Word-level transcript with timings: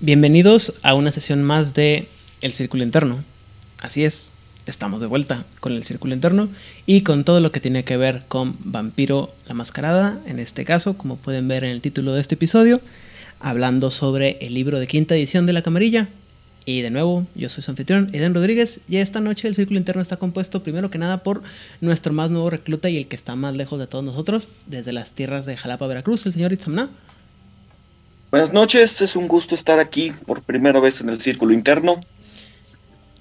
Bienvenidos 0.00 0.74
a 0.82 0.92
una 0.92 1.10
sesión 1.10 1.42
más 1.42 1.72
de 1.72 2.06
El 2.42 2.52
Círculo 2.52 2.82
Interno. 2.82 3.24
Así 3.80 4.04
es, 4.04 4.30
estamos 4.66 5.00
de 5.00 5.06
vuelta 5.06 5.46
con 5.58 5.72
el 5.72 5.84
Círculo 5.84 6.12
Interno 6.12 6.50
y 6.84 7.00
con 7.00 7.24
todo 7.24 7.40
lo 7.40 7.50
que 7.50 7.60
tiene 7.60 7.82
que 7.82 7.96
ver 7.96 8.24
con 8.28 8.58
Vampiro 8.60 9.32
la 9.48 9.54
Mascarada, 9.54 10.20
en 10.26 10.38
este 10.38 10.66
caso, 10.66 10.98
como 10.98 11.16
pueden 11.16 11.48
ver 11.48 11.64
en 11.64 11.70
el 11.70 11.80
título 11.80 12.12
de 12.12 12.20
este 12.20 12.34
episodio, 12.34 12.82
hablando 13.40 13.90
sobre 13.90 14.36
el 14.42 14.52
libro 14.52 14.78
de 14.78 14.86
quinta 14.86 15.16
edición 15.16 15.46
de 15.46 15.54
La 15.54 15.62
Camarilla. 15.62 16.10
Y 16.66 16.82
de 16.82 16.90
nuevo, 16.90 17.26
yo 17.34 17.48
soy 17.48 17.62
su 17.62 17.70
anfitrión, 17.70 18.10
Eden 18.12 18.34
Rodríguez, 18.34 18.82
y 18.90 18.98
esta 18.98 19.20
noche 19.20 19.48
el 19.48 19.54
Círculo 19.54 19.78
Interno 19.78 20.02
está 20.02 20.18
compuesto 20.18 20.62
primero 20.62 20.90
que 20.90 20.98
nada 20.98 21.22
por 21.22 21.42
nuestro 21.80 22.12
más 22.12 22.28
nuevo 22.28 22.50
recluta 22.50 22.90
y 22.90 22.98
el 22.98 23.06
que 23.06 23.16
está 23.16 23.34
más 23.34 23.56
lejos 23.56 23.78
de 23.78 23.86
todos 23.86 24.04
nosotros, 24.04 24.50
desde 24.66 24.92
las 24.92 25.12
tierras 25.12 25.46
de 25.46 25.56
Jalapa, 25.56 25.86
Veracruz, 25.86 26.26
el 26.26 26.34
señor 26.34 26.52
Itzamna. 26.52 26.90
Buenas 28.30 28.52
noches, 28.52 29.00
es 29.00 29.14
un 29.14 29.28
gusto 29.28 29.54
estar 29.54 29.78
aquí 29.78 30.12
por 30.26 30.42
primera 30.42 30.80
vez 30.80 31.00
en 31.00 31.08
el 31.08 31.20
círculo 31.20 31.52
interno. 31.52 32.00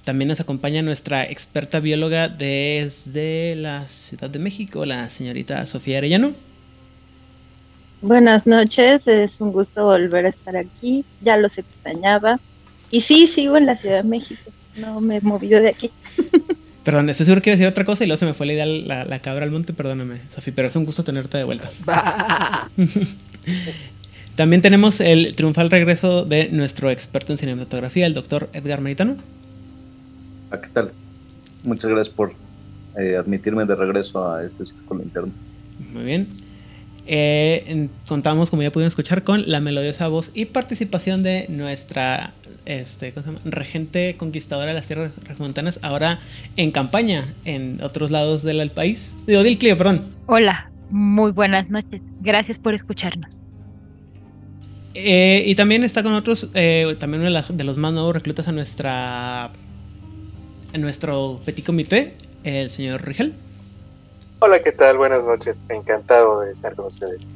También 0.04 0.30
nos 0.30 0.40
acompaña 0.40 0.82
nuestra 0.82 1.24
experta 1.24 1.80
bióloga 1.80 2.28
desde 2.28 3.56
la 3.56 3.88
Ciudad 3.88 4.30
de 4.30 4.40
México, 4.40 4.84
la 4.86 5.10
señorita 5.10 5.66
Sofía 5.68 6.00
Arellano. 6.00 6.34
Buenas 8.02 8.48
noches, 8.48 9.08
es 9.08 9.36
un 9.40 9.52
gusto 9.52 9.86
volver 9.86 10.26
a 10.26 10.30
estar 10.30 10.58
aquí, 10.58 11.06
ya 11.22 11.38
los 11.38 11.58
extrañaba. 11.58 12.40
Y 12.90 13.02
sí, 13.02 13.28
sigo 13.28 13.58
en 13.58 13.68
la 13.68 13.76
Ciudad 13.76 13.98
de 13.98 14.10
México, 14.10 14.52
no 14.76 15.02
me 15.02 15.18
he 15.18 15.22
movido 15.22 15.62
de 15.62 15.70
aquí. 15.70 15.92
Perdón, 16.84 17.10
estoy 17.10 17.26
seguro 17.26 17.42
que 17.42 17.52
iba 17.52 17.56
a 17.56 17.58
decir 17.58 17.68
otra 17.68 17.84
cosa 17.84 18.04
y 18.04 18.08
luego 18.08 18.20
se 18.20 18.28
me 18.28 18.36
fue 18.36 18.46
la 18.46 18.54
idea 18.54 18.66
la, 18.68 19.06
la 19.06 19.20
cabra 19.20 19.44
al 19.44 19.52
monte, 19.52 19.74
perdóname, 19.74 20.22
Sofía, 20.30 20.54
pero 20.56 20.68
es 20.68 20.76
un 20.76 20.86
gusto 20.86 21.04
tenerte 21.04 21.38
de 21.38 21.44
vuelta. 21.44 21.70
También 24.36 24.62
tenemos 24.62 25.00
el 25.00 25.34
triunfal 25.36 25.72
regreso 25.72 26.26
de 26.26 26.50
nuestro 26.50 26.92
experto 26.92 27.32
en 27.32 27.38
cinematografía, 27.38 28.06
el 28.06 28.14
doctor 28.14 28.50
Edgar 28.52 28.82
Meritano. 28.82 29.16
Ah, 30.52 30.60
¿Qué 30.60 30.68
tal? 30.70 30.92
Muchas 31.64 31.90
gracias 31.90 32.14
por 32.14 32.34
eh, 33.00 33.16
admitirme 33.18 33.66
de 33.66 33.76
regreso 33.76 34.30
a 34.30 34.44
este 34.44 34.66
círculo 34.66 35.04
interno. 35.04 35.32
Muy 35.94 36.04
bien. 36.04 36.28
Eh, 37.08 37.88
contamos, 38.08 38.50
como 38.50 38.62
ya 38.62 38.72
pudieron 38.72 38.90
escuchar, 38.90 39.24
con 39.24 39.50
la 39.50 39.62
melodiosa 39.62 40.08
voz 40.10 40.32
y 40.34 40.46
participación 40.46 41.24
de 41.24 41.46
nuestra 41.50 42.34
este, 42.66 43.14
regente 43.46 44.16
conquistadora 44.18 44.68
de 44.68 44.74
las 44.74 44.88
tierras 44.88 45.12
regmontanas, 45.24 45.80
ahora 45.82 46.20
en 46.58 46.72
campaña 46.72 47.34
en 47.46 47.82
otros 47.82 48.12
lados 48.12 48.44
del 48.44 48.70
país. 48.72 49.16
De 49.28 49.38
Odil 49.38 49.58
Clio, 49.58 49.78
perdón. 49.78 50.08
Hola, 50.26 50.72
muy 50.90 51.32
buenas 51.32 51.70
noches. 51.70 52.02
Gracias 52.22 52.58
por 52.58 52.74
escucharnos. 52.74 53.45
Eh, 54.98 55.44
y 55.46 55.56
también 55.56 55.84
está 55.84 56.04
con 56.04 56.14
nosotros, 56.14 56.50
eh, 56.54 56.96
también 56.98 57.22
uno 57.22 57.44
de, 57.50 57.64
los 57.66 57.78
más 57.78 57.92
nuevos 57.92 58.14
reclutas 58.14 58.48
a 58.48 58.54
nuestra 58.54 59.46
a 59.46 60.78
nuestro 60.78 61.42
petit 61.44 61.66
comité, 61.66 62.16
el 62.46 62.70
señor 62.70 63.06
Rigel. 63.06 63.34
Hola, 64.40 64.62
¿qué 64.64 64.72
tal? 64.72 64.98
Buenas 64.98 65.26
noches. 65.26 65.66
Encantado 65.68 66.42
de 66.42 66.52
estar 66.52 66.76
con 66.76 66.86
ustedes. 66.86 67.34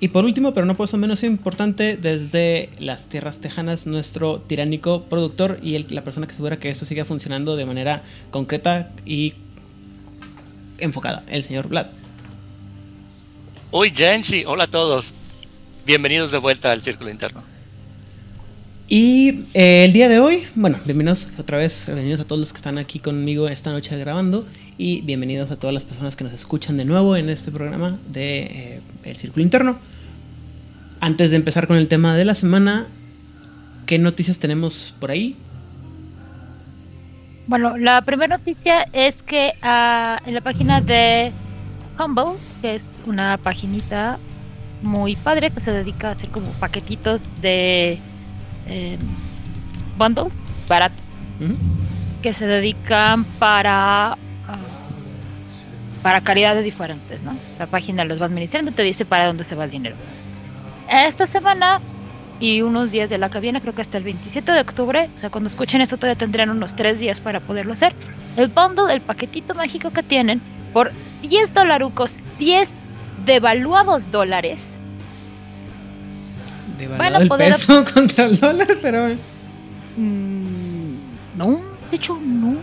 Y 0.00 0.08
por 0.08 0.24
último, 0.24 0.54
pero 0.54 0.64
no 0.64 0.74
por 0.74 0.88
eso 0.88 0.96
menos 0.96 1.22
importante, 1.22 1.98
desde 1.98 2.70
las 2.78 3.08
tierras 3.08 3.40
tejanas, 3.40 3.86
nuestro 3.86 4.40
tiránico 4.40 5.04
productor 5.04 5.58
y 5.62 5.74
el, 5.74 5.86
la 5.90 6.02
persona 6.04 6.26
que 6.26 6.32
asegura 6.32 6.58
que 6.58 6.70
esto 6.70 6.86
siga 6.86 7.04
funcionando 7.04 7.56
de 7.56 7.66
manera 7.66 8.02
concreta 8.30 8.90
y 9.04 9.34
enfocada, 10.78 11.24
el 11.28 11.44
señor 11.44 11.68
Vlad. 11.68 11.88
Uy, 13.70 13.90
Jensi, 13.90 14.44
hola 14.46 14.64
a 14.64 14.68
todos. 14.68 15.14
Bienvenidos 15.84 16.30
de 16.30 16.38
vuelta 16.38 16.70
al 16.70 16.80
Círculo 16.80 17.10
Interno. 17.10 17.42
Y 18.88 19.46
eh, 19.52 19.84
el 19.84 19.92
día 19.92 20.08
de 20.08 20.20
hoy, 20.20 20.44
bueno, 20.54 20.78
bienvenidos 20.84 21.26
otra 21.38 21.58
vez, 21.58 21.82
bienvenidos 21.86 22.20
a 22.20 22.24
todos 22.24 22.38
los 22.38 22.52
que 22.52 22.58
están 22.58 22.78
aquí 22.78 23.00
conmigo 23.00 23.48
esta 23.48 23.72
noche 23.72 23.98
grabando 23.98 24.46
y 24.78 25.00
bienvenidos 25.00 25.50
a 25.50 25.56
todas 25.56 25.74
las 25.74 25.84
personas 25.84 26.14
que 26.14 26.22
nos 26.22 26.34
escuchan 26.34 26.76
de 26.76 26.84
nuevo 26.84 27.16
en 27.16 27.28
este 27.28 27.50
programa 27.50 27.98
de 28.06 28.38
eh, 28.42 28.80
El 29.02 29.16
Círculo 29.16 29.42
Interno. 29.42 29.80
Antes 31.00 31.32
de 31.32 31.36
empezar 31.36 31.66
con 31.66 31.76
el 31.76 31.88
tema 31.88 32.16
de 32.16 32.26
la 32.26 32.36
semana, 32.36 32.86
¿qué 33.84 33.98
noticias 33.98 34.38
tenemos 34.38 34.94
por 35.00 35.10
ahí? 35.10 35.36
Bueno, 37.48 37.76
la 37.76 38.02
primera 38.02 38.36
noticia 38.36 38.86
es 38.92 39.20
que 39.24 39.52
uh, 39.64 40.28
en 40.28 40.34
la 40.34 40.42
página 40.42 40.80
de 40.80 41.32
Humble, 41.98 42.38
que 42.60 42.76
es 42.76 42.82
una 43.04 43.36
paginita 43.38 44.20
muy 44.82 45.16
padre 45.16 45.50
que 45.50 45.60
se 45.60 45.72
dedica 45.72 46.08
a 46.08 46.12
hacer 46.12 46.30
como 46.30 46.50
paquetitos 46.52 47.20
de 47.40 47.98
eh, 48.66 48.98
bundles 49.96 50.42
baratos 50.68 50.98
que 52.22 52.32
se 52.32 52.46
dedican 52.46 53.24
para 53.24 54.16
uh, 54.48 56.02
para 56.02 56.20
caridades 56.20 56.64
diferentes, 56.64 57.22
¿no? 57.22 57.36
La 57.58 57.66
página 57.66 58.04
los 58.04 58.20
va 58.20 58.26
administrando, 58.26 58.72
te 58.72 58.82
dice 58.82 59.04
para 59.04 59.26
dónde 59.26 59.44
se 59.44 59.54
va 59.54 59.64
el 59.64 59.70
dinero. 59.70 59.96
Esta 60.88 61.26
semana 61.26 61.80
y 62.40 62.62
unos 62.62 62.90
días 62.90 63.08
de 63.08 63.18
la 63.18 63.30
que 63.30 63.38
viene, 63.38 63.60
creo 63.60 63.74
que 63.74 63.82
hasta 63.82 63.98
el 63.98 64.04
27 64.04 64.50
de 64.50 64.60
octubre, 64.60 65.08
o 65.14 65.18
sea, 65.18 65.30
cuando 65.30 65.48
escuchen 65.48 65.80
esto 65.80 65.96
todavía 65.96 66.18
tendrán 66.18 66.50
unos 66.50 66.74
3 66.74 66.98
días 66.98 67.20
para 67.20 67.38
poderlo 67.38 67.72
hacer. 67.72 67.94
El 68.36 68.48
bundle, 68.48 68.92
el 68.92 69.00
paquetito 69.00 69.54
mágico 69.54 69.90
que 69.90 70.02
tienen, 70.02 70.42
por 70.72 70.90
10 71.22 71.54
dolarucos, 71.54 72.16
10 72.38 72.74
devaluados 73.24 74.10
dólares. 74.10 74.78
Devaluado 76.78 77.22
el 77.22 77.28
poder... 77.28 77.52
peso 77.52 77.84
contra 77.94 78.24
el 78.24 78.38
dólar, 78.38 78.78
pero... 78.80 79.08
Mm, 79.96 80.96
no, 81.36 81.60
de 81.90 81.96
hecho 81.96 82.18
no. 82.20 82.56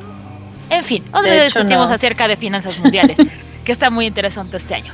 En 0.69 0.83
fin, 0.83 1.03
hoy 1.13 1.29
discutimos 1.43 1.87
no. 1.87 1.93
acerca 1.93 2.27
de 2.27 2.37
finanzas 2.37 2.77
mundiales, 2.77 3.17
que 3.63 3.71
está 3.71 3.89
muy 3.89 4.05
interesante 4.05 4.57
este 4.57 4.75
año. 4.75 4.93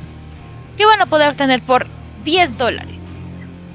¿Qué 0.78 0.86
van 0.86 1.02
a 1.02 1.06
poder 1.06 1.36
tener 1.36 1.62
por 1.62 1.88
10 2.24 2.58
dólares? 2.58 2.96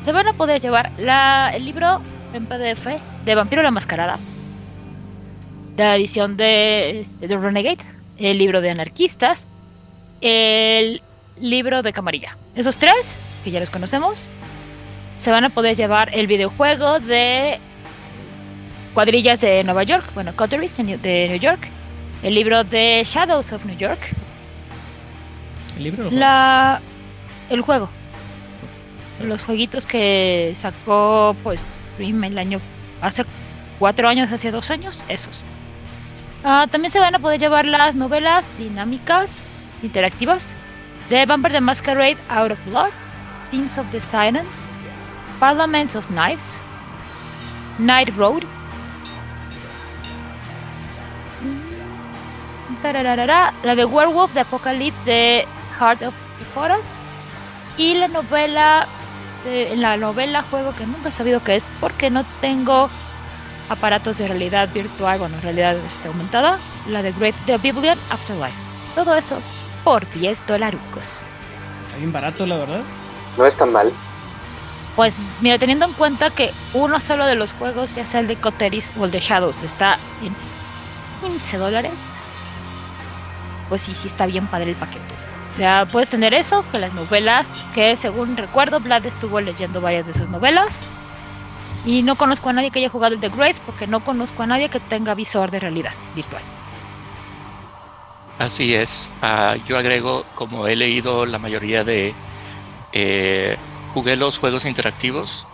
Se 0.04 0.12
van 0.12 0.28
a 0.28 0.32
poder 0.32 0.60
llevar 0.60 0.92
la, 0.98 1.50
el 1.54 1.64
libro 1.64 2.00
en 2.32 2.46
PDF 2.46 2.86
de 3.24 3.34
Vampiro 3.34 3.62
la 3.62 3.70
Mascarada, 3.70 4.18
la 5.76 5.96
edición 5.96 6.36
de, 6.36 7.00
este, 7.00 7.28
de 7.28 7.36
Renegade, 7.36 7.78
el 8.18 8.38
libro 8.38 8.60
de 8.60 8.70
Anarquistas, 8.70 9.46
el 10.20 11.02
libro 11.40 11.82
de 11.82 11.92
Camarilla. 11.92 12.36
Esos 12.54 12.76
tres, 12.78 13.16
que 13.44 13.50
ya 13.50 13.60
los 13.60 13.70
conocemos, 13.70 14.28
se 15.18 15.30
van 15.30 15.44
a 15.44 15.50
poder 15.50 15.76
llevar 15.76 16.10
el 16.14 16.26
videojuego 16.26 17.00
de 17.00 17.58
cuadrillas 18.94 19.40
de 19.40 19.62
Nueva 19.64 19.82
York, 19.84 20.04
bueno, 20.14 20.34
Coteries 20.34 20.76
de 20.76 21.28
New 21.28 21.38
York, 21.38 21.68
el 22.22 22.34
libro 22.34 22.64
de 22.64 23.02
Shadows 23.04 23.52
of 23.52 23.64
New 23.64 23.76
York. 23.76 24.00
¿El 25.76 25.84
libro? 25.84 26.10
La, 26.10 26.80
el 27.48 27.60
juego. 27.60 27.88
Los 29.22 29.42
jueguitos 29.42 29.86
que 29.86 30.54
sacó, 30.56 31.36
pues, 31.42 31.64
el 31.98 32.38
año, 32.38 32.60
hace 33.02 33.24
cuatro 33.78 34.08
años, 34.08 34.32
hace 34.32 34.50
dos 34.50 34.70
años, 34.70 35.02
esos. 35.08 35.44
Uh, 36.42 36.66
también 36.68 36.90
se 36.90 36.98
van 36.98 37.14
a 37.14 37.18
poder 37.18 37.38
llevar 37.38 37.66
las 37.66 37.94
novelas 37.94 38.48
dinámicas, 38.58 39.38
interactivas, 39.82 40.54
de 41.10 41.26
Vampire 41.26 41.54
the 41.54 41.60
Masquerade 41.60 42.16
Out 42.28 42.52
of 42.52 42.58
Blood, 42.66 42.92
Scenes 43.42 43.76
of 43.78 43.90
the 43.90 44.00
Silence, 44.00 44.68
Parliaments 45.40 45.96
of 45.96 46.08
Knives, 46.08 46.58
Night 47.78 48.08
Road, 48.16 48.44
la 52.82 53.74
de 53.74 53.84
Werewolf 53.84 54.32
de 54.32 54.40
Apocalypse 54.40 54.98
de 55.04 55.46
Heart 55.78 56.02
of 56.02 56.14
the 56.38 56.44
Forest 56.54 56.92
y 57.76 57.94
la 57.94 58.08
novela 58.08 58.86
la 59.74 59.96
novela 59.96 60.42
juego 60.42 60.72
que 60.74 60.86
nunca 60.86 61.08
he 61.08 61.12
sabido 61.12 61.42
qué 61.42 61.56
es 61.56 61.64
porque 61.80 62.08
no 62.10 62.24
tengo 62.40 62.88
aparatos 63.68 64.18
de 64.18 64.28
realidad 64.28 64.68
virtual, 64.72 65.18
bueno, 65.18 65.36
realidad 65.42 65.76
este, 65.76 66.08
aumentada, 66.08 66.58
la 66.88 67.02
de 67.02 67.12
Great 67.12 67.34
The 67.46 67.56
Biblion 67.58 67.98
Afterlife. 68.10 68.56
Todo 68.94 69.14
eso 69.14 69.40
por 69.84 70.10
10 70.12 70.46
dolarucos. 70.46 71.20
Está 71.86 71.98
bien 71.98 72.12
barato, 72.12 72.46
la 72.46 72.56
verdad. 72.56 72.82
No 73.36 73.46
es 73.46 73.56
tan 73.56 73.72
mal. 73.72 73.92
Pues 74.96 75.16
mira, 75.40 75.58
teniendo 75.58 75.86
en 75.86 75.92
cuenta 75.92 76.30
que 76.30 76.52
uno 76.74 77.00
solo 77.00 77.26
de 77.26 77.34
los 77.34 77.52
juegos, 77.52 77.94
ya 77.94 78.04
sea 78.04 78.20
el 78.20 78.26
de 78.26 78.36
Coteris 78.36 78.92
o 78.98 79.04
el 79.04 79.10
de 79.10 79.20
Shadows, 79.20 79.62
está 79.62 79.98
en 80.22 80.34
15 81.22 81.58
dólares, 81.58 82.12
pues 83.68 83.82
sí, 83.82 83.94
sí 83.94 84.08
está 84.08 84.26
bien 84.26 84.46
padre 84.46 84.70
el 84.70 84.76
paquete. 84.76 85.14
O 85.54 85.56
sea, 85.56 85.86
puedes 85.90 86.08
tener 86.08 86.34
eso, 86.34 86.64
que 86.70 86.78
las 86.78 86.92
novelas, 86.94 87.48
que 87.74 87.96
según 87.96 88.36
recuerdo, 88.36 88.80
Vlad 88.80 89.06
estuvo 89.06 89.40
leyendo 89.40 89.80
varias 89.80 90.06
de 90.06 90.12
esas 90.12 90.28
novelas. 90.28 90.80
Y 91.84 92.02
no 92.02 92.16
conozco 92.16 92.50
a 92.50 92.52
nadie 92.52 92.70
que 92.70 92.78
haya 92.78 92.90
jugado 92.90 93.14
el 93.14 93.20
The 93.20 93.30
Grave 93.30 93.56
porque 93.64 93.86
no 93.86 94.00
conozco 94.00 94.42
a 94.42 94.46
nadie 94.46 94.68
que 94.68 94.80
tenga 94.80 95.14
visor 95.14 95.50
de 95.50 95.60
realidad 95.60 95.92
virtual. 96.14 96.42
Así 98.40 98.74
es. 98.74 99.12
Uh, 99.20 99.62
yo 99.66 99.76
agrego, 99.76 100.24
como 100.34 100.66
he 100.66 100.74
leído 100.74 101.26
la 101.26 101.38
mayoría 101.38 101.84
de... 101.84 102.14
Eh, 102.94 103.58
jugué 103.92 104.16
los 104.16 104.38
juegos 104.38 104.64
interactivos. 104.64 105.46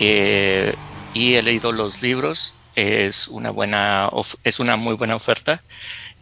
Eh, 0.00 0.74
y 1.14 1.34
he 1.34 1.42
leído 1.42 1.70
los 1.70 2.02
libros. 2.02 2.54
Es 2.74 3.28
una 3.28 3.50
buena, 3.50 4.10
es 4.42 4.58
una 4.58 4.74
muy 4.74 4.96
buena 4.96 5.14
oferta. 5.14 5.62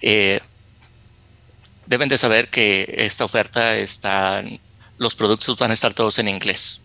Eh, 0.02 0.40
deben 1.86 2.10
de 2.10 2.18
saber 2.18 2.50
que 2.50 2.94
esta 2.98 3.24
oferta 3.24 3.74
está, 3.76 4.44
los 4.98 5.16
productos 5.16 5.56
van 5.56 5.70
a 5.70 5.74
estar 5.74 5.94
todos 5.94 6.18
en 6.18 6.28
inglés. 6.28 6.82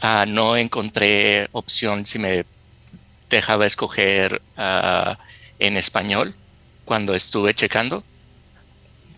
Ah, 0.00 0.24
no 0.26 0.56
encontré 0.56 1.48
opción 1.52 2.04
si 2.04 2.18
me 2.18 2.46
dejaba 3.30 3.64
escoger 3.64 4.42
ah, 4.56 5.18
en 5.60 5.76
español 5.76 6.34
cuando 6.86 7.14
estuve 7.14 7.52
checando. 7.52 8.02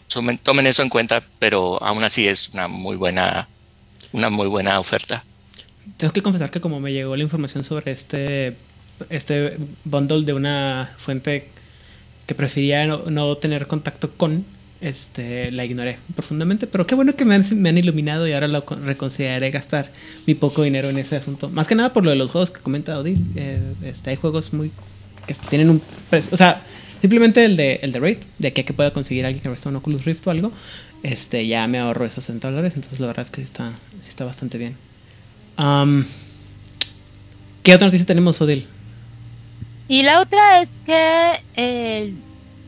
Tomen, 0.09 0.67
eso 0.67 0.83
en 0.83 0.89
cuenta, 0.89 1.23
pero 1.39 1.81
aún 1.83 2.03
así 2.03 2.27
es 2.27 2.49
una 2.55 2.67
muy 2.67 2.97
buena, 2.97 3.47
una 4.11 4.31
muy 4.31 4.49
buena 4.49 4.81
oferta. 4.81 5.23
Tengo 5.99 6.13
que 6.13 6.23
confesar 6.23 6.51
que 6.51 6.61
como 6.61 6.81
me 6.81 6.93
llegó 6.93 7.15
la 7.15 7.23
información 7.23 7.63
sobre 7.63 7.93
este, 7.93 8.57
este 9.11 9.59
bundle 9.85 10.25
de 10.25 10.33
una 10.33 10.95
fuente 10.97 11.51
que 12.27 12.35
prefería 12.35 12.87
no, 12.87 13.37
tener 13.37 13.67
contacto 13.67 14.11
con, 14.15 14.47
este, 14.81 15.51
la 15.53 15.67
ignoré 15.67 15.99
profundamente. 16.15 16.67
Pero 16.67 16.87
qué 16.87 16.95
bueno 16.95 17.15
que 17.15 17.27
me 17.27 17.35
han, 17.35 17.79
iluminado 17.79 18.27
y 18.27 18.33
ahora 18.33 18.49
lo 18.49 18.61
reconsideraré 18.61 19.51
gastar 19.51 19.93
mi 20.27 20.35
poco 20.35 20.63
dinero 20.63 20.89
en 20.89 20.99
ese 20.99 21.17
asunto. 21.17 21.51
Más 21.51 21.67
que 21.67 21.75
nada 21.75 21.93
por 21.93 22.03
lo 22.03 22.11
de 22.11 22.17
los 22.17 22.31
juegos 22.31 22.51
que 22.51 22.61
comenta 22.61 22.99
Odil. 22.99 23.25
Eh, 23.37 23.61
este, 23.85 24.11
hay 24.11 24.17
juegos 24.17 24.55
muy 24.55 24.73
que 25.27 25.35
tienen 25.49 25.69
un 25.69 25.83
precio. 26.09 26.31
O 26.33 26.37
sea, 26.37 26.63
simplemente 27.01 27.45
el 27.45 27.57
de, 27.57 27.81
el 27.83 27.93
de 27.93 28.01
Raid, 28.01 28.19
de 28.39 28.49
aquí 28.49 28.61
a 28.61 28.65
que 28.65 28.73
pueda 28.73 28.93
conseguir 28.93 29.27
alguien 29.27 29.43
que 29.43 29.49
resta 29.49 29.69
un 29.69 29.77
Oculus 29.77 30.05
Rift 30.05 30.27
o 30.27 30.31
algo. 30.31 30.53
Este, 31.03 31.47
ya 31.47 31.67
me 31.67 31.79
ahorro 31.79 32.05
esos 32.05 32.25
60 32.25 32.51
dólares. 32.51 32.75
Entonces 32.75 33.01
la 33.01 33.07
verdad 33.07 33.25
es 33.25 33.31
que 33.31 33.43
está, 33.43 33.73
sí 34.01 34.09
está 34.09 34.25
bastante 34.25 34.59
bien. 34.59 34.77
¿Qué 37.63 37.75
otra 37.75 37.87
noticia 37.87 38.07
tenemos, 38.07 38.41
Odil? 38.41 38.67
Y 39.89 40.03
la 40.03 40.21
otra 40.21 40.61
es 40.61 40.71
que 40.85 41.41
el, 41.57 42.15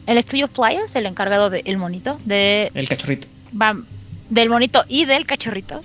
el 0.06 0.18
estudio 0.18 0.48
Flyers, 0.48 0.94
el 0.96 1.06
encargado 1.06 1.50
del 1.50 1.76
monito, 1.76 2.18
de... 2.24 2.70
El 2.74 2.88
cachorrito. 2.88 3.28
Va, 3.60 3.76
del 4.30 4.48
monito 4.48 4.84
y 4.88 5.04
del 5.04 5.26
cachorrito. 5.26 5.82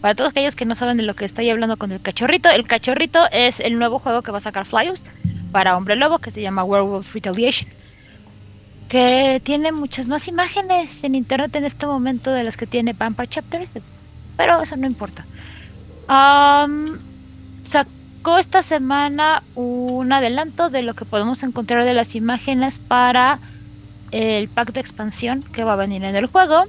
Para 0.00 0.16
todos 0.16 0.30
aquellos 0.30 0.56
que 0.56 0.64
no 0.64 0.74
saben 0.74 0.96
de 0.96 1.04
lo 1.04 1.14
que 1.14 1.24
estoy 1.24 1.48
hablando 1.48 1.76
con 1.76 1.92
el 1.92 2.00
cachorrito, 2.00 2.50
el 2.50 2.66
cachorrito 2.66 3.20
es 3.30 3.60
el 3.60 3.78
nuevo 3.78 4.00
juego 4.00 4.22
que 4.22 4.32
va 4.32 4.38
a 4.38 4.40
sacar 4.40 4.66
Flyers 4.66 5.06
para 5.52 5.76
Hombre 5.76 5.94
Lobo, 5.94 6.18
que 6.18 6.32
se 6.32 6.42
llama 6.42 6.64
Werewolf 6.64 7.14
Retaliation. 7.14 7.70
Que 8.88 9.40
tiene 9.42 9.72
muchas 9.72 10.06
más 10.06 10.28
imágenes 10.28 11.02
en 11.04 11.14
internet 11.14 11.54
en 11.56 11.64
este 11.64 11.86
momento 11.86 12.30
de 12.30 12.44
las 12.44 12.56
que 12.56 12.66
tiene 12.66 12.92
Vampire 12.92 13.28
Chapters, 13.28 13.78
pero 14.36 14.60
eso 14.60 14.76
no 14.76 14.86
importa. 14.86 15.24
Um, 16.08 16.98
esta 18.38 18.62
semana 18.62 19.42
un 19.54 20.12
adelanto 20.12 20.70
de 20.70 20.82
lo 20.82 20.94
que 20.94 21.04
podemos 21.04 21.42
encontrar 21.42 21.84
de 21.84 21.94
las 21.94 22.14
imágenes 22.14 22.78
para 22.78 23.40
el 24.10 24.48
pack 24.48 24.72
de 24.72 24.80
expansión 24.80 25.42
que 25.42 25.64
va 25.64 25.72
a 25.72 25.76
venir 25.76 26.04
en 26.04 26.14
el 26.14 26.26
juego. 26.26 26.64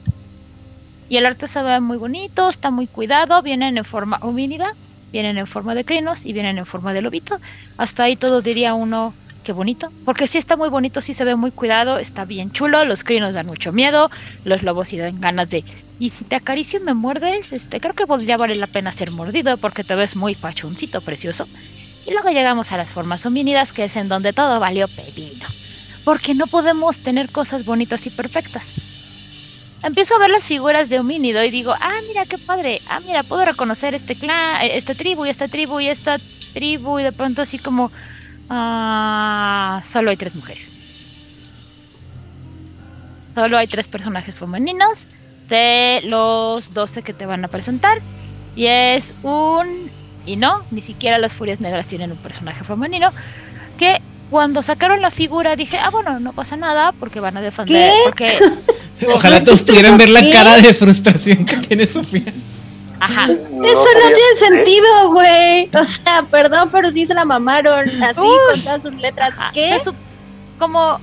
Y 1.10 1.18
el 1.18 1.25
arte 1.25 1.48
se 1.48 1.62
ve 1.62 1.80
muy 1.80 1.98
bonito, 1.98 2.50
está 2.50 2.71
muy 2.71 2.88
cuidado, 2.88 3.42
vienen 3.42 3.77
en 3.77 3.86
forma 3.86 4.18
homínida, 4.21 4.74
vienen 5.12 5.38
en 5.38 5.45
forma 5.45 5.75
de 5.75 5.86
crinos 5.86 6.25
y 6.25 6.33
vienen 6.33 6.57
en 6.57 6.65
forma 6.65 6.94
de 6.94 7.01
lobito. 7.01 7.39
Hasta 7.77 8.04
ahí 8.04 8.15
todo 8.15 8.42
diría 8.42 8.74
uno 8.74 9.13
qué 9.44 9.51
bonito, 9.51 9.92
porque 10.06 10.28
sí 10.28 10.38
está 10.38 10.57
muy 10.57 10.69
bonito, 10.69 11.01
sí 11.01 11.13
se 11.13 11.25
ve 11.25 11.36
muy 11.36 11.51
cuidado, 11.51 12.00
está 12.00 12.25
bien 12.25 12.51
chulo, 12.51 12.86
los 12.86 13.04
crinos 13.04 13.36
dan 13.36 13.45
mucho 13.45 13.72
miedo, 13.72 14.10
los 14.45 14.63
lobos 14.63 14.88
sí 14.88 14.98
dan 14.98 15.22
ganas 15.22 15.50
de 15.50 15.63
y 16.00 16.10
si 16.10 16.25
te 16.25 16.36
acaricio 16.36 16.80
y 16.80 16.84
me 16.84 16.94
muerdes, 16.94 17.51
este, 17.51 17.80
creo 17.80 17.94
que 17.94 18.07
podría 18.07 18.36
valer 18.36 18.57
la 18.57 18.68
pena 18.68 18.92
ser 18.92 19.12
mordido 19.12 19.57
porque 19.57 19.84
te 19.84 19.95
ves 19.95 20.16
muy 20.16 20.36
pachoncito, 20.36 21.01
precioso. 21.01 21.48
Y 22.06 22.12
luego 22.12 22.30
llegamos 22.30 22.72
a 22.72 22.78
las 22.78 22.90
formas 22.90 23.25
homínidas, 23.25 23.72
que 23.72 23.86
es 23.86 23.95
en 23.95 24.10
donde 24.10 24.34
todo 24.34 24.60
valió 24.60 24.88
pepino. 24.88 25.46
Porque 26.04 26.34
no 26.34 26.48
podemos 26.48 27.00
tener 27.00 27.31
cosas 27.31 27.63
bonitas 27.63 28.06
y 28.06 28.10
perfectas. 28.10 28.74
Empiezo 29.84 30.16
a 30.16 30.19
ver 30.19 30.30
las 30.30 30.48
figuras 30.48 30.89
de 30.89 31.00
homínido 31.00 31.44
y 31.44 31.51
digo, 31.51 31.74
ah, 31.80 32.00
mira 32.07 32.25
qué 32.25 32.38
padre, 32.38 32.81
ah, 32.89 33.00
mira, 33.06 33.24
puedo 33.24 33.46
reconocer 33.46 33.94
este 33.94 34.16
clan, 34.16 34.62
eh, 34.62 34.78
esta 34.78 34.96
tribu 34.96 35.25
y 35.25 35.30
esta 35.30 35.48
tribu 35.48 35.80
y 35.80 35.88
esta 35.88 36.18
tribu 36.54 37.00
y 37.00 37.04
de 37.04 37.12
pronto 37.12 37.42
así 37.42 37.60
como, 37.60 37.92
ah, 38.50 39.81
solo 39.86 40.10
hay 40.10 40.18
tres 40.18 40.36
mujeres. 40.36 40.72
Solo 43.36 43.57
hay 43.57 43.68
tres 43.68 43.88
personajes 43.88 44.36
femeninos 44.36 45.07
de 45.50 46.01
los 46.06 46.74
12 46.74 47.01
que 47.01 47.13
te 47.13 47.25
van 47.25 47.44
a 47.45 47.48
presentar. 47.48 48.00
Y 48.56 48.68
es 48.68 49.13
un... 49.24 49.92
Y 50.25 50.36
no, 50.36 50.63
ni 50.72 50.81
siquiera 50.81 51.18
las 51.18 51.34
Furias 51.34 51.60
Negras 51.60 51.88
tienen 51.88 52.12
un 52.12 52.18
personaje 52.18 52.63
femenino. 52.63 53.10
Que 53.78 54.01
cuando 54.30 54.63
sacaron 54.63 55.01
la 55.01 55.12
figura 55.12 55.56
dije, 55.56 55.78
ah, 55.78 55.89
bueno, 55.89 56.19
no 56.19 56.34
pasa 56.34 56.56
nada 56.56 56.92
porque 56.94 57.19
van 57.19 57.38
a 57.38 57.42
defender. 57.42 57.92
Porque... 58.04 58.38
Ojalá 59.13 59.44
todos 59.44 59.63
pudieran 59.63 59.98
ver 60.00 60.10
la 60.10 60.30
cara 60.30 60.57
de 60.57 60.74
frustración 60.74 61.46
que 61.46 61.57
tiene 61.57 61.88
Sofía. 61.88 62.34
Ajá. 63.05 63.25
Eso 63.25 63.50
no 63.51 64.07
tiene 64.13 64.39
sentido, 64.39 65.09
güey. 65.11 65.69
O 65.73 65.85
sea, 65.85 66.23
perdón, 66.29 66.69
pero 66.71 66.91
sí 66.91 67.05
se 67.05 67.13
la 67.13 67.25
mamaron 67.25 67.89
así 68.03 68.15
con 68.15 68.61
todas 68.63 68.81
sus 68.81 68.95
letras. 68.95 69.33
¿Qué? 69.53 69.77
como 70.59 71.00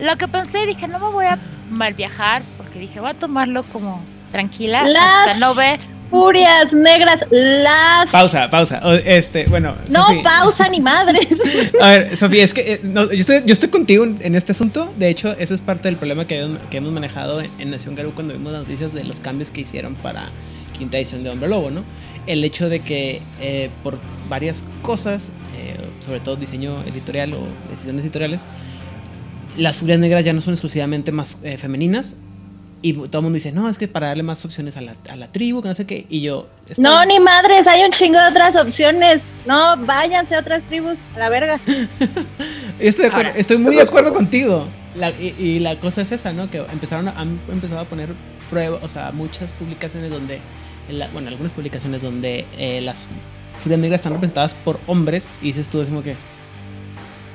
lo 0.00 0.16
que 0.16 0.26
pensé, 0.26 0.66
dije, 0.66 0.88
no 0.88 0.98
me 0.98 1.10
voy 1.10 1.26
a 1.26 1.38
mal 1.68 1.94
viajar 1.94 2.42
que 2.72 2.78
dije, 2.78 3.00
voy 3.00 3.10
a 3.10 3.14
tomarlo 3.14 3.62
como 3.64 4.02
tranquila 4.32 4.84
las 4.84 5.28
hasta 5.28 5.38
no 5.38 5.54
ver. 5.54 5.80
Furias 6.10 6.72
negras, 6.72 7.20
las. 7.30 8.10
Pausa, 8.10 8.50
pausa. 8.50 8.80
Este, 9.04 9.46
bueno. 9.46 9.76
No, 9.88 10.06
pausa 10.24 10.68
ni 10.68 10.80
madre. 10.80 11.28
A 11.80 11.88
ver, 11.88 12.16
Sofía, 12.16 12.42
es 12.42 12.52
que 12.52 12.72
eh, 12.72 12.80
yo, 12.82 13.02
estoy, 13.12 13.42
yo 13.46 13.52
estoy 13.52 13.68
contigo 13.68 14.04
en, 14.04 14.34
este 14.34 14.50
asunto. 14.50 14.92
De 14.96 15.08
hecho, 15.08 15.32
eso 15.38 15.54
es 15.54 15.60
parte 15.60 15.86
del 15.86 15.96
problema 15.96 16.24
que, 16.24 16.56
que 16.68 16.78
hemos 16.78 16.90
manejado 16.90 17.40
en, 17.40 17.70
Nación 17.70 17.94
Garú 17.94 18.12
cuando 18.12 18.34
vimos 18.34 18.52
las 18.52 18.62
noticias 18.62 18.92
de 18.92 19.04
los 19.04 19.20
cambios 19.20 19.52
que 19.52 19.60
hicieron 19.60 19.94
para 19.94 20.24
quinta 20.76 20.98
edición 20.98 21.22
de 21.22 21.30
Hombre 21.30 21.48
Lobo, 21.48 21.70
¿no? 21.70 21.84
El 22.26 22.42
hecho 22.42 22.68
de 22.68 22.80
que 22.80 23.22
eh, 23.40 23.70
por 23.84 23.98
varias 24.28 24.64
cosas, 24.82 25.28
eh, 25.56 25.76
sobre 26.04 26.18
todo 26.18 26.34
diseño 26.34 26.82
editorial 26.82 27.34
o 27.34 27.46
decisiones 27.70 28.02
editoriales, 28.02 28.40
las 29.56 29.76
furias 29.76 30.00
negras 30.00 30.24
ya 30.24 30.32
no 30.32 30.40
son 30.40 30.54
exclusivamente 30.54 31.12
más 31.12 31.38
femeninas, 31.58 32.16
y 32.82 32.94
todo 32.94 33.18
el 33.18 33.22
mundo 33.22 33.34
dice, 33.34 33.52
no, 33.52 33.68
es 33.68 33.76
que 33.76 33.88
para 33.88 34.08
darle 34.08 34.22
más 34.22 34.44
opciones 34.44 34.76
a 34.76 34.80
la, 34.80 34.96
a 35.10 35.16
la 35.16 35.30
tribu, 35.30 35.60
que 35.60 35.68
no 35.68 35.74
sé 35.74 35.86
qué. 35.86 36.06
Y 36.08 36.22
yo. 36.22 36.48
No, 36.78 37.04
ni 37.04 37.20
madres, 37.20 37.66
hay 37.66 37.84
un 37.84 37.90
chingo 37.90 38.18
de 38.18 38.28
otras 38.28 38.56
opciones. 38.56 39.20
No, 39.46 39.76
váyanse 39.78 40.34
a 40.34 40.40
otras 40.40 40.62
tribus, 40.68 40.96
a 41.14 41.18
la 41.18 41.28
verga. 41.28 41.60
estoy, 42.78 43.10
estoy 43.36 43.58
muy 43.58 43.76
de 43.76 43.82
acuerdo 43.82 44.14
contigo. 44.14 44.66
y, 45.38 45.58
la 45.58 45.76
cosa 45.76 46.02
es 46.02 46.12
esa, 46.12 46.32
¿no? 46.32 46.50
Que 46.50 46.58
empezaron 46.58 47.08
a, 47.08 47.12
han 47.12 47.38
empezado 47.50 47.80
a 47.80 47.84
poner 47.84 48.14
pruebas, 48.48 48.82
o 48.82 48.88
sea, 48.88 49.12
muchas 49.12 49.50
publicaciones 49.52 50.10
donde. 50.10 50.40
bueno, 51.12 51.28
algunas 51.28 51.52
publicaciones 51.52 52.00
donde 52.00 52.46
eh, 52.56 52.80
las 52.80 53.06
furias 53.62 53.78
negras 53.78 54.00
están 54.00 54.14
representadas 54.14 54.54
por 54.54 54.80
hombres. 54.86 55.26
Y 55.42 55.46
dices 55.46 55.68
tú, 55.68 55.84
como 55.84 56.02
que. 56.02 56.16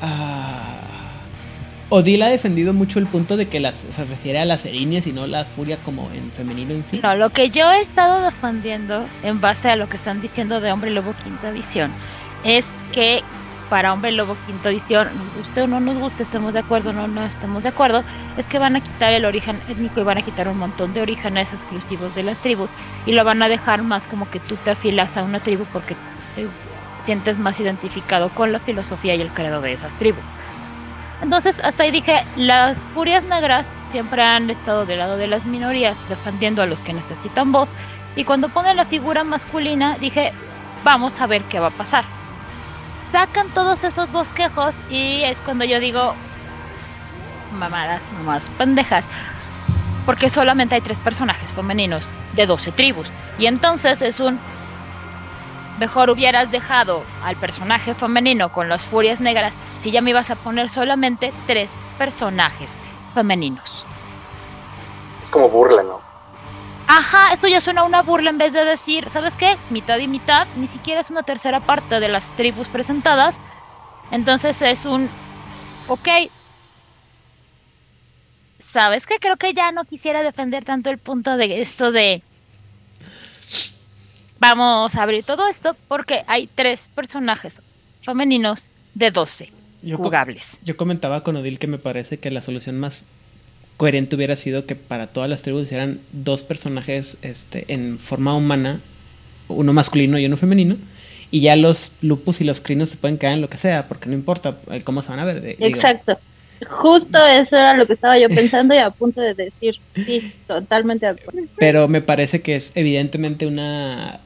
Ah 0.01 0.84
Odil 1.89 2.21
ha 2.23 2.27
defendido 2.27 2.73
mucho 2.73 2.97
el 2.97 3.05
punto 3.05 3.37
de 3.37 3.47
que 3.47 3.59
las, 3.59 3.77
se 3.77 4.05
refiere 4.05 4.39
a 4.39 4.45
las 4.45 4.65
erinias 4.65 5.05
y 5.05 5.13
no 5.13 5.27
la 5.27 5.45
furia 5.45 5.77
como 5.77 6.09
en 6.11 6.31
femenino 6.31 6.71
en 6.73 6.83
sí. 6.83 6.99
No, 7.03 7.15
lo 7.15 7.29
que 7.29 7.51
yo 7.51 7.71
he 7.71 7.79
estado 7.79 8.23
defendiendo 8.25 9.05
en 9.23 9.39
base 9.39 9.69
a 9.69 9.75
lo 9.75 9.87
que 9.87 9.97
están 9.97 10.19
diciendo 10.19 10.61
de 10.61 10.71
Hombre 10.71 10.89
Lobo 10.89 11.13
Quinta 11.23 11.49
Edición 11.49 11.91
es 12.43 12.65
que 12.91 13.21
para 13.69 13.93
Hombre 13.93 14.11
Lobo 14.11 14.35
Quinta 14.47 14.69
Edición, 14.69 15.09
nos 15.15 15.35
guste 15.35 15.61
o 15.61 15.67
no 15.67 15.79
nos 15.79 15.97
guste, 15.97 16.23
estemos 16.23 16.53
de 16.53 16.59
acuerdo 16.59 16.89
o 16.89 16.93
no, 16.93 17.07
no 17.07 17.23
estamos 17.23 17.61
de 17.61 17.69
acuerdo, 17.69 18.03
es 18.37 18.47
que 18.47 18.57
van 18.57 18.75
a 18.75 18.81
quitar 18.81 19.13
el 19.13 19.25
origen 19.25 19.59
étnico 19.69 20.01
y 20.01 20.03
van 20.03 20.17
a 20.17 20.21
quitar 20.21 20.47
un 20.47 20.57
montón 20.57 20.93
de 20.93 21.01
orígenes 21.01 21.53
exclusivos 21.53 22.15
de 22.15 22.23
las 22.23 22.37
tribus 22.37 22.69
y 23.05 23.11
lo 23.11 23.23
van 23.23 23.41
a 23.43 23.47
dejar 23.47 23.83
más 23.83 24.05
como 24.07 24.29
que 24.29 24.39
tú 24.39 24.55
te 24.55 24.71
afilas 24.71 25.17
a 25.17 25.23
una 25.23 25.39
tribu 25.39 25.65
porque 25.71 25.95
te 26.35 26.47
sientes 27.05 27.37
más 27.37 27.59
identificado 27.59 28.29
con 28.29 28.51
la 28.51 28.59
filosofía 28.59 29.13
y 29.13 29.21
el 29.21 29.29
credo 29.29 29.61
de 29.61 29.73
esas 29.73 29.91
tribus. 29.99 30.23
Entonces, 31.25 31.59
hasta 31.63 31.81
ahí 31.81 31.89
dije, 31.89 32.23
las 32.35 32.77
furias 32.93 33.23
negras 33.23 33.65
siempre 33.89 34.21
han 34.21 34.47
estado 34.51 34.85
del 34.85 34.99
lado 34.99 35.17
de 35.17 35.25
las 35.25 35.43
minorías, 35.43 35.97
defendiendo 36.07 36.61
a 36.61 36.67
los 36.67 36.81
que 36.81 36.93
necesitan 36.93 37.51
voz. 37.51 37.67
Y 38.15 38.25
cuando 38.25 38.49
ponen 38.49 38.77
la 38.77 38.85
figura 38.85 39.23
masculina, 39.23 39.97
dije, 39.97 40.33
vamos 40.83 41.19
a 41.19 41.25
ver 41.25 41.41
qué 41.45 41.59
va 41.59 41.69
a 41.69 41.71
pasar. 41.71 42.05
Sacan 43.11 43.49
todos 43.55 43.83
esos 43.83 44.11
bosquejos 44.11 44.75
y 44.87 45.23
es 45.23 45.41
cuando 45.41 45.65
yo 45.65 45.79
digo, 45.79 46.13
mamadas, 47.49 48.11
más 48.11 48.47
pendejas. 48.51 49.09
Porque 50.05 50.29
solamente 50.29 50.75
hay 50.75 50.81
tres 50.81 50.99
personajes 50.99 51.51
femeninos 51.51 52.07
de 52.33 52.45
12 52.45 52.71
tribus. 52.71 53.11
Y 53.39 53.47
entonces 53.47 54.03
es 54.03 54.19
un... 54.19 54.39
Mejor 55.79 56.09
hubieras 56.09 56.51
dejado 56.51 57.03
al 57.23 57.35
personaje 57.35 57.93
femenino 57.93 58.49
con 58.51 58.69
las 58.69 58.85
furias 58.85 59.19
negras 59.19 59.55
si 59.81 59.91
ya 59.91 60.01
me 60.01 60.11
ibas 60.11 60.31
a 60.31 60.35
poner 60.35 60.69
solamente 60.69 61.33
tres 61.47 61.75
personajes 61.97 62.77
femeninos. 63.13 63.85
Es 65.23 65.29
como 65.29 65.49
burla, 65.49 65.83
¿no? 65.83 66.01
Ajá, 66.87 67.33
esto 67.33 67.47
ya 67.47 67.59
suena 67.59 67.81
a 67.81 67.85
una 67.85 68.03
burla 68.03 68.29
en 68.29 68.37
vez 68.37 68.53
de 68.53 68.63
decir, 68.63 69.09
¿sabes 69.09 69.35
qué? 69.35 69.57
Mitad 69.69 69.97
y 69.97 70.07
mitad, 70.07 70.47
ni 70.55 70.67
siquiera 70.67 71.01
es 71.01 71.09
una 71.09 71.23
tercera 71.23 71.59
parte 71.59 71.99
de 71.99 72.07
las 72.07 72.31
tribus 72.35 72.67
presentadas. 72.67 73.39
Entonces 74.11 74.61
es 74.61 74.85
un, 74.85 75.09
ok, 75.87 76.07
¿sabes 78.59 79.07
qué? 79.07 79.19
Creo 79.19 79.37
que 79.37 79.53
ya 79.53 79.71
no 79.71 79.85
quisiera 79.85 80.21
defender 80.21 80.63
tanto 80.63 80.89
el 80.89 80.99
punto 80.99 81.37
de 81.37 81.61
esto 81.61 81.91
de... 81.91 82.23
Vamos 84.39 84.95
a 84.95 85.03
abrir 85.03 85.23
todo 85.23 85.47
esto 85.47 85.75
porque 85.87 86.23
hay 86.27 86.49
tres 86.53 86.89
personajes 86.93 87.61
femeninos 88.01 88.65
de 88.93 89.11
12 89.11 89.51
Yo, 89.81 89.97
co- 89.97 90.03
jugables. 90.05 90.59
yo 90.63 90.75
comentaba 90.77 91.23
con 91.23 91.35
Odil 91.37 91.57
que 91.59 91.67
me 91.67 91.77
parece 91.79 92.17
que 92.19 92.31
la 92.31 92.41
solución 92.41 92.77
más 92.79 93.05
coherente 93.77 94.15
hubiera 94.15 94.35
sido 94.35 94.65
que 94.65 94.75
para 94.75 95.07
todas 95.07 95.29
las 95.29 95.41
tribus 95.41 95.63
hicieran 95.63 95.99
dos 96.11 96.43
personajes 96.43 97.17
este, 97.21 97.65
en 97.73 97.97
forma 97.99 98.35
humana, 98.35 98.79
uno 99.47 99.73
masculino 99.73 100.17
y 100.17 100.25
uno 100.25 100.37
femenino, 100.37 100.77
y 101.31 101.41
ya 101.41 101.55
los 101.55 101.91
lupus 102.01 102.39
y 102.41 102.43
los 102.45 102.61
crinos 102.61 102.89
se 102.89 102.97
pueden 102.97 103.17
quedar 103.17 103.33
en 103.33 103.41
lo 103.41 103.49
que 103.49 103.57
sea, 103.57 103.87
porque 103.87 104.07
no 104.07 104.15
importa 104.15 104.57
eh, 104.71 104.81
cómo 104.83 105.01
se 105.01 105.09
van 105.09 105.19
a 105.19 105.25
ver. 105.25 105.41
de- 105.41 105.55
digo, 105.55 105.65
Exacto. 105.75 106.19
Justo 106.69 107.17
eso 107.25 107.55
era 107.55 107.73
lo 107.75 107.85
que 107.87 107.93
estaba 107.93 108.17
yo 108.17 108.27
pensando 108.29 108.73
y 108.75 108.77
a 108.79 108.91
punto 108.91 109.21
de 109.21 109.33
decir. 109.35 109.75
Sí, 110.05 110.23
totalmente 110.47 111.05
de 111.05 111.11
acuerdo. 111.13 111.47
Pero 111.57 111.87
me 111.87 112.01
parece 112.01 112.41
que 112.41 112.55
es 112.55 112.71
evidentemente 112.75 113.47
una, 113.47 114.21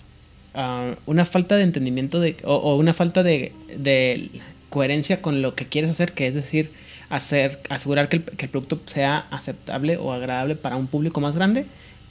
ah, 0.53 0.95
una 1.05 1.25
falta 1.25 1.55
de 1.55 1.63
entendimiento 1.63 2.19
de, 2.19 2.37
o, 2.43 2.55
o 2.55 2.75
una 2.77 2.93
falta 2.93 3.23
de, 3.23 3.53
de 3.77 4.29
coherencia 4.69 5.21
con 5.21 5.41
lo 5.41 5.55
que 5.55 5.67
quieres 5.67 5.91
hacer, 5.91 6.13
que 6.13 6.27
es 6.27 6.33
decir, 6.33 6.71
hacer, 7.09 7.59
asegurar 7.69 8.09
que 8.09 8.17
el, 8.17 8.23
que 8.23 8.45
el 8.45 8.51
producto 8.51 8.81
sea 8.85 9.19
aceptable 9.31 9.97
o 9.97 10.11
agradable 10.13 10.55
para 10.55 10.75
un 10.75 10.87
público 10.87 11.21
más 11.21 11.35
grande, 11.35 11.65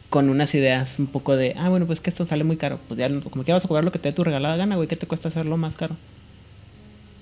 con 0.09 0.31
unas 0.31 0.55
ideas 0.55 0.99
un 0.99 1.07
poco 1.09 1.37
de, 1.37 1.55
ah, 1.59 1.69
bueno, 1.69 1.87
pues 1.87 2.01
que 2.01 2.11
esto 2.11 2.25
sale 2.25 2.45
muy 2.45 2.57
caro. 2.57 2.79
Pues 2.89 2.99
ya, 2.99 3.09
no- 3.09 3.21
como 3.21 3.45
que 3.45 3.53
vas 3.53 3.65
a 3.65 3.69
cobrar 3.69 3.85
lo 3.85 3.93
que 3.93 3.99
te 3.99 4.09
dé 4.09 4.13
tu 4.15 4.25
regalada 4.25 4.57
gana, 4.57 4.77
güey, 4.77 4.89
¿qué 4.89 4.97
te 4.97 5.07
cuesta 5.07 5.29
hacerlo 5.29 5.57
más 5.57 5.77
caro? 5.77 5.97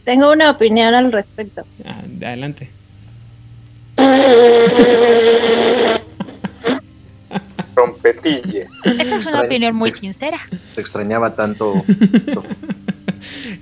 Tengo 0.05 0.31
una 0.31 0.51
opinión 0.51 0.95
al 0.95 1.11
respecto. 1.13 1.63
Ah, 1.85 2.03
adelante. 2.23 2.76
Trompetilla. 7.75 8.67
Esa 8.85 9.17
es 9.17 9.27
una 9.27 9.43
opinión 9.43 9.75
muy 9.75 9.91
sincera. 9.93 10.39
Te 10.75 10.81
extrañaba 10.81 11.35
tanto. 11.35 11.85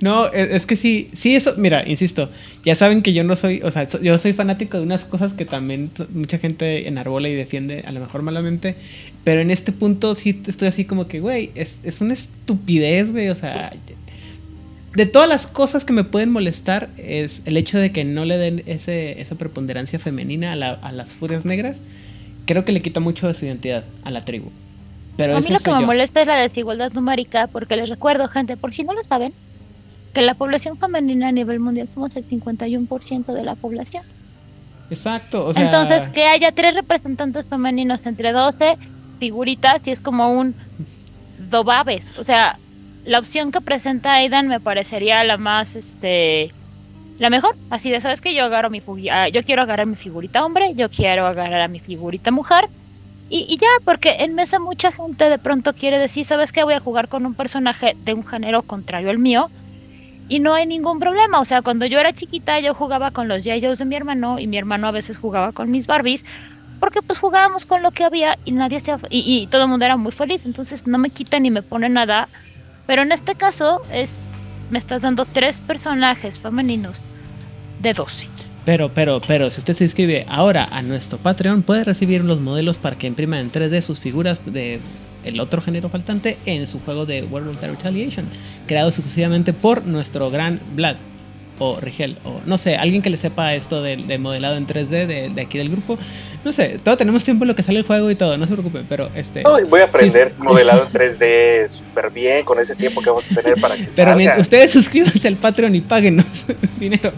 No, 0.01 0.27
es, 0.31 0.65
que 0.65 0.75
sí, 0.75 1.07
sí, 1.13 1.35
eso, 1.35 1.53
mira, 1.57 1.87
insisto, 1.87 2.29
ya 2.63 2.75
saben 2.75 3.01
que 3.01 3.13
yo 3.13 3.23
no 3.23 3.35
soy, 3.35 3.61
o 3.63 3.71
sea, 3.71 3.87
yo 3.87 4.17
soy 4.17 4.33
fanático 4.33 4.77
de 4.77 4.83
unas 4.83 5.05
cosas 5.05 5.33
que 5.33 5.45
también 5.45 5.91
mucha 6.13 6.37
gente 6.37 6.87
enarbola 6.87 7.29
y 7.29 7.35
defiende, 7.35 7.83
a 7.85 7.91
lo 7.91 7.99
mejor 7.99 8.21
malamente, 8.21 8.75
pero 9.23 9.41
en 9.41 9.51
este 9.51 9.71
punto 9.71 10.15
sí 10.15 10.41
estoy 10.47 10.67
así 10.67 10.85
como 10.85 11.07
que, 11.07 11.19
güey, 11.19 11.51
es, 11.55 11.81
es 11.83 12.01
una 12.01 12.13
estupidez, 12.13 13.11
güey, 13.11 13.29
o 13.29 13.35
sea, 13.35 13.71
de 14.95 15.05
todas 15.05 15.27
las 15.29 15.47
cosas 15.47 15.83
que 15.85 15.93
me 15.93 16.03
pueden 16.03 16.31
molestar 16.31 16.89
es 16.97 17.41
el 17.45 17.57
hecho 17.57 17.77
de 17.77 17.91
que 17.91 18.03
no 18.05 18.25
le 18.25 18.37
den 18.37 18.63
ese, 18.65 19.21
esa 19.21 19.35
preponderancia 19.35 19.99
femenina 19.99 20.53
a, 20.53 20.55
la- 20.55 20.71
a 20.73 20.91
las 20.91 21.13
furias 21.13 21.45
negras, 21.45 21.81
creo 22.45 22.63
que 22.65 22.71
le 22.71 22.81
quita 22.81 22.99
mucho 22.99 23.27
de 23.27 23.33
su 23.33 23.45
identidad 23.45 23.83
a 24.03 24.11
la 24.11 24.23
tribu. 24.25 24.49
Pero 25.17 25.37
a 25.37 25.39
mí 25.39 25.49
lo 25.49 25.59
que 25.59 25.71
me 25.71 25.79
yo. 25.81 25.85
molesta 25.85 26.21
es 26.21 26.27
la 26.27 26.37
desigualdad 26.37 26.91
numérica, 26.93 27.47
porque 27.47 27.75
les 27.77 27.89
recuerdo, 27.89 28.27
gente, 28.27 28.57
por 28.57 28.73
si 28.73 28.83
no 28.83 28.93
lo 28.93 29.03
saben, 29.03 29.33
que 30.13 30.21
la 30.21 30.33
población 30.35 30.77
femenina 30.77 31.27
a 31.29 31.31
nivel 31.31 31.59
mundial 31.59 31.87
somos 31.93 32.15
el 32.15 32.25
51% 32.25 33.25
de 33.33 33.43
la 33.43 33.55
población. 33.55 34.03
Exacto, 34.89 35.45
o 35.47 35.53
sea... 35.53 35.63
Entonces, 35.65 36.07
que 36.09 36.25
haya 36.25 36.51
tres 36.51 36.73
representantes 36.75 37.45
femeninos 37.47 38.05
entre 38.05 38.31
12 38.31 38.77
figuritas 39.19 39.85
y 39.87 39.91
es 39.91 39.99
como 39.99 40.31
un 40.31 40.53
dobabes. 41.49 42.13
O 42.19 42.23
sea, 42.23 42.59
la 43.05 43.19
opción 43.19 43.51
que 43.51 43.61
presenta 43.61 44.13
Aidan 44.13 44.47
me 44.47 44.59
parecería 44.59 45.23
la 45.23 45.37
más, 45.37 45.75
este, 45.75 46.51
la 47.19 47.29
mejor. 47.29 47.55
Así 47.69 47.91
de, 47.91 48.01
¿sabes 48.01 48.21
que 48.21 48.33
Yo 48.33 48.43
agarro 48.43 48.69
mi 48.69 48.81
ah, 49.11 49.29
yo 49.29 49.43
quiero 49.43 49.61
agarrar 49.61 49.85
mi 49.85 49.95
figurita 49.95 50.43
hombre, 50.43 50.73
yo 50.75 50.89
quiero 50.89 51.27
agarrar 51.27 51.61
a 51.61 51.67
mi 51.67 51.79
figurita 51.79 52.31
mujer. 52.31 52.67
Y, 53.29 53.45
y 53.49 53.57
ya, 53.57 53.67
porque 53.83 54.17
en 54.19 54.35
mesa 54.35 54.59
mucha 54.59 54.91
gente 54.91 55.29
de 55.29 55.39
pronto 55.39 55.73
quiere 55.73 55.97
decir, 55.97 56.25
¿sabes 56.25 56.51
qué? 56.51 56.63
Voy 56.63 56.75
a 56.75 56.79
jugar 56.79 57.07
con 57.07 57.25
un 57.25 57.33
personaje 57.33 57.95
de 58.03 58.13
un 58.13 58.25
género 58.25 58.63
contrario 58.63 59.09
al 59.09 59.19
mío. 59.19 59.49
Y 60.27 60.39
no 60.39 60.53
hay 60.53 60.65
ningún 60.65 60.99
problema. 60.99 61.39
O 61.39 61.45
sea, 61.45 61.61
cuando 61.61 61.85
yo 61.85 61.99
era 61.99 62.13
chiquita, 62.13 62.59
yo 62.59 62.73
jugaba 62.73 63.11
con 63.11 63.27
los 63.27 63.43
J.Joes 63.43 63.79
de 63.79 63.85
mi 63.85 63.95
hermano 63.95 64.39
y 64.39 64.47
mi 64.47 64.57
hermano 64.57 64.87
a 64.87 64.91
veces 64.91 65.17
jugaba 65.17 65.51
con 65.53 65.69
mis 65.69 65.87
Barbies. 65.87 66.25
Porque 66.79 67.01
pues 67.01 67.19
jugábamos 67.19 67.65
con 67.65 67.81
lo 67.81 67.91
que 67.91 68.03
había 68.03 68.37
y 68.43 68.51
nadie 68.51 68.79
se... 68.79 68.91
Y, 69.09 69.43
y 69.43 69.47
todo 69.47 69.63
el 69.63 69.69
mundo 69.69 69.85
era 69.85 69.97
muy 69.97 70.11
feliz. 70.11 70.45
Entonces 70.45 70.85
no 70.87 70.97
me 70.97 71.09
quita 71.09 71.39
ni 71.39 71.51
me 71.51 71.61
pone 71.61 71.89
nada. 71.89 72.27
Pero 72.87 73.01
en 73.01 73.11
este 73.11 73.35
caso 73.35 73.81
es... 73.91 74.19
Me 74.71 74.79
estás 74.79 75.03
dando 75.03 75.25
tres 75.25 75.59
personajes 75.59 76.39
femeninos 76.39 76.95
de 77.81 77.93
12. 77.93 78.27
Pero, 78.65 78.91
pero, 78.91 79.21
pero, 79.21 79.51
si 79.51 79.59
usted 79.59 79.75
se 79.75 79.83
inscribe 79.83 80.25
ahora 80.27 80.67
a 80.71 80.81
nuestro 80.81 81.19
Patreon, 81.19 81.61
puede 81.61 81.83
recibir 81.83 82.23
los 82.23 82.41
modelos 82.41 82.79
para 82.79 82.97
que 82.97 83.05
impriman 83.05 83.39
en 83.41 83.51
3D 83.51 83.81
sus 83.81 83.99
figuras 83.99 84.41
de 84.43 84.79
el 85.23 85.39
otro 85.39 85.61
género 85.61 85.89
faltante 85.89 86.37
en 86.47 86.65
su 86.65 86.79
juego 86.79 87.05
de 87.05 87.23
Werewolf 87.23 87.59
the 87.59 87.67
Retaliation, 87.67 88.27
creado 88.65 88.89
exclusivamente 88.89 89.53
por 89.53 89.85
nuestro 89.85 90.31
gran 90.31 90.59
Vlad 90.75 90.97
o 91.59 91.79
Rigel, 91.79 92.17
o 92.25 92.41
no 92.45 92.57
sé, 92.57 92.75
alguien 92.75 93.01
que 93.01 93.09
le 93.09 93.17
sepa 93.17 93.53
esto 93.55 93.81
de, 93.81 93.97
de 93.97 94.17
modelado 94.17 94.57
en 94.57 94.67
3D 94.67 95.05
de, 95.07 95.29
de 95.33 95.41
aquí 95.41 95.57
del 95.57 95.69
grupo. 95.69 95.97
No 96.43 96.51
sé, 96.51 96.77
todo 96.83 96.95
tenemos 96.97 97.23
tiempo 97.23 97.43
en 97.43 97.47
lo 97.47 97.55
que 97.55 97.63
sale 97.63 97.79
el 97.79 97.85
juego 97.85 98.11
y 98.11 98.15
todo, 98.15 98.37
no 98.37 98.45
se 98.45 98.53
preocupen, 98.53 98.85
pero 98.87 99.09
este. 99.15 99.41
No, 99.43 99.57
voy 99.67 99.81
a 99.81 99.85
aprender 99.85 100.33
sí. 100.37 100.43
modelado 100.43 100.83
en 100.83 100.89
3D 100.93 101.69
súper 101.69 102.11
bien 102.11 102.45
con 102.45 102.59
ese 102.59 102.75
tiempo 102.75 103.01
que 103.01 103.09
vamos 103.09 103.25
a 103.31 103.35
tener 103.41 103.59
para 103.59 103.75
que 103.75 103.83
Pero 103.83 103.95
salga. 103.95 104.15
mientras 104.15 104.41
ustedes 104.41 104.71
suscríbanse 104.71 105.27
al 105.27 105.35
Patreon 105.37 105.73
y 105.75 105.81
páguenos 105.81 106.25
dinero. 106.79 107.11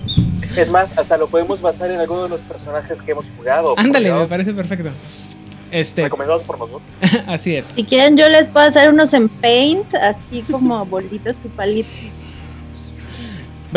Es 0.55 0.69
más, 0.69 0.97
hasta 0.97 1.17
lo 1.17 1.27
podemos 1.27 1.61
basar 1.61 1.91
en 1.91 1.99
alguno 1.99 2.23
de 2.23 2.29
los 2.29 2.39
personajes 2.41 3.01
que 3.01 3.11
hemos 3.11 3.25
jugado. 3.37 3.73
Ándale, 3.77 4.11
me 4.11 4.27
parece 4.27 4.53
perfecto. 4.53 4.89
Este, 5.69 6.03
Recomendados 6.03 6.43
por 6.43 6.57
nosotros. 6.57 6.81
así 7.27 7.55
es. 7.55 7.65
Si 7.75 7.83
quieren, 7.83 8.15
yo 8.17 8.29
les 8.29 8.47
puedo 8.47 8.65
hacer 8.67 8.89
unos 8.89 9.13
en 9.13 9.27
paint, 9.27 9.93
así 9.95 10.41
como 10.49 10.85
bolitos 10.85 11.35
y 11.43 11.47
palitos. 11.49 11.91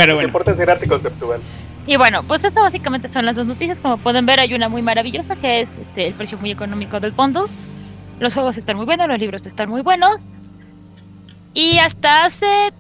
Pero 0.00 0.12
No 0.12 0.16
bueno. 0.16 0.28
importa 0.28 0.54
ser 0.54 0.70
arte 0.70 0.88
conceptual. 0.88 1.40
Y 1.86 1.96
bueno, 1.96 2.22
pues 2.22 2.42
esto 2.44 2.60
básicamente 2.62 3.12
son 3.12 3.26
las 3.26 3.34
dos 3.36 3.46
noticias. 3.46 3.78
Como 3.82 3.98
pueden 3.98 4.24
ver, 4.24 4.40
hay 4.40 4.54
una 4.54 4.68
muy 4.68 4.80
maravillosa 4.80 5.36
que 5.36 5.62
es 5.62 5.68
este, 5.82 6.06
el 6.08 6.14
precio 6.14 6.38
muy 6.38 6.50
económico 6.50 7.00
del 7.00 7.12
bundle. 7.12 7.44
Los 8.18 8.32
juegos 8.34 8.56
están 8.56 8.76
muy 8.76 8.86
buenos, 8.86 9.08
los 9.08 9.18
libros 9.18 9.46
están 9.46 9.68
muy 9.68 9.82
buenos. 9.82 10.16
Y 11.52 11.78
hasta 11.78 12.24
hace 12.24 12.72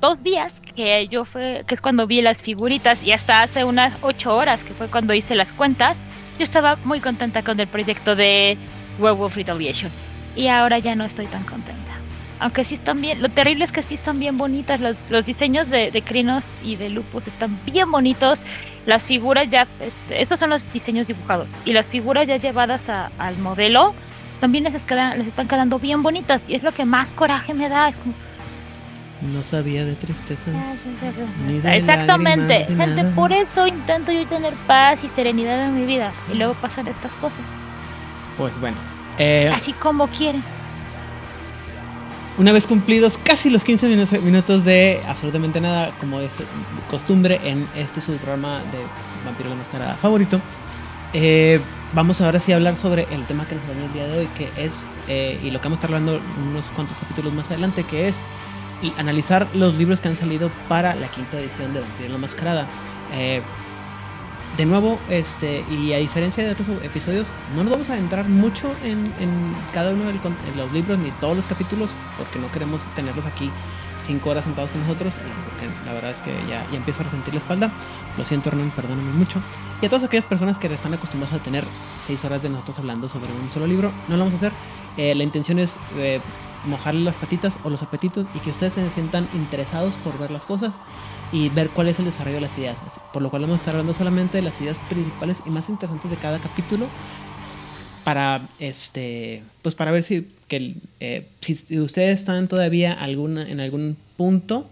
dos 0.00 0.22
días 0.22 0.60
que 0.74 1.06
yo 1.08 1.24
fue, 1.24 1.64
que 1.66 1.74
es 1.76 1.80
cuando 1.80 2.06
vi 2.06 2.20
las 2.22 2.42
figuritas, 2.42 3.02
y 3.02 3.12
hasta 3.12 3.42
hace 3.42 3.64
unas 3.64 3.92
ocho 4.02 4.34
horas 4.34 4.64
que 4.64 4.72
fue 4.74 4.88
cuando 4.88 5.14
hice 5.14 5.34
las 5.34 5.48
cuentas, 5.48 6.00
yo 6.38 6.44
estaba 6.44 6.76
muy 6.84 7.00
contenta 7.00 7.42
con 7.42 7.60
el 7.60 7.66
proyecto 7.68 8.16
de 8.16 8.56
Werewolf 8.98 9.36
Retaliation. 9.36 9.90
Y 10.34 10.48
ahora 10.48 10.78
ya 10.78 10.94
no 10.94 11.04
estoy 11.04 11.26
tan 11.26 11.44
contenta. 11.44 11.85
Aunque 12.38 12.64
sí 12.66 12.74
están 12.74 13.00
bien, 13.00 13.22
lo 13.22 13.30
terrible 13.30 13.64
es 13.64 13.72
que 13.72 13.80
sí 13.82 13.94
están 13.94 14.18
bien 14.18 14.36
bonitas, 14.36 14.78
los, 14.80 14.98
los 15.08 15.24
diseños 15.24 15.70
de, 15.70 15.90
de 15.90 16.02
Crinos 16.02 16.46
y 16.62 16.76
de 16.76 16.90
Lupus 16.90 17.26
están 17.26 17.58
bien 17.64 17.90
bonitos, 17.90 18.42
las 18.84 19.06
figuras 19.06 19.48
ya, 19.48 19.66
este, 19.80 20.20
estos 20.20 20.38
son 20.38 20.50
los 20.50 20.62
diseños 20.72 21.06
dibujados, 21.06 21.48
y 21.64 21.72
las 21.72 21.86
figuras 21.86 22.26
ya 22.28 22.36
llevadas 22.36 22.86
a- 22.90 23.10
al 23.18 23.38
modelo, 23.38 23.94
también 24.38 24.64
les, 24.64 24.74
están 24.74 25.48
quedando 25.48 25.78
bien 25.78 26.02
bonitas, 26.02 26.42
y 26.46 26.56
es 26.56 26.62
lo 26.62 26.72
que 26.72 26.84
más 26.84 27.10
coraje 27.10 27.54
me 27.54 27.70
da. 27.70 27.88
es 27.88 27.96
como, 27.96 28.12
No 29.34 29.42
sabía 29.42 29.86
de 29.86 29.94
tristezas. 29.94 30.54
ni 31.46 31.58
de 31.60 31.74
Exactamente, 31.78 32.66
gente, 32.66 33.02
nada. 33.02 33.14
por 33.14 33.32
eso 33.32 33.66
intento 33.66 34.12
yo 34.12 34.26
tener 34.26 34.52
paz 34.66 35.02
y 35.04 35.08
serenidad 35.08 35.64
en 35.68 35.74
mi 35.74 35.86
vida, 35.86 36.12
y 36.30 36.36
luego 36.36 36.52
pasan 36.60 36.86
estas 36.86 37.16
cosas, 37.16 37.40
Pues 38.36 38.60
bueno. 38.60 38.76
eh, 39.16 39.50
así 39.54 39.72
como 39.72 40.06
quieren. 40.08 40.42
Una 42.38 42.52
vez 42.52 42.66
cumplidos 42.66 43.18
casi 43.22 43.50
los 43.50 43.64
15 43.64 43.88
minu- 43.88 44.20
minutos 44.20 44.64
de 44.64 45.00
absolutamente 45.08 45.60
nada, 45.60 45.92
como 46.00 46.20
es 46.20 46.32
costumbre 46.90 47.40
en 47.44 47.66
este 47.76 48.00
su 48.00 48.12
programa 48.16 48.58
de 48.72 48.78
Vampiro 49.24 49.48
la 49.50 49.56
Máscara 49.56 49.94
favorito, 49.94 50.40
eh, 51.12 51.60
vamos 51.94 52.20
ahora 52.20 52.40
sí 52.40 52.52
a 52.52 52.56
hablar 52.56 52.76
sobre 52.76 53.06
el 53.14 53.24
tema 53.26 53.46
que 53.46 53.54
nos 53.54 53.64
viene 53.66 53.86
el 53.86 53.92
día 53.92 54.06
de 54.06 54.18
hoy, 54.18 54.28
que 54.36 54.50
es, 54.62 54.72
eh, 55.08 55.38
y 55.42 55.50
lo 55.50 55.60
que 55.60 55.64
vamos 55.64 55.78
a 55.78 55.82
estar 55.86 55.94
hablando 55.96 56.20
unos 56.50 56.64
cuantos 56.74 56.96
capítulos 56.98 57.32
más 57.32 57.46
adelante, 57.50 57.84
que 57.84 58.08
es 58.08 58.16
analizar 58.98 59.46
los 59.54 59.74
libros 59.74 60.00
que 60.02 60.08
han 60.08 60.16
salido 60.16 60.50
para 60.68 60.94
la 60.94 61.08
quinta 61.08 61.38
edición 61.40 61.72
de 61.72 61.80
Vampiro 61.80 62.12
la 62.12 62.18
Mascarada. 62.18 62.66
Eh, 63.14 63.40
de 64.56 64.66
nuevo, 64.66 64.98
este, 65.10 65.64
y 65.70 65.92
a 65.92 65.98
diferencia 65.98 66.44
de 66.44 66.50
otros 66.50 66.68
episodios, 66.82 67.28
no 67.54 67.62
nos 67.62 67.72
vamos 67.72 67.90
a 67.90 67.94
adentrar 67.94 68.28
mucho 68.28 68.70
en, 68.84 69.12
en 69.20 69.52
cada 69.74 69.92
uno 69.92 70.04
de 70.04 70.14
los 70.56 70.72
libros 70.72 70.98
ni 70.98 71.10
todos 71.12 71.36
los 71.36 71.46
capítulos, 71.46 71.90
porque 72.16 72.38
no 72.38 72.50
queremos 72.50 72.82
tenerlos 72.94 73.26
aquí 73.26 73.50
cinco 74.06 74.30
horas 74.30 74.44
sentados 74.44 74.70
con 74.70 74.80
nosotros, 74.82 75.14
porque 75.14 75.66
la 75.84 75.92
verdad 75.92 76.12
es 76.12 76.18
que 76.18 76.32
ya, 76.48 76.64
ya 76.70 76.76
empiezo 76.76 77.00
a 77.00 77.04
resentir 77.04 77.34
la 77.34 77.40
espalda. 77.40 77.72
Lo 78.16 78.24
siento, 78.24 78.48
Hernán, 78.48 78.70
perdóname 78.70 79.12
mucho. 79.12 79.40
Y 79.82 79.86
a 79.86 79.88
todas 79.88 80.04
aquellas 80.04 80.24
personas 80.24 80.58
que 80.58 80.68
están 80.72 80.94
acostumbradas 80.94 81.38
a 81.38 81.42
tener 81.42 81.64
seis 82.06 82.24
horas 82.24 82.42
de 82.42 82.48
nosotros 82.48 82.78
hablando 82.78 83.08
sobre 83.08 83.30
un 83.32 83.50
solo 83.50 83.66
libro, 83.66 83.90
no 84.08 84.16
lo 84.16 84.24
vamos 84.24 84.34
a 84.34 84.46
hacer. 84.46 84.52
Eh, 84.96 85.14
la 85.14 85.24
intención 85.24 85.58
es 85.58 85.76
eh, 85.98 86.20
mojarle 86.66 87.00
las 87.02 87.14
patitas 87.16 87.54
o 87.64 87.70
los 87.70 87.82
apetitos 87.82 88.26
y 88.34 88.38
que 88.40 88.50
ustedes 88.50 88.74
se 88.74 88.88
sientan 88.90 89.28
interesados 89.34 89.94
por 90.04 90.18
ver 90.18 90.30
las 90.30 90.44
cosas 90.44 90.72
y 91.32 91.48
ver 91.48 91.70
cuál 91.70 91.88
es 91.88 91.98
el 91.98 92.04
desarrollo 92.04 92.36
de 92.36 92.40
las 92.42 92.56
ideas. 92.58 92.76
Por 93.12 93.22
lo 93.22 93.30
cual 93.30 93.42
vamos 93.42 93.56
a 93.56 93.58
estar 93.58 93.74
hablando 93.74 93.94
solamente 93.94 94.36
de 94.38 94.42
las 94.42 94.60
ideas 94.60 94.76
principales 94.88 95.38
y 95.46 95.50
más 95.50 95.68
interesantes 95.68 96.10
de 96.10 96.16
cada 96.16 96.38
capítulo 96.38 96.86
para 98.04 98.48
este 98.60 99.42
pues 99.62 99.74
para 99.74 99.90
ver 99.90 100.02
si 100.04 100.28
que 100.48 100.76
eh, 101.00 101.26
si, 101.40 101.56
si 101.56 101.80
ustedes 101.80 102.16
están 102.18 102.46
todavía 102.46 102.92
alguna, 102.92 103.48
en 103.50 103.58
algún 103.60 103.96
punto 104.16 104.70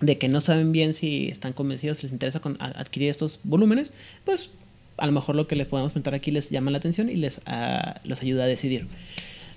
de 0.00 0.18
que 0.18 0.28
no 0.28 0.40
saben 0.40 0.72
bien 0.72 0.92
si 0.94 1.28
están 1.28 1.52
convencidos, 1.54 1.98
si 1.98 2.02
les 2.04 2.12
interesa 2.12 2.40
con- 2.40 2.56
a- 2.60 2.66
adquirir 2.78 3.08
estos 3.10 3.38
volúmenes, 3.44 3.90
pues 4.24 4.50
a 4.98 5.06
lo 5.06 5.12
mejor 5.12 5.34
lo 5.36 5.46
que 5.46 5.56
les 5.56 5.66
podemos 5.66 5.92
preguntar 5.92 6.14
aquí 6.14 6.30
les 6.30 6.50
llama 6.50 6.70
la 6.70 6.78
atención 6.78 7.08
y 7.08 7.14
les, 7.14 7.40
ah, 7.46 8.00
los 8.04 8.20
ayuda 8.20 8.44
a 8.44 8.46
decidir. 8.46 8.86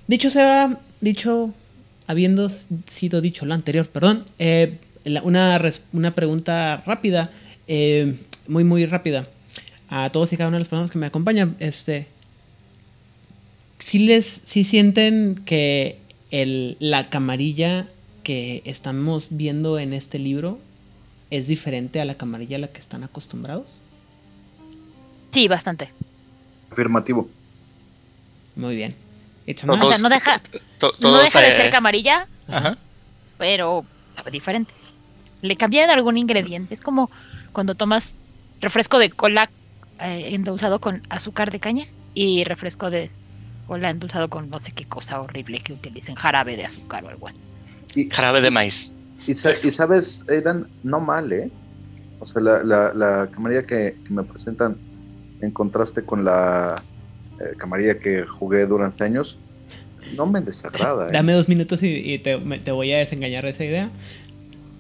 Dicho 0.07 0.29
sea, 0.29 0.79
dicho, 1.05 1.53
habiendo 2.07 2.50
sido 2.50 3.21
dicho 3.21 3.45
lo 3.45 3.53
anterior, 3.53 3.88
perdón, 3.88 4.25
eh, 4.39 4.79
una, 5.24 5.62
una 5.93 6.15
pregunta 6.15 6.83
rápida, 6.85 7.31
eh, 7.67 8.19
muy, 8.50 8.65
muy 8.65 8.85
rápida, 8.85 9.29
a 9.88 10.09
todos 10.09 10.33
y 10.33 10.38
cada 10.38 10.50
una 10.50 10.57
de 10.57 10.62
las 10.62 10.67
personas 10.67 10.91
que 10.91 10.97
me 10.97 11.05
acompañan, 11.05 11.55
este, 11.59 12.07
si 13.79 14.00
les, 14.00 14.41
si 14.43 14.65
sienten 14.65 15.41
que 15.45 16.00
el, 16.31 16.75
la 16.79 17.09
camarilla 17.09 17.88
que 18.24 18.62
estamos 18.65 19.27
viendo 19.29 19.79
en 19.79 19.93
este 19.93 20.19
libro 20.19 20.59
es 21.29 21.47
diferente 21.47 22.01
a 22.01 22.05
la 22.05 22.15
camarilla 22.15 22.57
a 22.57 22.59
la 22.59 22.67
que 22.67 22.79
están 22.79 23.03
acostumbrados. 23.03 23.79
Sí, 25.31 25.47
bastante. 25.47 25.89
Afirmativo. 26.71 27.29
Muy 28.55 28.75
bien. 28.75 29.04
It's. 29.45 29.63
O 29.63 29.79
sea, 29.87 29.97
no 29.99 30.09
deja, 30.09 30.41
To- 30.79 30.93
no 31.01 31.17
deja 31.17 31.39
de 31.39 31.49
eh, 31.49 31.55
ser 31.57 31.69
camarilla, 31.71 32.27
ajá. 32.47 32.77
pero 33.37 33.85
sabe 34.15 34.31
diferente. 34.31 34.73
Le 35.41 35.55
cambian 35.55 35.89
algún 35.89 36.17
ingrediente. 36.17 36.73
Es 36.73 36.81
como 36.81 37.09
cuando 37.51 37.75
tomas 37.75 38.15
refresco 38.61 38.97
de 38.99 39.11
cola 39.11 39.49
eh, 39.99 40.29
endulzado 40.33 40.79
con 40.79 41.01
azúcar 41.09 41.51
de 41.51 41.59
caña 41.59 41.85
y 42.13 42.43
refresco 42.43 42.89
de 42.89 43.11
cola 43.67 43.89
endulzado 43.89 44.29
con 44.29 44.49
no 44.49 44.59
sé 44.61 44.71
qué 44.71 44.85
cosa 44.85 45.21
horrible 45.21 45.59
que 45.61 45.73
utilicen 45.73 46.15
jarabe 46.15 46.55
de 46.55 46.65
azúcar 46.65 47.03
o 47.03 47.09
algo 47.09 47.27
así. 47.27 47.37
Y, 47.95 48.09
Jarabe 48.09 48.41
de 48.41 48.51
maíz. 48.51 48.95
y 49.27 49.33
sa- 49.33 49.51
y 49.51 49.71
sabes, 49.71 50.25
Aidan, 50.29 50.67
no 50.83 50.99
mal, 50.99 51.31
¿eh? 51.31 51.49
O 52.19 52.25
sea, 52.25 52.41
la, 52.41 52.63
la, 52.63 52.93
la 52.93 53.27
camarilla 53.31 53.63
que, 53.65 53.97
que 54.05 54.13
me 54.13 54.23
presentan 54.23 54.77
en 55.41 55.51
contraste 55.51 56.03
con 56.03 56.23
la 56.25 56.81
eh, 57.39 57.54
camarilla 57.58 58.00
que 58.00 58.24
jugué 58.25 58.65
durante 58.65 59.04
años, 59.04 59.38
no 60.15 60.25
me 60.25 60.42
desagrada. 60.42 61.08
¿eh? 61.10 61.12
Dame 61.13 61.34
dos 61.34 61.50
minutos 61.50 61.82
y, 61.84 61.88
y 62.13 62.20
te, 62.20 62.38
me- 62.38 62.60
te 62.60 62.72
voy 62.72 62.92
a 62.94 62.98
desengañar 62.98 63.44
de 63.44 63.51
esa 63.51 63.65
idea. 63.65 63.89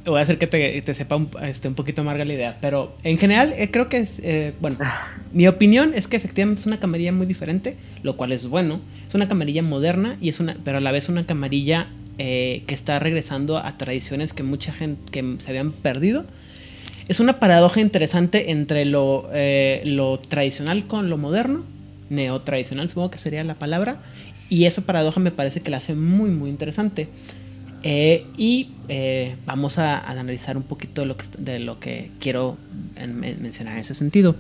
Voy 0.05 0.19
a 0.19 0.21
hacer 0.21 0.37
que 0.37 0.45
te, 0.45 0.79
te 0.83 0.93
sepa 0.93 1.15
un, 1.15 1.29
este, 1.41 1.67
un 1.67 1.73
poquito 1.73 2.01
amarga 2.01 2.25
la 2.25 2.33
idea. 2.33 2.57
Pero 2.61 2.95
en 3.03 3.17
general, 3.17 3.53
eh, 3.57 3.71
creo 3.71 3.89
que 3.89 3.97
es. 3.97 4.19
eh, 4.23 4.53
bueno, 4.61 4.77
mi 5.33 5.47
opinión 5.47 5.93
es 5.95 6.07
que 6.07 6.15
efectivamente 6.15 6.61
es 6.61 6.67
una 6.67 6.79
camarilla 6.79 7.11
muy 7.11 7.25
diferente, 7.25 7.75
lo 8.03 8.15
cual 8.15 8.31
es 8.31 8.45
bueno. 8.47 8.81
Es 9.07 9.15
una 9.15 9.27
camarilla 9.27 9.63
moderna, 9.63 10.17
y 10.21 10.29
es 10.29 10.39
una, 10.39 10.57
pero 10.63 10.77
a 10.77 10.81
la 10.81 10.91
vez 10.91 11.09
una 11.09 11.25
camarilla 11.25 11.87
que 12.17 12.63
está 12.69 12.97
regresando 12.99 13.57
a 13.57 13.77
tradiciones 13.77 14.31
que 14.31 14.41
mucha 14.43 14.71
gente 14.71 15.01
que 15.11 15.35
se 15.39 15.49
habían 15.49 15.71
perdido. 15.73 16.23
Es 17.09 17.19
una 17.19 17.39
paradoja 17.39 17.81
interesante 17.81 18.51
entre 18.51 18.85
lo, 18.85 19.29
lo 19.83 20.17
tradicional 20.19 20.87
con 20.87 21.09
lo 21.09 21.17
moderno, 21.17 21.63
neotradicional 22.09 22.89
supongo 22.89 23.11
que 23.11 23.17
sería 23.17 23.43
la 23.43 23.55
palabra, 23.55 23.97
y 24.49 24.65
esa 24.65 24.81
paradoja 24.81 25.19
me 25.19 25.31
parece 25.31 25.61
que 25.61 25.71
la 25.71 25.77
hace 25.77 25.95
muy 25.95 26.29
muy 26.29 26.49
interesante. 26.49 27.09
Eh, 27.87 28.25
y 28.35 28.69
eh, 28.87 29.35
vamos 29.45 29.77
a, 29.77 29.99
analizar 29.99 30.57
un 30.57 30.63
poquito 30.63 31.01
de 31.01 31.07
lo 31.07 31.17
que, 31.17 31.25
de 31.37 31.59
lo 31.59 31.79
que 31.79 32.09
quiero 32.19 32.57
en- 32.95 33.19
men- 33.19 33.39
mencionar 33.43 33.73
en 33.75 33.81
ese 33.81 33.93
sentido. 33.93 34.35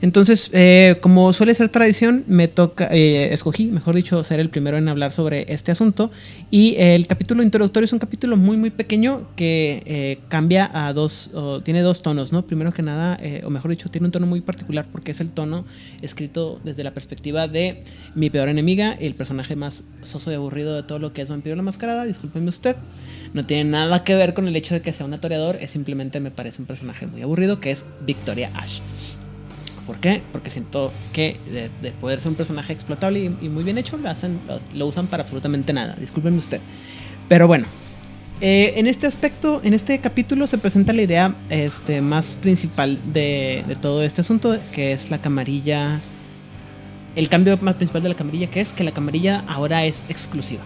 Entonces, 0.00 0.48
eh, 0.52 0.96
como 1.00 1.32
suele 1.32 1.56
ser 1.56 1.70
tradición, 1.70 2.22
me 2.28 2.46
toca, 2.46 2.86
escogí, 2.86 3.66
mejor 3.66 3.96
dicho, 3.96 4.22
ser 4.22 4.38
el 4.38 4.48
primero 4.48 4.78
en 4.78 4.88
hablar 4.88 5.10
sobre 5.10 5.52
este 5.52 5.72
asunto. 5.72 6.12
Y 6.52 6.76
el 6.76 7.08
capítulo 7.08 7.42
introductorio 7.42 7.84
es 7.84 7.92
un 7.92 7.98
capítulo 7.98 8.36
muy, 8.36 8.56
muy 8.56 8.70
pequeño 8.70 9.26
que 9.34 10.20
cambia 10.28 10.70
a 10.72 10.92
dos, 10.92 11.30
tiene 11.64 11.80
dos 11.80 12.02
tonos, 12.02 12.32
¿no? 12.32 12.46
Primero 12.46 12.72
que 12.72 12.82
nada, 12.82 13.18
o 13.44 13.50
mejor 13.50 13.70
dicho, 13.72 13.88
tiene 13.88 14.06
un 14.06 14.12
tono 14.12 14.26
muy 14.26 14.40
particular 14.40 14.86
porque 14.92 15.10
es 15.10 15.20
el 15.20 15.30
tono 15.30 15.64
escrito 16.02 16.60
desde 16.62 16.84
la 16.84 16.92
perspectiva 16.92 17.48
de 17.48 17.82
mi 18.14 18.30
peor 18.30 18.48
enemiga, 18.48 18.92
el 18.92 19.14
personaje 19.14 19.56
más 19.56 19.82
soso 20.04 20.30
y 20.30 20.34
aburrido 20.34 20.74
de 20.76 20.82
todo 20.84 20.98
lo 21.00 21.12
que 21.12 21.22
es 21.22 21.28
Vampiro 21.28 21.56
la 21.56 21.62
Mascarada, 21.62 22.04
discúlpeme 22.04 22.48
usted. 22.48 22.76
No 23.34 23.44
tiene 23.44 23.64
nada 23.64 24.04
que 24.04 24.14
ver 24.14 24.32
con 24.32 24.46
el 24.46 24.54
hecho 24.54 24.74
de 24.74 24.80
que 24.80 24.92
sea 24.92 25.06
un 25.06 25.18
toreador, 25.18 25.56
es 25.60 25.72
simplemente 25.72 26.20
me 26.20 26.30
parece 26.30 26.62
un 26.62 26.66
personaje 26.66 27.06
muy 27.06 27.20
aburrido 27.22 27.60
que 27.60 27.72
es 27.72 27.84
Victoria 28.06 28.50
Ash. 28.54 28.78
¿Por 29.86 29.98
qué? 29.98 30.22
Porque 30.32 30.50
siento 30.50 30.92
que 31.12 31.36
de, 31.50 31.70
de 31.82 31.92
poder 31.92 32.20
ser 32.20 32.30
un 32.30 32.36
personaje 32.36 32.72
explotable 32.72 33.32
y, 33.40 33.48
muy 33.48 33.64
bien 33.64 33.76
hecho, 33.76 33.96
lo, 33.98 34.08
hacen, 34.08 34.40
lo, 34.72 34.86
usan 34.86 35.08
para 35.08 35.24
absolutamente 35.24 35.72
nada. 35.72 35.94
Discúlpenme 35.98 36.38
usted. 36.38 36.60
Pero 37.28 37.46
bueno, 37.46 37.66
eh, 38.40 38.74
en 38.76 38.86
este 38.86 39.06
aspecto, 39.06 39.60
en 39.62 39.74
este 39.74 39.98
capítulo 39.98 40.46
se 40.46 40.56
presenta 40.56 40.92
la 40.92 41.02
idea 41.02 41.34
este, 41.50 42.00
más 42.00 42.36
principal 42.36 42.98
de 43.12 43.76
todo 43.82 44.02
este 44.02 44.22
asunto, 44.22 44.56
que 44.72 44.92
es 44.92 45.10
la 45.10 45.18
camarilla. 45.18 46.00
El 47.14 47.28
cambio 47.28 47.58
más 47.60 47.74
principal 47.74 48.02
de 48.02 48.08
la 48.08 48.14
camarilla, 48.16 48.50
que 48.50 48.60
es 48.60 48.72
que 48.72 48.84
la 48.84 48.90
camarilla 48.90 49.44
ahora 49.46 49.84
es 49.84 50.02
exclusiva. 50.08 50.62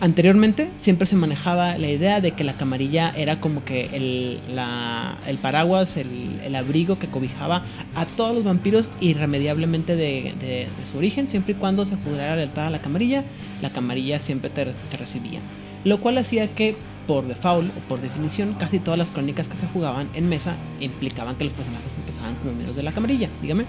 Anteriormente 0.00 0.70
siempre 0.76 1.08
se 1.08 1.16
manejaba 1.16 1.76
la 1.76 1.88
idea 1.88 2.20
de 2.20 2.30
que 2.30 2.44
la 2.44 2.52
camarilla 2.52 3.10
era 3.16 3.40
como 3.40 3.64
que 3.64 3.86
el, 3.92 4.40
la- 4.54 5.18
el 5.26 5.38
paraguas, 5.38 5.96
el, 5.96 6.54
abrigo 6.54 7.00
que 7.00 7.08
cobijaba 7.08 7.64
a 7.96 8.06
todos 8.06 8.32
los 8.32 8.44
vampiros 8.44 8.92
irremediablemente 9.00 9.96
de, 9.96 10.34
de- 10.38 10.46
de 10.68 10.86
su 10.92 10.98
origen, 10.98 11.28
siempre 11.28 11.52
y 11.54 11.56
cuando 11.56 11.84
se 11.84 11.96
jurara 11.96 12.36
lealtad 12.36 12.68
a 12.68 12.70
la 12.70 12.80
camarilla, 12.80 13.24
la 13.60 13.70
camarilla 13.70 14.20
siempre 14.20 14.50
te, 14.50 14.66
te 14.66 14.96
recibía. 14.96 15.40
Lo 15.84 16.00
cual 16.00 16.18
hacía 16.18 16.46
que 16.46 16.76
por 17.08 17.26
default 17.26 17.68
o 17.76 17.80
por 17.88 18.00
definición 18.00 18.54
casi 18.54 18.78
todas 18.78 18.98
las 18.98 19.08
crónicas 19.10 19.48
que 19.48 19.56
se 19.56 19.66
jugaban 19.66 20.10
en 20.14 20.28
mesa 20.28 20.54
implicaban 20.78 21.34
que 21.34 21.42
los 21.44 21.54
personajes 21.54 21.96
empezaban 21.98 22.34
como 22.36 22.52
miembros 22.52 22.76
de 22.76 22.84
la 22.84 22.92
camarilla, 22.92 23.28
dígame. 23.42 23.64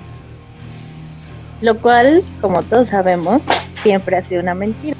Lo 1.61 1.75
cual, 1.79 2.23
como 2.39 2.61
todos 2.63 2.89
sabemos, 2.89 3.41
siempre 3.81 4.15
ha 4.17 4.21
sido 4.21 4.41
una 4.41 4.53
mentira. 4.53 4.95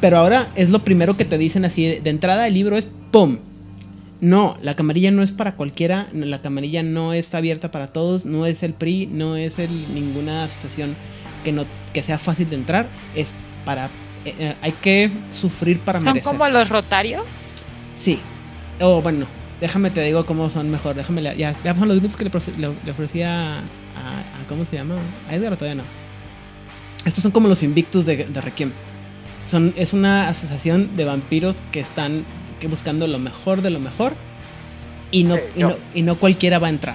Pero 0.00 0.18
ahora 0.18 0.48
es 0.54 0.70
lo 0.70 0.84
primero 0.84 1.16
que 1.16 1.24
te 1.24 1.38
dicen 1.38 1.64
así 1.64 1.86
de, 2.00 2.10
entrada 2.10 2.46
el 2.46 2.54
libro 2.54 2.76
es 2.76 2.88
¡pum! 3.10 3.38
No, 4.20 4.56
la 4.62 4.74
camarilla 4.76 5.10
no 5.10 5.22
es 5.24 5.32
para 5.32 5.56
cualquiera, 5.56 6.06
la 6.12 6.40
camarilla 6.40 6.82
no 6.84 7.12
está 7.12 7.38
abierta 7.38 7.72
para 7.72 7.88
todos, 7.88 8.24
no 8.24 8.46
es 8.46 8.62
el 8.62 8.72
PRI, 8.72 9.06
no 9.10 9.36
es 9.36 9.58
el, 9.58 9.68
ninguna 9.94 10.44
asociación 10.44 10.94
que 11.42 11.50
no 11.50 11.64
que 11.92 12.02
sea 12.02 12.18
fácil 12.18 12.48
de 12.48 12.54
entrar, 12.56 12.86
es 13.16 13.32
para 13.64 13.86
eh, 14.24 14.34
eh, 14.38 14.54
hay 14.62 14.72
que 14.72 15.10
sufrir 15.32 15.80
para 15.80 15.98
Son 15.98 16.04
merecer. 16.04 16.22
como 16.32 16.48
los 16.48 16.68
rotarios. 16.68 17.24
Sí. 17.96 18.20
O 18.80 19.02
bueno, 19.02 19.26
déjame 19.60 19.90
te 19.90 20.02
digo 20.04 20.24
cómo 20.24 20.50
son 20.50 20.70
mejor, 20.70 20.94
déjame 20.94 21.20
le- 21.20 21.36
ya 21.36 21.54
ya 21.64 21.74
son 21.74 21.88
los 21.88 21.96
minutos 21.96 22.16
que 22.16 22.22
le, 22.24 22.30
profe- 22.30 22.56
le- 22.58 22.70
le 22.84 22.90
ofrecía 22.92 23.58
a, 23.58 23.58
a- 23.58 24.46
¿cómo 24.48 24.64
se 24.64 24.76
llama? 24.76 24.94
A 25.28 25.34
Edgar 25.34 25.52
o 25.52 25.56
todavía 25.56 25.82
no. 25.82 25.88
Estos 27.04 27.22
son 27.22 27.32
como 27.32 27.48
los 27.48 27.64
Invictus 27.64 28.06
de, 28.06 28.16
de 28.26 28.40
Requiem. 28.40 28.70
Son, 29.52 29.74
es 29.76 29.92
una 29.92 30.28
asociación 30.28 30.96
de 30.96 31.04
vampiros 31.04 31.58
que 31.72 31.80
están 31.80 32.24
que 32.58 32.68
buscando 32.68 33.06
lo 33.06 33.18
mejor 33.18 33.60
de 33.60 33.68
lo 33.68 33.80
mejor 33.80 34.14
y 35.10 35.24
no, 35.24 35.34
Sí, 35.36 35.42
y 35.56 35.60
no, 35.60 35.74
y 35.92 36.00
no 36.00 36.14
cualquiera 36.16 36.58
va 36.58 36.68
a 36.68 36.70
entrar. 36.70 36.94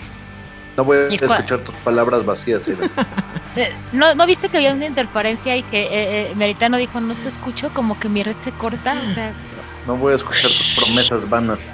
No 0.75 0.83
voy 0.83 0.97
a 0.97 1.07
escuchar 1.07 1.59
tus 1.59 1.75
palabras 1.75 2.25
vacías. 2.25 2.67
Eh, 3.55 3.71
¿No, 3.91 4.13
¿No 4.13 4.27
viste 4.27 4.49
que 4.49 4.57
había 4.57 4.71
una 4.73 4.85
interferencia 4.85 5.57
y 5.57 5.63
que 5.63 5.81
eh, 5.81 5.87
eh, 5.91 6.33
Meritano 6.35 6.77
dijo 6.77 6.99
no 7.01 7.15
te 7.15 7.27
escucho? 7.29 7.71
Como 7.73 7.99
que 7.99 8.07
mi 8.07 8.21
red 8.21 8.35
se 8.43 8.51
corta. 8.51 8.93
O 8.93 9.13
sea, 9.15 9.33
No 9.87 9.95
voy 9.97 10.13
a 10.13 10.15
escuchar 10.15 10.51
tus 10.51 10.75
promesas 10.77 11.27
vanas. 11.27 11.71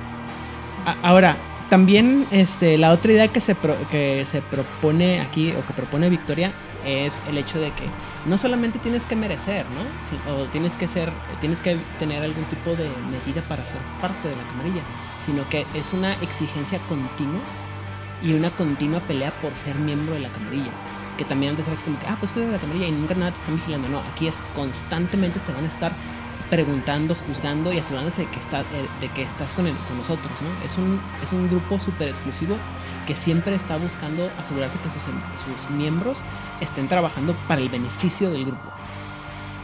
Ahora, 1.02 1.36
también 1.70 2.26
este, 2.32 2.78
la 2.78 2.92
otra 2.92 3.12
idea 3.12 3.28
que 3.28 3.42
se, 3.42 3.56
pro- 3.56 3.76
que 3.92 4.26
se 4.32 4.42
propone 4.42 5.20
aquí, 5.20 5.52
o 5.52 5.66
que 5.66 5.74
propone 5.74 6.10
Victoria, 6.10 6.52
es 6.86 7.20
el 7.28 7.38
hecho 7.38 7.60
de 7.60 7.72
que 7.72 7.86
no 8.26 8.38
solamente 8.38 8.80
tienes 8.80 9.06
que 9.06 9.16
merecer, 9.16 9.66
¿no? 9.70 10.34
O 10.34 10.46
tienes 10.46 10.74
que 10.74 10.88
ser, 10.88 11.12
tienes 11.40 11.60
que 11.60 11.78
tener 12.00 12.24
algún 12.24 12.44
tipo 12.46 12.72
de 12.72 12.90
medida 13.12 13.42
para 13.48 13.64
ser 13.66 13.78
parte 14.02 14.28
de 14.30 14.36
la 14.36 14.44
camarilla, 14.44 14.82
sino 15.26 15.48
que 15.50 15.66
es 15.74 15.94
una 15.94 16.14
exigencia 16.16 16.80
continua 16.90 17.42
y 18.22 18.34
una 18.34 18.50
continua 18.52 19.00
pelea 19.02 19.32
por 19.42 19.52
ser 19.64 19.76
miembro 19.76 20.14
de 20.14 20.22
la 20.22 20.30
camarilla. 20.30 20.72
Que 21.18 21.26
también 21.26 21.52
antes 21.52 21.68
eras 21.68 21.80
como 21.82 22.00
que, 22.00 22.08
ah, 22.08 22.18
pues 22.20 22.32
eres 22.36 22.48
de 22.48 22.54
la 22.54 22.60
camarilla 22.60 22.88
y 22.88 22.92
nunca 22.92 23.14
nada 23.16 23.32
te 23.32 23.38
están 23.40 23.56
vigilando. 23.56 23.88
No, 23.90 24.00
aquí 24.14 24.28
es 24.28 24.36
constantemente 24.56 25.40
te 25.42 25.52
van 25.54 25.66
a 25.66 25.68
estar 25.68 25.92
preguntando, 26.50 27.16
juzgando 27.16 27.72
y 27.74 27.80
asegurándose 27.80 28.22
de 28.24 28.28
que, 28.28 28.40
está, 28.40 28.62
eh, 28.62 28.64
de 29.02 29.08
que 29.10 29.24
estás 29.24 29.50
con, 29.52 29.66
el- 29.68 29.76
con 29.88 29.98
nosotros, 29.98 30.32
¿no? 30.42 30.66
Es 30.66 30.78
un, 30.78 31.00
es 31.24 31.32
un 31.32 31.50
grupo 31.50 31.80
súper 31.80 32.10
exclusivo 32.10 32.56
que 33.08 33.16
siempre 33.16 33.56
está 33.56 33.78
buscando 33.78 34.30
asegurarse 34.40 34.78
que 34.80 34.90
sus, 34.90 35.08
em- 35.10 35.22
sus 35.46 35.70
miembros 35.76 36.18
estén 36.64 36.88
trabajando 36.88 37.34
para 37.48 37.62
el 37.62 37.70
beneficio 37.70 38.30
del 38.32 38.46
grupo. 38.46 38.72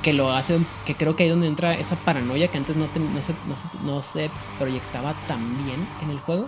que 0.01 0.13
lo 0.13 0.31
hace, 0.31 0.57
que 0.85 0.95
creo 0.95 1.17
que 1.17 1.23
ahí 1.23 1.29
donde 1.29 1.47
entra 1.47 1.73
esa 1.73 1.97
paranoia 1.97 2.47
que 2.47 2.57
antes 2.57 2.77
no, 2.77 2.88
se, 2.88 3.33
no, 3.83 4.01
se, 4.01 4.31
proyectaba 4.57 5.13
tan 5.27 5.41
bien 5.65 5.85
en 6.01 6.09
el 6.12 6.19
juego, 6.19 6.47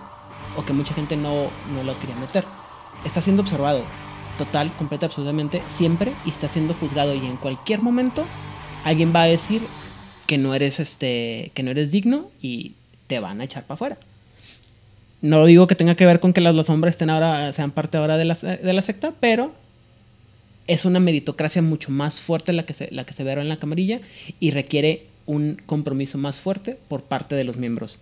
o 0.56 0.64
que 0.64 0.72
mucha 0.72 0.94
gente 0.94 1.18
no, 1.18 1.50
no 1.76 1.84
lo 1.84 2.00
quería 2.00 2.16
meter. 2.16 2.46
Está 3.04 3.22
siendo 3.22 3.42
observado, 3.42 3.84
total, 4.38 4.72
completa, 4.78 5.08
absolutamente, 5.08 5.62
siempre, 5.70 6.14
y 6.26 6.30
está 6.30 6.48
siendo 6.48 6.74
juzgado, 6.74 7.14
y 7.14 7.26
en 7.26 7.36
cualquier 7.36 7.82
momento 7.82 8.24
alguien 8.86 9.14
va 9.14 9.24
a 9.24 9.28
decir 9.28 9.62
que 10.28 10.38
no 10.38 10.54
eres, 10.54 10.80
este, 10.80 11.52
que 11.54 11.62
no 11.62 11.72
eres 11.72 11.92
digno, 11.92 12.30
y 12.42 12.76
te 13.08 13.20
van 13.20 13.42
a 13.42 13.44
echar 13.44 13.64
para 13.64 13.74
afuera. 13.76 13.98
No 15.22 15.46
digo 15.46 15.68
que 15.68 15.76
tenga 15.76 15.96
que 15.96 16.06
ver 16.06 16.22
con 16.22 16.32
que 16.32 16.40
las, 16.40 16.56
los 16.56 16.70
hombres 16.70 16.94
estén 16.94 17.10
ahora, 17.10 17.52
sean 17.52 17.72
parte 17.72 17.98
ahora 17.98 18.16
de 18.16 18.24
la, 18.26 18.36
de 18.36 18.74
la 18.74 18.82
secta, 18.82 19.14
pero 19.20 19.52
es 20.72 20.86
una 20.86 21.00
meritocracia 21.00 21.62
mucho 21.62 21.92
más 21.92 22.22
fuerte 22.22 22.54
la 22.54 22.64
que 22.64 22.74
se, 22.74 22.90
la 22.92 23.04
que 23.06 23.14
se 23.14 23.24
ve 23.24 23.32
ahora 23.32 23.42
en 23.42 23.50
la 23.50 23.58
camarilla 23.60 24.00
y 24.40 24.52
requiere 24.52 25.04
un 25.26 25.62
compromiso 25.66 26.18
más 26.18 26.40
fuerte 26.40 26.78
por 26.88 27.04
parte 27.04 27.36
de 27.36 27.44
los 27.44 27.58
miembros. 27.58 27.98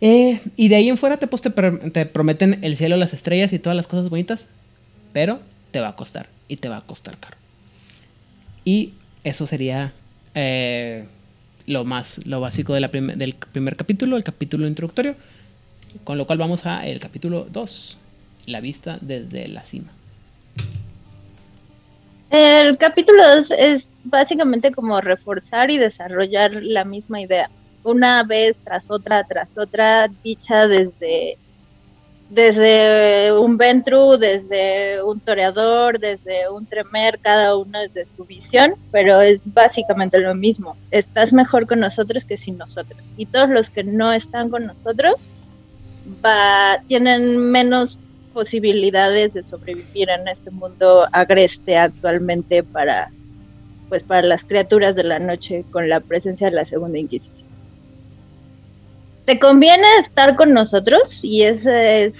Eh, 0.00 0.40
y 0.56 0.68
de 0.68 0.76
ahí 0.76 0.88
en 0.88 0.96
fuera 0.98 1.16
te, 1.18 1.26
te, 1.26 1.54
pr- 1.54 1.92
te 1.92 2.06
prometen 2.06 2.58
el 2.62 2.76
cielo, 2.76 2.96
las 2.96 3.14
estrellas 3.14 3.52
y 3.52 3.58
todas 3.58 3.76
las 3.76 3.86
cosas 3.86 4.10
bonitas, 4.10 4.46
pero 5.12 5.40
te 5.70 5.80
va 5.80 5.88
a 5.88 5.96
costar 5.96 6.28
y 6.48 6.56
te 6.56 6.68
va 6.68 6.78
a 6.78 6.80
costar 6.82 7.18
caro. 7.18 7.36
Y 8.64 8.94
eso 9.24 9.46
sería 9.46 9.92
eh, 10.34 11.04
lo 11.66 11.84
más 11.84 12.24
lo 12.26 12.40
básico 12.40 12.74
del 12.74 12.88
primer 12.90 13.76
capítulo, 13.76 14.16
el 14.16 14.24
capítulo 14.24 14.66
introductorio, 14.66 15.16
con 16.04 16.18
lo 16.18 16.26
cual 16.26 16.38
vamos 16.38 16.66
a 16.66 16.84
el 16.84 16.98
capítulo 17.00 17.46
2, 17.50 17.98
la 18.46 18.60
vista 18.60 18.98
desde 19.00 19.46
la 19.48 19.62
cima. 19.64 19.92
El 22.32 22.78
capítulo 22.78 23.22
2 23.34 23.50
es 23.58 23.86
básicamente 24.04 24.72
como 24.72 24.98
reforzar 25.02 25.70
y 25.70 25.76
desarrollar 25.76 26.50
la 26.62 26.82
misma 26.82 27.20
idea, 27.20 27.50
una 27.84 28.22
vez 28.22 28.56
tras 28.64 28.90
otra, 28.90 29.22
tras 29.24 29.50
otra, 29.58 30.08
dicha 30.24 30.66
desde, 30.66 31.36
desde 32.30 33.38
un 33.38 33.58
Ventru, 33.58 34.16
desde 34.16 35.02
un 35.02 35.20
toreador, 35.20 36.00
desde 36.00 36.48
un 36.48 36.64
tremer, 36.64 37.18
cada 37.18 37.54
uno 37.54 37.78
desde 37.80 38.06
su 38.06 38.24
visión, 38.24 38.76
pero 38.90 39.20
es 39.20 39.38
básicamente 39.44 40.18
lo 40.18 40.34
mismo. 40.34 40.74
Estás 40.90 41.34
mejor 41.34 41.66
con 41.66 41.80
nosotros 41.80 42.24
que 42.24 42.38
sin 42.38 42.56
nosotros. 42.56 42.98
Y 43.18 43.26
todos 43.26 43.50
los 43.50 43.68
que 43.68 43.84
no 43.84 44.10
están 44.10 44.48
con 44.48 44.64
nosotros 44.64 45.22
va, 46.24 46.80
tienen 46.88 47.50
menos 47.50 47.98
posibilidades 48.32 49.34
de 49.34 49.42
sobrevivir 49.42 50.08
en 50.10 50.28
este 50.28 50.50
mundo 50.50 51.06
agreste 51.12 51.76
actualmente 51.76 52.62
para 52.62 53.10
pues 53.88 54.02
para 54.02 54.22
las 54.22 54.40
criaturas 54.42 54.96
de 54.96 55.04
la 55.04 55.18
noche 55.18 55.66
con 55.70 55.88
la 55.88 56.00
presencia 56.00 56.48
de 56.48 56.56
la 56.56 56.64
segunda 56.64 56.98
inquisición. 56.98 57.46
Te 59.26 59.38
conviene 59.38 59.86
estar 60.00 60.34
con 60.34 60.54
nosotros 60.54 61.20
y 61.22 61.42
ese 61.42 62.06
es 62.06 62.14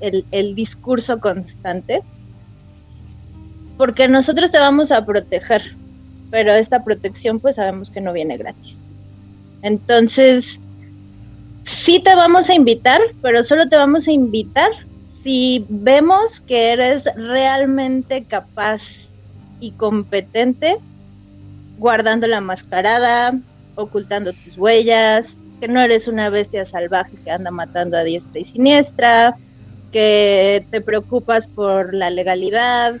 el, 0.00 0.24
el 0.30 0.54
discurso 0.54 1.18
constante. 1.18 2.00
Porque 3.76 4.06
nosotros 4.06 4.52
te 4.52 4.58
vamos 4.60 4.92
a 4.92 5.04
proteger 5.04 5.62
pero 6.30 6.52
esta 6.52 6.84
protección 6.84 7.40
pues 7.40 7.56
sabemos 7.56 7.90
que 7.90 8.00
no 8.00 8.12
viene 8.12 8.36
gratis. 8.36 8.74
Entonces 9.62 10.58
sí 11.64 12.00
te 12.02 12.14
vamos 12.14 12.48
a 12.48 12.54
invitar 12.54 13.00
pero 13.22 13.42
solo 13.42 13.68
te 13.68 13.76
vamos 13.76 14.06
a 14.06 14.12
invitar 14.12 14.70
si 15.26 15.66
vemos 15.68 16.40
que 16.46 16.70
eres 16.70 17.02
realmente 17.16 18.22
capaz 18.22 18.80
y 19.58 19.72
competente, 19.72 20.76
guardando 21.78 22.28
la 22.28 22.40
mascarada, 22.40 23.36
ocultando 23.74 24.32
tus 24.32 24.56
huellas, 24.56 25.26
que 25.58 25.66
no 25.66 25.80
eres 25.80 26.06
una 26.06 26.30
bestia 26.30 26.64
salvaje 26.64 27.16
que 27.24 27.32
anda 27.32 27.50
matando 27.50 27.96
a 27.96 28.04
diestra 28.04 28.38
y 28.38 28.44
siniestra, 28.44 29.36
que 29.90 30.64
te 30.70 30.80
preocupas 30.80 31.44
por 31.56 31.92
la 31.92 32.08
legalidad, 32.10 32.94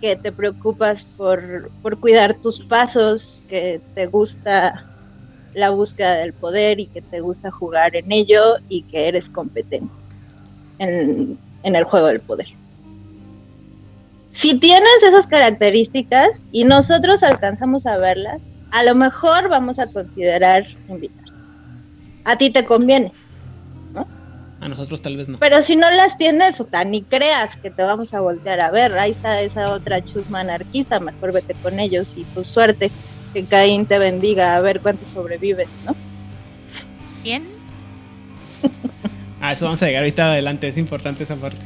que 0.00 0.16
te 0.16 0.32
preocupas 0.32 1.02
por, 1.18 1.70
por 1.82 2.00
cuidar 2.00 2.38
tus 2.38 2.58
pasos, 2.60 3.42
que 3.50 3.82
te 3.94 4.06
gusta 4.06 4.86
la 5.52 5.68
búsqueda 5.68 6.14
del 6.14 6.32
poder 6.32 6.80
y 6.80 6.86
que 6.86 7.02
te 7.02 7.20
gusta 7.20 7.50
jugar 7.50 7.96
en 7.96 8.10
ello 8.10 8.56
y 8.70 8.84
que 8.84 9.08
eres 9.08 9.26
competente 9.26 10.01
en, 10.78 11.38
en 11.62 11.76
el 11.76 11.84
juego 11.84 12.06
del 12.08 12.20
poder. 12.20 12.46
Si 14.34 14.58
tienes 14.58 15.02
esas 15.06 15.26
características 15.26 16.28
y 16.52 16.64
nosotros 16.64 17.22
alcanzamos 17.22 17.84
a 17.86 17.98
verlas, 17.98 18.40
a 18.70 18.82
lo 18.82 18.94
mejor 18.94 19.48
vamos 19.48 19.78
a 19.78 19.86
considerar 19.92 20.64
invitar. 20.88 21.24
A 22.24 22.36
ti 22.36 22.50
te 22.50 22.64
conviene, 22.64 23.12
A 24.60 24.68
nosotros 24.68 25.02
tal 25.02 25.16
vez 25.16 25.28
no. 25.28 25.38
pero 25.38 25.60
si 25.60 25.74
no 25.76 25.90
las 25.90 26.16
tienes, 26.16 26.58
o 26.60 26.66
sea, 26.70 26.84
ni 26.84 27.02
creas 27.02 27.54
que 27.56 27.70
te 27.70 27.82
vamos 27.82 28.14
a 28.14 28.20
voltear 28.20 28.60
a 28.60 28.70
ver. 28.70 28.92
Ahí 28.96 29.10
está 29.10 29.40
esa 29.42 29.70
otra 29.74 30.02
chusma 30.02 30.40
anarquista, 30.40 31.00
mejor 31.00 31.32
vete 31.32 31.54
con 31.54 31.78
ellos 31.80 32.06
y 32.16 32.24
tu 32.24 32.42
suerte, 32.44 32.90
que 33.34 33.44
Caín 33.44 33.86
te 33.86 33.98
bendiga, 33.98 34.56
a 34.56 34.60
ver 34.60 34.80
cuánto 34.80 35.04
sobrevives, 35.12 35.68
¿no? 35.84 35.94
¿Bien? 37.22 37.44
A 39.42 39.52
eso 39.52 39.64
vamos 39.64 39.82
a 39.82 39.86
llegar 39.86 40.04
ahorita 40.04 40.32
adelante, 40.32 40.68
es 40.68 40.78
importante 40.78 41.24
esa 41.24 41.34
parte. 41.34 41.58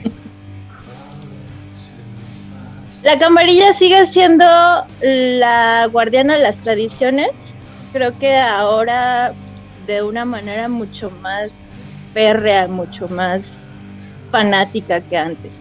La 3.05 3.19
camarilla 3.19 3.75
sigue 3.75 4.07
siendo 4.07 4.47
la 5.03 5.87
guardiana 5.93 6.37
de 6.37 6.43
las 6.43 6.57
tradiciones. 6.57 7.29
Creo 7.93 8.19
que 8.19 8.35
ahora 8.35 9.35
de 9.87 10.03
una 10.03 10.25
manera 10.25 10.69
mucho 10.69 11.11
más 11.21 11.51
férrea, 12.15 12.67
mucho 12.67 13.09
más 13.09 13.43
fanática 14.33 15.03
que 15.03 15.19
antes. 15.19 15.53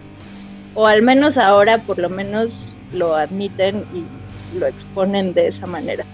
O 0.74 0.86
al 0.86 1.02
menos 1.02 1.36
ahora 1.36 1.76
por 1.76 1.98
lo 1.98 2.08
menos 2.08 2.72
lo 2.94 3.14
admiten 3.14 3.84
y 3.92 4.58
lo 4.58 4.66
exponen 4.66 5.34
de 5.34 5.48
esa 5.48 5.66
manera. 5.66 6.06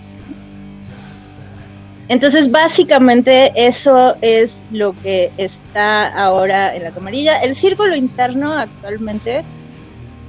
Entonces 2.09 2.51
básicamente 2.51 3.53
eso 3.55 4.17
es 4.21 4.51
lo 4.71 4.93
que 4.93 5.31
está 5.39 6.09
ahora 6.09 6.75
en 6.75 6.85
la 6.85 6.91
camarilla. 6.91 7.41
El 7.41 7.57
círculo 7.57 7.95
interno 7.97 8.53
actualmente 8.53 9.45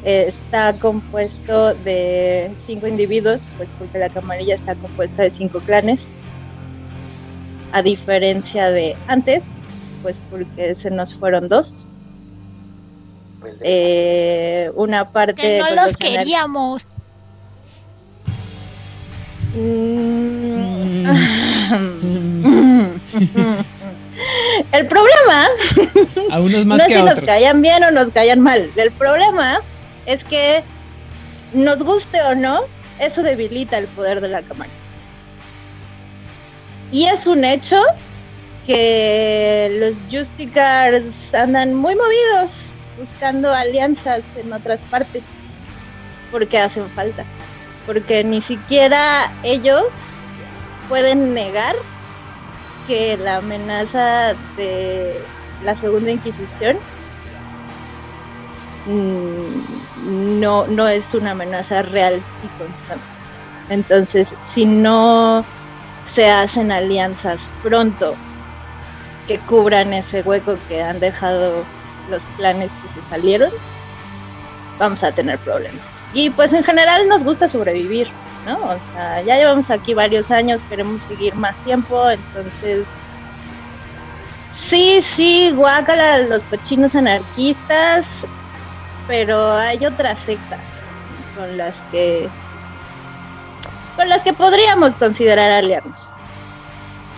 eh, 0.06 0.26
está 0.28 0.74
compuesto 0.74 1.74
de 1.74 2.52
cinco 2.68 2.88
individuos, 2.88 3.42
pues 3.58 3.70
porque 3.80 3.98
la 3.98 4.10
camarilla 4.10 4.56
está 4.56 4.76
compuesta 4.76 5.24
de 5.24 5.32
cinco 5.32 5.60
clanes, 5.60 6.00
a 7.72 7.82
diferencia 7.82 8.70
de 8.70 8.96
antes, 9.08 9.42
pues 10.02 10.16
porque 10.30 10.76
se 10.76 10.90
nos 10.90 11.14
fueron 11.16 11.48
dos. 11.48 11.74
Eh, 13.62 14.72
una 14.76 15.10
parte... 15.10 15.42
Que 15.42 15.60
no 15.60 15.72
los 15.72 15.98
queríamos. 15.98 16.86
Mm. 19.56 20.53
El 24.72 24.88
problema 24.88 25.48
A 26.32 26.40
unos 26.40 26.66
más 26.66 26.80
no 26.80 26.88
que 26.88 26.94
es 26.94 27.00
a 27.00 27.04
nos 27.04 27.20
caían 27.22 27.62
bien 27.62 27.84
o 27.84 27.92
nos 27.92 28.14
caían 28.14 28.40
mal. 28.40 28.70
El 28.76 28.92
problema 28.92 29.60
es 30.06 30.24
que 30.24 30.64
nos 31.54 31.82
guste 31.82 32.22
o 32.22 32.36
no, 32.36 32.62
eso 33.00 33.22
debilita 33.22 33.78
el 33.78 33.88
poder 33.88 34.22
de 34.22 34.30
la 34.30 34.42
cámara. 34.42 34.70
Y 36.92 37.06
es 37.06 37.26
un 37.26 37.44
hecho 37.44 37.82
que 38.66 39.70
los 39.80 39.96
Justicars 40.12 41.04
andan 41.34 41.74
muy 41.74 41.96
movidos 41.96 42.50
buscando 42.98 43.52
alianzas 43.52 44.22
en 44.38 44.54
otras 44.54 44.80
partes 44.90 45.24
porque 46.32 46.60
hacen 46.60 46.88
falta. 46.90 47.26
Porque 47.86 48.24
ni 48.24 48.42
siquiera 48.42 49.32
ellos 49.44 49.84
pueden 50.90 51.34
negar 51.34 51.76
que 52.88 53.18
la 53.18 53.38
amenaza 53.38 54.34
de 54.58 55.20
la 55.64 55.76
segunda 55.78 56.12
inquisición 56.12 56.78
mm, 58.86 60.40
no, 60.40 60.68
no 60.68 60.88
es 60.88 61.04
una 61.14 61.32
amenaza 61.32 61.82
real 61.82 62.22
y 62.44 62.48
constante. 62.58 63.06
Entonces, 63.70 64.28
si 64.54 64.66
no 64.66 65.46
se 66.14 66.30
hacen 66.30 66.72
alianzas 66.72 67.40
pronto 67.62 68.16
que 69.28 69.40
cubran 69.40 69.94
ese 69.94 70.22
hueco 70.22 70.58
que 70.68 70.82
han 70.82 71.00
dejado 71.00 71.64
los 72.10 72.22
planes 72.38 72.70
que 72.70 73.02
se 73.02 73.10
salieron, 73.10 73.50
vamos 74.78 75.02
a 75.04 75.12
tener 75.12 75.40
problemas. 75.40 75.82
Y 76.14 76.30
pues 76.30 76.52
en 76.54 76.64
general 76.64 77.08
nos 77.08 77.24
gusta 77.24 77.50
sobrevivir, 77.50 78.12
¿no? 78.46 78.58
O 78.58 78.78
sea, 78.94 79.22
ya 79.22 79.38
llevamos 79.38 79.70
aquí 79.70 79.94
varios 79.94 80.30
años, 80.32 80.60
queremos 80.70 81.02
seguir 81.08 81.36
más 81.36 81.56
tiempo, 81.64 82.10
entonces 82.10 82.86
sí, 84.70 85.04
sí, 85.16 85.52
guácala 85.52 86.20
los 86.20 86.42
cochinos 86.44 86.96
anarquistas, 86.96 88.06
pero 89.08 89.54
hay 89.54 89.86
otras 89.86 90.18
sectas 90.26 90.60
con 91.36 91.58
las 91.58 91.74
que 91.92 92.30
con 93.96 94.10
las 94.10 94.22
que 94.24 94.34
podríamos 94.34 94.94
considerar 94.96 95.52
aliados. 95.52 95.96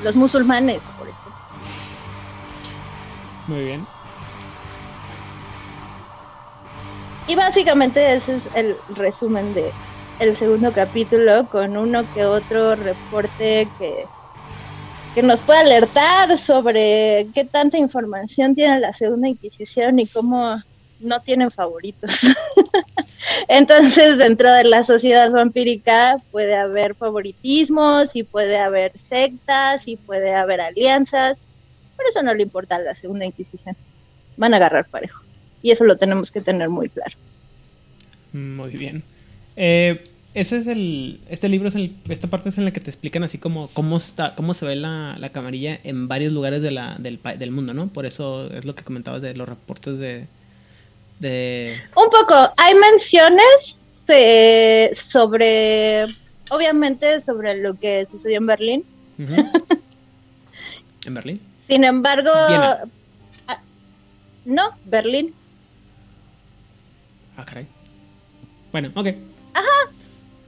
Los 0.03 0.15
musulmanes, 0.15 0.81
por 0.97 1.07
ejemplo. 1.07 1.33
Muy 3.47 3.63
bien. 3.63 3.87
Y 7.27 7.35
básicamente 7.35 8.15
ese 8.15 8.35
es 8.35 8.43
el 8.55 8.77
resumen 8.95 9.53
de 9.53 9.71
el 10.19 10.37
segundo 10.37 10.71
capítulo 10.71 11.47
con 11.49 11.75
uno 11.77 12.07
que 12.07 12.25
otro 12.25 12.75
reporte 12.75 13.69
que, 13.77 14.07
que 15.13 15.21
nos 15.21 15.39
puede 15.41 15.59
alertar 15.59 16.37
sobre 16.37 17.27
qué 17.33 17.45
tanta 17.45 17.77
información 17.77 18.55
tiene 18.55 18.79
la 18.79 18.93
segunda 18.93 19.27
Inquisición 19.27 19.99
y 19.99 20.07
cómo 20.07 20.55
no 20.99 21.21
tienen 21.21 21.51
favoritos. 21.51 22.09
Entonces, 23.47 24.17
dentro 24.17 24.51
de 24.51 24.63
la 24.63 24.83
sociedad 24.83 25.29
vampírica 25.31 26.17
puede 26.31 26.55
haber 26.55 26.95
favoritismos 26.95 28.15
y 28.15 28.23
puede 28.23 28.57
haber 28.57 28.93
sectas 29.09 29.81
y 29.85 29.97
puede 29.97 30.33
haber 30.33 30.61
alianzas. 30.61 31.37
Por 31.95 32.05
eso 32.07 32.23
no 32.23 32.33
le 32.33 32.43
importa 32.43 32.79
la 32.79 32.95
segunda 32.95 33.25
Inquisición. 33.25 33.75
Van 34.37 34.53
a 34.53 34.57
agarrar 34.57 34.87
parejo. 34.89 35.21
Y 35.61 35.71
eso 35.71 35.83
lo 35.83 35.97
tenemos 35.97 36.29
que 36.31 36.41
tener 36.41 36.69
muy 36.69 36.89
claro. 36.89 37.15
Muy 38.31 38.71
bien. 38.71 39.03
Eh, 39.55 40.03
ese 40.33 40.57
es 40.57 40.67
el. 40.67 41.21
Este 41.29 41.47
libro 41.47 41.69
es 41.69 41.75
el, 41.75 41.95
esta 42.09 42.27
parte 42.27 42.49
es 42.49 42.57
en 42.57 42.65
la 42.65 42.71
que 42.71 42.81
te 42.81 42.89
explican 42.89 43.23
así 43.23 43.37
como 43.37 43.69
cómo 43.69 43.97
está, 43.97 44.35
cómo 44.35 44.53
se 44.53 44.65
ve 44.65 44.75
la, 44.75 45.15
la 45.17 45.29
camarilla 45.29 45.79
en 45.83 46.09
varios 46.09 46.33
lugares 46.33 46.61
de 46.61 46.71
la, 46.71 46.97
del, 46.99 47.19
del 47.37 47.51
mundo, 47.51 47.73
¿no? 47.73 47.87
Por 47.87 48.05
eso 48.05 48.51
es 48.53 48.65
lo 48.65 48.75
que 48.75 48.83
comentabas 48.83 49.21
de 49.21 49.33
los 49.33 49.47
reportes 49.47 49.97
de. 49.97 50.27
de. 51.19 51.77
Un 51.95 52.09
poco, 52.09 52.51
hay 52.57 52.75
menciones 52.75 53.77
eh, 54.09 54.91
sobre, 55.07 56.03
obviamente, 56.49 57.21
sobre 57.21 57.55
lo 57.61 57.79
que 57.79 58.05
sucedió 58.11 58.37
en 58.37 58.45
Berlín. 58.45 58.83
En 61.05 61.13
Berlín. 61.13 61.39
Sin 61.67 61.83
embargo, 61.83 62.31
Viena. 62.47 62.79
ah, 63.47 63.59
no, 64.43 64.71
Berlín. 64.85 65.35
Ah, 67.37 67.45
caray. 67.45 67.67
Bueno, 68.71 68.91
ok. 68.95 69.09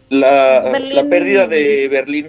La, 0.09 0.61
Berlín- 0.71 0.95
la 0.95 1.03
pérdida 1.03 1.47
de 1.47 1.87
Berlín 1.89 2.27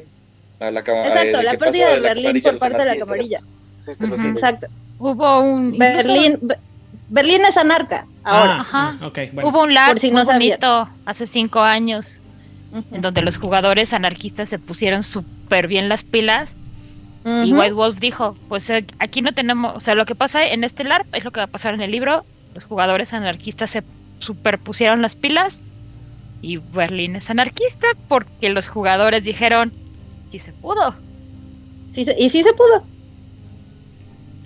a 0.61 0.71
la 0.71 0.81
Exacto, 0.81 1.39
eh, 1.39 1.43
la 1.45 1.55
pérdida 1.57 1.91
de 1.95 2.01
la 2.01 2.09
Berlín 2.15 2.43
por 2.43 2.59
parte 2.59 2.79
de 2.79 2.85
la 2.85 2.97
camarilla. 2.97 3.41
Siguiente. 3.79 4.29
Exacto. 4.31 4.67
Hubo 4.99 5.41
un. 5.41 5.79
Berlín, 5.79 6.39
Be- 6.43 6.59
Berlín 7.09 7.43
es 7.49 7.57
anarca 7.57 8.05
ahora. 8.25 8.57
Ah, 8.57 8.61
Ajá. 8.61 8.97
ah, 9.01 9.07
ok, 9.07 9.19
bueno. 9.33 9.49
Hubo 9.49 9.63
un 9.63 9.73
LARP 9.75 9.93
Por 9.93 10.01
si 10.01 10.07
muy 10.11 10.15
no 10.15 10.91
hace 11.07 11.27
cinco 11.29 11.61
años, 11.61 12.19
en 12.93 13.01
donde 13.01 13.23
los 13.23 13.39
jugadores 13.39 13.93
anarquistas 13.93 14.49
se 14.49 14.59
pusieron 14.59 15.05
súper 15.05 15.69
bien 15.69 15.89
las 15.89 16.03
pilas 16.03 16.57
y. 17.25 17.53
White 17.53 17.73
Wolf 17.75 17.99
dijo, 18.01 18.37
pues 18.49 18.69
eh, 18.71 18.85
aquí 18.99 19.23
no 19.23 19.33
tenemos, 19.33 19.77
o 19.77 19.81
sea, 19.81 19.95
lo 19.95 20.05
que 20.07 20.15
pasa 20.17 20.45
en 20.47 20.65
este 20.65 20.83
LARP 20.83 21.15
es 21.15 21.25
lo 21.25 21.31
que 21.31 21.39
va 21.41 21.45
a 21.45 21.49
pasar 21.49 21.75
en 21.75 21.81
el 21.83 21.91
libro, 21.93 22.25
los 22.55 22.65
jugadores 22.65 23.13
anarquistas 23.13 23.71
se 23.71 23.83
superpusieron 24.19 25.01
las 25.03 25.15
pilas 25.15 25.61
y 26.41 26.59
Berlín 26.59 27.17
es 27.17 27.31
anarquista 27.31 27.87
porque 28.09 28.51
los 28.51 28.69
jugadores 28.69 29.25
dijeron, 29.25 29.73
sí 30.27 30.39
se 30.39 30.53
pudo. 30.53 30.95
Sí 31.95 32.07
y 32.17 32.29
sí 32.29 32.43
se 32.43 32.53
pudo. 32.53 32.85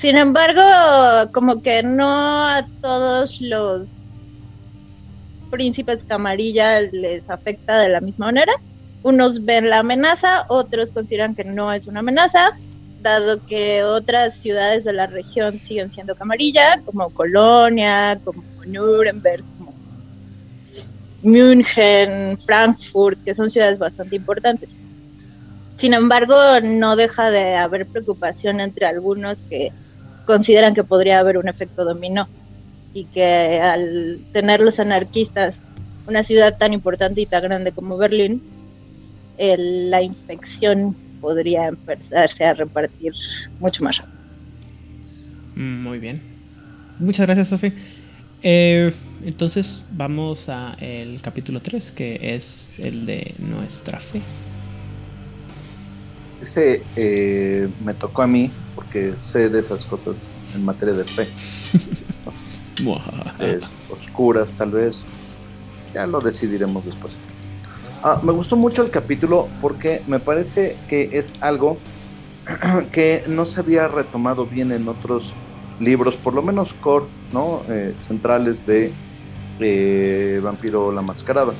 Sin 0.01 0.17
embargo, 0.17 1.31
como 1.33 1.63
que 1.63 1.83
no 1.83 2.45
a 2.45 2.67
todos 2.81 3.41
los 3.41 3.89
príncipes 5.51 6.03
camarilla 6.09 6.81
les 6.81 7.29
afecta 7.29 7.79
de 7.81 7.91
la 7.91 8.01
misma 8.01 8.27
manera. 8.27 8.53
Unos 9.03 9.45
ven 9.45 9.69
la 9.69 9.81
amenaza, 9.81 10.45
otros 10.49 10.89
consideran 10.91 11.35
que 11.35 11.45
no 11.45 11.73
es 11.73 11.87
una 11.87 12.01
amenaza, 12.01 12.53
dado 13.01 13.45
que 13.47 13.83
otras 13.85 14.35
ciudades 14.39 14.85
de 14.85 14.93
la 14.93 15.07
región 15.07 15.59
siguen 15.59 15.91
siendo 15.91 16.15
camarilla, 16.15 16.81
como 16.85 17.11
Colonia, 17.11 18.19
como 18.25 18.43
Nuremberg, 18.67 19.45
München, 21.23 22.37
Frankfurt, 22.45 23.19
que 23.25 23.35
son 23.35 23.51
ciudades 23.51 23.79
bastante 23.79 24.17
importantes. 24.17 24.71
Sin 25.77 25.95
embargo, 25.95 26.35
no 26.63 26.97
deja 26.97 27.31
de 27.31 27.55
haber 27.57 27.87
preocupación 27.89 28.61
entre 28.61 28.87
algunos 28.87 29.39
que 29.49 29.71
consideran 30.25 30.75
que 30.75 30.85
podría 30.85 31.19
haber 31.19 31.39
un 31.39 31.49
efecto 31.49 31.85
dominó 31.85 32.29
y 32.93 33.07
que 33.07 33.61
al 33.61 34.21
tener 34.33 34.61
los 34.61 34.79
anarquistas 34.79 35.57
una 36.07 36.23
ciudad 36.23 36.57
tan 36.59 36.73
importante 36.73 37.21
y 37.21 37.27
tan 37.27 37.43
grande 37.43 37.73
como 37.73 37.97
Berlín, 37.97 38.43
el- 39.37 39.91
la 39.91 40.03
infección 40.03 40.97
podría 41.21 41.67
empezarse 41.69 42.45
a 42.45 42.55
repartir 42.55 43.13
mucho 43.59 43.83
más 43.85 43.97
rápido. 43.97 44.13
Mm, 45.57 45.83
Muy 45.83 45.99
bien. 45.99 46.21
Muchas 46.99 47.27
gracias, 47.27 47.49
Sofi. 47.49 47.73
Eh, 48.43 48.93
entonces 49.25 49.85
vamos 49.93 50.49
a 50.49 50.75
el 50.81 51.21
capítulo 51.23 51.61
3, 51.61 51.93
que 51.93 52.35
es 52.35 52.75
el 52.79 53.07
de 53.07 53.35
nuestra 53.39 54.01
fe. 54.01 54.21
Ese 56.41 56.83
eh, 56.97 57.69
me 57.85 57.95
tocó 57.95 58.23
a 58.23 58.27
mí 58.27 58.51
porque 58.75 59.15
sé 59.21 59.49
de 59.49 59.61
esas 59.61 59.85
cosas 59.85 60.35
en 60.55 60.65
materia 60.65 60.95
de 60.95 61.05
fe. 61.05 61.29
Es 63.39 63.63
oscuras 63.91 64.55
tal 64.55 64.73
vez. 64.73 65.05
Ya 65.95 66.07
lo 66.07 66.21
decidiremos 66.21 66.85
después. 66.85 67.17
Ah, 68.03 68.21
me 68.25 68.33
gustó 68.33 68.57
mucho 68.57 68.83
el 68.83 68.91
capítulo 68.91 69.49
porque 69.61 70.01
me 70.09 70.19
parece 70.19 70.77
que 70.89 71.11
es 71.13 71.35
algo 71.41 71.79
que 72.93 73.23
no 73.29 73.45
se 73.45 73.61
había 73.61 73.87
retomado 73.87 74.47
bien 74.47 74.73
en 74.73 74.89
otros 74.89 75.33
libros, 75.83 76.17
por 76.17 76.35
lo 76.35 76.43
menos 76.43 76.73
core, 76.75 77.07
¿no? 77.33 77.63
Eh, 77.69 77.95
centrales 77.99 78.65
de 78.67 78.93
eh, 79.61 80.41
Vampiro 80.43 80.93
la 80.93 81.03
Mascarada. 81.03 81.53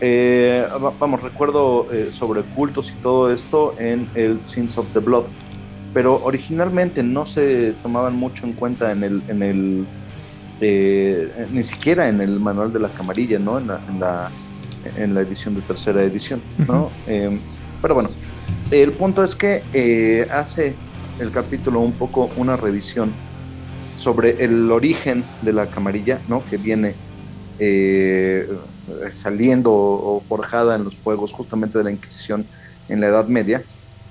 Eh, 0.00 0.64
va- 0.82 0.92
vamos, 0.98 1.22
recuerdo 1.22 1.86
sobre 2.12 2.42
cultos 2.42 2.90
y 2.90 3.02
todo 3.02 3.30
esto 3.32 3.74
en 3.78 4.08
el 4.14 4.42
Sins 4.44 4.78
of 4.78 4.86
the 4.94 5.00
Blood, 5.00 5.26
pero 5.92 6.20
originalmente 6.24 7.02
no 7.02 7.26
se 7.26 7.74
tomaban 7.82 8.16
mucho 8.16 8.46
en 8.46 8.54
cuenta 8.54 8.92
en 8.92 9.02
el, 9.04 9.22
en 9.28 9.42
el 9.42 9.86
eh, 10.62 11.46
ni 11.52 11.62
siquiera 11.62 12.08
en 12.08 12.20
el 12.20 12.40
manual 12.40 12.72
de 12.72 12.78
la 12.80 12.88
camarilla, 12.88 13.38
¿no? 13.38 13.58
En 13.58 13.66
la, 13.66 13.80
en 13.88 14.00
la, 14.00 14.30
en 14.96 15.14
la 15.14 15.20
edición 15.20 15.54
de 15.54 15.60
tercera 15.62 16.02
edición, 16.02 16.40
¿no? 16.66 16.90
Eh, 17.06 17.38
pero 17.82 17.94
bueno, 17.94 18.08
el 18.70 18.92
punto 18.92 19.22
es 19.24 19.34
que 19.36 20.26
hace 20.32 20.74
el 21.18 21.30
capítulo 21.30 21.80
un 21.80 21.92
poco 21.92 22.30
una 22.36 22.56
revisión 22.56 23.12
sobre 24.00 24.42
el 24.42 24.72
origen 24.72 25.22
de 25.42 25.52
la 25.52 25.66
camarilla, 25.66 26.22
¿no? 26.26 26.42
Que 26.42 26.56
viene 26.56 26.94
eh, 27.58 28.48
saliendo 29.10 29.70
o 29.72 30.20
forjada 30.26 30.74
en 30.74 30.84
los 30.84 30.96
fuegos 30.96 31.32
justamente 31.32 31.76
de 31.76 31.84
la 31.84 31.90
Inquisición 31.90 32.46
en 32.88 33.02
la 33.02 33.08
Edad 33.08 33.26
Media 33.26 33.62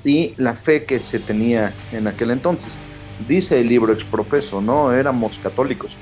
y 0.03 0.33
la 0.37 0.55
fe 0.55 0.85
que 0.85 0.99
se 0.99 1.17
tenía 1.17 1.73
en 1.91 2.05
aquel 2.05 2.29
entonces. 2.29 2.77
Dice 3.27 3.59
el 3.59 3.67
libro 3.67 3.91
exprofeso, 3.91 4.61
¿no? 4.61 4.93
Éramos 4.93 5.39
católicos. 5.39 5.97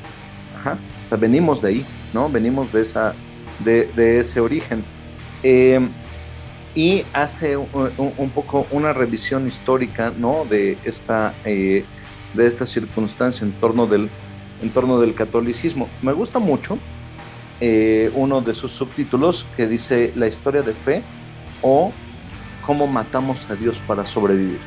Ajá. 0.60 0.78
O 1.06 1.10
sea, 1.10 1.18
venimos 1.18 1.62
de 1.62 1.70
ahí, 1.70 1.86
¿no? 2.14 2.30
Venimos 2.30 2.74
de, 2.74 2.82
esa, 2.82 3.16
de, 3.64 4.20
ese 4.20 4.42
origen. 4.42 4.84
Eh, 5.44 5.80
y 6.76 7.04
hace 7.14 7.56
un 7.56 8.32
poco 8.36 8.68
una 8.70 8.92
revisión 8.92 9.48
histórica, 9.48 10.14
¿no? 10.16 10.46
De 10.46 10.78
esta, 10.84 11.34
eh, 11.46 11.86
de 12.34 12.48
esta 12.48 12.66
circunstancia 12.66 13.46
en 13.46 13.54
torno 13.54 13.88
del, 13.88 14.10
en 14.62 14.70
torno 14.70 15.00
del 15.00 15.14
catolicismo. 15.14 15.90
Me 16.02 16.14
gusta 16.14 16.40
mucho 16.40 16.78
eh, 17.60 18.12
uno 18.14 18.42
de 18.42 18.54
sus 18.54 18.72
subtítulos 18.72 19.48
que 19.56 19.68
dice 19.68 20.12
La 20.16 20.28
historia 20.28 20.62
de 20.62 20.74
fe 20.74 21.02
o 21.62 21.92
cómo 22.66 22.86
matamos 22.86 23.50
a 23.50 23.56
Dios 23.56 23.82
para 23.86 24.06
sobrevivir. 24.06 24.60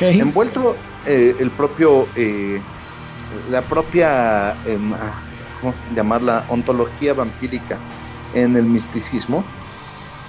Envuelto 0.00 0.76
eh, 1.06 1.36
el 1.38 1.50
propio, 1.50 2.08
eh, 2.16 2.60
la 3.50 3.62
propia, 3.62 4.52
em, 4.66 4.92
ah, 4.94 5.20
¿cómo 5.60 5.74
llamarla? 5.94 6.44
Ontología 6.48 7.14
vampírica 7.14 7.78
en 8.34 8.56
el 8.56 8.64
misticismo. 8.64 9.44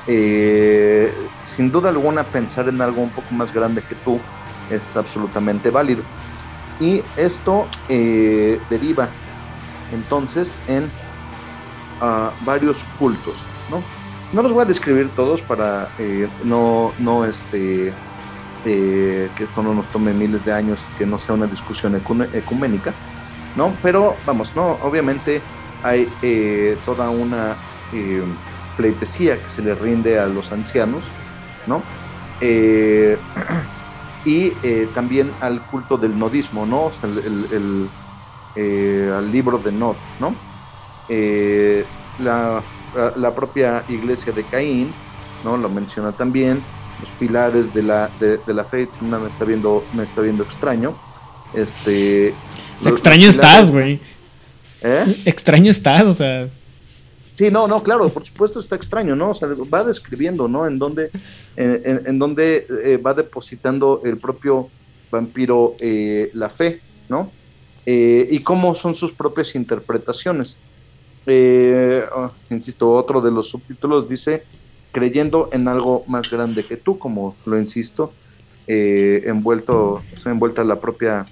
sin 0.05 1.71
duda 1.71 1.89
alguna 1.89 2.23
pensar 2.23 2.69
en 2.69 2.79
algo 2.79 3.01
un 3.01 3.09
poco 3.09 3.33
más 3.33 3.51
grande 3.51 3.81
que 3.81 3.95
tú 3.95 4.19
es 4.69 4.95
absolutamente 4.95 5.69
válido. 5.69 6.03
Y 6.79 7.03
esto 7.15 7.67
eh, 7.87 8.59
deriva 8.69 9.07
entonces 9.93 10.55
en 10.67 10.89
ah, 12.01 12.31
varios 12.41 12.85
cultos, 12.99 13.35
¿no? 13.69 13.81
No 14.33 14.41
los 14.41 14.51
voy 14.51 14.63
a 14.63 14.65
describir 14.65 15.09
todos 15.15 15.41
para 15.41 15.87
eh, 15.99 16.27
no, 16.43 16.91
no 16.99 17.23
este, 17.23 17.93
eh, 18.65 19.29
que 19.35 19.43
esto 19.43 19.63
no 19.63 19.73
nos 19.73 19.87
tome 19.89 20.11
miles 20.11 20.43
de 20.43 20.51
años, 20.51 20.83
que 20.97 21.05
no 21.05 21.19
sea 21.19 21.35
una 21.35 21.45
discusión 21.45 21.95
ecuménica, 22.33 22.93
¿no? 23.55 23.73
Pero 23.81 24.15
vamos, 24.25 24.53
¿no? 24.55 24.77
Obviamente 24.83 25.41
hay 25.83 26.09
toda 26.85 27.09
una, 27.09 27.55
pleitesía 28.75 29.37
que 29.37 29.49
se 29.49 29.61
le 29.61 29.75
rinde 29.75 30.19
a 30.19 30.25
los 30.25 30.51
ancianos, 30.51 31.07
¿no? 31.67 31.83
Y 34.25 34.53
eh, 34.63 34.87
también 34.95 35.31
al 35.39 35.61
culto 35.67 35.97
del 35.97 36.17
nodismo, 36.17 36.65
¿no? 36.65 36.85
O 36.85 36.91
sea, 36.91 37.07
el, 37.09 37.47
el- 37.51 37.87
eh, 38.55 39.11
al 39.15 39.31
libro 39.31 39.57
de 39.59 39.71
Nod, 39.71 39.95
¿no? 40.19 40.33
Eh, 41.09 41.85
la, 42.19 42.61
la- 43.17 43.35
propia 43.35 43.83
iglesia 43.89 44.31
de 44.33 44.43
Caín, 44.43 44.91
¿no? 45.43 45.57
Lo 45.57 45.69
menciona 45.69 46.11
también, 46.11 46.61
los 47.01 47.09
pilares 47.19 47.73
de 47.73 47.83
la, 47.83 48.09
de, 48.19 48.37
de 48.37 48.53
la 48.53 48.63
fe, 48.63 48.87
me 49.01 49.27
está 49.27 49.45
viendo, 49.45 49.83
me 49.93 50.03
está 50.03 50.21
viendo 50.21 50.43
extraño. 50.43 50.95
Este, 51.53 52.33
los- 52.83 52.93
extraño 52.93 53.27
los 53.27 53.35
estás, 53.35 53.71
güey. 53.71 53.99
¿Eh? 54.81 55.15
Extraño 55.25 55.71
estás, 55.71 56.03
o 56.05 56.13
sea. 56.13 56.47
Sí, 57.35 57.51
no, 57.51 57.67
no, 57.67 57.83
claro, 57.83 58.07
por 58.09 58.25
supuesto 58.25 58.59
está 58.61 58.75
extraño, 58.77 59.13
¿no? 59.15 59.29
O 59.31 59.33
sea, 59.33 59.49
va 59.71 59.83
describiendo, 59.83 60.47
¿no? 60.47 60.65
En 60.65 60.79
dónde, 60.79 61.11
en, 61.57 61.81
en- 61.85 62.01
en 62.07 62.17
dónde 62.17 62.65
eh, 62.83 62.95
va 62.97 63.13
depositando 63.13 64.01
el 64.05 64.17
propio 64.17 64.69
vampiro 65.11 65.75
eh, 65.79 66.31
la 66.33 66.49
fe, 66.49 66.79
¿no? 67.09 67.29
Eh, 67.85 68.25
y 68.31 68.39
cómo 68.39 68.73
son 68.73 68.95
sus 68.95 69.11
propias 69.11 69.53
interpretaciones. 69.53 70.57
Eh, 71.27 72.03
ah, 72.15 72.31
insisto, 72.51 72.89
otro 72.91 73.19
de 73.19 73.31
los 73.31 73.49
subtítulos 73.49 74.07
dice, 74.07 74.43
creyendo 74.93 75.49
en 75.51 75.67
algo 75.67 76.03
más 76.07 76.31
grande 76.31 76.63
que 76.65 76.77
tú, 76.77 76.97
como 76.97 77.35
lo 77.45 77.59
insisto, 77.59 78.13
envuelto, 78.67 80.01
o 80.13 80.17
sea, 80.17 80.31
envuelta 80.31 80.63
la 80.63 80.79
propia 80.79 81.25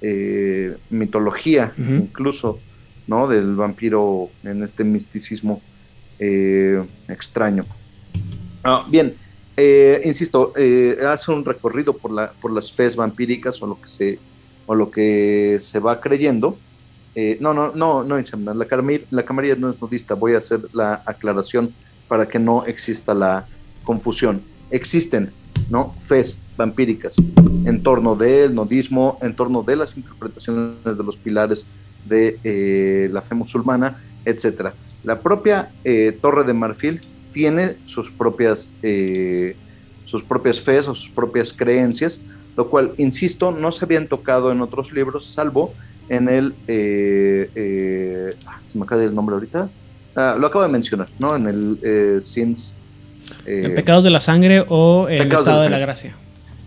eh, 0.00 0.76
mitología, 0.90 1.72
incluso, 1.78 2.58
¿no? 3.06 3.28
Del 3.28 3.54
vampiro 3.54 4.30
en 4.42 4.62
este 4.62 4.84
misticismo 4.84 5.60
eh, 6.18 6.82
extraño. 7.08 7.64
Ah, 8.62 8.84
bien, 8.88 9.14
eh, 9.56 10.00
insisto, 10.04 10.52
eh, 10.56 10.98
hace 11.06 11.30
un 11.32 11.44
recorrido 11.44 11.92
por, 11.96 12.10
la, 12.10 12.32
por 12.32 12.52
las 12.52 12.72
fes 12.72 12.96
vampíricas 12.96 13.60
o 13.62 13.66
lo 13.66 13.80
que 13.80 13.88
se, 13.88 14.18
o 14.66 14.74
lo 14.74 14.90
que 14.90 15.58
se 15.60 15.78
va 15.78 16.00
creyendo. 16.00 16.58
No, 17.38 17.54
no, 17.54 17.70
no, 17.72 18.02
no, 18.02 18.16
la, 18.16 18.66
camar- 18.66 19.06
la 19.10 19.24
camarilla 19.24 19.54
no 19.54 19.70
es 19.70 19.80
nudista, 19.80 20.14
voy 20.14 20.34
a 20.34 20.38
hacer 20.38 20.60
la 20.72 21.00
aclaración 21.06 21.72
para 22.08 22.26
que 22.26 22.40
no 22.40 22.64
exista 22.64 23.14
la 23.14 23.46
confusión. 23.84 24.42
Existen, 24.72 25.30
¿no? 25.70 25.94
Fes 26.00 26.40
vampíricas 26.56 27.14
en 27.64 27.82
torno 27.84 28.16
del 28.16 28.52
nudismo, 28.52 29.18
en 29.22 29.36
torno 29.36 29.62
de 29.62 29.76
las 29.76 29.96
interpretaciones 29.96 30.82
de 30.84 31.04
los 31.04 31.16
pilares 31.16 31.68
de 32.04 32.38
eh, 32.44 33.08
la 33.12 33.22
fe 33.22 33.34
musulmana, 33.34 34.02
etcétera. 34.24 34.74
La 35.02 35.20
propia 35.20 35.70
eh, 35.84 36.16
Torre 36.20 36.44
de 36.44 36.54
Marfil 36.54 37.00
tiene 37.32 37.76
sus 37.86 38.10
propias, 38.10 38.70
eh, 38.82 39.56
sus 40.04 40.22
propias 40.22 40.60
fes 40.60 40.88
o 40.88 40.94
sus 40.94 41.10
propias 41.10 41.52
creencias, 41.52 42.20
lo 42.56 42.68
cual, 42.70 42.92
insisto, 42.98 43.50
no 43.50 43.70
se 43.72 43.84
habían 43.84 44.06
tocado 44.06 44.52
en 44.52 44.60
otros 44.60 44.92
libros, 44.92 45.26
salvo 45.26 45.72
en 46.08 46.28
el, 46.28 46.54
eh, 46.68 47.50
eh, 47.54 48.34
ah, 48.46 48.60
se 48.66 48.78
me 48.78 48.84
acaba 48.84 49.02
el 49.02 49.14
nombre 49.14 49.34
ahorita, 49.34 49.68
Ah, 50.16 50.36
lo 50.38 50.46
acabo 50.46 50.62
de 50.62 50.70
mencionar, 50.70 51.08
¿no? 51.18 51.34
En 51.34 51.48
el 51.48 51.78
eh, 51.82 52.20
Sins... 52.20 52.76
eh, 53.46 53.62
En 53.64 53.74
Pecados 53.74 54.04
de 54.04 54.10
la 54.10 54.20
Sangre 54.20 54.64
o 54.68 55.08
en 55.08 55.18
Pecados 55.24 55.44
de 55.46 55.50
Estado 55.50 55.58
la 55.58 55.64
de 55.64 55.70
la. 55.70 55.78
Gracia. 55.78 56.14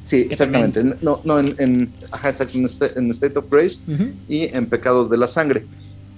Sí, 0.07 0.25
exactamente. 0.29 0.81
No, 1.01 1.19
no, 1.25 1.37
en, 1.37 1.53
en, 1.57 1.93
ajá, 2.13 2.29
exacto, 2.29 2.57
en, 2.57 2.65
este- 2.65 2.97
en 2.97 3.11
State 3.11 3.37
of 3.37 3.45
Grace 3.51 3.81
y 4.29 4.43
en 4.55 4.65
Pecados 4.67 5.09
de 5.09 5.17
la 5.17 5.27
Sangre. 5.27 5.65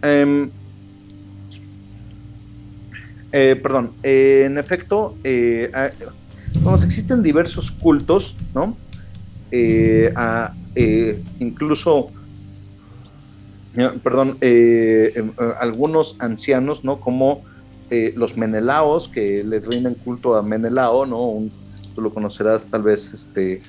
Em, 0.04 0.52
eh, 3.32 3.56
perdón, 3.62 3.94
eh, 4.04 4.44
en 4.46 4.60
efecto, 4.60 5.16
eh, 5.24 5.72
vamos, 6.62 6.84
existen 6.84 7.24
diversos 7.24 7.72
cultos, 7.72 8.36
¿no? 8.54 8.78
Eh, 9.52 10.14
a, 10.16 10.54
incluso, 11.40 12.12
perdón, 14.04 14.38
eh, 14.42 15.12
em, 15.16 15.32
algunos 15.60 16.16
ancianos, 16.20 16.84
¿no? 16.84 17.00
Como 17.00 17.44
los 18.16 18.38
Menelaos, 18.38 19.08
que 19.08 19.44
le 19.44 19.60
rinden 19.62 19.96
culto 19.96 20.36
a 20.36 20.44
Menelao, 20.44 21.08
¿no? 21.08 21.26
Un- 21.28 21.52
tú 21.96 22.02
lo 22.02 22.14
conocerás 22.14 22.70
tal 22.70 22.84
vez, 22.84 23.12
este, 23.16 23.64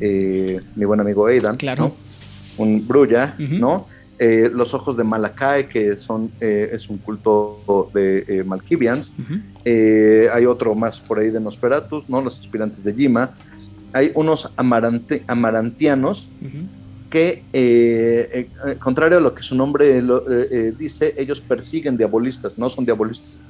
eh, 0.00 0.60
mi 0.76 0.84
buen 0.84 1.00
amigo 1.00 1.26
Aidan, 1.26 1.56
Claro. 1.56 1.84
¿no? 1.88 1.94
un 2.64 2.86
Brulla. 2.86 3.34
¿no? 3.38 3.86
Eh, 4.18 4.50
los 4.52 4.74
ojos 4.74 4.96
de 4.96 5.04
Malakai, 5.04 5.68
que 5.68 5.96
son, 5.96 6.32
eh, 6.40 6.70
es 6.72 6.88
un 6.88 6.98
culto 6.98 7.88
de 7.94 8.24
eh, 8.26 8.42
Malkivians. 8.44 9.12
Eh, 9.64 10.28
hay 10.32 10.44
otro 10.44 10.74
más 10.74 10.98
por 10.98 11.20
ahí 11.20 11.30
de 11.30 11.38
Nosferatus, 11.38 12.08
¿no? 12.08 12.20
Los 12.20 12.40
aspirantes 12.40 12.82
de 12.82 12.92
Yima. 12.94 13.36
Hay 13.92 14.10
unos 14.16 14.50
amarante- 14.56 15.22
amarantianos 15.28 16.28
que, 17.10 17.44
contrario 18.80 19.18
a 19.18 19.20
lo 19.20 19.34
que 19.34 19.42
su 19.42 19.54
nombre 19.54 20.02
lo- 20.02 20.24
dice, 20.76 21.14
ellos 21.16 21.40
persiguen 21.40 21.96
diabolistas, 21.96 22.58
no 22.58 22.68
son 22.68 22.84
diabolistas, 22.84 23.42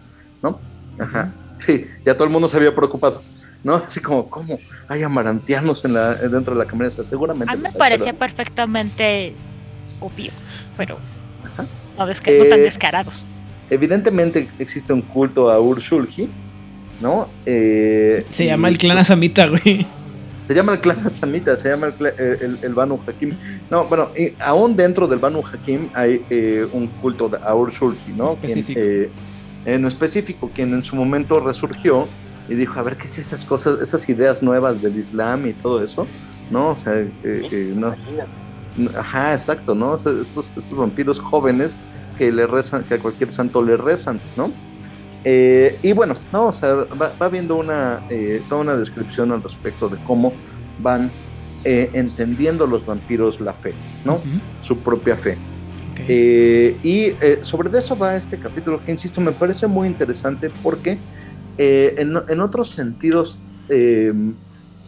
¿no? 0.42 0.60
Ajá. 0.98 1.32
Sí, 1.58 1.86
ya 2.04 2.14
todo 2.14 2.24
el 2.24 2.30
mundo 2.30 2.46
se 2.46 2.56
había 2.56 2.74
preocupado, 2.74 3.22
¿no? 3.64 3.74
Así 3.76 4.00
como, 4.00 4.28
¿cómo 4.30 4.58
hay 4.88 5.02
amarantianos 5.02 5.84
en 5.84 5.94
la, 5.94 6.14
dentro 6.14 6.54
de 6.56 6.64
la? 6.64 6.86
O 6.86 6.90
sea, 6.90 7.04
seguramente. 7.04 7.52
A 7.52 7.56
mí 7.56 7.62
me 7.62 7.72
parecía 7.72 8.12
pero- 8.12 8.18
perfectamente 8.18 9.32
obvio, 10.00 10.30
pero 10.76 10.98
Ajá. 11.44 11.64
no, 11.98 12.06
desca- 12.06 12.36
no 12.38 12.44
tan 12.48 12.60
Eh, 12.60 12.62
descarados. 12.62 13.22
Evidentemente 13.70 14.48
existe 14.58 14.92
un 14.92 15.02
culto 15.02 15.50
a 15.50 15.60
Urshulgi, 15.60 16.28
¿no? 17.00 17.28
Eh, 17.46 18.24
Se 18.30 18.44
y- 18.44 18.46
llama 18.46 18.68
el 18.68 18.78
clan 18.78 18.98
Asamita, 18.98 19.46
güey. 19.48 19.86
Se 20.42 20.54
llama 20.54 20.72
el 20.72 20.80
clan 20.80 21.10
Samita, 21.10 21.56
se 21.58 21.68
llama 21.68 21.88
el, 21.88 22.06
eh, 22.06 22.38
el, 22.40 22.58
el 22.62 22.74
Banu 22.74 22.98
Hakim. 23.06 23.36
No, 23.70 23.84
bueno, 23.84 24.08
y 24.16 24.32
aún 24.40 24.74
dentro 24.76 25.06
del 25.06 25.18
Banu 25.18 25.42
Hakim 25.46 25.90
hay 25.92 26.24
eh, 26.30 26.66
un 26.72 26.86
culto 26.86 27.28
de 27.28 27.38
Aur 27.44 27.70
Shulki, 27.70 28.12
¿no? 28.12 28.30
Específico. 28.32 28.80
eh, 28.82 29.10
en 29.66 29.84
específico, 29.84 30.48
quien 30.54 30.72
en 30.72 30.82
su 30.82 30.96
momento 30.96 31.40
resurgió 31.40 32.08
y 32.48 32.54
dijo, 32.54 32.78
a 32.78 32.82
ver, 32.82 32.96
¿qué 32.96 33.04
es 33.04 33.18
esas 33.18 33.44
cosas, 33.44 33.80
esas 33.80 34.08
ideas 34.08 34.42
nuevas 34.42 34.80
del 34.82 34.98
Islam 34.98 35.46
y 35.46 35.52
todo 35.52 35.82
eso? 35.82 36.06
¿No? 36.50 36.70
O 36.70 36.76
sea, 36.76 36.94
eh, 36.94 37.10
eh, 37.24 37.72
no. 37.74 37.94
Ajá, 38.96 39.32
exacto, 39.32 39.74
¿no? 39.74 39.92
O 39.92 39.98
sea, 39.98 40.12
estos, 40.20 40.52
estos 40.56 40.76
vampiros 40.76 41.18
jóvenes 41.18 41.76
que 42.16 42.30
le 42.30 42.46
rezan, 42.46 42.84
que 42.84 42.94
a 42.94 42.98
cualquier 42.98 43.30
santo 43.30 43.62
le 43.62 43.76
rezan, 43.76 44.20
¿no? 44.36 44.50
Eh, 45.24 45.78
y 45.82 45.92
bueno, 45.92 46.14
no, 46.32 46.46
o 46.46 46.52
sea, 46.52 46.74
va, 46.74 47.12
va 47.20 47.28
viendo 47.28 47.56
una, 47.56 48.02
eh, 48.08 48.40
toda 48.48 48.60
una 48.60 48.76
descripción 48.76 49.32
al 49.32 49.42
respecto 49.42 49.88
de 49.88 49.96
cómo 50.04 50.32
van 50.80 51.10
eh, 51.64 51.90
entendiendo 51.92 52.66
los 52.68 52.86
vampiros 52.86 53.40
la 53.40 53.52
fe, 53.52 53.74
¿no? 54.04 54.20
Su 54.60 54.78
propia 54.78 55.16
fe. 55.16 55.36
Eh, 56.06 56.76
y 56.84 57.06
eh, 57.20 57.38
sobre 57.40 57.68
de 57.68 57.80
eso 57.80 57.98
va 57.98 58.14
este 58.14 58.38
capítulo 58.38 58.80
que, 58.84 58.92
insisto, 58.92 59.20
me 59.20 59.32
parece 59.32 59.66
muy 59.66 59.88
interesante 59.88 60.50
porque 60.62 60.98
eh, 61.58 61.94
en, 61.98 62.16
en 62.28 62.40
otros 62.40 62.70
sentidos 62.70 63.40
eh, 63.68 64.12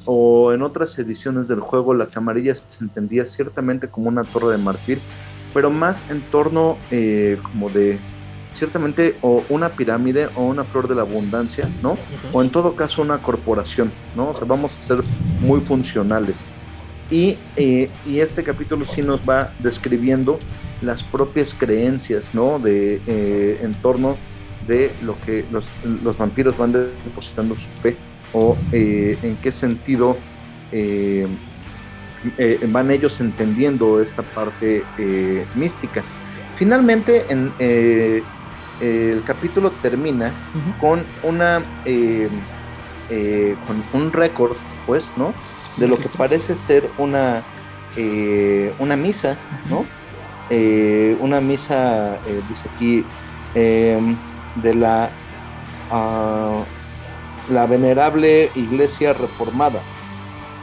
o 0.04 0.52
en 0.52 0.62
otras 0.62 0.98
ediciones 0.98 1.48
del 1.48 1.61
juego 1.61 1.94
la 1.94 2.06
camarilla 2.06 2.54
se 2.54 2.64
entendía 2.80 3.26
ciertamente 3.26 3.88
como 3.88 4.09
una 4.09 4.24
torre 4.24 4.52
de 4.52 4.59
marfil, 4.59 4.98
pero 5.52 5.70
más 5.70 6.11
en 6.11 6.20
torno 6.20 6.78
eh, 6.90 7.38
como 7.42 7.68
de 7.70 7.98
ciertamente 8.52 9.16
o 9.22 9.44
una 9.48 9.68
pirámide 9.68 10.28
o 10.35 10.42
una 10.42 10.64
flor 10.64 10.88
de 10.88 10.94
la 10.94 11.02
abundancia, 11.02 11.68
¿no? 11.83 11.92
Ujú. 11.92 11.98
o 12.33 12.42
en 12.42 12.50
todo 12.50 12.74
caso 12.74 13.02
una 13.02 13.18
corporación, 13.18 13.92
¿no? 14.16 14.30
O 14.30 14.35
sea, 14.35 14.44
vamos 14.44 14.74
a 14.74 14.78
ser 14.78 15.04
muy 15.40 15.61
funcionales. 15.61 16.44
Y, 17.11 17.37
eh, 17.56 17.90
y 18.06 18.20
este 18.20 18.44
capítulo 18.44 18.85
sí 18.85 19.02
nos 19.02 19.20
va 19.28 19.52
describiendo 19.59 20.38
las 20.80 21.02
propias 21.02 21.54
creencias, 21.54 22.35
¿no? 22.35 22.59
De, 22.59 23.00
eh, 23.06 23.61
en 23.62 23.74
torno 23.74 24.16
de 24.70 24.92
lo 25.02 25.20
que 25.26 25.44
los, 25.50 25.66
los 26.04 26.16
vampiros 26.16 26.56
van 26.56 26.73
depositando 26.73 27.56
su 27.56 27.68
fe 27.68 27.96
o 28.33 28.56
eh, 28.71 29.18
en 29.23 29.37
qué 29.37 29.50
sentido 29.50 30.16
eh, 30.71 31.27
eh, 32.38 32.60
van 32.68 32.90
ellos 32.92 33.21
entendiendo 33.21 34.00
esta 34.00 34.23
parte 34.23 34.85
mística. 35.56 36.02
Finalmente, 36.56 37.27
en, 37.29 37.52
el 37.58 39.23
capítulo 39.27 39.73
termina 39.83 40.31
con 40.81 41.04
una 41.23 41.62
con 43.66 43.85
un 43.92 44.12
récord 44.12 44.56
pues 44.87 45.12
no 45.16 45.35
de 45.77 45.87
lo 45.87 45.98
que 45.98 46.08
parece 46.08 46.54
ser 46.54 46.88
una 46.96 47.42
una 48.79 48.96
misa 48.96 49.37
no 49.68 49.85
una 51.21 51.40
misa 51.42 52.18
dice 52.48 52.68
aquí 52.75 53.04
em, 53.54 54.16
de 54.63 54.75
la 54.75 55.08
ah, 55.90 56.63
la 57.50 57.67
venerable 57.67 58.50
iglesia 58.54 59.13
reformada 59.13 59.81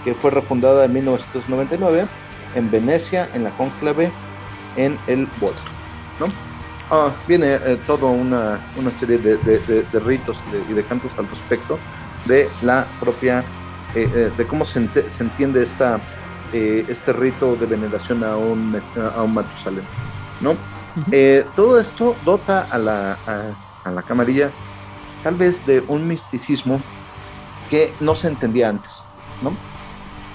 que 0.04 0.14
fue 0.14 0.32
refundada 0.32 0.86
en 0.86 0.94
1999 0.94 2.06
en 2.56 2.72
Venecia 2.72 3.28
en 3.34 3.44
la 3.44 3.52
conclave 3.52 4.12
en 4.76 4.98
el 5.08 5.28
Volto 5.40 5.62
Ah, 6.90 7.10
viene 7.28 7.56
eh, 7.56 7.78
toda 7.86 8.06
una, 8.08 8.62
una 8.78 8.92
serie 8.94 9.18
de, 9.18 9.36
de- 9.38 9.60
de- 9.60 9.84
de 9.84 10.00
ritos 10.00 10.42
y 10.70 10.74
de, 10.74 10.84
cantos 10.86 11.12
al 11.18 11.28
respecto 11.28 11.78
de 12.24 12.48
la 12.62 12.88
propia, 13.02 13.44
eh, 13.94 14.10
eh, 14.16 14.32
de 14.38 14.48
cómo 14.48 14.64
se, 14.64 14.80
ente- 14.80 15.10
se 15.10 15.24
entiende 15.24 15.62
esta, 15.64 16.00
eh, 16.54 16.86
este 16.88 17.12
rito 17.12 17.58
de 17.58 17.66
veneración 17.66 18.24
a 18.24 18.38
un, 18.38 18.82
a 19.18 19.22
un 19.22 19.34
Matusalén, 19.34 19.84
¿no? 20.40 20.56
Todo 21.58 21.78
esto 21.78 22.16
dota 22.24 22.68
a 22.72 22.78
la, 22.78 23.18
a, 23.28 23.52
la 23.92 24.04
camarilla 24.04 24.52
tal 25.24 25.36
vez 25.36 25.66
de 25.66 25.84
un 25.88 26.08
misticismo 26.08 26.80
que 27.70 27.94
no 28.00 28.16
se 28.16 28.28
entendía 28.28 28.70
antes, 28.70 29.04
¿no? 29.42 29.52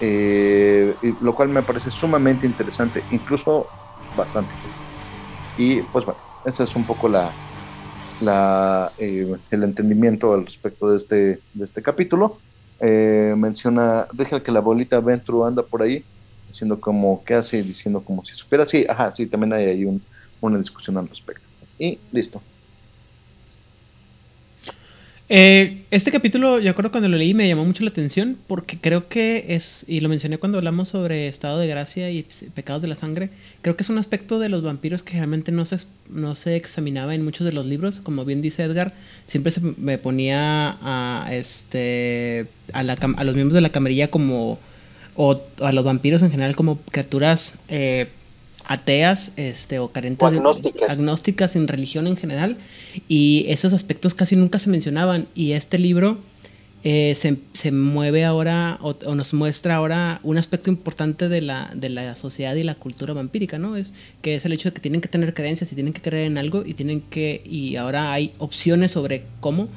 Eh, 0.01 0.95
lo 1.21 1.35
cual 1.35 1.49
me 1.49 1.63
parece 1.63 1.91
sumamente 1.91 2.47
interesante, 2.47 3.03
incluso 3.11 3.69
bastante. 4.17 4.53
Y 5.57 5.81
pues 5.83 6.05
bueno, 6.05 6.21
ese 6.45 6.65
es 6.65 6.75
un 6.75 6.85
poco 6.85 7.09
la, 7.09 7.31
eh, 8.99 9.35
el 9.51 9.63
entendimiento 9.63 10.33
al 10.33 10.45
respecto 10.45 10.91
de 10.91 10.97
este, 10.97 11.17
de 11.53 11.65
este 11.65 11.83
capítulo. 11.83 12.39
Eh, 12.81 13.35
menciona, 13.37 14.09
deja 14.13 14.43
que 14.43 14.51
la 14.51 14.61
bolita 14.61 14.99
Ventru 14.99 15.45
anda 15.45 15.63
por 15.63 15.83
ahí, 15.83 16.05
diciendo 16.49 16.81
como, 16.81 17.23
¿qué 17.25 17.35
hace? 17.35 17.63
Diciendo 17.63 18.03
como 18.05 18.25
si 18.25 18.35
supiera. 18.35 18.67
Sí, 18.67 18.85
ajá, 18.89 19.15
sí, 19.15 19.27
también 19.27 19.53
hay 19.53 19.87
una 20.41 20.59
discusión 20.59 20.99
al 20.99 21.09
respecto. 21.09 21.47
Y 21.79 21.99
listo. 22.11 22.43
Eh, 25.35 25.85
este 25.91 26.11
capítulo, 26.11 26.59
yo 26.59 26.71
acuerdo 26.71 26.91
cuando 26.91 27.09
lo 27.09 27.17
leí, 27.17 27.33
me 27.33 27.49
llamó 27.49 27.65
mucho 27.65 27.85
la 27.85 27.89
atención 27.89 28.37
porque 28.47 28.77
creo 28.79 29.09
que 29.09 29.47
es, 29.49 29.83
y 29.89 30.01
lo 30.01 30.11
mencioné 30.11 30.37
cuando 30.37 30.59
hablamos 30.59 30.89
sobre 30.89 31.27
estado 31.27 31.59
de 31.59 31.67
gracia 31.69 32.11
y 32.11 32.25
pe- 32.25 32.51
pecados 32.55 32.83
de 32.83 32.89
la 32.89 32.97
sangre, 32.97 33.31
creo 33.63 33.75
que 33.75 33.83
es 33.83 33.89
un 33.89 33.97
aspecto 33.97 34.39
de 34.39 34.51
los 34.51 34.63
vampiros 34.63 35.03
que 35.03 35.15
realmente 35.15 35.51
no 35.51 35.65
se, 35.65 35.79
no 36.11 36.35
se 36.35 36.57
examinaba 36.57 37.15
en 37.15 37.25
muchos 37.25 37.47
de 37.47 37.53
los 37.55 37.65
libros. 37.65 38.01
Como 38.01 38.27
bien 38.27 38.43
dice 38.43 38.63
Edgar, 38.63 38.93
siempre 39.25 39.53
se 39.53 39.63
me 39.63 39.97
ponía 39.97 40.77
a, 40.83 41.27
este, 41.33 42.49
a, 42.75 42.83
la 42.83 42.99
a 43.17 43.25
los 43.25 43.35
miembros 43.35 43.55
de 43.55 43.63
la 43.63 43.73
camarilla 43.73 44.11
como, 44.11 44.59
o 45.17 45.41
a 45.63 45.73
los 45.73 45.83
vampiros 45.83 46.21
en 46.21 46.31
general 46.31 46.55
como 46.57 46.79
criaturas 46.91 47.55
eh, 47.71 48.09
ateas 48.65 49.31
este, 49.37 49.79
o 49.79 49.89
carentes 49.93 50.27
O 50.27 50.31
de- 50.31 50.37
agnósticas. 50.39 50.91
agnósticas 50.91 51.53
sin 51.53 51.69
religión 51.69 52.07
en 52.07 52.17
general 52.17 52.57
y 53.09 53.45
esos 53.49 53.73
aspectos 53.73 54.15
casi 54.15 54.37
nunca 54.37 54.59
se 54.59 54.71
mencionaban 54.71 55.27
y 55.35 55.53
este 55.53 55.79
libro 55.79 56.19
eh, 56.85 57.15
se, 57.17 57.37
se 57.53 57.71
mueve 57.71 58.25
ahora 58.25 58.79
o, 58.83 58.97
o 59.07 59.15
nos 59.15 59.33
muestra 59.35 59.77
ahora 59.77 60.19
un 60.25 60.37
aspecto 60.37 60.69
importante 60.69 61.29
de 61.29 61.41
la, 61.41 61.71
de 61.77 61.89
la 61.89 62.17
sociedad 62.17 62.57
y 62.57 62.65
la 62.65 62.75
cultura 62.75 63.13
vampírica, 63.15 63.57
¿no? 63.57 63.77
Es 63.77 63.95
que 64.21 64.35
es 64.35 64.45
el 64.45 64.53
hecho 64.53 64.71
de 64.71 64.75
que 64.75 64.81
tienen 64.81 65.01
que 65.01 65.07
tener 65.09 65.33
creencias 65.33 65.71
y 65.71 65.77
tienen 65.77 65.93
que 65.93 66.01
creer 66.03 66.27
en 66.27 66.39
algo 66.39 66.65
y 66.67 66.75
tienen 66.75 67.01
que 67.01 67.43
y 67.45 67.77
ahora 67.77 68.13
hay 68.13 68.33
opciones 68.39 68.91
sobre 68.91 69.23
cómo 69.39 69.69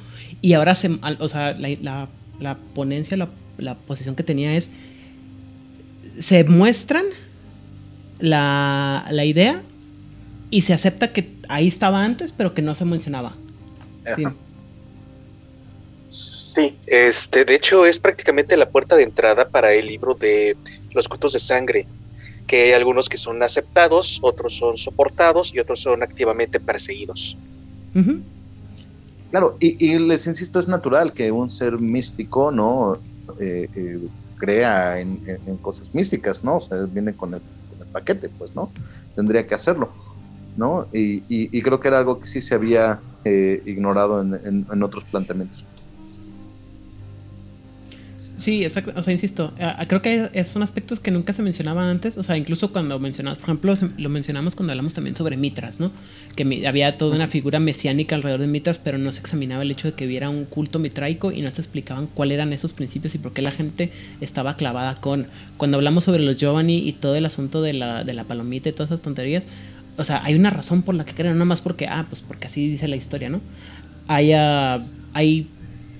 y 0.42 0.54
ahora 0.54 0.74
se, 0.74 0.90
o 1.20 1.28
sea, 1.28 1.52
la, 1.52 1.68
la- 1.80 2.08
la 2.40 2.56
ponencia, 2.74 3.16
la, 3.16 3.30
la 3.56 3.76
posición 3.76 4.14
que 4.16 4.22
tenía 4.22 4.56
es 4.56 4.70
se 6.18 6.44
muestran 6.44 7.04
la, 8.18 9.06
la 9.10 9.24
idea 9.24 9.62
y 10.50 10.62
se 10.62 10.72
acepta 10.74 11.12
que 11.12 11.34
ahí 11.48 11.66
estaba 11.68 12.04
antes, 12.04 12.32
pero 12.32 12.54
que 12.54 12.62
no 12.62 12.74
se 12.74 12.84
mencionaba. 12.84 13.34
Sí. 14.16 14.24
Ajá. 14.24 14.34
Sí, 16.08 16.76
este, 16.86 17.44
de 17.44 17.54
hecho 17.54 17.84
es 17.84 17.98
prácticamente 17.98 18.56
la 18.56 18.68
puerta 18.70 18.96
de 18.96 19.02
entrada 19.02 19.48
para 19.48 19.72
el 19.72 19.86
libro 19.86 20.14
de 20.14 20.56
los 20.94 21.08
cultos 21.08 21.32
de 21.32 21.40
sangre, 21.40 21.86
que 22.46 22.62
hay 22.62 22.72
algunos 22.72 23.08
que 23.08 23.16
son 23.16 23.42
aceptados, 23.42 24.18
otros 24.22 24.54
son 24.56 24.76
soportados 24.76 25.52
y 25.54 25.58
otros 25.58 25.80
son 25.80 26.02
activamente 26.02 26.60
perseguidos. 26.60 27.36
Claro, 29.30 29.56
y, 29.60 29.84
y 29.84 29.98
les 29.98 30.26
insisto, 30.26 30.58
es 30.58 30.68
natural 30.68 31.12
que 31.12 31.30
un 31.32 31.50
ser 31.50 31.72
místico, 31.78 32.50
¿no? 32.50 32.98
Eh, 33.40 33.68
eh, 33.74 33.98
crea 34.38 35.00
en, 35.00 35.20
en- 35.26 35.40
en 35.46 35.56
cosas 35.56 35.92
místicas, 35.94 36.44
¿no? 36.44 36.56
O 36.56 36.60
sea, 36.60 36.78
viene 36.84 37.14
con 37.14 37.34
el, 37.34 37.40
con 37.40 37.55
paquete, 37.92 38.30
pues, 38.30 38.54
¿no? 38.54 38.72
Tendría 39.14 39.46
que 39.46 39.54
hacerlo, 39.54 39.94
¿no? 40.56 40.88
Y, 40.92 41.18
y- 41.28 41.58
y 41.58 41.62
creo 41.62 41.80
que 41.80 41.88
era 41.88 41.98
algo 41.98 42.20
que 42.20 42.28
sí 42.28 42.42
se 42.42 42.54
había 42.54 43.04
eh, 43.24 43.62
ignorado 43.66 44.20
en 44.22 44.82
otros 44.82 45.06
planteamientos. 45.06 45.68
Sí, 48.36 48.64
exacto. 48.64 48.92
O 48.96 49.02
sea, 49.02 49.12
insisto, 49.12 49.54
creo 49.88 50.02
que 50.02 50.44
son 50.44 50.62
aspectos 50.62 51.00
que 51.00 51.10
nunca 51.10 51.32
se 51.32 51.42
mencionaban 51.42 51.86
antes. 51.86 52.18
O 52.18 52.22
sea, 52.22 52.36
incluso 52.36 52.70
cuando 52.70 52.98
mencionamos, 52.98 53.38
por 53.38 53.48
ejemplo, 53.48 53.74
lo 53.96 54.08
mencionamos 54.10 54.54
cuando 54.54 54.72
hablamos 54.72 54.92
también 54.92 55.16
sobre 55.16 55.38
Mitras, 55.38 55.80
¿no? 55.80 55.90
Que 56.34 56.66
había 56.66 56.98
toda 56.98 57.16
una 57.16 57.28
figura 57.28 57.60
mesiánica 57.60 58.14
alrededor 58.14 58.40
de 58.40 58.46
Mitras, 58.46 58.78
pero 58.78 58.98
no 58.98 59.10
se 59.12 59.20
examinaba 59.20 59.62
el 59.62 59.70
hecho 59.70 59.88
de 59.88 59.94
que 59.94 60.06
hubiera 60.06 60.28
un 60.28 60.44
culto 60.44 60.78
mitraico 60.78 61.32
y 61.32 61.40
no 61.40 61.50
se 61.50 61.62
explicaban 61.62 62.08
cuáles 62.08 62.34
eran 62.34 62.52
esos 62.52 62.74
principios 62.74 63.14
y 63.14 63.18
por 63.18 63.32
qué 63.32 63.40
la 63.40 63.52
gente 63.52 63.90
estaba 64.20 64.56
clavada 64.56 64.96
con. 64.96 65.28
Cuando 65.56 65.78
hablamos 65.78 66.04
sobre 66.04 66.22
los 66.22 66.36
Giovanni 66.36 66.86
y 66.86 66.92
todo 66.92 67.14
el 67.14 67.24
asunto 67.24 67.62
de 67.62 67.72
la, 67.72 68.04
de 68.04 68.12
la 68.12 68.24
palomita 68.24 68.68
y 68.68 68.72
todas 68.72 68.90
esas 68.90 69.00
tonterías, 69.00 69.46
o 69.96 70.04
sea, 70.04 70.22
hay 70.22 70.34
una 70.34 70.50
razón 70.50 70.82
por 70.82 70.94
la 70.94 71.06
que 71.06 71.14
creen, 71.14 71.38
no 71.38 71.46
más 71.46 71.62
porque, 71.62 71.86
ah, 71.86 72.04
pues 72.10 72.20
porque 72.20 72.48
así 72.48 72.68
dice 72.68 72.86
la 72.86 72.96
historia, 72.96 73.30
¿no? 73.30 73.40
Hay, 74.08 74.32
ah, 74.34 74.84
hay 75.14 75.48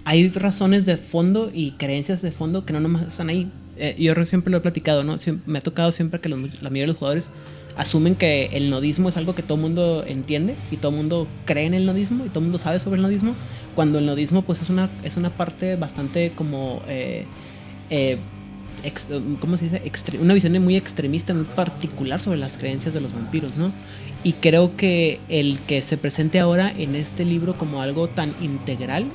hay 0.06 0.28
razones 0.30 0.86
de 0.86 0.96
fondo 0.96 1.50
y 1.52 1.72
creencias 1.72 2.22
de 2.22 2.30
fondo 2.30 2.64
que 2.64 2.72
no 2.72 2.78
nomás 2.80 3.08
están 3.08 3.28
ahí. 3.28 3.50
Eh, 3.76 3.96
yo 3.98 4.14
siempre 4.24 4.52
lo 4.52 4.58
he 4.58 4.60
platicado, 4.60 5.02
¿no? 5.02 5.16
Siem- 5.18 5.40
me 5.46 5.58
ha 5.58 5.62
tocado 5.62 5.90
siempre 5.90 6.20
que 6.20 6.28
los- 6.28 6.40
la 6.62 6.70
mayoría 6.70 6.82
de 6.84 6.86
los 6.88 6.96
jugadores 6.96 7.28
asumen 7.76 8.14
que 8.14 8.46
el 8.52 8.70
nodismo 8.70 9.08
es 9.08 9.16
algo 9.16 9.34
que 9.34 9.42
todo 9.42 9.58
mundo 9.58 10.04
entiende 10.06 10.54
y 10.70 10.76
todo 10.76 10.92
mundo 10.92 11.26
cree 11.44 11.66
en 11.66 11.74
el 11.74 11.84
nodismo 11.86 12.24
y 12.24 12.28
todo 12.28 12.40
mundo 12.40 12.56
sabe 12.58 12.78
sobre 12.78 12.96
el 12.96 13.02
nodismo, 13.02 13.34
cuando 13.74 13.98
el 13.98 14.06
nodismo 14.06 14.42
pues 14.42 14.62
es 14.62 14.70
una, 14.70 14.88
es 15.02 15.16
una 15.16 15.30
parte 15.30 15.74
bastante 15.74 16.30
como... 16.36 16.82
eh, 16.86 17.26
eh, 17.90 18.18
¿Cómo 19.40 19.56
se 19.58 19.64
dice? 19.64 19.82
Extre- 19.84 20.20
una 20.20 20.34
visión 20.34 20.52
muy 20.62 20.76
extremista, 20.76 21.34
muy 21.34 21.44
particular 21.46 22.20
sobre 22.20 22.38
las 22.38 22.56
creencias 22.56 22.94
de 22.94 23.00
los 23.00 23.12
vampiros, 23.12 23.56
¿no? 23.56 23.72
Y 24.22 24.34
creo 24.34 24.76
que 24.76 25.18
el 25.28 25.58
que 25.66 25.82
se 25.82 25.96
presente 25.96 26.38
ahora 26.38 26.70
en 26.70 26.94
este 26.94 27.24
libro 27.24 27.58
como 27.58 27.82
algo 27.82 28.08
tan 28.08 28.32
integral, 28.40 29.06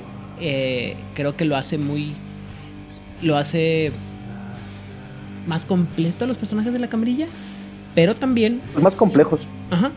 eh, 0.42 0.96
creo 1.14 1.36
que 1.36 1.44
lo 1.44 1.56
hace 1.56 1.78
muy. 1.78 2.12
Lo 3.22 3.36
hace 3.36 3.92
más 5.46 5.64
completo 5.64 6.24
a 6.24 6.28
los 6.28 6.36
personajes 6.36 6.72
de 6.72 6.78
la 6.78 6.88
camarilla, 6.88 7.26
pero 7.94 8.14
también. 8.14 8.60
Más 8.80 8.94
complejos. 8.94 9.48
Ajá. 9.70 9.92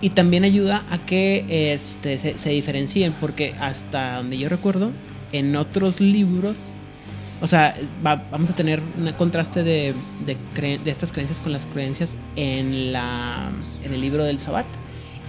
Y 0.00 0.10
también 0.10 0.42
ayuda 0.44 0.84
a 0.90 0.98
que 0.98 1.72
este, 1.74 2.18
se, 2.18 2.38
se 2.38 2.50
diferencien, 2.50 3.12
porque 3.20 3.54
hasta 3.60 4.16
donde 4.16 4.36
yo 4.38 4.48
recuerdo, 4.48 4.90
en 5.32 5.54
otros 5.56 6.00
libros, 6.00 6.58
o 7.40 7.46
sea, 7.46 7.76
va- 8.04 8.24
vamos 8.30 8.50
a 8.50 8.54
tener 8.56 8.80
un 8.98 9.12
contraste 9.12 9.62
de, 9.62 9.94
de, 10.26 10.36
cre- 10.56 10.82
de 10.82 10.90
estas 10.90 11.12
creencias 11.12 11.38
con 11.40 11.52
las 11.52 11.66
creencias 11.66 12.16
en, 12.36 12.92
la, 12.92 13.48
en 13.84 13.94
el 13.94 14.00
libro 14.00 14.24
del 14.24 14.38
Sabbat. 14.40 14.66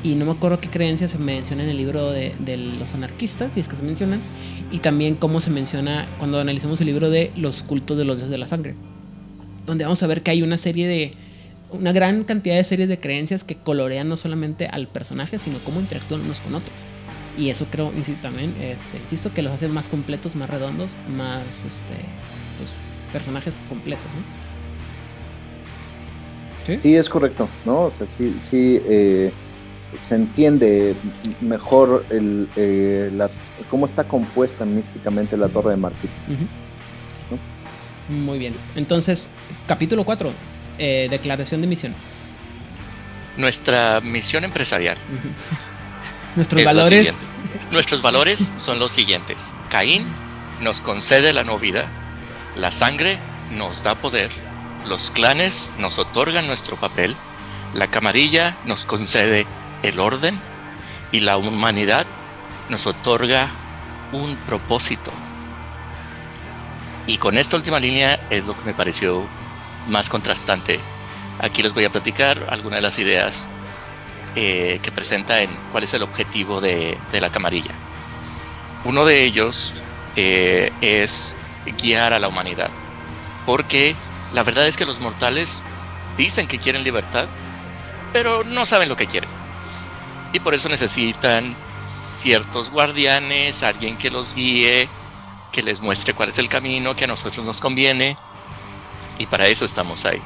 Y 0.04 0.16
no 0.16 0.26
me 0.26 0.32
acuerdo 0.32 0.60
qué 0.60 0.70
creencias 0.70 1.12
se 1.12 1.18
menciona 1.18 1.64
en 1.64 1.70
el 1.70 1.78
libro 1.78 2.12
de, 2.12 2.36
de 2.40 2.58
los 2.58 2.94
anarquistas, 2.94 3.54
si 3.54 3.62
es 3.62 3.68
que 3.68 3.76
se 3.76 3.84
mencionan, 3.84 4.20
y 4.72 4.80
también 4.80 5.16
cómo 5.16 5.40
se 5.40 5.50
menciona 5.50 6.08
cuando 6.20 6.40
analizamos 6.40 6.82
el 6.82 6.88
libro 6.88 7.10
de 7.10 7.32
los 7.38 7.64
cultos 7.64 7.98
de 7.98 8.04
los 8.04 8.18
dioses 8.18 8.32
de 8.32 8.38
la 8.38 8.48
sangre, 8.48 8.76
donde 9.66 9.86
vamos 9.86 10.04
a 10.04 10.08
ver 10.08 10.22
que 10.22 10.32
hay 10.32 10.42
una 10.42 10.58
serie 10.58 10.88
de, 10.88 11.14
una 11.74 11.92
gran 11.92 12.24
cantidad 12.24 12.56
de 12.56 12.64
series 12.64 12.88
de 12.90 13.00
creencias 13.00 13.44
que 13.44 13.56
colorean 13.56 14.08
no 14.08 14.18
solamente 14.18 14.68
al 14.68 14.88
personaje, 14.88 15.40
sino 15.40 15.58
cómo 15.60 15.80
interactúan 15.80 16.22
unos 16.22 16.40
con 16.40 16.56
otros. 16.56 16.74
Y 17.38 17.50
eso 17.50 17.66
creo, 17.70 17.92
insisto, 17.94 18.22
también, 18.22 18.56
este, 18.62 18.98
insisto, 19.04 19.34
que 19.34 19.42
los 19.42 19.54
hace 19.54 19.68
más 19.68 19.88
completos, 19.88 20.36
más 20.36 20.50
redondos, 20.50 20.90
más 21.16 21.44
este, 21.44 21.96
pues, 22.58 22.70
personajes 23.12 23.56
completos, 23.70 24.06
¿no? 24.16 24.44
Sí, 26.82 26.96
es 26.96 27.10
correcto, 27.10 27.50
¿no? 27.66 27.82
O 27.82 27.92
sea, 27.92 28.08
sí, 28.08 28.34
sí 28.40 28.80
eh, 28.86 29.32
se 29.98 30.16
entiende 30.16 30.96
mejor 31.42 32.06
el, 32.10 32.50
eh, 32.56 33.12
la, 33.14 33.30
cómo 33.70 33.86
está 33.86 34.04
compuesta 34.04 34.66
místicamente 34.66 35.38
la 35.38 35.50
Torre 35.50 35.72
de 35.72 35.78
Martín. 35.78 36.10
Ujú. 36.28 36.48
Muy 38.14 38.38
bien. 38.38 38.56
Entonces, 38.76 39.30
capítulo 39.68 40.04
4, 40.04 40.32
eh, 40.78 41.08
declaración 41.10 41.62
de 41.62 41.68
misión. 41.68 41.96
Nuestra 43.38 44.02
misión 44.02 44.44
empresarial. 44.44 44.98
Nuestros 46.36 46.64
valores. 46.64 47.14
Nuestros 47.72 48.02
valores 48.02 48.54
son 48.58 48.80
los 48.80 48.92
siguientes. 48.92 49.54
Caín 49.70 50.04
nos 50.62 50.82
concede 50.82 51.34
la 51.34 51.44
novida, 51.44 51.86
la 52.56 52.72
sangre 52.72 53.18
nos 53.52 53.84
da 53.84 53.96
poder, 53.96 54.32
los 54.88 55.12
clanes 55.12 55.72
nos 55.78 56.00
otorgan 56.00 56.48
nuestro 56.48 56.78
papel, 56.78 57.16
la 57.74 57.88
camarilla 57.88 58.58
nos 58.66 58.86
concede 58.86 59.46
el 59.84 60.00
orden 60.00 60.40
y 61.12 61.20
la 61.20 61.38
humanidad 61.38 62.08
nos 62.70 62.88
otorga 62.88 63.50
un 64.12 64.36
propósito. 64.38 65.12
Y 67.06 67.18
con 67.18 67.38
esta 67.38 67.58
última 67.58 67.80
línea 67.80 68.20
es 68.30 68.46
lo 68.46 68.58
que 68.58 68.66
me 68.66 68.74
pareció 68.74 69.28
más 69.90 70.10
contrastante. 70.10 70.80
Aquí 71.40 71.62
les 71.62 71.74
voy 71.74 71.84
a 71.86 71.92
platicar 71.92 72.48
algunas 72.50 72.78
de 72.78 72.82
las 72.82 72.98
ideas 73.00 73.48
eh, 74.36 74.80
que 74.82 74.92
presenta 74.92 75.42
en 75.42 75.50
cuál 75.72 75.84
es 75.84 75.94
el 75.94 76.04
objetivo 76.04 76.62
de, 76.62 76.98
la 77.12 77.30
camarilla. 77.30 77.72
Uno 78.86 79.06
de 79.06 79.24
ellos 79.24 79.76
eh, 80.16 80.72
es 80.82 81.36
guiar 81.82 82.14
a 82.14 82.20
la 82.20 82.28
humanidad, 82.28 82.70
porque 83.46 83.96
la 84.34 84.44
verdad 84.44 84.68
es 84.68 84.78
que 84.78 84.86
los 84.86 85.00
mortales 85.00 85.62
dicen 86.18 86.48
que 86.48 86.60
quieren 86.60 86.84
libertad, 86.84 87.28
pero 88.12 88.44
no 88.44 88.66
saben 88.66 88.90
lo 88.90 88.98
que 88.98 89.08
quieren. 89.08 89.43
Y 90.34 90.40
por 90.40 90.56
eso 90.56 90.68
necesitan 90.68 91.56
ciertos 92.08 92.72
guardianes, 92.72 93.62
alguien 93.62 93.98
que 93.98 94.10
los 94.10 94.34
guíe, 94.34 94.90
que 95.52 95.62
les 95.62 95.80
muestre 95.80 96.16
cuál 96.16 96.30
es 96.30 96.40
el 96.40 96.50
camino 96.50 96.96
que 96.96 97.06
a 97.06 97.08
nosotros 97.08 97.46
nos 97.46 97.62
conviene. 97.62 98.18
Y 99.20 99.28
para 99.28 99.48
eso 99.48 99.64
estamos 99.64 100.06
ahí. 100.06 100.22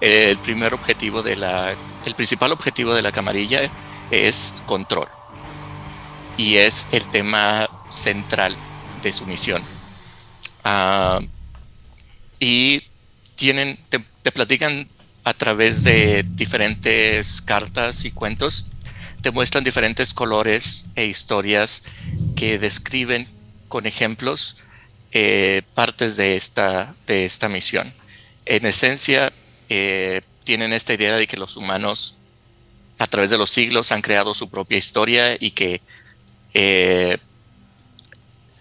El 0.00 0.36
primer 0.38 0.74
objetivo 0.74 1.22
de 1.22 1.36
la, 1.36 1.72
el 2.04 2.14
principal 2.14 2.50
objetivo 2.50 2.92
de 2.94 3.02
la 3.02 3.12
camarilla 3.12 3.70
es 4.10 4.62
control. 4.66 5.08
Y 6.36 6.56
es 6.56 6.88
el 6.90 7.08
tema 7.10 7.70
central 7.90 8.56
de 9.02 9.12
su 9.12 9.24
misión. 9.24 9.62
Ah, 10.64 11.20
y 12.40 12.82
tienen, 13.36 13.78
te, 13.88 14.00
te 14.22 14.32
platican 14.32 14.88
a 15.22 15.32
través 15.32 15.84
de 15.84 16.24
diferentes 16.28 17.40
cartas 17.40 18.04
y 18.04 18.10
cuentos 18.10 18.72
te 19.24 19.30
muestran 19.30 19.64
diferentes 19.64 20.12
colores 20.12 20.84
e 20.96 21.06
historias 21.06 21.84
que 22.36 22.58
describen 22.58 23.26
con 23.68 23.86
ejemplos 23.86 24.58
eh, 25.12 25.62
partes 25.72 26.18
de 26.18 26.36
esta, 26.36 26.94
de 27.06 27.24
esta 27.24 27.48
misión. 27.48 27.94
En 28.44 28.66
esencia, 28.66 29.32
eh, 29.70 30.20
tienen 30.44 30.74
esta 30.74 30.92
idea 30.92 31.16
de 31.16 31.26
que 31.26 31.38
los 31.38 31.56
humanos 31.56 32.16
a 32.98 33.06
través 33.06 33.30
de 33.30 33.38
los 33.38 33.48
siglos 33.48 33.92
han 33.92 34.02
creado 34.02 34.34
su 34.34 34.50
propia 34.50 34.76
historia 34.76 35.38
y 35.40 35.52
que 35.52 35.80
eh, 36.52 37.16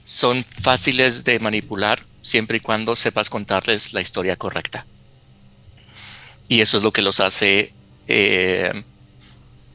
son 0.06 0.46
fáciles 0.46 1.26
de 1.26 1.40
manipular 1.40 2.06
siempre 2.22 2.56
y 2.56 2.62
cuando 2.62 2.96
sepas 2.96 3.30
contarles 3.30 3.92
la 3.92 4.00
historia 4.00 4.38
correcta. 4.38 4.86
Y 6.48 6.62
eso 6.62 6.78
es 6.78 6.84
lo 6.84 6.94
que 6.94 7.02
los 7.02 7.20
hace 7.20 7.74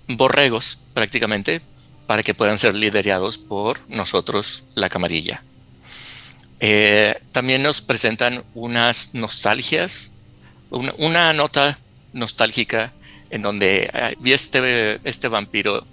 borregos 0.08 0.84
prácticamente 0.94 1.60
para 2.06 2.22
que 2.22 2.34
puedan 2.34 2.58
ser 2.58 2.74
liderados 2.74 3.38
por 3.38 3.78
nosotros, 3.88 4.64
la 4.74 4.88
camarilla. 4.88 5.42
Eh, 6.60 7.14
también 7.32 7.62
nos 7.62 7.82
presentan 7.82 8.44
unas 8.54 9.14
nostalgias, 9.14 10.12
una, 10.70 11.32
nota 11.32 11.78
nostálgica 12.12 12.92
en 13.30 13.42
donde 13.42 13.90
vi 14.20 14.32
este, 14.32 15.00
este 15.04 15.28
vampiro, 15.28 15.86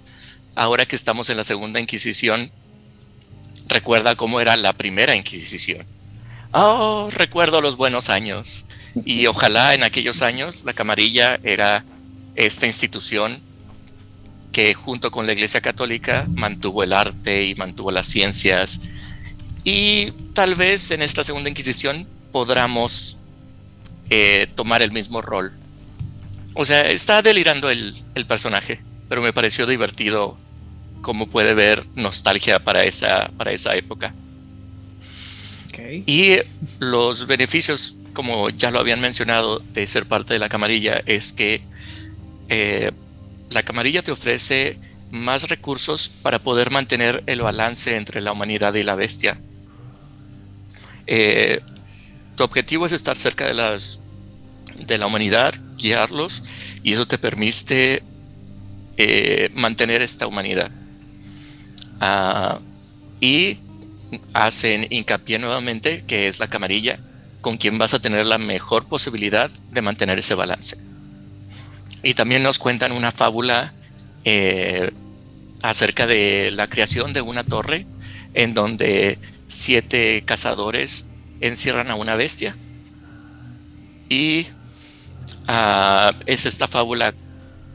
ahora 0.54 0.86
que 0.86 0.96
estamos 0.96 1.28
en 1.28 1.36
la 1.36 1.44
segunda 1.44 1.80
Inquisición, 1.80 2.50
recuerda 3.68 4.16
cómo 4.16 4.40
era 4.40 4.56
la 4.56 4.72
primera 4.72 5.14
Inquisición. 5.14 5.86
Oh, 6.52 7.10
recuerdo 7.12 7.60
los 7.60 7.76
buenos 7.76 8.08
años. 8.08 8.64
Y 9.04 9.26
ojalá 9.26 9.74
en 9.74 9.82
aquellos 9.82 10.22
años 10.22 10.64
la 10.64 10.72
camarilla 10.72 11.38
era 11.44 11.84
esta 12.34 12.66
institución 12.66 13.42
que 14.56 14.72
junto 14.72 15.10
con 15.10 15.26
la 15.26 15.34
Iglesia 15.34 15.60
Católica 15.60 16.26
mantuvo 16.30 16.82
el 16.82 16.94
arte 16.94 17.44
y 17.44 17.54
mantuvo 17.56 17.90
las 17.90 18.06
ciencias. 18.06 18.88
Y 19.64 20.12
tal 20.32 20.54
vez 20.54 20.90
en 20.92 21.02
esta 21.02 21.22
segunda 21.22 21.50
Inquisición 21.50 22.08
podamos 22.32 23.18
eh, 24.08 24.46
tomar 24.54 24.80
el 24.80 24.92
mismo 24.92 25.20
rol. 25.20 25.52
O 26.54 26.64
sea, 26.64 26.90
está 26.90 27.20
delirando 27.20 27.68
el, 27.68 28.02
personaje, 28.26 28.80
pero 29.10 29.20
me 29.20 29.34
pareció 29.34 29.66
divertido 29.66 30.38
cómo 31.02 31.26
puede 31.26 31.52
ver 31.52 31.84
nostalgia 31.94 32.64
para 32.64 32.84
esa, 32.84 33.30
para 33.36 33.52
esa 33.52 33.76
época. 33.76 34.14
Y 36.06 36.36
los 36.78 37.26
beneficios, 37.26 37.98
como 38.14 38.48
ya 38.48 38.70
lo 38.70 38.78
habían 38.78 39.02
mencionado, 39.02 39.58
de 39.74 39.86
ser 39.86 40.06
parte 40.06 40.32
de 40.32 40.38
la 40.38 40.48
camarilla 40.48 41.02
es 41.04 41.34
que 41.34 41.60
eh, 42.48 42.92
la 43.50 43.62
camarilla 43.62 44.02
te 44.02 44.12
ofrece 44.12 44.78
más 45.10 45.48
recursos 45.48 46.08
para 46.08 46.38
poder 46.38 46.70
mantener 46.70 47.22
el 47.26 47.42
balance 47.42 47.96
entre 47.96 48.20
la 48.20 48.32
humanidad 48.32 48.74
y 48.74 48.82
la 48.82 48.94
bestia. 48.94 49.38
Eh, 51.06 51.60
tu 52.36 52.44
objetivo 52.44 52.86
es 52.86 52.92
estar 52.92 53.16
cerca 53.16 53.46
de, 53.46 53.54
las, 53.54 54.00
de 54.78 54.98
la 54.98 55.06
humanidad, 55.06 55.54
guiarlos, 55.76 56.44
y 56.82 56.92
eso 56.92 57.06
te 57.06 57.18
permite 57.18 58.02
eh, 58.96 59.50
mantener 59.54 60.02
esta 60.02 60.26
humanidad. 60.26 60.70
Ah, 62.00 62.58
y 63.20 63.58
hacen 64.32 64.86
hincapié 64.90 65.38
nuevamente 65.38 66.04
que 66.06 66.28
es 66.28 66.38
la 66.38 66.46
camarilla 66.46 67.00
con 67.40 67.56
quien 67.56 67.78
vas 67.78 67.94
a 67.94 67.98
tener 67.98 68.26
la 68.26 68.38
mejor 68.38 68.86
posibilidad 68.86 69.50
de 69.70 69.82
mantener 69.82 70.18
ese 70.18 70.34
balance. 70.34 70.76
Y 72.06 72.14
también 72.14 72.44
nos 72.44 72.60
cuentan 72.60 72.92
una 72.92 73.10
fábula 73.10 73.72
eh, 74.24 74.92
acerca 75.60 76.06
de 76.06 76.52
la 76.52 76.68
creación 76.68 77.12
de 77.12 77.20
una 77.20 77.42
torre 77.42 77.84
en 78.32 78.54
donde 78.54 79.18
siete 79.48 80.22
cazadores 80.24 81.10
encierran 81.40 81.90
a 81.90 81.96
una 81.96 82.14
bestia. 82.14 82.56
Y 84.08 84.46
ah, 85.48 86.12
es 86.26 86.46
esta 86.46 86.68
fábula 86.68 87.12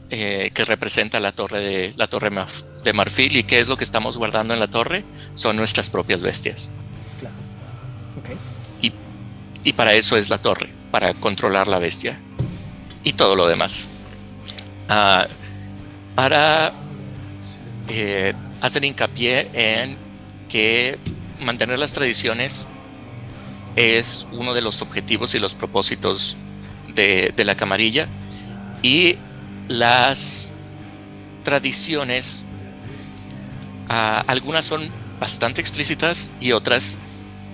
eh, 0.08 0.50
que 0.54 0.64
representa 0.64 1.20
la 1.20 1.32
torre, 1.32 1.60
de, 1.60 1.92
la 1.98 2.06
torre 2.06 2.30
de 2.84 2.92
marfil 2.94 3.36
y 3.36 3.44
qué 3.44 3.60
es 3.60 3.68
lo 3.68 3.76
que 3.76 3.84
estamos 3.84 4.16
guardando 4.16 4.54
en 4.54 4.60
la 4.60 4.68
torre 4.68 5.04
son 5.34 5.56
nuestras 5.56 5.90
propias 5.90 6.22
bestias. 6.22 6.72
Y, 8.80 8.94
y 9.62 9.74
para 9.74 9.92
eso 9.92 10.16
es 10.16 10.30
la 10.30 10.38
torre, 10.38 10.70
para 10.90 11.12
controlar 11.12 11.68
la 11.68 11.78
bestia 11.78 12.18
y 13.04 13.12
todo 13.12 13.36
lo 13.36 13.46
demás. 13.46 13.88
Ah, 14.94 15.26
para 16.14 16.70
eh, 17.88 18.34
hacer 18.60 18.84
hincapié 18.84 19.48
en 19.54 19.96
que 20.50 20.98
mantener 21.40 21.78
las 21.78 21.94
tradiciones 21.94 22.66
es 23.74 24.26
uno 24.32 24.52
de 24.52 24.60
los 24.60 24.82
objetivos 24.82 25.34
y 25.34 25.38
los 25.38 25.54
propósitos 25.54 26.36
de, 26.94 27.32
la 27.38 27.54
camarilla 27.54 28.06
y 28.82 29.16
las 29.66 30.52
tradiciones 31.42 32.44
ah, 33.88 34.22
algunas 34.26 34.66
son 34.66 34.90
bastante 35.18 35.62
explícitas 35.62 36.32
y 36.38 36.52
otras 36.52 36.98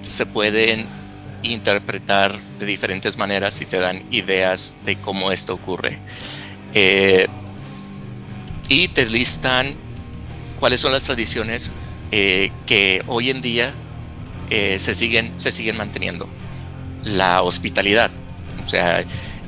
se 0.02 0.26
pueden 0.26 0.86
interpretar 1.44 2.36
de 2.58 2.66
diferentes 2.66 3.16
maneras 3.16 3.60
y 3.60 3.66
te 3.66 3.78
dan 3.78 4.02
ideas 4.10 4.74
de 4.84 4.96
cómo 4.96 5.30
esto 5.30 5.54
ocurre. 5.54 6.00
Eh, 6.74 7.26
y 8.68 8.88
te 8.88 9.06
listan 9.06 9.74
cuáles 10.60 10.80
son 10.80 10.92
las 10.92 11.04
tradiciones 11.04 11.70
eh, 12.12 12.50
que 12.66 13.02
hoy 13.06 13.30
en 13.30 13.40
día 13.40 13.72
eh, 14.50 14.78
se, 14.78 14.94
siguen, 14.94 15.32
se 15.40 15.52
siguen 15.52 15.76
manteniendo. 15.76 16.28
La 17.04 17.42
hospitalidad, 17.42 18.10
o 18.64 18.68
sea, 18.68 19.04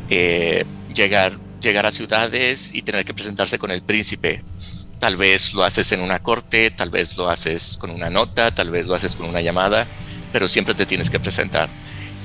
llegar, 0.09 1.39
llegar 1.61 1.87
a 1.87 1.91
ciudades 1.91 2.75
y 2.75 2.83
tener 2.83 3.05
que 3.05 3.13
presentarse 3.13 3.59
con 3.59 3.71
el 3.71 3.83
príncipe. 3.83 4.43
Tal 4.99 5.17
vez 5.17 5.53
lo 5.55 5.65
haces 5.65 5.93
en 5.93 6.01
una 6.01 6.21
corte, 6.21 6.71
tal 6.71 6.91
vez 6.91 7.17
lo 7.17 7.29
haces 7.29 7.77
con 7.79 7.91
una 7.91 8.09
nota, 8.11 8.55
tal 8.55 8.71
vez 8.71 8.87
lo 8.87 8.95
haces 8.95 9.17
con 9.17 9.29
una 9.29 9.41
llamada, 9.41 9.87
pero 10.33 10.49
siempre 10.49 10.75
te 10.75 10.87
tienes 10.87 11.11
que 11.11 11.21
presentar. 11.21 11.69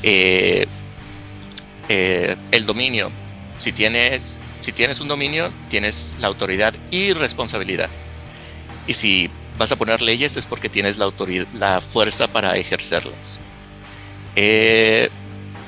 el 0.04 0.68
dominio, 2.66 3.12
si 3.58 3.72
tienes 3.72 4.38
si 4.66 4.72
tienes 4.72 5.00
un 5.00 5.08
dominio, 5.08 5.52
tienes 5.70 6.16
la 6.20 6.26
autoridad 6.26 6.74
y 6.90 7.14
responsabilidad. 7.14 7.88
Y 8.88 8.96
si 8.96 9.30
vas 9.60 9.72
a 9.72 9.76
poner 9.76 10.02
leyes 10.02 10.38
es 10.38 10.48
porque 10.48 10.70
tienes 10.70 10.98
la 10.98 11.06
autoridad, 11.06 11.46
la 11.54 11.82
fuerza 11.82 12.28
para 12.28 12.58
ejercerlas. 12.58 13.40
Eh, 14.36 15.12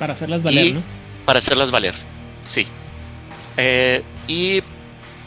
para 0.00 0.14
hacerlas 0.14 0.42
valer, 0.42 0.74
¿no? 0.74 0.82
Para 1.24 1.38
hacerlas 1.38 1.70
valer, 1.70 1.94
sí. 2.48 2.66
Eh, 3.56 4.02
y 4.26 4.64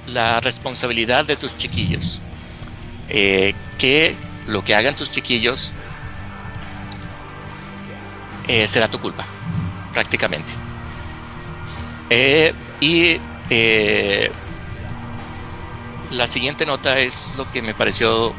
la 0.08 0.42
responsabilidad 0.42 1.24
de 1.24 1.38
tus 1.38 1.58
chiquillos. 1.58 2.22
Eh, 3.08 3.54
que 3.78 4.16
lo 4.48 4.66
que 4.66 4.76
hagan 4.76 4.98
tus 4.98 5.14
chiquillos 5.14 5.72
será 8.68 8.90
tu 8.90 9.00
culpa, 9.00 9.26
prácticamente. 9.94 10.52
y 12.82 13.18
eh, 13.54 14.32
la 16.12 16.26
siguiente 16.26 16.66
nota 16.66 17.00
es 17.00 17.34
lo 17.36 17.52
que 17.52 17.62
me 17.62 17.74
pareció 17.74 18.34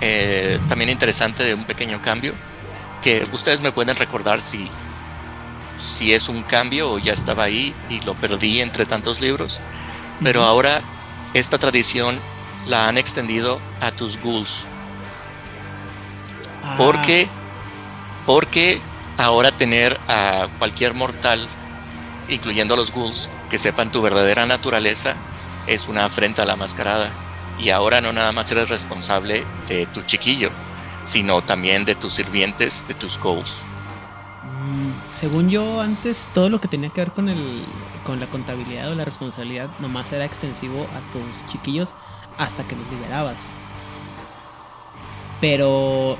eh, 0.00 0.58
también 0.68 0.90
interesante 0.90 1.44
de 1.44 1.54
un 1.54 1.64
pequeño 1.64 2.02
cambio, 2.02 2.34
que 3.00 3.28
ustedes 3.32 3.60
me 3.60 3.70
pueden 3.70 3.94
recordar 3.94 4.40
si, 4.40 4.68
si 5.80 6.12
es 6.12 6.28
un 6.28 6.42
cambio 6.42 6.90
o 6.90 6.98
ya 6.98 7.12
estaba 7.12 7.44
ahí 7.44 7.72
y 7.88 8.00
lo 8.00 8.16
perdí 8.16 8.60
entre 8.60 8.86
tantos 8.86 9.20
libros, 9.20 9.60
pero 10.20 10.42
ahora 10.42 10.82
esta 11.32 11.56
tradición 11.58 12.18
la 12.66 12.88
han 12.88 12.98
extendido 12.98 13.60
a 13.80 13.92
tus 13.92 14.20
ghouls. 14.20 14.66
Ah, 16.64 16.74
Porque, 16.76 17.28
porque 18.26 18.80
ahora 19.16 19.52
tener 19.52 20.00
a 20.08 20.48
cualquier 20.58 20.92
mortal, 20.92 21.46
incluyendo 22.28 22.74
a 22.74 22.76
los 22.76 22.92
ghouls, 22.92 23.30
que 23.50 23.58
sepan 23.58 23.92
tu 23.92 24.00
verdadera 24.00 24.46
naturaleza, 24.46 25.14
es 25.66 25.88
una 25.88 26.04
afrenta 26.04 26.42
a 26.42 26.46
la 26.46 26.56
mascarada. 26.56 27.10
Y 27.58 27.70
ahora 27.70 28.00
no 28.00 28.12
nada 28.12 28.32
más 28.32 28.50
eres 28.50 28.70
responsable 28.70 29.44
de 29.68 29.86
tu 29.86 30.02
chiquillo, 30.02 30.50
sino 31.04 31.42
también 31.42 31.84
de 31.84 31.94
tus 31.94 32.14
sirvientes, 32.14 32.86
de 32.88 32.94
tus 32.94 33.18
ghouls. 33.18 33.64
mm, 34.42 34.92
según 35.12 35.50
yo, 35.50 35.80
antes 35.82 36.26
todo 36.32 36.48
lo 36.48 36.60
que 36.60 36.68
tenía 36.68 36.88
que 36.90 37.02
ver 37.02 37.12
con 37.12 37.28
el 37.28 37.64
con 38.04 38.18
la 38.18 38.26
contabilidad 38.26 38.90
o 38.90 38.94
la 38.94 39.04
responsabilidad 39.04 39.68
nomás 39.78 40.10
era 40.12 40.24
extensivo 40.24 40.82
a 40.82 41.12
tus 41.12 41.52
chiquillos 41.52 41.90
hasta 42.38 42.64
que 42.64 42.76
los 42.76 42.90
liberabas. 42.90 43.38
Pero 45.40 46.16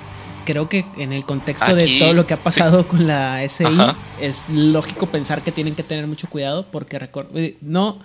creo 0.50 0.68
que 0.68 0.84
en 0.98 1.12
el 1.12 1.24
contexto 1.24 1.74
de 1.74 1.86
todo 1.98 2.12
lo 2.14 2.26
que 2.26 2.34
ha 2.34 2.38
pasado 2.38 2.86
con 2.88 3.06
la 3.06 3.42
SI, 3.48 3.64
Ajá. 3.64 3.96
es 4.20 4.48
lógico 4.48 5.06
pensar 5.06 5.42
que 5.42 5.52
tienen 5.52 5.74
que 5.74 5.82
tener 5.82 6.06
mucho 6.06 6.28
cuidado 6.28 6.66
porque 6.70 6.98
eh, 7.34 7.56
no, 7.60 7.98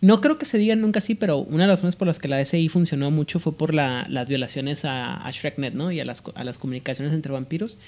no 0.00 0.20
creo 0.20 0.38
que 0.38 0.46
se 0.46 0.58
diga 0.58 0.76
nunca 0.76 1.00
así, 1.00 1.14
pero 1.14 1.38
una 1.38 1.64
de 1.64 1.68
las 1.68 1.78
razones 1.78 1.96
por 1.96 2.06
las 2.06 2.18
que 2.18 2.28
la 2.28 2.44
SI 2.44 2.68
funcionó 2.68 3.10
mucho 3.10 3.38
fue 3.40 3.52
por 3.56 3.74
la- 3.74 4.06
las 4.08 4.28
violaciones 4.28 4.84
a, 4.84 5.16
a 5.26 5.30
Shreknet, 5.32 5.74
¿no? 5.74 5.90
Y 5.90 5.98
a 6.00 6.04
las, 6.04 6.22
a 6.34 6.44
las 6.44 6.56
comunicaciones 6.58 7.12
entre 7.14 7.32
vampiros. 7.32 7.78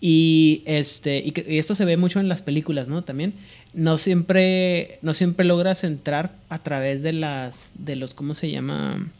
Y 0.00 0.62
este 0.66 1.18
y, 1.18 1.32
y 1.48 1.58
esto 1.58 1.74
se 1.74 1.84
ve 1.84 1.96
mucho 1.96 2.20
en 2.20 2.28
las 2.28 2.42
películas, 2.42 2.86
¿no? 2.88 3.02
También 3.02 3.32
no 3.72 3.96
siempre 3.98 4.98
no 5.02 5.14
siempre 5.14 5.44
logras 5.46 5.84
entrar 5.84 6.34
a 6.50 6.58
través 6.62 7.02
de 7.02 7.12
las 7.14 7.70
de 7.74 7.96
los 7.96 8.12
¿cómo 8.14 8.34
se 8.34 8.50
llama? 8.50 9.10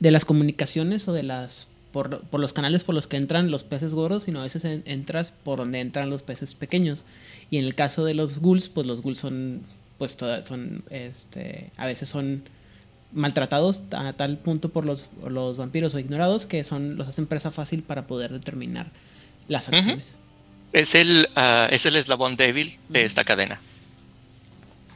de 0.00 0.10
las 0.10 0.24
comunicaciones 0.26 1.08
o 1.08 1.12
de 1.14 1.22
las 1.22 1.68
por, 1.94 2.20
por 2.24 2.40
los 2.40 2.52
canales 2.52 2.84
por 2.84 2.94
los 2.94 3.06
que 3.06 3.16
entran 3.16 3.50
los 3.50 3.64
peces 3.64 3.94
gordos, 3.94 4.24
sino 4.24 4.40
a 4.40 4.42
veces 4.42 4.64
en- 4.66 4.82
entras 4.84 5.32
por 5.44 5.58
donde 5.60 5.80
entran 5.80 6.10
los 6.10 6.22
peces 6.22 6.54
pequeños. 6.54 7.04
Y 7.50 7.56
en 7.56 7.64
el 7.64 7.74
caso 7.74 8.04
de 8.04 8.12
los 8.12 8.40
ghouls, 8.40 8.68
pues 8.68 8.86
los 8.86 9.00
ghouls 9.00 9.18
son 9.18 9.62
pues 9.96 10.16
toda- 10.16 10.42
son 10.42 10.82
este 10.90 11.70
a 11.78 11.86
veces 11.86 12.08
son 12.10 12.42
maltratados 13.12 13.80
a 13.92 14.12
tal 14.14 14.38
punto 14.38 14.70
por 14.70 14.84
los, 14.84 15.06
los 15.28 15.56
vampiros 15.56 15.94
o 15.94 15.98
ignorados 16.00 16.46
que 16.46 16.64
son 16.64 16.96
los 16.96 17.06
hacen 17.08 17.26
presa 17.26 17.50
fácil 17.52 17.82
para 17.84 18.06
poder 18.06 18.32
determinar 18.32 18.90
las 19.48 19.68
acciones. 19.68 20.16
Es 20.72 20.96
el, 20.96 21.28
ah, 21.36 21.68
es 21.70 21.86
el 21.86 21.94
eslabón 21.94 22.34
débil 22.36 22.76
de 22.88 23.04
esta 23.04 23.22
cadena. 23.24 23.60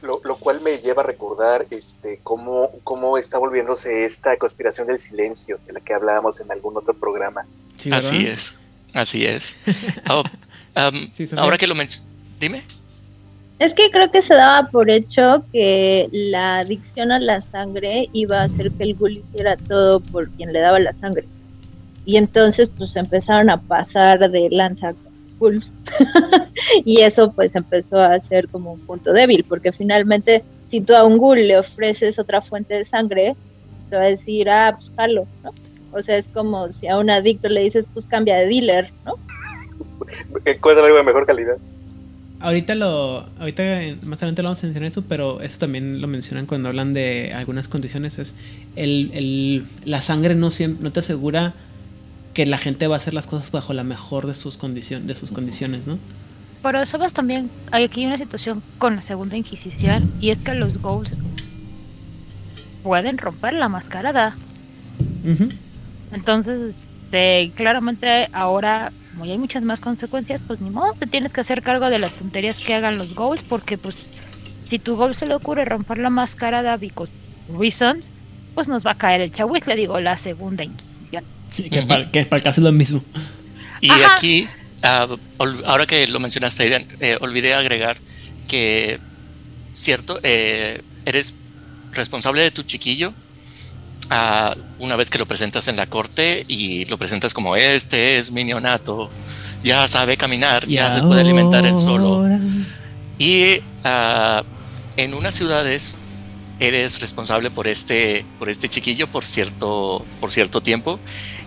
Lo, 0.01 0.21
lo 0.23 0.37
cual 0.37 0.61
me 0.61 0.77
lleva 0.77 1.01
a 1.03 1.05
recordar 1.05 1.65
este, 1.71 2.19
cómo, 2.23 2.71
cómo 2.83 3.17
está 3.17 3.37
volviéndose 3.37 4.05
esta 4.05 4.37
conspiración 4.37 4.87
del 4.87 4.97
silencio, 4.97 5.59
de 5.65 5.73
la 5.73 5.81
que 5.81 5.93
hablábamos 5.93 6.39
en 6.39 6.51
algún 6.51 6.77
otro 6.77 6.93
programa. 6.93 7.45
Así 7.91 8.25
es, 8.25 8.59
así 8.93 9.25
es. 9.25 9.57
Oh, 10.09 10.23
um, 10.75 11.11
Sí, 11.13 11.29
ahora 11.35 11.57
que 11.57 11.67
lo 11.67 11.75
mencionas, 11.75 12.09
dime. 12.39 12.63
Es 13.59 13.73
que 13.73 13.91
creo 13.91 14.09
que 14.09 14.21
se 14.21 14.33
daba 14.33 14.69
por 14.69 14.89
hecho 14.89 15.35
que 15.51 16.07
la 16.11 16.59
adicción 16.59 17.11
a 17.11 17.19
la 17.19 17.41
sangre 17.51 18.07
iba 18.13 18.39
a 18.39 18.43
hacer 18.45 18.71
que 18.71 18.83
el 18.83 18.95
ghoul 18.95 19.17
hiciera 19.17 19.57
todo 19.57 19.99
por 19.99 20.29
quien 20.29 20.53
le 20.53 20.59
daba 20.59 20.79
la 20.79 20.93
sangre. 20.93 21.25
Y 22.05 22.15
entonces 22.15 22.69
pues 22.77 22.95
empezaron 22.95 23.49
a 23.49 23.59
pasar 23.59 24.31
de 24.31 24.49
lanza 24.49 24.93
ghouls. 25.39 25.69
y 26.85 27.01
eso 27.01 27.31
pues 27.31 27.55
empezó 27.55 27.97
a 27.99 28.19
ser 28.21 28.47
como 28.49 28.73
un 28.73 28.79
punto 28.81 29.11
débil, 29.13 29.45
porque 29.47 29.71
finalmente 29.71 30.43
si 30.69 30.81
tú 30.81 30.93
a 30.95 31.03
un 31.05 31.17
ghoul 31.17 31.47
le 31.47 31.57
ofreces 31.57 32.19
otra 32.19 32.41
fuente 32.41 32.75
de 32.75 32.83
sangre, 32.83 33.35
te 33.89 33.95
va 33.95 34.03
a 34.03 34.07
decir, 34.07 34.49
ah, 34.49 34.77
pues 34.79 34.91
jalo, 34.95 35.27
¿no? 35.43 35.51
O 35.91 36.01
sea, 36.03 36.17
es 36.17 36.25
como 36.33 36.69
si 36.71 36.87
a 36.87 36.97
un 36.99 37.09
adicto 37.09 37.47
le 37.49 37.61
dices, 37.61 37.85
pues 37.93 38.05
cambia 38.07 38.37
de 38.37 38.45
dealer, 38.45 38.91
¿no? 39.05 39.15
Encuentra 40.45 40.85
algo 40.85 40.97
de 40.97 41.03
mejor 41.03 41.25
calidad. 41.25 41.57
Ahorita 42.41 42.73
lo, 42.75 43.25
ahorita 43.39 43.63
más 44.07 44.19
adelante 44.19 44.41
lo 44.43 44.47
vamos 44.47 44.63
a 44.63 44.67
mencionar 44.67 44.87
eso, 44.87 45.03
pero 45.09 45.41
eso 45.41 45.59
también 45.59 45.99
lo 45.99 46.07
mencionan 46.07 46.45
cuando 46.45 46.69
hablan 46.69 46.93
de 46.93 47.33
algunas 47.33 47.67
condiciones. 47.67 48.17
Es 48.17 48.33
el, 48.75 49.09
el- 49.13 49.65
la 49.83 50.01
sangre 50.01 50.35
no 50.35 50.49
siempre, 50.51 50.83
no 50.83 50.91
te 50.91 51.01
asegura 51.01 51.53
que 52.33 52.45
la 52.45 52.57
gente 52.57 52.87
va 52.87 52.95
a 52.95 52.97
hacer 52.97 53.13
las 53.13 53.27
cosas 53.27 53.51
bajo 53.51 53.73
la 53.73 53.83
mejor 53.83 54.27
de 54.27 54.35
sus 54.35 54.57
condiciones, 54.57 55.07
de 55.07 55.15
sus 55.15 55.31
condiciones, 55.31 55.87
¿no? 55.87 55.97
Pero 56.61 56.85
sabes 56.85 57.13
también, 57.13 57.49
hay 57.71 57.85
aquí 57.85 58.05
una 58.05 58.17
situación 58.17 58.61
con 58.77 58.95
la 58.95 59.01
segunda 59.01 59.37
Inquisición 59.37 60.11
y 60.19 60.29
es 60.31 60.37
que 60.39 60.53
los 60.53 60.81
ghouls 60.81 61.13
pueden 62.83 63.17
romper 63.17 63.53
la 63.53 63.69
mascarada. 63.69 64.35
Entonces, 66.11 66.75
este, 67.03 67.51
claramente 67.55 68.29
ahora, 68.33 68.91
como 69.11 69.25
ya 69.25 69.33
hay 69.33 69.37
muchas 69.39 69.63
más 69.63 69.81
consecuencias, 69.81 70.41
pues 70.45 70.59
ni 70.59 70.69
modo, 70.69 70.93
te 70.93 71.07
tienes 71.07 71.33
que 71.33 71.41
hacer 71.41 71.61
cargo 71.61 71.89
de 71.89 71.99
las 71.99 72.15
tonterías 72.15 72.59
que 72.59 72.73
hagan 72.73 72.97
los 72.97 73.15
ghouls, 73.15 73.41
porque 73.43 73.77
pues 73.77 73.95
si 74.63 74.79
tu 74.79 74.95
ghoul 74.95 75.15
se 75.15 75.25
le 75.25 75.35
ocurre 75.35 75.65
romper 75.65 75.97
la 75.97 76.09
mascarada 76.09 76.77
because 76.77 77.11
reasons, 77.57 78.09
pues 78.53 78.67
nos 78.67 78.85
va 78.85 78.91
a 78.91 78.95
caer 78.95 79.21
el 79.21 79.31
chahuic, 79.31 79.65
le 79.65 79.75
digo, 79.75 79.99
la 79.99 80.17
segunda 80.17 80.63
Inquisición. 80.63 80.88
Que, 81.71 81.81
para, 81.83 82.11
que 82.11 82.25
para 82.25 82.49
es 82.49 82.57
lo 82.57 82.71
mismo. 82.71 83.03
Y 83.81 83.89
Ajá. 83.91 84.13
aquí, 84.15 84.47
ol- 85.37 85.63
ahora 85.65 85.85
que 85.85 86.07
lo 86.07 86.19
mencionaste, 86.19 86.63
Aiden, 86.63 86.87
eh, 86.99 87.17
olvidé 87.21 87.53
agregar 87.53 87.97
que, 88.47 88.99
cierto, 89.73 90.19
eh, 90.23 90.81
eres 91.05 91.33
responsable 91.91 92.41
de 92.41 92.51
tu 92.51 92.63
chiquillo 92.63 93.13
ah, 94.09 94.55
una 94.79 94.95
vez 94.95 95.09
que 95.09 95.17
lo 95.17 95.25
presentas 95.27 95.67
en 95.67 95.75
la 95.75 95.85
corte 95.87 96.45
y 96.47 96.85
lo 96.85 96.97
presentas 96.97 97.33
como 97.33 97.55
este 97.55 98.17
es 98.19 98.31
mi 98.31 98.43
neonato, 98.43 99.09
ya 99.63 99.87
sabe 99.87 100.17
caminar, 100.17 100.63
Y 100.67 100.75
ya 100.75 100.91
se 100.95 101.01
puede 101.03 101.21
alimentar 101.21 101.65
él 101.65 101.79
solo. 101.79 102.15
ahora- 102.15 102.39
Y 103.17 103.61
ah, 103.83 104.43
en 104.97 105.13
unas 105.13 105.35
ciudades 105.35 105.97
eres 106.59 106.99
responsable 107.01 107.49
por 107.51 107.67
este, 107.67 108.25
por 108.37 108.49
este 108.49 108.67
chiquillo 108.67 109.07
por 109.07 109.23
cierto, 109.25 110.05
por 110.19 110.31
cierto 110.31 110.61
tiempo. 110.61 110.99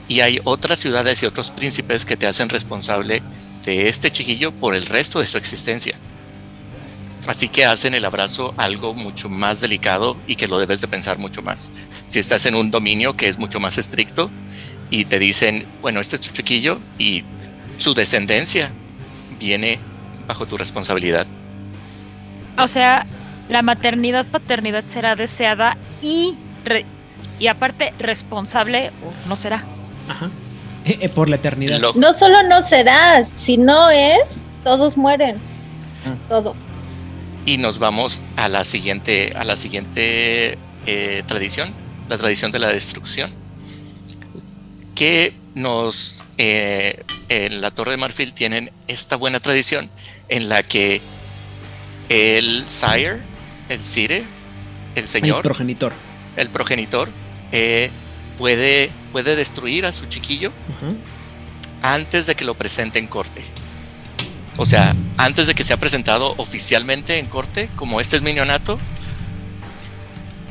Y 0.08 0.20
hay 0.20 0.40
otras 0.44 0.78
ciudades 0.78 1.22
y 1.22 1.26
otros 1.26 1.50
príncipes 1.50 2.04
que 2.04 2.16
te 2.16 2.26
hacen 2.26 2.48
responsable 2.48 3.22
de 3.64 3.88
este 3.88 4.10
chiquillo 4.10 4.52
por 4.52 4.74
el 4.74 4.86
resto 4.86 5.20
de 5.20 5.26
su 5.26 5.38
existencia. 5.38 5.94
Así 7.26 7.48
que 7.48 7.64
hacen 7.64 7.94
el 7.94 8.04
abrazo 8.04 8.52
algo 8.56 8.94
mucho 8.94 9.28
más 9.28 9.60
delicado 9.60 10.16
y 10.26 10.34
que 10.34 10.48
lo 10.48 10.58
debes 10.58 10.80
de 10.80 10.88
pensar 10.88 11.18
mucho 11.18 11.40
más. 11.40 11.72
Si 12.08 12.18
estás 12.18 12.46
en 12.46 12.56
un 12.56 12.70
dominio 12.70 13.16
que 13.16 13.28
es 13.28 13.38
mucho 13.38 13.60
más 13.60 13.78
estricto 13.78 14.28
y 14.90 15.04
te 15.04 15.18
dicen, 15.18 15.66
bueno, 15.80 16.00
este 16.00 16.16
es 16.16 16.22
tu 16.22 16.32
chiquillo 16.32 16.80
y 16.98 17.24
su 17.78 17.94
descendencia 17.94 18.72
viene 19.38 19.78
bajo 20.26 20.46
tu 20.46 20.56
responsabilidad. 20.56 21.26
O 22.58 22.66
sea, 22.66 23.06
la 23.48 23.62
maternidad, 23.62 24.26
paternidad 24.26 24.84
será 24.90 25.14
deseada 25.14 25.76
y, 26.02 26.34
y 27.38 27.46
aparte 27.46 27.94
responsable, 27.98 28.90
o 29.04 29.28
no 29.28 29.36
será. 29.36 29.64
Ajá. 30.12 30.30
Eh, 30.84 30.98
eh, 31.00 31.08
por 31.08 31.28
la 31.28 31.36
eternidad. 31.36 31.78
Lo- 31.78 31.92
No 31.94 32.12
solo 32.14 32.42
no 32.44 32.66
será, 32.68 33.24
si 33.44 33.56
no 33.56 33.90
es, 33.90 34.20
todos 34.64 34.96
mueren. 34.96 35.36
Todos. 36.28 36.56
y 37.46 37.58
nos 37.58 37.78
vamos 37.78 38.22
a 38.36 38.48
la 38.48 38.64
siguiente, 38.64 39.32
a 39.36 39.42
la 39.44 39.54
siguiente 39.56 40.58
eh, 40.86 41.22
tradición, 41.26 41.72
la 42.08 42.16
tradición 42.18 42.50
de 42.52 42.58
la 42.60 42.68
destrucción, 42.68 43.32
que 44.94 45.34
nos 45.54 46.22
eh, 46.38 47.02
en 47.28 47.60
la 47.60 47.70
Torre 47.70 47.92
de 47.92 47.96
Marfil 47.98 48.32
tienen 48.32 48.70
esta 48.88 49.16
buena 49.16 49.40
tradición 49.40 49.90
en 50.28 50.48
la 50.48 50.62
que 50.62 51.00
el 52.08 52.64
sire, 52.68 53.18
el 53.68 53.80
sire, 53.80 54.18
el 54.94 55.02
El 55.02 55.08
señor, 55.08 55.42
progenitor. 55.42 55.92
el 56.36 56.48
progenitor, 56.50 57.08
eh, 57.52 57.90
puede, 58.38 58.90
puede 59.12 59.36
destruir 59.36 59.86
a 59.86 59.92
su 59.92 60.06
chiquillo 60.06 60.52
antes 61.82 62.26
de 62.26 62.34
que 62.34 62.44
lo 62.44 62.54
presente 62.54 62.98
en 62.98 63.06
corte. 63.06 63.42
O 64.56 64.66
sea, 64.66 64.94
antes 65.16 65.46
de 65.46 65.54
que 65.54 65.64
sea 65.64 65.78
presentado 65.78 66.34
oficialmente 66.36 67.18
en 67.18 67.26
corte, 67.26 67.68
como 67.76 68.00
este 68.00 68.16
es 68.16 68.22
mi 68.22 68.32
neonato, 68.34 68.78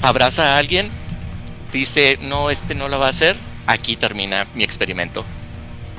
abraza 0.01 0.55
a 0.55 0.57
alguien, 0.57 0.89
dice, 1.71 2.17
no, 2.21 2.49
este 2.49 2.73
no 2.75 2.87
lo 2.89 2.99
va 2.99 3.07
a 3.07 3.09
hacer, 3.09 3.37
aquí 3.67 3.95
termina 3.95 4.47
mi 4.55 4.63
experimento. 4.63 5.23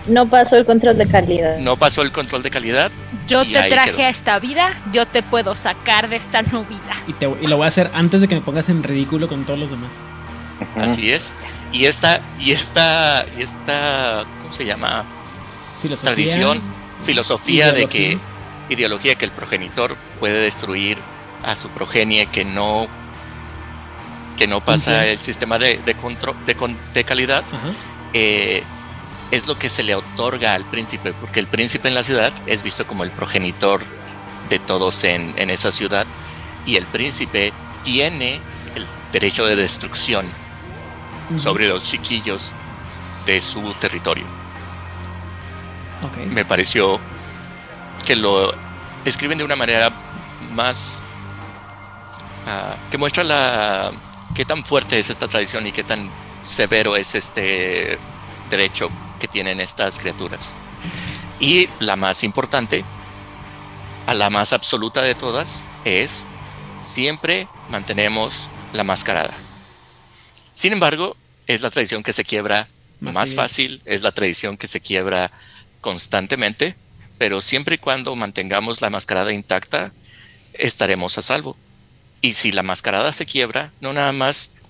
No 0.08 0.28
pasó 0.28 0.56
el 0.56 0.64
control 0.66 0.98
de 0.98 1.06
calidad. 1.06 1.58
No 1.58 1.76
pasó 1.76 2.02
el 2.02 2.10
control 2.10 2.42
de 2.42 2.50
calidad, 2.50 2.90
Yo 3.28 3.44
te 3.44 3.68
traje 3.70 3.92
quedó. 3.92 4.02
a 4.02 4.08
esta 4.08 4.38
vida, 4.40 4.82
yo 4.92 5.06
te 5.06 5.22
puedo 5.22 5.54
sacar 5.54 6.08
de 6.08 6.16
esta 6.16 6.42
no 6.42 6.64
vida. 6.64 6.96
Y, 7.06 7.12
te, 7.12 7.30
y 7.40 7.46
lo 7.46 7.56
voy 7.56 7.66
a 7.66 7.68
hacer 7.68 7.88
antes 7.94 8.20
de 8.20 8.26
que 8.26 8.34
me 8.34 8.40
pongas 8.40 8.68
en 8.68 8.82
ridículo 8.82 9.28
con 9.28 9.44
todos 9.44 9.60
los 9.60 9.70
demás. 9.70 9.90
Así 10.76 11.10
es. 11.12 11.32
Y 11.72 11.86
esta, 11.86 12.20
y 12.38 12.52
esta, 12.52 13.24
y 13.38 13.42
esta, 13.42 14.24
¿cómo 14.40 14.52
se 14.52 14.64
llama? 14.64 15.04
Filosofía, 15.80 16.12
Tradición, 16.14 16.62
filosofía 17.02 17.72
de 17.72 17.86
que, 17.86 18.18
ideología. 18.68 19.14
que 19.14 19.24
el 19.24 19.30
progenitor 19.32 19.96
puede 20.20 20.40
destruir 20.40 20.98
a 21.42 21.56
su 21.56 21.68
progenie 21.70 22.26
que 22.26 22.44
no 22.44 22.86
que 24.36 24.46
no 24.46 24.64
pasa 24.64 25.06
el 25.06 25.18
sistema 25.18 25.58
de, 25.58 25.78
de, 25.84 25.94
contro- 25.96 26.34
de 26.94 27.04
calidad, 27.04 27.44
eh, 28.12 28.62
es 29.30 29.46
lo 29.46 29.58
que 29.58 29.68
se 29.68 29.82
le 29.82 29.94
otorga 29.94 30.54
al 30.54 30.64
príncipe, 30.64 31.12
porque 31.12 31.38
el 31.40 31.46
príncipe 31.46 31.88
en 31.88 31.94
la 31.94 32.02
ciudad 32.02 32.32
es 32.46 32.62
visto 32.62 32.86
como 32.86 33.04
el 33.04 33.10
progenitor 33.10 33.82
de 34.48 34.58
todos 34.58 35.04
en, 35.04 35.34
en 35.36 35.50
esa 35.50 35.70
ciudad, 35.70 36.06
y 36.66 36.76
el 36.76 36.86
príncipe 36.86 37.52
tiene 37.84 38.40
el 38.74 38.86
derecho 39.12 39.44
de 39.46 39.54
destrucción 39.56 40.26
Sobre 41.36 41.68
los 41.68 41.84
chiquillos 41.84 42.52
de 43.26 43.40
su 43.40 43.74
territorio. 43.74 44.24
Me 46.30 46.44
pareció 46.44 46.98
que 48.04 48.16
lo 48.16 48.52
escriben 49.04 49.38
de 49.38 49.44
una 49.44 49.56
manera 49.56 49.90
más 50.52 51.02
ah, 52.46 52.74
que 52.90 52.98
muestra 52.98 53.24
la 53.24 53.92
qué 54.34 54.44
tan 54.44 54.64
fuerte 54.64 54.98
es 54.98 55.10
esta 55.10 55.28
tradición 55.28 55.66
y 55.66 55.72
qué 55.72 55.84
tan 55.84 56.10
severo 56.42 56.96
es 56.96 57.14
este 57.14 57.98
derecho 58.50 58.90
que 59.20 59.28
tienen 59.28 59.60
estas 59.60 59.98
criaturas. 59.98 60.54
Y 61.38 61.68
la 61.80 61.96
más 61.96 62.24
importante, 62.24 62.84
a 64.06 64.14
la 64.14 64.30
más 64.30 64.52
absoluta 64.52 65.02
de 65.02 65.14
todas, 65.14 65.64
es 65.84 66.26
siempre 66.80 67.48
mantenemos 67.68 68.48
la 68.72 68.84
mascarada. 68.84 69.34
Sin 70.52 70.72
embargo, 70.72 71.16
es 71.46 71.60
la 71.60 71.70
tradición 71.70 72.02
que 72.02 72.12
se 72.12 72.24
quiebra 72.24 72.68
Más 73.00 73.34
fácil, 73.34 73.82
es 73.84 74.02
la 74.02 74.12
tradición 74.12 74.56
que 74.56 74.68
se 74.68 74.80
quiebra 74.80 75.32
constantemente, 75.80 76.76
pero 77.18 77.40
siempre 77.40 77.74
y 77.74 77.78
cuando 77.78 78.14
mantengamos 78.14 78.80
la 78.80 78.90
mascarada 78.90 79.32
intacta, 79.32 79.92
estaremos 80.54 81.18
a 81.18 81.22
salvo. 81.22 81.56
Y 82.20 82.34
si 82.34 82.52
la 82.52 82.62
mascarada 82.62 83.12
se 83.12 83.26
quiebra, 83.26 83.72
no 83.80 83.92
nada 83.92 84.12
más 84.12 84.60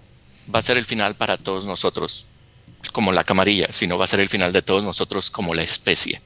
va 0.53 0.61
a 0.61 0.62
ser 0.62 0.79
el 0.79 0.87
final 0.87 1.14
para 1.14 1.37
todos 1.37 1.66
nosotros, 1.66 2.29
como 2.93 3.12
la 3.12 3.25
camarilla, 3.25 3.68
sino 3.70 3.99
va 3.99 4.07
a 4.07 4.09
ser 4.09 4.20
el 4.20 4.31
final 4.31 4.53
de 4.53 4.62
todos 4.62 4.83
nosotros 4.83 5.31
como 5.31 5.55
la 5.55 5.62
especie. 5.62 6.23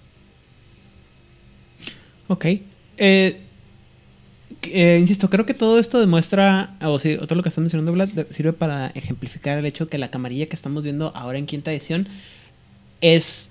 Ok. 2.29 2.47
Eh, 2.97 3.46
eh, 4.73 4.99
insisto, 4.99 5.31
creo 5.31 5.47
que 5.47 5.55
todo 5.55 5.79
esto 5.79 6.01
demuestra, 6.01 6.77
o, 6.83 6.95
o 6.95 6.99
todo 6.99 7.35
lo 7.35 7.43
que 7.43 7.49
está 7.49 7.61
mencionando 7.61 7.93
Vlad, 7.93 8.09
sirve 8.31 8.53
para 8.53 8.89
ejemplificar 8.95 9.59
el 9.59 9.67
hecho 9.67 9.89
que 9.89 9.99
la 9.99 10.11
camarilla 10.11 10.47
que 10.47 10.57
estamos 10.57 10.85
viendo 10.85 11.13
ahora 11.15 11.39
en 11.39 11.47
quinta 11.47 11.73
edición 11.73 12.09
es 13.01 13.51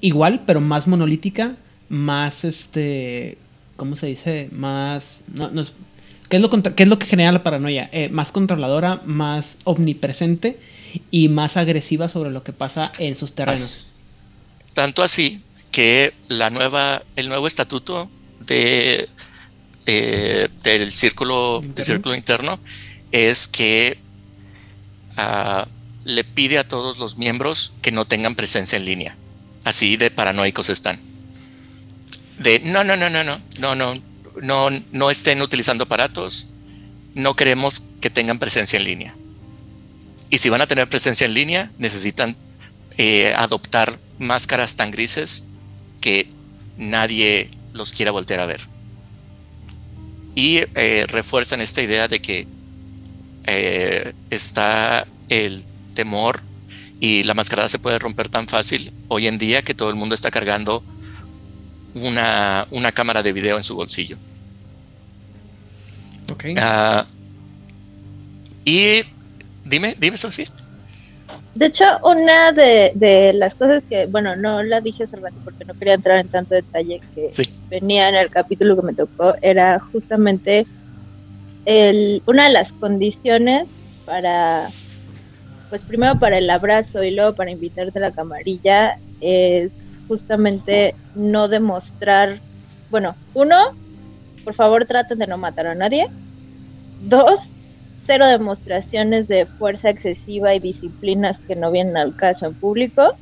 igual, 0.00 0.42
pero 0.46 0.60
más 0.60 0.86
monolítica, 0.86 1.56
más 1.88 2.44
este, 2.44 3.38
¿cómo 3.76 3.96
se 3.96 4.06
dice? 4.06 4.48
Más, 4.52 5.20
¿qué, 6.28 6.36
es 6.36 6.42
lo 6.42 6.50
qué 6.50 6.82
es 6.82 6.88
lo 6.88 6.98
que 6.98 7.06
genera 7.06 7.32
la 7.32 7.42
paranoia? 7.42 7.88
Eh, 7.92 8.08
más 8.08 8.32
controladora, 8.32 9.02
más 9.04 9.56
omnipresente 9.64 10.58
y 11.10 11.28
más 11.28 11.56
agresiva 11.56 12.08
sobre 12.08 12.30
lo 12.30 12.42
que 12.42 12.52
pasa 12.52 12.84
en 12.98 13.16
sus 13.16 13.32
terrenos. 13.32 13.88
Tanto 14.72 15.02
así 15.02 15.42
que 15.70 16.14
la 16.28 16.50
nueva, 16.50 17.02
el 17.16 17.28
nuevo 17.28 17.46
estatuto 17.46 18.10
de, 18.46 19.08
eh, 19.86 20.48
del 20.62 20.90
círculo, 20.90 21.62
del 21.62 21.84
círculo 21.84 22.14
interno 22.14 22.58
es 23.12 23.46
que 23.46 23.98
ah, 25.16 25.66
le 26.04 26.24
pide 26.24 26.58
a 26.58 26.64
todos 26.64 26.98
los 26.98 27.16
miembros 27.16 27.74
que 27.82 27.92
no 27.92 28.04
tengan 28.04 28.34
presencia 28.34 28.76
en 28.76 28.84
línea. 28.84 29.16
Así 29.64 29.96
de 29.96 30.10
paranoicos 30.10 30.68
están. 30.68 31.00
De 32.38 32.58
no, 32.60 32.84
no, 32.84 32.96
no, 32.96 33.10
no, 33.10 33.24
no, 33.24 33.40
no, 33.58 33.74
no, 33.74 34.02
no, 34.42 34.70
no 34.92 35.10
estén 35.10 35.40
utilizando 35.40 35.84
aparatos. 35.84 36.48
No 37.14 37.34
queremos 37.34 37.82
que 38.00 38.10
tengan 38.10 38.38
presencia 38.38 38.78
en 38.78 38.84
línea. 38.84 39.16
Y 40.30 40.38
si 40.38 40.48
van 40.48 40.60
a 40.60 40.66
tener 40.66 40.88
presencia 40.88 41.26
en 41.26 41.34
línea, 41.34 41.70
necesitan 41.78 42.36
eh, 42.98 43.32
adoptar 43.36 43.98
máscaras 44.18 44.76
tan 44.76 44.90
grises 44.90 45.48
que 46.00 46.28
nadie 46.76 47.50
los 47.72 47.92
quiera 47.92 48.10
voltear 48.10 48.40
a 48.40 48.46
ver. 48.46 48.75
Y 50.36 50.58
eh, 50.74 51.06
refuerzan 51.08 51.60
esta 51.60 51.82
idea 51.82 52.06
de 52.06 52.20
que 52.20 52.46
eh, 53.44 54.12
está 54.30 55.08
el 55.28 55.64
temor 55.94 56.42
y 57.00 57.24
la 57.24 57.34
mascarada 57.34 57.68
se 57.68 57.78
puede 57.78 57.98
romper 57.98 58.28
tan 58.28 58.46
fácil 58.46 58.92
hoy 59.08 59.26
en 59.26 59.38
día 59.38 59.62
que 59.62 59.74
todo 59.74 59.90
el 59.90 59.96
mundo 59.96 60.14
está 60.14 60.30
cargando 60.30 60.84
una, 61.94 62.68
una 62.70 62.92
cámara 62.92 63.22
de 63.22 63.32
video 63.32 63.56
en 63.56 63.64
su 63.64 63.74
bolsillo. 63.74 64.18
Ok. 66.30 66.44
Ah, 66.58 67.06
y 68.64 69.02
dime, 69.64 69.96
dime, 69.98 70.16
Sofía. 70.16 70.46
De 71.56 71.66
hecho, 71.66 71.84
una 72.04 72.52
de, 72.52 72.92
de 72.94 73.32
las 73.32 73.54
cosas 73.54 73.82
que, 73.88 74.04
bueno, 74.06 74.36
no 74.36 74.62
la 74.62 74.82
dije 74.82 75.04
hace 75.04 75.16
rato 75.16 75.36
porque 75.42 75.64
no 75.64 75.72
quería 75.72 75.94
entrar 75.94 76.18
en 76.18 76.28
tanto 76.28 76.54
detalle 76.54 77.00
que 77.14 77.28
Sí. 77.32 77.44
venía 77.70 78.10
en 78.10 78.14
el 78.14 78.28
capítulo 78.30 78.76
que 78.76 78.82
me 78.82 78.92
tocó, 78.92 79.34
era 79.40 79.80
justamente 79.90 80.66
el, 81.64 82.22
una 82.26 82.44
de 82.44 82.50
las 82.52 82.70
condiciones 82.72 83.66
para, 84.04 84.68
pues 85.70 85.80
primero 85.80 86.18
para 86.18 86.36
el 86.36 86.50
abrazo 86.50 87.02
y 87.02 87.10
luego 87.12 87.34
para 87.34 87.50
invitarte 87.50 87.98
a 87.98 88.02
la 88.02 88.12
camarilla, 88.12 88.98
es 89.22 89.70
justamente 90.08 90.94
no 91.14 91.48
demostrar, 91.48 92.38
bueno, 92.90 93.16
uno, 93.32 93.56
por 94.44 94.52
favor 94.52 94.84
traten 94.84 95.18
de 95.18 95.26
no 95.26 95.38
matar 95.38 95.68
a 95.68 95.74
nadie. 95.74 96.06
Dos, 97.00 97.40
cero 98.06 98.26
demostraciones 98.26 99.28
de 99.28 99.46
fuerza 99.46 99.90
excesiva 99.90 100.54
y 100.54 100.60
disciplinas 100.60 101.36
que 101.46 101.56
no 101.56 101.70
vienen 101.70 101.96
al 101.96 102.14
caso 102.14 102.46
en 102.46 102.54
público. 102.54 103.16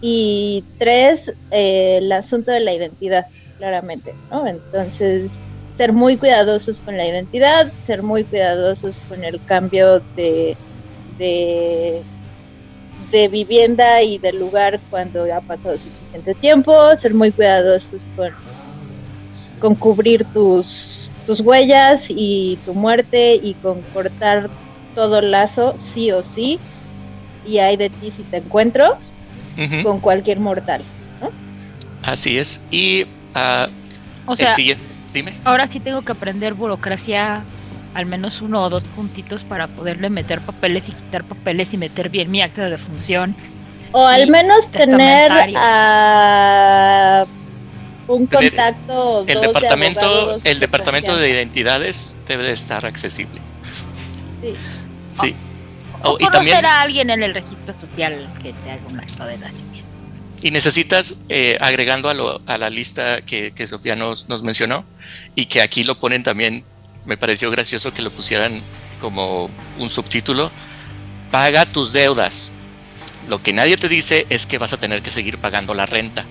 Y 0.00 0.64
tres, 0.78 1.30
eh, 1.50 1.98
el 1.98 2.10
asunto 2.10 2.50
de 2.50 2.60
la 2.60 2.74
identidad, 2.74 3.26
claramente, 3.58 4.14
¿no? 4.30 4.46
Entonces, 4.46 5.30
ser 5.76 5.92
muy 5.92 6.16
cuidadosos 6.16 6.76
con 6.78 6.96
la 6.96 7.06
identidad, 7.06 7.70
ser 7.86 8.02
muy 8.02 8.24
cuidadosos 8.24 8.96
con 9.08 9.22
el 9.22 9.42
cambio 9.44 10.02
de, 10.16 10.56
de, 11.18 12.02
vivienda 13.28 14.02
y 14.02 14.18
de 14.18 14.32
lugar 14.32 14.80
cuando 14.90 15.32
ha 15.32 15.40
pasado 15.40 15.76
suficiente 15.76 16.34
tiempo, 16.34 16.74
ser 16.96 17.14
muy 17.14 17.30
cuidadosos 17.30 18.00
con, 18.16 18.32
con 19.60 19.74
cubrir 19.74 20.24
tus 20.32 20.91
tus 21.26 21.40
huellas 21.40 22.04
y 22.08 22.58
tu 22.64 22.74
muerte 22.74 23.34
y 23.34 23.54
con 23.54 23.80
cortar 23.94 24.50
todo 24.94 25.20
lazo, 25.20 25.74
sí 25.94 26.10
o 26.12 26.22
sí, 26.34 26.58
y 27.46 27.58
hay 27.58 27.76
de 27.76 27.90
ti 27.90 28.12
si 28.16 28.22
te 28.24 28.38
encuentro 28.38 28.96
con 29.82 30.00
cualquier 30.00 30.40
mortal. 30.40 30.82
Así 32.02 32.38
es. 32.38 32.60
Y 32.70 33.06
ah, 33.34 33.68
O 34.26 34.32
el 34.32 34.38
sea, 34.38 34.52
siguiente, 34.52 34.82
dime. 35.14 35.32
ahora 35.44 35.68
sí 35.70 35.78
tengo 35.80 36.02
que 36.02 36.12
aprender 36.12 36.54
burocracia, 36.54 37.44
al 37.94 38.06
menos 38.06 38.42
uno 38.42 38.62
o 38.62 38.70
dos 38.70 38.84
puntitos 38.84 39.44
para 39.44 39.68
poderle 39.68 40.10
meter 40.10 40.40
papeles 40.40 40.88
y 40.88 40.92
quitar 40.92 41.24
papeles 41.24 41.72
y 41.74 41.78
meter 41.78 42.08
bien 42.08 42.30
mi 42.30 42.42
acta 42.42 42.64
de 42.64 42.70
defunción. 42.70 43.34
O 43.92 44.06
al 44.06 44.30
menos 44.30 44.70
tener 44.72 45.30
a 45.54 47.24
un 48.08 48.26
contacto. 48.26 48.92
o 49.20 49.26
El 49.26 49.40
de 49.40 49.46
departamento, 49.48 50.06
abogados 50.06 50.42
el 50.44 50.60
departamento 50.60 51.16
de 51.16 51.30
identidades 51.30 52.16
debe 52.26 52.44
de 52.44 52.52
estar 52.52 52.84
accesible. 52.86 53.40
Sí. 54.40 54.54
Sí. 55.10 55.36
O 56.02 56.12
Oh, 56.14 56.16
y 56.18 56.24
conocer 56.24 56.30
también 56.30 56.64
a 56.66 56.80
alguien 56.82 57.10
en 57.10 57.22
el 57.22 57.32
registro 57.34 57.74
social 57.78 58.28
que 58.42 58.52
te 58.52 58.70
haga 58.72 58.82
un 58.90 58.98
acta 59.00 59.24
de 59.26 59.38
nacimiento. 59.38 59.88
y 60.40 60.50
necesitas 60.50 61.22
eh, 61.28 61.56
agregando 61.60 62.08
a, 62.10 62.14
lo- 62.14 62.40
a 62.46 62.58
la 62.58 62.70
lista 62.70 63.22
que, 63.22 63.52
que 63.52 63.66
Sofía 63.68 63.94
nos, 63.94 64.28
nos 64.28 64.42
mencionó 64.42 64.84
y 65.36 65.46
que 65.46 65.62
aquí 65.62 65.84
lo 65.84 65.98
ponen 66.00 66.22
también. 66.24 66.64
Me 67.04 67.16
pareció 67.16 67.50
gracioso 67.50 67.92
que 67.92 68.02
lo 68.02 68.10
pusieran 68.10 68.60
como 69.00 69.48
un 69.78 69.90
subtítulo. 69.90 70.50
Paga 71.30 71.66
tus 71.66 71.92
deudas. 71.92 72.50
Lo 73.28 73.40
que 73.42 73.52
nadie 73.52 73.76
te 73.76 73.88
dice 73.88 74.26
es 74.30 74.46
que 74.46 74.58
vas 74.58 74.72
a 74.72 74.76
tener 74.78 75.02
que 75.02 75.10
seguir 75.12 75.38
pagando 75.38 75.74
la 75.74 75.86
renta. 75.86 76.26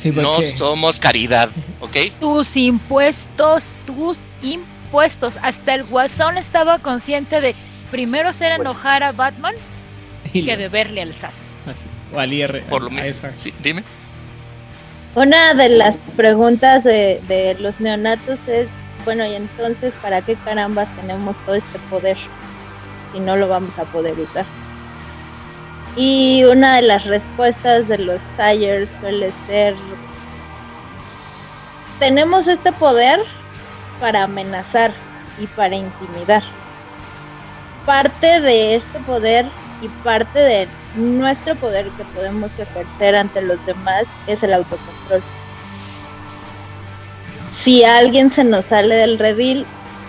Sí, 0.00 0.10
No 0.10 0.40
somos 0.40 0.98
caridad, 0.98 1.50
¿ok? 1.80 1.96
Tus 2.18 2.56
impuestos, 2.56 3.64
tus 3.86 4.18
impuestos. 4.42 5.36
Hasta 5.42 5.74
el 5.74 5.84
guasón 5.84 6.38
estaba 6.38 6.78
consciente 6.78 7.40
de 7.40 7.54
primero 7.90 8.30
hacer 8.30 8.52
enojar 8.52 9.02
a 9.02 9.12
Batman 9.12 9.54
y 10.32 10.44
que 10.44 10.56
deberle 10.56 11.02
al 11.02 11.14
SAT. 11.14 11.32
o 12.14 12.18
al 12.18 12.32
IR. 12.32 12.62
Por 12.68 12.82
lo 12.82 12.90
menos. 12.90 13.22
Sí, 13.36 13.52
dime. 13.62 13.84
Una 15.14 15.54
de 15.54 15.68
las 15.68 15.96
preguntas 16.16 16.84
de, 16.84 17.20
de 17.26 17.56
los 17.58 17.78
neonatos 17.80 18.38
es, 18.46 18.68
bueno, 19.04 19.26
y 19.26 19.34
entonces, 19.34 19.92
¿para 20.00 20.22
qué 20.22 20.36
carambas 20.36 20.88
tenemos 20.96 21.34
todo 21.44 21.56
este 21.56 21.78
poder 21.90 22.16
si 23.12 23.18
no 23.18 23.36
lo 23.36 23.48
vamos 23.48 23.76
a 23.78 23.84
poder 23.84 24.18
usar? 24.18 24.44
Y 25.96 26.44
una 26.44 26.76
de 26.76 26.82
las 26.82 27.04
respuestas 27.04 27.88
de 27.88 27.98
los 27.98 28.20
Tires 28.36 28.88
suele 29.00 29.32
ser, 29.46 29.74
tenemos 31.98 32.46
este 32.46 32.72
poder 32.72 33.20
para 34.00 34.24
amenazar 34.24 34.92
y 35.38 35.46
para 35.48 35.74
intimidar. 35.74 36.42
Parte 37.84 38.40
de 38.40 38.76
este 38.76 38.98
poder 39.00 39.46
y 39.82 39.88
parte 40.04 40.38
de 40.38 40.68
nuestro 40.96 41.54
poder 41.56 41.88
que 41.90 42.04
podemos 42.04 42.50
ejercer 42.58 43.16
ante 43.16 43.42
los 43.42 43.64
demás 43.66 44.04
es 44.26 44.42
el 44.42 44.54
autocontrol. 44.54 45.22
Si 47.64 47.84
alguien 47.84 48.30
se 48.30 48.44
nos 48.44 48.66
sale 48.66 48.94
del 48.94 49.18
redil, 49.18 49.66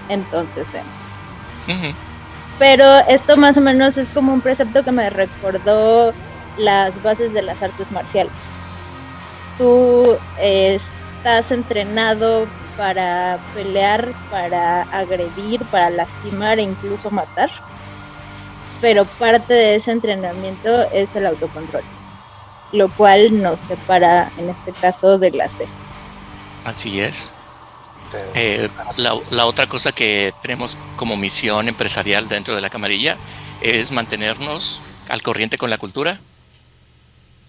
entonces 0.09 0.65
vemos. 0.71 1.91
Pero 2.62 2.99
esto 3.07 3.38
más 3.38 3.57
o 3.57 3.59
menos 3.59 3.97
es 3.97 4.07
como 4.09 4.36
un 4.36 4.39
precepto 4.39 4.84
que 4.84 4.91
me 4.91 5.09
recordó 5.09 6.14
las 6.57 7.01
bases 7.01 7.34
de 7.34 7.41
las 7.41 7.59
artes 7.59 7.91
marciales. 7.91 8.32
Tú 9.57 10.16
eh, 10.38 10.80
estás 11.18 11.49
entrenado 11.49 12.45
para 12.78 13.39
pelear, 13.55 14.14
para 14.30 14.84
agredir, 14.95 15.66
para 15.72 15.89
lastimar 15.89 16.59
e 16.59 16.62
incluso 16.62 17.09
matar. 17.09 17.49
Pero 18.80 19.05
parte 19.05 19.55
de 19.55 19.74
ese 19.74 19.89
entrenamiento 19.89 20.84
es 20.91 21.09
el 21.16 21.26
autocontrol, 21.26 21.84
lo 22.74 22.89
cual 22.89 23.41
nos 23.41 23.57
separa 23.68 24.30
en 24.38 24.49
este 24.49 24.72
caso 24.74 25.18
de 25.18 25.32
la 25.32 25.49
C. 25.49 25.68
Así 26.64 27.01
es. 27.01 27.34
Eh, 28.36 28.70
la, 28.97 29.20
la, 29.30 29.45
otra 29.45 29.68
cosa 29.68 29.91
que 29.91 30.34
tenemos 30.41 30.78
como 30.95 31.18
misión 31.18 31.68
empresarial 31.68 32.28
dentro 32.28 32.55
de 32.55 32.62
la 32.62 32.70
camarilla 32.70 33.18
es 33.62 33.91
mantenernos 33.91 34.82
al 35.09 35.22
corriente 35.22 35.57
con 35.57 35.70
la 35.70 35.78
cultura. 35.78 36.20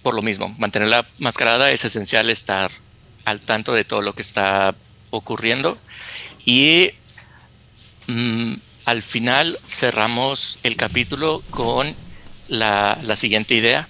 Por 0.03 0.15
lo 0.15 0.23
mismo, 0.23 0.55
mantenerla 0.59 1.07
mascarada 1.19 1.71
es 1.71 1.85
esencial 1.85 2.29
estar 2.31 2.71
al 3.25 3.41
tanto 3.41 3.73
de 3.73 3.85
todo 3.85 4.03
lo 4.03 4.15
que 4.15 4.23
está 4.23 4.75
ocurriendo. 5.11 5.79
Y 6.45 6.91
mm, 8.09 8.55
al 8.85 9.03
final 9.03 9.61
cerramos 9.67 10.59
el 10.63 10.77
capítulo 10.77 11.43
con 11.51 11.95
la, 12.49 12.99
la 13.03 13.17
siguiente 13.17 13.55
idea. 13.55 13.89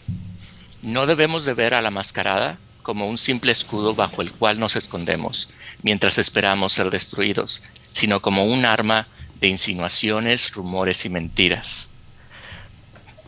No 0.83 1.07
debemos 1.07 1.45
de 1.45 1.55
ver 1.55 1.75
a 1.75 1.83
la 1.83 1.91
mascarada 1.91 2.59
como 2.83 3.09
un 3.09 3.19
simple 3.19 3.53
escudo 3.53 3.95
bajo 3.95 4.23
el 4.23 4.33
cual 4.33 4.59
nos 4.59 4.77
escondemos 4.77 5.49
mientras 5.83 6.19
esperamos 6.19 6.73
ser 6.73 6.91
destruidos, 6.91 7.63
sino 7.91 8.21
como 8.21 8.45
un 8.45 8.65
arma 8.65 9.09
de 9.41 9.49
insinuaciones, 9.49 10.53
rumores 10.53 11.05
y 11.05 11.09
mentiras. 11.09 11.91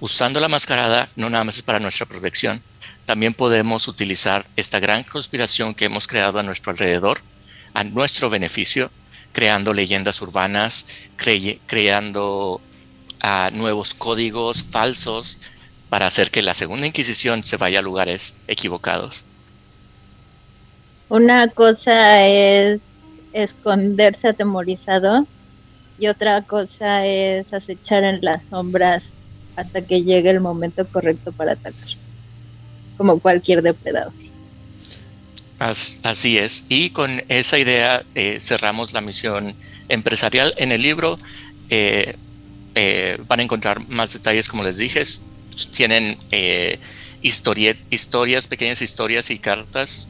Usando 0.00 0.40
la 0.40 0.48
mascarada 0.48 1.08
no 1.16 1.30
nada 1.30 1.44
más 1.44 1.56
es 1.56 1.62
para 1.62 1.80
nuestra 1.80 2.06
protección, 2.06 2.62
también 3.04 3.34
podemos 3.34 3.88
utilizar 3.88 4.46
esta 4.56 4.80
gran 4.80 5.02
conspiración 5.02 5.74
que 5.74 5.84
hemos 5.86 6.06
creado 6.06 6.38
a 6.38 6.42
nuestro 6.42 6.72
alrededor 6.72 7.20
a 7.74 7.84
nuestro 7.84 8.30
beneficio, 8.30 8.90
creando 9.32 9.74
leyendas 9.74 10.22
urbanas, 10.22 10.86
creando 11.16 12.62
ah, 13.20 13.50
nuevos 13.52 13.92
códigos 13.92 14.62
falsos 14.62 15.40
para 15.90 16.06
hacer 16.06 16.30
que 16.30 16.40
la 16.40 16.54
segunda 16.54 16.86
Inquisición 16.86 17.44
se 17.44 17.56
vaya 17.56 17.80
a 17.80 17.82
lugares 17.82 18.38
equivocados. 18.46 19.26
Una 21.08 21.48
cosa 21.48 22.26
es 22.26 22.80
esconderse 23.32 24.28
atemorizado 24.28 25.26
y 25.98 26.06
otra 26.08 26.42
cosa 26.42 27.06
es 27.06 27.52
acechar 27.52 28.04
en 28.04 28.20
las 28.22 28.42
sombras 28.48 29.02
hasta 29.56 29.82
que 29.82 30.02
llegue 30.02 30.30
el 30.30 30.40
momento 30.40 30.86
correcto 30.86 31.32
para 31.32 31.52
atacar, 31.52 31.88
como 32.96 33.20
cualquier 33.20 33.62
depredador. 33.62 34.12
Así 35.58 36.36
es. 36.36 36.66
Y 36.68 36.90
con 36.90 37.22
esa 37.28 37.58
idea 37.58 38.04
eh, 38.14 38.38
cerramos 38.40 38.92
la 38.92 39.00
misión 39.00 39.54
empresarial. 39.88 40.52
En 40.56 40.72
el 40.72 40.82
libro 40.82 41.18
eh, 41.70 42.16
eh, 42.74 43.18
van 43.28 43.40
a 43.40 43.42
encontrar 43.44 43.88
más 43.88 44.12
detalles, 44.12 44.48
como 44.48 44.64
les 44.64 44.76
dije. 44.76 45.02
Tienen 45.70 46.18
historias, 47.22 48.46
pequeñas 48.46 48.82
historias 48.82 49.30
y 49.30 49.38
cartas 49.38 50.08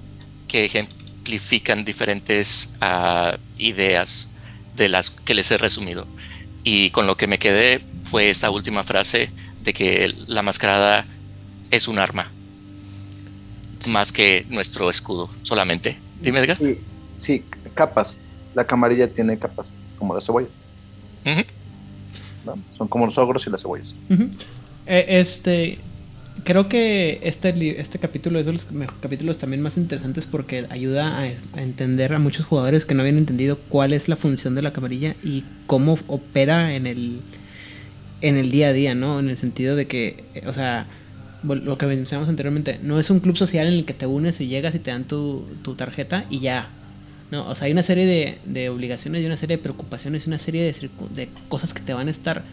que 0.54 0.66
ejemplifican 0.66 1.84
diferentes 1.84 2.76
ah, 2.80 3.38
ideas 3.58 4.30
de 4.76 4.88
las 4.88 5.10
que 5.10 5.34
les 5.34 5.50
he 5.50 5.58
resumido. 5.58 6.06
Y 6.62 6.90
con 6.90 7.08
lo 7.08 7.16
que 7.16 7.26
me 7.26 7.40
quedé 7.40 7.84
fue 8.04 8.30
esa 8.30 8.50
última 8.50 8.84
frase 8.84 9.30
de 9.64 9.72
que 9.72 10.14
la 10.28 10.42
mascarada 10.42 11.06
es 11.72 11.88
un 11.88 11.98
arma 11.98 12.30
más 13.88 14.12
que 14.12 14.46
nuestro 14.48 14.88
escudo 14.90 15.28
solamente. 15.42 15.98
Dime, 16.20 16.38
Edgar. 16.38 16.58
Sí, 16.58 16.78
sí, 17.18 17.44
capas. 17.74 18.18
La 18.54 18.64
camarilla 18.64 19.12
tiene 19.12 19.36
capas, 19.36 19.72
como 19.98 20.14
las 20.14 20.24
cebollas. 20.24 20.50
Son 22.78 22.86
como 22.86 23.06
los 23.06 23.18
ogros 23.18 23.44
y 23.48 23.50
las 23.50 23.60
cebollas. 23.60 23.92
Eh, 24.86 25.06
este, 25.08 25.80
creo 26.44 26.68
que 26.68 27.20
este, 27.22 27.80
este 27.80 27.98
capítulo 27.98 28.38
es 28.38 28.46
de 28.46 28.52
los 28.52 28.66
capítulos 29.00 29.38
también 29.38 29.62
más 29.62 29.76
interesantes 29.76 30.26
porque 30.26 30.66
ayuda 30.70 31.18
a, 31.18 31.26
entender 31.60 32.12
a 32.12 32.18
muchos 32.18 32.46
jugadores 32.46 32.84
que 32.84 32.94
no 32.94 33.00
habían 33.00 33.18
entendido 33.18 33.58
cuál 33.68 33.92
es 33.92 34.08
la 34.08 34.16
función 34.16 34.54
de 34.54 34.62
la 34.62 34.72
camarilla 34.72 35.16
y 35.24 35.44
cómo 35.66 35.98
opera 36.06 36.74
en 36.74 36.86
el, 36.86 37.20
en 38.20 38.36
el 38.36 38.50
día 38.50 38.68
a 38.68 38.72
día, 38.72 38.94
¿no? 38.94 39.18
En 39.18 39.30
el 39.30 39.38
sentido 39.38 39.74
de 39.74 39.86
que, 39.86 40.24
o 40.46 40.52
sea, 40.52 40.86
lo 41.42 41.78
que 41.78 41.86
mencionamos 41.86 42.28
anteriormente, 42.28 42.78
no 42.82 43.00
es 43.00 43.10
un 43.10 43.20
club 43.20 43.36
social 43.36 43.66
en 43.66 43.74
el 43.74 43.84
que 43.84 43.94
te 43.94 44.06
unes 44.06 44.40
y 44.40 44.46
llegas 44.46 44.74
y 44.74 44.78
te 44.78 44.90
dan 44.90 45.04
tu, 45.04 45.46
tarjeta 45.76 46.26
y 46.30 46.40
ya. 46.40 46.68
No, 47.30 47.48
o 47.48 47.54
sea, 47.54 47.66
hay 47.66 47.72
una 47.72 47.82
serie 47.82 48.06
de, 48.06 48.38
de 48.44 48.68
obligaciones 48.68 49.22
y 49.22 49.26
una 49.26 49.36
serie 49.36 49.56
de 49.56 49.62
preocupaciones 49.62 50.26
y 50.26 50.28
una 50.28 50.38
serie 50.38 50.62
de, 50.62 50.90
de 51.14 51.28
cosas 51.48 51.74
que 51.74 51.80
te 51.80 51.94
van 51.94 52.08
a 52.08 52.10
estar 52.10 52.44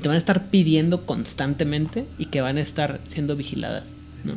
te 0.00 0.08
van 0.08 0.16
a 0.16 0.18
estar 0.18 0.46
pidiendo 0.50 1.06
constantemente 1.06 2.06
y 2.18 2.26
que 2.26 2.40
van 2.40 2.56
a 2.56 2.60
estar 2.60 3.00
siendo 3.06 3.36
vigiladas, 3.36 3.94
¿no? 4.24 4.34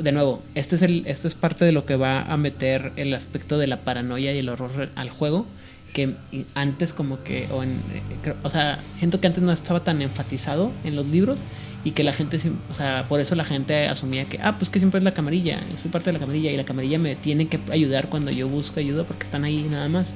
De 0.00 0.12
nuevo, 0.12 0.42
este 0.54 0.76
es 0.76 0.82
el, 0.82 1.06
esto 1.06 1.28
es 1.28 1.34
parte 1.34 1.64
de 1.64 1.72
lo 1.72 1.86
que 1.86 1.96
va 1.96 2.22
a 2.22 2.36
meter 2.36 2.92
el 2.96 3.14
aspecto 3.14 3.56
de 3.56 3.66
la 3.66 3.80
paranoia 3.80 4.34
y 4.34 4.38
el 4.38 4.48
horror 4.48 4.90
al 4.94 5.10
juego, 5.10 5.46
que 5.94 6.14
antes 6.54 6.92
como 6.92 7.22
que, 7.22 7.48
o, 7.50 7.62
en, 7.62 7.70
eh, 7.70 8.34
o 8.42 8.50
sea, 8.50 8.78
siento 8.98 9.20
que 9.20 9.28
antes 9.28 9.42
no 9.42 9.52
estaba 9.52 9.84
tan 9.84 10.02
enfatizado 10.02 10.72
en 10.84 10.96
los 10.96 11.06
libros 11.06 11.38
y 11.84 11.92
que 11.92 12.02
la 12.02 12.12
gente, 12.12 12.38
o 12.68 12.74
sea, 12.74 13.06
por 13.08 13.20
eso 13.20 13.34
la 13.36 13.44
gente 13.44 13.86
asumía 13.86 14.24
que, 14.24 14.38
ah, 14.42 14.56
pues 14.58 14.70
que 14.70 14.80
siempre 14.80 14.98
es 14.98 15.04
la 15.04 15.14
camarilla, 15.14 15.58
soy 15.80 15.90
parte 15.90 16.06
de 16.06 16.14
la 16.14 16.18
camarilla 16.18 16.50
y 16.50 16.56
la 16.56 16.64
camarilla 16.64 16.98
me 16.98 17.14
tiene 17.14 17.46
que 17.46 17.60
ayudar 17.70 18.08
cuando 18.08 18.30
yo 18.30 18.48
busco 18.48 18.80
ayuda 18.80 19.04
porque 19.04 19.24
están 19.24 19.44
ahí 19.44 19.66
nada 19.70 19.88
más. 19.88 20.12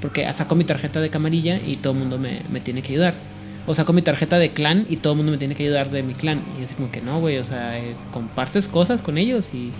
Porque 0.00 0.30
saco 0.32 0.56
mi 0.56 0.64
tarjeta 0.64 1.00
de 1.00 1.10
camarilla 1.10 1.60
y 1.64 1.76
todo 1.76 1.92
el 1.92 2.00
mundo 2.00 2.18
me, 2.18 2.38
me 2.50 2.58
tiene 2.58 2.82
que 2.82 2.94
ayudar. 2.94 3.14
O 3.66 3.74
saco 3.74 3.92
mi 3.92 4.02
tarjeta 4.02 4.38
de 4.38 4.50
clan 4.50 4.86
y 4.88 4.96
todo 4.96 5.12
el 5.12 5.18
mundo 5.18 5.32
me 5.32 5.38
tiene 5.38 5.54
que 5.54 5.62
ayudar 5.62 5.90
de 5.90 6.02
mi 6.02 6.14
clan. 6.14 6.42
Y 6.60 6.64
así 6.64 6.74
como 6.74 6.90
que 6.90 7.00
no, 7.00 7.20
güey, 7.20 7.38
o 7.38 7.44
sea, 7.44 7.78
eh, 7.78 7.94
compartes 8.12 8.68
cosas 8.68 9.00
con 9.00 9.18
ellos 9.18 9.50
y... 9.52 9.72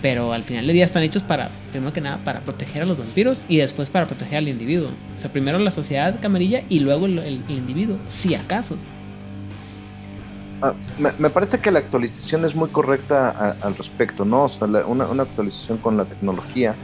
Pero 0.00 0.32
al 0.32 0.44
final 0.44 0.64
del 0.64 0.74
día 0.74 0.84
están 0.84 1.02
hechos 1.02 1.24
para, 1.24 1.50
primero 1.72 1.92
que 1.92 2.00
nada, 2.00 2.18
para 2.18 2.40
proteger 2.40 2.82
a 2.82 2.86
los 2.86 2.96
vampiros 2.96 3.42
y 3.48 3.56
después 3.56 3.90
para 3.90 4.06
proteger 4.06 4.38
al 4.38 4.48
individuo. 4.48 4.90
O 5.16 5.18
sea, 5.18 5.32
primero 5.32 5.58
la 5.58 5.72
sociedad 5.72 6.20
camarilla 6.20 6.62
y 6.68 6.78
luego 6.78 7.06
el 7.06 7.42
individuo, 7.48 7.98
si 8.06 8.36
acaso. 8.36 8.76
Ah, 10.60 10.74
me, 10.98 11.30
parece 11.30 11.60
que 11.60 11.70
la 11.70 11.78
actualización 11.78 12.44
es 12.44 12.56
muy 12.56 12.68
correcta 12.68 13.56
al 13.60 13.76
respecto, 13.76 14.24
¿no? 14.24 14.44
O 14.44 14.48
sea, 14.48 14.66
una, 14.66 15.04
actualización 15.22 15.78
con 15.78 15.96
la 15.96 16.04
tecnología, 16.04 16.74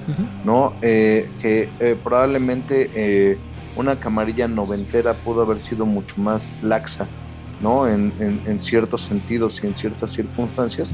¿no? 0.45 0.75
Eh, 0.81 1.29
que 1.43 1.69
eh, 1.81 1.97
probablemente 2.03 2.91
eh, 2.95 3.37
una 3.77 3.97
camarilla 3.97 4.49
noventera 4.49 5.15
pudo 5.15 5.43
haber 5.43 5.65
sido 5.65 5.87
mucho 5.87 6.15
más 6.21 6.51
laxa, 6.63 7.07
¿no? 7.61 7.87
En, 7.89 8.13
ciertos 8.61 9.03
sentidos 9.03 9.63
y 9.63 9.67
en 9.67 9.77
ciertas 9.77 10.13
circunstancias. 10.13 10.93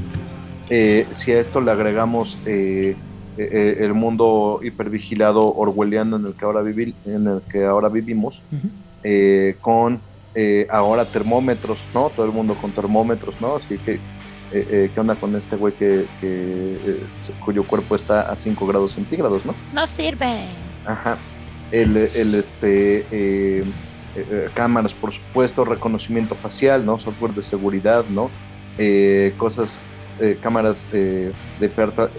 si 0.67 1.31
a 1.31 1.39
esto 1.39 1.61
le 1.61 1.71
agregamos 1.71 2.37
el 2.45 3.93
mundo 3.93 4.59
hipervigilado 4.63 5.53
orwelliano 5.55 6.17
en 6.17 6.25
el 6.25 6.33
que 6.33 6.45
ahora, 6.45 6.61
en 6.61 7.27
el 7.27 7.41
que 7.49 7.65
ahora 7.65 7.89
vivimos, 7.89 8.41
con 9.61 9.99
eh, 10.33 10.65
ahora 10.69 11.03
termómetros, 11.03 11.79
¿no? 11.93 12.09
Todo 12.09 12.25
el 12.25 12.31
mundo 12.31 12.55
con 12.55 12.71
termómetros, 12.71 13.39
¿no? 13.41 13.57
Así 13.57 13.77
que, 13.77 13.95
eh, 13.95 13.99
eh, 14.53 14.91
¿qué 14.93 14.99
onda 14.99 15.15
con 15.15 15.35
este 15.35 15.57
güey 15.57 15.73
que, 15.73 16.05
cuyo 17.43 17.63
cuerpo 17.63 17.95
está 17.95 18.21
a 18.21 18.35
5 18.35 18.65
grados 18.65 18.93
centígrados, 18.93 19.45
¿no? 19.45 19.53
No 19.73 19.85
sirve. 19.85 20.45
Ajá. 20.85 21.17
El, 21.71 21.95
el 21.97 22.35
este, 22.35 23.63
cámaras, 24.53 24.93
por 24.93 25.13
supuesto, 25.13 25.63
reconocimiento 25.63 26.35
facial, 26.35 26.85
¿no? 26.85 26.99
Software 26.99 27.33
de 27.33 27.43
seguridad, 27.43 28.05
¿no? 28.09 28.29
cosas, 29.37 29.77
cámaras 30.41 30.87
de 30.91 31.33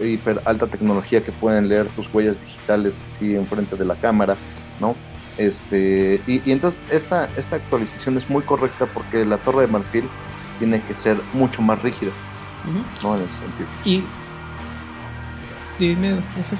hiper, 0.01 0.41
alta 0.45 0.67
tecnología 0.67 1.23
que 1.23 1.33
pueden 1.33 1.69
leer 1.69 1.87
tus 1.89 2.13
huellas 2.15 2.41
digitales 2.41 3.03
así 3.09 3.35
enfrente 3.35 3.77
de 3.77 3.85
la 3.85 3.97
cámara, 3.97 4.37
¿no? 4.81 4.95
Este, 5.39 6.21
y, 6.27 6.51
entonces 6.51 6.83
esta, 6.91 7.29
esta 7.37 7.57
actualización 7.57 8.19
es 8.19 8.29
muy 8.29 8.43
correcta 8.43 8.87
porque 8.87 9.25
la 9.25 9.39
torre 9.39 9.63
de 9.63 9.67
marfil 9.69 10.05
tiene 10.59 10.83
que 10.83 10.95
ser 10.95 11.17
mucho 11.33 11.63
más 11.63 11.81
rígida, 11.83 12.13
¿no? 13.03 13.17
En 13.17 13.23
ese 13.23 13.39
sentido. 13.39 13.69
Y 13.85 14.05
dime 15.79 16.19
eso. 16.39 16.57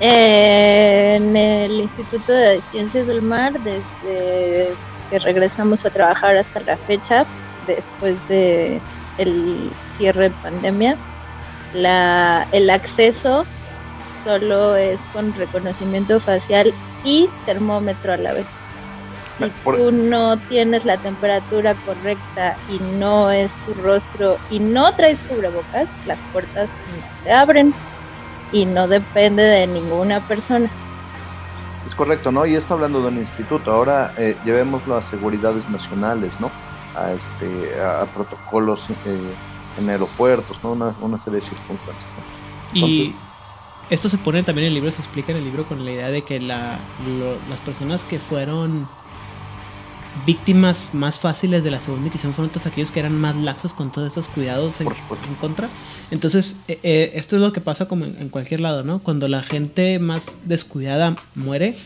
En 0.00 1.36
el 1.36 1.80
Instituto 1.80 2.32
de 2.32 2.62
Ciencias 2.70 3.06
del 3.06 3.22
Mar, 3.22 3.52
desde 3.60 4.80
que 5.10 5.18
regresamos 5.18 5.84
a 5.84 5.90
trabajar 5.90 6.36
hasta 6.38 6.60
la 6.60 6.78
fecha, 6.78 7.28
después 7.58 8.26
de 8.26 8.84
el 9.18 9.78
cierre 9.96 10.30
de 10.30 10.36
pandemia, 10.36 10.98
la, 11.72 12.48
el 12.52 12.70
acceso 12.70 13.50
solo 14.24 14.76
es 14.76 15.06
con 15.08 15.34
reconocimiento 15.34 16.20
facial 16.22 16.78
y 17.02 17.36
termómetro 17.44 18.14
a 18.14 18.18
la 18.18 18.32
vez. 18.34 18.50
Si 19.38 19.52
Por- 19.62 19.76
tú 19.76 19.92
no 19.92 20.42
tienes 20.46 20.84
la 20.84 20.98
temperatura 20.98 21.76
correcta 21.76 22.60
y 22.66 22.80
no 22.80 23.30
es 23.30 23.58
tu 23.64 23.74
rostro 23.74 24.42
y 24.48 24.60
no 24.60 24.94
traes 24.96 25.22
cubrebocas, 25.22 25.90
las 26.04 26.20
puertas 26.30 26.70
no 26.86 27.10
se 27.22 27.30
abren 27.32 27.76
y 28.52 28.64
no 28.66 28.88
depende 28.88 29.42
de 29.42 29.66
ninguna 29.66 30.26
persona. 30.26 30.70
Es 31.86 31.94
correcto, 31.94 32.30
¿no? 32.30 32.46
Y 32.46 32.54
esto 32.56 32.74
hablando 32.74 33.00
de 33.02 33.08
un 33.08 33.18
instituto, 33.18 33.72
ahora 33.72 34.12
eh, 34.18 34.36
llevémoslo 34.44 34.96
a 34.96 35.02
seguridades 35.02 35.68
nacionales, 35.70 36.38
¿no? 36.40 36.50
A, 36.96 37.12
este, 37.12 37.80
a, 37.80 38.02
a 38.02 38.04
protocolos 38.06 38.88
eh, 38.90 38.94
en 39.78 39.88
aeropuertos, 39.88 40.58
¿no? 40.62 40.72
Una, 40.72 40.94
una 41.00 41.18
serie 41.18 41.40
de 41.40 41.46
circunstancias. 41.46 42.04
¿no? 42.74 42.78
Y 42.78 43.00
Entonces- 43.00 43.20
esto 43.90 44.08
se 44.08 44.18
pone 44.18 44.42
también 44.44 44.66
en 44.66 44.68
el 44.68 44.74
libro, 44.74 44.92
se 44.92 45.00
explica 45.00 45.32
en 45.32 45.38
el 45.38 45.44
libro 45.44 45.64
con 45.64 45.84
la 45.84 45.90
idea 45.90 46.10
de 46.10 46.22
que 46.22 46.38
la, 46.38 46.78
lo- 47.18 47.36
las 47.50 47.58
personas 47.60 48.04
que 48.04 48.18
fueron 48.20 48.86
víctimas 50.26 50.88
más 50.92 51.18
fáciles 51.18 51.62
de 51.64 51.70
la 51.70 51.80
segunda 51.80 52.06
inquisición 52.06 52.34
fueron 52.34 52.50
todos 52.50 52.66
aquellos 52.66 52.90
que 52.90 53.00
eran 53.00 53.14
más 53.18 53.36
laxos 53.36 53.72
con 53.72 53.92
todos 53.92 54.08
estos 54.08 54.28
cuidados 54.28 54.80
en, 54.80 54.88
en 54.88 55.34
contra. 55.40 55.68
Entonces, 56.10 56.56
eh, 56.68 56.78
eh, 56.82 57.12
esto 57.14 57.36
es 57.36 57.42
lo 57.42 57.52
que 57.52 57.60
pasa 57.60 57.86
como 57.86 58.04
en, 58.04 58.16
en 58.20 58.28
cualquier 58.28 58.60
lado, 58.60 58.82
¿no? 58.82 58.98
Cuando 59.00 59.28
la 59.28 59.42
gente 59.42 59.98
más 59.98 60.38
descuidada 60.44 61.16
muere 61.34 61.76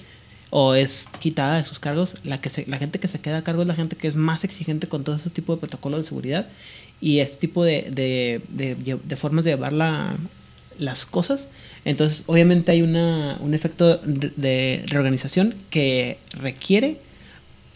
o 0.50 0.74
es 0.74 1.08
quitada 1.20 1.56
de 1.58 1.64
sus 1.64 1.78
cargos, 1.80 2.16
la, 2.24 2.40
que 2.40 2.48
se- 2.48 2.66
la 2.66 2.78
gente 2.78 2.98
que 3.00 3.08
se 3.08 3.20
queda 3.20 3.38
a 3.38 3.44
cargo 3.44 3.62
es 3.62 3.68
la 3.68 3.74
gente 3.74 3.96
que 3.96 4.08
es 4.08 4.16
más 4.16 4.44
exigente 4.44 4.88
con 4.88 5.04
todo 5.04 5.16
ese 5.16 5.28
tipo 5.30 5.52
de 5.54 5.60
protocolos 5.60 6.00
de 6.02 6.08
seguridad 6.08 6.48
y 7.00 7.18
este 7.18 7.36
tipo 7.36 7.64
de, 7.64 7.88
de, 7.90 8.40
de- 8.48 8.98
de 9.02 9.16
formas 9.16 9.44
de 9.44 9.50
llevar 9.52 9.72
la- 9.72 10.16
las 10.78 11.04
cosas. 11.04 11.48
Entonces, 11.84 12.24
obviamente 12.26 12.72
hay 12.72 12.82
una, 12.82 13.36
un 13.40 13.52
efecto 13.52 13.98
de 13.98 14.84
reorganización 14.86 15.54
que 15.70 16.18
requiere 16.32 16.98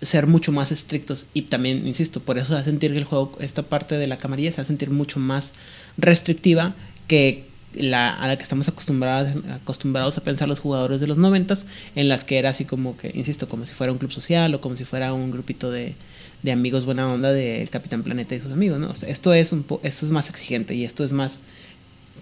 ser 0.00 0.26
mucho 0.26 0.52
más 0.52 0.70
estrictos 0.70 1.26
y 1.34 1.42
también, 1.42 1.86
insisto, 1.86 2.20
por 2.20 2.38
eso 2.38 2.48
se 2.48 2.54
va 2.54 2.60
a 2.60 2.64
sentir 2.64 2.92
que 2.92 2.98
el 2.98 3.04
juego, 3.04 3.36
esta 3.40 3.62
parte 3.64 3.96
de 3.96 4.06
la 4.06 4.18
camarilla 4.18 4.50
se 4.52 4.58
va 4.58 4.62
a 4.62 4.66
sentir 4.66 4.90
mucho 4.90 5.18
más 5.18 5.54
restrictiva 5.96 6.74
que 7.08 7.46
la, 7.74 8.14
a 8.14 8.28
la 8.28 8.36
que 8.36 8.42
estamos 8.44 8.68
acostumbrados, 8.68 9.32
acostumbrados 9.52 10.16
a 10.16 10.22
pensar 10.22 10.48
los 10.48 10.60
jugadores 10.60 11.00
de 11.00 11.06
los 11.06 11.18
noventas, 11.18 11.66
en 11.96 12.08
las 12.08 12.24
que 12.24 12.38
era 12.38 12.50
así 12.50 12.64
como 12.64 12.96
que, 12.96 13.10
insisto, 13.14 13.48
como 13.48 13.66
si 13.66 13.74
fuera 13.74 13.92
un 13.92 13.98
club 13.98 14.12
social 14.12 14.54
o 14.54 14.60
como 14.60 14.76
si 14.76 14.84
fuera 14.84 15.12
un 15.12 15.30
grupito 15.30 15.70
de, 15.70 15.94
de 16.42 16.52
amigos 16.52 16.84
buena 16.84 17.12
onda 17.12 17.32
del 17.32 17.68
Capitán 17.68 18.04
Planeta 18.04 18.34
y 18.34 18.40
sus 18.40 18.52
amigos, 18.52 18.78
¿no? 18.78 18.90
O 18.90 18.94
sea, 18.94 19.08
esto 19.08 19.34
es 19.34 19.52
un 19.52 19.64
po- 19.64 19.80
esto 19.82 20.06
es 20.06 20.12
más 20.12 20.30
exigente 20.30 20.74
y 20.74 20.84
esto 20.84 21.04
es 21.04 21.12
más 21.12 21.40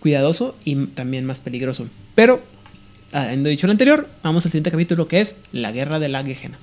cuidadoso 0.01 0.57
y 0.65 0.87
también 0.87 1.27
más 1.27 1.41
peligroso. 1.41 1.89
Pero, 2.15 2.43
habiendo 3.13 3.49
dicho 3.51 3.67
lo 3.67 3.73
anterior, 3.73 4.09
vamos 4.23 4.47
al 4.47 4.51
siguiente 4.51 4.71
capítulo 4.71 5.09
que 5.09 5.21
es 5.21 5.37
La 5.53 5.73
Guerra 5.73 5.99
de 5.99 6.09
la 6.09 6.25
Gejena. 6.25 6.59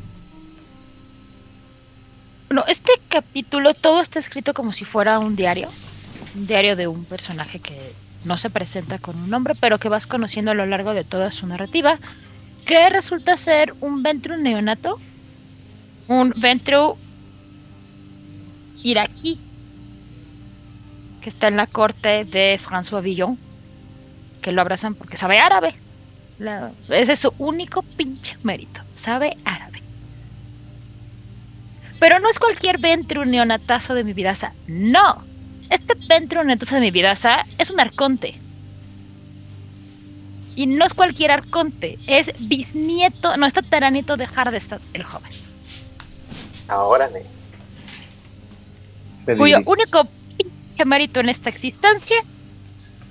Bueno, 2.54 2.68
este 2.68 2.92
capítulo 3.10 3.74
todo 3.74 4.00
está 4.00 4.20
escrito 4.20 4.54
como 4.54 4.74
si 4.74 4.86
fuera 4.86 5.18
un 5.18 5.36
diario. 5.36 5.70
Un 6.36 6.46
diario 6.46 6.76
de 6.76 6.86
un 6.86 7.04
personaje 7.04 7.60
que 7.60 7.96
no 8.26 8.38
se 8.38 8.52
presenta 8.52 9.00
con 9.00 9.16
un 9.16 9.32
nombre, 9.32 9.56
pero 9.60 9.80
que 9.80 9.90
vas 9.90 10.06
conociendo 10.06 10.52
a 10.52 10.54
lo 10.54 10.64
largo 10.68 10.94
de 10.94 11.04
toda 11.04 11.32
su 11.32 11.48
narrativa. 11.48 11.98
Que 12.64 12.90
resulta 12.90 13.38
ser 13.38 13.74
un 13.82 14.04
Ventru 14.04 14.38
neonato. 14.38 15.00
Un 16.08 16.32
Ventru 16.38 16.96
iraquí. 18.84 19.40
Que 21.22 21.30
está 21.30 21.48
en 21.48 21.58
la 21.58 21.66
corte 21.66 22.24
de 22.24 22.60
François 22.64 23.02
Villon. 23.02 23.36
Que 24.44 24.52
lo 24.52 24.62
abrazan 24.62 24.94
porque 24.94 25.18
sabe 25.18 25.40
árabe. 25.40 25.74
Ese 26.88 27.14
es 27.14 27.20
su 27.20 27.34
único 27.40 27.82
pinche 27.82 28.38
mérito. 28.44 28.82
Sabe 28.94 29.38
árabe. 29.44 29.73
Pero 32.04 32.20
no 32.20 32.30
es 32.30 32.38
cualquier 32.38 32.80
Ventru 32.80 33.24
neonatazo 33.24 33.94
de 33.94 34.04
mi 34.04 34.12
vidaza. 34.12 34.52
No. 34.68 35.24
Este 35.70 35.94
Ventru 36.10 36.44
neonatazo 36.44 36.76
de 36.76 36.82
mi 36.82 36.92
vidaza 36.92 37.46
es 37.58 37.70
un 37.70 37.80
arconte. 37.80 38.42
Y 40.54 40.68
no 40.68 40.84
es 40.84 40.94
cualquier 40.94 41.32
arconte. 41.32 41.98
Es 42.06 42.30
bisnieto, 42.40 43.38
no, 43.38 43.46
es 43.46 43.54
tataranieto 43.54 44.18
de 44.18 44.28
Hardestad, 44.28 44.82
el 44.92 45.04
joven. 45.04 45.32
Ahora, 46.68 47.10
ne. 47.10 47.22
Cuyo 49.38 49.60
único 49.66 50.04
pinche 50.36 50.84
mérito 50.84 51.22
en 51.22 51.30
esta 51.30 51.48
existencia 51.48 52.18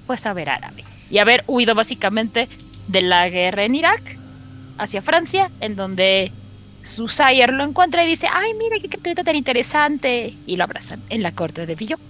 fue 0.06 0.18
saber 0.18 0.50
árabe. 0.50 0.84
Y 1.08 1.16
haber 1.16 1.44
huido 1.46 1.74
básicamente 1.74 2.46
de 2.88 3.00
la 3.00 3.26
guerra 3.30 3.64
en 3.64 3.74
Irak 3.74 4.18
hacia 4.76 5.00
Francia, 5.00 5.50
en 5.60 5.76
donde 5.76 6.30
su 6.84 7.08
sire 7.08 7.52
lo 7.52 7.64
encuentra 7.64 8.04
y 8.04 8.08
dice, 8.08 8.26
ay, 8.32 8.54
mira 8.54 8.76
qué 8.80 8.88
criaturita 8.88 9.24
tan 9.24 9.36
interesante. 9.36 10.34
Y 10.46 10.56
lo 10.56 10.64
abrazan 10.64 11.02
en 11.08 11.22
la 11.22 11.32
corte 11.32 11.66
de 11.66 11.74
Villon. 11.74 12.00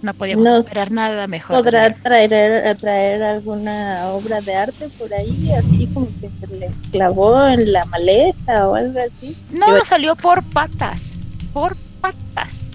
No 0.00 0.14
podíamos 0.14 0.60
esperar 0.60 0.92
nada 0.92 1.26
mejor. 1.26 1.56
¿Podrá 1.56 1.92
traer, 1.92 2.76
traer 2.78 3.22
alguna 3.22 4.08
obra 4.10 4.40
de 4.40 4.54
arte 4.54 4.88
por 4.96 5.12
ahí, 5.12 5.50
así 5.52 5.88
como 5.92 6.06
que 6.20 6.30
se 6.40 6.46
le 6.56 6.70
clavó 6.92 7.44
en 7.48 7.72
la 7.72 7.84
maleta 7.86 8.68
o 8.68 8.76
algo 8.76 9.00
así? 9.00 9.36
No, 9.50 9.82
salió 9.82 10.14
por 10.14 10.44
patas. 10.44 11.18
Por 11.52 11.76
patas. 12.00 12.70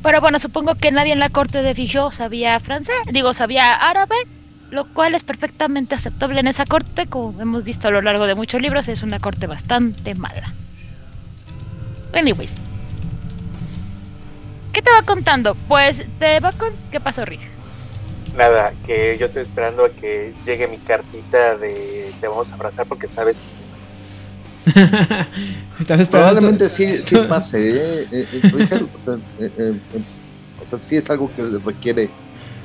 Pero 0.00 0.20
bueno, 0.20 0.38
supongo 0.38 0.76
que 0.76 0.92
nadie 0.92 1.12
en 1.12 1.18
la 1.18 1.30
corte 1.30 1.62
de 1.62 1.74
Villon 1.74 2.12
sabía 2.12 2.60
francés, 2.60 2.94
digo, 3.10 3.34
sabía 3.34 3.72
árabe, 3.72 4.14
lo 4.70 4.86
cual 4.86 5.14
es 5.14 5.22
perfectamente 5.22 5.94
aceptable 5.94 6.40
en 6.40 6.48
esa 6.48 6.66
corte, 6.66 7.06
como 7.06 7.40
hemos 7.40 7.64
visto 7.64 7.88
a 7.88 7.90
lo 7.90 8.02
largo 8.02 8.26
de 8.26 8.34
muchos 8.34 8.60
libros, 8.60 8.88
es 8.88 9.02
una 9.02 9.18
corte 9.18 9.46
bastante 9.46 10.14
mala. 10.14 10.52
Anyways. 12.12 12.54
¿Qué 14.72 14.82
te 14.82 14.90
va 14.90 15.02
contando? 15.02 15.54
Pues 15.68 16.04
te 16.18 16.40
va 16.40 16.52
con... 16.52 16.72
¿Qué 16.90 16.98
pasó, 16.98 17.24
Rick? 17.24 17.40
Nada, 18.36 18.72
que 18.84 19.16
yo 19.18 19.26
estoy 19.26 19.42
esperando 19.42 19.84
a 19.84 19.90
que 19.90 20.34
llegue 20.44 20.66
mi 20.66 20.78
cartita 20.78 21.56
de 21.56 22.12
te 22.20 22.26
vamos 22.26 22.50
a 22.50 22.54
abrazar 22.56 22.86
porque 22.86 23.06
sabes 23.06 23.44
Estás 24.66 26.00
esperando. 26.00 26.10
Probablemente 26.10 26.68
sí, 26.68 26.96
sí 27.02 27.16
pase, 27.28 27.70
¿eh? 27.70 28.06
Eh, 28.10 28.28
eh, 28.32 28.50
Rigel, 28.52 28.88
o, 28.94 28.98
sea, 28.98 29.14
eh, 29.38 29.52
eh, 29.58 29.80
eh, 29.94 30.00
o 30.62 30.66
sea, 30.66 30.78
sí 30.78 30.96
es 30.96 31.08
algo 31.10 31.30
que 31.36 31.42
requiere 31.64 32.08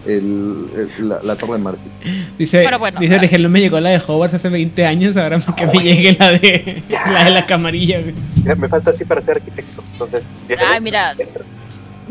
el, 0.05 0.67
el- 0.97 1.09
la, 1.09 1.19
la 1.23 1.35
torre 1.35 1.53
de 1.53 1.59
marfil. 1.59 1.91
Dice, 2.37 2.61
Pero 2.63 2.79
bueno, 2.79 2.99
dice. 2.99 3.17
Rigel, 3.19 3.43
no 3.43 3.49
me 3.49 3.59
llegó 3.59 3.79
la 3.79 3.89
de 3.89 3.97
Hogwarts 4.05 4.35
hace 4.35 4.49
20 4.49 4.85
años, 4.85 5.17
ahora 5.17 5.39
que 5.55 5.65
me 5.67 5.73
llegue 5.83 6.15
la 6.19 6.31
de 6.31 6.83
la 7.11 7.23
de 7.25 7.31
la 7.31 7.45
camarilla. 7.45 7.99
güey. 7.99 8.13
Mira, 8.37 8.55
me 8.55 8.69
falta 8.69 8.91
así 8.91 9.05
para 9.05 9.21
ser 9.21 9.37
arquitecto. 9.37 9.83
Entonces, 9.93 10.37
Ay, 10.67 10.81
mira. 10.81 11.13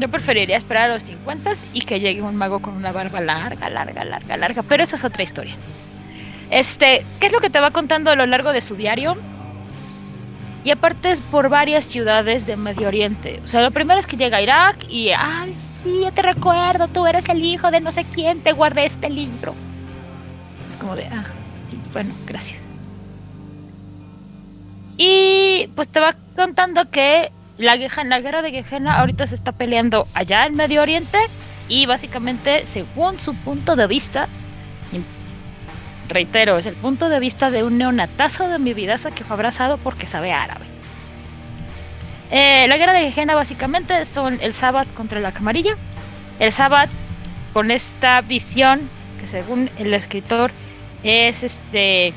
Yo 0.00 0.08
preferiría 0.08 0.56
esperar 0.56 0.90
a 0.90 0.94
los 0.94 1.02
50 1.02 1.52
y 1.72 1.80
que 1.80 1.98
llegue 1.98 2.22
un 2.22 2.36
mago 2.36 2.60
con 2.60 2.74
una 2.76 2.92
barba 2.92 3.20
larga, 3.20 3.68
larga, 3.68 4.04
larga, 4.04 4.36
larga. 4.36 4.62
Pero 4.62 4.84
esa 4.84 4.94
es 4.94 5.04
otra 5.04 5.24
historia. 5.24 5.56
Este, 6.50 7.04
¿qué 7.20 7.26
es 7.26 7.32
lo 7.32 7.40
que 7.40 7.50
te 7.50 7.58
va 7.60 7.70
contando 7.72 8.10
a 8.10 8.14
lo 8.14 8.24
largo 8.26 8.52
de 8.52 8.60
su 8.62 8.76
diario? 8.76 9.16
Y 10.68 10.70
aparte 10.70 11.10
es 11.10 11.22
por 11.22 11.48
varias 11.48 11.86
ciudades 11.86 12.44
de 12.44 12.58
Medio 12.58 12.88
Oriente. 12.88 13.40
O 13.42 13.46
sea, 13.46 13.62
lo 13.62 13.70
primero 13.70 13.98
es 13.98 14.06
que 14.06 14.18
llega 14.18 14.36
a 14.36 14.42
Irak 14.42 14.76
y, 14.90 15.12
ay, 15.16 15.54
sí, 15.54 16.02
yo 16.02 16.12
te 16.12 16.20
recuerdo, 16.20 16.88
tú 16.88 17.06
eres 17.06 17.26
el 17.30 17.42
hijo 17.42 17.70
de 17.70 17.80
no 17.80 17.90
sé 17.90 18.04
quién, 18.04 18.42
te 18.42 18.52
guardé 18.52 18.84
este 18.84 19.08
libro. 19.08 19.54
Es 20.68 20.76
como 20.76 20.94
de, 20.94 21.06
ah, 21.06 21.24
sí, 21.70 21.80
bueno, 21.94 22.12
gracias. 22.26 22.60
Y 24.98 25.70
pues 25.74 25.88
te 25.88 26.00
va 26.00 26.14
contando 26.36 26.90
que 26.90 27.32
la, 27.56 27.74
la 27.76 28.20
guerra 28.20 28.42
de 28.42 28.62
Gehenna 28.62 28.98
ahorita 28.98 29.26
se 29.26 29.36
está 29.36 29.52
peleando 29.52 30.06
allá 30.12 30.44
en 30.44 30.54
Medio 30.54 30.82
Oriente 30.82 31.16
y 31.70 31.86
básicamente, 31.86 32.66
según 32.66 33.18
su 33.18 33.34
punto 33.36 33.74
de 33.74 33.86
vista, 33.86 34.28
reitero, 36.08 36.58
es 36.58 36.66
el 36.66 36.74
punto 36.74 37.08
de 37.08 37.20
vista 37.20 37.50
de 37.50 37.62
un 37.62 37.78
neonatazo 37.78 38.48
de 38.48 38.58
mi 38.58 38.74
vidaza 38.74 39.10
que 39.10 39.24
fue 39.24 39.34
abrazado 39.34 39.78
porque 39.78 40.06
sabe 40.06 40.32
árabe. 40.32 40.66
Eh, 42.30 42.66
la 42.68 42.76
guerra 42.76 42.92
de 42.92 43.10
Gehenna 43.10 43.34
básicamente 43.34 44.04
son 44.04 44.38
el 44.40 44.52
Sabbath 44.52 44.92
contra 44.94 45.20
la 45.20 45.32
camarilla. 45.32 45.76
El 46.38 46.52
Sabbath 46.52 46.90
con 47.52 47.70
esta 47.70 48.20
visión 48.20 48.80
que 49.20 49.26
según 49.26 49.70
el 49.78 49.94
escritor 49.94 50.50
es 51.02 51.42
este 51.42 52.12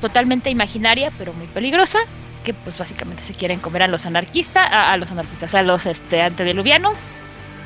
totalmente 0.00 0.50
imaginaria 0.50 1.10
pero 1.16 1.32
muy 1.32 1.46
peligrosa 1.46 1.98
que 2.42 2.52
pues 2.52 2.76
básicamente 2.76 3.22
se 3.22 3.32
quieren 3.32 3.58
comer 3.58 3.84
a 3.84 3.88
los 3.88 4.04
anarquistas, 4.04 4.70
a, 4.70 4.92
a 4.92 4.96
los 4.98 5.10
anarquistas, 5.10 5.54
a 5.54 5.62
los 5.62 5.86
este, 5.86 6.20
antediluvianos, 6.20 6.98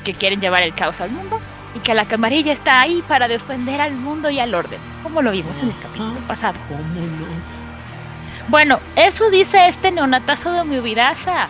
que 0.05 0.15
quieren 0.15 0.41
llevar 0.41 0.63
el 0.63 0.73
caos 0.73 1.01
al 1.01 1.11
mundo 1.11 1.41
y 1.79 1.81
que 1.81 1.95
la 1.95 2.05
camarilla 2.05 2.53
está 2.53 2.81
ahí 2.81 3.03
para 3.07 3.29
defender 3.29 3.81
al 3.81 3.93
mundo 3.95 4.31
y 4.31 4.39
al 4.41 4.55
orden, 4.55 4.79
como 5.03 5.23
lo 5.23 5.31
vimos 5.33 5.59
en 5.61 5.69
el 5.69 5.79
capítulo 5.81 6.15
pasado. 6.27 6.59
¿Cómo 6.69 6.83
no? 6.83 7.59
Bueno, 8.49 8.79
eso 8.97 9.31
dice 9.31 9.69
este 9.69 9.91
neonatazo 9.91 10.53
de 10.53 10.65
Miubidaza. 10.65 11.49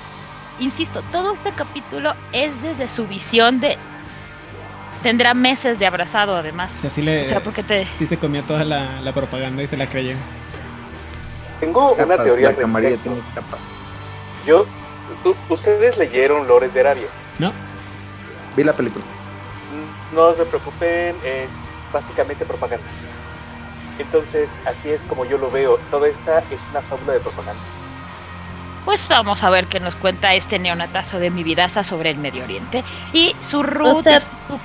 Insisto, 0.58 1.02
todo 1.12 1.32
este 1.32 1.52
capítulo 1.52 2.14
es 2.32 2.50
desde 2.62 2.88
su 2.88 3.06
visión 3.06 3.60
de... 3.60 3.76
Tendrá 5.02 5.32
meses 5.32 5.78
de 5.78 5.86
abrazado 5.86 6.36
además. 6.36 6.74
O 6.78 6.80
sea, 6.80 6.90
sí, 6.90 7.02
le, 7.02 7.22
O 7.22 7.24
sea, 7.24 7.40
porque 7.42 7.62
te... 7.62 7.86
sí 7.98 8.06
se 8.08 8.16
comió 8.16 8.42
toda 8.42 8.64
la, 8.64 9.00
la 9.00 9.12
propaganda 9.12 9.62
y 9.62 9.68
se 9.68 9.76
la 9.76 9.88
creyó. 9.88 10.16
Tengo 11.60 11.92
una 11.92 12.16
teoría 12.22 12.50
la 12.50 12.56
camarilla 12.56 12.96
tiene 12.96 13.18
capas. 13.34 13.60
Yo, 14.44 14.66
tú- 15.22 15.36
ustedes 15.48 15.96
leyeron 15.98 16.48
Lores 16.48 16.74
de 16.74 16.80
Erario. 16.80 17.06
¿No? 17.38 17.52
Vi 18.56 18.64
la 18.64 18.72
película. 18.72 19.04
No 20.14 20.32
se 20.32 20.44
preocupen, 20.44 21.16
es 21.24 21.50
básicamente 21.92 22.44
propaganda. 22.44 22.86
Entonces, 23.98 24.50
así 24.64 24.90
es 24.90 25.02
como 25.02 25.24
yo 25.24 25.38
lo 25.38 25.50
veo. 25.50 25.78
Toda 25.90 26.08
esta 26.08 26.38
es 26.38 26.60
una 26.70 26.80
fábula 26.82 27.14
de 27.14 27.20
propaganda. 27.20 27.62
Pues 28.84 29.06
vamos 29.08 29.42
a 29.42 29.50
ver 29.50 29.66
qué 29.66 29.80
nos 29.80 29.96
cuenta 29.96 30.34
este 30.34 30.58
neonatazo 30.58 31.18
de 31.18 31.30
Miubidaza 31.30 31.84
sobre 31.84 32.10
el 32.10 32.18
Medio 32.18 32.44
Oriente. 32.44 32.82
Y 33.12 33.34
su 33.40 33.62
sea, 34.02 34.20
su- 34.20 34.60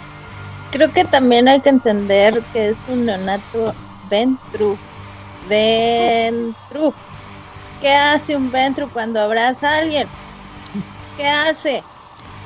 Creo 0.71 0.91
que 0.91 1.05
también 1.05 1.47
hay 1.47 1.61
que 1.61 1.69
entender 1.69 2.45
que 2.51 2.69
es 2.69 2.77
un 2.87 3.05
neonato 3.05 3.75
Ventru. 4.01 4.79
Ventru. 5.41 6.95
¿Qué 7.79 7.89
hace 7.93 8.35
un 8.35 8.49
Ventru 8.49 8.89
cuando 8.91 9.19
abraza 9.19 9.67
a 9.69 9.77
alguien? 9.79 10.09
¿Qué 11.15 11.27
hace? 11.27 11.83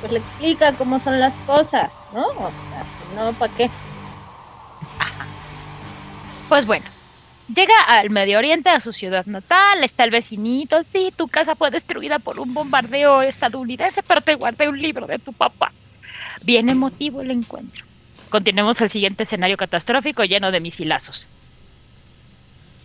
Pues 0.00 0.12
le 0.12 0.18
explica 0.18 0.72
cómo 0.72 1.00
son 1.00 1.18
las 1.18 1.34
cosas, 1.46 1.90
¿no? 2.12 2.26
No, 3.16 3.32
¿para 3.32 3.52
qué? 3.54 3.70
Pues 6.48 6.64
bueno, 6.64 6.86
llega 7.54 7.74
al 7.86 8.10
Medio 8.10 8.38
Oriente, 8.38 8.70
a 8.70 8.80
su 8.80 8.92
ciudad 8.92 9.26
natal, 9.26 9.84
está 9.84 10.04
el 10.04 10.10
vecinito, 10.10 10.82
sí, 10.84 11.12
tu 11.14 11.28
casa 11.28 11.56
fue 11.56 11.70
destruida 11.70 12.18
por 12.18 12.38
un 12.38 12.54
bombardeo 12.54 13.22
estadounidense, 13.22 14.02
pero 14.02 14.20
te 14.20 14.34
guardé 14.34 14.68
un 14.68 14.80
libro 14.80 15.06
de 15.06 15.18
tu 15.18 15.32
papá. 15.32 15.72
Bien 16.42 16.68
emotivo 16.68 17.20
el 17.20 17.32
encuentro. 17.32 17.84
Continuemos 18.30 18.80
el 18.80 18.90
siguiente 18.90 19.24
escenario 19.24 19.56
catastrófico 19.56 20.24
lleno 20.24 20.50
de 20.50 20.60
misilazos. 20.60 21.26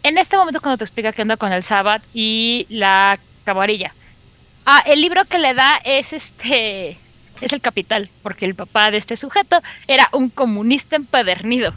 En 0.01 0.17
este 0.17 0.35
momento 0.35 0.59
cuando 0.59 0.77
te 0.77 0.83
explica 0.83 1.13
qué 1.13 1.21
onda 1.21 1.37
con 1.37 1.53
el 1.53 1.63
Sabbath 1.63 2.03
y 2.13 2.65
la 2.69 3.19
camarilla. 3.45 3.93
Ah, 4.65 4.83
el 4.85 4.99
libro 5.01 5.23
que 5.25 5.39
le 5.39 5.53
da 5.53 5.79
es 5.83 6.11
este 6.13 6.97
es 7.45 7.53
el 7.53 7.61
Capital, 7.61 8.09
porque 8.21 8.45
el 8.45 8.55
papá 8.55 8.91
de 8.91 8.97
este 8.97 9.15
sujeto 9.17 9.61
era 9.87 10.09
un 10.13 10.29
comunista 10.29 10.95
empedernido. 10.95 11.73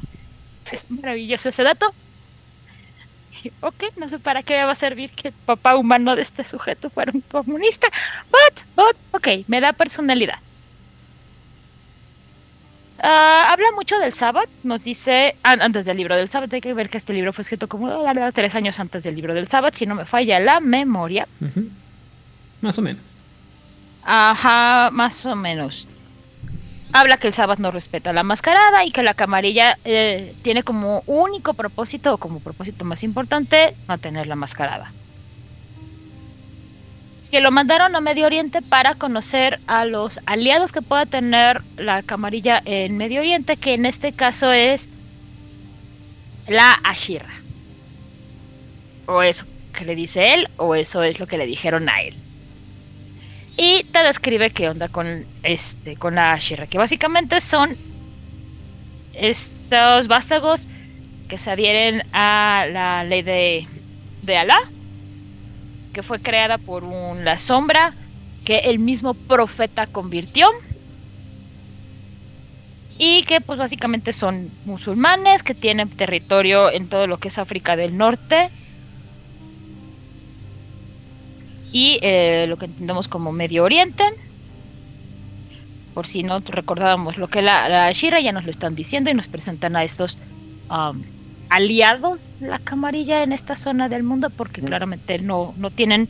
Es 0.72 0.90
maravilloso 0.90 1.48
ese 1.48 1.62
dato. 1.62 1.92
Ok, 3.60 3.84
no 3.96 4.08
sé 4.08 4.18
para 4.18 4.42
qué 4.42 4.64
va 4.64 4.72
a 4.72 4.74
servir 4.74 5.10
que 5.10 5.28
el 5.28 5.34
papá 5.34 5.76
humano 5.76 6.16
de 6.16 6.22
este 6.22 6.44
sujeto 6.44 6.90
fuera 6.90 7.12
un 7.14 7.20
comunista, 7.20 7.86
but, 8.30 8.62
but, 8.74 8.96
ok, 9.12 9.46
me 9.46 9.60
da 9.60 9.72
personalidad. 9.72 10.38
Ah, 12.98 13.52
habla 13.52 13.66
mucho 13.74 13.98
del 13.98 14.10
Sabbath, 14.12 14.48
nos 14.64 14.82
dice, 14.82 15.36
an- 15.42 15.60
antes 15.60 15.84
del 15.84 15.98
libro 15.98 16.16
del 16.16 16.28
Sabbath, 16.30 16.52
hay 16.54 16.62
que 16.62 16.72
ver 16.72 16.88
que 16.88 16.96
este 16.98 17.12
libro 17.12 17.32
fue 17.32 17.42
escrito 17.42 17.68
como 17.68 17.88
la 17.88 18.12
verdad, 18.14 18.32
tres 18.34 18.54
años 18.54 18.80
antes 18.80 19.04
del 19.04 19.14
libro 19.14 19.34
del 19.34 19.48
Sabbath, 19.48 19.74
si 19.74 19.84
no 19.86 19.94
me 19.94 20.06
falla 20.06 20.40
la 20.40 20.60
memoria. 20.60 21.28
Ujú. 21.40 21.68
Más 22.62 22.78
o 22.78 22.82
menos. 22.82 23.02
Ajá, 24.08 24.90
más 24.92 25.26
o 25.26 25.34
menos. 25.34 25.88
Habla 26.92 27.16
que 27.16 27.26
el 27.26 27.34
Sabbath 27.34 27.58
no 27.58 27.72
respeta 27.72 28.12
la 28.12 28.22
mascarada 28.22 28.84
y 28.84 28.92
que 28.92 29.02
la 29.02 29.14
camarilla 29.14 29.78
eh, 29.84 30.32
tiene 30.42 30.62
como 30.62 31.02
único 31.06 31.54
propósito 31.54 32.14
o 32.14 32.18
como 32.18 32.38
propósito 32.38 32.84
más 32.84 33.02
importante 33.02 33.74
mantener 33.88 34.28
la 34.28 34.36
mascarada. 34.36 34.92
Que 37.32 37.40
lo 37.40 37.50
mandaron 37.50 37.96
a 37.96 38.00
Medio 38.00 38.26
Oriente 38.26 38.62
para 38.62 38.94
conocer 38.94 39.58
a 39.66 39.84
los 39.84 40.20
aliados 40.26 40.70
que 40.70 40.82
pueda 40.82 41.04
tener 41.06 41.62
la 41.76 42.04
camarilla 42.04 42.62
en 42.64 42.96
Medio 42.96 43.20
Oriente, 43.20 43.56
que 43.56 43.74
en 43.74 43.86
este 43.86 44.12
caso 44.12 44.52
es 44.52 44.88
la 46.46 46.78
Ashira. 46.84 47.28
O 49.06 49.20
eso 49.20 49.46
que 49.72 49.84
le 49.84 49.96
dice 49.96 50.32
él, 50.32 50.48
o 50.58 50.76
eso 50.76 51.02
es 51.02 51.18
lo 51.18 51.26
que 51.26 51.38
le 51.38 51.46
dijeron 51.46 51.88
a 51.88 52.02
él 52.02 52.25
y 53.56 53.84
te 53.84 54.02
describe 54.02 54.50
qué 54.50 54.68
onda 54.68 54.88
con 54.88 55.26
este 55.42 55.96
con 55.96 56.16
la 56.16 56.32
Ashira, 56.32 56.66
que 56.66 56.78
básicamente 56.78 57.40
son 57.40 57.76
estos 59.14 60.08
vástagos 60.08 60.68
que 61.28 61.38
se 61.38 61.50
adhieren 61.50 62.02
a 62.12 62.66
la 62.70 63.04
ley 63.04 63.22
de, 63.22 63.66
de 64.22 64.36
Alá, 64.36 64.58
que 65.92 66.02
fue 66.02 66.20
creada 66.20 66.58
por 66.58 66.84
un, 66.84 67.24
la 67.24 67.38
sombra 67.38 67.94
que 68.44 68.58
el 68.58 68.78
mismo 68.78 69.14
profeta 69.14 69.86
convirtió. 69.86 70.48
Y 72.98 73.22
que 73.22 73.42
pues 73.42 73.58
básicamente 73.58 74.14
son 74.14 74.50
musulmanes 74.64 75.42
que 75.42 75.54
tienen 75.54 75.90
territorio 75.90 76.70
en 76.70 76.88
todo 76.88 77.06
lo 77.06 77.18
que 77.18 77.28
es 77.28 77.38
África 77.38 77.76
del 77.76 77.96
Norte 77.98 78.50
y 81.76 81.98
eh, 82.00 82.46
lo 82.48 82.56
que 82.56 82.64
entendemos 82.64 83.06
como 83.06 83.32
Medio 83.32 83.62
Oriente. 83.62 84.02
Por 85.92 86.06
si 86.06 86.22
no 86.22 86.40
recordábamos 86.40 87.18
lo 87.18 87.28
que 87.28 87.42
la, 87.42 87.68
la 87.68 87.92
Shira 87.92 88.18
ya 88.18 88.32
nos 88.32 88.44
lo 88.44 88.50
están 88.50 88.74
diciendo 88.74 89.10
y 89.10 89.14
nos 89.14 89.28
presentan 89.28 89.76
a 89.76 89.84
estos 89.84 90.16
um, 90.70 91.02
aliados 91.50 92.32
de 92.40 92.48
la 92.48 92.60
camarilla 92.60 93.22
en 93.22 93.32
esta 93.32 93.56
zona 93.56 93.90
del 93.90 94.04
mundo 94.04 94.30
porque 94.30 94.62
claramente 94.62 95.18
no, 95.18 95.52
no 95.58 95.68
tienen... 95.68 96.08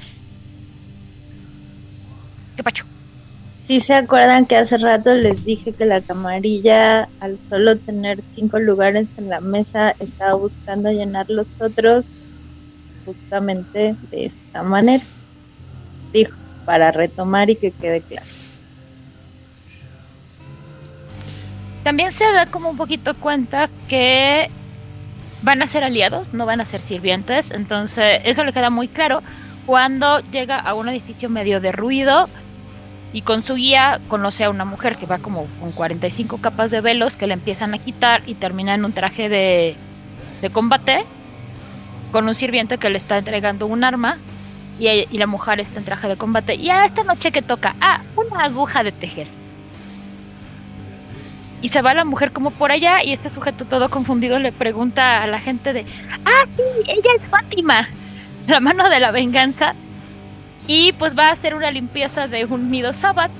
¿Qué 2.57 2.63
pacho? 2.63 2.85
Si 3.67 3.81
se 3.81 3.95
acuerdan 3.95 4.47
que 4.47 4.57
hace 4.57 4.79
rato 4.79 5.15
les 5.15 5.45
dije 5.45 5.73
que 5.73 5.85
la 5.85 6.01
camarilla, 6.01 7.09
al 7.19 7.41
solo 7.51 7.77
tener 7.77 8.23
cinco 8.37 8.61
lugares 8.61 9.09
en 9.17 9.31
la 9.31 9.41
mesa, 9.41 9.97
estaba 9.99 10.35
buscando 10.35 10.93
llenar 10.93 11.29
los 11.29 11.49
otros 11.61 12.07
justamente 13.05 13.97
de 14.13 14.27
esta 14.27 14.63
manera. 14.63 15.03
Para 16.65 16.91
retomar 16.91 17.49
y 17.51 17.57
que 17.57 17.71
quede 17.71 18.01
claro. 18.01 18.27
También 21.85 22.11
se 22.11 22.25
da 22.33 22.47
como 22.47 22.71
un 22.71 22.77
poquito 22.77 23.15
cuenta 23.15 23.71
que 23.89 24.51
van 25.43 25.63
a 25.63 25.69
ser 25.69 25.85
aliados, 25.85 26.33
no 26.35 26.45
van 26.45 26.61
a 26.61 26.65
ser 26.65 26.81
sirvientes. 26.81 27.53
Entonces, 27.53 28.21
eso 28.25 28.43
le 28.43 28.53
queda 28.53 28.71
muy 28.71 28.89
claro 28.89 29.23
cuando 29.67 30.19
llega 30.33 30.59
a 30.59 30.75
un 30.75 30.89
edificio 30.89 31.29
medio 31.29 31.61
derruido 31.61 32.29
y 33.13 33.23
con 33.23 33.43
su 33.43 33.55
guía 33.55 34.01
conoce 34.09 34.45
a 34.45 34.51
una 34.51 34.65
mujer 34.65 34.97
que 34.97 35.07
va 35.07 35.19
como 35.19 35.47
con 35.61 35.73
45 35.73 36.39
capas 36.39 36.71
de 36.71 36.81
velos 36.81 37.17
que 37.17 37.27
le 37.27 37.35
empiezan 37.35 37.73
a 37.75 37.79
quitar 37.79 38.23
y 38.27 38.35
termina 38.35 38.75
en 38.75 38.85
un 38.85 38.93
traje 38.93 39.29
de, 39.29 39.77
de 40.43 40.51
combate 40.51 41.05
con 42.13 42.27
un 42.27 42.35
sirviente 42.35 42.79
que 42.79 42.91
le 42.91 42.99
está 42.99 43.19
entregando 43.19 43.67
un 43.67 43.85
arma 43.85 44.19
y, 44.79 45.19
la 45.19 45.27
mujer 45.27 45.61
está 45.61 45.79
en 45.79 45.85
traje 45.85 46.09
de 46.09 46.17
combate. 46.17 46.55
Y 46.55 46.71
a 46.71 46.85
esta 46.85 47.03
noche 47.03 47.33
que 47.33 47.43
toca, 47.43 47.77
ah, 47.81 48.01
una 48.17 48.45
aguja 48.45 48.83
de 48.83 48.93
tejer. 48.93 49.29
Y 51.63 51.69
se 51.69 51.83
va 51.83 51.95
la 51.95 52.05
mujer 52.05 52.33
como 52.33 52.51
por 52.51 52.71
allá 52.71 53.03
y 53.03 53.13
este 53.13 53.31
sujeto 53.31 53.65
todo 53.65 53.89
confundido 53.89 54.39
le 54.39 54.53
pregunta 54.53 55.23
a 55.23 55.27
la 55.27 55.41
gente 55.41 55.73
de, 55.73 55.87
ah, 56.25 56.45
sí, 56.51 56.63
ella 56.87 57.11
es 57.17 57.27
Fátima, 57.27 57.89
la 58.47 58.61
mano 58.61 58.89
de 58.89 59.01
la 59.01 59.11
venganza. 59.11 59.75
Y 60.67 60.93
pues 60.93 61.17
va 61.17 61.29
a 61.29 61.33
hacer 61.33 61.55
una 61.55 61.71
limpieza 61.71 62.29
de 62.29 62.45
un 62.45 62.71
nido 62.71 62.93
Sabbath. 62.93 63.31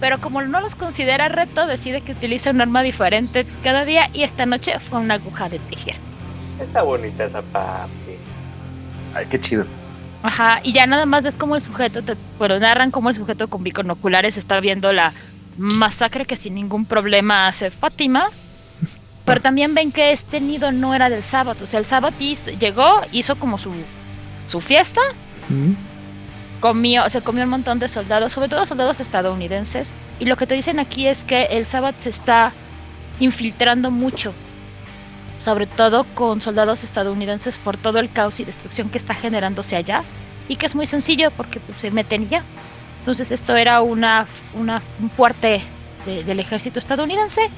Pero 0.00 0.20
como 0.20 0.42
no 0.42 0.60
los 0.60 0.74
considera 0.74 1.28
reto, 1.28 1.64
decide 1.66 2.00
que 2.00 2.10
utiliza 2.10 2.50
un 2.50 2.60
arma 2.60 2.82
diferente 2.82 3.46
cada 3.62 3.84
día 3.84 4.10
y 4.12 4.24
esta 4.24 4.46
noche 4.46 4.80
fue 4.80 4.98
una 4.98 5.14
aguja 5.14 5.48
de 5.48 5.60
tejer. 5.60 5.94
Está 6.60 6.82
bonita 6.82 7.24
esa 7.24 7.40
parte. 7.40 8.18
Ay, 9.14 9.26
qué 9.30 9.40
chido. 9.40 9.64
Ajá, 10.22 10.60
y 10.62 10.72
ya 10.72 10.86
nada 10.86 11.04
más 11.06 11.22
ves 11.22 11.36
como 11.36 11.56
el 11.56 11.62
sujeto, 11.62 12.02
te, 12.02 12.14
bueno, 12.38 12.58
narran 12.60 12.90
como 12.90 13.10
el 13.10 13.16
sujeto 13.16 13.48
con 13.48 13.62
biconoculares 13.64 14.36
está 14.36 14.60
viendo 14.60 14.92
la 14.92 15.12
masacre 15.58 16.24
que 16.26 16.36
sin 16.36 16.54
ningún 16.54 16.86
problema 16.86 17.48
hace 17.48 17.70
Fátima. 17.70 18.28
Pero 19.24 19.40
también 19.40 19.74
ven 19.74 19.92
que 19.92 20.10
este 20.12 20.40
nido 20.40 20.72
no 20.72 20.94
era 20.94 21.08
del 21.08 21.22
sábado. 21.22 21.60
O 21.62 21.66
sea, 21.66 21.78
el 21.78 21.86
sábado 21.86 22.14
hizo- 22.18 22.50
llegó, 22.52 23.00
hizo 23.12 23.36
como 23.36 23.56
su, 23.56 23.72
su 24.46 24.60
fiesta, 24.60 25.00
Ujú. 25.48 25.74
comió, 26.60 27.08
se 27.08 27.20
comió 27.20 27.44
un 27.44 27.50
montón 27.50 27.78
de 27.78 27.88
soldados, 27.88 28.32
sobre 28.32 28.48
todo 28.48 28.66
soldados 28.66 28.98
estadounidenses. 29.00 29.92
Y 30.18 30.24
lo 30.24 30.36
que 30.36 30.46
te 30.46 30.54
dicen 30.54 30.80
aquí 30.80 31.06
es 31.06 31.22
que 31.22 31.44
el 31.44 31.64
sábado 31.64 31.96
se 32.00 32.10
está 32.10 32.52
infiltrando 33.20 33.90
mucho, 33.92 34.32
sobre 35.42 35.66
todo 35.66 36.04
con 36.14 36.40
soldados 36.40 36.84
estadounidenses 36.84 37.58
por 37.58 37.76
todo 37.76 37.98
el 37.98 38.10
caos 38.12 38.38
y 38.40 38.44
destrucción 38.44 38.88
que 38.90 38.98
está 38.98 39.14
generándose 39.14 39.74
allá. 39.76 40.02
Y 40.48 40.56
que 40.56 40.66
es 40.66 40.74
muy 40.74 40.86
sencillo 40.86 41.30
porque 41.32 41.58
pues, 41.60 41.78
se 41.78 41.90
meten 41.90 42.28
ya. 42.28 42.44
Entonces 43.00 43.32
esto 43.32 43.56
era 43.56 43.80
una, 43.80 44.26
una 44.54 44.82
un 45.00 45.10
fuerte 45.10 45.62
de- 46.06 46.22
del 46.24 46.38
ejército 46.40 46.78
estadounidense 46.78 47.50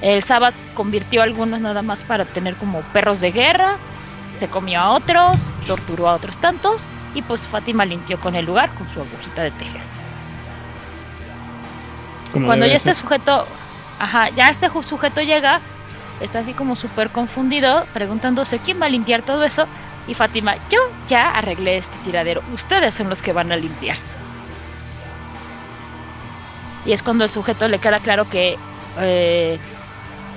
El 0.00 0.22
Sabbath 0.22 0.54
convirtió 0.74 1.20
a 1.20 1.24
algunos 1.24 1.60
nada 1.60 1.82
más 1.82 2.04
para 2.04 2.24
tener 2.24 2.54
como 2.56 2.80
perros 2.92 3.20
de 3.20 3.30
guerra, 3.32 3.76
se 4.34 4.48
comió 4.48 4.80
a 4.80 4.90
otros, 4.90 5.50
torturó 5.66 6.08
a 6.08 6.14
otros 6.14 6.36
tantos 6.38 6.82
y 7.14 7.22
pues 7.22 7.46
Fátima 7.46 7.84
limpió 7.84 8.18
con 8.20 8.34
el 8.34 8.44
lugar 8.46 8.68
con 8.74 8.86
su 8.92 9.00
agujita 9.00 9.42
de 9.42 9.50
tejer. 9.52 9.80
Como 12.32 12.46
Cuando 12.46 12.66
ya 12.66 12.74
este 12.74 12.94
sujeto, 12.94 13.46
ajá, 13.98 14.28
ya 14.30 14.48
este 14.48 14.68
sujeto 14.68 15.20
llega, 15.22 15.60
está 16.24 16.40
así 16.40 16.54
como 16.54 16.76
súper 16.76 17.10
confundido, 17.10 17.86
preguntándose 17.92 18.58
quién 18.58 18.80
va 18.80 18.86
a 18.86 18.88
limpiar 18.88 19.22
todo 19.22 19.44
eso. 19.44 19.66
Y 20.06 20.14
Fátima, 20.14 20.56
yo 20.70 20.78
ya 21.08 21.30
arreglé 21.30 21.78
este 21.78 21.96
tiradero, 22.04 22.42
ustedes 22.52 22.94
son 22.94 23.08
los 23.08 23.22
que 23.22 23.32
van 23.32 23.52
a 23.52 23.56
limpiar. 23.56 23.96
Y 26.84 26.92
es 26.92 27.02
cuando 27.02 27.24
el 27.24 27.30
sujeto 27.30 27.68
le 27.68 27.78
queda 27.78 28.00
claro 28.00 28.28
que 28.28 28.58
eh, 28.98 29.58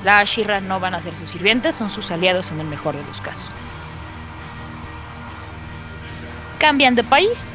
la 0.03 0.19
Ashira 0.19 0.61
no 0.61 0.79
van 0.79 0.95
a 0.95 1.01
ser 1.01 1.13
sus 1.15 1.29
sirvientes, 1.31 1.75
son 1.75 1.89
sus 1.89 2.09
aliados 2.11 2.51
en 2.51 2.61
el 2.61 2.67
mejor 2.67 2.95
de 2.95 3.03
los 3.03 3.19
casos. 3.19 3.49
Cambian 6.59 6.95
de 6.95 7.03
país. 7.03 7.51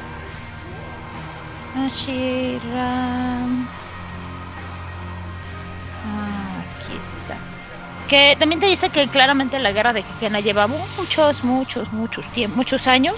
Ashira. 1.74 2.90
Ah. 6.04 6.41
Que 8.08 8.36
también 8.38 8.60
te 8.60 8.66
dice 8.66 8.90
que 8.90 9.08
claramente 9.08 9.58
la 9.58 9.72
guerra 9.72 9.92
de 9.92 10.02
Gegena 10.02 10.40
lleva 10.40 10.66
muchos, 10.66 11.44
muchos, 11.44 11.92
muchos 11.92 12.24
muchos 12.54 12.86
años. 12.86 13.16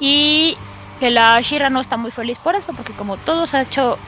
Y 0.00 0.56
que 1.00 1.10
la 1.10 1.40
Shira 1.40 1.70
no 1.70 1.80
está 1.80 1.96
muy 1.96 2.10
feliz 2.10 2.38
por 2.38 2.54
eso, 2.54 2.72
porque 2.72 2.92
como 2.92 3.16
todo 3.16 3.46
se 3.46 3.56
ha 3.56 3.62
hecho, 3.62 3.98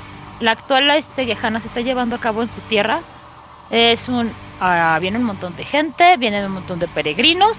la 0.40 0.53
actual 0.53 0.90
este 0.90 1.27
Gejana 1.27 1.61
se 1.61 1.69
está 1.69 1.81
llevando 1.81 2.16
a 2.16 2.20
cabo 2.20 2.43
en 2.43 2.48
su 2.48 2.61
tierra. 2.62 3.01
Es 3.70 4.09
un, 4.09 4.31
ah, 4.61 4.98
viene 5.01 5.19
un 5.19 5.24
montón 5.24 5.57
de 5.57 5.65
gente, 5.65 6.16
vienen 6.16 6.44
un 6.47 6.53
montón 6.53 6.78
de 6.78 6.89
peregrinos. 6.89 7.59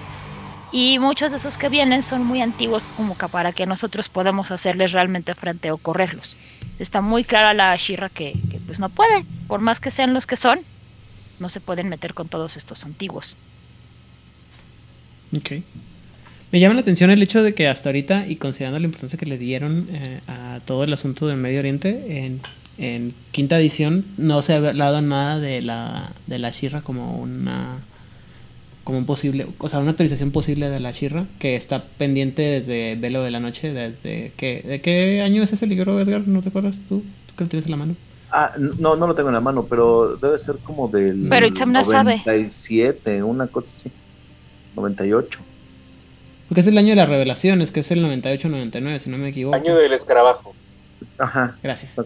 Y 0.70 0.98
muchos 0.98 1.30
de 1.30 1.38
esos 1.38 1.56
que 1.56 1.70
vienen 1.70 2.02
son 2.02 2.24
muy 2.24 2.42
antiguos 2.42 2.84
como 2.96 3.16
que 3.16 3.28
para 3.28 3.52
que 3.52 3.64
nosotros 3.64 4.08
podamos 4.10 4.50
hacerles 4.50 4.92
realmente 4.92 5.34
frente 5.34 5.70
o 5.70 5.78
correrlos. 5.78 6.36
Está 6.78 7.00
muy 7.00 7.24
clara 7.24 7.54
la 7.54 7.74
Shira 7.76 8.10
que, 8.10 8.34
que 8.50 8.58
pues 8.60 8.78
no 8.78 8.90
puede, 8.90 9.24
por 9.46 9.60
más 9.60 9.80
que 9.80 9.90
sean 9.90 10.12
los 10.12 10.26
que 10.26 10.36
son, 10.36 10.60
no 11.40 11.48
se 11.48 11.60
pueden 11.60 11.88
meter 11.88 12.14
con 12.14 12.28
todos 12.28 12.56
estos 12.56 12.84
antiguos. 12.84 13.36
Ok. 15.36 15.62
Me 16.50 16.60
llama 16.60 16.74
la 16.74 16.80
atención 16.80 17.10
el 17.10 17.22
hecho 17.22 17.42
de 17.42 17.54
que 17.54 17.68
hasta 17.68 17.90
ahorita, 17.90 18.26
y 18.26 18.36
considerando 18.36 18.80
la 18.80 18.86
importancia 18.86 19.18
que 19.18 19.26
le 19.26 19.36
dieron 19.36 19.88
eh, 19.92 20.20
a 20.26 20.60
todo 20.64 20.84
el 20.84 20.92
asunto 20.92 21.26
del 21.26 21.36
Medio 21.36 21.58
Oriente, 21.58 22.40
en, 22.78 23.12
quinta 23.32 23.58
edición 23.58 24.04
no 24.16 24.40
se 24.40 24.54
ha 24.54 24.56
hablado 24.56 25.02
nada 25.02 25.40
de 25.40 25.60
la, 25.60 26.12
de 26.28 26.38
la 26.38 26.50
Shira 26.50 26.80
como 26.80 27.18
una 27.18 27.80
como 28.84 28.98
un 28.98 29.04
posible, 29.04 29.46
o 29.58 29.68
sea, 29.68 29.80
una 29.80 29.90
autorización 29.90 30.30
posible 30.30 30.70
de 30.70 30.80
la 30.80 30.92
Shira 30.92 31.26
que 31.38 31.56
está 31.56 31.84
pendiente 31.84 32.40
desde 32.40 32.94
Velo 32.94 33.22
de 33.22 33.30
la 33.30 33.40
Noche, 33.40 33.74
desde 33.74 34.32
que, 34.38 34.62
¿de 34.62 34.80
qué 34.80 35.20
año 35.20 35.42
es 35.42 35.52
ese 35.52 35.66
libro, 35.66 36.00
Edgar? 36.00 36.26
¿No 36.26 36.40
te 36.40 36.48
acuerdas 36.48 36.78
tú? 36.88 37.04
¿Tú 37.26 37.34
que 37.36 37.44
lo 37.44 37.50
tienes 37.50 37.66
en 37.66 37.72
la 37.72 37.76
mano? 37.76 37.96
Ah, 38.30 38.52
no, 38.58 38.94
no 38.96 39.06
lo 39.06 39.14
tengo 39.14 39.28
en 39.30 39.34
la 39.34 39.40
mano, 39.40 39.64
pero 39.64 40.16
debe 40.16 40.38
ser 40.38 40.56
como 40.58 40.88
del 40.88 41.26
Pero 41.30 41.46
Itzam 41.46 41.72
no 41.72 41.82
sabe. 41.84 42.18
97, 42.26 43.22
una 43.22 43.46
cosa 43.46 43.70
así. 43.88 43.90
98. 44.76 45.40
Porque 46.48 46.60
es 46.60 46.66
el 46.66 46.78
año 46.78 46.90
de 46.90 46.96
las 46.96 47.08
revelaciones, 47.08 47.70
que 47.70 47.80
es 47.80 47.90
el 47.90 48.04
98-99, 48.04 48.98
si 48.98 49.10
no 49.10 49.18
me 49.18 49.28
equivoco. 49.28 49.56
Año 49.56 49.76
del 49.76 49.92
escarabajo. 49.92 50.54
Ajá. 51.18 51.56
Gracias. 51.62 51.98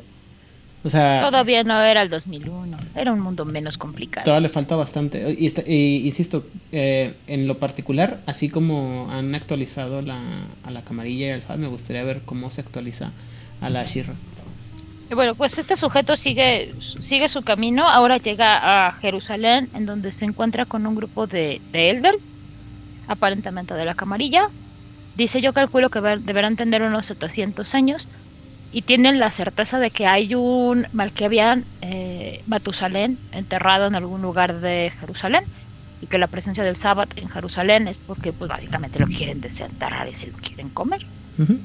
O 0.84 0.90
sea, 0.90 1.20
Todavía 1.24 1.62
no 1.62 1.80
era 1.80 2.02
el 2.02 2.10
2001, 2.10 2.76
era 2.96 3.12
un 3.12 3.20
mundo 3.20 3.44
menos 3.44 3.78
complicado. 3.78 4.24
Todavía 4.24 4.40
le 4.40 4.48
falta 4.48 4.74
bastante. 4.74 5.36
Y, 5.38 5.46
está- 5.46 5.62
y 5.64 6.06
insisto, 6.08 6.44
eh, 6.72 7.14
en 7.28 7.46
lo 7.46 7.58
particular, 7.58 8.18
así 8.26 8.48
como 8.48 9.08
han 9.12 9.32
actualizado 9.36 10.02
la, 10.02 10.20
a 10.64 10.70
la 10.72 10.82
camarilla 10.82 11.28
y 11.28 11.30
al 11.30 11.42
SAT, 11.42 11.58
me 11.58 11.68
gustaría 11.68 12.02
ver 12.02 12.22
cómo 12.24 12.50
se 12.50 12.62
actualiza 12.62 13.12
a 13.60 13.70
la 13.70 13.84
Shira. 13.84 14.14
Y 15.12 15.14
bueno, 15.14 15.34
pues 15.34 15.58
este 15.58 15.76
sujeto 15.76 16.16
sigue, 16.16 16.74
sigue 17.02 17.28
su 17.28 17.42
camino, 17.42 17.86
ahora 17.86 18.16
llega 18.16 18.86
a 18.86 18.92
Jerusalén, 18.92 19.68
en 19.74 19.84
donde 19.84 20.10
se 20.10 20.24
encuentra 20.24 20.64
con 20.64 20.86
un 20.86 20.94
grupo 20.94 21.26
de, 21.26 21.60
de 21.70 21.90
elders, 21.90 22.32
aparentemente 23.06 23.74
de 23.74 23.84
la 23.84 23.94
camarilla. 23.94 24.48
Dice, 25.14 25.42
yo 25.42 25.52
calculo 25.52 25.90
que 25.90 26.00
deberán 26.00 26.56
tener 26.56 26.80
unos 26.80 27.04
700 27.04 27.74
años 27.74 28.08
y 28.70 28.82
tienen 28.82 29.18
la 29.18 29.30
certeza 29.30 29.78
de 29.78 29.90
que 29.90 30.06
hay 30.06 30.34
un 30.34 30.86
Malkevian 30.92 31.66
eh, 31.82 32.42
Matusalén 32.46 33.20
enterrado 33.32 33.88
en 33.88 33.96
algún 33.96 34.22
lugar 34.22 34.62
de 34.62 34.94
Jerusalén 34.98 35.42
y 36.00 36.06
que 36.06 36.16
la 36.16 36.28
presencia 36.28 36.64
del 36.64 36.76
Sabbat 36.76 37.10
en 37.16 37.28
Jerusalén 37.28 37.86
es 37.86 37.98
porque 37.98 38.32
pues 38.32 38.48
básicamente 38.48 38.98
lo 38.98 39.08
quieren 39.08 39.42
desenterrar 39.42 40.08
y 40.08 40.14
se 40.14 40.28
lo 40.28 40.38
quieren 40.38 40.70
comer. 40.70 41.02
Ujú. 41.38 41.60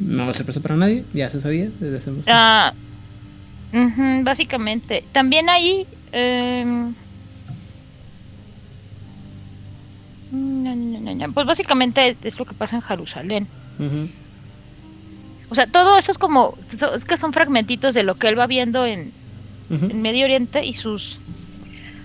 No 0.00 0.26
ser 0.26 0.36
sorpresa 0.36 0.60
para 0.60 0.76
nadie, 0.76 1.04
ya 1.12 1.28
se 1.30 1.40
sabía 1.40 1.70
desde 1.80 1.98
hace 1.98 2.10
mucho 2.10 2.24
Ah, 2.28 2.72
básicamente. 4.22 5.04
También 5.12 5.48
ahí. 5.48 5.86
no, 10.30 11.32
Pues 11.32 11.46
básicamente 11.46 12.16
es 12.22 12.38
lo 12.38 12.44
que 12.44 12.54
pasa 12.54 12.76
en 12.76 12.82
Jerusalén. 12.82 13.46
O 15.50 15.54
sea, 15.54 15.66
todo 15.66 15.96
eso 15.96 16.12
es 16.12 16.18
como. 16.18 16.56
Es 16.94 17.04
que 17.04 17.16
son 17.16 17.32
fragmentitos 17.32 17.94
de 17.94 18.02
lo 18.02 18.14
que 18.14 18.28
él 18.28 18.38
va 18.38 18.46
viendo 18.46 18.86
en 18.86 19.12
Medio 19.94 20.24
Oriente 20.24 20.64
y 20.64 20.74
sus 20.74 21.18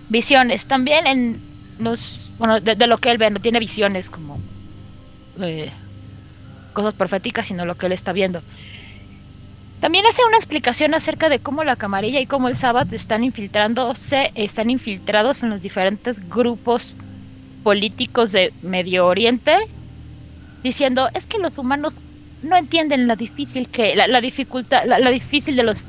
visiones. 0.10 0.66
También 0.66 1.06
en 1.08 1.40
los. 1.80 2.32
Bueno, 2.40 2.60
de, 2.60 2.76
de 2.76 2.88
lo 2.88 2.98
que 2.98 3.12
él 3.12 3.18
ve, 3.18 3.30
no 3.30 3.40
tiene 3.40 3.60
visiones 3.60 4.10
como. 4.10 4.40
eh, 5.40 5.72
cosas 6.74 6.94
proféticas, 6.94 7.48
sino 7.48 7.66
lo 7.66 7.76
que 7.76 7.86
él 7.86 7.92
está 7.92 8.12
viendo. 8.14 8.42
También 9.80 10.06
hace 10.06 10.24
una 10.26 10.38
explicación 10.38 10.94
acerca 10.94 11.28
de 11.28 11.40
cómo 11.40 11.64
la 11.64 11.76
camarilla 11.76 12.22
y 12.22 12.26
cómo 12.26 12.48
el 12.48 12.56
Sabbath 12.56 12.92
están 12.94 13.24
infiltrándose, 13.24 14.32
están 14.34 14.70
infiltrados 14.70 15.44
en 15.44 15.50
los 15.50 15.62
diferentes 15.62 16.18
grupos 16.30 16.96
políticos 17.64 18.32
de 18.32 18.54
Medio 18.62 19.08
Oriente, 19.08 19.58
diciendo 20.64 21.10
es 21.14 21.28
que 21.28 21.38
los 21.40 21.58
humanos 21.58 21.96
no 22.42 22.56
entienden 22.58 23.08
la 23.08 23.16
difícil 23.16 23.70
que 23.70 23.96
la, 23.96 24.22
dificultad, 24.22 24.86
la, 24.86 25.00
la 25.00 25.10
difícil 25.10 25.56
de 25.56 25.64
los 25.64 25.84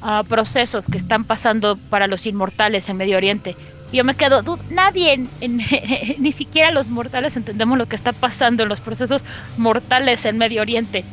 ah, 0.00 0.24
procesos 0.28 0.84
que 0.90 0.98
están 0.98 1.24
pasando 1.24 1.78
para 1.88 2.06
los 2.06 2.26
inmortales 2.26 2.88
en 2.88 2.96
Medio 2.96 3.16
Oriente. 3.16 3.56
Yo 3.92 4.02
me 4.04 4.14
quedo, 4.14 4.42
"Dude, 4.42 4.62
nadie, 4.70 5.24
ni 6.18 6.32
siquiera 6.32 6.72
los 6.72 6.88
mortales 6.88 7.36
entendemos 7.36 7.78
lo 7.78 7.86
que 7.86 7.96
está 7.96 8.12
pasando 8.12 8.62
en 8.62 8.68
los 8.68 8.80
procesos 8.80 9.24
mortales 9.56 10.24
en 10.24 10.38
Medio 10.38 10.62
Oriente. 10.62 11.04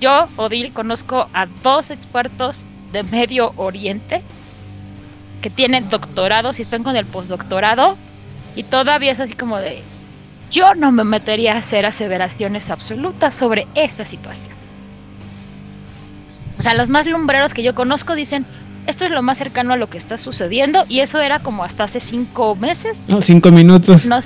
Yo, 0.00 0.28
Odil, 0.36 0.72
conozco 0.72 1.28
a 1.32 1.46
dos 1.62 1.90
expertos 1.90 2.64
de 2.92 3.02
Medio 3.02 3.52
Oriente 3.56 4.22
que 5.42 5.50
tienen 5.50 5.88
doctorados 5.90 6.58
y 6.58 6.62
están 6.62 6.82
con 6.82 6.96
el 6.96 7.04
postdoctorado 7.06 7.96
y 8.56 8.62
todavía 8.62 9.12
es 9.12 9.20
así 9.20 9.34
como 9.34 9.58
de, 9.58 9.82
yo 10.50 10.74
no 10.74 10.90
me 10.92 11.04
metería 11.04 11.54
a 11.54 11.58
hacer 11.58 11.84
aseveraciones 11.84 12.70
absolutas 12.70 13.34
sobre 13.34 13.66
esta 13.74 14.04
situación. 14.04 14.54
O 16.58 16.62
sea, 16.62 16.74
los 16.74 16.88
más 16.88 17.06
lumbreros 17.06 17.54
que 17.54 17.62
yo 17.62 17.74
conozco 17.74 18.14
dicen, 18.14 18.46
esto 18.88 19.04
es 19.04 19.10
lo 19.10 19.22
más 19.22 19.38
cercano 19.38 19.74
a 19.74 19.76
lo 19.76 19.88
que 19.88 19.98
está 19.98 20.16
sucediendo 20.16 20.84
y 20.88 21.00
eso 21.00 21.20
era 21.20 21.40
como 21.40 21.62
hasta 21.62 21.84
hace 21.84 22.00
cinco 22.00 22.56
meses 22.56 23.02
No, 23.06 23.20
cinco 23.22 23.50
minutos. 23.52 24.06
no, 24.06 24.20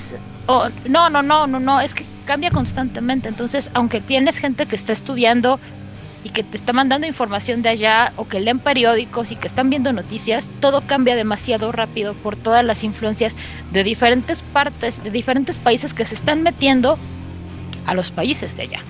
no, 0.88 1.10
no, 1.10 1.22
no, 1.22 1.46
no, 1.46 1.60
no, 1.60 1.80
es 1.80 1.94
que 1.94 2.04
cambia 2.24 2.50
constantemente. 2.50 3.28
Entonces, 3.28 3.70
aunque 3.74 4.00
tienes 4.00 4.38
gente 4.38 4.66
que 4.66 4.76
está 4.76 4.92
estudiando 4.92 5.58
y 6.24 6.28
que 6.28 6.44
te 6.44 6.56
está 6.56 6.72
mandando 6.72 7.06
información 7.08 7.62
de 7.62 7.70
allá 7.70 8.12
o 8.16 8.28
que 8.28 8.38
leen 8.38 8.60
periódicos 8.60 9.32
y 9.32 9.36
que 9.36 9.48
están 9.48 9.68
viendo 9.68 9.92
noticias, 9.92 10.50
todo 10.60 10.82
cambia 10.86 11.16
demasiado 11.16 11.72
rápido 11.72 12.14
por 12.14 12.36
todas 12.36 12.64
las 12.64 12.84
influencias 12.84 13.36
de 13.72 13.82
diferentes 13.82 14.40
partes, 14.40 15.02
de 15.02 15.10
diferentes 15.10 15.58
países 15.58 15.92
que 15.92 16.04
se 16.04 16.14
están 16.14 16.44
metiendo 16.44 16.96
a 17.86 17.94
los 17.94 18.12
países 18.12 18.56
de 18.56 18.62
allá. 18.62 18.80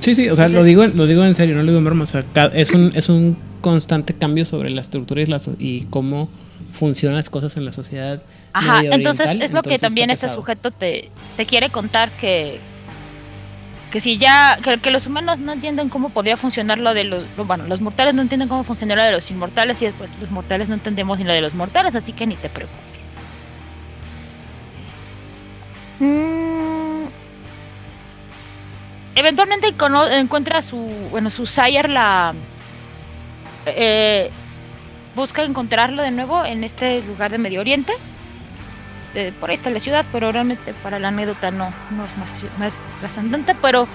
Sí, 0.00 0.16
sí, 0.16 0.28
o 0.28 0.34
sea, 0.34 0.48
lo 0.48 0.64
digo, 0.64 0.84
lo 0.86 1.06
digo 1.06 1.24
en 1.24 1.36
serio, 1.36 1.54
no 1.54 1.62
lo 1.62 1.68
digo 1.68 1.78
en 1.78 1.84
broma. 1.84 2.02
O 2.02 2.06
sea, 2.06 2.24
es 2.54 2.72
un, 2.72 2.90
es 2.96 3.08
un 3.08 3.36
constante 3.60 4.14
cambio 4.14 4.44
sobre 4.44 4.70
la 4.70 4.80
estructura 4.80 5.22
y, 5.22 5.26
la 5.26 5.38
so- 5.38 5.54
y 5.58 5.82
cómo 5.86 6.28
funcionan 6.72 7.16
las 7.16 7.30
cosas 7.30 7.56
en 7.56 7.64
la 7.64 7.72
sociedad. 7.72 8.22
Ajá, 8.52 8.82
entonces 8.84 9.36
es 9.40 9.52
lo 9.52 9.62
que 9.62 9.78
también 9.78 10.10
este 10.10 10.26
pesado. 10.26 10.40
sujeto 10.40 10.70
te, 10.70 11.10
te 11.36 11.46
quiere 11.46 11.70
contar 11.70 12.10
que 12.10 12.58
que 13.92 13.98
si 14.00 14.18
ya 14.18 14.56
que, 14.62 14.78
que 14.78 14.90
los 14.92 15.06
humanos 15.08 15.38
no 15.40 15.52
entienden 15.52 15.88
cómo 15.88 16.10
podría 16.10 16.36
funcionar 16.36 16.78
lo 16.78 16.94
de 16.94 17.02
los 17.04 17.24
lo- 17.36 17.44
bueno 17.44 17.64
los 17.66 17.80
mortales 17.80 18.14
no 18.14 18.22
entienden 18.22 18.48
cómo 18.48 18.62
funciona 18.62 18.94
lo 18.94 19.02
de 19.02 19.10
los 19.10 19.28
inmortales 19.32 19.82
y 19.82 19.86
después 19.86 20.12
los 20.20 20.30
mortales 20.30 20.68
no 20.68 20.74
entendemos 20.74 21.18
ni 21.18 21.24
lo 21.24 21.32
de 21.32 21.40
los 21.40 21.54
mortales 21.54 21.94
así 21.96 22.12
que 22.12 22.24
ni 22.26 22.36
te 22.36 22.48
preocupes 22.48 22.80
Mm, 25.98 27.06
eventualmente 29.14 29.74
encuentra 30.12 30.62
su 30.62 30.76
bueno 31.10 31.28
su 31.30 31.44
sire 31.46 31.88
la 31.88 32.32
eh, 33.66 34.30
busca 35.14 35.42
encontrarlo 35.42 36.02
de 36.02 36.10
nuevo 36.10 36.44
en 36.44 36.64
este 36.64 37.02
lugar 37.02 37.30
de 37.30 37.38
Medio 37.38 37.60
Oriente. 37.60 37.92
Eh, 39.14 39.32
por 39.40 39.50
ahí 39.50 39.56
está 39.56 39.70
la 39.70 39.80
ciudad, 39.80 40.04
pero 40.12 40.30
realmente 40.30 40.72
para 40.82 40.98
la 40.98 41.08
anécdota 41.08 41.50
no, 41.50 41.72
no 41.90 42.04
es 42.04 42.16
más, 42.18 42.32
más 42.58 42.82
trascendente. 43.00 43.54
Pero 43.60 43.88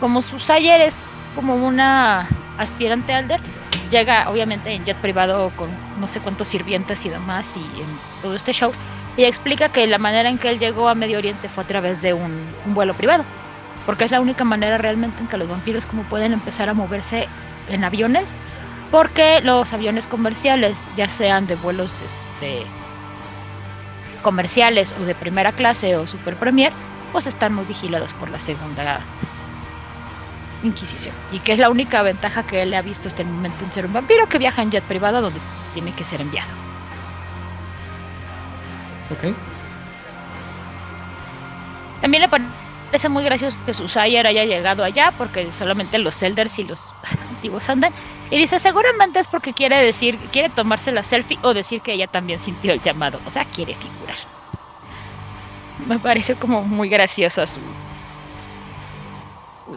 como 0.00 0.22
Susayer 0.22 0.80
es 0.80 1.20
como 1.34 1.54
una 1.54 2.28
aspirante 2.58 3.12
Alder, 3.12 3.40
llega 3.90 4.30
obviamente 4.30 4.72
en 4.72 4.84
jet 4.84 4.96
privado 4.96 5.50
con 5.56 5.68
no 6.00 6.08
sé 6.08 6.20
cuántos 6.20 6.48
sirvientes 6.48 7.04
y 7.04 7.10
demás 7.10 7.56
y 7.56 7.60
en 7.60 7.98
todo 8.22 8.34
este 8.34 8.52
show. 8.52 8.72
Y 9.16 9.24
explica 9.24 9.70
que 9.70 9.86
la 9.86 9.98
manera 9.98 10.28
en 10.28 10.38
que 10.38 10.50
él 10.50 10.58
llegó 10.58 10.88
a 10.88 10.94
Medio 10.94 11.18
Oriente 11.18 11.48
fue 11.48 11.64
a 11.64 11.66
través 11.66 12.02
de 12.02 12.12
un, 12.12 12.32
un 12.66 12.74
vuelo 12.74 12.92
privado. 12.94 13.24
Porque 13.86 14.04
es 14.04 14.10
la 14.10 14.20
única 14.20 14.44
manera 14.44 14.78
realmente 14.78 15.20
en 15.20 15.28
que 15.28 15.36
los 15.36 15.48
vampiros 15.48 15.86
como 15.86 16.02
pueden 16.02 16.32
empezar 16.32 16.68
a 16.68 16.74
moverse 16.74 17.28
en 17.68 17.84
aviones. 17.84 18.34
Porque 18.90 19.40
los 19.42 19.72
aviones 19.72 20.06
comerciales, 20.06 20.88
ya 20.96 21.08
sean 21.08 21.46
de 21.46 21.56
vuelos 21.56 22.00
este, 22.00 22.62
comerciales 24.22 24.94
o 24.98 25.04
de 25.04 25.14
primera 25.14 25.52
clase 25.52 25.96
o 25.96 26.06
super 26.06 26.36
premier, 26.36 26.72
pues 27.12 27.26
están 27.26 27.54
muy 27.54 27.64
vigilados 27.64 28.12
por 28.12 28.30
la 28.30 28.40
segunda 28.40 29.00
Inquisición. 30.62 31.14
Y 31.30 31.40
que 31.40 31.52
es 31.52 31.58
la 31.58 31.70
única 31.70 32.02
ventaja 32.02 32.42
que 32.44 32.62
él 32.62 32.74
ha 32.74 32.82
visto 32.82 33.08
hasta 33.08 33.22
el 33.22 33.28
momento 33.28 33.64
en 33.64 33.72
ser 33.72 33.86
un 33.86 33.92
vampiro 33.92 34.26
que 34.28 34.38
viaja 34.38 34.62
en 34.62 34.70
jet 34.70 34.84
privado 34.84 35.20
donde 35.20 35.40
tiene 35.74 35.92
que 35.94 36.04
ser 36.04 36.20
enviado. 36.20 36.48
Ok. 39.10 39.36
También 42.00 42.22
le 42.22 42.28
parece 42.28 43.08
muy 43.08 43.22
gracioso 43.24 43.56
que 43.64 43.74
Susayer 43.74 44.26
haya 44.26 44.44
llegado 44.44 44.82
allá 44.82 45.12
porque 45.16 45.52
solamente 45.52 45.98
los 45.98 46.22
elders 46.22 46.58
y 46.58 46.64
los 46.64 46.94
antiguos 47.30 47.68
andan. 47.68 47.92
Y 48.30 48.38
dice, 48.38 48.58
seguramente 48.58 49.20
es 49.20 49.28
porque 49.28 49.52
quiere 49.52 49.76
decir, 49.84 50.18
quiere 50.32 50.48
tomarse 50.48 50.90
la 50.90 51.02
selfie 51.02 51.38
o 51.42 51.54
decir 51.54 51.80
que 51.80 51.92
ella 51.92 52.08
también 52.08 52.40
sintió 52.40 52.72
el 52.72 52.82
llamado. 52.82 53.20
O 53.26 53.30
sea, 53.30 53.44
quiere 53.44 53.74
figurar. 53.74 54.16
Me 55.86 55.98
parece 55.98 56.34
como 56.34 56.62
muy 56.62 56.88
gracioso 56.88 57.46
su, 57.46 57.60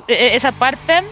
e-, 0.07 0.35
esa 0.35 0.51
parte. 0.51 1.03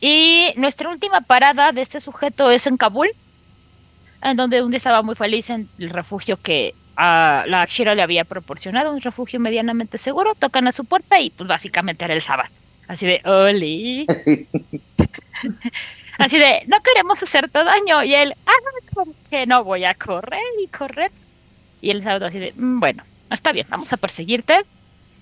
Y 0.00 0.52
nuestra 0.56 0.90
última 0.90 1.20
parada 1.22 1.72
de 1.72 1.80
este 1.80 2.00
sujeto 2.00 2.50
es 2.50 2.66
en 2.66 2.76
Kabul, 2.76 3.10
en 4.22 4.36
donde 4.36 4.62
un 4.62 4.70
día 4.70 4.76
estaba 4.76 5.02
muy 5.02 5.14
feliz 5.16 5.50
en 5.50 5.68
el 5.78 5.90
refugio 5.90 6.36
que 6.40 6.74
la 6.96 7.62
Akshira 7.62 7.94
le 7.96 8.02
había 8.02 8.24
proporcionado, 8.24 8.92
un 8.92 9.00
refugio 9.00 9.40
medianamente 9.40 9.98
seguro. 9.98 10.34
Tocan 10.36 10.68
a 10.68 10.72
su 10.72 10.84
puerta 10.84 11.18
y 11.20 11.30
pues 11.30 11.48
básicamente 11.48 12.04
era 12.04 12.14
el 12.14 12.22
sábado. 12.22 12.50
Así 12.88 13.06
de, 13.06 13.20
Oli. 13.24 14.06
Así 16.18 16.38
de, 16.38 16.62
no 16.66 16.80
queremos 16.82 17.22
hacerte 17.22 17.64
daño. 17.64 18.02
Y 18.04 18.14
él, 18.14 18.34
ah, 18.46 18.52
como 18.94 19.14
que 19.30 19.46
no 19.46 19.64
voy 19.64 19.84
a 19.84 19.94
correr 19.94 20.42
y 20.62 20.68
correr. 20.68 21.10
Y 21.80 21.90
el 21.90 22.02
sábado 22.02 22.26
así 22.26 22.38
de, 22.38 22.52
"Mm, 22.56 22.80
bueno, 22.80 23.02
está 23.30 23.52
bien, 23.52 23.66
vamos 23.68 23.92
a 23.92 23.96
perseguirte. 23.96 24.64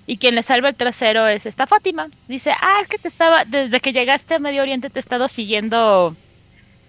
Y 0.06 0.18
quien 0.18 0.34
le 0.34 0.43
salva 0.43 0.68
el 0.68 0.74
trasero 0.74 1.26
es 1.28 1.47
esta 1.47 1.66
Fátima. 1.66 2.09
Dice, 2.28 2.51
ah, 2.60 2.78
es 2.82 2.89
que 2.89 2.98
te 2.98 3.09
estaba, 3.09 3.44
desde 3.44 3.80
que 3.80 3.93
llegaste 3.93 4.34
a 4.34 4.39
Medio 4.39 4.62
Oriente 4.62 4.90
te 4.90 4.98
he 4.98 5.01
estado 5.01 5.28
siguiendo 5.28 6.14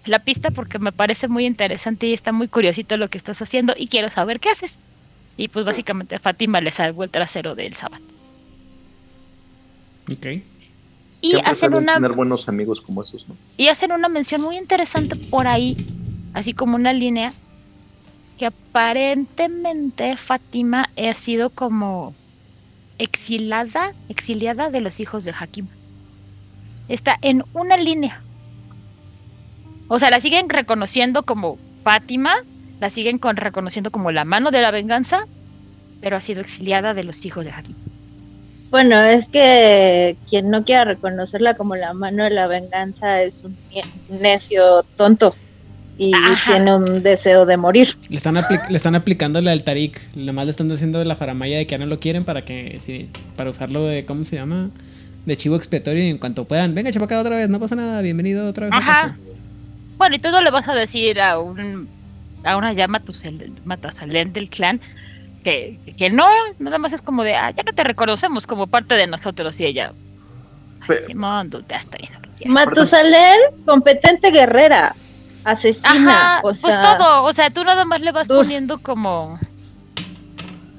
la 0.04 0.18
pista 0.18 0.50
porque 0.50 0.78
me 0.78 0.92
parece 0.92 1.28
muy 1.28 1.46
interesante 1.46 2.06
y 2.06 2.12
está 2.12 2.32
muy 2.32 2.48
curiosito 2.48 2.96
lo 2.96 3.08
que 3.08 3.18
estás 3.18 3.40
haciendo 3.40 3.72
y 3.76 3.88
quiero 3.88 4.10
saber 4.10 4.40
qué 4.40 4.50
haces. 4.50 4.78
Y 5.36 5.48
pues 5.48 5.64
básicamente 5.64 6.18
Fátima 6.18 6.60
le 6.60 6.70
salvó 6.70 7.04
el 7.04 7.10
trasero 7.10 7.54
del 7.54 7.74
sábado. 7.74 8.04
Ok. 10.12 10.26
Y 11.24 11.30
Siempre 11.30 11.50
hacen 11.50 11.74
una 11.74 11.94
tener 11.94 12.12
buenos 12.12 12.48
amigos 12.50 12.82
como 12.82 13.00
esos, 13.00 13.26
¿no? 13.26 13.34
y 13.56 13.68
hacen 13.68 13.92
una 13.92 14.10
mención 14.10 14.42
muy 14.42 14.58
interesante 14.58 15.16
por 15.16 15.46
ahí, 15.46 15.74
así 16.34 16.52
como 16.52 16.76
una 16.76 16.92
línea 16.92 17.32
que 18.38 18.44
aparentemente 18.44 20.18
Fátima 20.18 20.90
ha 20.98 21.14
sido 21.14 21.48
como 21.48 22.14
exilada, 22.98 23.94
exiliada 24.10 24.68
de 24.68 24.82
los 24.82 25.00
hijos 25.00 25.24
de 25.24 25.32
Hakim. 25.32 25.66
Está 26.88 27.16
en 27.22 27.42
una 27.54 27.78
línea. 27.78 28.20
O 29.88 29.98
sea, 29.98 30.10
la 30.10 30.20
siguen 30.20 30.50
reconociendo 30.50 31.22
como 31.22 31.58
Fátima, 31.84 32.34
la 32.80 32.90
siguen 32.90 33.16
con, 33.16 33.36
reconociendo 33.36 33.90
como 33.90 34.12
la 34.12 34.26
mano 34.26 34.50
de 34.50 34.60
la 34.60 34.70
venganza, 34.70 35.26
pero 36.02 36.18
ha 36.18 36.20
sido 36.20 36.42
exiliada 36.42 36.92
de 36.92 37.04
los 37.04 37.24
hijos 37.24 37.46
de 37.46 37.52
Hakim. 37.52 37.76
Bueno, 38.74 39.00
es 39.04 39.24
que 39.28 40.16
quien 40.28 40.50
no 40.50 40.64
quiera 40.64 40.82
reconocerla 40.84 41.54
como 41.54 41.76
la 41.76 41.94
mano 41.94 42.24
de 42.24 42.30
la 42.30 42.48
venganza 42.48 43.22
es 43.22 43.40
un 43.44 43.56
necio 44.20 44.84
tonto 44.96 45.36
y 45.96 46.12
Ajá. 46.12 46.50
tiene 46.56 46.74
un 46.74 47.00
deseo 47.04 47.46
de 47.46 47.56
morir. 47.56 47.96
Le 48.08 48.16
están, 48.16 48.34
le 48.34 48.76
están 48.76 48.96
aplicando 48.96 49.40
la 49.40 49.52
del 49.52 49.62
Tarik. 49.62 50.00
Nomás 50.16 50.46
le 50.46 50.50
están 50.50 50.72
haciendo 50.72 51.04
la 51.04 51.14
faramaya 51.14 51.58
de 51.58 51.68
que 51.68 51.70
ya 51.70 51.78
no 51.78 51.86
lo 51.86 52.00
quieren 52.00 52.24
para 52.24 52.44
que 52.44 52.80
sí, 52.84 53.10
para 53.36 53.50
usarlo 53.50 53.84
de, 53.84 54.06
¿cómo 54.06 54.24
se 54.24 54.34
llama? 54.34 54.70
De 55.24 55.36
chivo 55.36 55.54
expiatorio 55.54 56.02
y 56.04 56.10
en 56.10 56.18
cuanto 56.18 56.44
puedan. 56.44 56.74
Venga, 56.74 56.90
chapa 56.90 57.04
acá 57.04 57.20
otra 57.20 57.36
vez, 57.36 57.48
no 57.48 57.60
pasa 57.60 57.76
nada, 57.76 58.02
bienvenido 58.02 58.48
otra 58.48 58.66
vez. 58.66 58.74
a 58.74 58.78
Ajá. 58.78 58.86
casa". 58.86 59.16
Bueno, 59.98 60.16
y 60.16 60.18
tú 60.18 60.32
no 60.32 60.42
le 60.42 60.50
vas 60.50 60.66
a 60.66 60.74
decir 60.74 61.20
a 61.20 61.38
un 61.38 61.86
a 62.42 62.56
una 62.56 62.72
ya 62.72 62.88
Matasalén 62.88 64.32
del 64.32 64.50
clan 64.50 64.80
que, 65.44 65.78
que 65.96 66.10
no, 66.10 66.26
nada 66.58 66.78
más 66.78 66.92
es 66.92 67.02
como 67.02 67.22
de, 67.22 67.36
ah, 67.36 67.50
ya 67.50 67.62
no 67.62 67.72
te 67.72 67.84
reconocemos 67.84 68.46
como 68.46 68.66
parte 68.66 68.94
de 68.94 69.06
nosotros 69.06 69.60
y 69.60 69.66
ella. 69.66 69.92
Ay, 70.88 70.96
Simón, 71.06 71.50
tú 71.50 71.62
ya 71.68 71.76
está 71.76 71.96
bien. 71.98 72.12
ya". 72.40 72.50
Matusalén, 72.50 73.38
competente 73.64 74.30
guerrera, 74.30 74.94
asesina, 75.44 76.14
Ajá, 76.14 76.38
o 76.42 76.52
pues 76.52 76.60
sea, 76.60 76.98
todo, 76.98 77.24
o 77.24 77.32
sea, 77.32 77.50
tú 77.50 77.62
nada 77.62 77.84
más 77.84 78.00
le 78.00 78.10
vas 78.10 78.28
Uf. 78.28 78.38
poniendo 78.38 78.78
como 78.78 79.38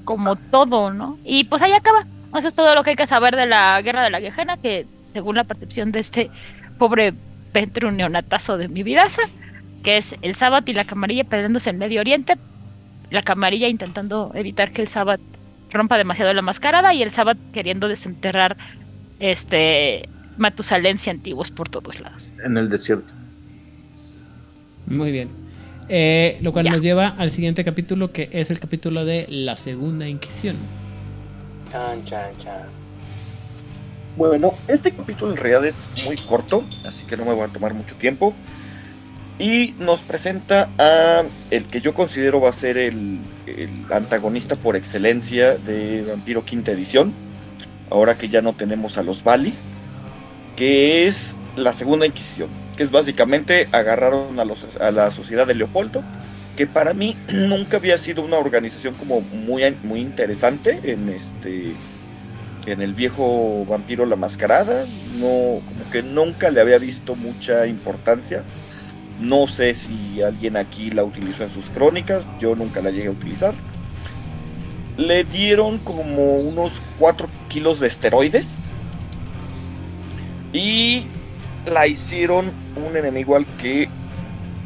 como 0.04 0.36
todo, 0.36 0.92
¿no? 0.94 1.18
Y 1.24 1.46
pues 1.46 1.62
ahí 1.62 1.74
acaba. 1.74 2.06
Eso 2.38 2.48
es 2.48 2.56
todo 2.56 2.76
lo 2.76 2.84
que 2.84 2.92
hay 2.92 2.96
que 2.96 3.08
saber 3.08 3.36
de 3.36 3.46
la 3.46 3.82
guerra 3.82 4.04
de 4.04 4.10
la 4.12 4.20
Guejena, 4.20 4.58
que 4.58 4.86
según 5.14 5.36
la 5.36 5.46
percepción 5.46 5.92
de 5.92 6.00
este 6.02 6.30
pobre 6.78 7.14
Petru 7.54 7.92
neonatazo 7.92 8.58
de 8.58 8.68
mi 8.68 8.84
vidaza, 8.84 9.22
que 9.84 9.98
es 9.98 10.16
el 10.22 10.36
Sabbat 10.36 10.68
y 10.68 10.74
la 10.74 10.86
camarilla 10.86 11.24
peleándose 11.24 11.70
en 11.70 11.78
Medio 11.78 12.02
Oriente, 12.02 12.38
la 13.16 13.24
camarilla 13.24 13.68
intentando 13.68 14.32
evitar 14.36 14.72
que 14.72 14.82
el 14.82 14.88
Sabbat 14.88 15.20
rompa 15.72 15.98
demasiado 15.98 16.34
la 16.34 16.42
mascarada 16.44 16.94
y 16.94 17.02
el 17.02 17.12
Sabbat 17.12 17.38
queriendo 17.54 17.88
desenterrar 17.88 18.56
este 19.20 20.08
Matusalense 20.38 21.10
antiguos 21.10 21.50
por 21.50 21.70
todos 21.70 22.00
lados. 22.00 22.30
En 22.44 22.58
el 22.58 22.70
desierto. 22.70 23.12
Muy 24.86 25.12
bien. 25.12 25.30
Eh, 25.88 26.38
lo 26.42 26.52
cual 26.52 26.66
Ya. 26.66 26.72
nos 26.72 26.82
lleva 26.82 27.08
al 27.18 27.32
siguiente 27.32 27.64
capítulo, 27.64 28.12
que 28.12 28.30
es 28.34 28.52
el 28.52 28.60
capítulo 28.60 29.06
de 29.06 29.26
la 29.30 29.56
Segunda 29.56 30.08
Inquisición. 30.08 30.56
Chan, 31.72 32.04
chan, 32.06 32.38
chan. 32.40 32.64
Bueno, 34.18 34.52
este 34.68 34.92
capítulo 34.92 35.32
en 35.32 35.38
realidad 35.38 35.66
es 35.66 35.88
muy 36.06 36.16
corto, 36.18 36.64
así 36.86 37.06
que 37.08 37.18
no 37.18 37.26
me 37.26 37.34
voy 37.34 37.46
a 37.46 37.48
tomar 37.48 37.74
mucho 37.74 37.96
tiempo. 37.96 38.34
Y 39.38 39.74
nos 39.80 40.00
presenta 40.00 40.70
a 40.78 41.24
el 41.52 41.66
que 41.66 41.82
yo 41.82 41.94
considero 41.94 42.40
va 42.40 42.50
a 42.50 42.54
ser 42.54 42.78
el, 42.78 43.20
antagonista 43.92 44.56
por 44.56 44.76
excelencia 44.76 45.56
de 45.58 46.04
Vampiro 46.04 46.46
Quinta 46.46 46.72
Edición. 46.72 47.14
Ahora 47.92 48.18
que 48.18 48.30
ya 48.30 48.42
no 48.42 48.54
tenemos 48.54 48.98
a 48.98 49.04
los 49.04 49.24
Bali. 49.24 49.54
Que 50.56 51.08
es 51.08 51.36
la 51.58 51.74
Segunda 51.74 52.06
Inquisición. 52.06 52.50
Que 52.78 52.84
es 52.84 52.92
básicamente 52.92 53.68
agarraron 53.74 54.40
a, 54.40 54.46
los- 54.46 54.66
a 54.80 54.92
la 54.92 55.12
sociedad 55.12 55.46
de 55.46 55.56
Leopoldo. 55.56 56.02
Que 56.56 56.66
para 56.66 56.94
mí 56.94 57.18
nunca 57.34 57.76
había 57.78 57.98
sido 57.98 58.24
una 58.24 58.38
organización 58.38 58.94
como 58.94 59.20
muy, 59.20 59.64
muy 59.84 60.00
interesante 60.00 60.80
en 60.84 61.10
este 61.10 61.74
en 62.66 62.82
el 62.82 62.96
viejo 62.96 63.64
vampiro 63.66 64.08
la 64.08 64.16
mascarada 64.16 64.88
no 65.20 65.62
como 65.68 65.92
que 65.92 66.02
nunca 66.02 66.50
le 66.50 66.62
había 66.62 66.80
visto 66.80 67.16
mucha 67.16 67.68
importancia 67.68 68.42
no 69.20 69.48
sé 69.48 69.74
si 69.74 70.22
alguien 70.22 70.58
aquí 70.58 70.92
la 70.92 71.04
utilizó 71.04 71.44
en 71.44 71.52
sus 71.52 71.70
crónicas 71.70 72.26
yo 72.40 72.56
nunca 72.56 72.82
la 72.82 72.92
llegué 72.92 73.08
a 73.08 73.12
utilizar 73.12 73.56
le 74.98 75.24
dieron 75.24 75.78
como 75.80 76.38
unos 76.38 76.74
4 77.00 77.30
kilos 77.50 77.80
de 77.80 77.88
esteroides 77.88 78.48
y 80.54 81.06
la 81.66 81.88
hicieron 81.88 82.52
un 82.76 82.96
enemigo 82.96 83.36
al 83.36 83.46
que 83.58 83.90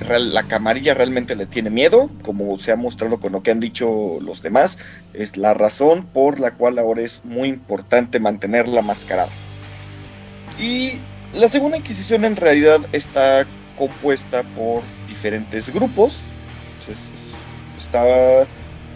la 0.08 0.44
camarilla 0.44 0.94
realmente 0.94 1.36
le 1.36 1.46
tiene 1.46 1.70
miedo, 1.70 2.10
como 2.24 2.58
se 2.58 2.72
ha 2.72 2.76
mostrado 2.76 3.20
con 3.20 3.34
lo 3.34 3.44
que 3.44 3.52
han 3.52 3.60
dicho 3.60 4.20
los 4.22 4.42
demás, 4.42 4.78
es 5.14 5.36
la 5.36 5.54
razón 5.54 6.06
por 6.06 6.40
la 6.40 6.52
cual 6.52 6.80
ahora 6.80 7.02
es 7.02 7.26
muy 7.26 7.50
importante 7.50 8.20
mantener 8.20 8.68
la 8.68 8.82
mascarada. 8.82 9.32
Y 10.58 10.94
la 11.34 11.50
segunda 11.50 11.78
Inquisición 11.78 12.24
en 12.24 12.36
realidad 12.36 12.80
está 12.92 13.46
compuesta 13.80 14.44
por 14.44 14.84
diferentes 15.08 15.74
grupos, 15.74 16.20
entonces, 16.80 17.10
está 17.80 18.46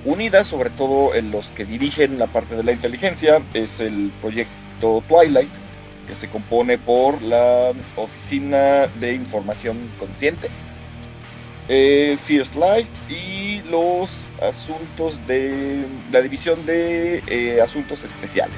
unida 0.05 0.43
sobre 0.43 0.69
todo 0.69 1.15
en 1.15 1.31
los 1.31 1.47
que 1.47 1.65
dirigen 1.65 2.19
la 2.19 2.27
parte 2.27 2.55
de 2.55 2.63
la 2.63 2.73
inteligencia, 2.73 3.41
es 3.53 3.79
el 3.79 4.11
proyecto 4.21 5.03
Twilight, 5.07 5.49
que 6.07 6.15
se 6.15 6.27
compone 6.27 6.77
por 6.77 7.21
la 7.21 7.71
Oficina 7.95 8.87
de 8.99 9.13
Información 9.13 9.77
Consciente, 9.97 10.49
eh, 11.69 12.17
Light 12.59 12.89
y 13.09 13.61
los 13.69 14.09
asuntos 14.41 15.25
de 15.27 15.85
la 16.11 16.21
División 16.21 16.65
de 16.65 17.23
eh, 17.27 17.61
Asuntos 17.61 18.03
Especiales. 18.03 18.57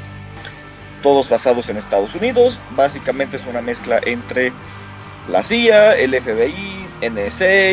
Todos 1.03 1.29
basados 1.29 1.69
en 1.69 1.77
Estados 1.77 2.15
Unidos, 2.15 2.59
básicamente 2.71 3.37
es 3.37 3.45
una 3.45 3.61
mezcla 3.61 4.01
entre 4.03 4.51
la 5.27 5.43
CIA, 5.43 5.93
el 5.93 6.19
FBI, 6.21 6.87
NSA, 7.01 7.71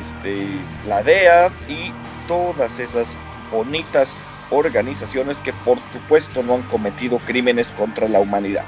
este, 0.00 0.46
la 0.86 1.02
DEA 1.02 1.50
y 1.68 1.92
todas 2.26 2.78
esas 2.78 3.16
bonitas 3.52 4.16
organizaciones 4.50 5.38
que 5.40 5.52
por 5.64 5.78
supuesto 5.78 6.42
no 6.42 6.54
han 6.54 6.62
cometido 6.62 7.18
crímenes 7.18 7.70
contra 7.72 8.08
la 8.08 8.20
humanidad. 8.20 8.64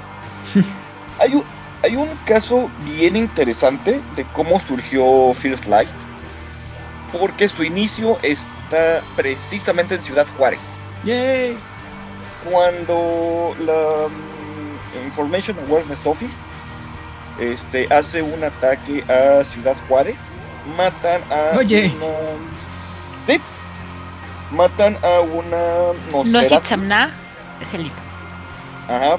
hay, 1.19 1.35
un, 1.35 1.43
hay 1.83 1.95
un 1.95 2.09
caso 2.25 2.69
bien 2.85 3.15
interesante 3.15 3.99
de 4.15 4.25
cómo 4.33 4.59
surgió 4.59 5.33
First 5.33 5.65
Light, 5.65 5.89
porque 7.17 7.47
su 7.47 7.63
inicio 7.63 8.17
está 8.21 9.01
precisamente 9.15 9.95
en 9.95 10.03
Ciudad 10.03 10.27
Juárez. 10.37 10.59
¡Yay! 11.03 11.57
Cuando 12.49 13.55
la 13.65 14.07
mm, 14.07 15.05
Information 15.05 15.57
Awareness 15.67 16.05
Office 16.05 16.46
este, 17.39 17.87
hace 17.93 18.21
un 18.21 18.43
ataque 18.43 19.03
a 19.03 19.43
Ciudad 19.43 19.75
Juárez, 19.87 20.15
matan 20.75 21.21
a 21.31 21.57
Oye. 21.57 21.93
una... 21.95 22.07
Sí, 23.25 23.41
matan 24.51 24.97
a 25.03 25.19
una 25.21 25.93
No 26.25 26.39
es. 26.39 26.51
Itzamna, 26.51 27.11
es 27.61 27.73
el 27.73 27.83
libro. 27.83 27.99
Ajá. 28.87 29.17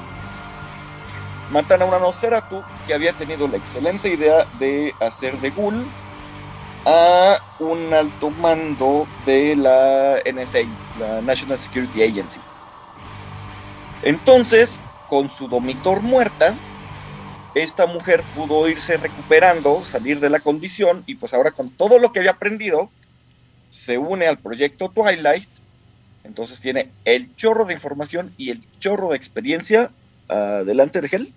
Matan 1.51 1.81
a 1.81 1.85
una 1.85 1.99
Nosferatu 1.99 2.63
que 2.87 2.93
había 2.93 3.13
tenido 3.13 3.47
la 3.47 3.57
excelente 3.57 4.09
idea 4.09 4.45
de 4.59 4.93
hacer 4.99 5.37
de 5.39 5.49
Ghoul 5.51 5.85
a 6.85 7.39
un 7.59 7.93
alto 7.93 8.29
mando 8.29 9.07
de 9.25 9.55
la 9.55 10.17
NSA, 10.31 10.59
la 10.99 11.21
National 11.21 11.57
Security 11.57 12.03
Agency. 12.03 12.39
Entonces, 14.03 14.79
con 15.07 15.29
su 15.29 15.47
domitor 15.47 16.01
muerta, 16.01 16.53
esta 17.53 17.85
mujer 17.87 18.23
pudo 18.33 18.67
irse 18.69 18.97
recuperando, 18.97 19.83
salir 19.83 20.19
de 20.19 20.29
la 20.29 20.39
condición 20.39 21.03
y 21.07 21.15
pues 21.15 21.33
ahora 21.33 21.51
con 21.51 21.75
todo 21.75 21.99
lo 21.99 22.11
que 22.11 22.19
había 22.19 22.31
aprendido, 22.31 22.91
se 23.69 23.97
une 23.97 24.27
al 24.27 24.37
proyecto 24.39 24.89
Twilight. 24.89 25.47
Entonces 26.23 26.59
tiene 26.59 26.91
el 27.05 27.35
chorro 27.35 27.65
de 27.65 27.73
información 27.73 28.33
y 28.37 28.51
el 28.51 28.61
chorro 28.79 29.09
de 29.09 29.17
experiencia 29.17 29.91
adelante 30.27 31.01
de 31.01 31.09
Hell. 31.11 31.33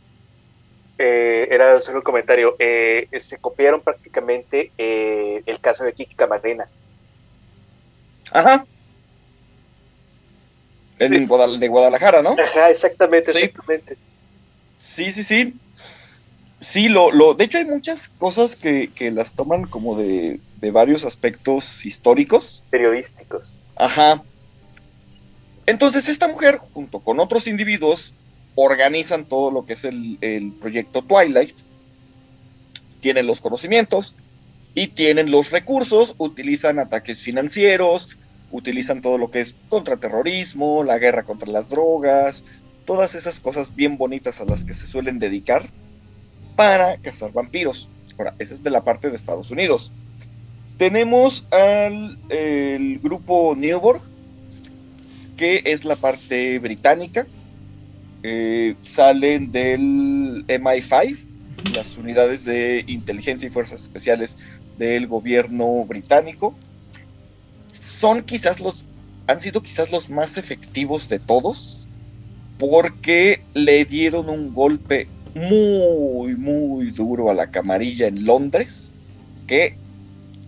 Eh, 0.99 1.49
era 1.51 1.81
solo 1.81 1.99
un 1.99 2.05
comentario. 2.05 2.57
eh, 2.59 3.09
se 3.19 3.39
copiaron 3.39 3.81
prácticamente 3.81 4.71
eh, 4.79 5.43
el 5.47 5.59
caso 5.61 5.85
de 5.85 5.93
Kiki 5.93 6.15
Camarena. 6.15 6.69
Ajá. 8.33 8.65
El 10.99 11.15
Es- 11.15 11.29
de 11.59 11.69
Guadalajara, 11.69 12.23
¿no? 12.23 12.37
Ajá, 12.39 12.71
exactamente, 12.71 13.33
Sí. 13.33 13.39
exactamente. 13.39 13.97
Sí, 14.79 15.13
sí, 15.13 15.25
sí. 15.25 15.55
Sí, 16.63 16.89
lo, 16.89 17.11
lo, 17.11 17.35
de 17.35 17.45
hecho 17.45 17.59
hay 17.59 17.65
muchas 17.65 18.09
cosas 18.09 18.55
que, 18.55 18.93
que 18.95 19.11
las 19.11 19.35
toman 19.35 19.65
como 19.65 19.99
de, 19.99 20.39
de 20.61 20.71
varios 20.71 21.05
aspectos 21.05 21.85
históricos. 21.85 22.63
Periodísticos. 22.71 23.61
Ajá. 23.75 24.23
Entonces 25.67 26.09
esta 26.09 26.29
mujer, 26.29 26.59
junto 26.59 27.01
con 27.01 27.19
otros 27.19 27.49
individuos, 27.49 28.15
organizan 28.55 29.25
todo 29.25 29.51
lo 29.51 29.67
que 29.67 29.73
es 29.73 29.85
el, 29.85 30.19
el 30.21 30.53
proyecto 30.53 31.03
Twilight. 31.03 31.57
Tienen 33.01 33.27
los 33.27 33.41
conocimientos 33.41 34.15
y 34.73 34.87
tienen 34.87 35.33
los 35.33 35.51
recursos, 35.51 36.15
utilizan 36.19 36.79
ataques 36.79 37.23
financieros, 37.23 38.17
utilizan 38.53 39.03
todo 39.03 39.19
lo 39.19 39.33
que 39.33 39.41
es 39.41 39.57
contraterrorismo, 39.69 40.85
la 40.85 40.99
guerra 40.99 41.25
contra 41.25 41.51
las 41.51 41.71
drogas, 41.71 42.45
todas 42.85 43.17
esas 43.17 43.41
cosas 43.41 43.75
bien 43.75 43.99
bonitas 43.99 44.41
a 44.41 44.45
las 44.45 44.65
que 44.65 44.75
se 44.75 44.87
suelen 44.87 45.19
dedicar 45.19 45.69
para 46.57 46.97
cazar 46.99 47.33
vampiros. 47.33 47.89
Ahora, 48.19 48.35
esa 48.39 48.55
es 48.55 48.63
de 48.63 48.71
la 48.71 48.85
parte 48.85 49.11
de 49.11 49.17
Estados 49.17 49.51
Unidos. 49.51 49.93
Tenemos 50.79 51.47
al 51.51 52.19
el 52.29 52.99
grupo 52.99 53.55
Newborn, 53.57 54.01
que 55.37 55.63
es 55.65 55.85
la 55.85 55.97
parte 55.97 56.59
británica. 56.59 57.27
Eh, 58.23 58.77
salen 58.83 59.51
del 59.51 60.45
MI5, 60.47 61.17
las 61.75 61.97
unidades 61.97 62.45
de 62.45 62.85
inteligencia 62.87 63.47
y 63.47 63.51
fuerzas 63.51 63.83
especiales 63.83 64.39
del 64.79 65.07
gobierno 65.07 65.85
británico. 65.85 66.55
Son 67.73 68.23
quizás 68.23 68.61
los, 68.61 68.85
han 69.27 69.41
sido 69.41 69.63
quizás 69.63 69.91
los 69.91 70.11
más 70.11 70.37
efectivos 70.37 71.09
de 71.09 71.19
todos, 71.19 71.87
porque 72.59 73.43
le 73.55 73.85
dieron 73.85 74.29
un 74.29 74.55
golpe 74.55 75.09
muy, 75.35 76.37
muy 76.37 76.91
duro 76.91 77.31
a 77.31 77.35
la 77.35 77.47
camarilla 77.51 78.07
en 78.07 78.25
Londres, 78.25 78.93
que 79.47 79.77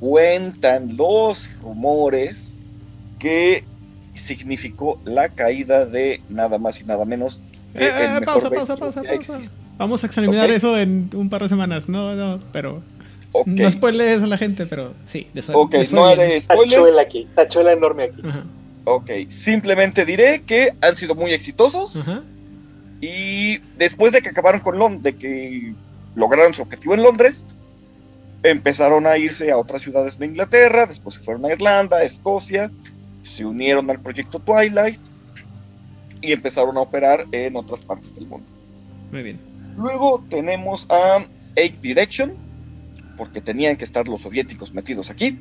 cuentan 0.01 0.97
los 0.97 1.47
rumores 1.63 2.57
que 3.19 3.65
significó 4.15 5.01
la 5.05 5.29
caída 5.31 5.87
de 5.87 6.21
nada 6.29 6.59
más 6.59 6.81
y 6.81 6.85
nada 6.85 7.05
menos 7.05 7.41
que 7.73 7.85
Eh, 7.87 7.89
eh, 7.89 8.05
el 8.05 8.21
mejor 8.21 8.25
pausa, 8.25 8.51
pausa, 8.51 8.77
pausa, 8.77 9.03
pausa. 9.03 9.15
existe. 9.15 9.55
Vamos 9.79 10.05
a 10.05 10.07
examinar 10.07 10.51
eso 10.51 10.79
en 10.79 11.11
un 11.15 11.29
par 11.29 11.43
de 11.43 11.49
semanas. 11.49 11.89
No, 11.89 12.15
no, 12.15 12.41
pero. 12.53 12.83
Ok, 13.33 13.49
No 13.49 13.73
spoilees 13.73 14.23
a 14.23 14.29
la 14.29 14.39
gente, 14.39 14.65
pero 14.67 14.93
sí. 15.07 15.27
fue- 15.45 15.55
ok, 15.57 15.75
no 15.91 16.07
haré 16.07 16.39
spoilers. 16.41 16.75
Tachuela 16.77 17.03
aquí, 17.03 17.27
tachuela 17.35 17.73
enorme 17.73 18.05
aquí. 18.05 18.23
Ajá, 18.25 18.45
Ok, 18.85 19.11
simplemente 19.29 20.05
diré 20.05 20.43
que 20.43 20.73
han 20.83 20.95
sido 20.95 21.15
muy 21.17 21.33
exitosos 21.33 21.97
ajá. 21.97 22.23
Y 23.07 23.59
después 23.77 24.15
de 24.15 24.23
que 24.23 24.31
acabaron 24.31 24.63
con 24.63 24.79
Londres, 24.79 25.03
de 25.03 25.17
que 25.19 25.75
lograron 26.15 26.55
su 26.55 26.63
objetivo 26.63 26.95
en 26.95 27.03
Londres, 27.03 27.45
empezaron 28.43 29.07
a 29.07 29.19
irse 29.19 29.53
a 29.53 29.59
otras 29.59 29.83
ciudades 29.83 30.19
de 30.19 30.25
Inglaterra, 30.25 30.87
después 30.87 31.17
se 31.17 31.21
fueron 31.21 31.45
a 31.45 31.53
Irlanda, 31.53 31.99
a 31.99 32.05
Escocia, 32.05 32.71
se 33.23 33.45
unieron 33.45 33.91
al 33.91 34.01
proyecto 34.01 34.39
Twilight 34.39 35.01
y 36.23 36.33
empezaron 36.33 36.79
a 36.79 36.81
operar 36.81 37.27
en 37.33 37.57
otras 37.57 37.83
partes 37.83 38.15
del 38.15 38.27
mundo. 38.27 38.47
Muy 39.13 39.23
bien. 39.23 39.39
Luego 39.77 40.25
tenemos 40.31 40.87
a 40.89 41.27
Eight 41.57 41.83
Direction, 41.83 42.35
porque 43.19 43.43
tenían 43.43 43.77
que 43.77 43.85
estar 43.85 44.09
los 44.09 44.23
soviéticos 44.23 44.73
metidos 44.73 45.11
aquí, 45.11 45.39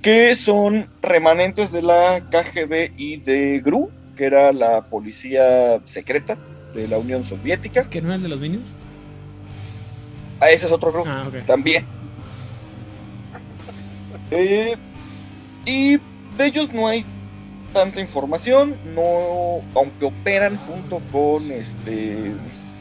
que 0.00 0.36
son 0.36 0.86
remanentes 1.02 1.72
de 1.72 1.82
la 1.82 2.22
KGB 2.30 2.92
y 2.96 3.16
de 3.16 3.60
GRU, 3.64 3.90
que 4.16 4.26
era 4.26 4.52
la 4.52 4.82
policía 4.82 5.80
secreta 5.86 6.38
de 6.74 6.88
la 6.88 6.98
Unión 6.98 7.24
Soviética. 7.24 7.88
¿Que 7.88 8.00
no 8.00 8.08
era 8.08 8.16
el 8.16 8.22
de 8.22 8.28
los 8.28 8.40
Minions? 8.40 8.66
Ah, 10.40 10.50
ese 10.50 10.66
es 10.66 10.72
otro 10.72 10.92
grupo 10.92 11.08
Ah, 11.08 11.30
también. 11.46 11.86
Eh, 14.30 14.74
y 15.66 15.98
de 16.36 16.46
ellos 16.46 16.72
no 16.72 16.88
hay 16.88 17.04
tanta 17.72 18.00
información, 18.00 18.76
no, 18.94 19.60
aunque 19.74 20.06
operan 20.06 20.56
junto 20.56 21.00
con 21.10 21.50
este 21.52 22.32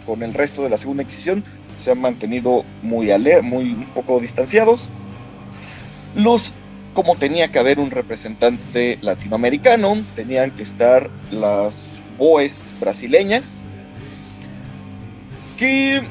con 0.05 0.23
el 0.23 0.34
resto 0.34 0.63
de 0.63 0.69
la 0.69 0.77
segunda 0.77 1.03
Inquisición, 1.03 1.43
se 1.80 1.91
han 1.91 2.01
mantenido 2.01 2.65
muy 2.81 3.11
ale 3.11 3.41
muy 3.41 3.73
un 3.73 3.85
poco 3.93 4.19
distanciados. 4.19 4.89
Los 6.15 6.51
como 6.93 7.15
tenía 7.15 7.49
que 7.49 7.59
haber 7.59 7.80
un 7.80 7.91
representante 7.91 8.97
latinoamericano, 9.01 9.97
tenían 10.15 10.51
que 10.51 10.63
estar 10.63 11.09
las 11.31 11.85
BOEs 12.18 12.61
brasileñas, 12.80 13.61
que 15.62 16.02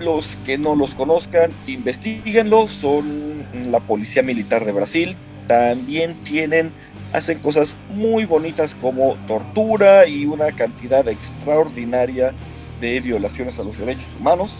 los 0.00 0.36
que 0.44 0.58
no 0.58 0.74
los 0.74 0.92
conozcan, 0.96 1.52
investiguenlo, 1.68 2.66
son 2.66 3.44
la 3.70 3.78
Policía 3.78 4.20
Militar 4.20 4.64
de 4.64 4.72
Brasil, 4.72 5.16
también 5.46 6.14
tienen, 6.24 6.72
hacen 7.12 7.38
cosas 7.38 7.76
muy 7.94 8.24
bonitas 8.24 8.74
como 8.74 9.14
tortura 9.28 10.08
y 10.08 10.26
una 10.26 10.50
cantidad 10.50 11.06
extraordinaria 11.06 12.32
de 12.80 13.00
violaciones 13.00 13.60
a 13.60 13.62
los 13.62 13.78
derechos 13.78 14.04
humanos. 14.18 14.50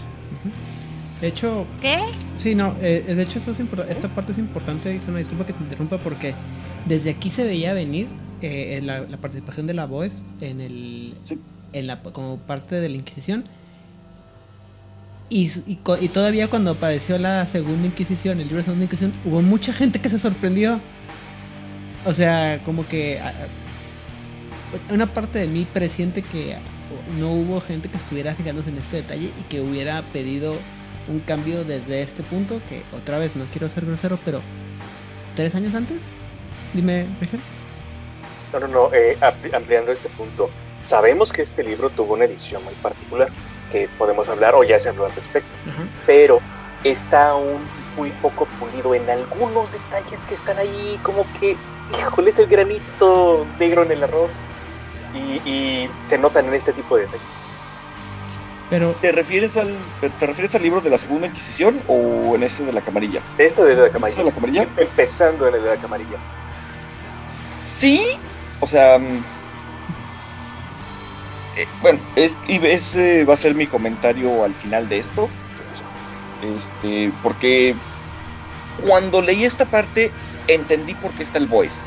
De 1.19 1.27
hecho, 1.27 1.65
¿Qué? 1.81 1.99
sí, 2.37 2.55
no, 2.55 2.73
eh, 2.81 3.03
de 3.05 3.21
hecho 3.23 3.39
esto 3.39 3.51
es 3.51 3.59
esta 3.89 4.07
parte 4.07 4.31
es 4.31 4.37
importante, 4.37 4.95
es 4.95 5.05
una 5.09 5.19
disculpa 5.19 5.45
que 5.45 5.51
te 5.51 5.61
interrumpa 5.61 5.97
porque 5.97 6.33
desde 6.85 7.09
aquí 7.09 7.29
se 7.29 7.43
veía 7.43 7.73
venir 7.73 8.07
eh, 8.41 8.79
la, 8.81 9.01
la 9.01 9.17
participación 9.17 9.67
de 9.67 9.73
la 9.73 9.87
voz 9.87 10.13
en 10.39 10.61
el 10.61 11.15
Sí. 11.25 11.37
en 11.73 11.87
la 11.87 12.01
como 12.01 12.37
parte 12.37 12.75
de 12.75 12.87
la 12.87 12.95
Inquisición 12.95 13.43
y, 15.29 15.47
y, 15.65 15.79
y 15.99 16.07
todavía 16.09 16.47
cuando 16.47 16.71
apareció 16.71 17.17
la 17.17 17.45
segunda 17.47 17.87
Inquisición, 17.87 18.39
el 18.39 18.47
libro 18.47 18.57
de 18.57 18.63
segunda 18.63 18.85
Inquisición, 18.85 19.13
hubo 19.25 19.41
mucha 19.41 19.73
gente 19.73 19.99
que 19.99 20.09
se 20.09 20.19
sorprendió. 20.19 20.79
O 22.05 22.13
sea, 22.13 22.61
como 22.63 22.87
que 22.87 23.19
una 24.89 25.07
parte 25.07 25.39
de 25.39 25.47
mí 25.47 25.67
presiente 25.71 26.21
que 26.21 26.55
no 27.19 27.31
hubo 27.31 27.59
gente 27.61 27.89
que 27.89 27.97
estuviera 27.97 28.33
fijándose 28.35 28.69
en 28.69 28.77
este 28.77 28.97
detalle 28.97 29.31
y 29.39 29.43
que 29.49 29.61
hubiera 29.61 30.01
pedido 30.13 30.55
un 31.09 31.19
cambio 31.19 31.63
desde 31.63 32.01
este 32.01 32.23
punto, 32.23 32.61
que 32.69 32.83
otra 32.95 33.17
vez 33.17 33.35
no 33.35 33.45
quiero 33.51 33.69
ser 33.69 33.85
grosero, 33.85 34.17
pero 34.23 34.41
tres 35.35 35.55
años 35.55 35.73
antes. 35.75 35.97
Dime, 36.73 37.07
Rigel. 37.19 37.39
No, 38.53 38.59
no, 38.59 38.67
no, 38.67 38.93
eh, 38.93 39.17
ampliando 39.53 39.91
este 39.91 40.09
punto. 40.09 40.49
Sabemos 40.83 41.33
que 41.33 41.41
este 41.41 41.63
libro 41.63 41.89
tuvo 41.89 42.13
una 42.13 42.25
edición 42.25 42.63
muy 42.63 42.73
particular, 42.75 43.29
que 43.71 43.89
podemos 43.97 44.29
hablar 44.29 44.55
o 44.55 44.63
ya 44.63 44.79
se 44.79 44.89
habló 44.89 45.05
al 45.05 45.13
respecto, 45.13 45.49
pero 46.05 46.39
está 46.83 47.29
aún 47.29 47.65
muy 47.95 48.11
poco 48.11 48.47
pulido 48.59 48.93
en 48.93 49.09
algunos 49.09 49.73
detalles 49.73 50.25
que 50.25 50.35
están 50.35 50.57
ahí, 50.57 50.99
como 51.03 51.25
que, 51.39 51.57
híjole, 51.97 52.29
es 52.29 52.39
el 52.39 52.47
granito 52.47 53.45
negro 53.59 53.83
en 53.83 53.91
el 53.91 54.03
arroz 54.03 54.33
y, 55.45 55.89
se 56.01 56.17
notan 56.17 56.45
en 56.47 56.53
este 56.53 56.73
tipo 56.73 56.95
de 56.95 57.03
detalles. 57.03 57.27
Pero, 58.69 58.91
¿Te 58.99 59.13
refieres 59.13 59.55
al 59.55 59.73
te 60.19 60.27
refieres 60.27 60.53
al 60.53 60.61
libro 60.61 60.81
de 60.81 60.89
la 60.89 60.97
Segunda 60.97 61.27
Inquisición 61.27 61.79
o 61.87 62.35
en 62.35 62.43
ese 62.43 62.65
de 62.65 62.73
la 62.73 62.81
camarilla? 62.81 63.21
Este 63.37 63.63
de 63.63 63.75
la 63.75 63.89
camarilla. 63.89 64.19
de 64.19 64.25
la 64.25 64.31
camarilla? 64.31 64.67
Empezando 64.75 65.47
en 65.47 65.55
el 65.55 65.63
de 65.63 65.69
la 65.69 65.77
camarilla. 65.77 66.17
Sí, 67.79 68.19
o 68.59 68.67
sea, 68.67 68.99
mm, 68.99 69.23
eh, 71.57 71.67
bueno, 71.81 71.99
es, 72.15 72.37
ese 72.47 73.25
va 73.25 73.33
a 73.33 73.37
ser 73.37 73.55
mi 73.55 73.65
comentario 73.65 74.43
al 74.43 74.53
final 74.53 74.87
de 74.87 74.99
esto. 74.99 75.27
Este, 76.43 77.11
porque 77.23 77.75
cuando 78.85 79.21
leí 79.21 79.43
esta 79.43 79.65
parte 79.65 80.11
entendí 80.47 80.93
por 80.93 81.11
qué 81.11 81.23
está 81.23 81.39
el 81.39 81.47
voice. 81.47 81.81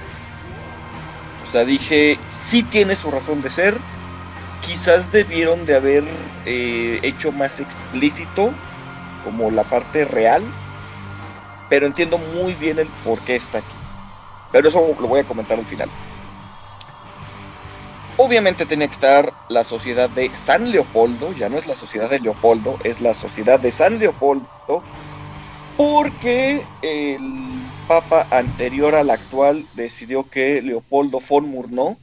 O 1.47 1.51
sea, 1.53 1.65
dije, 1.65 2.19
sí 2.31 2.65
tiene 2.65 2.97
su 2.97 3.11
razón 3.11 3.43
de 3.43 3.51
ser. 3.51 3.77
Quizás 4.67 5.13
debieron 5.13 5.65
de 5.67 5.77
haber 5.77 6.05
eh, 6.47 6.99
hecho 7.03 7.31
más 7.33 7.61
explícito 7.61 8.53
como 9.25 9.51
la 9.53 9.63
parte 9.63 10.05
real. 10.05 10.43
Pero 11.69 11.87
entiendo 11.87 12.19
muy 12.19 12.55
bien 12.55 12.81
el 12.81 12.89
por 13.05 13.21
qué 13.21 13.37
está 13.37 13.59
aquí. 13.59 13.75
Pero 14.51 14.69
eso 14.69 14.97
lo 15.01 15.07
voy 15.07 15.21
a 15.21 15.25
comentar 15.25 15.59
al 15.59 15.65
final. 15.65 15.89
Obviamente 18.23 18.67
tenía 18.67 18.87
que 18.87 18.93
estar 18.93 19.33
la 19.49 19.65
sociedad 19.65 20.11
de 20.11 20.29
San 20.35 20.71
Leopoldo, 20.71 21.33
ya 21.33 21.49
no 21.49 21.57
es 21.57 21.67
la 21.67 21.75
sociedad 21.75 22.11
de 22.11 22.21
Leopoldo, 22.21 22.77
es 22.85 23.01
la 23.01 23.15
sociedad 23.15 23.59
de 23.59 23.71
San 23.71 23.99
Leopoldo, 23.99 24.47
porque 25.79 26.63
el 26.83 27.55
papa 27.89 28.27
anterior 28.31 28.95
al 28.95 29.09
actual 29.09 29.65
decidió 29.75 30.29
que 30.29 30.61
Leopoldo 30.61 31.19
von 31.27 31.49
Murnau 31.49 31.97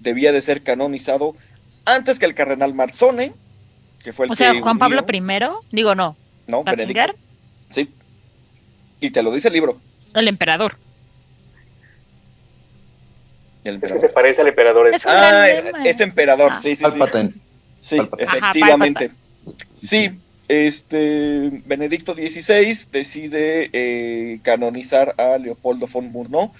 debía 0.00 0.32
de 0.32 0.42
ser 0.42 0.62
canonizado 0.62 1.34
antes 1.86 2.18
que 2.18 2.26
el 2.26 2.34
cardenal 2.34 2.74
Marzone, 2.74 3.32
que 4.04 4.12
fue 4.12 4.26
el 4.26 4.32
o 4.32 4.34
sea, 4.34 4.60
Juan 4.60 4.78
Pablo 4.78 5.06
I, 5.10 5.22
digo 5.72 5.94
no. 5.94 6.14
No, 6.46 6.62
Benedicto. 6.62 7.12
Sí. 7.70 7.88
Y 9.00 9.08
te 9.12 9.22
lo 9.22 9.32
dice 9.32 9.48
el 9.48 9.54
libro. 9.54 9.80
El 10.12 10.28
emperador. 10.28 10.76
Es 13.82 13.92
que 13.92 13.98
se 13.98 14.08
parece 14.08 14.42
al 14.42 14.48
emperador. 14.48 14.88
Es 14.88 15.06
ah, 15.06 15.48
es, 15.84 16.00
emperador, 16.00 16.52
sí, 16.62 16.76
sí. 16.76 16.84
Sí, 17.80 17.98
efectivamente. 18.18 19.12
sí, 19.82 20.18
este 20.48 21.62
Benedicto 21.66 22.14
XVI 22.14 22.90
decide 22.90 23.70
eh, 23.72 24.40
canonizar 24.42 25.14
a 25.18 25.38
Leopoldo 25.38 25.86
von 25.86 26.10
Murnau, 26.10 26.52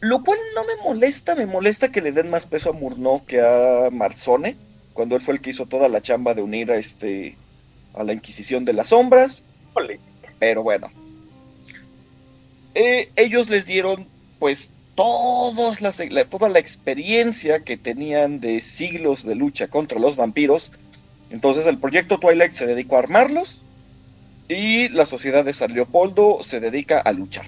lo 0.00 0.22
cual 0.22 0.38
no 0.54 0.64
me 0.64 0.76
molesta, 0.82 1.34
me 1.34 1.46
molesta 1.46 1.90
que 1.90 2.02
le 2.02 2.12
den 2.12 2.30
más 2.30 2.46
peso 2.46 2.70
a 2.70 2.72
Murnau 2.72 3.24
que 3.24 3.40
a 3.40 3.88
Marzone, 3.90 4.56
cuando 4.92 5.16
él 5.16 5.22
fue 5.22 5.34
el 5.34 5.40
que 5.40 5.50
hizo 5.50 5.66
toda 5.66 5.88
la 5.88 6.02
chamba 6.02 6.34
de 6.34 6.42
unir 6.42 6.70
a 6.70 6.76
este 6.76 7.36
a 7.94 8.04
la 8.04 8.12
Inquisición 8.12 8.64
de 8.64 8.74
las 8.74 8.88
Sombras. 8.88 9.42
Pero 10.38 10.62
bueno. 10.62 10.90
Eh, 12.74 13.10
ellos 13.16 13.48
les 13.48 13.66
dieron 13.66 14.06
pues 14.38 14.70
toda 14.96 16.48
la 16.48 16.58
experiencia 16.58 17.60
que 17.60 17.76
tenían 17.76 18.40
de 18.40 18.60
siglos 18.60 19.24
de 19.24 19.34
lucha 19.36 19.68
contra 19.68 20.00
los 20.00 20.16
vampiros 20.16 20.72
entonces 21.30 21.66
el 21.66 21.78
proyecto 21.78 22.18
Twilight 22.18 22.52
se 22.52 22.66
dedicó 22.66 22.96
a 22.96 23.00
armarlos 23.00 23.62
y 24.48 24.88
la 24.90 25.06
sociedad 25.06 25.44
de 25.44 25.54
San 25.54 25.72
Leopoldo 25.72 26.42
se 26.42 26.60
dedica 26.60 27.00
a 27.00 27.12
luchar. 27.12 27.46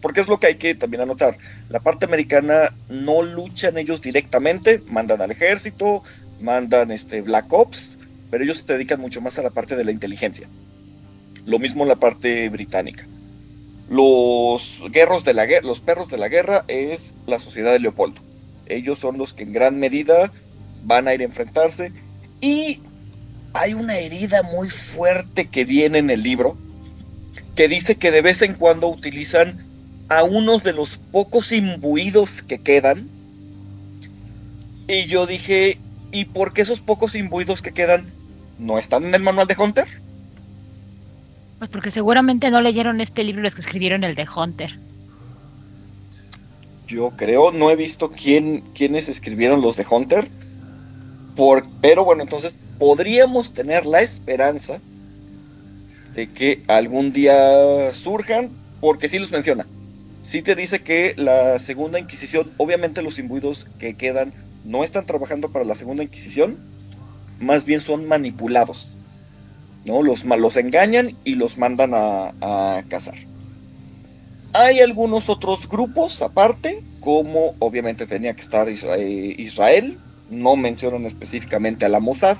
Porque 0.00 0.20
es 0.20 0.28
lo 0.28 0.38
que 0.38 0.48
hay 0.48 0.56
que 0.56 0.74
también 0.74 1.02
anotar. 1.02 1.38
La 1.68 1.80
parte 1.80 2.04
americana 2.06 2.74
no 2.88 3.22
luchan 3.22 3.78
ellos 3.78 4.00
directamente, 4.00 4.82
mandan 4.86 5.22
al 5.22 5.30
ejército, 5.30 6.02
mandan 6.40 6.90
este 6.90 7.22
Black 7.22 7.52
Ops, 7.52 7.98
pero 8.30 8.44
ellos 8.44 8.64
se 8.66 8.72
dedican 8.72 9.00
mucho 9.00 9.20
más 9.20 9.38
a 9.38 9.42
la 9.42 9.50
parte 9.50 9.76
de 9.76 9.84
la 9.84 9.92
inteligencia. 9.92 10.48
Lo 11.46 11.58
mismo 11.58 11.82
en 11.82 11.90
la 11.90 11.96
parte 11.96 12.48
británica. 12.48 13.06
Los 13.88 14.80
de 15.24 15.34
la 15.34 15.46
los 15.62 15.80
perros 15.80 16.08
de 16.08 16.18
la 16.18 16.28
guerra 16.28 16.64
es 16.68 17.14
la 17.26 17.38
sociedad 17.38 17.72
de 17.72 17.80
Leopoldo. 17.80 18.20
Ellos 18.66 18.98
son 18.98 19.18
los 19.18 19.34
que 19.34 19.42
en 19.42 19.52
gran 19.52 19.78
medida 19.78 20.32
van 20.84 21.08
a 21.08 21.14
ir 21.14 21.20
a 21.20 21.24
enfrentarse 21.24 21.92
y 22.40 22.80
hay 23.52 23.74
una 23.74 23.98
herida 23.98 24.42
muy 24.42 24.68
fuerte 24.68 25.48
que 25.48 25.64
viene 25.64 25.98
en 25.98 26.10
el 26.10 26.22
libro, 26.22 26.56
que 27.54 27.68
dice 27.68 27.96
que 27.96 28.10
de 28.10 28.20
vez 28.20 28.42
en 28.42 28.54
cuando 28.54 28.88
utilizan 28.88 29.64
a 30.08 30.24
unos 30.24 30.62
de 30.62 30.72
los 30.72 30.98
pocos 31.12 31.52
imbuidos 31.52 32.42
que 32.42 32.60
quedan. 32.60 33.08
Y 34.88 35.06
yo 35.06 35.26
dije, 35.26 35.78
¿y 36.10 36.26
por 36.26 36.52
qué 36.52 36.62
esos 36.62 36.80
pocos 36.80 37.14
imbuidos 37.14 37.62
que 37.62 37.72
quedan 37.72 38.12
no 38.58 38.78
están 38.78 39.04
en 39.04 39.14
el 39.14 39.22
manual 39.22 39.46
de 39.46 39.56
Hunter? 39.58 39.86
Pues 41.64 41.72
porque 41.72 41.90
seguramente 41.90 42.50
no 42.50 42.60
leyeron 42.60 43.00
este 43.00 43.24
libro 43.24 43.40
los 43.40 43.54
que 43.54 43.62
escribieron 43.62 44.04
el 44.04 44.14
de 44.14 44.28
Hunter. 44.28 44.78
Yo 46.86 47.12
creo, 47.16 47.52
no 47.52 47.70
he 47.70 47.74
visto 47.74 48.10
quién, 48.10 48.60
quiénes 48.74 49.08
escribieron 49.08 49.62
los 49.62 49.74
de 49.74 49.86
Hunter. 49.90 50.28
Por, 51.34 51.62
pero 51.80 52.04
bueno, 52.04 52.22
entonces 52.22 52.54
podríamos 52.78 53.54
tener 53.54 53.86
la 53.86 54.02
esperanza 54.02 54.78
de 56.14 56.30
que 56.30 56.62
algún 56.66 57.14
día 57.14 57.90
surjan, 57.94 58.50
porque 58.82 59.08
sí 59.08 59.18
los 59.18 59.32
menciona. 59.32 59.66
Sí 60.22 60.42
te 60.42 60.54
dice 60.54 60.82
que 60.82 61.14
la 61.16 61.58
segunda 61.58 61.98
Inquisición, 61.98 62.52
obviamente 62.58 63.00
los 63.00 63.18
imbuidos 63.18 63.68
que 63.78 63.94
quedan 63.94 64.34
no 64.66 64.84
están 64.84 65.06
trabajando 65.06 65.48
para 65.48 65.64
la 65.64 65.76
segunda 65.76 66.02
Inquisición, 66.02 66.58
más 67.40 67.64
bien 67.64 67.80
son 67.80 68.06
manipulados. 68.06 68.93
¿No? 69.84 70.02
Los, 70.02 70.24
los 70.24 70.56
engañan 70.56 71.16
y 71.24 71.34
los 71.34 71.58
mandan 71.58 71.92
a, 71.94 72.34
a 72.40 72.84
cazar. 72.88 73.16
Hay 74.52 74.80
algunos 74.80 75.28
otros 75.28 75.68
grupos 75.68 76.22
aparte, 76.22 76.82
como 77.00 77.54
obviamente 77.58 78.06
tenía 78.06 78.34
que 78.34 78.42
estar 78.42 78.68
Israel, 78.68 79.98
no 80.30 80.56
mencionan 80.56 81.06
específicamente 81.06 81.84
a 81.84 81.88
la 81.88 82.00
Mossad, 82.00 82.36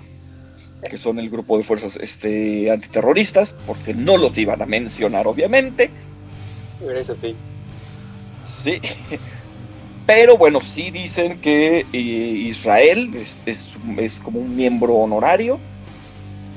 que 0.89 0.99
son 0.99 1.19
el 1.19 1.31
grupo 1.31 1.57
de 1.57 1.65
fuerzas 1.65 1.97
este, 1.97 2.71
antiterroristas, 2.71 3.57
porque 3.67 3.95
no 3.95 4.17
los 4.17 4.37
iban 4.39 4.63
a 4.63 4.67
mencionar, 4.67 5.27
obviamente. 5.27 5.91
Es 6.97 7.11
así. 7.11 7.35
Sí. 8.45 8.81
Pero 10.07 10.37
bueno, 10.37 10.61
sí 10.61 10.91
dicen 10.91 11.41
que 11.41 11.87
eh, 11.93 11.97
Israel 11.97 13.15
es, 13.15 13.37
es, 13.97 14.21
como 14.21 14.41
un 14.41 14.55
miembro 14.55 14.95
honorario. 14.95 15.59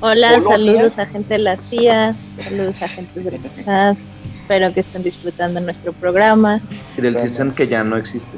Hola, 0.00 0.40
saludos 0.46 0.96
a 0.98 1.06
gente 1.06 1.34
de 1.34 1.38
la 1.38 1.56
CIA, 1.56 2.14
saludos 2.42 2.82
a 2.82 2.88
gente 2.88 3.20
de 3.20 3.38
la 3.66 3.96
Espero 4.42 4.72
que 4.72 4.80
estén 4.80 5.02
disfrutando 5.02 5.60
nuestro 5.60 5.92
programa. 5.92 6.60
Y 6.96 7.02
del 7.02 7.18
CISEN 7.18 7.50
que 7.50 7.66
ya 7.66 7.82
no 7.82 7.96
existe. 7.96 8.30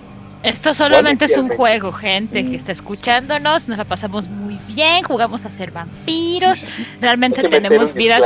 Esto 0.43 0.73
solamente 0.73 1.27
es 1.27 1.37
un 1.37 1.51
juego, 1.51 1.93
gente 1.93 2.43
que 2.49 2.57
está 2.57 2.73
escuchándonos, 2.73 3.69
nos 3.69 3.77
la 3.77 3.85
pasamos 3.85 4.27
muy 4.28 4.59
bien, 4.69 5.05
jugamos 5.05 5.45
a 5.45 5.51
ser 5.51 5.70
vampiros, 5.70 6.65
realmente 6.99 7.47
tenemos 7.47 7.93
vidas 7.93 8.23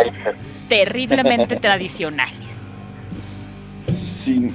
terriblemente 0.69 1.57
tradicionales. 1.61 2.55
Sí. 3.93 4.53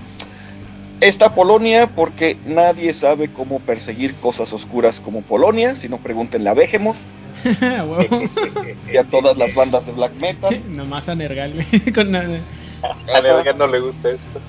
Esta 1.01 1.33
Polonia, 1.33 1.87
porque 1.87 2.37
nadie 2.45 2.93
sabe 2.93 3.27
cómo 3.27 3.59
perseguir 3.59 4.15
cosas 4.15 4.53
oscuras 4.53 5.01
como 5.01 5.21
Polonia, 5.21 5.75
si 5.75 5.89
no 5.89 5.97
pregúntenle 5.97 6.49
a 6.49 6.53
Behemoth. 6.53 6.97
y 8.91 8.97
a 8.97 9.03
todas 9.05 9.37
las 9.37 9.53
bandas 9.53 9.85
de 9.85 9.91
black 9.91 10.13
metal. 10.15 10.61
Nomás 10.75 11.07
a 11.09 11.15
Nergal. 11.15 11.53
Con 11.95 12.15
A 12.15 13.21
Nergal 13.21 13.57
no 13.57 13.67
le 13.67 13.79
gusta 13.79 14.09
esto. 14.09 14.39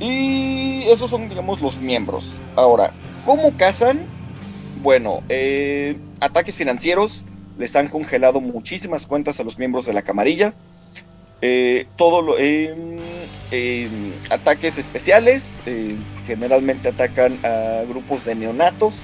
Y 0.00 0.84
esos 0.88 1.10
son, 1.10 1.28
digamos, 1.28 1.60
los 1.60 1.76
miembros. 1.78 2.32
Ahora, 2.56 2.90
¿cómo 3.26 3.56
cazan? 3.56 4.00
Bueno, 4.82 5.22
eh, 5.28 5.98
ataques 6.20 6.56
financieros. 6.56 7.24
Les 7.58 7.76
han 7.76 7.88
congelado 7.88 8.40
muchísimas 8.40 9.06
cuentas 9.06 9.38
a 9.40 9.44
los 9.44 9.58
miembros 9.58 9.84
de 9.84 9.92
la 9.92 10.00
camarilla. 10.00 10.54
Eh, 11.42 11.86
todo 11.96 12.22
lo, 12.22 12.38
em, 12.38 12.98
em, 13.50 14.12
ataques 14.30 14.78
especiales. 14.78 15.58
Eh, 15.66 15.96
generalmente 16.26 16.88
atacan 16.88 17.38
a 17.44 17.82
grupos 17.86 18.24
de 18.24 18.34
neonatos. 18.34 18.98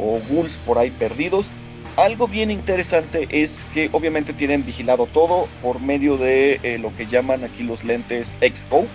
O 0.00 0.20
ghouls 0.28 0.58
por 0.66 0.78
ahí 0.78 0.90
perdidos. 0.90 1.50
Algo 1.96 2.28
bien 2.28 2.50
interesante 2.50 3.28
es 3.30 3.66
que 3.74 3.90
obviamente 3.92 4.32
tienen 4.32 4.64
vigilado 4.64 5.06
todo 5.06 5.48
por 5.62 5.80
medio 5.80 6.16
de 6.16 6.60
eh, 6.62 6.78
lo 6.78 6.94
que 6.96 7.06
llaman 7.06 7.44
aquí 7.44 7.62
los 7.62 7.84
lentes 7.84 8.36
XO, 8.40 8.86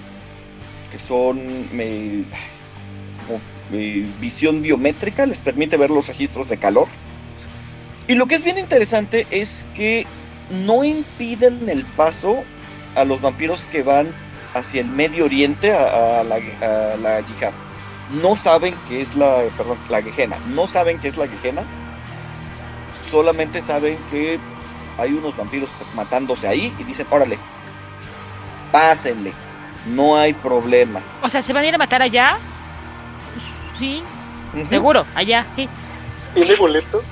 que 0.92 1.00
son 1.00 1.40
eh, 1.78 2.24
visión 4.20 4.62
biométrica, 4.62 5.26
les 5.26 5.40
permite 5.40 5.78
ver 5.78 5.90
los 5.90 6.08
registros 6.08 6.50
de 6.50 6.58
calor. 6.58 6.88
Y 8.08 8.16
lo 8.16 8.28
que 8.28 8.36
es 8.36 8.44
bien 8.44 8.58
interesante 8.58 9.28
es 9.32 9.66
que 9.76 10.06
no 10.50 10.84
impiden 10.84 11.70
el 11.70 11.84
paso 11.84 12.44
a 12.96 13.04
los 13.04 13.20
vampiros 13.20 13.66
que 13.66 13.84
van 13.84 14.14
hacia 14.54 14.82
el 14.82 14.88
Medio 14.88 15.26
Oriente, 15.26 15.74
a 15.74 16.24
la, 16.24 16.36
a 16.36 16.98
la 16.98 17.20
yihad. 17.22 17.65
No 18.12 18.36
saben 18.36 18.76
que 18.88 19.02
es 19.02 19.16
la, 19.16 19.44
perdón, 19.58 19.78
la 19.90 20.02
Gehenna. 20.02 20.38
No 20.54 20.68
saben 20.68 21.00
que 21.00 21.08
es 21.08 21.18
la 21.18 21.28
Gehenna. 21.28 21.64
Solamente 23.10 23.62
saben 23.62 23.98
que 24.12 24.40
hay 24.98 25.14
unos 25.14 25.36
vampiros 25.36 25.70
matándose 25.94 26.48
ahí 26.48 26.74
y 26.78 26.84
dicen, 26.84 27.08
órale, 27.10 27.38
pásenle. 28.72 29.34
No 29.88 30.18
hay 30.18 30.34
problema. 30.34 31.02
O 31.22 31.30
sea, 31.30 31.42
¿se 31.42 31.54
van 31.54 31.64
a 31.64 31.68
ir 31.68 31.76
a 31.76 31.78
matar 31.78 32.02
allá? 32.02 32.38
Sí, 33.78 34.02
seguro, 34.70 35.06
allá, 35.16 35.46
sí. 35.56 35.68
¿Tiene 36.34 36.56
boleto? 36.56 37.02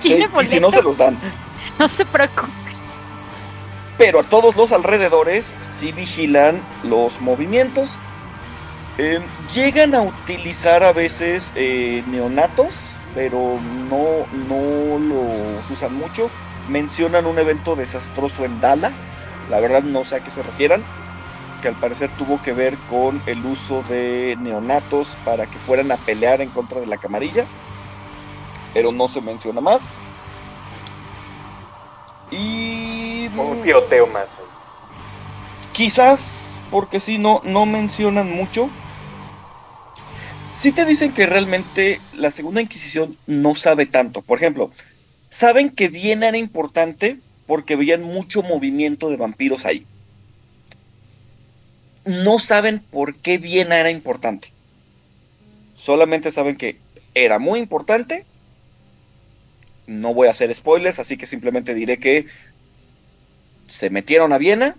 Sí, 0.00 0.10
¿Tiene 0.10 0.28
y 0.40 0.46
si 0.46 0.60
no 0.60 0.70
se 0.70 0.82
los 0.82 0.96
dan. 0.96 1.18
No 1.78 1.88
se 1.88 2.04
preocupe. 2.04 2.52
pero 3.98 4.20
a 4.20 4.22
todos 4.22 4.54
los 4.54 4.70
alrededores 4.70 5.52
sí 5.62 5.90
vigilan 5.90 6.60
los 6.84 7.18
movimientos. 7.20 7.90
Eh, 8.98 9.20
llegan 9.54 9.94
a 9.94 10.02
utilizar 10.02 10.82
a 10.82 10.92
veces 10.92 11.50
eh, 11.54 12.02
neonatos, 12.08 12.74
pero 13.14 13.58
no, 13.88 14.26
no 14.48 14.98
los 14.98 15.70
usan 15.70 15.94
mucho. 15.94 16.30
Mencionan 16.68 17.26
un 17.26 17.38
evento 17.38 17.74
desastroso 17.74 18.44
en 18.44 18.60
Dallas, 18.60 18.92
la 19.50 19.60
verdad 19.60 19.82
no 19.82 20.04
sé 20.04 20.16
a 20.16 20.20
qué 20.20 20.30
se 20.30 20.42
refieran, 20.42 20.82
que 21.60 21.68
al 21.68 21.74
parecer 21.74 22.10
tuvo 22.16 22.40
que 22.42 22.52
ver 22.52 22.76
con 22.88 23.20
el 23.26 23.44
uso 23.44 23.82
de 23.88 24.36
neonatos 24.40 25.08
para 25.24 25.46
que 25.46 25.58
fueran 25.58 25.90
a 25.90 25.96
pelear 25.96 26.40
en 26.40 26.50
contra 26.50 26.80
de 26.80 26.86
la 26.86 26.98
camarilla, 26.98 27.44
pero 28.74 28.92
no 28.92 29.08
se 29.08 29.20
menciona 29.20 29.60
más. 29.60 29.82
Y 32.30 33.28
Un 33.36 33.62
tiroteo 33.62 34.06
más. 34.06 34.36
Quizás, 35.72 36.46
porque 36.70 37.00
si 37.00 37.18
no, 37.18 37.40
no 37.44 37.66
mencionan 37.66 38.30
mucho. 38.30 38.68
Sí 40.62 40.70
te 40.70 40.84
dicen 40.84 41.12
que 41.12 41.26
realmente 41.26 42.00
la 42.14 42.30
segunda 42.30 42.60
Inquisición 42.60 43.18
no 43.26 43.56
sabe 43.56 43.84
tanto. 43.84 44.22
Por 44.22 44.38
ejemplo, 44.38 44.70
saben 45.28 45.70
que 45.70 45.88
Viena 45.88 46.28
era 46.28 46.38
importante 46.38 47.18
porque 47.48 47.74
veían 47.74 48.04
mucho 48.04 48.44
movimiento 48.44 49.10
de 49.10 49.16
vampiros 49.16 49.66
ahí. 49.66 49.84
No 52.04 52.38
saben 52.38 52.78
por 52.78 53.16
qué 53.16 53.38
Viena 53.38 53.80
era 53.80 53.90
importante. 53.90 54.52
Solamente 55.74 56.30
saben 56.30 56.56
que 56.56 56.78
era 57.12 57.40
muy 57.40 57.58
importante. 57.58 58.24
No 59.88 60.14
voy 60.14 60.28
a 60.28 60.30
hacer 60.30 60.54
spoilers, 60.54 61.00
así 61.00 61.16
que 61.16 61.26
simplemente 61.26 61.74
diré 61.74 61.98
que 61.98 62.26
se 63.66 63.90
metieron 63.90 64.32
a 64.32 64.38
Viena, 64.38 64.76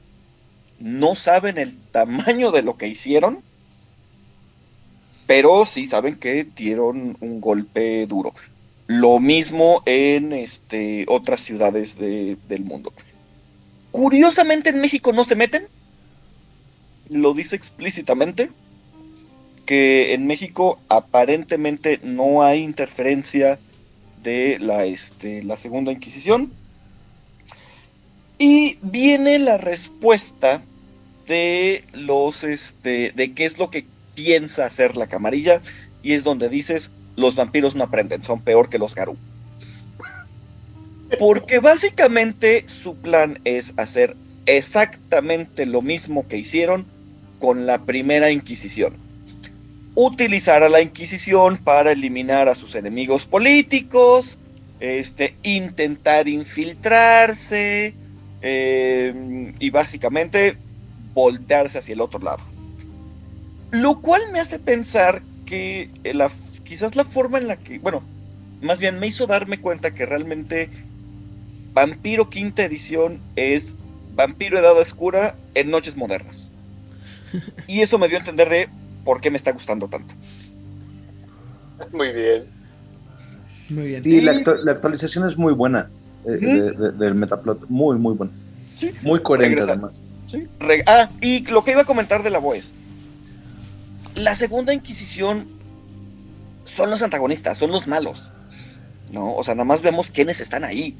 no 0.79 1.15
saben 1.15 1.57
el 1.57 1.75
tamaño 1.91 2.51
de 2.51 2.61
lo 2.61 2.77
que 2.77 2.87
hicieron, 2.87 3.43
pero 5.33 5.65
sí 5.65 5.87
saben 5.87 6.17
que 6.17 6.43
dieron 6.43 7.17
un 7.19 7.41
golpe 7.41 8.05
duro. 8.05 8.35
Lo 8.85 9.19
mismo 9.19 9.81
en 9.87 10.31
este, 10.31 11.05
otras 11.07 11.41
ciudades 11.41 11.97
de- 11.97 12.37
del 12.47 12.63
mundo. 12.63 12.93
Curiosamente 13.89 14.69
en 14.69 14.79
México 14.79 15.11
no 15.11 15.25
se 15.25 15.35
meten, 15.35 15.67
lo 17.09 17.33
dice 17.33 17.55
explícitamente, 17.55 18.51
que 19.65 20.13
en 20.13 20.27
México 20.27 20.77
aparentemente 20.87 21.99
no 22.03 22.43
hay 22.43 22.59
interferencia 22.59 23.57
de 24.21 24.59
la, 24.59 24.85
este, 24.85 25.41
la 25.41 25.57
Segunda 25.57 25.91
Inquisición. 25.91 26.51
Y 28.37 28.77
viene 28.83 29.39
la 29.39 29.57
respuesta 29.57 30.61
de 31.25 31.85
los 31.91 32.43
este 32.43 33.13
de 33.15 33.33
qué 33.33 33.45
es 33.45 33.57
lo 33.57 33.71
que 33.71 33.85
piensa 34.15 34.65
hacer 34.65 34.97
la 34.97 35.07
camarilla 35.07 35.61
y 36.01 36.13
es 36.13 36.23
donde 36.23 36.49
dices 36.49 36.91
los 37.15 37.35
vampiros 37.35 37.75
no 37.75 37.83
aprenden, 37.83 38.23
son 38.23 38.41
peor 38.41 38.69
que 38.69 38.79
los 38.79 38.95
garú. 38.95 39.17
Porque 41.19 41.59
básicamente 41.59 42.65
su 42.67 42.95
plan 42.95 43.39
es 43.43 43.73
hacer 43.77 44.15
exactamente 44.45 45.65
lo 45.65 45.81
mismo 45.81 46.27
que 46.27 46.37
hicieron 46.37 46.85
con 47.39 47.65
la 47.65 47.83
primera 47.85 48.31
Inquisición. 48.31 48.95
Utilizar 49.95 50.63
a 50.63 50.69
la 50.69 50.81
Inquisición 50.81 51.57
para 51.57 51.91
eliminar 51.91 52.49
a 52.49 52.55
sus 52.55 52.73
enemigos 52.73 53.25
políticos, 53.25 54.39
este, 54.79 55.35
intentar 55.43 56.27
infiltrarse, 56.27 57.93
eh, 58.45 59.53
y 59.57 59.69
básicamente 59.69 60.57
voltearse 61.13 61.77
hacia 61.77 61.93
el 61.93 62.01
otro 62.01 62.19
lado. 62.19 62.52
Lo 63.73 63.99
cual 64.01 64.21
me 64.31 64.39
hace 64.39 64.59
pensar 64.59 65.21
que 65.45 65.89
la, 66.13 66.29
quizás 66.63 66.95
la 66.95 67.03
forma 67.03 67.39
en 67.39 67.47
la 67.47 67.57
que, 67.57 67.79
bueno, 67.79 68.03
más 68.61 68.79
bien 68.79 68.99
me 68.99 69.07
hizo 69.07 69.25
darme 69.27 69.59
cuenta 69.59 69.93
que 69.93 70.05
realmente 70.05 70.69
Vampiro 71.73 72.29
Quinta 72.29 72.63
Edición 72.63 73.19
es 73.35 73.75
Vampiro 74.15 74.59
Edad 74.59 74.77
Oscura 74.77 75.35
en 75.55 75.69
Noches 75.71 75.97
Modernas. 75.97 76.49
Y 77.67 77.81
eso 77.81 77.97
me 77.97 78.07
dio 78.07 78.17
a 78.17 78.19
entender 78.19 78.47
de 78.47 78.69
por 79.03 79.19
qué 79.19 79.31
me 79.31 79.37
está 79.37 79.51
gustando 79.51 79.87
tanto. 79.87 80.13
Muy 81.91 82.11
bien. 82.11 82.43
Muy 83.69 83.87
bien. 83.87 84.03
Sí, 84.03 84.21
la, 84.21 84.33
actu- 84.33 84.61
la 84.63 84.71
actualización 84.73 85.25
es 85.27 85.35
muy 85.37 85.53
buena 85.53 85.89
eh, 86.27 86.31
de- 86.31 86.71
de- 86.71 86.91
del 86.91 87.15
Metaplot. 87.15 87.67
Muy, 87.69 87.97
muy 87.97 88.13
buena. 88.13 88.31
Sí, 88.77 88.91
Muy 89.01 89.21
coherente 89.23 89.55
regresa. 89.55 89.71
además. 89.71 89.99
Sí, 90.27 90.47
ah, 90.85 91.09
y 91.21 91.39
lo 91.47 91.63
que 91.63 91.71
iba 91.71 91.81
a 91.81 91.85
comentar 91.85 92.21
de 92.21 92.29
la 92.29 92.37
voz. 92.39 92.71
La 94.15 94.35
segunda 94.35 94.73
Inquisición 94.73 95.47
son 96.65 96.89
los 96.89 97.01
antagonistas, 97.01 97.57
son 97.57 97.71
los 97.71 97.87
malos. 97.87 98.31
¿No? 99.11 99.35
O 99.35 99.43
sea, 99.43 99.53
nada 99.53 99.65
más 99.65 99.81
vemos 99.81 100.09
quiénes 100.09 100.41
están 100.41 100.63
ahí. 100.63 100.97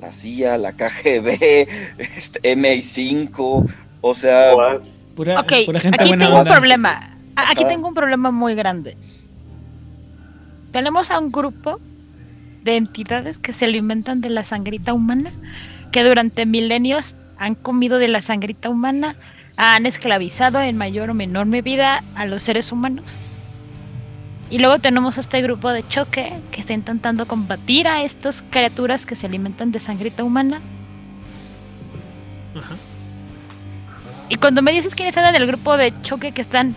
La 0.00 0.12
CIA, 0.12 0.58
la 0.58 0.72
KGB, 0.72 1.68
este, 2.16 2.56
MI5, 2.56 3.70
o 4.00 4.14
sea. 4.14 4.52
Pura, 5.14 5.40
Ok, 5.40 5.52
pura 5.66 5.80
gente 5.80 5.96
aquí 6.00 6.08
buena 6.10 6.26
tengo 6.26 6.38
un 6.38 6.46
problema. 6.46 7.16
Aquí 7.34 7.62
Ajá. 7.62 7.68
tengo 7.68 7.88
un 7.88 7.94
problema 7.94 8.30
muy 8.30 8.54
grande. 8.54 8.96
Tenemos 10.72 11.10
a 11.10 11.18
un 11.18 11.32
grupo 11.32 11.80
de 12.62 12.76
entidades 12.76 13.38
que 13.38 13.52
se 13.52 13.64
alimentan 13.64 14.20
de 14.20 14.30
la 14.30 14.44
sangrita 14.44 14.92
humana, 14.92 15.32
que 15.92 16.04
durante 16.04 16.46
milenios 16.46 17.16
han 17.38 17.54
comido 17.54 17.98
de 17.98 18.08
la 18.08 18.20
sangrita 18.20 18.68
humana, 18.68 19.16
han 19.58 19.86
esclavizado 19.86 20.60
en 20.60 20.76
mayor 20.76 21.10
o 21.10 21.14
menor 21.14 21.46
medida 21.46 22.04
a 22.14 22.26
los 22.26 22.44
seres 22.44 22.70
humanos. 22.70 23.04
Y 24.50 24.58
luego 24.60 24.78
tenemos 24.78 25.18
a 25.18 25.20
este 25.20 25.42
grupo 25.42 25.70
de 25.70 25.86
choque 25.86 26.32
que 26.52 26.60
está 26.60 26.72
intentando 26.72 27.26
combatir 27.26 27.88
a 27.88 28.04
estas 28.04 28.42
criaturas 28.50 29.04
que 29.04 29.16
se 29.16 29.26
alimentan 29.26 29.72
de 29.72 29.80
sangrita 29.80 30.22
humana. 30.22 30.60
Ajá. 32.56 32.76
Y 34.28 34.36
cuando 34.36 34.62
me 34.62 34.72
dices 34.72 34.94
quiénes 34.94 35.16
están 35.16 35.34
en 35.34 35.42
el 35.42 35.48
grupo 35.48 35.76
de 35.76 35.92
choque 36.02 36.30
que 36.30 36.40
están 36.40 36.74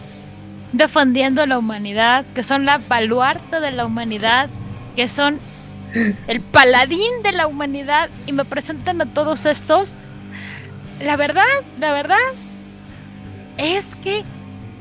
defendiendo 0.73 1.43
a 1.43 1.47
la 1.47 1.59
humanidad, 1.59 2.25
que 2.33 2.43
son 2.43 2.65
la 2.65 2.79
baluarte 2.79 3.59
de 3.59 3.71
la 3.71 3.85
humanidad, 3.85 4.49
que 4.95 5.07
son 5.07 5.39
el 6.27 6.41
paladín 6.41 7.21
de 7.21 7.31
la 7.31 7.45
humanidad 7.45 8.09
y 8.25 8.31
me 8.31 8.43
presentan 8.43 9.01
a 9.01 9.05
todos 9.05 9.45
estos, 9.45 9.93
la 11.03 11.15
verdad, 11.15 11.43
la 11.79 11.93
verdad 11.93 12.17
es 13.61 13.95
que 14.03 14.23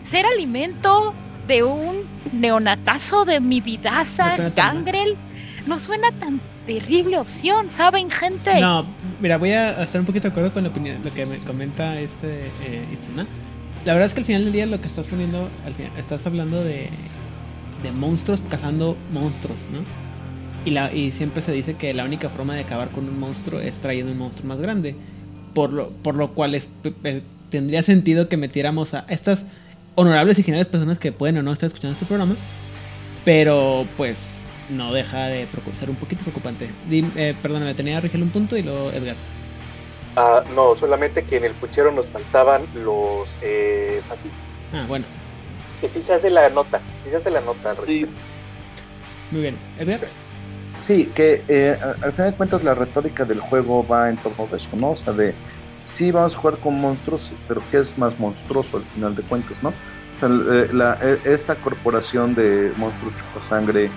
ser 0.04 0.24
alimento 0.26 1.14
de 1.46 1.62
un 1.62 2.02
neonatazo 2.32 3.24
de 3.24 3.40
mi 3.40 3.58
No 3.60 3.64
vidaza 3.66 4.36
mal. 4.36 4.52
gangrel 4.56 5.16
no 5.66 5.78
suena 5.78 6.10
tan 6.12 6.40
terrible 6.66 7.18
opción, 7.18 7.70
¿saben, 7.70 8.10
gente? 8.10 8.60
No, 8.60 8.84
mira, 9.20 9.36
voy 9.38 9.50
a 9.52 9.82
estar 9.82 10.00
un 10.00 10.06
poquito 10.06 10.24
de 10.24 10.28
acuerdo 10.30 10.52
con 10.52 10.62
la 10.62 10.68
opinión, 10.70 10.98
lo 11.04 11.12
que 11.12 11.26
me 11.26 11.36
comenta 11.38 11.98
este 12.00 12.46
eh, 12.64 12.84
Itzana. 12.92 13.26
La 13.84 13.92
verdad 13.94 14.06
es 14.08 14.14
que 14.14 14.20
al 14.20 14.26
final 14.26 14.44
del 14.44 14.52
día 14.52 14.66
lo 14.66 14.80
que 14.80 14.86
estás 14.86 15.06
poniendo, 15.06 15.48
al 15.66 15.74
final, 15.74 15.92
estás 15.98 16.24
hablando 16.26 16.62
de, 16.62 16.88
de 17.82 17.92
monstruos 17.92 18.40
cazando 18.48 18.96
monstruos, 19.12 19.58
¿no? 19.72 19.80
Y, 20.64 20.70
la, 20.72 20.92
y 20.92 21.12
siempre 21.12 21.40
se 21.42 21.52
dice 21.52 21.74
que 21.74 21.94
la 21.94 22.04
única 22.04 22.28
forma 22.28 22.54
de 22.54 22.60
acabar 22.60 22.90
con 22.90 23.08
un 23.08 23.18
monstruo 23.18 23.60
es 23.60 23.74
trayendo 23.80 24.12
un 24.12 24.18
monstruo 24.18 24.46
más 24.46 24.60
grande. 24.60 24.94
Por 25.54 25.72
lo, 25.72 25.88
por 25.90 26.14
lo 26.14 26.32
cual 26.34 26.54
es- 26.54 26.70
tendría 27.50 27.82
sentido 27.82 28.28
que 28.28 28.36
metiéramos 28.36 28.94
a 28.94 29.04
estas 29.08 29.44
honorables 29.96 30.38
y 30.38 30.42
geniales 30.42 30.68
personas 30.68 30.98
que 30.98 31.12
pueden 31.12 31.38
o 31.38 31.42
no 31.42 31.52
estar 31.52 31.66
escuchando 31.66 31.94
este 31.94 32.06
programa. 32.06 32.34
Pero 33.24 33.86
pues 33.96 34.46
no 34.70 34.92
deja 34.92 35.26
de 35.26 35.46
ser 35.78 35.90
un 35.90 35.96
poquito 35.96 36.22
preocupante. 36.22 36.70
Dim- 36.88 37.10
eh, 37.16 37.34
perdóname, 37.42 37.74
tenía 37.74 38.00
Rigel 38.00 38.22
un 38.22 38.30
punto 38.30 38.56
y 38.56 38.62
luego 38.62 38.90
Edgar. 38.92 39.16
Ah, 40.16 40.42
no, 40.54 40.74
solamente 40.74 41.24
que 41.24 41.36
en 41.36 41.44
el 41.44 41.52
puchero 41.52 41.92
nos 41.92 42.10
faltaban 42.10 42.62
los 42.74 43.38
eh, 43.42 44.00
fascistas. 44.08 44.40
Ah, 44.72 44.84
bueno, 44.88 45.04
Que 45.80 45.88
sí 45.88 46.02
se 46.02 46.14
hace 46.14 46.30
la 46.30 46.48
nota, 46.50 46.80
sí 47.02 47.10
se 47.10 47.16
hace 47.16 47.30
la 47.30 47.40
nota. 47.40 47.70
al 47.70 47.76
Sí, 47.76 47.80
respecto. 48.04 48.14
muy 49.30 49.40
bien. 49.42 49.56
Edgar, 49.78 50.00
Sí, 50.78 51.10
que 51.14 51.42
eh, 51.46 51.76
al 52.02 52.12
final 52.12 52.30
de 52.30 52.36
cuentas 52.36 52.64
la 52.64 52.74
retórica 52.74 53.24
del 53.26 53.38
juego 53.40 53.86
va 53.86 54.08
en 54.08 54.16
torno 54.16 54.46
de 54.46 54.56
eso, 54.56 54.68
¿no? 54.76 54.92
O 54.92 54.96
sea, 54.96 55.12
de 55.12 55.34
sí 55.80 56.10
vamos 56.12 56.34
a 56.34 56.38
jugar 56.38 56.58
con 56.58 56.80
monstruos, 56.80 57.32
pero 57.48 57.60
¿qué 57.70 57.78
es 57.78 57.96
más 57.98 58.18
monstruoso 58.18 58.76
al 58.78 58.82
final 58.84 59.14
de 59.14 59.22
cuentas, 59.22 59.62
no? 59.62 59.70
O 59.70 60.18
sea, 60.18 60.28
eh, 60.28 60.68
la- 60.72 60.98
eh, 61.00 61.18
esta 61.24 61.54
corporación 61.54 62.34
de 62.34 62.72
monstruos 62.76 63.14
chupasangre 63.16 63.84
eh, 63.86 63.90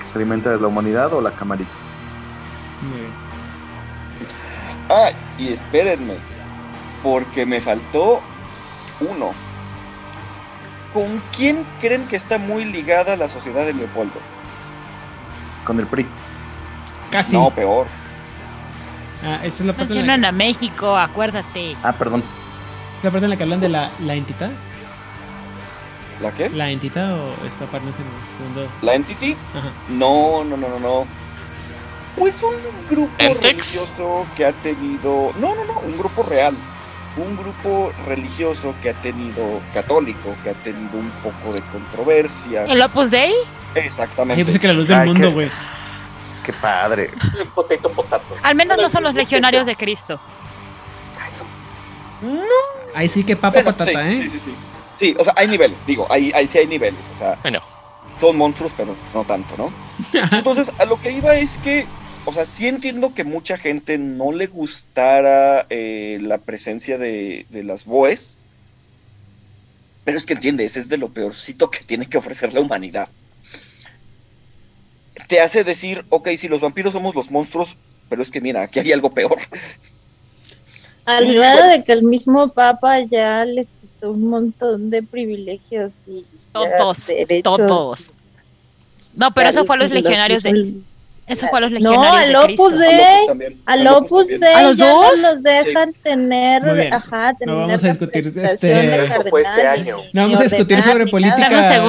que 0.00 0.06
se 0.08 0.18
alimenta 0.18 0.50
de 0.50 0.60
la 0.60 0.66
humanidad 0.68 1.12
o 1.12 1.20
la 1.20 1.32
camarita. 1.32 1.70
Ah, 4.88 5.10
y 5.38 5.48
espérenme, 5.52 6.14
porque 7.02 7.46
me 7.46 7.60
faltó 7.60 8.20
uno. 9.00 9.32
¿Con 10.92 11.22
quién 11.34 11.64
creen 11.80 12.06
que 12.06 12.16
está 12.16 12.38
muy 12.38 12.64
ligada 12.66 13.16
la 13.16 13.28
sociedad 13.28 13.64
de 13.64 13.72
Leopoldo? 13.72 14.20
Con 15.64 15.80
el 15.80 15.86
PRI. 15.86 16.06
Casi. 17.10 17.32
No, 17.32 17.50
peor. 17.50 17.86
Ah, 19.24 19.40
esa 19.44 19.62
es 19.62 19.66
la 19.66 19.72
parte, 19.72 19.92
en 19.92 20.06
la, 20.06 20.16
Mencionan 20.16 20.24
a 20.24 20.32
México, 20.32 20.96
acuérdate. 20.96 21.76
Ah, 21.82 21.92
perdón. 21.92 22.20
es 22.98 23.04
la 23.04 23.10
parte 23.10 23.26
en 23.26 23.30
la 23.30 23.36
que 23.36 23.42
hablan 23.42 23.60
de 23.60 23.68
la, 23.68 23.90
la 24.04 24.14
entidad. 24.14 24.50
¿La 26.20 26.30
qué? 26.32 26.48
¿La 26.50 26.70
entidad 26.70 27.14
o 27.14 27.30
esta 27.46 27.66
parte 27.66 27.88
es 27.88 27.96
el 27.96 28.36
segundo? 28.38 28.68
¿La 28.82 28.94
Entity? 28.94 29.32
Ajá. 29.56 29.70
No, 29.88 30.44
no, 30.44 30.56
no, 30.56 30.68
no, 30.68 30.78
no. 30.78 31.06
Pues 32.16 32.40
un 32.42 32.52
grupo 32.88 33.12
¿Entex? 33.18 33.42
religioso 33.42 34.26
que 34.36 34.46
ha 34.46 34.52
tenido. 34.52 35.32
No, 35.40 35.54
no, 35.54 35.64
no, 35.64 35.80
un 35.80 35.98
grupo 35.98 36.22
real. 36.22 36.54
Un 37.16 37.36
grupo 37.36 37.92
religioso 38.06 38.74
que 38.82 38.90
ha 38.90 38.94
tenido. 38.94 39.60
católico, 39.74 40.34
que 40.44 40.50
ha 40.50 40.54
tenido 40.54 40.96
un 40.98 41.10
poco 41.22 41.52
de 41.52 41.60
controversia. 41.72 42.66
¿El 42.66 42.80
Opus 42.82 43.10
Dei? 43.10 43.32
Exactamente. 43.74 44.38
yo 44.38 44.44
pensé 44.44 44.60
que 44.60 44.66
era 44.66 44.74
la 44.74 44.78
luz 44.78 44.88
del 44.88 44.98
Ay, 44.98 45.08
mundo, 45.08 45.32
güey. 45.32 45.50
Qué 46.44 46.52
padre. 46.52 47.10
Potato, 47.54 47.90
potato. 47.90 48.24
Al 48.42 48.54
menos 48.54 48.78
no 48.78 48.90
son 48.90 49.04
los 49.04 49.14
legionarios 49.14 49.66
de 49.66 49.76
Cristo. 49.76 50.20
Ah, 51.20 51.28
eso. 51.28 51.44
Ahí 52.94 53.08
sí 53.08 53.24
que 53.24 53.36
papa 53.36 53.62
patata, 53.62 53.90
sí, 53.90 53.96
¿eh? 53.96 54.20
Sí, 54.24 54.30
sí, 54.30 54.38
sí. 54.38 54.54
Sí, 54.98 55.16
o 55.18 55.24
sea, 55.24 55.32
hay 55.36 55.48
niveles, 55.48 55.78
digo, 55.86 56.06
ahí, 56.10 56.30
ahí 56.34 56.46
sí 56.46 56.58
hay 56.58 56.66
niveles. 56.66 57.00
O 57.16 57.18
sea, 57.18 57.38
Bueno, 57.42 57.60
son 58.20 58.36
monstruos, 58.36 58.72
pero 58.76 58.94
no 59.14 59.24
tanto, 59.24 59.54
¿no? 59.56 59.72
Entonces, 60.32 60.72
a 60.78 60.84
lo 60.84 61.00
que 61.00 61.10
iba 61.10 61.34
es 61.36 61.58
que, 61.58 61.86
o 62.24 62.32
sea, 62.32 62.44
sí 62.44 62.68
entiendo 62.68 63.14
que 63.14 63.24
mucha 63.24 63.56
gente 63.56 63.98
no 63.98 64.30
le 64.32 64.46
gustara 64.46 65.66
eh, 65.70 66.18
la 66.20 66.38
presencia 66.38 66.98
de, 66.98 67.46
de 67.50 67.64
las 67.64 67.84
boes, 67.84 68.38
pero 70.04 70.18
es 70.18 70.26
que 70.26 70.34
entiendes, 70.34 70.76
es 70.76 70.88
de 70.88 70.98
lo 70.98 71.08
peorcito 71.08 71.70
que 71.70 71.80
tiene 71.80 72.08
que 72.08 72.18
ofrecer 72.18 72.52
la 72.52 72.60
humanidad. 72.60 73.08
Te 75.28 75.40
hace 75.40 75.64
decir, 75.64 76.04
ok, 76.08 76.28
si 76.36 76.48
los 76.48 76.60
vampiros 76.60 76.92
somos 76.92 77.14
los 77.14 77.30
monstruos, 77.30 77.76
pero 78.08 78.22
es 78.22 78.30
que 78.30 78.40
mira, 78.40 78.62
aquí 78.62 78.80
hay 78.80 78.92
algo 78.92 79.12
peor. 79.12 79.38
Al 81.04 81.26
Sí, 81.26 81.34
grado 81.34 81.58
bueno. 81.58 81.72
de 81.72 81.84
que 81.84 81.92
el 81.92 82.02
mismo 82.02 82.48
Papa 82.48 83.00
ya 83.00 83.44
le 83.44 83.66
quitó 83.80 84.12
un 84.12 84.28
montón 84.28 84.90
de 84.90 85.02
privilegios 85.02 85.92
y 86.06 86.24
Todos, 86.52 87.06
derechos. 87.06 87.56
Todos. 87.66 88.06
No, 89.14 89.30
pero 89.32 89.50
eso 89.50 89.64
fue 89.64 89.76
a 89.76 89.78
los 89.80 89.90
legionarios 89.90 90.42
de. 90.42 90.74
Eso 91.32 91.46
fue 91.48 91.58
a 91.58 91.62
los 91.62 91.72
legionarios 91.72 92.30
No, 92.32 92.40
al 92.42 92.48
de 92.48 92.54
Opus. 92.54 92.78
Dei. 92.78 93.26
también. 93.26 93.56
Al 93.66 93.86
Opus. 93.88 94.26
Dei 94.28 94.54
¿A 94.54 94.62
los 94.62 94.76
ya 94.76 94.86
no 94.86 95.02
dos? 95.02 95.20
los 95.22 95.42
dejan 95.42 95.92
tener, 96.02 96.92
ajá, 96.92 97.32
tener 97.38 97.54
vamos 97.54 97.84
a 97.84 97.88
discutir, 97.88 98.32
este- 98.36 98.66
de 98.66 99.04
Eso 99.04 99.22
fue 99.30 99.42
este 99.42 99.66
año. 99.66 99.96
No 100.12 100.22
vamos 100.22 100.40
a 100.40 100.44
discutir 100.44 100.82
sobre 100.82 101.06
política 101.06 101.48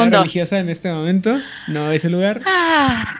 religiosa 0.09 0.59
en 0.59 0.69
este 0.69 0.91
momento. 0.91 1.39
No 1.67 1.91
es 1.91 2.03
el 2.05 2.11
lugar, 2.13 2.41
Ah, 2.45 3.19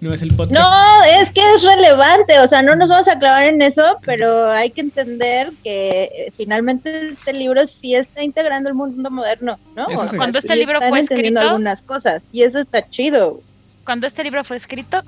no 0.00 0.12
es 0.12 0.20
el 0.20 0.34
podcast. 0.36 0.52
No, 0.52 1.04
es 1.04 1.30
que 1.30 1.40
es 1.40 1.62
relevante, 1.62 2.38
o 2.40 2.46
sea, 2.48 2.60
no 2.60 2.76
nos 2.76 2.88
vamos 2.90 3.08
a 3.08 3.18
clavar 3.18 3.44
en 3.44 3.62
eso, 3.62 3.98
pero 4.04 4.50
hay 4.50 4.70
que 4.70 4.82
entender 4.82 5.50
que 5.62 6.02
eh, 6.02 6.32
finalmente 6.36 7.06
este 7.06 7.32
libro 7.32 7.66
sí 7.66 7.94
está 7.94 8.22
integrando 8.22 8.68
el 8.68 8.74
mundo 8.74 9.10
moderno, 9.10 9.58
¿no? 9.74 9.88
Eso 9.88 10.06
sí. 10.08 10.16
Cuando 10.18 10.38
este 10.38 10.52
Sí 10.52 10.58
libro 10.58 10.74
están 10.74 10.90
fue 10.90 11.00
escrito, 11.00 11.40
algunas 11.40 11.80
cosas 11.82 12.22
y 12.32 12.42
eso 12.42 12.60
está 12.60 12.86
chido. 12.90 13.40
cuando 13.84 14.06
este 14.06 14.24
libro 14.24 14.44
fue 14.44 14.56
escrito, 14.58 15.02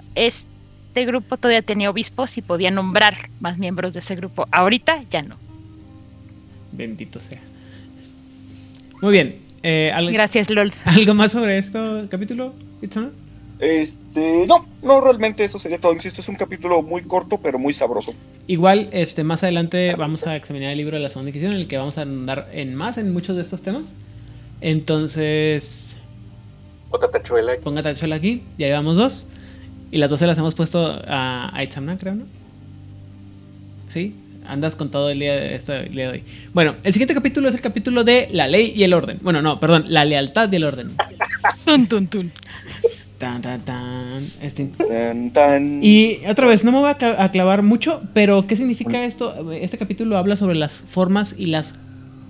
este 0.96 1.04
grupo 1.04 1.36
todavía 1.36 1.60
tenía 1.60 1.90
obispos 1.90 2.38
y 2.38 2.42
podía 2.42 2.70
nombrar 2.70 3.28
más 3.38 3.58
miembros 3.58 3.92
de 3.92 3.98
ese 4.00 4.16
grupo. 4.16 4.48
Ahorita 4.50 5.02
ya 5.10 5.20
no. 5.20 5.36
Bendito 6.72 7.20
sea. 7.20 7.38
Muy 9.02 9.12
bien. 9.12 9.40
eh, 9.62 9.90
¿al- 9.92 10.10
Gracias, 10.10 10.48
LOL. 10.48 10.72
¿Algo 10.86 11.12
más 11.12 11.32
sobre 11.32 11.58
este 11.58 11.78
capítulo? 12.08 12.54
Este, 13.58 14.46
no, 14.46 14.66
no, 14.82 15.00
realmente 15.02 15.44
eso 15.44 15.58
sería 15.58 15.78
todo. 15.78 15.92
Insisto, 15.92 16.22
es 16.22 16.28
un 16.30 16.36
capítulo 16.36 16.80
muy 16.80 17.02
corto, 17.02 17.38
pero 17.42 17.58
muy 17.58 17.74
sabroso. 17.74 18.14
Igual, 18.46 18.88
este, 18.92 19.22
más 19.22 19.42
adelante 19.42 19.94
vamos 19.96 20.26
a 20.26 20.34
examinar 20.34 20.70
el 20.72 20.78
libro 20.78 20.96
de 20.96 21.02
la 21.02 21.10
segunda 21.10 21.30
edición 21.30 21.52
en 21.52 21.58
el 21.58 21.68
que 21.68 21.76
vamos 21.76 21.98
a 21.98 22.02
andar 22.02 22.48
en 22.54 22.74
más 22.74 22.96
en 22.96 23.12
muchos 23.12 23.36
de 23.36 23.42
estos 23.42 23.60
temas. 23.60 23.94
Entonces, 24.62 25.94
Otra 26.90 27.10
tachuela. 27.10 27.52
ponga 27.62 27.82
tachuela 27.82 28.16
aquí, 28.16 28.44
ya 28.56 28.68
llevamos 28.68 28.96
dos. 28.96 29.28
Y 29.90 29.98
las 29.98 30.10
dos 30.10 30.18
se 30.18 30.26
las 30.26 30.36
hemos 30.38 30.54
puesto 30.54 31.00
a, 31.06 31.56
a 31.56 31.62
Itzamna, 31.62 31.96
creo, 31.96 32.14
¿no? 32.14 32.24
Sí, 33.88 34.14
andas 34.46 34.76
con 34.76 34.90
todo 34.90 35.10
el 35.10 35.18
día, 35.18 35.34
de, 35.34 35.54
este, 35.54 35.86
el 35.86 35.92
día 35.92 36.04
de 36.06 36.12
hoy. 36.12 36.22
Bueno, 36.52 36.76
el 36.82 36.92
siguiente 36.92 37.14
capítulo 37.14 37.48
es 37.48 37.54
el 37.54 37.60
capítulo 37.60 38.04
de 38.04 38.28
la 38.32 38.46
ley 38.48 38.72
y 38.74 38.82
el 38.82 38.94
orden. 38.94 39.18
Bueno, 39.22 39.42
no, 39.42 39.60
perdón, 39.60 39.84
la 39.88 40.04
lealtad 40.04 40.50
y 40.52 40.56
el 40.56 40.64
orden. 40.64 40.96
Tun, 41.64 41.86
tun, 41.86 42.08
tun. 42.08 42.32
Tan, 43.18 43.40
tan, 43.40 43.60
tan. 43.62 44.26
Este, 44.42 44.66
Tan, 44.88 45.30
tan. 45.30 45.82
Y 45.82 46.20
otra 46.28 46.46
vez, 46.46 46.64
no 46.64 46.72
me 46.72 46.78
voy 46.78 46.90
a 46.90 47.30
clavar 47.30 47.62
mucho, 47.62 48.02
pero 48.12 48.46
¿qué 48.46 48.56
significa 48.56 49.04
esto? 49.04 49.52
Este 49.52 49.78
capítulo 49.78 50.18
habla 50.18 50.36
sobre 50.36 50.56
las 50.56 50.82
formas 50.82 51.34
y 51.38 51.46
las 51.46 51.74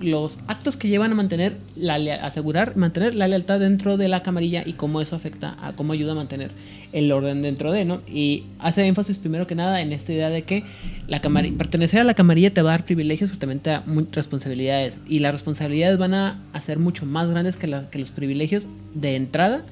los 0.00 0.38
actos 0.46 0.76
que 0.76 0.88
llevan 0.88 1.12
a 1.12 1.14
mantener 1.14 1.56
la 1.74 1.94
asegurar 2.22 2.76
mantener 2.76 3.14
la 3.14 3.28
lealtad 3.28 3.60
dentro 3.60 3.96
de 3.96 4.08
la 4.08 4.22
camarilla 4.22 4.62
y 4.66 4.74
cómo 4.74 5.00
eso 5.00 5.16
afecta 5.16 5.56
a 5.60 5.72
cómo 5.72 5.92
ayuda 5.94 6.12
a 6.12 6.14
mantener 6.14 6.50
el 6.92 7.10
orden 7.12 7.42
dentro 7.42 7.72
de, 7.72 7.84
¿no? 7.84 8.00
Y 8.06 8.44
hace 8.58 8.86
énfasis 8.86 9.18
primero 9.18 9.46
que 9.46 9.54
nada 9.54 9.80
en 9.80 9.92
esta 9.92 10.12
idea 10.12 10.30
de 10.30 10.42
que 10.42 10.64
la 11.08 11.20
camarilla, 11.20 11.56
pertenecer 11.58 12.00
a 12.00 12.04
la 12.04 12.14
camarilla 12.14 12.52
te 12.52 12.62
va 12.62 12.70
a 12.70 12.76
dar 12.78 12.84
privilegios, 12.84 13.30
pero 13.30 13.38
también 13.40 14.08
responsabilidades 14.12 15.00
y 15.08 15.18
las 15.20 15.32
responsabilidades 15.32 15.98
van 15.98 16.14
a, 16.14 16.42
ser 16.64 16.78
mucho 16.78 17.06
más 17.06 17.30
grandes 17.30 17.56
que, 17.56 17.74
que 17.90 17.98
los 17.98 18.10
privilegios 18.10 18.66
de 18.94 19.16
entrada 19.16 19.64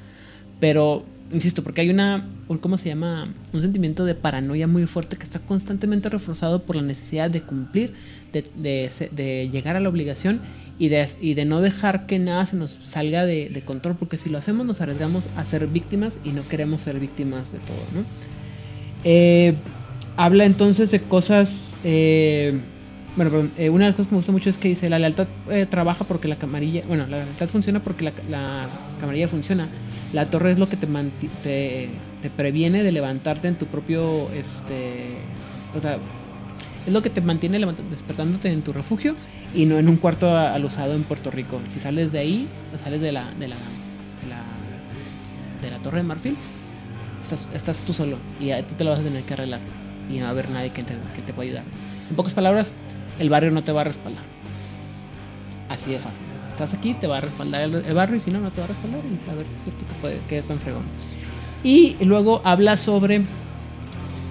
pero, 0.60 1.05
insisto, 1.32 1.62
porque 1.62 1.80
hay 1.82 1.90
una, 1.90 2.26
un- 2.48 2.59
¿cómo 2.59 2.78
se 2.78 2.88
llama? 2.88 3.32
Un 3.52 3.60
sentimiento 3.60 4.05
de 4.05 4.14
paranoia 4.14 4.66
muy 4.66 4.86
fuerte 4.86 5.16
que 5.16 5.24
está 5.24 5.38
constantemente 5.40 6.09
reforzado 6.09 6.62
por 6.62 6.76
la 6.76 6.82
necesidad 6.82 7.30
de 7.30 7.42
cumplir, 7.42 7.92
de, 8.43 9.48
llegar 9.51 9.77
a 9.77 9.81
la 9.81 9.89
obligación 9.89 10.40
y 10.78 10.89
de, 10.89 11.06
y 11.20 11.35
de 11.35 11.44
no 11.44 11.61
dejar 11.61 12.06
que 12.06 12.19
nada 12.19 12.47
se 12.47 12.56
nos 12.56 12.78
salga 12.82 13.27
de, 13.27 13.62
control, 13.65 13.97
porque 13.97 14.19
si 14.19 14.31
lo 14.31 14.39
hacemos 14.39 14.66
nos 14.66 14.81
arriesgamos 14.81 15.28
a 15.36 15.44
ser 15.44 15.66
víctimas 15.66 16.19
y 16.24 16.31
no 16.31 16.47
queremos 16.48 16.81
ser 16.81 16.98
víctimas 16.98 17.52
de 17.52 17.59
todo, 17.59 17.77
¿no? 17.94 18.05
Eh, 19.05 19.55
habla 20.16 20.44
entonces 20.44 20.90
de 20.90 21.01
cosas... 21.01 21.78
eh, 21.85 22.61
bueno, 23.16 23.31
perdón, 23.31 23.52
eh, 23.56 23.70
una 23.70 23.85
de 23.85 23.90
las 23.90 23.97
cosas 23.97 24.09
que 24.09 24.15
me 24.15 24.19
gusta 24.19 24.32
mucho 24.32 24.51
es 24.51 24.56
que 24.56 24.69
dice, 24.69 24.90
la 24.90 24.98
lealtad 24.98 25.28
eh, 25.48 25.66
trabaja 25.70 26.05
porque 26.05 26.27
la 26.27 26.35
camarilla, 26.35 26.82
bueno, 26.89 27.06
la 27.06 27.19
lealtad 27.19 27.48
funciona 27.48 27.81
porque 27.81 28.05
la, 28.05 28.12
la 28.28 28.66
camarilla 29.01 29.28
funciona. 29.28 29.69
La 30.12 30.27
torre 30.27 30.52
es 30.52 30.59
lo 30.59 30.69
que 30.69 30.77
te, 30.77 30.89
te, 31.43 31.90
te 32.23 32.31
previene 32.31 32.82
de 32.82 32.90
levantarte 32.90 33.48
en 33.48 33.55
tu 33.55 33.66
propio, 33.66 34.31
este, 34.32 35.19
o 35.77 35.81
sea, 35.81 35.98
es 36.86 36.93
lo 36.93 37.02
que 37.02 37.11
te 37.11 37.20
mantiene 37.20 37.59
despertándote 37.90 38.51
en 38.51 38.62
tu 38.62 38.73
refugio 38.73 39.16
y 39.55 39.66
no 39.66 39.78
en 39.78 39.89
un 39.89 39.97
cuarto 39.97 40.36
al 40.36 40.65
usado 40.65 40.94
en 40.94 41.02
Puerto 41.02 41.31
Rico. 41.31 41.61
Si 41.69 41.81
sales 41.81 42.12
de 42.12 42.19
ahí, 42.19 42.48
sales 42.82 43.01
de 43.01 43.12
la, 43.12 43.31
de 43.32 43.48
la, 43.48 43.56
de 45.62 45.70
la, 45.70 45.78
torre 45.78 45.98
de 45.98 46.05
marfil, 46.05 46.36
estás, 47.55 47.82
tú 47.86 47.93
solo 47.93 48.19
y 48.39 48.51
tú 48.62 48.74
te 48.77 48.85
lo 48.85 48.90
vas 48.90 49.01
a 49.01 49.02
tener 49.02 49.23
que 49.23 49.32
arreglar 49.32 49.61
y 50.11 50.19
no 50.19 50.23
va 50.23 50.28
a 50.28 50.31
haber 50.32 50.51
nadie 50.51 50.70
que 50.70 50.82
te, 50.82 50.94
que 51.15 51.23
te 51.23 51.32
pueda 51.32 51.48
ayudar. 51.48 51.65
En 52.11 52.16
pocas 52.16 52.35
palabras, 52.35 52.73
el 53.19 53.31
barrio 53.31 53.51
no 53.51 53.62
te 53.62 53.73
va 53.73 53.81
a 53.81 53.85
respaldar. 53.85 54.24
Así 55.69 55.90
de 55.90 55.98
fácil. 55.98 56.20
Estás 56.51 56.74
aquí, 56.74 56.94
te 56.94 57.06
va 57.06 57.19
a 57.19 57.20
respaldar 57.20 57.62
el, 57.62 57.94
barrio 57.94 58.16
y 58.16 58.20
si 58.20 58.31
no, 58.31 58.40
no 58.40 58.51
te 58.51 58.61
va 58.61 58.66
a 58.66 58.69
respaldar. 58.69 59.01
Y 59.01 59.31
a 59.31 59.35
ver 59.35 59.47
si 59.47 59.55
es 59.56 59.62
cierto 59.65 59.86
que, 59.86 59.94
puede, 60.01 60.19
que 60.28 60.43
tan 60.43 60.59
fregón. 60.59 60.85
Y 61.65 61.97
luego 62.05 62.43
habla 62.44 62.77
sobre 62.77 63.23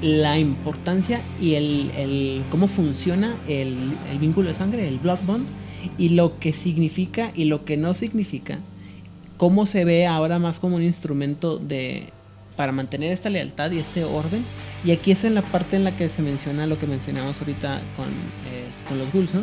la 0.03 0.37
importancia 0.37 1.21
y 1.41 1.53
el, 1.55 1.91
el- 1.97 2.43
cómo 2.51 2.67
funciona 2.67 3.35
el, 3.47 3.77
el 4.11 4.19
vínculo 4.19 4.49
de 4.49 4.55
sangre, 4.55 4.87
el 4.87 4.99
blood 4.99 5.19
bond, 5.25 5.45
y 5.97 6.09
lo 6.09 6.39
que 6.39 6.53
significa 6.53 7.31
y 7.35 7.45
lo 7.45 7.65
que 7.65 7.77
no 7.77 7.93
significa, 7.93 8.59
cómo 9.37 9.65
se 9.65 9.85
ve 9.85 10.05
ahora 10.05 10.39
más 10.39 10.59
como 10.59 10.75
un 10.75 10.83
instrumento 10.83 11.57
de 11.57 12.07
para 12.55 12.71
mantener 12.71 13.11
esta 13.11 13.29
lealtad 13.31 13.71
y 13.71 13.79
este 13.79 14.03
orden. 14.03 14.43
Y 14.85 14.91
aquí 14.91 15.11
es 15.11 15.23
en 15.23 15.33
la 15.33 15.41
parte 15.41 15.75
en 15.75 15.83
la 15.83 15.95
que 15.97 16.07
se 16.09 16.21
menciona 16.21 16.67
lo 16.67 16.77
que 16.77 16.85
mencionamos 16.85 17.39
ahorita 17.39 17.81
con, 17.97 18.05
eh, 18.07 18.69
con 18.87 18.99
los 18.99 19.11
ghouls, 19.11 19.33
¿no? 19.33 19.41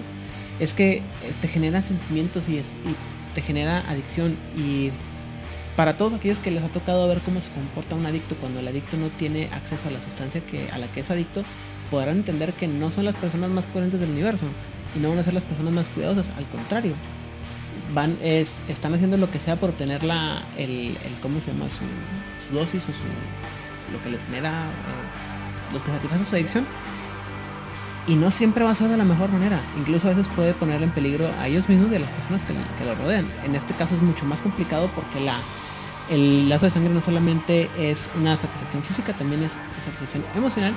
Es 0.61 0.75
que 0.75 0.99
eh, 0.99 1.03
te 1.41 1.49
genera 1.49 1.83
sentimientos 1.83 2.49
y, 2.49 2.59
es, 2.59 2.69
y 2.85 2.95
te 3.35 3.43
genera 3.43 3.81
adicción. 3.91 4.37
Y 4.57 4.91
para 5.81 5.97
todos 5.97 6.13
aquellos 6.13 6.37
que 6.41 6.51
les 6.51 6.63
ha 6.63 6.69
tocado 6.69 7.09
ver 7.09 7.21
cómo 7.21 7.41
se 7.41 7.49
comporta 7.53 7.95
un 7.95 8.05
adicto 8.05 8.35
cuando 8.35 8.61
el 8.61 8.69
adicto 8.69 8.99
no 8.99 9.09
tiene 9.09 9.49
acceso 9.51 9.89
a 9.89 9.91
la 9.91 10.03
sustancia 10.03 10.43
que, 10.45 10.71
a 10.73 10.77
la 10.77 10.87
que 10.89 11.01
es 11.01 11.11
adicto, 11.11 11.43
podrán 11.91 12.19
entender 12.19 12.53
que 12.53 12.69
no 12.69 12.91
son 12.91 13.07
las 13.07 13.17
personas 13.17 13.49
más 13.49 13.65
coherentes 13.65 13.99
del 13.99 14.11
universo 14.11 14.45
y 14.95 14.99
no 14.99 15.09
van 15.09 15.21
a 15.21 15.23
ser 15.23 15.33
las 15.33 15.43
personas 15.43 15.73
más 15.73 15.87
cuidadosas, 15.87 16.37
al 16.37 16.45
contrario. 16.49 16.93
Van, 17.95 18.19
es, 18.21 18.61
están 18.69 18.93
haciendo 18.93 19.17
lo 19.17 19.31
que 19.31 19.39
sea 19.39 19.57
por 19.57 19.71
obtener 19.71 20.05
la, 20.05 20.43
el, 20.59 20.95
¿cómo 21.23 21.41
se 21.41 21.51
llama? 21.51 21.65
Su, 21.71 22.55
dosis 22.55 22.83
o 22.83 22.93
su, 22.93 23.91
lo 23.95 24.03
que 24.03 24.11
les 24.11 24.23
genera, 24.25 24.51
eh, 24.51 25.73
los 25.73 25.83
que 25.83 25.93
satisfacen 25.93 26.27
su 26.27 26.35
adicción. 26.35 26.67
Y 28.07 28.17
no 28.17 28.31
siempre 28.31 28.65
va 28.65 28.73
a 28.73 28.75
ser 28.75 28.89
de 28.89 28.99
la 28.99 29.05
mejor 29.05 29.31
manera. 29.31 29.59
Incluso 29.79 30.09
a 30.09 30.11
veces 30.11 30.29
puede 30.37 30.53
poner 30.53 30.83
en 30.83 30.91
peligro 30.91 31.27
a 31.41 31.49
ellos 31.49 31.71
mismos 31.71 31.91
y 31.91 31.95
a 31.95 32.01
las 32.01 32.11
personas 32.11 32.45
que, 32.45 32.53
que 32.79 32.85
lo 32.85 32.95
rodean. 32.97 33.27
En 33.47 33.55
este 33.55 33.73
caso 33.73 33.95
es 33.95 34.03
mucho 34.03 34.27
más 34.27 34.43
complicado 34.43 34.91
porque 34.95 35.21
la, 35.21 35.37
el 36.11 36.49
lazo 36.49 36.67
de 36.67 36.73
sangre 36.73 36.93
no 36.93 37.01
solamente 37.01 37.71
es 37.79 38.09
una 38.19 38.37
satisfacción 38.37 38.83
física, 38.83 39.13
también 39.13 39.45
es 39.45 39.53
satisfacción 39.85 40.25
emocional 40.35 40.73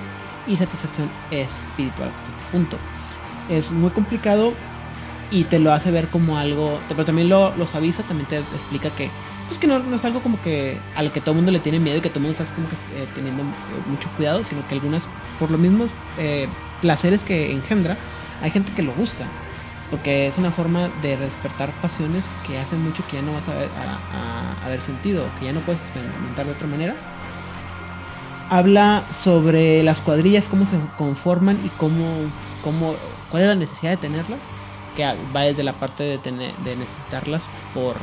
y 0.47 0.55
satisfacción 0.55 1.09
espiritual 1.31 2.11
punto. 2.51 2.77
Es 3.49 3.71
muy 3.71 3.89
complicado 3.89 4.53
y 5.31 5.45
te 5.45 5.59
lo 5.59 5.73
hace 5.73 5.91
ver 5.91 6.07
como 6.07 6.37
algo, 6.37 6.79
pero 6.87 7.03
también 7.03 7.29
lo, 7.29 7.55
los 7.57 7.73
avisa, 7.75 8.03
también 8.03 8.29
te 8.29 8.37
explica 8.37 8.89
que 8.91 9.09
pues 9.47 9.59
que 9.59 9.67
no, 9.67 9.77
es 9.77 10.05
algo 10.05 10.21
como 10.21 10.41
que 10.41 10.77
al 10.95 11.11
que 11.11 11.19
todo 11.19 11.31
el 11.31 11.37
mundo 11.37 11.51
le 11.51 11.59
tiene 11.59 11.79
miedo 11.79 11.97
y 11.97 12.01
que 12.01 12.09
todo 12.09 12.19
el 12.19 12.27
mundo 12.27 12.37
está 12.41 12.55
como 12.55 12.67
que 12.69 12.75
eh, 12.75 13.07
teniendo 13.13 13.43
mucho 13.43 14.09
cuidado, 14.15 14.43
sino 14.43 14.65
que 14.67 14.75
algunas, 14.75 15.03
por 15.39 15.51
los 15.51 15.59
mismos 15.59 15.89
eh, 16.17 16.47
placeres 16.81 17.23
que 17.23 17.51
engendra, 17.51 17.97
hay 18.41 18.51
gente 18.51 18.71
que 18.73 18.83
lo 18.83 18.93
busca. 18.93 19.25
Porque 19.93 20.27
es 20.27 20.37
una 20.39 20.49
forma 20.49 20.89
de 21.03 21.17
despertar 21.17 21.69
pasiones 21.81 22.25
que 22.47 22.57
hacen 22.57 22.83
mucho 22.83 23.03
que 23.07 23.17
ya 23.17 23.21
no 23.21 23.33
vas 23.33 23.47
a 23.47 23.53
ver, 23.53 23.69
ver 24.67 24.81
sentido, 24.81 25.23
que 25.39 25.45
ya 25.45 25.53
no 25.53 25.59
puedes 25.59 25.79
experimentar 25.81 26.45
de 26.45 26.51
otra 26.51 26.67
manera 26.67 26.95
habla 28.49 29.03
sobre 29.11 29.81
las 29.83 29.99
cuadrillas, 29.99 30.47
cómo 30.47 30.65
se 30.65 30.77
conforman 30.97 31.57
y 31.65 31.69
cómo, 31.69 32.05
cómo 32.63 32.93
cuál 33.31 33.43
es 33.43 33.49
la 33.49 33.55
necesidad 33.55 33.91
de 33.91 33.97
tenerlas, 33.97 34.41
que 34.95 35.05
va 35.35 35.41
desde 35.41 35.63
la 35.63 35.73
parte 35.73 36.19
de 36.19 36.75
necesitarlas 36.75 37.43
por 37.73 37.95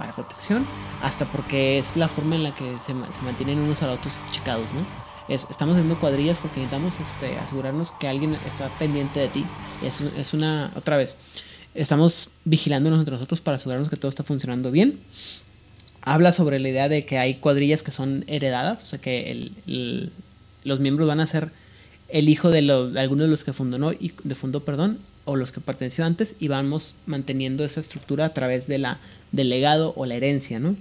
para 0.00 0.12
protección 0.12 0.64
hasta 1.02 1.26
porque 1.26 1.78
es 1.78 1.94
la 1.94 2.08
forma 2.08 2.34
en 2.34 2.44
la 2.44 2.52
que 2.52 2.64
se, 2.86 2.92
se 2.94 3.22
mantienen 3.22 3.60
unos 3.60 3.82
a 3.82 3.86
los 3.86 3.98
otros 3.98 4.14
checados, 4.32 4.64
¿no? 4.72 4.99
Es, 5.30 5.46
estamos 5.48 5.76
haciendo 5.76 5.98
cuadrillas 5.98 6.38
porque 6.38 6.60
necesitamos 6.60 6.94
este, 7.00 7.38
asegurarnos 7.38 7.92
que 7.92 8.08
alguien 8.08 8.34
está 8.34 8.68
pendiente 8.78 9.20
de 9.20 9.28
ti. 9.28 9.44
Es, 9.82 10.00
es 10.18 10.34
una, 10.34 10.72
otra 10.76 10.96
vez, 10.96 11.16
estamos 11.74 12.30
vigilándonos 12.44 12.98
entre 12.98 13.14
nosotros 13.14 13.40
para 13.40 13.54
asegurarnos 13.54 13.88
que 13.88 13.96
todo 13.96 14.10
está 14.10 14.24
funcionando 14.24 14.70
bien 14.70 15.00
habla 16.02 16.32
sobre 16.32 16.58
la 16.58 16.68
idea 16.68 16.88
de 16.88 17.04
que 17.04 17.18
hay 17.18 17.34
cuadrillas 17.34 17.82
que 17.82 17.92
son 17.92 18.24
heredadas, 18.26 18.82
o 18.82 18.86
sea 18.86 18.98
que 18.98 19.52
los 20.64 20.80
miembros 20.80 21.08
van 21.08 21.20
a 21.20 21.26
ser 21.26 21.52
el 22.08 22.28
hijo 22.28 22.50
de, 22.50 22.62
los, 22.62 22.92
de 22.92 23.00
algunos 23.00 23.26
de 23.26 23.30
los 23.30 23.44
que 23.44 23.52
fundó, 23.52 23.78
¿no? 23.78 23.92
y 23.92 24.12
de 24.24 24.34
fundó, 24.34 24.64
perdón, 24.64 24.98
o 25.24 25.36
los 25.36 25.52
que 25.52 25.60
perteneció 25.60 26.04
antes, 26.04 26.34
y 26.40 26.48
vamos 26.48 26.96
manteniendo 27.06 27.64
esa 27.64 27.80
estructura 27.80 28.24
a 28.24 28.32
través 28.32 28.66
de 28.66 28.78
la, 28.78 28.98
del 29.32 29.50
legado 29.50 29.92
o 29.96 30.06
la 30.06 30.14
herencia, 30.14 30.58
¿no? 30.58 30.76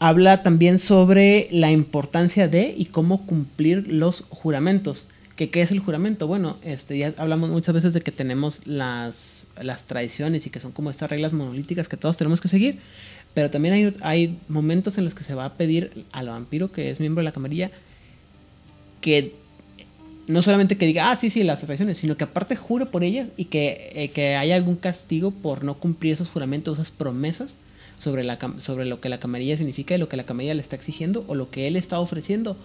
Habla 0.00 0.44
también 0.44 0.78
sobre 0.78 1.48
la 1.50 1.72
importancia 1.72 2.46
de 2.46 2.72
y 2.76 2.86
cómo 2.86 3.26
cumplir 3.26 3.92
los 3.92 4.24
juramentos. 4.28 5.06
¿Qué, 5.34 5.50
¿Qué 5.50 5.60
es 5.60 5.72
el 5.72 5.80
juramento? 5.80 6.28
Bueno, 6.28 6.56
este, 6.62 6.96
ya 6.98 7.14
hablamos 7.16 7.50
muchas 7.50 7.74
veces 7.74 7.94
de 7.94 8.00
que 8.00 8.12
tenemos 8.12 8.64
las, 8.66 9.48
las 9.60 9.86
tradiciones 9.86 10.46
y 10.46 10.50
que 10.50 10.60
son 10.60 10.70
como 10.70 10.90
estas 10.90 11.10
reglas 11.10 11.32
monolíticas 11.32 11.88
que 11.88 11.96
todos 11.96 12.16
tenemos 12.16 12.40
que 12.40 12.48
seguir, 12.48 12.78
pero 13.34 13.50
también 13.50 13.74
hay, 13.74 13.96
hay, 14.00 14.38
momentos 14.48 14.98
en 14.98 15.04
los 15.04 15.14
que 15.14 15.24
se 15.24 15.34
va 15.34 15.44
a 15.44 15.54
pedir 15.54 16.04
al 16.12 16.28
vampiro 16.28 16.70
que 16.70 16.90
es 16.90 17.00
miembro 17.00 17.20
de 17.20 17.24
la 17.24 17.32
camarilla 17.32 17.70
que 19.00 19.34
no 20.28 20.42
solamente 20.42 20.76
que 20.76 20.86
diga, 20.86 21.10
ah, 21.10 21.16
sí, 21.16 21.30
sí, 21.30 21.42
las 21.42 21.60
tradiciones, 21.60 21.98
sino 21.98 22.16
que 22.16 22.24
aparte 22.24 22.54
jure 22.54 22.86
por 22.86 23.02
ellas 23.02 23.28
y 23.36 23.46
que, 23.46 23.90
eh, 23.94 24.10
que 24.10 24.36
haya 24.36 24.54
algún 24.54 24.76
castigo 24.76 25.30
por 25.30 25.64
no 25.64 25.78
cumplir 25.78 26.14
esos 26.14 26.28
juramentos, 26.28 26.78
esas 26.78 26.90
promesas 26.90 27.58
sobre, 27.98 28.24
la, 28.24 28.38
sobre 28.58 28.84
lo 28.84 29.00
que 29.00 29.08
la 29.08 29.20
camarilla 29.20 29.56
significa 29.56 29.94
y 29.94 29.98
lo 29.98 30.08
que 30.08 30.16
la 30.16 30.24
camarilla 30.24 30.54
le 30.54 30.62
está 30.62 30.76
exigiendo 30.76 31.24
o 31.28 31.34
lo 31.34 31.50
que 31.50 31.66
él 31.66 31.76
está 31.76 32.00
ofreciendo 32.00 32.56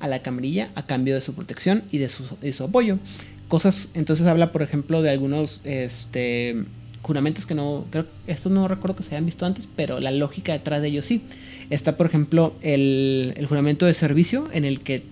a 0.00 0.08
la 0.08 0.20
camarilla 0.20 0.70
a 0.74 0.86
cambio 0.86 1.14
de 1.14 1.20
su 1.20 1.34
protección 1.34 1.84
y 1.90 1.98
de 1.98 2.08
su, 2.08 2.24
de 2.40 2.52
su 2.52 2.64
apoyo. 2.64 2.98
Cosas, 3.48 3.88
entonces 3.94 4.26
habla, 4.26 4.52
por 4.52 4.62
ejemplo, 4.62 5.02
de 5.02 5.10
algunos, 5.10 5.60
este 5.64 6.64
juramentos 7.02 7.46
que 7.46 7.54
no, 7.54 7.86
creo, 7.90 8.06
estos 8.26 8.52
no 8.52 8.68
recuerdo 8.68 8.96
que 8.96 9.02
se 9.02 9.10
hayan 9.10 9.26
visto 9.26 9.44
antes, 9.44 9.68
pero 9.74 10.00
la 10.00 10.10
lógica 10.10 10.52
detrás 10.52 10.80
de 10.82 10.88
ellos 10.88 11.06
sí. 11.06 11.22
Está, 11.70 11.96
por 11.96 12.06
ejemplo, 12.06 12.54
el, 12.62 13.34
el 13.36 13.46
juramento 13.46 13.86
de 13.86 13.94
servicio, 13.94 14.48
en 14.52 14.64
el 14.64 14.80
que 14.80 15.02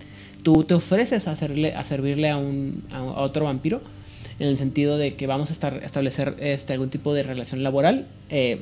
tú 0.43 0.63
te 0.63 0.73
ofreces 0.73 1.27
a, 1.27 1.31
hacerle, 1.31 1.73
a 1.75 1.83
servirle 1.83 2.29
a, 2.29 2.37
un, 2.37 2.83
a, 2.91 3.03
otro 3.03 3.45
vampiro, 3.45 3.81
en 4.39 4.47
el 4.47 4.57
sentido 4.57 4.97
de 4.97 5.15
que 5.15 5.27
vamos 5.27 5.49
a 5.49 5.53
estar, 5.53 5.81
establecer 5.83 6.35
este, 6.39 6.73
algún 6.73 6.89
tipo 6.89 7.13
de 7.13 7.23
relación 7.23 7.61
laboral, 7.61 8.07
eh, 8.29 8.61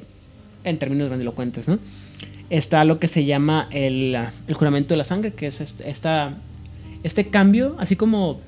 en 0.64 0.78
términos 0.78 1.08
grandilocuentes, 1.08 1.70
¿no? 1.70 1.80
Está 2.50 2.84
lo 2.84 3.00
que 3.00 3.08
se 3.08 3.26
llama 3.26 3.68
el, 3.72 4.18
el 4.48 4.54
juramento 4.54 4.94
de 4.94 4.98
la 4.98 5.06
sangre, 5.06 5.34
que 5.34 5.48
es 5.48 5.62
esta, 5.62 6.34
este 7.04 7.28
cambio, 7.28 7.76
así 7.78 7.96
como, 7.96 8.40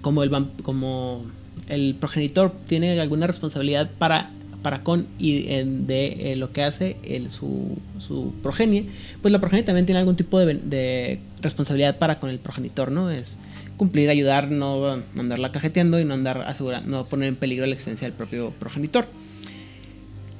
como, 0.00 0.22
el, 0.22 0.30
como 0.62 1.26
el 1.68 1.96
progenitor 1.98 2.52
tiene 2.66 2.98
alguna 2.98 3.26
responsabilidad 3.26 3.90
para, 3.98 4.30
para 4.62 4.82
con 4.82 5.06
y 5.18 5.42
de 5.42 6.32
eh, 6.32 6.36
lo 6.36 6.52
que 6.52 6.62
hace 6.62 6.96
el, 7.04 7.30
su, 7.30 7.76
su, 7.98 8.32
progenie, 8.42 8.86
pues 9.20 9.30
la 9.30 9.40
progenie 9.40 9.62
también 9.62 9.86
tiene 9.86 9.98
algún 9.98 10.16
tipo 10.16 10.38
de, 10.38 10.54
de, 10.54 11.20
responsabilidad 11.40 11.98
para 11.98 12.18
con 12.18 12.30
el 12.30 12.38
progenitor, 12.38 12.90
¿no? 12.90 13.10
Es 13.10 13.38
cumplir, 13.76 14.08
ayudar, 14.08 14.50
no, 14.50 14.96
no 14.96 15.20
andarla 15.20 15.52
cajeteando 15.52 16.00
y 16.00 16.04
no 16.04 16.14
andar 16.14 16.42
asegurando, 16.42 16.88
no 16.88 17.04
poner 17.04 17.28
en 17.28 17.36
peligro 17.36 17.66
la 17.66 17.74
existencia 17.74 18.06
del 18.06 18.16
propio 18.16 18.50
progenitor. 18.58 19.06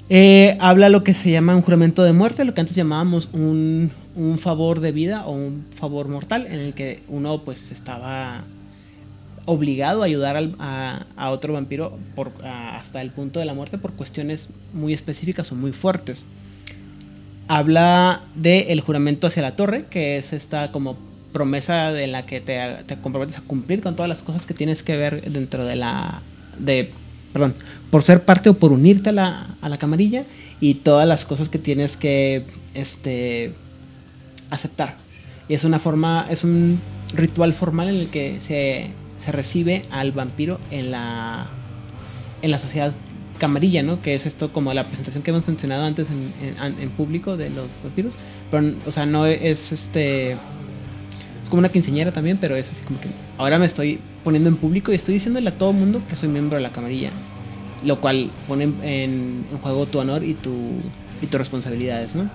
Eh, 0.09 0.57
habla 0.61 0.89
lo 0.89 1.03
que 1.03 1.15
se 1.15 1.31
llama 1.31 1.57
un 1.57 1.63
juramento 1.63 2.05
de 2.05 2.13
muerte, 2.13 2.45
lo 2.45 2.55
que 2.55 2.61
antes 2.61 2.77
llamábamos 2.77 3.29
un, 3.33 3.91
un 4.15 4.39
favor 4.39 4.81
de 4.81 4.93
vida 4.93 5.27
o 5.27 5.33
un 5.33 5.67
favor 5.73 6.09
mortal, 6.09 6.47
en 6.47 6.61
el 6.61 6.75
que 6.75 7.03
uno 7.09 7.43
pues 7.43 7.73
estaba 7.73 8.45
obligado 9.47 10.03
a 10.03 10.07
ayudar 10.07 10.37
a, 10.59 11.31
otro 11.31 11.55
vampiro 11.55 11.99
hasta 12.45 13.01
el 13.01 13.11
punto 13.11 13.41
de 13.41 13.47
la 13.47 13.55
muerte 13.55 13.79
por 13.79 13.93
cuestiones 13.93 14.49
muy 14.73 14.93
específicas 14.93 15.51
o 15.53 15.55
muy 15.55 15.73
fuertes. 15.73 16.25
Habla 17.49 18.23
del 18.35 18.65
el 18.69 18.81
juramento 18.81 19.29
hacia 19.29 19.43
la 19.43 19.55
torre, 19.55 19.85
que 19.89 20.19
es 20.19 20.33
esta 20.33 20.73
como 20.73 20.97
promesa 21.33 21.93
de 21.93 22.09
la 22.09 22.27
que 22.27 22.41
te, 22.41 22.59
te, 22.87 22.97
comprometes 22.97 23.39
a 23.39 23.43
cumplir 23.43 23.83
con 23.83 23.95
todas 23.95 24.09
las 24.09 24.23
cosas 24.23 24.47
que 24.47 24.55
tienes 24.55 24.83
que 24.83 24.97
ver 24.97 25.31
dentro 25.31 25.65
de 25.65 25.77
la... 25.77 26.23
de 26.59 26.91
perdón, 27.39 27.55
por 27.91 28.03
ser 28.03 28.25
parte 28.25 28.49
o 28.49 28.55
por 28.55 28.73
unirte 28.73 29.11
a 29.11 29.13
la, 29.13 29.57
a 29.61 29.69
la 29.69 29.77
camarilla 29.77 30.25
y 30.59 30.77
todas 30.77 31.07
las 31.07 31.27
cosas 31.27 31.51
que 31.51 31.59
tienes 31.59 31.99
que 31.99 32.47
este, 32.73 33.53
aceptar. 34.49 34.97
Y 35.49 35.55
es 35.55 35.65
una 35.65 35.79
forma, 35.79 36.27
es 36.31 36.45
un 36.45 36.81
ritual 37.15 37.53
formal 37.53 37.91
en 37.91 37.97
el 37.97 38.09
que 38.09 38.41
se 38.41 38.91
se 39.19 39.33
recibe 39.33 39.83
al 39.91 40.13
vampiro 40.13 40.61
en 40.71 40.91
la, 40.91 41.47
en 42.43 42.51
la 42.51 42.59
sociedad 42.59 42.93
camarilla, 43.39 43.83
¿no? 43.83 44.01
Que 44.03 44.15
es 44.15 44.27
esto 44.27 44.53
como 44.53 44.73
la 44.75 44.85
presentación 44.85 45.23
que 45.23 45.31
hemos 45.31 45.47
mencionado 45.47 45.85
antes 45.85 46.07
en, 46.11 46.57
en, 46.63 46.81
en 46.81 46.91
público 46.91 47.37
de 47.37 47.51
los 47.51 47.69
vampiros. 47.83 48.15
Pero, 48.51 48.75
o 48.87 48.93
sea, 48.93 49.07
no 49.07 49.27
es 49.27 49.73
este... 49.73 50.37
Es 51.47 51.51
como 51.51 51.61
una 51.61 51.69
quinceñera 51.69 52.11
también, 52.11 52.39
pero 52.41 52.57
es 52.57 52.69
así 52.69 52.83
como 52.83 53.01
que 53.01 53.07
ahora 53.39 53.61
me 53.61 53.67
estoy 53.67 54.01
poniendo 54.25 54.49
en 54.49 54.57
público 54.57 54.91
y 54.91 54.97
estoy 54.97 55.15
diciéndole 55.15 55.49
a 55.49 55.57
todo 55.57 55.73
mundo 55.73 56.03
que 56.09 56.17
soy 56.17 56.29
miembro 56.29 56.57
de 56.57 56.63
la 56.65 56.73
camarilla. 56.73 57.11
Lo 57.85 58.01
cual 58.01 58.33
pone 58.49 58.65
en, 58.65 59.47
en 59.53 59.59
juego 59.63 59.87
tu 59.87 60.01
honor 60.01 60.25
y, 60.25 60.35
tu, 60.35 60.73
y 61.23 61.27
tus 61.27 61.39
responsabilidades, 61.39 62.17
¿no? 62.17 62.29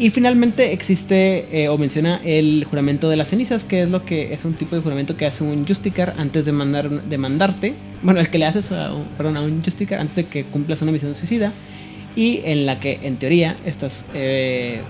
Y 0.00 0.10
finalmente 0.10 0.72
existe 0.72 1.46
eh, 1.52 1.68
o 1.68 1.78
menciona 1.78 2.20
el 2.24 2.66
juramento 2.68 3.08
de 3.08 3.16
las 3.16 3.28
cenizas, 3.28 3.62
que 3.62 3.82
es 3.82 3.88
lo 3.88 4.04
que 4.04 4.34
es 4.34 4.44
un 4.44 4.54
tipo 4.54 4.74
de 4.74 4.82
juramento 4.82 5.16
que 5.16 5.26
hace 5.26 5.44
un 5.44 5.64
Justicar 5.64 6.14
antes 6.18 6.44
de, 6.44 6.50
mandar, 6.50 6.90
de 6.90 7.16
mandarte. 7.16 7.74
Bueno, 8.02 8.18
el 8.18 8.28
que 8.28 8.38
le 8.38 8.46
haces 8.46 8.72
a, 8.72 8.90
perdón, 9.16 9.36
a 9.36 9.42
un 9.42 9.62
Justicar 9.62 10.00
antes 10.00 10.16
de 10.16 10.24
que 10.24 10.42
cumplas 10.42 10.82
una 10.82 10.90
misión 10.90 11.14
suicida. 11.14 11.52
Y 12.16 12.40
en 12.44 12.66
la 12.66 12.80
que, 12.80 12.98
en 13.04 13.18
teoría, 13.18 13.54
estás 13.64 14.04
eh, 14.14 14.80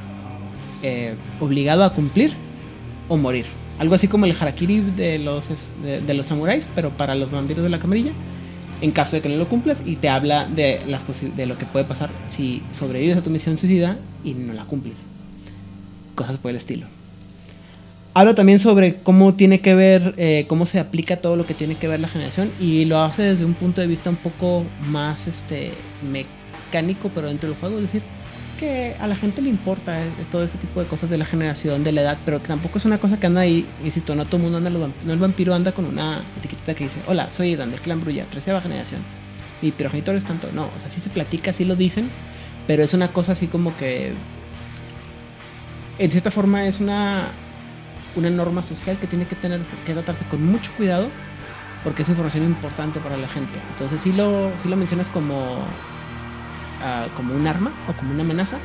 eh, 0.82 1.12
obligado 1.38 1.84
a 1.84 1.92
cumplir 1.92 2.32
o 3.10 3.18
morir. 3.18 3.44
Algo 3.78 3.94
así 3.94 4.08
como 4.08 4.24
el 4.24 4.34
harakiri 4.38 4.80
de 4.80 5.18
los, 5.18 5.44
de, 5.82 6.14
los 6.14 6.26
samuráis, 6.26 6.66
pero 6.74 6.90
para 6.90 7.14
los 7.14 7.30
vampiros 7.30 7.62
de 7.62 7.68
la 7.68 7.78
camarilla 7.78 8.12
en 8.80 8.92
caso 8.92 9.16
de 9.16 9.22
que 9.22 9.28
no 9.28 9.36
lo 9.36 9.48
cumplas 9.48 9.82
y 9.84 9.96
te 9.96 10.08
habla 10.08 10.46
de, 10.46 10.80
las 10.86 11.04
de 11.36 11.46
lo 11.46 11.58
que 11.58 11.66
puede 11.66 11.84
pasar 11.84 12.10
si 12.28 12.62
sobrevives 12.72 13.16
a 13.16 13.22
tu 13.22 13.28
misión 13.28 13.58
suicida 13.58 13.98
y 14.24 14.32
no 14.32 14.54
la 14.54 14.64
cumples. 14.64 14.98
cosas 16.14 16.38
por 16.38 16.50
el 16.50 16.56
estilo. 16.56 16.86
Habla 18.12 18.34
también 18.34 18.58
sobre 18.58 19.02
cómo 19.02 19.34
tiene 19.34 19.60
que 19.60 19.74
ver, 19.74 20.14
eh, 20.16 20.46
cómo 20.48 20.66
se 20.66 20.80
aplica 20.80 21.18
todo 21.18 21.36
lo 21.36 21.46
que 21.46 21.54
tiene 21.54 21.76
que 21.76 21.88
ver 21.88 22.00
la 22.00 22.08
generación 22.08 22.50
y 22.58 22.84
lo 22.84 23.00
hace 23.00 23.22
desde 23.22 23.44
un 23.44 23.54
punto 23.54 23.80
de 23.80 23.86
vista 23.86 24.10
un 24.10 24.16
poco 24.16 24.64
más 24.88 25.26
este, 25.26 25.72
mecánico, 26.10 27.10
pero 27.14 27.28
dentro 27.28 27.48
del 27.48 27.58
juego, 27.58 27.76
es 27.76 27.82
decir, 27.82 28.02
que 28.60 28.94
a 29.00 29.06
la 29.06 29.16
gente 29.16 29.40
le 29.40 29.48
importa 29.48 30.04
eh, 30.04 30.08
todo 30.30 30.44
este 30.44 30.58
tipo 30.58 30.80
de 30.80 30.86
cosas 30.86 31.08
de 31.08 31.16
la 31.16 31.24
generación, 31.24 31.82
de 31.82 31.92
la 31.92 32.02
edad, 32.02 32.18
pero 32.24 32.42
que 32.42 32.48
tampoco 32.48 32.76
es 32.76 32.84
una 32.84 32.98
cosa 32.98 33.18
que 33.18 33.26
anda 33.26 33.40
ahí, 33.40 33.66
insisto, 33.82 34.14
no 34.14 34.26
todo 34.26 34.36
el 34.36 34.42
mundo 34.42 34.58
anda, 34.58 34.70
no 34.70 35.12
el 35.12 35.18
vampiro 35.18 35.54
anda 35.54 35.72
con 35.72 35.86
una 35.86 36.20
etiqueta 36.38 36.74
que 36.74 36.84
dice, 36.84 37.00
hola, 37.06 37.30
soy 37.30 37.56
Dan 37.56 37.70
del 37.70 37.80
clan 37.80 38.02
Brulla, 38.02 38.26
treceava 38.26 38.60
generación, 38.60 39.00
mi 39.62 39.70
progenitor 39.70 40.14
es 40.14 40.26
tanto, 40.26 40.50
no, 40.52 40.68
o 40.76 40.78
sea, 40.78 40.90
sí 40.90 41.00
se 41.00 41.08
platica, 41.08 41.54
sí 41.54 41.64
lo 41.64 41.74
dicen, 41.74 42.08
pero 42.66 42.82
es 42.84 42.92
una 42.92 43.08
cosa 43.08 43.32
así 43.32 43.46
como 43.46 43.74
que, 43.78 44.12
en 45.98 46.10
cierta 46.10 46.30
forma 46.30 46.66
es 46.66 46.80
una 46.80 47.28
una 48.16 48.28
norma 48.28 48.62
social 48.62 48.96
que 48.98 49.06
tiene 49.06 49.24
que 49.24 49.36
tener 49.36 49.60
que 49.86 49.92
tratarse 49.92 50.24
con 50.24 50.44
mucho 50.44 50.72
cuidado 50.76 51.08
porque 51.84 52.02
es 52.02 52.08
información 52.08 52.44
importante 52.44 53.00
para 53.00 53.16
la 53.16 53.28
gente. 53.28 53.58
Entonces 53.72 54.00
si 54.00 54.12
lo, 54.12 54.50
si 54.58 54.68
lo 54.68 54.76
mencionas 54.76 55.08
como, 55.08 55.64
ah, 56.82 57.06
como 57.16 57.34
un 57.34 57.46
arma 57.46 57.70
o 57.88 57.92
como 57.92 58.12
una 58.12 58.22
amenaza, 58.22 58.58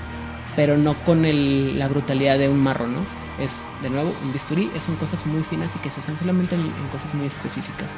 pero 0.55 0.77
no 0.77 0.93
con 0.93 1.23
la 1.23 1.87
brutalidad 1.87 2.37
de 2.37 2.49
un 2.49 2.61
marro, 2.61 2.87
¿no? 2.87 3.01
Es, 3.39 3.65
de 3.81 3.89
nuevo, 3.89 4.13
un 4.23 4.31
bisturí, 4.31 4.71
son 4.85 4.95
cosas 4.95 5.25
muy 5.25 5.43
finas 5.43 5.69
y 5.75 5.79
que 5.79 5.89
se 5.89 5.99
usan 5.99 6.17
solamente 6.17 6.55
en, 6.55 6.71
cosas 6.91 7.13
muy 7.13 7.27
específicas. 7.27 7.89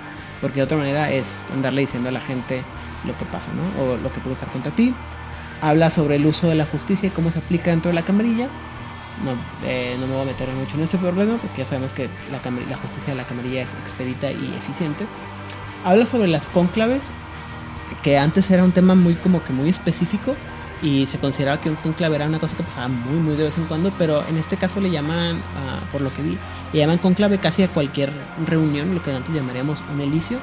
Porque 0.42 0.58
de 0.58 0.64
otra 0.64 0.78
manera 0.78 1.12
es 1.12 1.26
andarle 1.54 1.82
diciendo 1.82 2.10
a 2.10 2.12
la 2.12 2.22
gente 2.22 2.64
lo 3.06 3.18
que 3.18 3.26
pasa, 3.26 3.52
¿no? 3.54 3.84
O 3.84 3.98
lo 3.98 4.12
que 4.12 4.20
puede 4.20 4.34
estar 4.34 4.50
contra 4.50 4.72
ti. 4.72 4.94
Habla 5.62 5.90
sobre 5.90 6.16
el 6.16 6.26
uso 6.26 6.48
de 6.48 6.56
la 6.56 6.66
justicia 6.66 7.08
y 7.08 7.12
cómo 7.12 7.32
se 7.32 7.40
aplica 7.40 7.72
dentro 7.72 7.90
de 7.90 7.96
la 7.96 8.04
camarilla 8.04 8.48
no, 9.24 9.32
eh, 9.66 9.98
no 10.00 10.08
me 10.08 10.14
voy 10.14 10.24
a 10.24 10.26
meter 10.26 10.50
mucho 10.50 10.76
en 10.76 10.84
ese 10.84 10.98
problema 10.98 11.38
porque 11.38 11.60
ya 11.60 11.66
sabemos 11.66 11.92
que 11.92 12.10
la, 12.32 12.40
la 12.70 12.78
justicia 12.78 13.14
de 13.14 13.16
la 13.16 13.24
camarilla 13.24 13.64
es 13.64 13.74
expedita 13.86 14.32
y 14.32 14.54
eficiente. 14.58 15.06
Habla 15.86 16.06
sobre 16.06 16.28
las 16.28 16.48
cónclaves, 16.50 17.04
que 18.04 18.18
antes 18.18 18.50
era 18.52 18.64
un 18.64 18.72
tema 18.72 18.96
muy 18.96 19.14
como 19.16 19.44
que 19.44 19.54
muy 19.54 19.70
específico 19.70 20.36
y 20.82 21.08
se 21.08 21.18
consideraba 21.18 21.60
que 21.60 21.70
un 21.70 21.76
conclave 21.76 22.16
era 22.16 22.26
una 22.26 22.40
cosa 22.40 22.56
que 22.56 22.64
pasaba 22.64 22.88
muy 22.88 23.20
muy 23.20 23.36
de 23.36 23.46
vez 23.46 23.58
en 23.58 23.66
cuando, 23.66 23.92
pero 23.98 24.26
en 24.28 24.38
este 24.38 24.58
caso 24.58 24.80
le 24.80 24.92
llaman, 24.92 25.38
ah, 25.38 25.80
por 25.92 26.02
lo 26.02 26.14
que 26.14 26.22
vi, 26.22 26.38
le 26.74 26.80
llaman 26.80 26.98
conclave 26.98 27.40
casi 27.40 27.64
a 27.64 27.68
cualquier 27.68 28.12
reunión, 28.46 28.94
lo 28.94 29.04
que 29.04 29.12
antes 29.12 29.34
llamaríamos 29.34 29.80
un 29.94 30.02
elicio, 30.02 30.38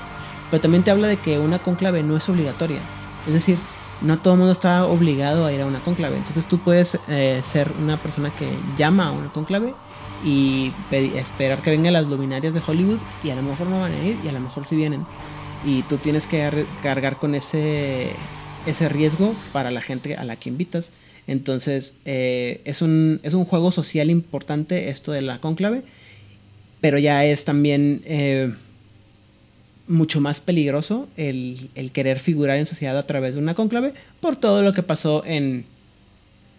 pero 0.50 0.60
también 0.60 0.82
te 0.82 0.90
habla 0.90 1.08
de 1.08 1.16
que 1.16 1.38
una 1.38 1.58
conclave 1.58 2.02
no 2.02 2.16
es 2.16 2.28
obligatoria, 2.28 2.80
es 3.26 3.32
decir, 3.32 3.58
no 4.02 4.18
todo 4.18 4.34
el 4.34 4.38
mundo 4.38 4.52
está 4.52 4.86
obligado 4.86 5.46
a 5.46 5.52
ir 5.52 5.62
a 5.62 5.66
una 5.66 5.78
conclave. 5.78 6.16
Entonces 6.16 6.46
tú 6.46 6.58
puedes 6.58 6.98
eh, 7.08 7.42
ser 7.50 7.72
una 7.80 7.96
persona 7.96 8.30
que 8.30 8.48
llama 8.76 9.08
a 9.08 9.12
una 9.12 9.28
conclave 9.28 9.74
y 10.24 10.72
esperar 10.92 11.58
que 11.58 11.70
vengan 11.70 11.92
las 11.92 12.06
luminarias 12.06 12.54
de 12.54 12.62
Hollywood 12.66 12.98
y 13.22 13.30
a 13.30 13.36
lo 13.36 13.42
mejor 13.42 13.66
no 13.66 13.80
van 13.80 13.92
a 13.92 13.98
ir 13.98 14.18
y 14.24 14.28
a 14.28 14.32
lo 14.32 14.40
mejor 14.40 14.66
sí 14.66 14.76
vienen. 14.76 15.06
Y 15.66 15.82
tú 15.82 15.96
tienes 15.96 16.26
que 16.26 16.66
cargar 16.82 17.16
con 17.16 17.34
ese, 17.34 18.10
ese 18.66 18.88
riesgo 18.88 19.34
para 19.52 19.70
la 19.70 19.80
gente 19.80 20.16
a 20.16 20.24
la 20.24 20.36
que 20.36 20.50
invitas. 20.50 20.90
Entonces 21.26 21.96
eh, 22.04 22.60
es, 22.64 22.82
un, 22.82 23.20
es 23.22 23.34
un 23.34 23.44
juego 23.44 23.72
social 23.72 24.10
importante 24.10 24.90
esto 24.90 25.12
de 25.12 25.22
la 25.22 25.40
conclave, 25.40 25.82
pero 26.80 26.98
ya 26.98 27.24
es 27.24 27.44
también... 27.44 28.02
Eh, 28.04 28.52
mucho 29.86 30.20
más 30.20 30.40
peligroso 30.40 31.08
el, 31.16 31.70
querer 31.92 32.18
figurar 32.18 32.58
en 32.58 32.66
sociedad 32.66 32.96
a 32.96 33.06
través 33.06 33.34
de 33.34 33.40
una 33.40 33.54
conclave 33.54 33.92
por 34.20 34.36
todo 34.36 34.62
lo 34.62 34.72
que 34.72 34.82
pasó 34.82 35.24
en... 35.24 35.66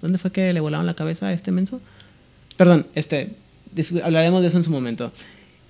¿Dónde 0.01 0.17
fue 0.17 0.31
que 0.31 0.53
le 0.53 0.59
volaron 0.59 0.85
la 0.85 0.93
cabeza 0.93 1.27
a 1.27 1.33
este 1.33 1.51
menso? 1.51 1.81
Perdón, 2.57 2.87
este... 2.95 3.31
Hablaremos 4.03 4.41
de 4.41 4.47
eso 4.49 4.57
en 4.57 4.63
su 4.63 4.71
momento. 4.71 5.11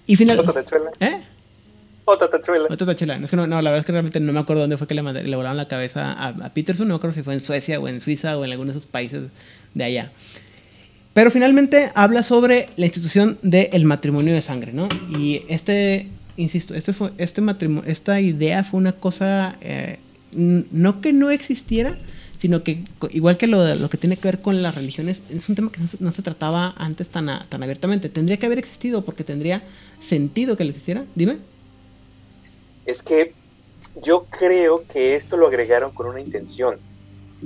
Y 0.06 0.16
finalmente... 0.16 0.52
¿Eh? 1.00 1.22
Tachuela. 2.86 3.18
Es 3.18 3.30
que 3.30 3.36
no, 3.36 3.48
la 3.48 3.58
verdad 3.58 3.80
es 3.80 3.86
que 3.86 3.92
realmente 3.92 4.20
no 4.20 4.32
me 4.32 4.40
acuerdo 4.40 4.62
dónde 4.62 4.78
fue 4.78 4.88
que 4.88 4.94
le, 4.94 5.02
le 5.02 5.36
volaron 5.36 5.58
la 5.58 5.68
cabeza 5.68 6.14
a, 6.14 6.54
Peterson. 6.54 6.88
No 6.88 6.96
acuerdo 6.96 7.16
si 7.16 7.24
fue 7.24 7.34
en 7.34 7.42
Suecia 7.42 7.80
o 7.80 7.88
en 7.88 8.00
Suiza 8.00 8.38
o 8.38 8.46
en 8.46 8.52
alguno 8.52 8.72
de 8.72 8.78
esos 8.78 8.90
países 8.90 9.30
de 9.74 9.84
allá. 9.84 10.12
Pero 11.14 11.32
finalmente 11.32 11.92
habla 11.96 12.24
sobre 12.24 12.70
la 12.76 12.86
institución 12.86 13.40
del 13.42 13.86
matrimonio 13.86 14.34
de 14.34 14.42
sangre, 14.42 14.74
¿no? 14.74 14.90
Y 15.10 15.44
este 15.48 16.10
insisto, 16.38 16.76
este 16.76 16.94
fue, 16.94 17.12
este 17.18 17.42
matrimonio, 17.42 17.90
esta 17.90 18.20
idea 18.20 18.64
fue 18.64 18.80
una 18.80 18.92
cosa, 18.92 19.56
eh, 19.62 20.00
no 20.34 21.02
que 21.02 21.14
no 21.14 21.30
existiera, 21.30 21.98
sino 22.38 22.64
que 22.64 22.84
igual 23.12 23.38
que 23.38 23.48
lo, 23.48 23.74
lo 23.76 23.90
que 23.90 23.98
tiene 23.98 24.18
que 24.18 24.28
ver 24.28 24.42
con 24.42 24.62
las 24.62 24.76
religiones, 24.76 25.24
es 25.30 25.48
un 25.48 25.56
tema 25.56 25.72
que 25.72 25.80
no 26.00 26.12
se, 26.12 26.22
trataba 26.22 26.74
antes 26.78 27.10
tan, 27.10 27.28
tan 27.48 27.64
abiertamente. 27.64 28.10
Tendría 28.10 28.38
que 28.38 28.46
haber 28.46 28.60
existido 28.60 29.06
porque 29.06 29.24
tendría 29.24 29.64
sentido 30.00 30.58
que 30.58 30.66
lo 30.66 30.72
existiera. 30.72 31.06
Dime. 31.16 31.38
Es 32.86 33.02
que 33.04 33.34
yo 34.02 34.26
creo 34.26 34.86
que 34.88 35.16
esto 35.16 35.38
lo 35.38 35.48
agregaron 35.48 35.92
con 35.92 36.08
una 36.08 36.22
intención. 36.22 36.78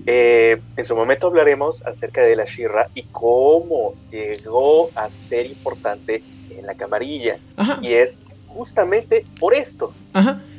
Eh, 0.05 0.61
en 0.77 0.83
su 0.83 0.95
momento 0.95 1.27
hablaremos 1.27 1.85
acerca 1.85 2.21
de 2.21 2.35
la 2.35 2.45
Shira 2.45 2.89
y 2.93 3.03
cómo 3.03 3.95
llegó 4.11 4.91
a 4.95 5.09
ser 5.09 5.45
importante 5.45 6.23
en 6.49 6.65
la 6.65 6.75
camarilla. 6.75 7.39
Y 7.81 7.93
es 7.93 8.19
justamente 8.47 9.25
por 9.39 9.53
esto. 9.53 9.93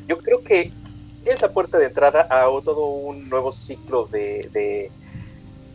Yo 0.07 0.19
creo 0.19 0.43
que 0.43 0.73
es 1.25 1.41
la 1.41 1.53
puerta 1.53 1.79
de 1.79 1.87
entrada 1.87 2.27
a 2.31 2.45
todo 2.65 2.87
un 2.87 3.29
nuevo 3.29 3.53
ciclo 3.53 4.07
de, 4.07 4.91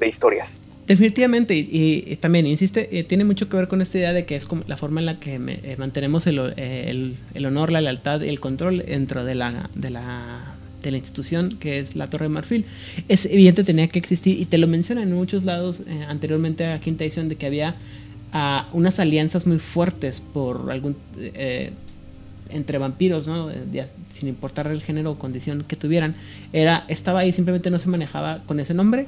historias. 0.01 0.67
Definitivamente, 0.87 1.55
y, 1.55 2.15
también, 2.17 2.45
insiste, 2.45 2.99
eh, 2.99 3.03
tiene 3.03 3.23
mucho 3.23 3.49
que 3.49 3.57
ver 3.57 3.67
con 3.67 3.81
esta 3.81 3.97
idea 3.97 4.13
de 4.13 4.25
que 4.25 4.35
es 4.35 4.45
como 4.45 4.63
la 4.67 4.77
forma 4.77 4.99
en 4.99 5.07
la 5.07 5.19
que 5.19 5.35
eh, 5.35 5.75
mantenemos 5.79 6.27
el, 6.27 6.37
honor, 7.43 7.71
la 7.71 7.81
lealtad 7.81 8.21
y 8.21 8.29
el 8.29 8.39
control 8.39 8.83
dentro 8.85 9.25
de 9.25 9.33
la, 9.33 9.69
de 9.73 9.89
la, 9.89 10.55
de 10.83 10.91
la 10.91 10.97
institución 10.97 11.57
que 11.59 11.79
es 11.79 11.95
la 11.95 12.07
Torre 12.07 12.25
de 12.25 12.29
Marfil. 12.29 12.65
Es 13.07 13.25
evidente, 13.25 13.63
tenía 13.63 13.87
que 13.87 13.97
existir, 13.97 14.39
y 14.39 14.45
te 14.45 14.59
lo 14.59 14.67
menciona 14.67 15.01
en 15.01 15.11
muchos 15.11 15.43
lados 15.43 15.81
eh, 15.87 16.05
anteriormente 16.07 16.67
a 16.67 16.79
quinta 16.79 17.03
edición, 17.03 17.29
de 17.29 17.35
que 17.35 17.47
había 17.47 17.77
ah, 18.31 18.69
unas 18.71 18.99
alianzas 18.99 19.47
muy 19.47 19.57
fuertes 19.57 20.21
por 20.33 20.71
algún 20.71 20.95
entre 22.49 22.77
vampiros, 22.77 23.27
¿no? 23.27 23.49
sin 24.13 24.29
importar 24.29 24.67
el 24.67 24.83
género 24.83 25.11
o 25.11 25.19
condición 25.19 25.63
que 25.67 25.75
tuvieran, 25.75 26.15
era, 26.53 26.85
estaba 26.87 27.21
ahí, 27.21 27.33
simplemente 27.33 27.71
no 27.71 27.79
se 27.79 27.89
manejaba 27.89 28.43
con 28.45 28.59
ese 28.59 28.75
nombre. 28.75 29.07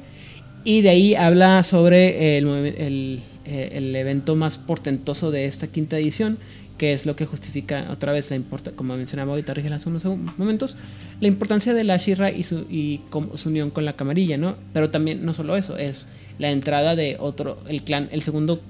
Y 0.64 0.82
de 0.82 0.90
ahí 0.90 1.14
habla 1.14 1.62
sobre 1.64 2.36
el, 2.36 2.46
el, 2.46 3.22
eh, 3.44 3.70
el 3.72 3.94
evento 3.96 4.36
más 4.36 4.58
portentoso 4.58 5.30
de 5.30 5.46
esta 5.46 5.68
quinta 5.68 5.98
edición, 5.98 6.38
que 6.76 6.92
es 6.92 7.06
lo 7.06 7.16
que 7.16 7.26
justifica 7.26 7.88
otra 7.90 8.12
vez 8.12 8.30
la 8.30 8.40
como 8.76 8.96
mencionaba 8.96 9.32
ahorita 9.32 9.54
Rigel 9.54 9.72
hace 9.72 9.88
unos 9.88 10.04
momentos, 10.04 10.76
la 11.20 11.28
importancia 11.28 11.74
de 11.74 11.84
la 11.84 11.96
Shira 11.96 12.30
y 12.30 12.42
su, 12.42 12.66
y 12.70 13.00
su 13.34 13.48
unión 13.48 13.70
con 13.70 13.84
la 13.84 13.94
camarilla, 13.94 14.36
¿no? 14.36 14.56
Pero 14.72 14.90
también 14.90 15.24
no 15.24 15.32
solo 15.32 15.56
eso, 15.56 15.76
es 15.76 16.06
la 16.38 16.50
entrada 16.50 16.94
de 16.94 17.16
otro, 17.18 17.58
el 17.68 17.82
clan, 17.82 18.08
el 18.12 18.22
segundo 18.22 18.62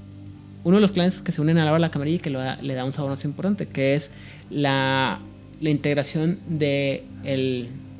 uno 0.64 0.76
de 0.76 0.80
los 0.80 0.92
clanes 0.92 1.20
que 1.20 1.32
se 1.32 1.40
unen 1.40 1.58
a 1.58 1.64
la, 1.64 1.78
la 1.78 1.90
camarilla 1.90 2.16
y 2.16 2.20
que 2.20 2.30
le 2.30 2.74
da 2.74 2.84
un 2.84 2.92
sabor 2.92 3.10
más 3.10 3.24
importante, 3.24 3.66
que 3.66 3.94
es 3.94 4.12
la, 4.50 5.20
integración 5.60 6.40
de 6.48 7.04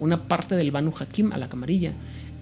una 0.01 0.29
parte 0.29 0.55
del 0.57 0.71
Banu 0.71 0.93
Hakim 0.99 1.33
a 1.33 1.39
la 1.39 1.49
camarilla. 1.49 1.93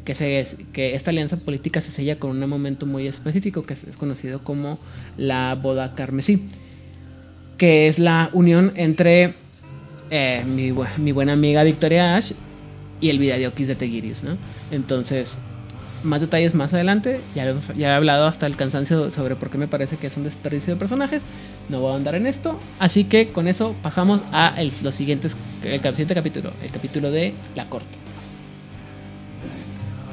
Que, 0.06 0.94
esta 0.94 1.10
alianza 1.10 1.36
política 1.36 1.80
se 1.80 1.90
sella 1.90 2.18
con 2.18 2.30
un 2.30 2.48
momento 2.48 2.86
muy 2.86 3.08
específico 3.08 3.64
que 3.64 3.74
es, 3.74 3.84
conocido 3.98 4.44
como 4.44 4.78
la 5.18 5.54
boda 5.56 5.96
carmesí, 5.96 6.44
que 7.58 7.88
es 7.88 7.98
la 7.98 8.30
unión 8.32 8.72
entre 8.76 9.34
eh, 10.10 10.44
mi, 10.46 10.70
buena 11.10 11.32
amiga 11.32 11.64
Victoria 11.64 12.16
Ash 12.16 12.32
y 13.00 13.10
el 13.10 13.18
Vidadiokis 13.18 13.66
de 13.66 13.74
Tegirius, 13.74 14.22
¿no? 14.22 14.38
Entonces, 14.70 15.38
más 16.04 16.20
detalles 16.20 16.54
más 16.54 16.72
adelante. 16.72 17.20
Ya, 17.34 17.52
ya 17.76 17.88
he 17.88 17.94
hablado 17.94 18.26
hasta 18.26 18.46
el 18.46 18.56
cansancio 18.56 19.10
sobre 19.10 19.34
por 19.34 19.50
qué 19.50 19.58
me 19.58 19.66
parece 19.66 19.96
que 19.96 20.06
es 20.06 20.16
un 20.16 20.22
desperdicio 20.22 20.74
de 20.74 20.78
personajes. 20.78 21.22
No 21.68 21.80
voy 21.80 21.92
a 21.92 21.96
andar 21.96 22.14
en 22.14 22.26
esto. 22.26 22.60
Así 22.78 23.04
que 23.04 23.32
con 23.32 23.48
eso 23.48 23.74
pasamos 23.82 24.20
a 24.30 24.54
los 24.82 24.94
siguientes, 24.94 25.36
el 25.64 25.80
siguiente 25.80 26.14
capítulo, 26.14 26.52
el 26.62 26.70
capítulo 26.70 27.10
de 27.10 27.34
la 27.56 27.68
corte. 27.68 28.05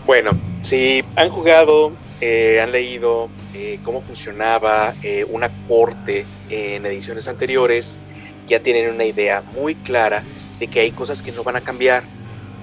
Bueno, 0.05 0.31
si 0.61 1.01
han 1.15 1.29
jugado, 1.29 1.93
eh, 2.19 2.59
han 2.61 2.73
leído 2.73 3.29
eh, 3.53 3.79
cómo 3.83 4.01
funcionaba 4.01 4.93
eh, 5.01 5.25
una 5.29 5.49
corte 5.65 6.25
en 6.49 6.85
ediciones 6.85 7.29
anteriores, 7.29 7.99
ya 8.45 8.59
tienen 8.59 8.93
una 8.93 9.05
idea 9.05 9.41
muy 9.55 9.75
clara 9.75 10.23
de 10.59 10.67
que 10.67 10.81
hay 10.81 10.91
cosas 10.91 11.21
que 11.21 11.31
no 11.31 11.43
van 11.43 11.55
a 11.55 11.61
cambiar, 11.61 12.03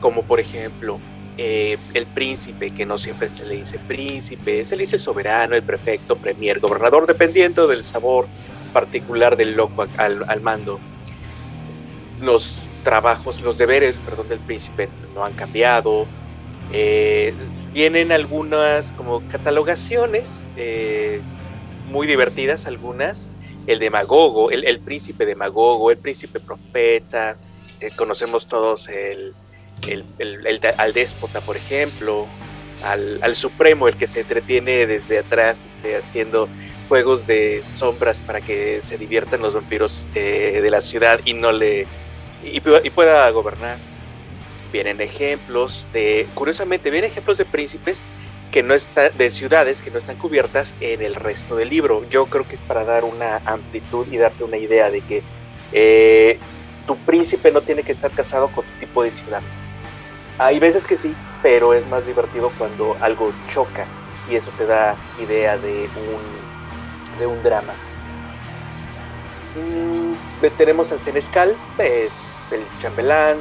como 0.00 0.22
por 0.22 0.40
ejemplo 0.40 1.00
el 1.38 2.06
príncipe, 2.12 2.70
que 2.70 2.84
no 2.84 2.98
siempre 2.98 3.34
se 3.34 3.46
le 3.46 3.56
dice 3.56 3.78
príncipe, 3.78 4.62
se 4.66 4.76
le 4.76 4.82
dice 4.82 4.98
soberano, 4.98 5.54
el 5.54 5.62
prefecto, 5.62 6.16
premier, 6.16 6.60
gobernador, 6.60 7.06
dependiendo 7.06 7.66
del 7.66 7.82
sabor 7.82 8.26
particular 8.74 9.38
del 9.38 9.52
loco 9.52 9.86
al, 9.96 10.40
mando. 10.42 10.78
Los 12.20 12.66
trabajos, 12.84 13.40
los 13.40 13.56
deberes, 13.56 13.98
perdón, 14.00 14.28
del 14.28 14.40
príncipe 14.40 14.90
no 15.14 15.24
han 15.24 15.32
cambiado. 15.32 16.06
Eh, 16.72 17.34
vienen 17.72 18.12
algunas 18.12 18.92
como 18.92 19.26
catalogaciones, 19.28 20.46
eh, 20.56 21.20
muy 21.88 22.06
divertidas 22.06 22.66
algunas. 22.66 23.30
El 23.66 23.78
de 23.78 23.90
Magogo, 23.90 24.50
el, 24.50 24.64
el 24.64 24.80
príncipe 24.80 25.26
de 25.26 25.34
Magogo, 25.34 25.90
el 25.90 25.98
príncipe 25.98 26.40
profeta. 26.40 27.36
eh, 27.80 27.90
conocemos 27.96 28.46
todos 28.46 28.88
el, 28.88 29.34
el, 29.86 30.60
al 30.76 30.92
déspota, 30.92 31.40
por 31.40 31.56
ejemplo. 31.56 32.26
Al, 32.82 33.20
al 33.22 33.34
supremo, 33.34 33.88
el 33.88 33.96
que 33.96 34.06
se 34.06 34.20
entretiene 34.20 34.86
desde 34.86 35.18
atrás 35.18 35.64
este, 35.66 35.96
haciendo 35.96 36.48
juegos 36.88 37.26
de 37.26 37.62
sombras 37.62 38.22
para 38.22 38.40
que 38.40 38.80
se 38.80 38.96
diviertan 38.96 39.42
los 39.42 39.52
vampiros 39.52 40.08
eh, 40.14 40.60
de 40.62 40.70
la 40.70 40.80
ciudad 40.80 41.20
y 41.26 41.34
no 41.34 41.52
le 41.52 41.86
y, 42.42 42.56
y 42.56 42.90
pueda 42.90 43.30
gobernar. 43.30 43.76
Vienen 44.72 45.00
ejemplos 45.00 45.86
de, 45.92 46.26
curiosamente, 46.34 46.90
vienen 46.90 47.10
ejemplos 47.10 47.38
de 47.38 47.44
príncipes 47.44 48.02
que 48.50 48.62
no 48.62 48.74
están, 48.74 49.16
de 49.16 49.30
ciudades 49.30 49.82
que 49.82 49.90
no 49.90 49.98
están 49.98 50.16
cubiertas 50.16 50.74
en 50.80 51.02
el 51.02 51.14
resto 51.14 51.56
del 51.56 51.70
libro. 51.70 52.04
Yo 52.08 52.26
creo 52.26 52.46
que 52.46 52.54
es 52.54 52.62
para 52.62 52.84
dar 52.84 53.04
una 53.04 53.40
amplitud 53.44 54.06
y 54.10 54.16
darte 54.16 54.44
una 54.44 54.56
idea 54.56 54.90
de 54.90 55.00
que 55.00 55.22
eh, 55.72 56.38
tu 56.86 56.96
príncipe 56.96 57.52
no 57.52 57.60
tiene 57.60 57.82
que 57.82 57.92
estar 57.92 58.10
casado 58.10 58.48
con 58.48 58.64
tu 58.64 58.72
tipo 58.80 59.02
de 59.02 59.12
ciudad. 59.12 59.42
Hay 60.38 60.58
veces 60.58 60.86
que 60.86 60.96
sí, 60.96 61.14
pero 61.42 61.74
es 61.74 61.86
más 61.86 62.06
divertido 62.06 62.50
cuando 62.58 62.96
algo 63.00 63.32
choca 63.48 63.86
y 64.30 64.36
eso 64.36 64.50
te 64.56 64.66
da 64.66 64.96
idea 65.22 65.56
de 65.56 65.82
un, 65.82 67.18
de 67.18 67.26
un 67.26 67.42
drama. 67.42 67.74
Mm, 69.56 70.12
tenemos 70.56 70.92
al 70.92 71.00
Senescal, 71.00 71.56
es 71.78 72.12
el 72.50 72.64
chambelán, 72.80 73.38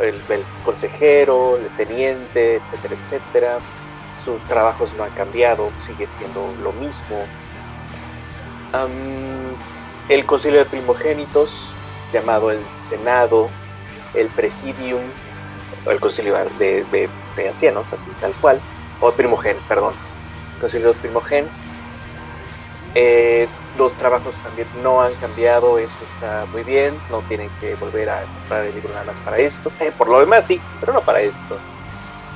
el, 0.00 0.44
consejero, 0.64 1.56
el 1.56 1.68
teniente, 1.76 2.56
etcétera, 2.56 2.94
etcétera. 3.02 3.58
Sus 4.22 4.44
trabajos 4.46 4.94
no 4.94 5.04
han 5.04 5.10
cambiado, 5.10 5.70
sigue 5.80 6.08
siendo 6.08 6.52
lo 6.62 6.72
mismo. 6.72 7.24
El 10.08 10.26
concilio 10.26 10.60
de 10.60 10.64
primogénitos, 10.66 11.72
llamado 12.12 12.50
el 12.50 12.60
Senado, 12.80 13.48
el 14.14 14.28
Presidium, 14.28 15.02
el 15.90 16.00
concilio 16.00 16.36
de, 16.58 17.08
ancianos, 17.48 17.86
así 17.92 18.08
tal 18.20 18.32
cual, 18.40 18.60
o 19.00 19.12
primogénitos, 19.12 19.64
perdón, 19.66 19.94
concilio 20.60 20.88
de 20.88 20.92
los 20.92 21.00
primogénitos. 21.00 21.58
Eh, 22.94 23.48
los 23.76 23.94
trabajos 23.94 24.34
también 24.36 24.68
no 24.82 25.02
han 25.02 25.14
cambiado, 25.14 25.78
eso 25.78 25.96
está 26.14 26.46
muy 26.52 26.62
bien, 26.62 26.98
no 27.10 27.20
tienen 27.22 27.50
que 27.60 27.74
volver 27.76 28.08
a 28.10 28.22
comprar 28.22 28.64
el 28.64 28.74
libro 28.74 28.90
nada 28.92 29.04
más 29.04 29.18
para 29.20 29.38
esto. 29.38 29.70
Eh, 29.80 29.92
por 29.96 30.08
lo 30.08 30.20
demás 30.20 30.46
sí, 30.46 30.60
pero 30.80 30.92
no 30.92 31.00
para 31.02 31.20
esto. 31.20 31.58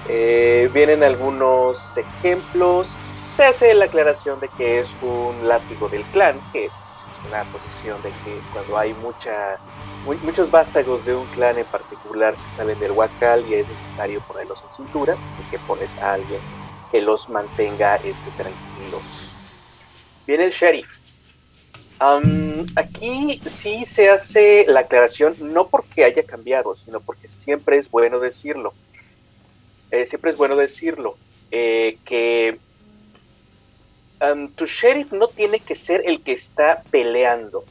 Eh, 0.08 0.70
vienen 0.72 1.02
algunos 1.04 1.96
ejemplos, 1.96 2.96
se 3.32 3.44
hace 3.44 3.74
la 3.74 3.84
aclaración 3.86 4.40
de 4.40 4.48
que 4.48 4.80
es 4.80 4.96
un 5.02 5.46
látigo 5.46 5.88
del 5.88 6.02
clan, 6.04 6.40
que 6.52 6.66
es 6.66 6.72
una 7.28 7.44
posición 7.44 8.00
de 8.02 8.10
que 8.24 8.40
cuando 8.52 8.78
hay 8.78 8.94
mucha, 8.94 9.58
mu- 10.04 10.14
muchos 10.22 10.50
vástagos 10.50 11.04
de 11.04 11.14
un 11.14 11.26
clan 11.26 11.58
en 11.58 11.66
particular 11.66 12.36
se 12.36 12.48
salen 12.48 12.78
del 12.80 12.92
huacal 12.92 13.44
y 13.48 13.54
es 13.54 13.68
necesario 13.68 14.20
ponerlos 14.22 14.62
en 14.62 14.70
cintura, 14.70 15.14
así 15.32 15.42
que 15.50 15.58
pones 15.60 15.96
a 15.98 16.14
alguien 16.14 16.40
que 16.90 17.00
los 17.02 17.28
mantenga 17.28 17.96
este, 17.96 18.30
tranquilos. 18.36 19.32
Viene 20.26 20.44
el 20.44 20.50
sheriff. 20.50 20.88
Aquí 22.76 23.42
sí 23.46 23.84
se 23.84 24.08
hace 24.08 24.64
la 24.66 24.80
aclaración, 24.80 25.36
no 25.38 25.68
porque 25.68 26.04
haya 26.04 26.22
cambiado, 26.22 26.74
sino 26.74 27.00
porque 27.00 27.28
siempre 27.28 27.76
es 27.76 27.90
bueno 27.90 28.18
decirlo. 28.20 28.72
Eh, 29.90 30.06
siempre 30.06 30.30
es 30.30 30.36
bueno 30.36 30.56
decirlo, 30.56 31.18
eh, 31.50 31.98
que 32.04 32.58
tu 34.54 34.66
sheriff 34.66 35.12
no 35.12 35.28
tiene 35.28 35.60
que 35.60 35.74
ser 35.74 36.02
el 36.06 36.22
que 36.22 36.32
está 36.32 36.82
peleando. 36.90 37.64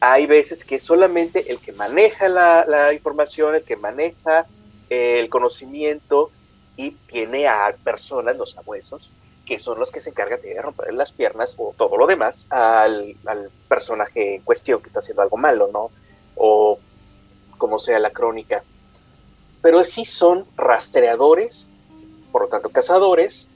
Hay 0.00 0.26
veces 0.26 0.64
que 0.64 0.78
solamente 0.78 1.50
el 1.50 1.58
que 1.58 1.72
maneja 1.72 2.28
la, 2.28 2.64
la 2.68 2.92
información, 2.92 3.54
el 3.54 3.62
que 3.64 3.76
maneja 3.76 4.46
eh, 4.90 5.20
el 5.20 5.28
conocimiento 5.28 6.30
y 6.76 6.92
tiene 6.92 7.48
a 7.48 7.74
personas, 7.82 8.36
los 8.36 8.52
sabuesos, 8.52 9.12
que 9.48 9.58
son 9.58 9.78
los 9.78 9.90
que 9.90 10.02
se 10.02 10.10
encargan 10.10 10.42
de 10.42 10.60
romper 10.60 10.92
las 10.92 11.10
piernas 11.10 11.54
o 11.56 11.74
todo 11.74 11.96
lo 11.96 12.06
demás 12.06 12.46
al, 12.50 13.16
al 13.24 13.50
personaje 13.66 14.34
en 14.34 14.42
cuestión 14.42 14.82
que 14.82 14.88
está 14.88 14.98
haciendo 14.98 15.22
algo 15.22 15.38
malo, 15.38 15.70
¿no? 15.72 15.90
O 16.36 16.78
como 17.56 17.78
sea 17.78 17.98
la 17.98 18.10
crónica. 18.10 18.62
Pero 19.62 19.82
sí 19.84 20.04
son 20.04 20.44
rastreadores, 20.54 21.72
por 22.30 22.42
lo 22.42 22.48
tanto 22.48 22.68
cazadores 22.68 23.48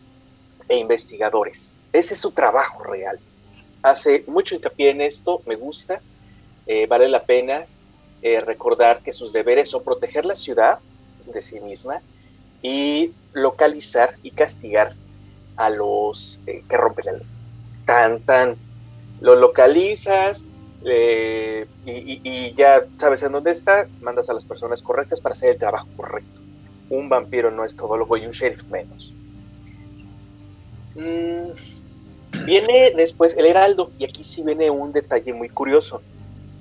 e 0.67 0.79
investigadores. 0.79 1.75
Ese 1.93 2.15
es 2.15 2.21
su 2.21 2.31
trabajo 2.31 2.83
real. 2.85 3.21
Hace 3.83 4.25
mucho 4.27 4.55
hincapié 4.55 4.91
en 4.91 5.03
esto, 5.03 5.43
me 5.45 5.57
gusta, 5.57 6.01
eh, 6.67 6.87
vale 6.87 7.07
la 7.11 7.25
pena 7.25 7.67
eh, 8.23 8.41
recordar 8.41 9.03
que 9.03 9.13
sus 9.13 9.35
deberes 9.35 9.69
son 9.69 9.85
proteger 9.85 10.25
la 10.25 10.37
ciudad 10.37 10.79
de 11.27 11.43
sí 11.43 11.61
misma 11.61 12.01
y 12.63 13.13
localizar 13.35 14.15
y 14.23 14.31
castigar 14.31 14.95
a 15.57 15.71
los 15.71 16.41
eh, 16.47 16.63
que 16.69 16.77
rompen 16.77 17.07
la 17.07 17.13
ley. 17.13 17.27
Tan, 17.85 18.21
tan. 18.21 18.57
Lo 19.21 19.37
localizas 19.37 20.45
y, 20.85 22.55
ya 22.55 22.85
sabes 22.99 23.23
en 23.23 23.33
dónde 23.33 23.51
está, 23.51 23.87
mandas 24.01 24.29
a 24.31 24.35
las 24.35 24.45
personas 24.45 24.83
correctas 24.83 25.21
para 25.21 25.35
hacer 25.35 25.51
el 25.51 25.59
trabajo 25.59 25.89
correcto. 25.97 26.41
Un 26.91 27.09
vampiro 27.09 27.51
no 27.51 27.65
es 27.65 27.77
todólogo 27.77 28.17
y 28.17 28.27
un 28.27 28.33
sheriff 28.33 28.65
menos. 28.65 29.15
Mm, 30.95 32.45
viene 32.45 32.93
después 32.97 33.37
el 33.37 33.47
heraldo 33.47 33.91
y 33.99 34.05
aquí 34.05 34.25
sí 34.25 34.43
viene 34.43 34.71
un 34.71 34.93
detalle 34.93 35.33
muy 35.33 35.49
curioso. 35.49 36.03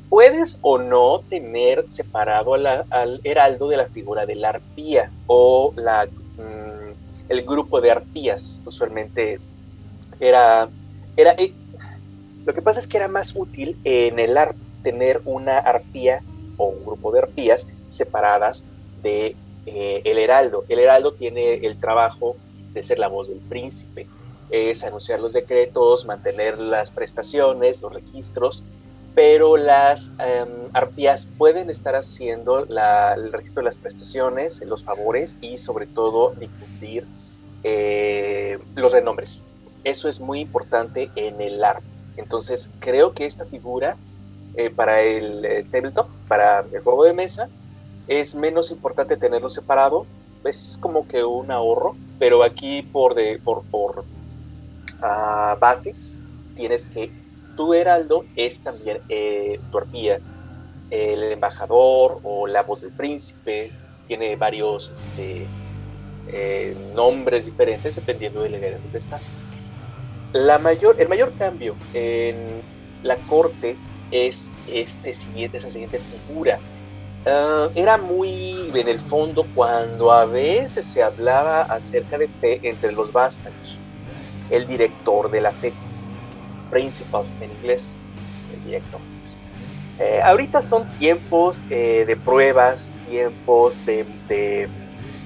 Puedes 0.10 0.60
o 0.62 0.78
no 0.78 1.22
tener 1.30 1.86
separado 1.90 2.54
al 2.54 3.22
heraldo 3.24 3.70
de 3.70 3.78
la 3.78 3.86
figura 3.88 4.26
de 4.26 4.36
la 4.36 4.50
arpía 4.50 5.10
o 5.28 5.74
la, 5.76 6.06
mm, 6.06 6.81
el 7.30 7.44
grupo 7.44 7.82
de 7.82 7.92
arpías. 7.92 8.62
Usualmente 8.66 9.40
era, 10.20 10.70
era 11.16 11.32
eh, 11.38 11.54
lo 12.46 12.54
que 12.54 12.62
pasa 12.62 12.80
es 12.80 12.88
que 12.88 12.98
era 12.98 13.08
más 13.08 13.36
útil 13.36 13.78
en 13.84 14.20
el 14.20 14.38
ARP 14.38 14.56
tener 14.84 15.22
una 15.26 15.58
arpía 15.58 16.22
o 16.58 16.66
un 16.66 16.86
grupo 16.86 17.12
de 17.12 17.20
arpías 17.20 17.68
separadas 17.88 18.66
de 19.02 19.36
eh, 19.66 20.02
el 20.06 20.18
heraldo. 20.18 20.66
El 20.70 20.80
heraldo 20.80 21.14
tiene 21.14 21.54
el 21.54 21.80
trabajo 21.80 22.36
de 22.74 22.84
ser 22.84 23.00
la 23.00 23.08
voz 23.08 23.28
del 23.28 23.40
príncipe, 23.40 24.08
es 24.50 24.84
anunciar 24.84 25.20
los 25.20 25.34
decretos, 25.34 26.06
mantener 26.06 26.60
las 26.60 26.92
prestaciones, 26.92 27.82
los 27.82 27.94
registros, 27.94 28.64
pero 29.14 29.58
las 29.58 30.14
em, 30.20 30.70
arpías 30.74 31.28
pueden 31.38 31.70
estar 31.70 31.96
haciendo 31.96 32.60
el 32.60 33.32
registro 33.32 33.62
de 33.62 33.66
las 33.66 33.78
prestaciones, 33.78 34.62
los 34.66 34.84
favores 34.84 35.38
y 35.42 35.58
sobre 35.58 35.86
todo 35.86 36.32
difundir 36.32 37.06
eh, 37.64 38.60
los 38.76 38.94
renombres. 38.94 39.44
Eso 39.84 40.08
es 40.08 40.20
muy 40.20 40.40
importante 40.40 41.12
en 41.16 41.42
el 41.42 41.64
ARP. 41.64 41.84
Entonces 42.18 42.72
creo 42.80 43.14
que 43.14 43.26
esta 43.26 43.46
figura 43.46 43.98
eh, 44.56 44.70
para 44.70 45.02
el, 45.02 45.44
eh, 45.46 45.64
tabletop, 45.70 46.08
para 46.28 46.60
el 46.72 46.82
juego 46.82 47.04
de 47.04 47.14
mesa, 47.14 47.50
es 48.08 48.36
menos 48.36 48.72
importante 48.72 49.18
tenerlo 49.18 49.50
separado. 49.50 50.06
Es 50.44 50.78
como 50.82 51.08
que 51.08 51.24
un 51.24 51.52
ahorro, 51.52 51.96
pero 52.18 52.44
aquí 52.44 52.82
por, 52.82 53.14
de, 53.14 53.40
por, 53.44 53.64
por 53.64 54.06
ah, 55.02 55.58
base 55.60 55.96
tienes 56.56 56.86
que 56.86 57.12
tu 57.62 57.76
heraldo 57.76 58.26
es 58.36 58.62
también 58.62 59.02
eh, 59.08 59.60
tu 59.72 59.78
arpía, 59.78 60.20
el 60.90 61.24
embajador 61.32 62.20
o 62.24 62.48
la 62.48 62.64
voz 62.64 62.82
del 62.82 62.92
príncipe, 62.92 63.72
tiene 64.08 64.36
varios 64.36 64.90
este, 64.90 65.46
eh, 66.30 66.76
nombres 66.96 67.46
diferentes 67.46 67.96
dependiendo 67.96 68.42
del 68.42 68.54
lugar 68.54 68.82
donde 68.82 68.98
estás. 68.98 69.28
La 70.34 70.58
mayor, 70.58 70.96
el 71.00 71.08
mayor 71.08 71.34
cambio 71.38 71.76
en 71.94 72.64
la 73.04 73.18
corte 73.18 73.78
es 74.10 74.50
este 74.68 75.14
siguiente, 75.14 75.58
esa 75.58 75.70
siguiente 75.70 76.00
figura. 76.00 76.58
Ah, 77.28 77.70
era 77.76 78.00
muy 78.00 78.72
en 78.74 78.88
el 78.88 79.00
fondo 79.00 79.46
cuando 79.54 80.12
a 80.12 80.26
veces 80.26 80.88
se 80.88 81.04
hablaba 81.04 81.62
acerca 81.62 82.18
de 82.18 82.28
fe 82.28 82.60
entre 82.64 82.92
los 82.92 83.14
vástagos. 83.14 83.80
El 84.50 84.66
director 84.66 85.30
de 85.30 85.42
la 85.42 85.52
fe, 85.52 85.74
principal 86.72 87.26
en 87.42 87.52
inglés, 87.52 88.00
el 88.56 88.64
director. 88.66 89.00
Eh, 90.00 90.20
ahorita 90.24 90.64
son 90.64 90.90
tiempos 90.98 91.64
eh, 91.70 92.06
de 92.08 92.18
pruebas, 92.18 92.96
tiempos 93.08 93.86
de, 93.86 94.04
de, 94.28 94.68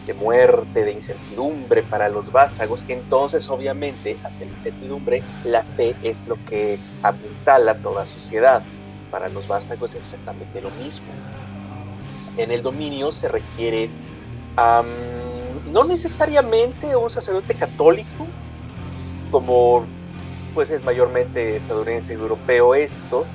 de 0.06 0.14
muerte, 0.14 0.84
de 0.84 0.92
incertidumbre 0.92 1.82
para 1.82 2.10
los 2.10 2.30
vástagos. 2.30 2.84
Entonces, 2.90 3.48
obviamente, 3.48 4.18
ante 4.24 4.46
la 4.46 4.52
incertidumbre, 4.52 5.24
la 5.46 5.64
fe 5.64 5.96
es 6.04 6.28
lo 6.28 6.36
que 6.46 6.78
apuntala 7.04 7.76
toda 7.76 8.06
sociedad. 8.06 8.64
Para 9.12 9.30
los 9.30 9.48
vástagos 9.48 9.92
es 9.92 10.04
exactamente 10.04 10.60
lo 10.60 10.70
mismo. 10.72 11.08
En 12.36 12.52
el 12.52 12.62
dominio 12.62 13.14
se 13.14 13.30
requiere 13.30 13.90
am, 14.58 14.86
no 15.72 15.86
necesariamente 15.86 16.98
un 16.98 17.10
sacerdote 17.10 17.54
católico, 17.54 18.28
como 19.32 19.86
pues 20.56 20.72
es 20.72 20.84
mayormente 20.84 21.56
estadounidense 21.56 22.14
y 22.14 22.16
europeo 22.16 22.74
esto. 22.74 23.26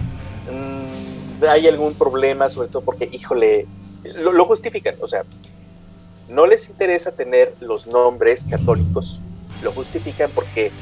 Mm, 0.50 1.44
hay 1.44 1.68
algún 1.68 1.94
problema, 1.94 2.48
sobre 2.48 2.68
todo 2.68 2.82
porque, 2.82 3.08
híjole, 3.12 3.66
lo, 4.02 4.32
lo 4.32 4.44
justifican, 4.46 4.96
o 5.00 5.06
sea, 5.06 5.24
no 6.28 6.46
les 6.46 6.68
interesa 6.68 7.12
tener 7.12 7.54
los 7.60 7.86
nombres 7.86 8.48
católicos, 8.48 9.22
lo 9.62 9.70
justifican 9.70 10.30
porque 10.34 10.72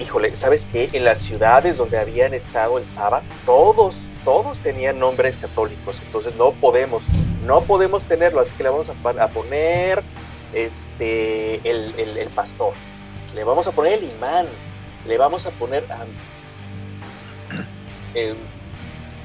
híjole, 0.00 0.36
¿sabes 0.36 0.68
qué? 0.70 0.90
En 0.92 1.04
las 1.04 1.20
ciudades 1.20 1.76
donde 1.76 1.98
habían 1.98 2.34
estado 2.34 2.78
el 2.78 2.86
sábado, 2.86 3.24
todos, 3.44 4.08
todos 4.24 4.58
tenían 4.58 4.98
nombres 4.98 5.36
católicos, 5.36 6.00
entonces 6.04 6.34
no 6.36 6.52
podemos, 6.52 7.04
no 7.46 7.62
podemos 7.62 8.04
tenerlo, 8.04 8.40
así 8.40 8.54
que 8.56 8.64
le 8.64 8.68
vamos 8.70 8.88
a, 8.90 9.28
poner 9.28 10.02
este, 10.52 11.54
el, 11.68 11.94
el, 11.98 12.28
pastor, 12.28 12.74
le 13.34 13.44
vamos 13.44 13.66
a 13.68 13.72
poner 13.72 13.94
el 13.94 14.10
imán, 14.10 14.46
le 15.06 15.18
vamos 15.18 15.46
a 15.46 15.50
poner... 15.50 15.84
Eh, 18.14 18.34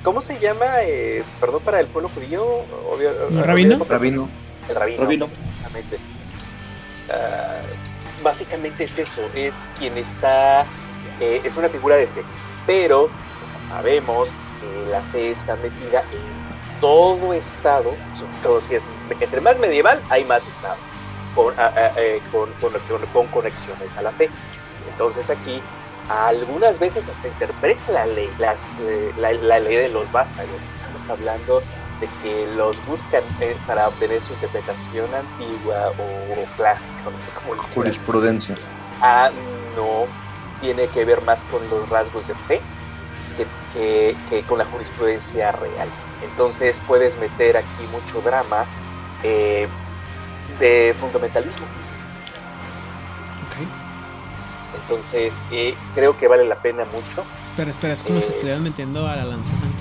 ¿Cómo 0.03 0.19
se 0.21 0.39
llama? 0.39 0.65
Eh, 0.81 1.23
perdón, 1.39 1.61
para 1.63 1.79
el 1.79 1.87
pueblo 1.87 2.09
judío. 2.09 2.63
¿El 3.29 3.43
rabino? 3.43 3.85
Rabino. 3.87 4.29
El 4.67 4.75
rabino. 4.75 5.03
rabino. 5.03 5.25
Uh, 7.07 8.23
básicamente 8.23 8.85
es 8.85 8.97
eso, 8.99 9.21
es 9.33 9.69
quien 9.77 9.97
está, 9.97 10.65
eh, 11.19 11.41
es 11.43 11.57
una 11.57 11.69
figura 11.69 11.95
de 11.95 12.07
fe, 12.07 12.23
pero 12.65 13.09
sabemos 13.69 14.29
que 14.59 14.91
la 14.91 15.01
fe 15.01 15.31
está 15.31 15.55
metida 15.55 16.01
en 16.01 16.79
todo 16.79 17.33
estado, 17.33 17.91
sobre 18.13 18.37
todo 18.41 18.61
si 18.61 18.75
es, 18.75 18.83
entre 19.19 19.41
más 19.41 19.59
medieval 19.59 20.01
hay 20.09 20.23
más 20.23 20.47
estado, 20.47 20.77
con, 21.35 21.53
eh, 21.97 22.21
con, 22.31 22.49
con, 23.13 23.27
conexiones 23.27 23.97
a 23.97 24.01
la 24.01 24.11
fe. 24.11 24.29
Entonces 24.89 25.29
aquí 25.29 25.61
algunas 26.09 26.79
veces 26.79 27.07
hasta 27.07 27.27
interpreta 27.27 27.91
la 27.91 28.05
ley, 28.05 28.29
las, 28.37 28.69
eh, 28.81 29.13
la, 29.17 29.59
ley 29.59 29.75
de 29.75 29.89
los 29.89 30.11
vástagos. 30.11 30.55
Estamos 30.77 31.09
hablando 31.09 31.61
de 31.99 32.07
que 32.21 32.47
los 32.55 32.83
buscan 32.85 33.23
eh, 33.39 33.55
para 33.67 33.87
obtener 33.87 34.21
su 34.21 34.33
interpretación 34.33 35.07
antigua 35.13 35.91
o, 35.91 36.55
clásica, 36.57 36.93
no 37.11 37.19
sé 37.19 37.29
cómo 37.31 37.61
Jurisprudencia. 37.73 38.55
Ah, 39.01 39.29
no, 39.75 40.05
tiene 40.59 40.87
que 40.87 41.05
ver 41.05 41.21
más 41.21 41.45
con 41.45 41.67
los 41.69 41.87
rasgos 41.89 42.27
de 42.27 42.35
fe 42.35 42.61
que, 43.73 44.15
que, 44.29 44.43
con 44.43 44.57
la 44.57 44.65
jurisprudencia 44.65 45.51
real. 45.51 45.87
Entonces 46.23 46.81
puedes 46.87 47.17
meter 47.17 47.57
aquí 47.57 47.83
mucho 47.91 48.21
drama 48.21 48.65
eh, 49.23 49.67
de 50.59 50.95
fundamentalismo. 50.99 51.65
Entonces 54.75 55.35
eh, 55.51 55.75
creo 55.95 56.17
que 56.17 56.27
vale 56.27 56.45
la 56.45 56.55
pena 56.55 56.85
mucho. 56.85 57.25
Espera, 57.45 57.71
espera, 57.71 57.93
es 57.93 58.03
como 58.03 58.21
si 58.21 58.29
estuvieran 58.29 58.63
metiendo 58.63 59.07
a 59.07 59.15
la 59.15 59.25
lanza 59.25 59.51
este 59.53 59.71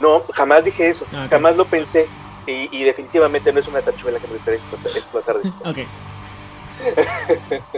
no, 0.00 0.22
jamás 0.32 0.64
dije 0.64 0.88
eso, 0.88 1.06
ah, 1.12 1.28
jamás 1.30 1.56
lo 1.56 1.66
pensé. 1.66 2.08
Y, 2.46 2.82
definitivamente 2.82 3.52
no 3.52 3.60
es 3.60 3.68
una 3.68 3.80
tachuela 3.80 4.18
que 4.18 4.26
me 4.26 4.32
gustaría 4.32 4.58
explotar, 4.58 5.36
después. 5.40 5.64
Ok. 5.64 5.86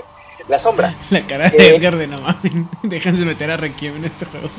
la 0.49 0.59
sombra. 0.59 0.95
La 1.11 1.21
cara 1.21 1.51
de 1.51 1.57
eh, 1.57 1.77
Edgar 1.77 1.97
de 1.97 2.07
no 2.07 2.21
mames. 2.21 2.53
Dejan 2.83 3.19
de 3.19 3.25
meter 3.25 3.51
a 3.51 3.57
Requiem 3.57 3.97
en 3.97 4.05
este 4.05 4.25
juego. 4.27 4.51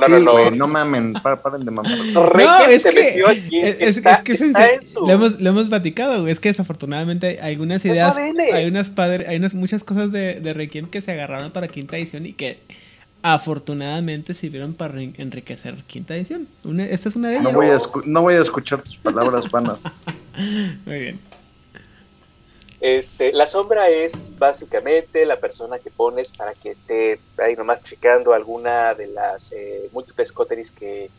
No, 0.00 0.08
no, 0.08 0.20
no. 0.20 0.50
no 0.50 0.68
mamen, 0.68 1.14
paren 1.14 1.64
de 1.64 1.70
mamar. 1.70 1.98
Requiem 2.32 2.78
se 2.78 2.92
metió 2.92 3.28
aquí. 3.28 3.60
Es, 3.60 3.96
está, 3.96 4.22
que 4.22 4.32
está 4.32 4.70
en 4.70 4.84
su... 4.84 5.06
lo, 5.06 5.12
hemos, 5.12 5.40
lo 5.40 5.50
hemos 5.50 5.68
platicado, 5.68 6.20
güey. 6.20 6.32
Es 6.32 6.40
que 6.40 6.50
desafortunadamente 6.50 7.38
hay 7.40 7.54
algunas 7.54 7.84
ideas, 7.84 8.16
hay 8.16 8.66
unas 8.66 8.90
padres, 8.90 9.28
hay 9.28 9.36
unas 9.36 9.54
muchas 9.54 9.84
cosas 9.84 10.12
de, 10.12 10.40
de 10.40 10.54
Requiem 10.54 10.88
que 10.88 11.00
se 11.00 11.12
agarraron 11.12 11.52
para 11.52 11.68
quinta 11.68 11.96
edición 11.96 12.26
y 12.26 12.32
que 12.32 12.60
afortunadamente 13.22 14.34
sirvieron 14.34 14.74
para 14.74 15.00
enriquecer 15.00 15.74
quinta 15.86 16.14
edición. 16.14 16.46
esta 16.78 17.08
es 17.08 17.16
una 17.16 17.28
de 17.28 17.34
ellas. 17.34 17.44
No 17.44 17.52
voy, 17.52 17.68
a 17.68 17.78
no 18.04 18.22
voy 18.22 18.34
a 18.34 18.40
escuchar 18.40 18.82
tus 18.82 18.96
palabras 18.98 19.50
vanas. 19.50 19.78
Muy 20.86 21.00
bien. 21.00 21.20
Este, 22.86 23.32
la 23.32 23.46
sombra 23.46 23.88
es 23.88 24.32
básicamente 24.38 25.26
la 25.26 25.40
persona 25.40 25.80
que 25.80 25.90
pones 25.90 26.30
para 26.30 26.52
que 26.54 26.70
esté 26.70 27.18
ahí 27.36 27.56
nomás 27.56 27.82
checando 27.82 28.32
alguna 28.32 28.94
de 28.94 29.08
las 29.08 29.50
eh, 29.50 29.88
múltiples 29.92 30.30
coteris 30.30 30.70
que, 30.70 31.10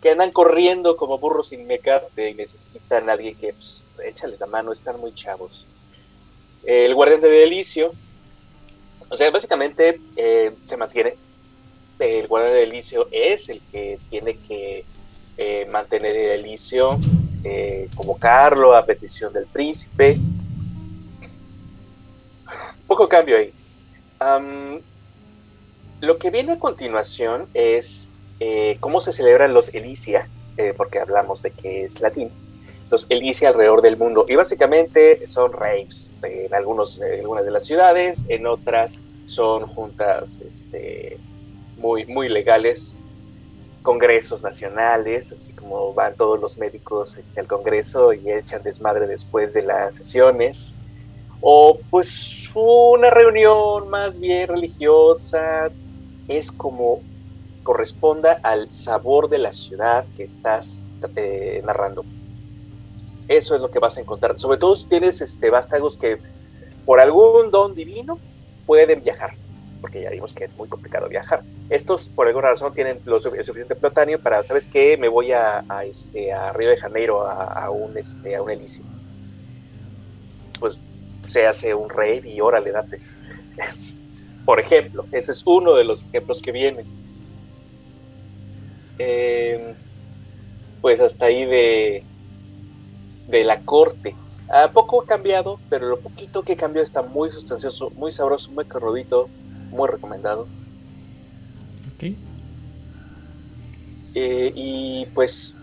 que, 0.00 0.10
andan 0.10 0.32
corriendo 0.32 0.96
como 0.96 1.18
burros 1.18 1.50
sin 1.50 1.64
mecate 1.64 2.30
y 2.30 2.34
necesitan 2.34 3.08
a 3.08 3.12
alguien 3.12 3.36
que 3.36 3.52
pues, 3.52 3.86
échales 4.04 4.40
la 4.40 4.46
mano, 4.46 4.72
están 4.72 4.98
muy 4.98 5.14
chavos. 5.14 5.64
El 6.64 6.92
guardián 6.92 7.20
de 7.20 7.30
delicio, 7.30 7.92
o 9.08 9.14
sea, 9.14 9.30
básicamente 9.30 10.00
eh, 10.16 10.56
se 10.64 10.76
mantiene 10.76 11.14
el 12.00 12.26
guardián 12.26 12.52
del 12.52 12.68
Elicio 12.70 13.06
es 13.12 13.48
el 13.48 13.60
que 13.70 14.00
tiene 14.10 14.38
que 14.38 14.84
eh, 15.36 15.66
mantener 15.70 16.16
el 16.16 16.40
Elicio, 16.40 16.98
eh, 17.44 17.88
convocarlo 17.94 18.74
a 18.74 18.84
petición 18.84 19.32
del 19.32 19.46
príncipe. 19.46 20.18
Poco 22.92 23.08
cambio 23.08 23.38
ahí. 23.38 23.54
lo 26.02 26.18
que 26.18 26.30
viene 26.30 26.52
a 26.52 26.58
continuación 26.58 27.48
es 27.54 28.12
eh, 28.38 28.76
cómo 28.80 29.00
se 29.00 29.14
celebran 29.14 29.54
los 29.54 29.72
Elicia, 29.72 30.28
porque 30.76 30.98
hablamos 30.98 31.40
de 31.40 31.52
que 31.52 31.84
es 31.84 32.02
latín, 32.02 32.30
los 32.90 33.06
Elicia 33.08 33.48
alrededor 33.48 33.80
del 33.80 33.96
mundo. 33.96 34.26
Y 34.28 34.36
básicamente 34.36 35.26
son 35.26 35.54
raves 35.54 36.14
en, 36.22 36.52
algunos, 36.52 37.00
en 37.00 37.20
algunas 37.20 37.46
de 37.46 37.50
las 37.50 37.64
ciudades, 37.64 38.26
en 38.28 38.46
otras 38.46 38.98
son 39.24 39.66
juntas 39.68 40.42
este, 40.46 41.16
muy, 41.78 42.04
muy 42.04 42.28
legales, 42.28 43.00
congresos 43.80 44.42
nacionales, 44.42 45.32
así 45.32 45.54
como 45.54 45.94
van 45.94 46.14
todos 46.14 46.38
los 46.38 46.58
médicos 46.58 47.16
este, 47.16 47.40
al 47.40 47.46
congreso 47.46 48.12
y 48.12 48.30
echan 48.30 48.62
desmadre 48.62 49.06
después 49.06 49.54
de 49.54 49.62
las 49.62 49.94
sesiones, 49.94 50.76
o 51.42 51.76
pues 51.90 52.50
una 52.54 53.10
reunión 53.10 53.90
más 53.90 54.18
bien 54.18 54.48
religiosa, 54.48 55.70
es 56.28 56.50
como 56.50 57.00
corresponda 57.62 58.40
al 58.42 58.72
sabor 58.72 59.28
de 59.28 59.38
la 59.38 59.52
ciudad 59.52 60.04
que 60.16 60.22
estás 60.22 60.82
eh, 61.16 61.60
narrando. 61.64 62.04
Eso 63.28 63.54
es 63.54 63.60
lo 63.60 63.70
que 63.70 63.78
vas 63.78 63.98
a 63.98 64.00
encontrar. 64.00 64.38
Sobre 64.38 64.58
todo 64.58 64.76
si 64.76 64.88
tienes 64.88 65.20
este, 65.20 65.50
vástagos 65.50 65.98
que 65.98 66.18
por 66.86 67.00
algún 67.00 67.50
don 67.50 67.74
divino 67.74 68.18
pueden 68.66 69.02
viajar 69.02 69.34
porque 69.82 70.00
ya 70.00 70.10
vimos 70.10 70.32
que 70.32 70.44
es 70.44 70.56
muy 70.56 70.68
complicado 70.68 71.08
viajar. 71.08 71.42
Estos, 71.68 72.08
por 72.08 72.28
alguna 72.28 72.50
razón, 72.50 72.72
tienen 72.72 73.00
lo 73.04 73.18
suficiente 73.18 73.74
plutonio 73.74 74.22
para, 74.22 74.42
¿sabes 74.44 74.68
qué? 74.68 74.96
Me 74.96 75.08
voy 75.08 75.32
a, 75.32 75.64
este, 75.84 76.32
a 76.32 76.52
Río 76.52 76.70
de 76.70 76.76
Janeiro 76.76 77.26
a, 77.28 77.68
un, 77.68 77.98
este, 77.98 78.36
a 78.36 78.42
un. 78.42 78.52
Pues 80.60 80.80
se 81.26 81.46
hace 81.46 81.74
un 81.74 81.88
rey 81.90 82.20
y 82.24 82.40
órale, 82.40 82.72
date. 82.72 83.00
por 84.44 84.60
ejemplo, 84.60 85.04
ese 85.12 85.32
es 85.32 85.42
uno 85.46 85.74
de 85.74 85.84
los 85.84 86.02
ejemplos 86.04 86.42
que 86.42 86.52
vienen. 86.52 86.86
Em, 88.98 89.74
pues 90.80 91.00
hasta 91.00 91.26
ahí 91.26 91.44
de, 91.44 92.04
de 93.28 93.44
la 93.44 93.60
corte. 93.60 94.14
A 94.48 94.70
poco 94.70 95.02
ha 95.02 95.06
cambiado, 95.06 95.58
pero 95.70 95.88
lo 95.88 96.00
poquito 96.00 96.42
que 96.42 96.56
cambió 96.56 96.82
está 96.82 97.02
muy 97.02 97.30
sustancioso, 97.32 97.90
muy 97.90 98.12
sabroso, 98.12 98.50
muy 98.50 98.64
carrodito 98.64 99.28
muy 99.72 99.88
recomendado. 99.88 100.46
Ok. 101.94 102.14
Eh, 104.14 104.52
y 104.54 105.06
pues, 105.14 105.56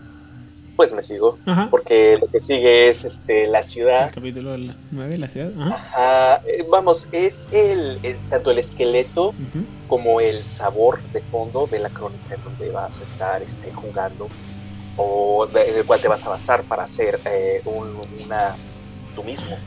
pues 0.80 0.94
me 0.94 1.02
sigo, 1.02 1.38
porque 1.70 2.16
lo 2.18 2.26
que 2.26 2.40
sigue 2.40 2.88
es 2.88 3.04
este 3.04 3.46
la 3.46 3.62
ciudad. 3.62 4.06
El 4.06 4.14
capítulo 4.14 4.56
9, 4.90 5.18
la 5.18 5.28
ciudad. 5.28 5.50
Eh, 6.46 6.64
vamos, 6.70 7.06
es 7.12 7.50
el, 7.52 7.98
tanto 8.30 8.50
el 8.50 8.58
esqueleto 8.58 9.34
como 9.88 10.22
el 10.22 10.42
sabor 10.42 11.02
de 11.12 11.20
fondo 11.20 11.66
de 11.66 11.80
la 11.80 11.90
crónica 11.90 12.34
en 12.34 12.42
donde 12.44 12.70
vas 12.70 12.98
a 12.98 13.04
estar 13.04 13.42
este, 13.42 13.70
jugando 13.74 14.28
o 14.96 15.46
en 15.54 15.76
el 15.76 15.84
cual 15.84 16.00
te 16.00 16.08
vas 16.08 16.24
a 16.24 16.30
basar 16.30 16.62
para 16.62 16.84
hacer 16.84 17.20
eh, 17.26 17.60
un, 17.66 18.00
una 18.24 18.56
tú 19.14 19.22
mismo 19.22 19.58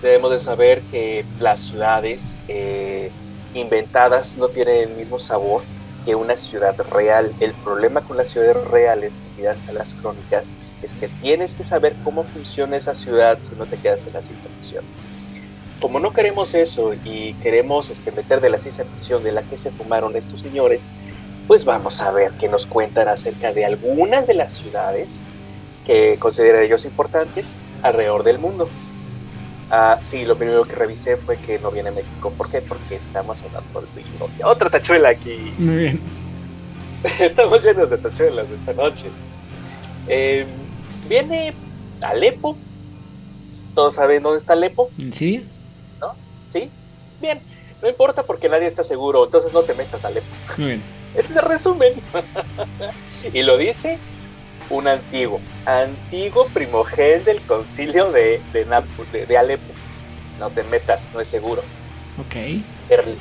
debemos 0.00 0.30
de 0.30 0.38
saber 0.38 0.82
que 0.92 1.24
las 1.40 1.58
ciudades 1.58 2.38
eh, 2.46 3.10
inventadas 3.52 4.36
no 4.36 4.46
tienen 4.46 4.90
el 4.90 4.96
mismo 4.96 5.18
sabor 5.18 5.62
que 6.06 6.14
una 6.14 6.36
ciudad 6.36 6.76
real. 6.90 7.34
El 7.40 7.52
problema 7.52 8.00
con 8.00 8.16
las 8.16 8.30
ciudades 8.30 8.56
reales, 8.68 9.18
quedarse 9.36 9.70
a 9.70 9.74
las 9.74 9.94
crónicas, 9.94 10.54
es 10.80 10.94
que 10.94 11.08
tienes 11.08 11.56
que 11.56 11.64
saber 11.64 11.96
cómo 12.04 12.22
funciona 12.22 12.76
esa 12.76 12.94
ciudad 12.94 13.38
si 13.42 13.54
no 13.56 13.66
te 13.66 13.76
quedas 13.76 14.06
en 14.06 14.14
la 14.14 14.22
ciencia 14.22 14.48
ficción. 14.56 14.84
Como 15.80 15.98
no 16.00 16.14
queremos 16.14 16.54
eso 16.54 16.94
y 17.04 17.34
queremos 17.34 17.90
este, 17.90 18.12
meter 18.12 18.40
de 18.40 18.48
la 18.48 18.58
ciencia 18.58 18.84
ficción 18.84 19.22
de 19.24 19.32
la 19.32 19.42
que 19.42 19.58
se 19.58 19.72
fumaron 19.72 20.16
estos 20.16 20.40
señores, 20.40 20.92
pues 21.48 21.64
vamos 21.64 22.00
a 22.00 22.12
ver 22.12 22.32
qué 22.40 22.48
nos 22.48 22.66
cuentan 22.66 23.08
acerca 23.08 23.52
de 23.52 23.66
algunas 23.66 24.28
de 24.28 24.34
las 24.34 24.52
ciudades 24.52 25.24
que 25.84 26.16
consideran 26.18 26.62
ellos 26.62 26.84
importantes 26.84 27.56
alrededor 27.82 28.22
del 28.22 28.38
mundo. 28.38 28.68
Ah, 29.70 29.98
sí, 30.00 30.24
lo 30.24 30.36
primero 30.36 30.64
que 30.64 30.76
revisé 30.76 31.16
fue 31.16 31.36
que 31.36 31.58
no 31.58 31.70
viene 31.70 31.90
México. 31.90 32.32
¿Por 32.36 32.50
qué? 32.50 32.60
Porque 32.62 32.94
estamos 32.94 33.42
en 33.42 33.50
libro. 33.96 34.28
Otra 34.44 34.70
tachuela 34.70 35.08
aquí. 35.08 35.52
Muy 35.58 35.76
bien. 35.76 36.00
Estamos 37.20 37.62
llenos 37.62 37.90
de 37.90 37.98
tachuelas 37.98 38.50
esta 38.50 38.72
noche. 38.72 39.06
Eh, 40.08 40.46
viene 41.08 41.54
Alepo. 42.00 42.56
¿Todos 43.74 43.94
saben 43.94 44.22
dónde 44.22 44.38
está 44.38 44.54
Alepo? 44.54 44.90
¿En 44.98 45.12
Siria? 45.12 45.42
¿Sí? 46.48 46.70
Bien. 47.20 47.40
No 47.82 47.88
importa 47.88 48.22
porque 48.22 48.48
nadie 48.48 48.66
está 48.66 48.82
seguro, 48.84 49.24
entonces 49.24 49.52
no 49.52 49.62
te 49.62 49.74
metas 49.74 50.04
a 50.04 50.08
Alepo. 50.08 50.26
Muy 50.56 50.66
bien. 50.68 50.82
Ese 51.14 51.32
es 51.32 51.36
el 51.36 51.44
resumen. 51.44 51.94
y 53.34 53.42
lo 53.42 53.56
dice 53.56 53.98
un 54.70 54.88
antiguo, 54.88 55.40
antiguo 55.64 56.46
primogén 56.48 57.24
del 57.24 57.40
concilio 57.42 58.10
de, 58.12 58.40
de, 58.52 58.66
Napu- 58.66 59.06
de- 59.12 59.26
de 59.26 59.38
Alepo. 59.38 59.72
No 60.38 60.50
te 60.50 60.62
metas, 60.64 61.08
no 61.14 61.20
es 61.20 61.28
seguro. 61.28 61.62
Ok. 62.18 62.34
Berlín. 62.88 63.18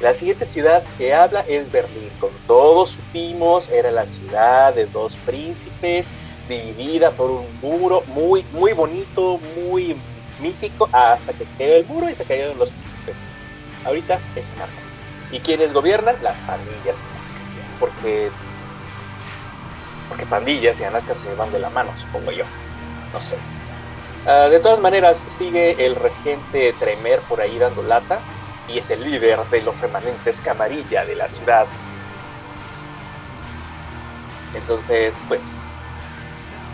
La 0.00 0.14
siguiente 0.14 0.46
ciudad 0.46 0.82
que 0.98 1.14
habla 1.14 1.40
es 1.48 1.70
Berlín. 1.70 2.10
Como 2.20 2.32
todos 2.46 2.90
supimos, 2.92 3.68
era 3.68 3.90
la 3.90 4.06
ciudad 4.06 4.74
de 4.74 4.86
dos 4.86 5.16
príncipes, 5.16 6.08
dividida 6.48 7.10
por 7.12 7.30
un 7.30 7.46
muro 7.60 8.02
muy, 8.08 8.44
muy 8.52 8.72
bonito, 8.72 9.38
muy 9.64 9.96
mítico, 10.40 10.88
hasta 10.92 11.32
que 11.32 11.46
se 11.46 11.54
cayó 11.54 11.76
el 11.76 11.86
muro 11.86 12.10
y 12.10 12.14
se 12.14 12.24
cayeron 12.24 12.58
los 12.58 12.70
príncipes. 12.70 13.16
Ahorita 13.84 14.18
es 14.34 14.48
anarca. 14.50 14.72
¿Y 15.30 15.38
quiénes 15.38 15.72
gobiernan? 15.72 16.16
Las 16.22 16.38
pandillas. 16.40 17.04
Porque, 17.78 18.30
porque 20.12 20.26
pandillas 20.26 20.78
y 20.78 20.84
anarcas 20.84 21.20
se 21.20 21.34
van 21.34 21.50
de 21.52 21.58
la 21.58 21.70
mano, 21.70 21.90
supongo 21.96 22.32
yo. 22.32 22.44
No 23.14 23.20
sé. 23.22 23.38
Ah, 24.26 24.48
de 24.50 24.60
todas 24.60 24.78
maneras, 24.78 25.24
sigue 25.26 25.86
el 25.86 25.96
regente 25.96 26.74
Tremer 26.78 27.20
por 27.20 27.40
ahí 27.40 27.58
dando 27.58 27.82
lata 27.82 28.20
y 28.68 28.78
es 28.78 28.90
el 28.90 29.02
líder 29.02 29.38
de 29.50 29.62
los 29.62 29.80
remanentes 29.80 30.42
camarilla 30.42 31.06
de 31.06 31.14
la 31.14 31.30
ciudad. 31.30 31.64
Entonces, 34.54 35.18
pues, 35.28 35.80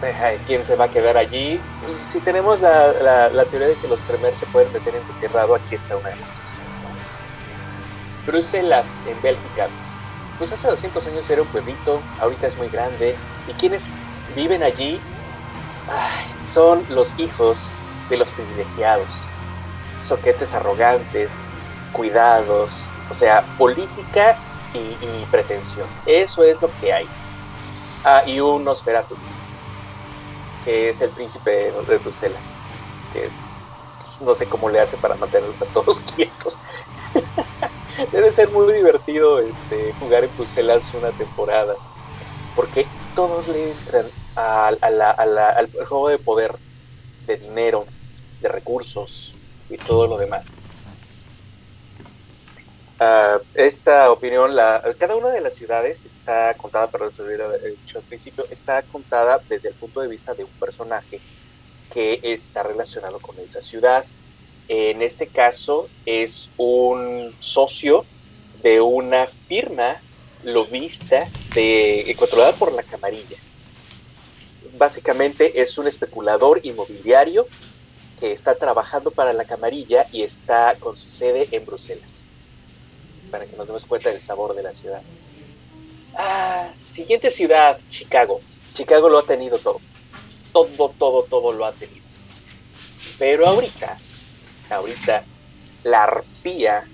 eh, 0.02 0.38
¿quién 0.48 0.64
se 0.64 0.74
va 0.74 0.86
a 0.86 0.90
quedar 0.90 1.16
allí? 1.16 1.60
Si 2.02 2.18
tenemos 2.18 2.60
la, 2.60 2.92
la- 2.94 3.28
la 3.28 3.44
teoría 3.44 3.68
de 3.68 3.76
que 3.76 3.86
los 3.86 4.00
Tremer 4.02 4.34
se 4.36 4.46
pueden 4.46 4.72
meter 4.72 4.94
en 4.96 5.32
lado, 5.32 5.54
aquí 5.54 5.76
está 5.76 5.96
una 5.96 6.08
demostración. 6.08 6.66
Bruselas, 8.26 9.00
en 9.06 9.22
Bélgica. 9.22 9.68
Pues 10.38 10.52
hace 10.52 10.68
200 10.68 11.04
años 11.06 11.28
era 11.28 11.42
un 11.42 11.48
pueblito, 11.48 12.00
ahorita 12.20 12.46
es 12.46 12.56
muy 12.56 12.68
grande. 12.68 13.16
¿Y 13.48 13.52
quienes 13.54 13.86
viven 14.36 14.62
allí? 14.62 15.00
Son 16.40 16.84
los 16.90 17.18
hijos 17.18 17.70
de 18.08 18.18
los 18.18 18.30
privilegiados. 18.32 19.08
Soquetes 20.00 20.54
arrogantes, 20.54 21.50
cuidados, 21.92 22.84
o 23.10 23.14
sea, 23.14 23.42
política 23.58 24.38
y, 24.74 25.24
pretensión. 25.30 25.86
Eso 26.06 26.44
es 26.44 26.60
lo 26.60 26.70
que 26.80 26.92
hay. 26.92 27.08
Ah, 28.04 28.22
y 28.26 28.38
un 28.38 28.64
Nosferatu, 28.64 29.16
que 30.64 30.90
es 30.90 31.00
el 31.00 31.10
príncipe 31.10 31.72
de 31.72 31.98
Bruselas, 31.98 32.50
que 33.12 33.28
pues, 33.98 34.20
no 34.20 34.34
sé 34.34 34.46
cómo 34.46 34.68
le 34.68 34.80
hace 34.80 34.96
para 34.96 35.16
mantener 35.16 35.50
a 35.60 35.64
todos 35.72 36.00
quietos. 36.14 36.56
Debe 38.06 38.30
ser 38.32 38.48
muy 38.50 38.72
divertido 38.72 39.40
este, 39.40 39.92
jugar 39.94 40.24
en 40.24 40.36
Bruselas 40.36 40.92
una 40.94 41.10
temporada, 41.10 41.74
porque 42.54 42.86
todos 43.14 43.48
le 43.48 43.72
entran 43.72 44.06
al- 44.36 44.78
a 44.80 44.90
la- 44.90 45.10
a 45.10 45.26
la- 45.26 45.50
al 45.50 45.70
juego 45.72 46.08
de 46.08 46.18
poder, 46.18 46.56
de 47.26 47.36
dinero, 47.36 47.86
de 48.40 48.48
recursos 48.48 49.34
y 49.68 49.76
todo 49.78 50.06
lo 50.06 50.16
demás. 50.16 50.54
Ah, 53.00 53.40
esta 53.54 54.10
opinión, 54.10 54.54
la, 54.56 54.82
cada 54.98 55.16
una 55.16 55.30
de 55.30 55.40
las 55.40 55.54
ciudades 55.54 56.02
está 56.04 56.54
contada, 56.54 56.88
perdón, 56.88 57.12
se 57.12 57.22
hubiera 57.22 57.48
dicho 57.58 57.98
al 57.98 58.04
principio, 58.04 58.46
está 58.50 58.82
contada 58.82 59.40
desde 59.48 59.68
el 59.68 59.74
punto 59.74 60.00
de 60.00 60.08
vista 60.08 60.34
de 60.34 60.44
un 60.44 60.50
personaje 60.50 61.20
que 61.92 62.20
está 62.22 62.62
relacionado 62.62 63.18
con 63.20 63.38
esa 63.40 63.62
ciudad. 63.62 64.04
En 64.68 65.00
este 65.00 65.26
caso 65.26 65.88
es 66.04 66.50
un 66.58 67.34
socio 67.40 68.04
de 68.62 68.80
una 68.80 69.26
firma 69.26 70.00
lobista 70.44 71.28
de, 71.54 72.14
controlada 72.18 72.54
por 72.54 72.72
la 72.72 72.82
camarilla. 72.82 73.38
Básicamente 74.76 75.60
es 75.60 75.78
un 75.78 75.86
especulador 75.86 76.60
inmobiliario 76.62 77.46
que 78.20 78.32
está 78.32 78.56
trabajando 78.56 79.10
para 79.10 79.32
la 79.32 79.44
camarilla 79.44 80.06
y 80.12 80.22
está 80.22 80.76
con 80.78 80.96
su 80.96 81.08
sede 81.08 81.48
en 81.52 81.64
Bruselas 81.64 82.26
para 83.30 83.46
que 83.46 83.56
nos 83.56 83.66
demos 83.66 83.86
cuenta 83.86 84.10
del 84.10 84.20
sabor 84.20 84.54
de 84.54 84.62
la 84.62 84.74
ciudad. 84.74 85.02
Ah, 86.14 86.72
siguiente 86.78 87.30
ciudad, 87.30 87.78
Chicago. 87.88 88.40
Chicago 88.72 89.08
lo 89.08 89.18
ha 89.18 89.22
tenido 89.22 89.58
todo. 89.58 89.80
Todo, 90.52 90.94
todo, 90.98 91.22
todo 91.24 91.52
lo 91.52 91.64
ha 91.64 91.72
tenido. 91.72 92.06
Pero 93.18 93.46
ahorita, 93.46 93.96
ahorita, 94.70 95.24
la 95.84 96.04
arpía 96.04 96.84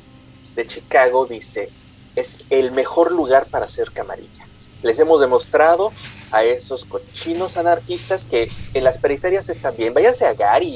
de 0.55 0.67
Chicago 0.67 1.27
dice, 1.27 1.71
es 2.15 2.47
el 2.51 2.73
mejor 2.73 3.13
lugar 3.13 3.47
para 3.51 3.67
hacer 3.67 3.91
camarilla. 3.93 4.47
Les 4.83 4.99
hemos 4.99 5.21
demostrado 5.21 5.93
a 6.31 6.45
esos 6.45 6.85
cochinos 6.85 7.57
anarquistas 7.57 8.27
que 8.27 8.51
en 8.75 8.85
las 8.85 8.99
periferias 8.99 9.49
están 9.49 9.75
bien. 9.77 9.95
Váyanse 9.95 10.27
a 10.27 10.35
Gary 10.35 10.67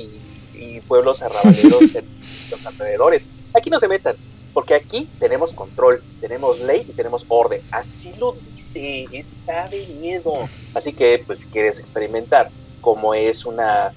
y, 0.54 0.58
y 0.58 0.80
pueblos 0.80 1.22
arrabaleros 1.22 1.82
en 1.94 2.06
los 2.50 2.64
alrededores. 2.64 3.28
Aquí 3.54 3.70
no 3.70 3.78
se 3.78 3.88
metan 3.88 4.16
porque 4.58 4.74
aquí 4.74 5.08
tenemos 5.20 5.54
control, 5.54 6.02
tenemos 6.20 6.58
ley 6.58 6.84
y 6.88 6.92
tenemos 6.92 7.24
orden. 7.28 7.62
Así 7.70 8.12
lo 8.18 8.32
dice, 8.32 9.06
está 9.12 9.68
de 9.68 9.86
miedo. 10.00 10.48
Así 10.74 10.92
que, 10.92 11.22
pues, 11.24 11.40
si 11.40 11.46
quieres 11.46 11.78
experimentar 11.78 12.50
cómo 12.80 13.14
es 13.14 13.44
una 13.44 13.92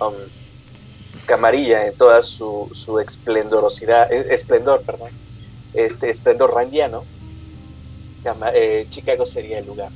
um, 0.00 0.14
camarilla 1.24 1.86
en 1.86 1.94
toda 1.96 2.22
su, 2.22 2.68
su 2.72 2.98
esplendorosidad, 3.00 4.12
eh, 4.12 4.26
esplendor, 4.30 4.82
perdón, 4.82 5.10
este 5.72 6.10
esplendor 6.10 6.52
rangiano, 6.54 7.04
Cama- 8.22 8.52
eh, 8.54 8.86
Chicago 8.88 9.26
sería 9.26 9.58
el 9.58 9.66
lugar. 9.66 9.90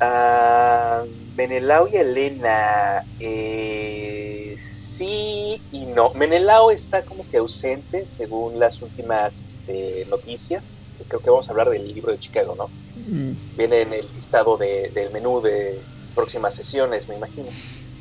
Ah, 0.00 1.02
Menelao 1.36 1.88
y 1.88 1.96
Elena, 1.96 3.04
eh, 3.18 4.54
sí 4.56 5.60
y 5.72 5.86
no. 5.86 6.10
Menelao 6.14 6.70
está 6.70 7.02
como 7.02 7.28
que 7.28 7.38
ausente 7.38 8.06
según 8.06 8.58
las 8.60 8.80
últimas 8.82 9.40
este, 9.40 10.06
noticias. 10.08 10.82
Creo 11.08 11.20
que 11.20 11.30
vamos 11.30 11.48
a 11.48 11.52
hablar 11.52 11.70
del 11.70 11.92
libro 11.94 12.12
de 12.12 12.18
Chicago, 12.18 12.54
¿no? 12.56 12.68
Mm, 12.96 13.32
Viene 13.56 13.80
en 13.82 13.92
el 13.92 14.08
listado 14.14 14.56
de- 14.56 14.90
del 14.90 15.10
menú 15.10 15.40
de 15.40 15.80
próximas 16.14 16.54
sesiones, 16.54 17.08
me 17.08 17.16
imagino. 17.16 17.48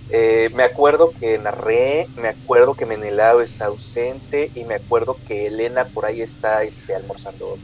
Eh, 0.10 0.50
me 0.54 0.64
acuerdo 0.64 1.12
que 1.20 1.38
narré, 1.38 2.08
me 2.16 2.30
acuerdo 2.30 2.76
que 2.76 2.86
Menelao 2.86 3.42
está 3.42 3.66
ausente 3.66 4.52
y 4.56 4.64
me 4.64 4.76
acuerdo 4.76 5.18
que 5.28 5.48
Elena 5.48 5.86
por 5.86 6.06
ahí 6.06 6.22
está 6.22 6.64
este, 6.64 6.96
almorzando. 6.96 7.58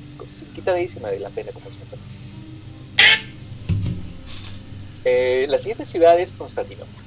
Quita 0.54 0.74
de 0.74 0.80
ahí 0.82 0.90
se 0.90 1.00
me 1.00 1.12
da 1.12 1.20
la 1.20 1.30
pena, 1.30 1.52
como 1.54 1.72
siempre. 1.72 1.98
Eh, 5.06 5.46
la 5.50 5.58
siguiente 5.58 5.86
ciudad 5.86 6.20
es 6.20 6.34
Constantinopla. 6.34 7.02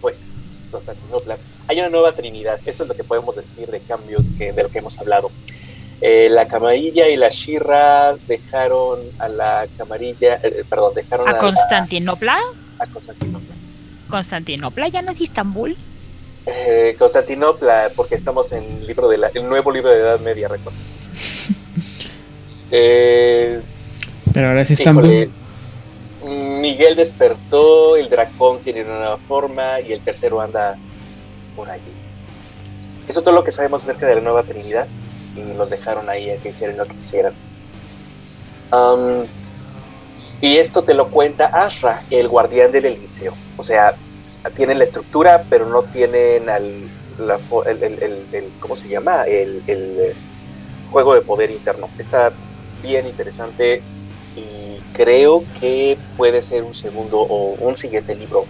Pues, 0.00 0.68
Constantinopla. 0.70 1.38
Hay 1.68 1.78
una 1.78 1.90
nueva 1.90 2.12
Trinidad, 2.12 2.60
eso 2.66 2.82
es 2.82 2.88
lo 2.88 2.96
que 2.96 3.04
podemos 3.04 3.36
decir 3.36 3.70
de 3.70 3.80
cambio 3.80 4.18
que, 4.36 4.52
de 4.52 4.62
lo 4.64 4.68
que 4.68 4.78
hemos 4.78 4.98
hablado. 4.98 5.30
Eh, 6.00 6.28
la 6.28 6.48
camarilla 6.48 7.08
y 7.08 7.16
la 7.16 7.28
Shirra 7.28 8.16
dejaron 8.26 9.00
a 9.20 9.28
la 9.28 9.68
camarilla, 9.78 10.40
eh, 10.42 10.64
perdón, 10.68 10.94
dejaron 10.94 11.28
¿A 11.28 11.32
a, 11.32 11.38
Constantinopla? 11.38 12.40
A 12.82 12.86
Constantinopla. 12.86 13.54
¿Constantinopla 14.08 14.88
ya 14.88 15.02
no 15.02 15.12
es 15.12 15.20
Istambul? 15.20 15.76
Eh, 16.46 16.96
Constantinopla, 16.98 17.90
porque 17.94 18.14
estamos 18.16 18.52
en 18.52 18.64
el 18.64 18.86
libro 18.86 19.08
de 19.08 19.18
la, 19.18 19.28
el 19.28 19.48
nuevo 19.48 19.70
libro 19.70 19.90
de 19.90 19.98
Edad 19.98 20.20
Media, 20.20 20.48
¿recuerdas? 20.48 20.82
Eh, 22.70 23.60
Pero 24.32 24.48
ahora 24.48 24.62
híjole, 24.62 24.74
Estambul. 24.74 25.32
Miguel 26.24 26.96
despertó, 26.96 27.96
el 27.96 28.08
dragón 28.08 28.60
tiene 28.60 28.84
una 28.84 28.98
nueva 28.98 29.18
forma 29.28 29.80
y 29.80 29.92
el 29.92 30.00
tercero 30.00 30.40
anda 30.40 30.76
por 31.56 31.68
allí. 31.68 31.82
Eso 33.08 33.20
es 33.20 33.24
todo 33.24 33.34
lo 33.34 33.44
que 33.44 33.52
sabemos 33.52 33.82
acerca 33.82 34.06
de 34.06 34.16
la 34.16 34.20
nueva 34.20 34.42
Trinidad 34.44 34.86
y 35.36 35.56
los 35.56 35.70
dejaron 35.70 36.08
ahí 36.08 36.30
a 36.30 36.36
que 36.36 36.50
hicieran 36.50 36.76
lo 36.76 36.84
que 36.86 36.94
quisieran. 36.94 37.34
Am, 38.70 39.24
y 40.42 40.58
esto 40.58 40.82
te 40.82 40.92
lo 40.92 41.08
cuenta 41.08 41.46
Ashra, 41.46 42.02
el 42.10 42.28
guardián 42.28 42.72
del 42.72 42.84
Eliseo. 42.86 43.32
O 43.56 43.62
sea, 43.62 43.94
tienen 44.56 44.78
la 44.78 44.84
estructura, 44.84 45.46
pero 45.48 45.66
no 45.66 45.84
tienen 45.84 46.50
al, 46.50 46.82
el, 47.64 48.52
¿cómo 48.58 48.74
se 48.74 48.88
llama? 48.88 49.22
El, 49.22 49.62
eh, 49.68 50.14
juego 50.90 51.14
de 51.14 51.22
poder 51.22 51.52
interno. 51.52 51.88
Está 51.96 52.32
bien 52.82 53.06
interesante 53.06 53.82
y 54.34 54.78
creo 54.92 55.44
que 55.60 55.96
puede 56.16 56.42
ser 56.42 56.64
un 56.64 56.74
segundo 56.74 57.20
o 57.20 57.54
un 57.60 57.76
siguiente 57.76 58.14
libro 58.16 58.44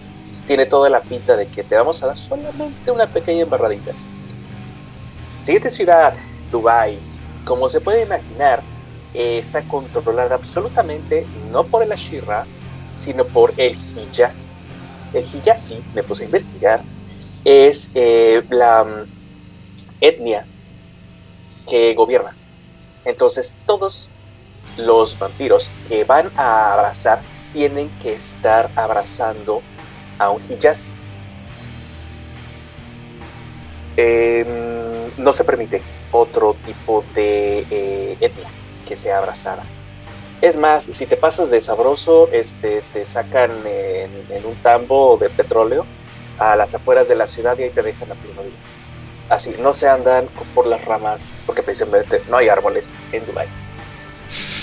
tiene 0.47 0.65
toda 0.65 0.89
la 0.89 1.01
pinta 1.01 1.35
de 1.35 1.47
que 1.47 1.63
te 1.63 1.75
vamos 1.75 2.01
a 2.03 2.07
dar 2.07 2.17
solamente 2.17 2.89
una 2.91 3.07
pequeña 3.07 3.43
embarradita. 3.43 3.91
Siguiente 5.41 5.69
ciudad, 5.69 6.15
Dubai. 6.51 6.97
Como 7.45 7.69
se 7.69 7.79
puede 7.81 8.03
imaginar, 8.03 8.63
eh, 9.13 9.37
está 9.37 9.61
controlada 9.63 10.35
absolutamente 10.35 11.27
no 11.51 11.65
por 11.65 11.83
el 11.83 11.91
Ashira, 11.91 12.45
sino 12.95 13.25
por 13.25 13.53
el 13.57 13.75
Hijazi. 13.95 14.49
El 15.13 15.23
Hijazi, 15.23 15.83
me 15.93 16.03
puse 16.03 16.23
a 16.23 16.25
investigar, 16.25 16.81
es 17.45 17.91
eh, 17.93 18.43
la 18.49 18.83
mm, 18.83 19.11
etnia 20.01 20.45
que 21.69 21.93
gobierna. 21.93 22.35
Entonces 23.05 23.55
todos 23.67 24.09
los 24.77 25.19
vampiros 25.19 25.71
que 25.87 26.03
van 26.03 26.31
a 26.35 26.73
abrazar 26.73 27.21
tienen 27.51 27.89
que 28.01 28.13
estar 28.13 28.71
abrazando 28.75 29.61
a 30.17 30.31
un 30.31 30.41
Hijazi. 30.49 30.89
Em, 33.95 34.47
no 35.17 35.31
se 35.33 35.43
permite 35.43 35.83
otro 36.11 36.55
tipo 36.65 37.05
de 37.13 37.59
eh, 37.69 38.17
etnia 38.19 38.49
que 38.83 38.97
sea 38.97 39.17
abrazada. 39.17 39.63
Es 40.41 40.57
más, 40.57 40.83
si 40.83 41.05
te 41.05 41.15
pasas 41.15 41.49
de 41.49 41.61
sabroso, 41.61 42.29
este, 42.33 42.83
te 42.91 43.05
sacan 43.05 43.51
en, 43.65 44.45
un 44.45 44.55
tambo 44.55 45.17
de 45.17 45.29
petróleo 45.29 45.85
a 46.37 46.55
las 46.55 46.75
afueras 46.75 47.07
de 47.07 47.15
la 47.15 47.27
ciudad 47.27 47.57
y 47.57 47.63
ahí 47.63 47.69
te 47.69 47.81
dejan 47.81 48.09
la 48.09 48.15
pluma 48.15 48.41
Así, 49.29 49.55
no 49.59 49.73
se 49.73 49.87
andan 49.87 50.27
por 50.53 50.67
las 50.67 50.83
ramas, 50.83 51.31
porque 51.45 51.63
precisamente 51.63 52.21
no 52.29 52.37
hay 52.37 52.49
árboles 52.49 52.91
en 53.13 53.25
Dubai. 53.25 53.47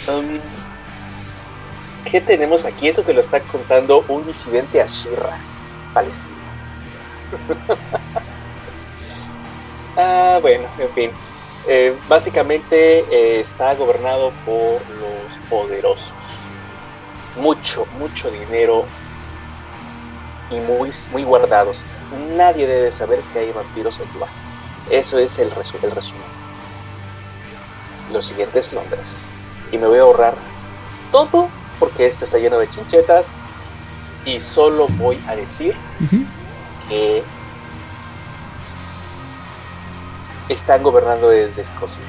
Um, 0.07 0.35
¿Qué 2.05 2.21
tenemos 2.21 2.67
aquí? 2.67 2.89
Eso 2.89 3.03
te 3.03 3.15
lo 3.15 3.23
está 3.23 3.41
contando 3.41 4.05
un 4.09 4.27
disidente 4.27 4.83
a 4.83 4.87
Shira, 4.87 5.39
Palestina. 5.95 6.29
ah, 9.97 10.39
bueno, 10.43 10.69
en 10.79 10.91
fin. 10.91 11.11
Eh, 11.67 11.95
básicamente 12.09 13.01
eh, 13.11 13.41
está 13.41 13.75
gobernado 13.75 14.33
por 14.47 14.81
los 14.97 15.39
poderosos. 15.49 16.15
Mucho, 17.37 17.87
mucho 17.99 18.31
dinero 18.31 18.85
y 20.51 20.59
muy, 20.61 20.91
muy 21.13 21.23
guardados. 21.23 21.85
Nadie 22.37 22.67
debe 22.67 22.93
saber 22.93 23.21
que 23.33 23.41
hay 23.41 23.53
vampiros 23.53 24.01
en 24.01 24.13
Dubái. 24.13 24.31
Eso 24.91 25.19
es 25.19 25.39
el, 25.39 25.49
el 25.83 25.91
resumen. 25.91 26.25
Lo 28.13 28.23
siguiente 28.23 28.59
es 28.59 28.73
Londres. 28.73 29.35
Y 29.71 29.79
me 29.79 29.87
voy 29.87 29.99
a 29.99 30.03
ahorrar 30.03 30.35
todo 31.13 31.49
porque 31.79 32.07
este 32.07 32.25
está 32.25 32.39
lleno 32.39 32.59
de 32.59 32.69
chinchetas. 32.69 33.39
Y 34.25 34.41
solo 34.41 34.89
voy 34.89 35.19
a 35.29 35.37
decir 35.37 35.75
que 36.89 37.23
están 40.53 40.83
gobernando 40.83 41.29
desde 41.29 41.63
Escocia, 41.63 42.05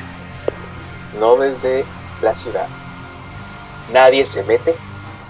no 1.20 1.36
desde 1.36 1.86
la 2.22 2.34
ciudad. 2.34 2.68
Nadie 3.94 4.26
se 4.26 4.44
mete, 4.44 4.76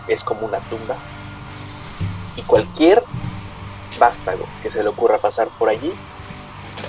es 0.08 0.24
como 0.24 0.46
una 0.46 0.60
tumba. 0.62 0.96
Y 2.38 2.42
cualquier 2.44 3.04
vástago 4.00 4.46
que 4.64 4.72
se 4.72 4.82
le 4.82 4.90
ocurra 4.90 5.18
pasar 5.18 5.50
por 5.60 5.70
allí 5.70 5.92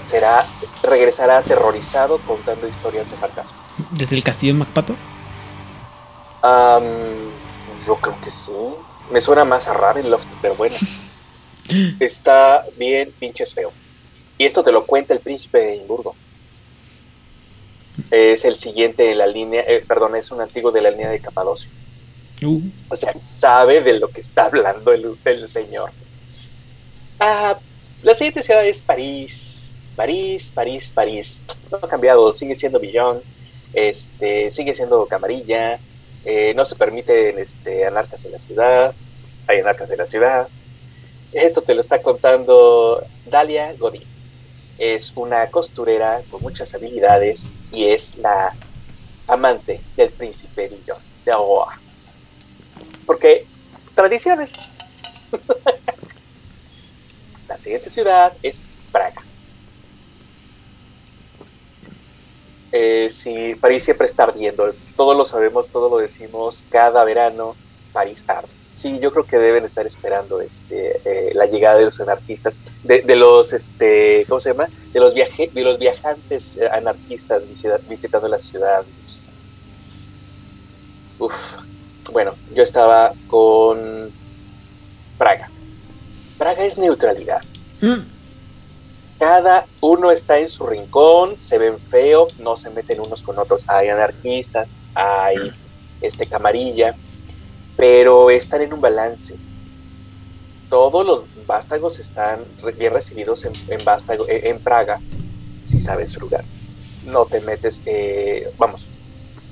será 0.05 0.47
regresará 0.83 1.39
aterrorizado 1.39 2.19
contando 2.19 2.69
historias 2.69 3.11
de 3.11 3.17
fantasmas. 3.17 3.87
¿Desde 3.91 4.17
el 4.17 4.23
castillo 4.23 4.55
de 4.55 4.59
Macpato? 4.61 4.95
yo 7.87 7.97
creo 7.97 8.21
que 8.23 8.31
sí. 8.31 8.53
Me 9.11 9.21
suena 9.21 9.45
más 9.45 9.69
a 9.69 9.75
Ravenloft, 9.75 10.27
pero 10.41 10.55
bueno. 10.55 10.77
Está 12.01 12.65
bien 12.77 13.13
pinches 13.19 13.55
feo. 13.55 13.73
Y 14.43 14.45
esto 14.45 14.65
te 14.65 14.73
lo 14.73 14.85
cuenta 14.85 15.15
el 15.15 15.21
príncipe 15.21 15.59
de 15.59 15.75
Edimburgo. 15.77 16.17
Es 18.11 18.45
el 18.45 18.57
siguiente 18.57 19.05
de 19.05 19.15
la 19.15 19.29
línea, 19.29 19.63
eh, 19.69 19.85
perdón, 19.87 20.17
es 20.17 20.33
un 20.33 20.41
antiguo 20.41 20.73
de 20.73 20.81
la 20.81 20.91
línea 20.91 21.11
de 21.11 21.21
Capadocia. 21.21 21.71
Uh. 22.45 22.61
O 22.89 22.97
sea, 22.97 23.15
sabe 23.21 23.83
de 23.83 24.01
lo 24.01 24.09
que 24.09 24.19
está 24.19 24.47
hablando 24.47 24.91
el, 24.91 25.47
señor. 25.47 25.93
Ah, 27.21 27.57
la 28.03 28.15
siguiente 28.15 28.43
ciudad 28.43 28.67
es 28.67 28.83
París. 28.83 29.75
París, 29.95 30.51
París, 30.53 30.91
París. 30.93 31.45
No 31.71 31.79
ha 31.81 31.89
cambiado, 31.89 32.33
sigue 32.33 32.57
siendo 32.57 32.81
Billón, 32.81 33.23
este, 33.73 34.51
sigue 34.51 34.75
siendo 34.75 35.07
Camarilla, 35.07 35.79
eh, 36.25 36.53
no 36.57 36.65
se 36.65 36.75
permiten 36.75 37.39
este, 37.39 37.87
anarcas 37.87 38.25
en 38.25 38.33
la 38.33 38.41
ciudad, 38.41 38.93
hay 39.47 39.61
anarcas 39.61 39.89
en 39.93 39.99
la 39.99 40.07
ciudad. 40.07 40.49
Esto 41.33 41.63
te 41.63 41.77
lo 41.77 41.81
está 41.81 42.03
contando 42.03 43.05
Dalia 43.25 43.73
Godín 43.75 44.12
es 44.83 45.13
una 45.15 45.49
costurera 45.49 46.23
con 46.29 46.43
muchas 46.43 46.75
habilidades 46.75 47.55
y 47.71 47.85
es 47.85 48.17
la 48.17 48.53
amante 49.29 49.81
del 49.97 50.11
príncipe 50.11 50.71
Lyon 50.71 50.99
de 51.25 51.31
Aoa. 51.31 51.79
Porque 53.07 53.47
tradiciones. 53.95 54.55
la 57.49 57.59
siguiente 57.59 57.91
ciudad 57.91 58.33
es 58.43 58.65
Praga. 58.91 59.23
Eh, 62.73 63.09
si 63.09 63.55
París 63.55 63.85
siempre 63.85 64.07
está 64.07 64.25
ardiendo, 64.25 64.75
todos 64.97 65.17
lo 65.17 65.25
sabemos, 65.25 65.71
todos 65.71 65.93
lo 65.93 65.99
decimos, 65.99 66.67
cada 66.71 67.05
verano 67.05 67.55
París 67.93 68.25
arde 68.27 68.62
sí, 68.73 68.99
yo 68.99 69.13
creo 69.13 69.25
que 69.25 69.39
deben 69.39 69.65
estar 69.65 69.87
esperando 69.87 70.41
este, 70.41 71.01
eh, 71.05 71.33
la 71.35 71.47
llegada 71.47 71.79
de 71.79 71.85
los 71.85 72.01
anarquistas, 72.01 72.59
de, 72.83 73.17
los, 73.17 73.53
este, 73.53 74.25
¿cómo 74.29 74.41
se 74.41 74.51
llama? 74.51 74.69
De 74.93 74.99
los, 74.99 75.15
viaje, 75.15 75.51
de 75.53 75.63
los 75.63 75.79
viajantes 75.79 76.57
eh, 76.57 76.69
anarquistas 76.71 77.45
visitando 77.89 78.27
la 78.27 78.39
ciudad. 78.39 78.85
Uf, 81.19 81.55
bueno, 82.11 82.35
yo 82.55 82.63
estaba 82.63 83.13
con 83.29 84.11
Praga. 85.19 85.51
Praga 86.39 86.65
es 86.65 86.79
neutralidad. 86.79 87.43
Mm. 87.81 88.01
Cada 89.19 89.67
uno 89.81 90.11
está 90.11 90.39
en 90.39 90.49
su 90.49 90.67
rincón, 90.67 91.37
se 91.41 91.59
ven 91.59 91.79
feo, 91.79 92.27
no 92.41 92.57
se 92.57 92.71
meten 92.71 92.99
unos 92.99 93.23
con 93.23 93.39
otros. 93.39 93.65
Hay 93.69 93.89
anarquistas, 93.89 94.75
hay 94.95 95.53
este 96.01 96.27
camarilla 96.27 96.97
pero 97.77 98.31
están 98.31 98.63
en 98.63 98.73
un 98.73 98.81
balance. 98.81 99.37
Todos 100.69 101.05
los 101.07 101.47
vástagos 101.47 101.99
están 101.99 102.45
bien 102.79 102.93
recibidos 102.93 103.45
en, 103.45 103.53
en, 103.69 104.59
Praga, 104.61 105.01
si 105.65 105.79
sabes 105.79 106.13
su 106.13 106.21
lugar. 106.21 106.45
No 107.05 107.27
te 107.27 107.41
metes, 107.41 107.83
eh, 107.85 108.53
vamos, 108.57 108.91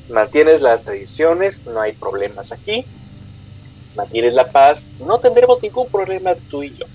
mantienes 0.09 0.63
las 0.63 0.85
tradiciones, 0.85 1.65
no 1.67 1.81
hay 1.81 1.93
problemas 1.93 2.53
aquí, 2.53 2.87
mantienes 3.95 4.35
la 4.35 4.51
paz, 4.51 4.91
no 4.99 5.19
tendremos 5.19 5.63
ningún 5.63 5.89
problema 5.89 6.35
tú 6.49 6.63
y 6.63 6.77
yo. 6.77 6.87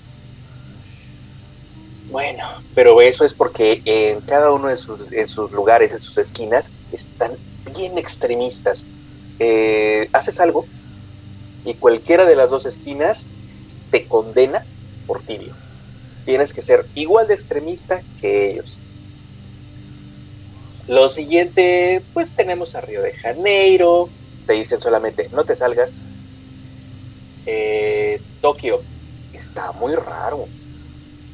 Bueno, 2.10 2.62
pero 2.74 3.00
eso 3.00 3.24
es 3.24 3.34
porque 3.34 3.82
en 3.84 4.20
cada 4.20 4.52
uno 4.52 4.68
de 4.68 4.76
sus, 4.76 5.00
sus 5.26 5.50
lugares, 5.50 5.92
en 5.92 5.98
sus 5.98 6.16
esquinas, 6.18 6.70
están 6.92 7.36
bien 7.76 7.98
extremistas. 7.98 8.86
Eh, 9.38 10.08
haces 10.12 10.40
algo 10.40 10.66
y 11.66 11.74
cualquiera 11.74 12.24
de 12.24 12.36
las 12.36 12.48
dos 12.48 12.64
esquinas 12.64 13.28
te 13.90 14.06
condena 14.06 14.64
por 15.06 15.22
tibio. 15.22 15.54
Tienes 16.24 16.54
que 16.54 16.62
ser 16.62 16.86
igual 16.94 17.26
de 17.26 17.34
extremista 17.34 18.02
que 18.20 18.50
ellos. 18.50 18.78
Lo 20.86 21.08
siguiente, 21.08 22.02
pues 22.14 22.34
tenemos 22.34 22.76
a 22.76 22.80
Río 22.80 23.02
de 23.02 23.12
Janeiro, 23.14 24.08
te 24.46 24.52
dicen 24.52 24.80
solamente 24.80 25.28
no 25.32 25.44
te 25.44 25.56
salgas. 25.56 26.08
Eh, 27.46 28.22
Tokio, 28.40 28.82
está 29.32 29.72
muy 29.72 29.94
raro, 29.96 30.46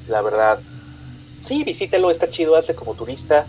la 0.08 0.22
verdad. 0.22 0.60
Sí, 1.42 1.62
visítalo, 1.62 2.10
está 2.10 2.30
chido, 2.30 2.56
hazle 2.56 2.74
como 2.74 2.94
turista, 2.94 3.46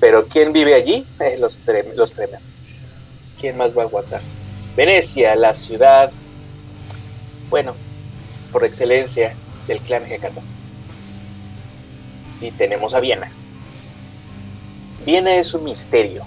pero 0.00 0.26
¿quién 0.26 0.52
vive 0.52 0.74
allí? 0.74 1.06
Eh, 1.20 1.36
los, 1.38 1.60
los 1.94 2.12
tremen. 2.12 2.40
¿Quién 3.40 3.56
más 3.56 3.76
va 3.76 3.82
a 3.82 3.86
aguantar? 3.86 4.20
Venecia, 4.78 5.34
la 5.34 5.56
ciudad, 5.56 6.12
bueno, 7.50 7.74
por 8.52 8.64
excelencia 8.64 9.34
del 9.66 9.80
clan 9.80 10.06
Hecatón. 10.06 10.44
Y 12.40 12.52
tenemos 12.52 12.94
a 12.94 13.00
Viena. 13.00 13.32
Viena 15.04 15.34
es 15.34 15.52
un 15.52 15.64
misterio. 15.64 16.22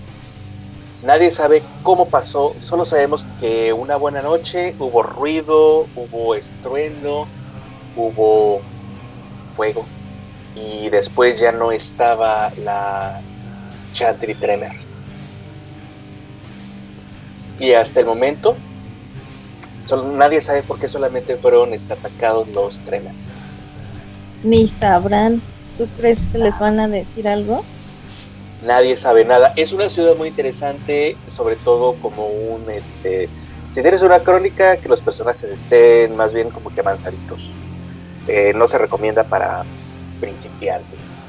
Nadie 1.01 1.31
sabe 1.31 1.63
cómo 1.81 2.09
pasó, 2.09 2.53
solo 2.59 2.83
sabemos 2.83 3.25
que 3.39 3.71
una 3.71 3.95
buena 3.95 4.21
noche 4.21 4.75
hubo 4.79 5.01
ruido, 5.01 5.87
hubo 5.95 6.35
estruendo, 6.35 7.29
hubo 7.95 8.59
fuego 9.55 9.85
y 10.57 10.89
después 10.89 11.39
ya 11.39 11.53
no 11.53 11.71
estaba 11.71 12.51
la 12.61 13.21
Chantry 13.93 14.35
Tremer. 14.35 14.90
Y 17.61 17.73
hasta 17.73 18.01
el 18.01 18.05
momento 18.05 18.57
Sol- 19.85 20.17
nadie 20.17 20.41
sabe 20.41 20.63
por 20.63 20.79
qué 20.79 20.87
solamente 20.89 21.37
fueron 21.37 21.73
este, 21.73 21.93
atacados 21.93 22.47
los 22.49 22.79
Tremere. 22.81 23.15
Ni 24.43 24.67
sabrán. 24.67 25.41
¿Tú 25.77 25.87
crees 25.97 26.27
que 26.27 26.37
les 26.37 26.57
van 26.59 26.79
a 26.79 26.87
decir 26.87 27.27
algo? 27.27 27.63
Nadie 28.63 28.95
sabe 28.95 29.25
nada. 29.25 29.53
Es 29.55 29.73
una 29.73 29.89
ciudad 29.89 30.15
muy 30.15 30.27
interesante, 30.27 31.17
sobre 31.25 31.55
todo 31.55 31.95
como 31.95 32.27
un, 32.27 32.69
este, 32.69 33.27
si 33.71 33.81
tienes 33.81 34.01
una 34.03 34.19
crónica, 34.19 34.77
que 34.77 34.87
los 34.87 35.01
personajes 35.01 35.49
estén 35.49 36.15
más 36.15 36.33
bien 36.33 36.49
como 36.51 36.69
que 36.69 36.81
avanzaditos. 36.81 37.51
Eh, 38.27 38.53
no 38.55 38.67
se 38.67 38.77
recomienda 38.77 39.23
para 39.23 39.63
principiantes. 40.19 41.23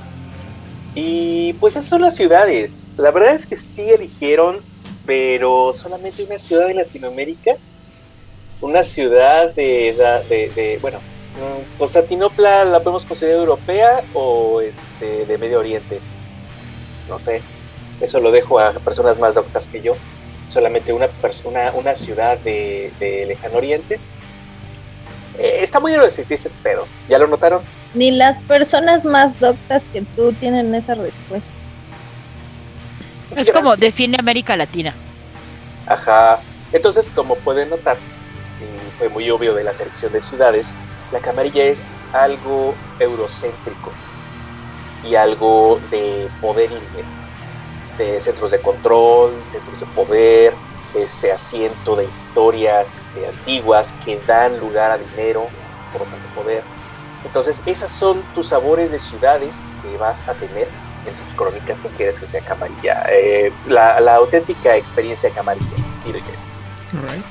Y 0.95 1.55
pues 1.55 1.75
esas 1.77 1.87
son 1.87 2.03
las 2.03 2.15
ciudades. 2.17 2.93
La 2.99 3.11
verdad 3.11 3.35
es 3.35 3.47
que 3.47 3.57
sí 3.57 3.89
eligieron, 3.89 4.59
pero 5.07 5.73
solamente 5.73 6.25
una 6.25 6.39
ciudad 6.39 6.67
de 6.69 6.75
Latinoamérica. 6.75 7.57
Una 8.61 8.85
ciudad 8.85 9.53
de, 9.55 9.95
de, 10.29 10.49
de- 10.51 10.79
bueno, 10.81 10.99
Constantinopla 11.79 12.65
la 12.65 12.81
podemos 12.81 13.05
considerar 13.05 13.39
europea 13.41 14.03
o 14.15 14.61
este 14.61 15.27
de 15.27 15.39
Medio 15.39 15.59
Oriente. 15.59 15.99
No 17.09 17.19
sé, 17.19 17.41
eso 18.01 18.21
lo 18.21 18.31
dejo 18.31 18.59
a 18.61 18.73
personas 18.75 19.19
más 19.19 19.35
doctas 19.35 19.69
que 19.69 19.81
yo. 19.81 19.95
Solamente 20.49 20.93
una 20.93 21.09
persona, 21.09 21.73
una 21.75 21.97
ciudad 21.97 22.39
de, 22.39 22.93
lejano 23.27 23.57
oriente. 23.57 23.99
Eh, 25.39 25.59
está 25.63 25.81
muy 25.81 25.93
ese 26.35 26.51
pedo. 26.63 26.87
¿Ya 27.09 27.19
lo 27.19 27.27
notaron? 27.27 27.63
Ni 27.95 28.11
las 28.11 28.41
personas 28.45 29.03
más 29.05 29.39
doctas 29.41 29.83
que 29.93 30.03
tú 30.15 30.33
tienen 30.35 30.75
esa 30.75 30.95
respuesta. 30.95 31.49
Es 33.37 33.51
como 33.51 33.77
define 33.77 34.17
América 34.19 34.57
Latina. 34.57 34.95
Ajá. 35.87 36.39
Entonces, 36.73 37.11
como 37.11 37.37
pueden 37.37 37.71
notar, 37.71 37.97
y 38.61 38.99
fue 38.99 39.09
muy 39.09 39.31
obvio 39.31 39.55
de 39.55 39.65
la 39.65 39.75
selección 39.75 40.13
de 40.13 40.21
ciudades, 40.21 40.75
la 41.13 41.21
camarilla 41.21 41.65
es 41.65 41.95
algo 42.13 42.75
eurocéntrico 42.99 43.93
y 45.05 45.15
algo 45.15 45.81
de 45.91 46.29
poder 46.41 46.71
de 47.99 48.21
centros 48.21 48.51
de 48.51 48.61
control, 48.61 49.33
centros 49.51 49.81
de 49.81 49.87
poder, 49.87 50.55
este 50.95 51.33
asiento 51.33 51.97
de 51.97 52.05
historias 52.05 52.99
este, 52.99 53.27
antiguas 53.27 53.95
que 54.05 54.19
dan 54.27 54.59
lugar 54.61 54.93
a 54.93 54.99
dinero, 54.99 55.47
por 55.93 56.03
lo 56.03 56.07
tanto 56.07 56.29
poder. 56.35 56.63
Entonces, 57.25 57.63
esas 57.67 57.91
son 57.91 58.23
tus 58.35 58.49
sabores 58.49 58.91
de 58.91 58.99
ciudades 58.99 59.57
que 59.83 59.97
vas 59.97 60.27
a 60.29 60.35
tener 60.35 60.69
en 61.07 61.15
tus 61.15 61.35
crónicas 61.35 61.79
si 61.81 61.89
quieres 61.89 62.19
que 62.21 62.27
sea 62.27 62.41
camarilla. 62.43 63.05
Eh, 63.11 63.53
la, 63.67 64.01
la 64.01 64.17
auténtica 64.17 64.77
experiencia 64.77 65.31
camarilla. 65.31 65.67
Alright. 66.95 67.25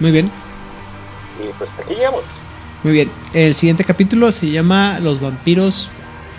Muy 0.00 0.10
bien, 0.12 0.30
Y 1.38 1.52
pues 1.58 1.70
hasta 1.70 1.82
aquí 1.82 1.94
llegamos. 1.94 2.24
muy 2.82 2.92
bien. 2.94 3.10
El 3.34 3.54
siguiente 3.54 3.84
capítulo 3.84 4.32
se 4.32 4.50
llama 4.50 4.98
Los 5.00 5.20
vampiros 5.20 5.90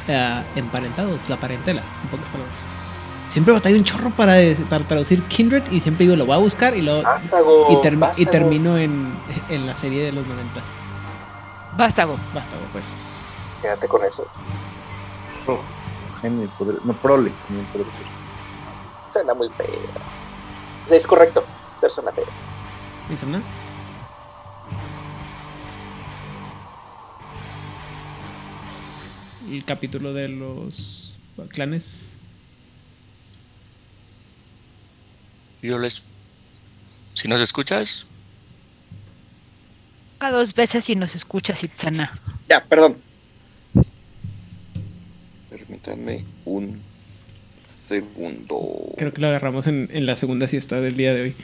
eh, 0.08 0.42
emparentados, 0.56 1.30
la 1.30 1.38
parentela, 1.38 1.82
en 2.04 2.10
pocas 2.10 2.28
palabras. 2.30 2.58
Siempre 3.30 3.54
batallé 3.54 3.78
un 3.78 3.84
chorro 3.86 4.10
para, 4.10 4.36
para 4.70 4.84
traducir 4.86 5.22
Kindred 5.24 5.64
y 5.72 5.80
siempre 5.80 6.06
digo 6.06 6.18
lo 6.18 6.26
voy 6.26 6.36
a 6.36 6.40
buscar 6.40 6.76
y 6.76 6.82
lo 6.82 7.02
Vástago. 7.04 7.68
y, 7.70 7.88
y 7.88 7.96
vástago. 7.96 8.30
termino 8.30 8.78
en, 8.78 9.14
en 9.50 9.66
la 9.68 9.76
serie 9.76 10.04
de 10.04 10.12
los 10.12 10.26
90. 10.28 10.62
Vástago. 11.78 12.18
Basta, 12.34 12.56
pues. 12.74 12.84
Quédate 13.62 13.88
con 13.88 14.04
eso. 14.04 14.26
Genio, 16.22 16.48
podría- 16.58 16.80
no, 16.84 16.94
prole. 16.94 17.32
ser. 17.74 17.86
Suena 19.12 19.34
muy 19.34 19.50
feo. 19.50 19.68
Es 20.90 21.08
correcto. 21.08 21.44
Personaje. 21.80 22.22
¿Dice 23.10 23.26
nada? 23.26 23.44
El 29.50 29.66
capítulo 29.66 30.14
de 30.14 30.30
los 30.30 31.18
clanes. 31.50 32.06
Yo 35.62 35.78
les... 35.78 36.04
Si 37.14 37.28
nos 37.28 37.40
escuchas, 37.42 38.08
Cada 40.20 40.38
dos 40.38 40.54
veces 40.54 40.90
y 40.90 40.96
nos 40.96 41.16
escuchas, 41.16 41.64
Itzana. 41.64 42.14
Ya, 42.48 42.64
perdón. 42.64 43.02
Permítanme 45.84 46.26
un 46.46 46.80
segundo. 47.88 48.94
Creo 48.98 49.14
que 49.14 49.22
lo 49.22 49.28
agarramos 49.28 49.68
en, 49.68 49.90
en 49.92 50.06
la 50.06 50.16
segunda 50.16 50.48
siesta 50.48 50.80
del 50.80 50.96
día 50.96 51.14
de 51.14 51.22
hoy. 51.22 51.36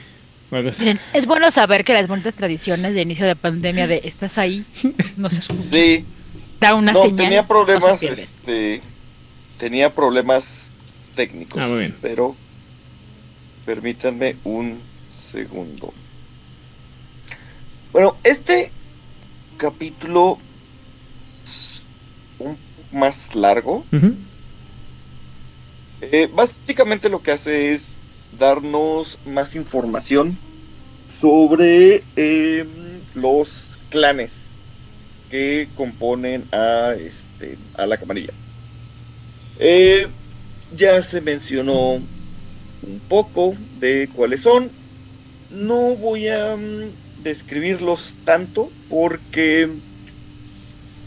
Miren, 0.78 0.98
es 1.12 1.26
bueno 1.26 1.50
saber 1.50 1.84
que 1.84 1.92
las 1.92 2.08
bonitas 2.08 2.34
tradiciones 2.34 2.94
de 2.94 3.02
inicio 3.02 3.26
de 3.26 3.36
pandemia 3.36 3.86
de 3.86 4.00
estás 4.04 4.38
ahí, 4.38 4.64
no 5.16 5.28
se 5.28 5.40
escucha. 5.40 5.62
Sí, 5.62 6.04
Da 6.60 6.74
una 6.74 6.92
no, 6.92 7.02
señal. 7.02 7.16
tenía 7.16 7.46
problemas, 7.46 8.02
este, 8.02 8.80
tenía 9.58 9.94
problemas 9.94 10.72
técnicos. 11.14 11.62
Ah, 11.62 11.68
muy 11.68 11.80
bien. 11.80 11.96
Pero 12.00 12.34
permítanme 13.66 14.36
un 14.44 14.78
segundo. 15.12 15.92
Bueno, 17.92 18.16
este 18.24 18.72
capítulo 19.58 20.38
es 21.44 21.84
un 22.38 22.56
poco 22.56 22.96
más 22.96 23.34
largo. 23.34 23.84
Ujú. 23.92 24.14
Eh, 26.00 26.28
básicamente 26.32 27.08
lo 27.08 27.22
que 27.22 27.32
hace 27.32 27.70
es 27.70 28.04
darnos 28.30 29.20
más 29.24 29.54
información 29.56 30.38
sobre 31.20 32.04
eh, 32.16 33.04
los 33.14 33.78
clanes 33.90 34.58
que 35.28 35.72
componen 35.74 36.48
a, 36.52 36.94
este, 36.98 37.58
a 37.74 37.86
la 37.86 37.98
camarilla. 37.98 38.34
Eh, 39.56 40.06
ya 40.70 41.02
se 41.02 41.20
mencionó 41.20 42.08
un 42.82 43.00
poco 43.08 43.54
de 43.72 44.08
cuáles 44.14 44.42
son. 44.42 44.72
No 45.50 45.96
voy 45.96 46.28
a 46.28 46.56
mm, 46.56 46.96
describirlos 47.16 48.18
tanto 48.24 48.72
porque 48.88 49.82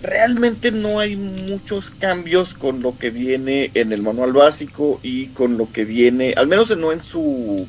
realmente 0.02 0.72
no 0.72 1.00
hay 1.00 1.16
muchos 1.16 1.92
cambios 1.92 2.54
con 2.54 2.82
lo 2.82 2.98
que 2.98 3.10
viene 3.10 3.72
en 3.74 3.92
el 3.94 4.02
manual 4.02 4.34
básico 4.34 5.00
y 5.04 5.28
con 5.28 5.58
lo 5.58 5.72
que 5.72 5.86
viene, 5.86 6.34
al 6.36 6.48
menos 6.48 6.76
no 6.78 6.92
en 6.92 7.02
su, 7.02 7.68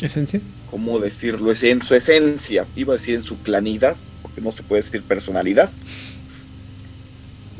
Esencia. 0.00 0.40
¿cómo 0.70 0.98
decirlo? 0.98 1.50
Es 1.52 1.62
en 1.62 1.82
su 1.82 1.94
esencia, 1.94 2.66
iba 2.76 2.94
a 2.94 2.96
decir 2.96 3.16
en 3.16 3.22
su 3.22 3.38
clanidad, 3.38 3.96
porque 4.22 4.40
no 4.40 4.52
se 4.52 4.62
puede 4.62 4.82
decir 4.82 5.02
personalidad. 5.02 5.70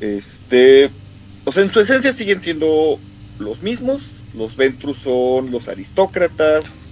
Este, 0.00 0.90
o 1.44 1.52
sea, 1.52 1.64
en 1.64 1.72
su 1.72 1.80
esencia 1.80 2.12
siguen 2.12 2.40
siendo 2.40 2.98
los 3.38 3.62
mismos. 3.62 4.02
Los 4.32 4.56
Ventrus 4.56 4.98
son 4.98 5.50
los 5.50 5.68
aristócratas, 5.68 6.88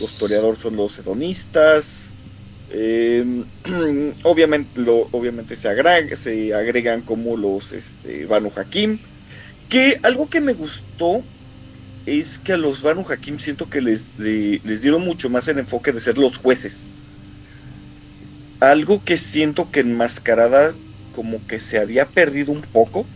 los 0.00 0.16
Toreador 0.18 0.56
son 0.56 0.76
los 0.76 0.98
hedonistas. 0.98 2.03
Eh, 2.68 3.24
obviamente, 4.24 4.80
obviamente 5.12 5.56
se, 5.56 5.68
agrega- 5.68 6.16
se 6.16 6.54
agregan 6.54 7.02
como 7.02 7.36
los 7.36 7.72
este, 7.72 8.26
Banu 8.26 8.52
Hakim. 8.54 9.02
Que 9.68 10.00
algo 10.04 10.28
que 10.30 10.40
me 10.42 10.54
gustó 10.54 11.30
es 12.06 12.38
que 12.40 12.54
a 12.54 12.58
los 12.58 12.82
Banu 12.82 13.04
Hakim 13.08 13.38
siento 13.40 13.68
que 13.70 13.80
les, 13.82 14.18
les 14.18 14.82
dieron 14.82 15.02
mucho 15.04 15.30
más 15.30 15.48
el 15.48 15.58
enfoque 15.60 15.92
de 15.92 16.00
ser 16.00 16.18
los 16.18 16.36
jueces. 16.38 17.06
Algo 18.58 19.04
que 19.04 19.16
siento 19.16 19.70
que 19.70 19.78
en 19.78 19.96
Mascarada 19.96 20.74
como 21.12 21.46
que 21.46 21.60
se 21.60 21.78
había 21.78 22.10
perdido 22.10 22.50
un 22.50 22.62
poco. 22.62 23.12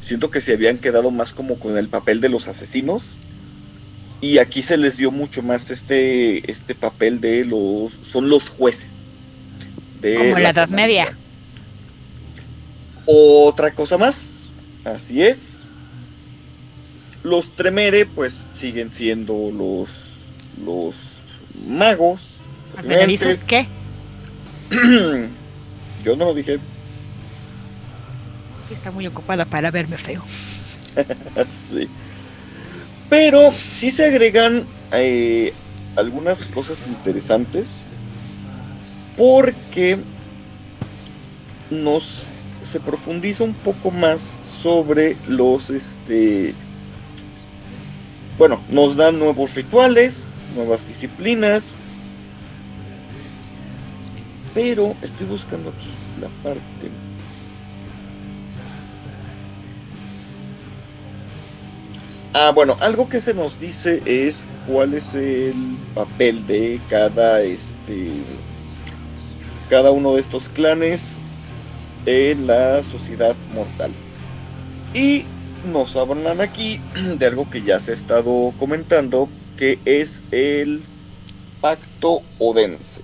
Siento 0.00 0.30
que 0.30 0.40
se 0.40 0.52
habían 0.54 0.78
quedado 0.78 1.12
más 1.12 1.32
como 1.32 1.58
con 1.60 1.78
el 1.78 1.88
papel 1.90 2.20
de 2.20 2.28
los 2.28 2.48
asesinos. 2.48 3.20
Y 4.20 4.38
aquí 4.38 4.62
se 4.62 4.76
les 4.76 4.96
dio 4.96 5.10
mucho 5.10 5.42
más 5.42 5.70
este, 5.70 6.50
este 6.50 6.74
papel 6.74 7.20
de 7.20 7.44
los... 7.44 7.92
Son 8.02 8.28
los 8.28 8.48
jueces. 8.48 8.96
de 10.00 10.14
Como 10.14 10.38
la 10.38 10.50
Edad. 10.50 10.68
Media. 10.68 11.16
Otra 13.06 13.72
cosa 13.72 13.96
más. 13.96 14.52
Así 14.84 15.22
es. 15.22 15.66
Los 17.22 17.50
Tremere 17.52 18.06
pues 18.06 18.46
siguen 18.54 18.90
siendo 18.90 19.50
los, 19.50 19.90
los 20.64 20.96
magos. 21.66 22.40
¿Me 22.84 23.06
dices 23.06 23.38
qué? 23.46 23.66
Yo 26.04 26.16
no 26.16 26.26
lo 26.26 26.34
dije. 26.34 26.58
Está 28.70 28.90
muy 28.90 29.06
ocupada 29.06 29.44
para 29.44 29.70
verme 29.70 29.96
feo. 29.96 30.22
Sí. 31.70 31.88
Pero 33.10 33.52
sí 33.52 33.90
se 33.90 34.06
agregan 34.06 34.66
eh, 34.92 35.52
algunas 35.96 36.46
cosas 36.46 36.86
interesantes 36.86 37.86
porque 39.16 39.98
nos 41.70 42.30
se 42.64 42.80
profundiza 42.80 43.44
un 43.44 43.54
poco 43.54 43.90
más 43.90 44.38
sobre 44.42 45.16
los 45.28 45.70
este 45.70 46.54
bueno 48.38 48.62
nos 48.70 48.96
dan 48.96 49.18
nuevos 49.18 49.54
rituales 49.54 50.40
nuevas 50.54 50.86
disciplinas. 50.86 51.74
Pero 54.54 54.96
estoy 55.02 55.26
buscando 55.26 55.72
la 56.20 56.28
parte. 56.42 56.90
Ah, 62.32 62.52
bueno, 62.54 62.76
algo 62.80 63.08
que 63.08 63.20
se 63.20 63.34
nos 63.34 63.58
dice 63.58 64.00
es 64.06 64.46
cuál 64.68 64.94
es 64.94 65.16
el 65.16 65.76
papel 65.96 66.46
de 66.46 66.80
cada 66.88 67.42
este 67.42 68.12
cada 69.68 69.90
uno 69.90 70.14
de 70.14 70.20
estos 70.20 70.48
clanes 70.48 71.18
en 72.06 72.46
la 72.46 72.84
sociedad 72.84 73.34
mortal. 73.52 73.90
Y 74.94 75.24
nos 75.72 75.96
hablan 75.96 76.40
aquí 76.40 76.80
de 77.18 77.26
algo 77.26 77.50
que 77.50 77.62
ya 77.62 77.80
se 77.80 77.90
ha 77.90 77.94
estado 77.94 78.54
comentando, 78.60 79.28
que 79.56 79.80
es 79.84 80.22
el 80.30 80.82
pacto 81.60 82.22
odense. 82.38 83.02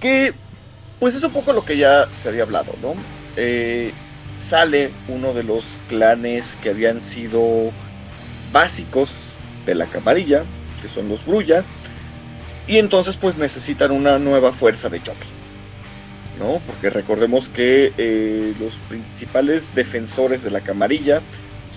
Que 0.00 0.34
pues 1.00 1.16
es 1.16 1.24
un 1.24 1.32
poco 1.32 1.52
lo 1.52 1.64
que 1.64 1.76
ya 1.76 2.08
se 2.12 2.28
había 2.28 2.44
hablado, 2.44 2.74
¿no? 2.80 2.94
Eh, 3.36 3.92
sale 4.36 4.90
uno 5.08 5.32
de 5.32 5.42
los 5.42 5.80
clanes 5.88 6.56
que 6.62 6.70
habían 6.70 7.00
sido 7.00 7.72
básicos 8.52 9.30
de 9.66 9.74
la 9.74 9.86
camarilla, 9.86 10.44
que 10.82 10.88
son 10.88 11.08
los 11.08 11.24
Brulla, 11.24 11.64
y 12.66 12.78
entonces 12.78 13.16
pues 13.16 13.36
necesitan 13.36 13.90
una 13.90 14.18
nueva 14.18 14.52
fuerza 14.52 14.88
de 14.88 15.02
choque. 15.02 15.26
¿no? 16.38 16.60
Porque 16.66 16.90
recordemos 16.90 17.48
que 17.48 17.92
eh, 17.96 18.54
los 18.58 18.74
principales 18.88 19.74
defensores 19.74 20.42
de 20.42 20.50
la 20.50 20.60
camarilla 20.60 21.20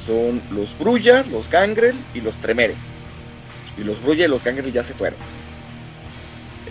son 0.05 0.41
los 0.51 0.77
Brulla, 0.77 1.23
los 1.31 1.49
Gangrel 1.49 1.95
y 2.13 2.21
los 2.21 2.41
Tremere. 2.41 2.75
Y 3.77 3.83
los 3.83 4.01
Brulla 4.01 4.25
y 4.25 4.27
los 4.27 4.43
Gangrel 4.43 4.71
ya 4.71 4.83
se 4.83 4.93
fueron. 4.93 5.19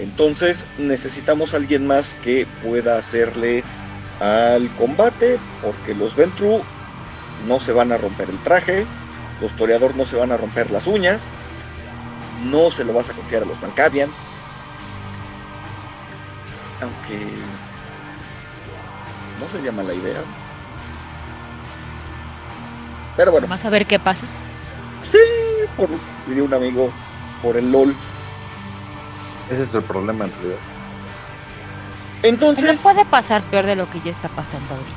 Entonces 0.00 0.66
necesitamos 0.78 1.54
alguien 1.54 1.86
más 1.86 2.14
que 2.22 2.46
pueda 2.62 2.98
hacerle 2.98 3.62
al 4.20 4.70
combate, 4.76 5.38
porque 5.62 5.94
los 5.94 6.16
Ventru 6.16 6.62
no 7.46 7.60
se 7.60 7.72
van 7.72 7.92
a 7.92 7.98
romper 7.98 8.30
el 8.30 8.38
traje, 8.42 8.86
los 9.40 9.52
Toreador 9.54 9.94
no 9.96 10.06
se 10.06 10.16
van 10.16 10.32
a 10.32 10.36
romper 10.36 10.70
las 10.70 10.86
uñas, 10.86 11.22
no 12.44 12.70
se 12.70 12.84
lo 12.84 12.92
vas 12.92 13.10
a 13.10 13.12
confiar 13.12 13.42
a 13.42 13.46
los 13.46 13.60
Malkavian. 13.60 14.10
Aunque 16.80 17.26
no 19.40 19.48
sería 19.48 19.72
mala 19.72 19.94
idea. 19.94 20.20
Pero 23.16 23.32
bueno. 23.32 23.46
Vamos 23.46 23.64
a 23.64 23.70
ver 23.70 23.86
qué 23.86 23.98
pasa. 23.98 24.26
Sí, 25.10 25.18
por, 25.76 25.88
diría 26.26 26.44
un 26.44 26.52
amigo, 26.52 26.90
por 27.42 27.56
el 27.56 27.72
LOL. 27.72 27.94
Ese 29.50 29.62
es 29.62 29.74
el 29.74 29.82
problema 29.82 30.26
en 30.26 30.32
realidad. 30.32 30.75
Entonces. 32.22 32.64
Pero 32.64 32.78
puede 32.80 33.04
pasar 33.04 33.42
peor 33.44 33.66
de 33.66 33.76
lo 33.76 33.88
que 33.90 34.00
ya 34.00 34.10
está 34.10 34.28
pasando 34.28 34.74
ahorita. 34.74 34.96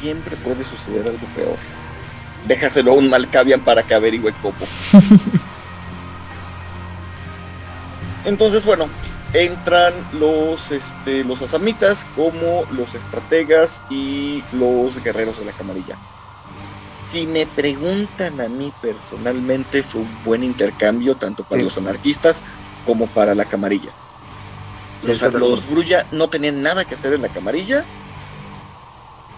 Siempre 0.00 0.36
puede 0.36 0.64
suceder 0.64 1.06
algo 1.06 1.26
peor. 1.34 1.56
Déjaselo 2.46 2.92
a 2.92 2.94
un 2.94 3.08
Malkavian 3.10 3.60
para 3.60 3.82
que 3.82 3.94
averigüe 3.94 4.32
cómo. 4.40 4.56
Entonces, 8.24 8.64
bueno, 8.64 8.88
entran 9.32 9.94
los, 10.12 10.70
este, 10.70 11.24
los 11.24 11.40
asamitas 11.42 12.06
como 12.16 12.64
los 12.70 12.94
estrategas 12.94 13.82
y 13.90 14.42
los 14.52 15.02
guerreros 15.02 15.38
de 15.38 15.46
la 15.46 15.52
camarilla. 15.52 15.96
Si 17.10 17.26
me 17.26 17.46
preguntan 17.46 18.40
a 18.40 18.48
mí 18.48 18.72
personalmente, 18.80 19.82
fue 19.82 20.02
un 20.02 20.08
buen 20.24 20.44
intercambio 20.44 21.16
tanto 21.16 21.42
para 21.44 21.60
Sí. 21.60 21.64
los 21.64 21.78
anarquistas 21.78 22.42
como 22.86 23.06
para 23.08 23.34
la 23.34 23.44
camarilla. 23.46 23.90
Sí, 25.00 25.08
Los, 25.08 25.22
los. 25.34 25.66
Brulla 25.66 26.06
no 26.10 26.30
tenían 26.30 26.62
nada 26.62 26.84
que 26.86 26.94
hacer 26.94 27.12
en 27.14 27.22
la 27.22 27.30
camarilla 27.32 27.90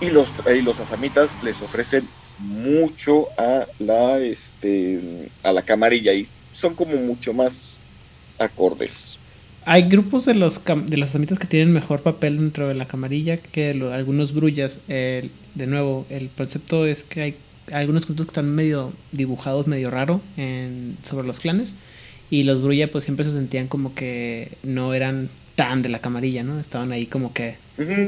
y 0.01 0.11
los, 0.11 0.35
y 0.47 0.63
los 0.63 0.81
asamitas 0.81 1.39
les 1.43 1.63
ofrecen 1.63 2.15
mucho 2.37 3.29
a 3.39 3.69
la, 3.79 4.19
este, 4.21 5.33
a 5.43 5.53
la 5.53 5.65
camarilla 5.65 6.13
y 6.15 6.29
son 6.51 6.75
como 6.75 6.97
mucho 6.97 7.33
más 7.33 7.83
acordes. 8.39 9.23
Hay 9.65 9.83
grupos 9.85 10.25
de 10.25 10.35
los 10.35 10.63
de 10.65 10.97
las 10.97 11.11
asamitas 11.11 11.39
que 11.39 11.47
tienen 11.47 11.73
mejor 11.73 12.03
papel 12.03 12.37
dentro 12.39 12.67
de 12.69 12.75
la 12.75 12.89
camarilla 12.89 13.37
que 13.41 13.75
lo- 13.75 13.93
algunos 13.93 14.35
brullas. 14.35 14.81
El- 14.89 15.31
de 15.55 15.67
nuevo, 15.69 16.07
el 16.11 16.31
concepto 16.31 16.87
es 16.87 17.05
que 17.05 17.23
hay 17.23 17.37
algunos 17.73 18.07
conceptos 18.07 18.27
que 18.27 18.31
están 18.31 18.55
medio 18.55 18.93
dibujados, 19.13 19.67
medio 19.69 19.91
raro 19.91 20.21
en, 20.37 20.99
sobre 21.05 21.27
los 21.29 21.39
clanes. 21.39 21.77
Y 22.31 22.43
los 22.45 22.63
brulla 22.63 22.91
pues 22.91 23.05
siempre 23.05 23.25
se 23.25 23.31
sentían 23.33 23.69
como 23.69 23.95
que 23.95 24.59
no 24.63 24.95
eran 24.95 25.31
de 25.83 25.89
la 25.89 26.01
camarilla, 26.01 26.43
¿no? 26.43 26.61
Estaban 26.61 26.93
ahí 26.93 27.07
como 27.07 27.33
que 27.33 27.57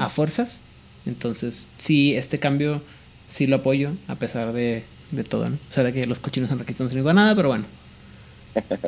a 0.00 0.08
fuerzas. 0.08 0.60
Entonces, 1.06 1.66
sí, 1.78 2.14
este 2.14 2.38
cambio 2.38 2.82
sí 3.28 3.46
lo 3.46 3.56
apoyo 3.56 3.92
a 4.08 4.16
pesar 4.16 4.52
de, 4.52 4.84
de 5.10 5.24
todo, 5.24 5.48
¿no? 5.48 5.58
O 5.70 5.72
sea, 5.72 5.84
de 5.84 5.92
que 5.92 6.04
los 6.06 6.18
cochinos 6.18 6.50
anarquistas 6.50 6.84
no 6.86 6.88
sirven 6.90 7.04
para 7.04 7.14
nada, 7.14 7.36
pero 7.36 7.48
bueno. 7.48 7.64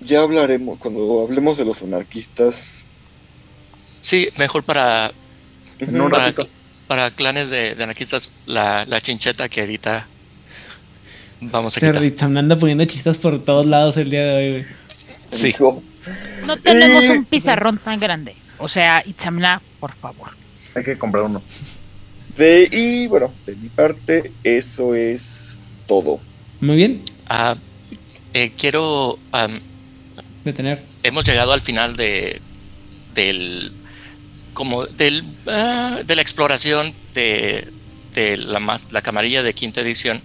Ya 0.00 0.20
hablaremos, 0.20 0.78
cuando 0.80 1.22
hablemos 1.22 1.56
de 1.56 1.64
los 1.64 1.80
anarquistas. 1.80 2.86
Sí, 4.00 4.28
mejor 4.38 4.62
para, 4.62 5.12
En 5.78 5.98
un 5.98 6.12
para, 6.86 7.10
clanes 7.12 7.48
de, 7.48 7.74
de 7.74 7.82
anarquistas, 7.84 8.30
la, 8.44 8.84
la 8.84 9.00
chincheta 9.00 9.48
que 9.48 9.62
ahorita 9.62 10.06
vamos 11.40 11.78
a 11.78 11.80
Se 11.80 11.86
quitar. 11.86 12.02
Ritzam 12.02 12.36
anda 12.36 12.58
poniendo 12.58 12.84
chistas 12.84 13.16
por 13.16 13.42
todos 13.42 13.64
lados 13.64 13.96
el 13.96 14.10
día 14.10 14.24
de 14.24 14.34
hoy, 14.34 14.50
güey. 14.50 14.66
Sí. 15.30 15.54
No 16.46 16.56
tenemos 16.58 17.08
un 17.08 17.24
pizarrón 17.24 17.78
tan 17.78 17.98
grande. 18.00 18.36
O 18.58 18.68
sea, 18.68 19.02
Itzamna, 19.04 19.60
por 19.80 19.94
favor. 19.96 20.30
Hay 20.74 20.84
que 20.84 20.98
comprar 20.98 21.24
uno. 21.24 21.42
de- 22.36 22.68
y 22.72 23.06
bueno, 23.06 23.32
de 23.46 23.54
mi 23.54 23.68
parte, 23.68 24.32
eso 24.42 24.94
es 24.94 25.58
todo. 25.86 26.20
Muy 26.60 26.76
bien, 26.76 27.02
Ah, 27.28 27.56
eh, 28.32 28.52
quiero. 28.58 29.18
detener. 30.44 30.82
hemos 31.02 31.24
llegado 31.24 31.52
al 31.52 31.60
final 31.60 31.96
de 31.96 32.40
del 33.14 33.72
como 34.52 34.84
del 34.86 35.24
ah, 35.46 36.00
de 36.04 36.14
la 36.16 36.22
exploración 36.22 36.92
de, 37.14 37.68
de 38.12 38.36
la, 38.36 38.78
la 38.90 39.02
camarilla 39.02 39.42
de 39.42 39.54
quinta 39.54 39.80
edición 39.80 40.20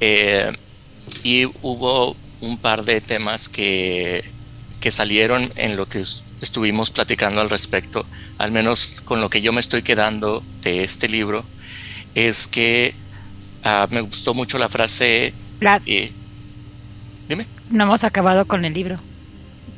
eh, 0.00 0.52
y 1.24 1.44
hubo 1.62 2.16
un 2.40 2.58
par 2.58 2.84
de 2.84 3.00
temas 3.00 3.48
que, 3.48 4.24
que 4.84 4.90
salieron 4.90 5.50
en 5.56 5.76
lo 5.78 5.86
que 5.86 6.04
estuvimos 6.42 6.90
platicando 6.90 7.40
al 7.40 7.48
respecto, 7.48 8.04
al 8.36 8.52
menos 8.52 9.00
con 9.06 9.22
lo 9.22 9.30
que 9.30 9.40
yo 9.40 9.50
me 9.50 9.60
estoy 9.60 9.80
quedando 9.80 10.42
de 10.60 10.84
este 10.84 11.08
libro, 11.08 11.42
es 12.14 12.46
que 12.46 12.94
ah, 13.62 13.86
me 13.90 14.02
gustó 14.02 14.34
mucho 14.34 14.58
la 14.58 14.68
frase, 14.68 15.32
La- 15.60 15.80
eh, 15.86 16.12
dime, 17.30 17.46
no 17.70 17.84
hemos 17.84 18.04
acabado 18.04 18.44
con 18.44 18.66
el 18.66 18.74
libro. 18.74 18.98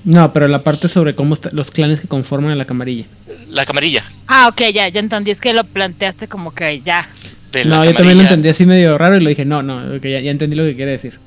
No, 0.02 0.32
pero 0.32 0.48
la 0.48 0.64
parte 0.64 0.88
sobre 0.88 1.14
cómo 1.14 1.34
está- 1.34 1.50
los 1.52 1.70
clanes 1.70 2.00
que 2.00 2.08
conforman 2.08 2.50
a 2.50 2.56
la 2.56 2.64
camarilla. 2.64 3.06
la 3.48 3.64
camarilla. 3.64 4.02
Ah, 4.26 4.48
ok, 4.50 4.60
ya, 4.74 4.88
ya 4.88 4.98
entendí. 4.98 5.30
Es 5.30 5.38
que 5.38 5.52
lo 5.52 5.62
planteaste 5.62 6.26
como 6.26 6.52
que 6.52 6.82
ya. 6.84 7.08
De 7.52 7.64
la 7.64 7.76
No, 7.78 7.84
yo 7.84 7.94
también 7.94 8.16
lo 8.18 8.22
entendí 8.24 8.48
así 8.48 8.66
medio 8.66 8.98
raro 8.98 9.16
y 9.16 9.20
lo 9.20 9.28
dije, 9.28 9.44
no, 9.44 9.62
no, 9.62 9.96
ok, 9.96 10.02
ya, 10.02 10.18
ya 10.20 10.32
entendí 10.32 10.56
lo 10.56 10.64
que 10.64 10.74
quiere 10.74 10.90
decir. 10.90 11.20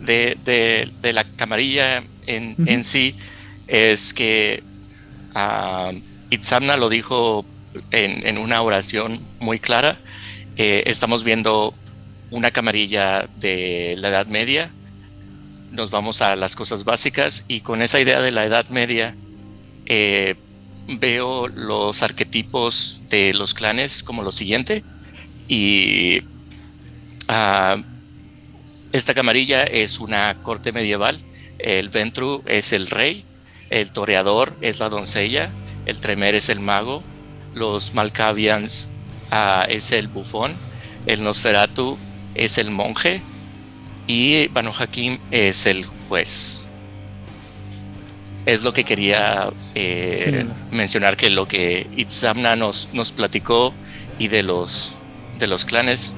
de, 0.00 0.38
de- 0.46 0.88
de 1.02 1.12
la 1.12 1.24
camarilla 1.24 2.02
en, 2.36 2.84
sí 2.84 3.14
es 3.66 4.14
que 4.14 4.62
ah, 5.34 5.92
Itzamna 6.30 6.76
lo 6.76 6.88
dijo 6.88 7.44
en, 7.90 8.26
en 8.26 8.38
una 8.38 8.62
oración 8.62 9.20
muy 9.38 9.58
clara. 9.58 9.98
eh, 10.56 10.82
estamos 10.86 11.24
viendo 11.24 11.72
una 12.30 12.50
camarilla 12.50 13.28
de 13.38 13.94
la 13.98 14.08
Edad 14.08 14.26
Media. 14.26 14.70
Nos 15.72 15.90
vamos 15.90 16.20
a 16.22 16.36
las 16.36 16.56
cosas 16.56 16.84
básicas 16.84 17.44
y 17.48 17.60
con 17.60 17.80
esa 17.82 18.00
idea 18.00 18.20
de 18.20 18.30
la 18.30 18.44
Edad 18.44 18.68
Media 18.68 19.14
eh, 19.86 20.34
veo 20.98 21.48
los 21.48 22.02
arquetipos 22.02 23.00
de 23.08 23.32
los 23.34 23.54
clanes 23.54 24.02
como 24.02 24.22
lo 24.22 24.32
siguiente 24.32 24.84
y 25.48 26.22
ah, 27.28 27.76
esta 28.92 29.14
camarilla 29.14 29.62
es 29.62 30.00
una 30.00 30.36
corte 30.42 30.72
medieval. 30.72 31.18
El 31.62 31.88
Ventru 31.88 32.42
es 32.46 32.72
el 32.72 32.86
rey, 32.88 33.24
el 33.70 33.90
toreador 33.92 34.54
es 34.60 34.80
la 34.80 34.88
doncella, 34.88 35.50
el 35.86 35.98
Tremer 35.98 36.34
es 36.34 36.48
el 36.48 36.60
mago, 36.60 37.02
los 37.54 37.94
Malkavians 37.94 38.88
ah, 39.30 39.66
es 39.68 39.92
el 39.92 40.08
bufón, 40.08 40.54
el 41.06 41.22
Nosferatu 41.22 41.98
es 42.34 42.58
el 42.58 42.70
monje 42.70 43.22
y 44.06 44.48
Banu 44.48 44.72
Hakim 44.78 45.18
es 45.30 45.66
el 45.66 45.86
juez. 46.08 46.66
Es 48.46 48.62
lo 48.62 48.72
que 48.72 48.84
quería 48.84 49.50
eh, 49.74 50.46
Sí. 50.70 50.76
mencionar 50.76 51.16
que 51.16 51.30
lo 51.30 51.46
que 51.46 51.86
Itzamna 51.96 52.56
nos, 52.56 52.88
nos 52.92 53.12
platicó 53.12 53.74
y 54.18 54.28
de 54.28 54.42
los, 54.42 54.98
de 55.38 55.46
los 55.46 55.64
clanes 55.64 56.14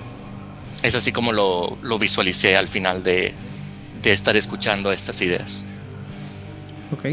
es 0.82 0.94
así 0.94 1.12
como 1.12 1.32
lo, 1.32 1.76
lo 1.82 1.98
visualicé 1.98 2.56
al 2.56 2.68
final 2.68 3.02
de, 3.02 3.34
de, 4.02 4.12
estar 4.12 4.36
escuchando 4.36 4.92
estas 4.92 5.20
ideas. 5.22 5.64
Ok. 6.92 7.06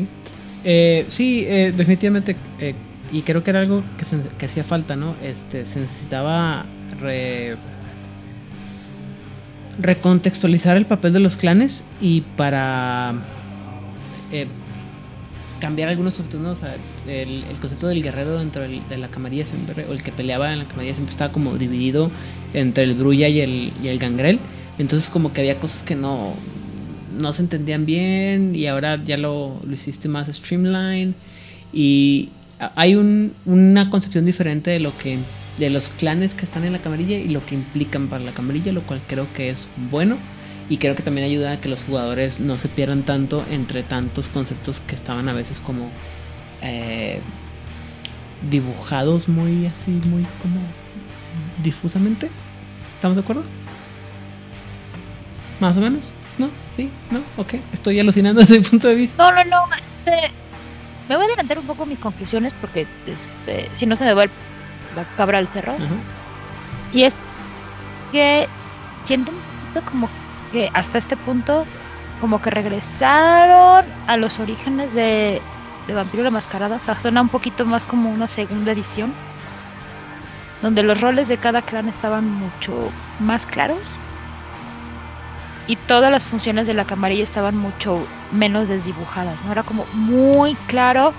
Eh, 0.63 1.05
sí, 1.09 1.45
eh, 1.47 1.73
definitivamente. 1.75 2.35
Eh, 2.59 2.75
y 3.11 3.21
creo 3.21 3.43
que 3.43 3.49
era 3.49 3.61
algo 3.61 3.83
que, 3.97 4.05
se, 4.05 4.17
hacía 4.45 4.63
falta, 4.63 4.95
¿no? 4.95 5.15
Este, 5.23 5.65
se 5.65 5.79
necesitaba 5.79 6.65
re, 6.99 7.55
recontextualizar 9.79 10.77
el 10.77 10.85
papel 10.85 11.13
de 11.13 11.19
los 11.19 11.35
clanes 11.35 11.83
y 12.01 12.21
para 12.21 13.13
eh, 14.31 14.47
cambiar 15.59 15.89
algunos 15.89 16.15
conceptos. 16.15 16.41
O 16.45 16.55
sea, 16.55 16.75
el, 17.07 17.43
concepto 17.59 17.87
del 17.87 18.03
guerrero 18.03 18.37
dentro 18.37 18.61
de 18.61 18.97
la 18.97 19.09
camarilla 19.09 19.45
siempre, 19.45 19.85
o 19.85 19.93
el 19.93 20.03
que 20.03 20.11
peleaba 20.11 20.53
en 20.53 20.59
la 20.59 20.67
camarilla 20.67 20.93
siempre 20.93 21.11
estaba 21.11 21.31
como 21.31 21.55
dividido 21.57 22.11
entre 22.53 22.83
el 22.83 22.95
Brulla 22.95 23.27
y 23.27 23.41
el, 23.41 23.73
y 23.81 23.87
el 23.87 23.99
Gangrel. 23.99 24.39
Entonces 24.77 25.09
como 25.09 25.33
que 25.33 25.41
había 25.41 25.59
cosas 25.59 25.81
que 25.83 25.95
no, 25.95 26.33
no 27.17 27.33
se 27.33 27.41
entendían 27.41 27.85
bien 27.85 28.55
y 28.55 28.67
ahora 28.67 29.03
ya 29.03 29.17
lo, 29.17 29.59
lo 29.65 29.73
hiciste 29.73 30.07
más 30.07 30.27
streamline 30.27 31.15
y 31.73 32.29
hay 32.75 32.95
un, 32.95 33.33
una 33.45 33.89
concepción 33.89 34.25
diferente 34.25 34.71
de 34.71 34.79
lo 34.79 34.95
que 34.97 35.17
de 35.57 35.69
los 35.69 35.89
clanes 35.89 36.33
que 36.33 36.45
están 36.45 36.63
en 36.63 36.71
la 36.71 36.79
camarilla 36.79 37.17
y 37.17 37.27
lo 37.27 37.45
que 37.45 37.53
implican 37.53 38.07
para 38.07 38.23
la 38.23 38.31
camarilla, 38.31 38.71
lo 38.71 38.81
cual 38.83 39.01
creo 39.05 39.27
que 39.33 39.49
es 39.49 39.67
bueno 39.91 40.17
y 40.69 40.77
creo 40.77 40.95
que 40.95 41.03
también 41.03 41.25
ayuda 41.25 41.53
a 41.53 41.61
que 41.61 41.67
los 41.67 41.81
jugadores 41.81 42.39
no 42.39 42.57
se 42.57 42.69
pierdan 42.69 43.03
tanto 43.03 43.43
entre 43.51 43.83
tantos 43.83 44.27
conceptos 44.27 44.81
que 44.87 44.95
estaban 44.95 45.27
a 45.27 45.33
veces 45.33 45.59
como 45.59 45.89
eh, 46.61 47.19
dibujados 48.49 49.27
muy 49.27 49.65
así, 49.65 49.91
muy 49.91 50.23
como 50.41 50.61
difusamente. 51.63 52.29
¿Estamos 52.95 53.17
de 53.17 53.23
acuerdo? 53.23 53.43
Más 55.59 55.75
o 55.75 55.81
menos. 55.81 56.13
¿No? 56.39 56.49
¿Sí? 56.75 56.89
¿No? 57.11 57.19
Ok. 57.37 57.55
Estoy 57.73 57.99
alucinando 57.99 58.41
desde 58.41 58.57
el 58.57 58.63
punto 58.63 58.87
de 58.87 58.95
vista. 58.95 59.23
No, 59.23 59.31
no, 59.31 59.43
no. 59.43 59.75
Este, 59.75 60.31
me 61.07 61.15
voy 61.15 61.25
a 61.25 61.27
adelantar 61.27 61.59
un 61.59 61.65
poco 61.65 61.85
mis 61.85 61.99
conclusiones 61.99 62.53
porque 62.59 62.87
este, 63.05 63.69
si 63.77 63.85
no 63.85 63.95
se 63.95 64.05
me 64.05 64.13
va 64.13 64.23
el, 64.23 64.31
la 64.95 65.03
cabra 65.17 65.37
al 65.37 65.49
cerro. 65.49 65.73
Y 66.93 67.03
es 67.03 67.37
que 68.11 68.47
siento 68.97 69.31
un 69.31 69.37
poquito 69.37 69.91
como 69.91 70.09
que 70.51 70.69
hasta 70.73 70.97
este 70.97 71.15
punto 71.17 71.65
como 72.21 72.41
que 72.41 72.49
regresaron 72.49 73.85
a 74.07 74.17
los 74.17 74.39
orígenes 74.39 74.95
de, 74.95 75.41
de 75.87 75.93
Vampiro 75.93 76.23
la 76.23 76.31
Mascarada. 76.31 76.77
O 76.77 76.79
sea, 76.79 76.99
suena 76.99 77.21
un 77.21 77.29
poquito 77.29 77.65
más 77.65 77.85
como 77.85 78.09
una 78.09 78.27
segunda 78.27 78.71
edición. 78.71 79.13
Donde 80.61 80.83
los 80.83 80.99
roles 80.99 81.27
de 81.29 81.37
cada 81.37 81.61
clan 81.61 81.87
estaban 81.87 82.29
mucho 82.29 82.91
más 83.19 83.45
claros 83.45 83.79
y 85.69 85.75
todas 85.75 86.11
las 86.11 86.23
funciones 86.23 86.65
de 86.65 86.73
la 86.73 86.83
camarilla 86.83 87.21
estaban 87.21 87.55
mucho 87.55 88.03
menos 88.31 88.67
desdibujadas, 88.67 89.45
¿no? 89.45 89.51
Era 89.51 89.61
como 89.61 89.85
muy 89.93 90.55
claro 90.65 91.13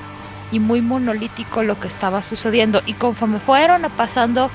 y 0.51 0.59
muy 0.59 0.81
monolítico 0.81 1.63
lo 1.63 1.79
que 1.79 1.87
estaba 1.87 2.21
sucediendo. 2.25 2.83
Y 2.85 2.95
conforme 2.95 3.39
fueron 3.39 3.83
pasando 3.97 4.51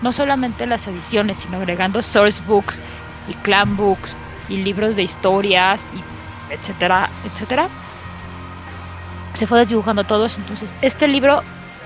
no 0.00 0.12
solamente 0.12 0.64
las 0.68 0.86
ediciones, 0.86 1.38
sino 1.38 1.56
agregando 1.56 2.04
source 2.04 2.40
books 2.46 2.78
y 3.28 3.34
clan 3.34 3.76
books 3.76 4.14
y 4.48 4.58
libros 4.58 4.94
de 4.94 5.02
historias 5.02 5.92
etcétera, 6.48 7.10
etcétera, 7.24 7.68
se 9.34 9.48
fue 9.48 9.58
desdibujando 9.58 10.04
todos. 10.04 10.38
Entonces, 10.38 10.78
este 10.82 11.08
libro, 11.08 11.42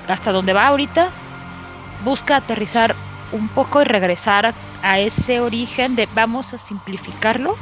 hasta 0.08 0.30
donde 0.30 0.52
va 0.52 0.66
ahorita, 0.66 1.08
busca 2.04 2.36
aterrizar 2.36 2.94
un 3.32 3.48
poco 3.48 3.82
y 3.82 3.84
regresar 3.84 4.54
a 4.82 4.98
ese 4.98 5.40
origen 5.40 5.96
de 5.96 6.08
vamos 6.14 6.52
a 6.54 6.58
simplificarlo. 6.58 7.56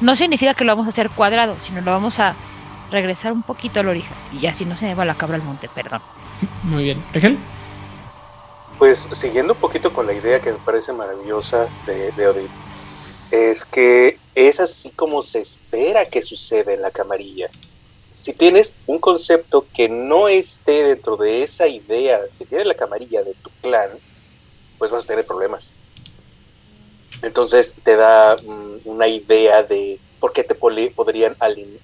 No 0.00 0.16
significa 0.16 0.54
que 0.54 0.64
lo 0.64 0.72
vamos 0.72 0.86
a 0.86 0.88
hacer 0.90 1.10
cuadrado, 1.10 1.56
sino 1.64 1.80
lo 1.80 1.90
vamos 1.90 2.18
a 2.20 2.34
regresar 2.90 3.32
un 3.32 3.42
poquito 3.42 3.80
al 3.80 3.88
origen. 3.88 4.12
Y 4.40 4.46
así 4.46 4.64
no 4.64 4.76
se 4.76 4.86
me 4.86 4.94
va 4.94 5.04
la 5.04 5.14
cabra 5.14 5.36
al 5.36 5.42
monte, 5.42 5.68
perdón. 5.74 6.02
Muy 6.62 6.84
bien. 6.84 7.02
¿Rigel? 7.12 7.38
Pues 8.78 9.08
siguiendo 9.12 9.54
un 9.54 9.58
poquito 9.60 9.92
con 9.92 10.06
la 10.06 10.12
idea 10.12 10.40
que 10.40 10.52
me 10.52 10.58
parece 10.58 10.92
maravillosa 10.92 11.68
de, 11.86 12.10
de 12.12 12.26
Odil, 12.26 12.48
es 13.30 13.64
que 13.64 14.18
es 14.34 14.60
así 14.60 14.90
como 14.90 15.22
se 15.22 15.40
espera 15.40 16.06
que 16.06 16.22
suceda 16.22 16.72
en 16.72 16.82
la 16.82 16.90
camarilla. 16.90 17.48
Si 18.18 18.32
tienes 18.32 18.74
un 18.86 18.98
concepto 18.98 19.66
que 19.72 19.88
no 19.88 20.28
esté 20.28 20.82
dentro 20.82 21.16
de 21.16 21.42
esa 21.42 21.66
idea 21.66 22.20
que 22.38 22.46
tiene 22.46 22.64
la 22.64 22.74
camarilla 22.74 23.22
de 23.22 23.34
tu 23.34 23.50
clan, 23.62 23.90
pues 24.84 24.92
vas 24.92 25.04
a 25.06 25.08
tener 25.08 25.24
problemas. 25.24 25.72
Entonces 27.22 27.74
te 27.82 27.96
da 27.96 28.36
um, 28.36 28.78
una 28.84 29.08
idea 29.08 29.62
de 29.62 29.98
por 30.20 30.34
qué 30.34 30.44
te 30.44 30.54
podrían 30.54 31.34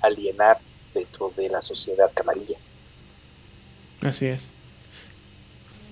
alienar 0.02 0.58
dentro 0.92 1.32
de 1.34 1.48
la 1.48 1.62
sociedad 1.62 2.10
camarilla. 2.12 2.58
Así 4.02 4.26
es. 4.26 4.52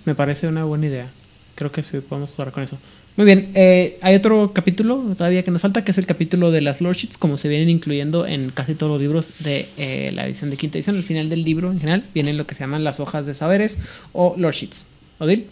Me 0.04 0.14
parece 0.14 0.48
una 0.48 0.64
buena 0.64 0.84
idea. 0.84 1.10
Creo 1.54 1.72
que 1.72 1.82
sí 1.82 1.98
podemos 2.00 2.28
jugar 2.36 2.52
con 2.52 2.62
eso. 2.62 2.76
Muy 3.16 3.24
bien, 3.24 3.52
eh, 3.54 3.98
hay 4.02 4.14
otro 4.14 4.52
capítulo 4.52 5.02
todavía 5.16 5.42
que 5.42 5.50
nos 5.50 5.62
falta, 5.62 5.84
que 5.84 5.92
es 5.92 5.98
el 5.98 6.04
capítulo 6.04 6.50
de 6.50 6.60
las 6.60 6.82
Lordships, 6.82 7.16
como 7.16 7.38
se 7.38 7.48
vienen 7.48 7.70
incluyendo 7.70 8.26
en 8.26 8.50
casi 8.50 8.74
todos 8.74 8.92
los 8.92 9.00
libros 9.00 9.32
de 9.38 9.66
eh, 9.78 10.10
la 10.12 10.26
edición 10.26 10.50
de 10.50 10.58
quinta 10.58 10.76
edición. 10.76 10.96
Al 10.96 11.04
final 11.04 11.30
del 11.30 11.42
libro, 11.42 11.72
en 11.72 11.80
general, 11.80 12.04
vienen 12.12 12.36
lo 12.36 12.46
que 12.46 12.54
se 12.54 12.60
llaman 12.60 12.84
las 12.84 13.00
hojas 13.00 13.24
de 13.24 13.32
saberes 13.32 13.78
o 14.12 14.34
Lordships. 14.36 14.84
¿Odil? 15.18 15.48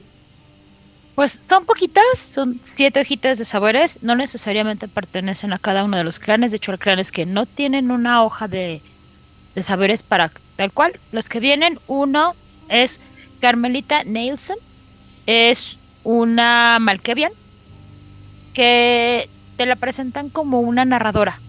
Pues 1.16 1.42
son 1.48 1.64
poquitas, 1.64 2.04
son 2.18 2.60
siete 2.64 3.00
hojitas 3.00 3.38
de 3.38 3.46
sabores, 3.46 3.98
no 4.02 4.14
necesariamente 4.16 4.86
pertenecen 4.88 5.52
a 5.54 5.58
cada 5.58 5.82
uno 5.84 5.96
de 5.96 6.04
los 6.04 6.18
clanes, 6.18 6.50
de 6.50 6.58
hecho 6.58 6.72
hay 6.72 6.78
clanes 6.78 7.10
que 7.10 7.24
no 7.24 7.46
tienen 7.46 7.90
una 7.90 8.22
hoja 8.22 8.48
de, 8.48 8.84
de 9.54 9.62
saberes 9.64 10.02
para 10.04 10.32
tal 10.56 10.72
cual. 10.72 11.00
Los 11.10 11.28
que 11.28 11.40
vienen, 11.40 11.78
uno 11.86 12.36
es 12.68 13.00
Carmelita 13.40 14.04
Nelson, 14.04 14.56
es 15.26 15.80
una 16.02 16.78
Malkevian 16.80 17.32
que 18.52 19.30
te 19.56 19.66
la 19.66 19.76
presentan 19.76 20.30
como 20.30 20.60
una 20.60 20.84
narradora. 20.84 21.42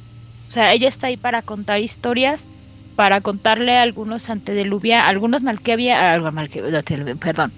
O 0.50 0.52
sea, 0.54 0.74
ella 0.74 0.88
está 0.88 1.08
ahí 1.08 1.18
para 1.18 1.44
contar 1.44 1.82
historias, 1.82 2.50
para 2.96 3.22
contarle 3.22 3.78
a 3.78 3.82
algunos 3.84 4.30
antediluvianos, 4.30 5.10
algunos 5.10 5.44
Malkevia, 5.44 6.20
Malkevia, 6.32 6.84
perdón, 7.20 7.54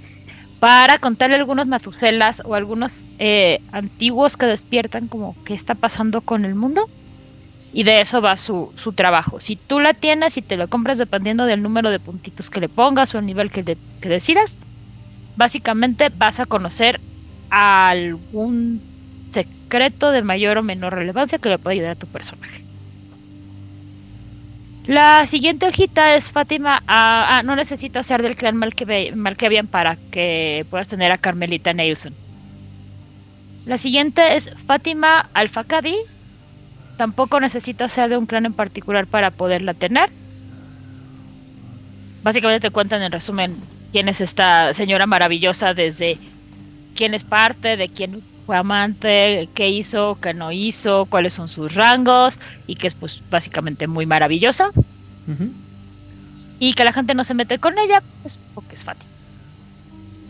para 0.59 0.99
contarle 0.99 1.35
algunos 1.35 1.67
matuselas 1.67 2.41
o 2.45 2.55
algunos 2.55 3.05
eh, 3.17 3.61
antiguos 3.71 4.35
que 4.35 4.45
despiertan 4.45 5.07
como 5.07 5.35
qué 5.45 5.53
está 5.53 5.75
pasando 5.75 6.21
con 6.21 6.45
el 6.45 6.55
mundo. 6.55 6.89
Y 7.71 7.83
de 7.83 8.01
eso 8.01 8.19
va 8.19 8.35
su, 8.35 8.73
su, 8.75 8.93
trabajo. 8.93 9.39
Si 9.39 9.55
tú 9.55 9.79
la 9.79 9.93
tienes 9.93 10.37
y 10.37 10.41
te 10.41 10.57
lo 10.57 10.67
compras 10.67 10.97
dependiendo 10.97 11.45
del 11.45 11.61
número 11.61 11.91
de 11.91 11.99
puntitos 11.99 12.49
que 12.49 12.59
le 12.59 12.67
pongas 12.67 13.13
o 13.13 13.19
el 13.19 13.27
nivel 13.27 13.51
que, 13.51 13.63
que 13.63 14.09
decidas, 14.09 14.57
básicamente 15.37 16.09
vas 16.09 16.39
a 16.39 16.47
conocer 16.47 16.99
algún 17.51 18.81
secreto 19.27 20.11
de 20.11 20.23
mayor 20.23 20.57
o 20.57 20.63
menor 20.63 20.95
relevancia 20.95 21.37
que 21.37 21.49
le 21.49 21.59
pueda 21.59 21.75
ayudar 21.75 21.91
a 21.91 21.95
tu 21.95 22.07
personaje. 22.07 22.68
La 24.89 25.27
siguiente 25.27 25.67
hojita 25.67 26.15
es 26.15 26.31
Fátima. 26.31 26.81
Ah, 26.87 27.37
ah, 27.37 27.43
no 27.43 27.55
necesitas 27.55 28.07
ser 28.07 28.23
del 28.23 28.35
clan 28.35 28.57
Malkevian 28.57 29.67
para 29.67 29.97
que 30.09 30.65
puedas 30.71 30.87
tener 30.87 31.11
a 31.11 31.19
Carmelita 31.19 31.73
Nelson. 31.73 32.15
La 33.67 33.77
siguiente 33.77 34.35
es 34.35 34.49
Fátima 34.65 35.29
Alfakadi. 35.35 35.95
Tampoco 36.97 37.39
necesitas 37.39 37.91
ser 37.91 38.09
de 38.09 38.17
un 38.17 38.25
clan 38.25 38.47
en 38.47 38.53
particular 38.53 39.05
para 39.05 39.29
poderla 39.29 39.75
tener. 39.75 40.09
Básicamente 42.23 42.69
te 42.69 42.73
cuentan 42.73 43.03
en 43.03 43.11
resumen 43.11 43.57
quién 43.91 44.09
es 44.09 44.21
esta 44.21 44.73
señora 44.73 45.05
maravillosa 45.05 45.75
desde 45.75 46.17
quién 46.95 47.13
es 47.13 47.23
parte, 47.23 47.77
de 47.77 47.89
quién 47.89 48.23
fue 48.49 48.57
amante, 48.57 49.47
qué 49.53 49.69
hizo, 49.69 50.17
qué 50.19 50.33
no 50.33 50.51
hizo, 50.51 51.05
cuáles 51.05 51.33
son 51.33 51.49
sus 51.49 51.75
rangos 51.75 52.39
y 52.65 52.77
que 52.77 52.87
es 52.87 52.95
pues 52.95 53.21
básicamente 53.29 53.85
muy 53.85 54.07
maravillosa. 54.07 54.71
Y 56.57 56.73
que 56.73 56.83
la 56.83 56.91
gente 56.91 57.13
no 57.13 57.23
se 57.23 57.35
mete 57.35 57.59
con 57.59 57.77
ella, 57.77 58.01
pues 58.23 58.39
porque 58.55 58.73
es 58.73 58.83
fácil. 58.83 59.05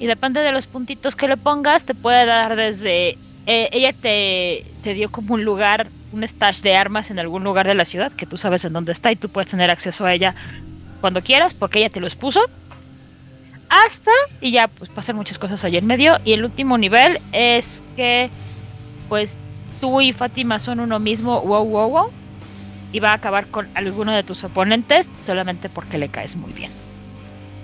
Y 0.02 0.06
depende 0.08 0.42
de 0.42 0.52
los 0.52 0.68
puntitos 0.68 1.16
que 1.16 1.30
le 1.30 1.38
pongas, 1.38 1.86
te 1.86 1.96
puede 1.96 2.26
dar 2.26 2.58
desde... 2.58 3.18
Eh, 3.46 3.70
ella 3.72 3.94
te, 3.94 4.66
te 4.84 4.94
dio 4.96 5.10
como 5.10 5.36
un 5.36 5.46
lugar, 5.46 5.88
un 6.12 6.28
stash 6.28 6.60
de 6.60 6.76
armas 6.76 7.12
en 7.12 7.20
algún 7.20 7.46
lugar 7.46 7.68
de 7.68 7.76
la 7.76 7.86
ciudad, 7.86 8.12
que 8.12 8.26
tú 8.26 8.38
sabes 8.38 8.66
en 8.66 8.74
dónde 8.74 8.92
está 8.92 9.14
y 9.14 9.16
tú 9.16 9.30
puedes 9.30 9.50
tener 9.50 9.72
acceso 9.72 10.06
a 10.06 10.14
ella 10.14 10.36
cuando 11.00 11.22
quieras, 11.22 11.54
porque 11.54 11.80
ella 11.80 11.90
te 11.90 12.02
los 12.02 12.18
puso 12.18 12.42
hasta 13.70 14.12
y 14.42 14.52
ya 14.52 14.68
pues 14.68 14.90
pasan 14.90 15.16
muchas 15.16 15.40
cosas 15.40 15.64
allí 15.64 15.78
en 15.78 15.86
medio 15.86 16.18
y 16.26 16.34
el 16.34 16.44
último 16.44 16.78
nivel 16.78 17.20
es 17.32 17.84
que 17.96 18.30
pues 19.08 19.38
tú 19.80 20.02
y 20.02 20.14
Fátima 20.14 20.60
son 20.60 20.80
uno 20.80 21.00
mismo 21.00 21.42
wow 21.42 21.66
wow 21.66 21.90
wow 21.90 22.12
y 22.92 23.00
va 23.00 23.12
a 23.12 23.14
acabar 23.14 23.48
con 23.48 23.70
alguno 23.76 24.12
de 24.12 24.24
tus 24.24 24.44
oponentes 24.44 25.10
solamente 25.18 25.70
porque 25.70 25.98
le 25.98 26.10
caes 26.10 26.36
muy 26.36 26.52
bien 26.52 26.72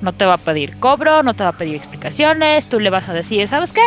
no 0.02 0.14
te 0.14 0.26
va 0.26 0.36
a 0.36 0.38
pedir 0.38 0.78
cobro 0.80 1.24
no 1.24 1.34
te 1.34 1.44
va 1.44 1.50
a 1.50 1.58
pedir 1.58 1.76
explicaciones 1.76 2.68
tú 2.70 2.80
le 2.80 2.90
vas 2.90 3.10
a 3.10 3.14
decir 3.14 3.48
sabes 3.48 3.74
qué 3.74 3.82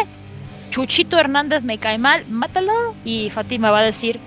Chuchito 0.71 1.19
Hernández 1.19 1.63
me 1.63 1.79
cae 1.79 1.99
mal, 1.99 2.25
mátalo. 2.29 2.95
Y 3.05 3.31
Fátima 3.31 3.71
va 3.71 3.81
a 3.81 3.83
decir, 3.83 4.21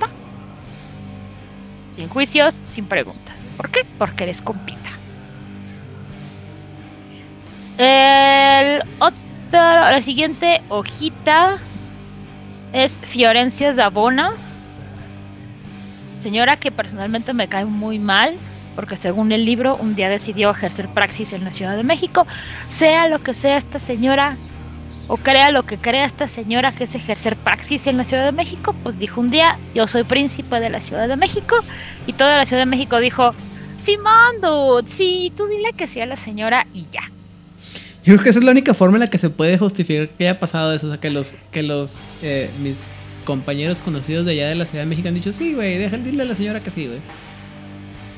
va. 0.00 0.08
Sin 1.96 2.08
juicios, 2.08 2.58
sin 2.64 2.86
preguntas. 2.86 3.38
¿Por 3.56 3.70
qué? 3.70 3.84
Porque 3.98 4.24
eres 4.24 4.42
compita. 4.42 4.81
El 7.84 8.80
otro, 9.00 9.16
la 9.50 10.00
siguiente 10.00 10.62
hojita 10.68 11.58
es 12.72 12.96
Fiorencia 12.96 13.74
Zabona. 13.74 14.34
Señora 16.20 16.54
que 16.58 16.70
personalmente 16.70 17.32
me 17.32 17.48
cae 17.48 17.64
muy 17.64 17.98
mal, 17.98 18.36
porque 18.76 18.94
según 18.94 19.32
el 19.32 19.44
libro, 19.44 19.74
un 19.74 19.96
día 19.96 20.08
decidió 20.08 20.52
ejercer 20.52 20.86
praxis 20.90 21.32
en 21.32 21.42
la 21.42 21.50
Ciudad 21.50 21.76
de 21.76 21.82
México. 21.82 22.24
Sea 22.68 23.08
lo 23.08 23.20
que 23.20 23.34
sea 23.34 23.56
esta 23.56 23.80
señora, 23.80 24.36
o 25.08 25.16
crea 25.16 25.50
lo 25.50 25.64
que 25.64 25.76
crea 25.76 26.04
esta 26.04 26.28
señora 26.28 26.70
que 26.70 26.84
es 26.84 26.94
ejercer 26.94 27.34
praxis 27.34 27.88
en 27.88 27.96
la 27.96 28.04
Ciudad 28.04 28.26
de 28.26 28.30
México, 28.30 28.76
pues 28.84 28.96
dijo 28.96 29.20
un 29.20 29.32
día, 29.32 29.58
yo 29.74 29.88
soy 29.88 30.04
príncipe 30.04 30.60
de 30.60 30.70
la 30.70 30.78
Ciudad 30.78 31.08
de 31.08 31.16
México, 31.16 31.56
y 32.06 32.12
toda 32.12 32.36
la 32.36 32.46
Ciudad 32.46 32.62
de 32.62 32.66
México 32.66 33.00
dijo, 33.00 33.34
Simón, 33.82 34.40
dude, 34.40 34.88
sí, 34.88 35.32
tú 35.36 35.48
dile 35.48 35.72
que 35.72 35.88
sí 35.88 36.00
a 36.00 36.06
la 36.06 36.14
señora 36.14 36.68
y 36.72 36.86
ya. 36.92 37.10
Yo 38.04 38.14
creo 38.14 38.24
que 38.24 38.30
esa 38.30 38.40
es 38.40 38.44
la 38.44 38.50
única 38.50 38.74
forma 38.74 38.96
en 38.96 39.00
la 39.00 39.10
que 39.10 39.18
se 39.18 39.30
puede 39.30 39.56
justificar 39.58 40.08
que 40.08 40.28
haya 40.28 40.40
pasado 40.40 40.72
eso. 40.72 40.88
O 40.88 40.90
sea, 40.90 41.00
que 41.00 41.10
los, 41.10 41.36
que 41.52 41.62
los 41.62 42.00
eh, 42.22 42.50
mis 42.60 42.76
compañeros 43.24 43.80
conocidos 43.80 44.26
de 44.26 44.32
allá 44.32 44.48
de 44.48 44.56
la 44.56 44.64
Ciudad 44.64 44.84
de 44.84 44.90
México 44.90 45.08
han 45.08 45.14
dicho, 45.14 45.32
sí, 45.32 45.54
güey, 45.54 45.78
déjale 45.78 46.02
dile 46.02 46.22
a 46.22 46.26
la 46.26 46.34
señora 46.34 46.60
que 46.60 46.70
sí, 46.70 46.88
güey. 46.88 47.00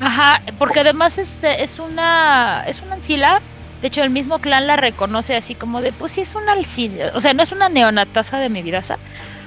Ajá, 0.01 0.43
porque 0.59 0.81
además 0.81 1.19
este 1.19 1.63
es 1.63 1.79
una 1.79 2.65
es 2.67 2.81
una 2.81 2.95
ancila. 2.95 3.41
De 3.83 3.89
hecho, 3.89 4.03
el 4.03 4.09
mismo 4.09 4.39
clan 4.39 4.67
la 4.67 4.77
reconoce 4.77 5.37
así 5.37 5.55
como 5.55 5.83
de, 5.83 5.93
pues 5.93 6.13
sí, 6.13 6.23
es 6.23 6.35
una 6.35 6.53
ancila. 6.53 7.13
O 7.15 7.21
sea, 7.21 7.35
no 7.35 7.43
es 7.43 7.53
una 7.53 7.69
neonataza 7.69 8.39
de 8.39 8.49
mi 8.49 8.63
vidaza, 8.63 8.99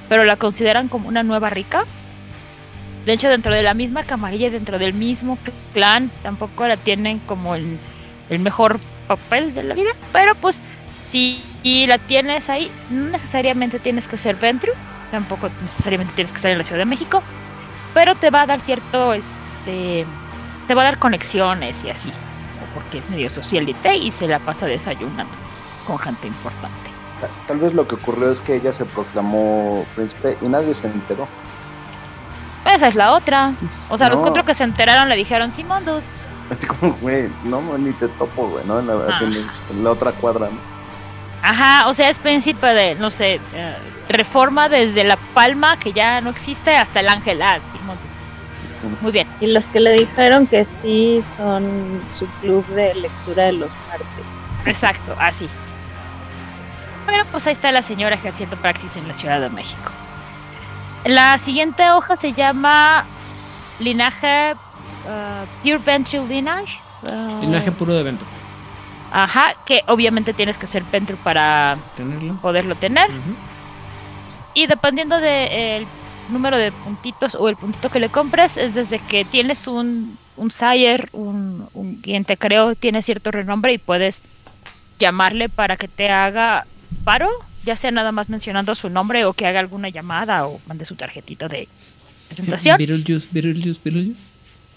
pero 0.08 0.24
la 0.24 0.36
consideran 0.36 0.86
como 0.86 1.08
una 1.08 1.24
nueva 1.24 1.50
rica. 1.50 1.84
De 3.04 3.12
hecho, 3.14 3.28
dentro 3.28 3.52
de 3.52 3.62
la 3.64 3.74
misma 3.74 4.04
camarilla, 4.04 4.50
dentro 4.50 4.78
del 4.78 4.92
mismo 4.94 5.38
clan, 5.72 6.10
tampoco 6.22 6.68
la 6.68 6.76
tienen 6.76 7.18
como 7.20 7.56
el, 7.56 7.78
el 8.30 8.38
mejor 8.38 8.78
papel 9.08 9.54
de 9.54 9.64
la 9.64 9.74
vida. 9.74 9.90
Pero 10.12 10.34
pues, 10.36 10.62
si 11.10 11.42
la 11.86 11.98
tienes 11.98 12.48
ahí, 12.48 12.70
no 12.90 13.10
necesariamente 13.10 13.80
tienes 13.80 14.06
que 14.06 14.18
ser 14.18 14.36
Ventru, 14.36 14.72
tampoco 15.10 15.50
necesariamente 15.62 16.12
tienes 16.14 16.32
que 16.32 16.36
estar 16.36 16.52
en 16.52 16.58
la 16.58 16.64
Ciudad 16.64 16.78
de 16.78 16.84
México, 16.84 17.22
pero 17.94 18.14
te 18.14 18.30
va 18.30 18.42
a 18.42 18.46
dar 18.46 18.60
cierto, 18.60 19.14
este, 19.14 20.06
te 20.66 20.74
va 20.74 20.82
a 20.82 20.84
dar 20.84 20.98
conexiones 20.98 21.82
y 21.84 21.90
así, 21.90 22.12
porque 22.74 22.98
es 22.98 23.10
medio 23.10 23.30
socialite 23.30 23.96
y 23.96 24.12
se 24.12 24.28
la 24.28 24.38
pasa 24.38 24.66
desayunando 24.66 25.34
con 25.86 25.98
gente 25.98 26.26
importante. 26.28 26.90
Tal 27.48 27.58
vez 27.58 27.74
lo 27.74 27.88
que 27.88 27.96
ocurrió 27.96 28.30
es 28.30 28.40
que 28.40 28.56
ella 28.56 28.72
se 28.72 28.84
proclamó 28.84 29.84
príncipe 29.96 30.38
y 30.40 30.46
nadie 30.46 30.72
se 30.74 30.86
enteró. 30.86 31.26
Esa 32.64 32.88
es 32.88 32.94
la 32.94 33.12
otra. 33.12 33.54
O 33.88 33.98
sea, 33.98 34.08
los 34.08 34.18
cuatro 34.20 34.44
que 34.44 34.54
se 34.54 34.62
enteraron 34.62 35.08
le 35.08 35.16
dijeron, 35.16 35.52
Simón, 35.52 35.84
dude. 35.84 36.02
Así 36.50 36.66
como, 36.66 36.92
güey, 36.94 37.28
no, 37.44 37.60
ni 37.78 37.92
te 37.92 38.08
topo, 38.08 38.48
güey, 38.48 38.64
¿no? 38.66 38.78
En 38.80 38.86
la, 38.86 38.94
así 39.14 39.24
en- 39.24 39.76
en 39.76 39.84
la 39.84 39.90
otra 39.90 40.12
cuadra, 40.12 40.48
¿no? 40.50 40.58
Ajá, 41.42 41.86
o 41.88 41.94
sea, 41.94 42.08
es 42.08 42.18
príncipe 42.18 42.66
de, 42.66 42.94
no 42.96 43.10
sé, 43.10 43.40
eh, 43.54 43.76
reforma 44.08 44.68
desde 44.68 45.04
la 45.04 45.16
palma, 45.34 45.78
que 45.78 45.92
ya 45.92 46.20
no 46.20 46.30
existe, 46.30 46.74
hasta 46.76 47.00
el 47.00 47.08
ángel. 47.08 47.40
Ah. 47.42 47.58
Muy 49.00 49.12
bien. 49.12 49.26
Y 49.40 49.46
los 49.48 49.64
que 49.66 49.80
le 49.80 49.92
dijeron 49.92 50.46
que 50.46 50.66
sí 50.82 51.22
son 51.36 52.00
su 52.18 52.26
club 52.40 52.64
de 52.68 52.94
lectura 52.94 53.44
de 53.44 53.52
los 53.52 53.70
martes. 53.88 54.06
Exacto, 54.66 55.14
así. 55.18 55.48
Pero 57.06 57.24
pues 57.26 57.46
ahí 57.46 57.52
está 57.54 57.72
la 57.72 57.82
señora 57.82 58.14
ejerciendo 58.14 58.56
praxis 58.56 58.96
en 58.96 59.06
la 59.08 59.14
Ciudad 59.14 59.40
de 59.40 59.48
México. 59.50 59.90
La 61.04 61.38
siguiente 61.38 61.90
hoja 61.90 62.16
se 62.16 62.32
llama 62.34 63.04
Linaje 63.78 64.54
uh, 65.08 65.46
Pure 65.62 65.78
Ventral 65.78 66.28
Lineage. 66.28 66.78
uh, 67.02 67.40
Linaje 67.40 67.72
puro 67.72 67.94
de 67.94 68.00
evento. 68.00 68.24
Ajá, 69.10 69.54
que 69.64 69.82
obviamente 69.86 70.34
tienes 70.34 70.58
que 70.58 70.66
ser 70.66 70.82
Ventral 70.92 71.18
para 71.24 71.78
Tenerlo. 71.96 72.36
poderlo 72.42 72.74
tener. 72.74 73.08
Y 74.54 74.66
dependiendo 74.66 75.18
del 75.18 75.86
número 76.30 76.56
de 76.58 76.72
puntitos 76.72 77.34
o 77.34 77.48
el 77.48 77.56
puntito 77.56 77.88
que 77.88 78.00
le 78.00 78.08
compres, 78.10 78.56
es 78.58 78.74
desde 78.74 78.98
que 78.98 79.24
tienes 79.24 79.66
un, 79.66 80.18
un 80.36 80.50
sire, 80.50 81.08
un, 81.12 81.68
un 81.72 81.96
quien 82.02 82.24
te 82.24 82.36
creó, 82.36 82.74
tiene 82.74 83.02
cierto 83.02 83.30
renombre 83.30 83.72
y 83.72 83.78
puedes 83.78 84.22
llamarle 84.98 85.48
para 85.48 85.76
que 85.76 85.88
te 85.88 86.10
haga 86.10 86.66
paro, 87.04 87.28
ya 87.64 87.76
sea 87.76 87.90
nada 87.90 88.12
más 88.12 88.28
mencionando 88.28 88.74
su 88.74 88.90
nombre 88.90 89.24
o 89.24 89.32
que 89.32 89.46
haga 89.46 89.60
alguna 89.60 89.88
llamada 89.88 90.46
o 90.46 90.60
mande 90.66 90.84
su 90.84 90.96
tarjetita 90.96 91.48
de 91.48 91.66
presentación. 92.28 92.76
Beetlejuice, 92.76 93.28
Beetlejuice, 93.30 93.80
Beetlejuice. 93.82 94.24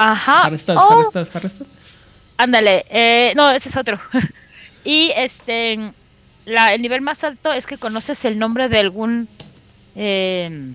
Ajá. 0.04 0.42
Harrestad, 0.44 0.78
o- 0.78 0.92
Harrestad, 1.12 1.28
Harrestad. 1.38 1.66
Ándale, 2.38 2.86
eh, 2.90 3.34
no, 3.36 3.50
ese 3.52 3.70
es 3.70 3.78
otro. 3.78 4.00
y 4.84 5.12
este, 5.16 5.92
la, 6.46 6.74
el 6.74 6.82
nivel 6.82 7.02
más 7.02 7.24
alto 7.24 7.54
es 7.54 7.66
que 7.68 7.78
conoces 7.78 8.26
el 8.26 8.40
nombre 8.40 8.68
de 8.68 8.80
algún, 8.80 9.28
eh, 9.96 10.74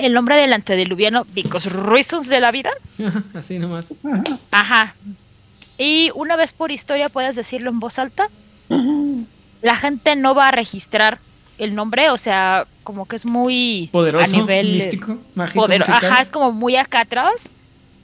el 0.00 0.12
nombre 0.12 0.36
del 0.36 0.52
antediluviano, 0.52 1.24
because 1.32 1.68
reasons 1.70 2.28
de 2.28 2.40
la 2.40 2.50
vida. 2.50 2.70
Así 3.34 3.58
nomás. 3.58 3.86
Ajá. 4.50 4.94
Y 5.78 6.10
una 6.16 6.34
vez 6.34 6.52
por 6.52 6.72
historia 6.72 7.08
puedes 7.08 7.36
decirlo 7.36 7.70
en 7.70 7.78
voz 7.78 8.00
alta. 8.00 8.28
La 9.62 9.76
gente 9.76 10.16
no 10.16 10.34
va 10.34 10.48
a 10.48 10.50
registrar 10.50 11.20
el 11.56 11.74
nombre, 11.74 12.10
o 12.10 12.18
sea, 12.18 12.66
como 12.82 13.06
que 13.06 13.16
es 13.16 13.24
muy 13.24 13.88
Poderoso, 13.92 14.24
a 14.24 14.38
nivel 14.38 14.72
místico, 14.72 15.18
mágico. 15.34 15.60
poder, 15.62 15.82
ajá, 15.82 16.20
es 16.20 16.30
como 16.30 16.52
muy 16.52 16.74
acá 16.76 17.00
atrás. 17.00 17.48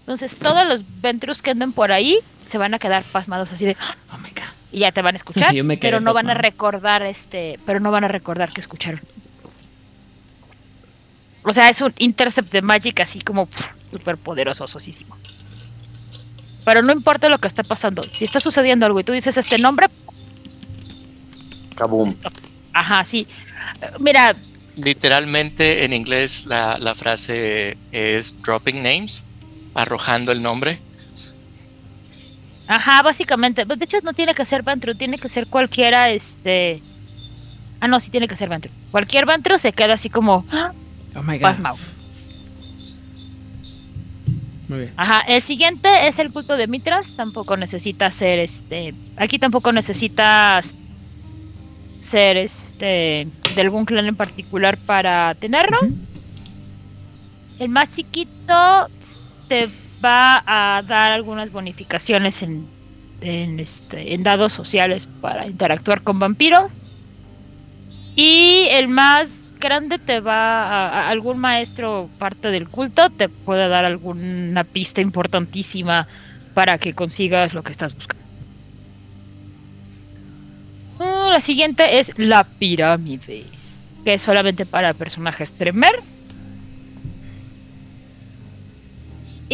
Entonces 0.04 0.36
todos 0.36 0.68
los 0.68 1.00
Ventrus 1.00 1.40
que 1.42 1.50
anden 1.52 1.72
por 1.72 1.90
ahí 1.92 2.18
se 2.44 2.58
van 2.58 2.74
a 2.74 2.78
quedar 2.78 3.04
pasmados 3.04 3.52
así 3.52 3.64
de 3.64 3.76
Oh 4.12 4.18
my 4.18 4.28
god. 4.30 4.42
y 4.70 4.80
ya 4.80 4.92
te 4.92 5.00
van 5.02 5.14
a 5.14 5.16
escuchar, 5.18 5.48
Sí, 5.50 5.56
yo 5.56 5.64
me 5.64 5.78
quedé 5.78 5.88
pero 5.90 6.00
no 6.00 6.12
van 6.12 6.26
a 6.26 6.34
pasmado. 6.34 6.42
recordar 6.50 7.02
este, 7.04 7.58
pero 7.64 7.80
no 7.80 7.90
van 7.90 8.04
a 8.04 8.08
recordar 8.08 8.52
que 8.52 8.60
escucharon. 8.60 9.00
O 11.42 11.52
sea, 11.52 11.68
es 11.68 11.80
un 11.80 11.92
intercept 11.98 12.50
de 12.52 12.62
Magic 12.62 13.00
así 13.00 13.20
como 13.20 13.48
súper 13.90 14.16
poderoso, 14.16 14.66
sosísimo. 14.66 15.16
Pero 16.64 16.80
no 16.82 16.92
importa 16.92 17.28
lo 17.28 17.38
que 17.38 17.48
está 17.48 17.62
pasando, 17.62 18.02
si 18.02 18.24
está 18.24 18.40
sucediendo 18.40 18.86
algo 18.86 18.98
y 19.00 19.04
tú 19.04 19.12
dices 19.12 19.36
este 19.36 19.58
nombre, 19.58 19.88
Kaboom. 21.76 22.14
ajá, 22.72 23.04
sí. 23.04 23.26
Mira, 23.98 24.34
Literalmente 24.76 25.84
en 25.84 25.92
inglés 25.92 26.46
la, 26.46 26.78
la 26.78 26.94
frase 26.96 27.76
es 27.92 28.42
dropping 28.42 28.82
names, 28.82 29.24
arrojando 29.74 30.32
el 30.32 30.42
nombre. 30.42 30.78
Ajá, 32.66 33.02
básicamente. 33.02 33.66
Pues, 33.66 33.78
De 33.78 33.84
hecho, 33.84 33.98
no 34.02 34.12
tiene 34.12 34.34
que 34.34 34.44
ser 34.44 34.62
Vantru, 34.62 34.94
tiene 34.94 35.18
que 35.18 35.28
ser 35.28 35.46
cualquiera, 35.48 36.10
este... 36.10 36.82
Ah, 37.80 37.88
no, 37.88 38.00
sí 38.00 38.10
tiene 38.10 38.28
que 38.28 38.36
ser 38.36 38.48
Vantru. 38.48 38.70
Cualquier 38.90 39.26
Vantru 39.26 39.58
se 39.58 39.72
queda 39.72 39.94
así 39.94 40.08
como 40.08 40.46
¡ah! 40.50 40.72
Oh 41.14 41.22
my 41.22 41.38
god. 41.38 41.58
Muy 44.68 44.78
bien. 44.78 44.94
Ajá, 44.96 45.20
el 45.28 45.42
siguiente 45.42 46.08
es 46.08 46.18
el 46.18 46.32
culto 46.32 46.56
de 46.56 46.66
Mitras. 46.66 47.16
Tampoco 47.16 47.56
necesitas 47.56 48.14
ser, 48.14 48.38
este... 48.38 48.94
Aquí 49.16 49.38
tampoco 49.38 49.72
necesitas 49.72 50.74
ser, 52.00 52.38
este... 52.38 53.28
De 53.54 53.60
algún 53.60 53.84
clan 53.84 54.06
en 54.06 54.16
particular 54.16 54.78
para 54.78 55.34
tenerlo. 55.34 55.78
El 57.58 57.68
más 57.68 57.94
chiquito 57.94 58.88
te 59.48 59.68
va 60.04 60.42
a 60.46 60.82
dar 60.82 61.12
algunas 61.12 61.50
bonificaciones 61.50 62.42
en, 62.42 62.66
en, 63.20 63.60
este, 63.60 64.14
en 64.14 64.22
dados 64.22 64.52
sociales 64.52 65.08
para 65.20 65.46
interactuar 65.46 66.02
con 66.02 66.18
vampiros. 66.18 66.72
Y 68.16 68.68
el 68.70 68.88
más 68.88 69.52
grande 69.58 69.98
te 69.98 70.20
va 70.20 70.64
a, 70.64 71.08
algún 71.08 71.38
maestro 71.38 72.10
parte 72.18 72.50
del 72.50 72.68
culto 72.68 73.08
te 73.10 73.28
puede 73.28 73.66
dar 73.68 73.84
alguna 73.84 74.62
pista 74.64 75.00
importantísima 75.00 76.06
para 76.52 76.78
que 76.78 76.94
consigas 76.94 77.54
lo 77.54 77.62
que 77.62 77.72
estás 77.72 77.94
buscando. 77.94 78.22
Mm, 80.98 81.30
La 81.30 81.40
siguiente 81.40 81.98
es 81.98 82.12
la 82.16 82.44
pirámide, 82.44 83.44
que 84.04 84.14
es 84.14 84.22
solamente 84.22 84.66
para 84.66 84.94
personajes 84.94 85.52
tremer. 85.52 86.13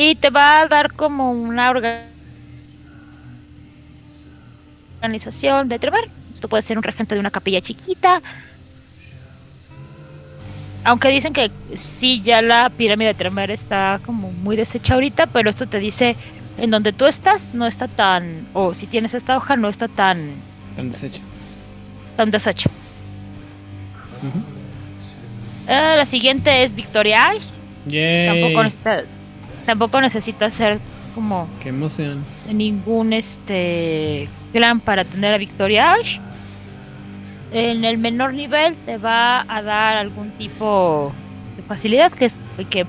Y 0.03 0.15
te 0.15 0.31
va 0.31 0.61
a 0.61 0.67
dar 0.67 0.95
como 0.95 1.31
una 1.33 1.71
orga- 1.71 2.05
organización 5.03 5.69
de 5.69 5.79
tremer. 5.79 6.09
Esto 6.33 6.49
puede 6.49 6.63
ser 6.63 6.79
un 6.79 6.83
regente 6.83 7.15
de 7.15 7.21
una 7.21 7.31
capilla 7.31 7.61
chiquita. 7.61 8.23
Aunque 10.85 11.09
dicen 11.11 11.35
que 11.35 11.51
sí, 11.77 12.23
ya 12.23 12.41
la 12.41 12.71
pirámide 12.71 13.09
de 13.09 13.15
tremer 13.15 13.51
está 13.51 14.01
como 14.07 14.33
muy 14.33 14.57
deshecha 14.57 14.95
ahorita, 14.95 15.27
pero 15.27 15.51
esto 15.51 15.67
te 15.67 15.79
dice 15.79 16.17
en 16.57 16.71
donde 16.71 16.95
tú 16.95 17.05
estás 17.05 17.53
no 17.53 17.67
está 17.67 17.87
tan, 17.87 18.47
o 18.55 18.73
si 18.73 18.87
tienes 18.87 19.13
esta 19.13 19.37
hoja 19.37 19.57
no 19.57 19.69
está 19.69 19.87
tan, 19.89 20.31
Tan 20.77 20.91
deshecho. 20.93 21.21
tan 22.17 22.31
deshecha. 22.31 22.71
Ah, 25.69 25.95
la 25.99 26.07
siguiente 26.07 26.63
es 26.63 26.75
Victoria. 26.75 27.29
Tampoco 27.85 28.63
necesitas, 28.63 29.05
tampoco 29.71 30.01
necesitas 30.01 30.53
ser 30.53 30.81
como 31.15 31.49
Qué 31.63 31.69
emoción. 31.69 32.25
ningún 32.53 33.13
este 33.13 34.29
clan 34.53 34.81
para 34.81 35.05
tener 35.05 35.33
a 35.33 35.39
Victoria 35.39 35.93
Ash. 35.93 36.19
En 37.53 37.85
el 37.85 37.97
menor 37.99 38.35
nivel 38.35 38.75
te 38.85 38.99
va 38.99 39.45
a 39.47 39.63
dar 39.63 39.97
algún 39.97 40.33
tipo 40.33 41.13
de 41.57 41.63
facilidad 41.63 42.11
que 42.11 42.25
es 42.25 42.37
que 42.69 42.85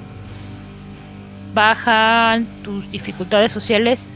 bajan 1.53 2.47
tus 2.63 2.89
dificultades 2.89 3.51
sociales 3.51 4.09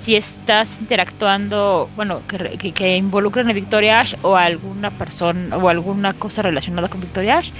si 0.00 0.16
estás 0.16 0.80
interactuando, 0.80 1.88
bueno, 1.94 2.22
que, 2.26 2.58
que, 2.58 2.72
que 2.72 2.96
involucren 2.96 3.48
a 3.48 3.52
Victoria 3.52 4.00
Ash 4.00 4.14
o 4.22 4.34
a 4.34 4.46
alguna 4.46 4.90
persona 4.90 5.56
o 5.56 5.68
alguna 5.68 6.12
cosa 6.12 6.42
relacionada 6.42 6.88
con 6.88 7.00
Victoria 7.00 7.38
Ash. 7.38 7.52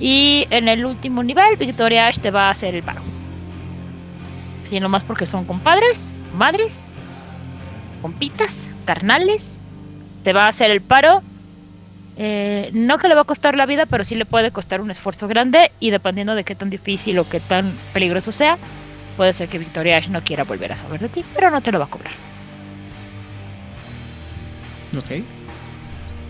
Y 0.00 0.46
en 0.50 0.68
el 0.68 0.84
último 0.84 1.22
nivel, 1.22 1.56
Victoria 1.56 2.06
Ash 2.06 2.18
te 2.18 2.30
va 2.30 2.46
a 2.46 2.50
hacer 2.50 2.74
el 2.74 2.82
paro. 2.82 3.00
Sí, 4.64 4.80
nomás 4.80 5.02
porque 5.02 5.26
son 5.26 5.44
compadres, 5.44 6.12
madres, 6.34 6.84
compitas, 8.02 8.74
carnales. 8.84 9.60
Te 10.24 10.32
va 10.32 10.44
a 10.44 10.48
hacer 10.48 10.70
el 10.70 10.82
paro. 10.82 11.22
Eh, 12.16 12.70
no 12.72 12.98
que 12.98 13.08
le 13.08 13.14
va 13.14 13.22
a 13.22 13.24
costar 13.24 13.56
la 13.56 13.64
vida, 13.64 13.86
pero 13.86 14.04
sí 14.04 14.14
le 14.14 14.26
puede 14.26 14.50
costar 14.50 14.80
un 14.80 14.90
esfuerzo 14.90 15.26
grande. 15.26 15.72
Y 15.80 15.90
dependiendo 15.90 16.34
de 16.34 16.44
qué 16.44 16.54
tan 16.54 16.70
difícil 16.70 17.18
o 17.18 17.28
qué 17.28 17.40
tan 17.40 17.72
peligroso 17.92 18.32
sea, 18.32 18.58
puede 19.16 19.32
ser 19.32 19.48
que 19.48 19.58
Victoria 19.58 19.96
Ash 19.96 20.08
no 20.08 20.22
quiera 20.22 20.44
volver 20.44 20.72
a 20.72 20.76
saber 20.76 21.00
de 21.00 21.08
ti, 21.08 21.24
pero 21.34 21.50
no 21.50 21.60
te 21.60 21.72
lo 21.72 21.78
va 21.78 21.86
a 21.86 21.90
cobrar. 21.90 22.12
Ok. 24.96 25.22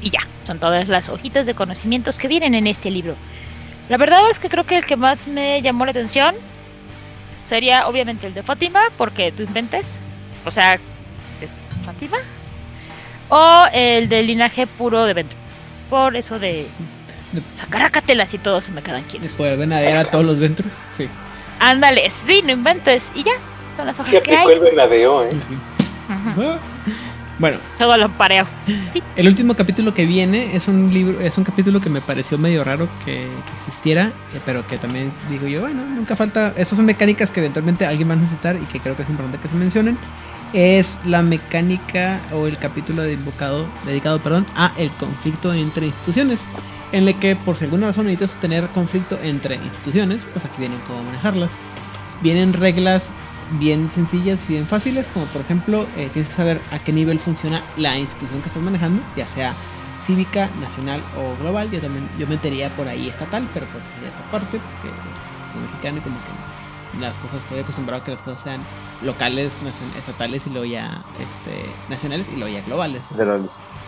Y 0.01 0.11
ya, 0.11 0.21
son 0.47 0.59
todas 0.59 0.89
las 0.89 1.09
hojitas 1.09 1.47
de 1.47 1.55
conocimientos 1.55 2.19
que 2.19 2.29
vienen 2.29 2.55
en 2.55 2.67
este 2.67 2.91
libro. 2.91 3.17
La 3.89 3.97
verdad 3.97 4.29
es 4.31 4.39
que 4.39 4.49
creo 4.49 4.65
que 4.65 4.77
el 4.79 4.85
que 4.87 4.97
más 4.97 5.27
me 5.29 5.63
llamó 5.63 5.85
la 5.85 5.93
atención 5.93 6.35
sería 7.45 7.89
obviamente 7.89 8.27
el 8.27 8.35
de 8.35 8.43
Fátima, 8.43 8.81
porque 8.99 9.33
tú 9.33 9.43
inventes, 9.43 9.99
o 10.45 10.51
sea, 10.51 10.75
es 11.41 11.53
Fátima, 11.87 12.19
o 13.31 13.65
el 13.73 14.09
del 14.09 14.27
linaje 14.27 14.67
puro 14.67 15.05
de 15.05 15.15
Ventro. 15.15 15.39
Por 15.89 16.17
eso 16.17 16.39
de 16.39 16.67
sacarácatelas 17.55 18.33
y 18.35 18.39
todos 18.39 18.65
se 18.67 18.73
me 18.73 18.83
quedan 18.83 19.03
¿De 19.05 19.09
quietos. 19.09 19.31
poder 19.33 19.57
venadear 19.59 19.97
a 19.99 20.05
todos 20.05 20.25
los 20.25 20.39
ventros? 20.39 20.71
Sí. 20.97 21.09
Ándale, 21.61 22.11
sí, 22.27 22.43
no 22.45 22.53
inventes, 22.53 23.11
y 23.15 23.23
ya, 23.25 23.33
son 23.77 23.87
las 23.87 23.97
hojas 23.99 24.11
Se 24.11 24.23
que 24.23 24.31
hay. 24.37 24.43
aplicó 24.45 24.65
el 24.65 24.71
venadeo, 24.71 25.25
¿eh? 25.25 25.31
Ujú, 25.31 26.43
Ah. 26.43 26.59
Bueno, 27.39 27.59
Todo 27.79 27.97
lo 27.97 28.09
pareo. 28.11 28.47
el 29.17 29.29
último 29.29 29.55
capítulo 29.55 29.95
que 29.95 30.05
viene 30.05 30.57
es 30.57 30.67
un 30.67 30.93
libro, 30.93 31.21
es 31.21 31.39
un 31.39 31.45
capítulo 31.45 31.81
que 31.81 31.89
me 31.89 32.01
pareció 32.01 32.37
medio 32.37 32.65
raro 32.65 32.89
que, 33.05 33.29
existiera, 33.59 34.07
eh, 34.35 34.41
pero 34.45 34.67
que 34.67 34.77
también 34.77 35.13
digo 35.31 35.47
yo, 35.47 35.61
bueno, 35.61 35.85
nunca 35.85 36.17
falta. 36.17 36.49
Estas 36.57 36.77
son 36.77 36.87
mecánicas 36.87 37.31
que 37.31 37.39
eventualmente 37.39 37.87
alguien 37.87 38.09
va 38.09 38.15
a 38.15 38.17
necesitar 38.17 38.57
y 38.57 38.65
que 38.67 38.81
creo 38.81 38.97
que 38.97 39.03
es 39.03 39.09
importante 39.09 39.39
que 39.39 39.49
se 39.49 39.55
mencionen. 39.55 39.97
Es 40.53 40.99
la 41.05 41.23
mecánica 41.23 42.19
o 42.33 42.47
el 42.47 42.59
capítulo 42.59 43.03
de 43.03 43.13
invocado, 43.13 43.67
dedicado 43.87 44.19
perdón, 44.19 44.47
a 44.57 44.73
el 44.77 44.91
conflicto 44.91 45.53
entre 45.55 45.87
instituciones. 45.87 46.41
En 46.91 47.07
el 47.07 47.15
que 47.17 47.37
por 47.37 47.55
si 47.55 47.65
alguna 47.65 47.89
razón 47.89 48.07
necesitas 48.07 48.41
tener 48.41 48.67
conflicto 48.69 49.19
entre 49.23 49.57
instituciones, 49.57 50.23
pues 50.33 50.45
aquí 50.45 50.57
vienen 50.59 50.79
cómo 50.89 51.05
manejarlas. 51.05 51.53
Vienen 52.23 52.53
reglas 52.53 53.11
bien 53.53 53.91
sencillas 53.95 54.41
y 54.49 54.53
bien 54.55 54.67
fáciles, 54.67 55.07
como 55.13 55.27
por 55.27 55.41
ejemplo, 55.43 55.87
eh, 55.97 56.11
tienes 56.13 56.29
que 56.29 56.35
saber 56.37 56.61
a 56.71 56.79
qué 56.79 56.93
nivel 56.93 57.19
funciona 57.19 57.63
la 57.77 57.97
institución 57.99 58.41
que 58.43 58.49
estás 58.49 58.63
manejando, 58.63 59.03
ya 59.17 59.27
sea 59.27 59.55
cívica, 60.07 60.49
nacional 60.61 61.01
o 61.17 61.41
global. 61.43 61.71
Yo 61.71 61.81
también 61.81 62.09
yo 62.19 62.27
metería 62.27 62.69
por 62.71 62.89
ahí 62.89 63.09
estatal, 63.09 63.49
pero 63.55 63.67
pues 63.67 63.83
de 64.01 64.09
esa 64.09 64.31
parte, 64.31 64.59
porque 64.59 64.95
como 65.53 65.67
mexicano 65.67 65.99
y 65.99 66.01
como 66.03 66.17
que 66.17 67.01
las 67.01 67.15
cosas 67.19 67.41
estoy 67.43 67.61
acostumbrado 67.61 68.03
a 68.03 68.05
que 68.05 68.11
las 68.13 68.23
cosas 68.23 68.41
sean 68.41 68.61
locales, 69.03 69.53
nacion- 69.63 69.97
estatales 69.99 70.43
y 70.47 70.51
luego 70.51 70.65
ya 70.65 71.03
este, 71.21 71.65
nacionales 71.89 72.27
y 72.33 72.37
luego 72.37 72.55
ya 72.57 72.63
globales. 72.65 73.03
¿no? 73.11 73.17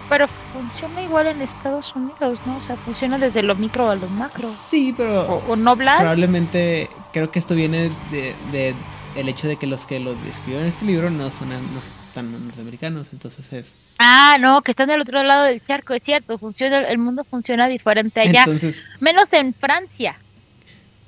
Pero 0.08 0.26
funciona 0.52 1.02
igual 1.02 1.26
en 1.28 1.40
Estados 1.40 1.94
Unidos, 1.96 2.40
¿no? 2.44 2.56
O 2.56 2.62
sea, 2.62 2.76
funciona 2.76 3.16
desde 3.16 3.42
lo 3.42 3.54
micro 3.54 3.88
a 3.90 3.94
lo 3.96 4.08
macro. 4.08 4.48
Sí, 4.68 4.92
pero 4.96 5.22
O, 5.22 5.52
o 5.52 5.56
no 5.56 5.76
probablemente 5.76 6.90
creo 7.12 7.30
que 7.30 7.38
esto 7.38 7.54
viene 7.54 7.90
de, 8.10 8.34
de 8.52 8.74
el 9.16 9.28
hecho 9.28 9.48
de 9.48 9.56
que 9.56 9.66
los 9.66 9.84
que 9.86 9.98
lo 10.00 10.12
escribieron 10.12 10.64
en 10.64 10.68
este 10.68 10.84
libro 10.86 11.10
no 11.10 11.30
son 11.30 11.48
no 11.50 11.82
tan 12.14 12.32
norteamericanos, 12.46 13.08
entonces 13.12 13.52
es 13.52 13.74
Ah, 13.98 14.36
no, 14.40 14.62
que 14.62 14.70
están 14.72 14.88
del 14.88 15.00
otro 15.02 15.22
lado 15.22 15.44
del 15.44 15.64
charco, 15.64 15.94
es 15.94 16.02
cierto, 16.02 16.38
funciona, 16.38 16.78
el 16.88 16.98
mundo 16.98 17.22
funciona 17.24 17.68
diferente 17.68 18.20
allá, 18.20 18.40
entonces 18.44 18.82
menos 18.98 19.32
en 19.32 19.52
Francia. 19.54 20.18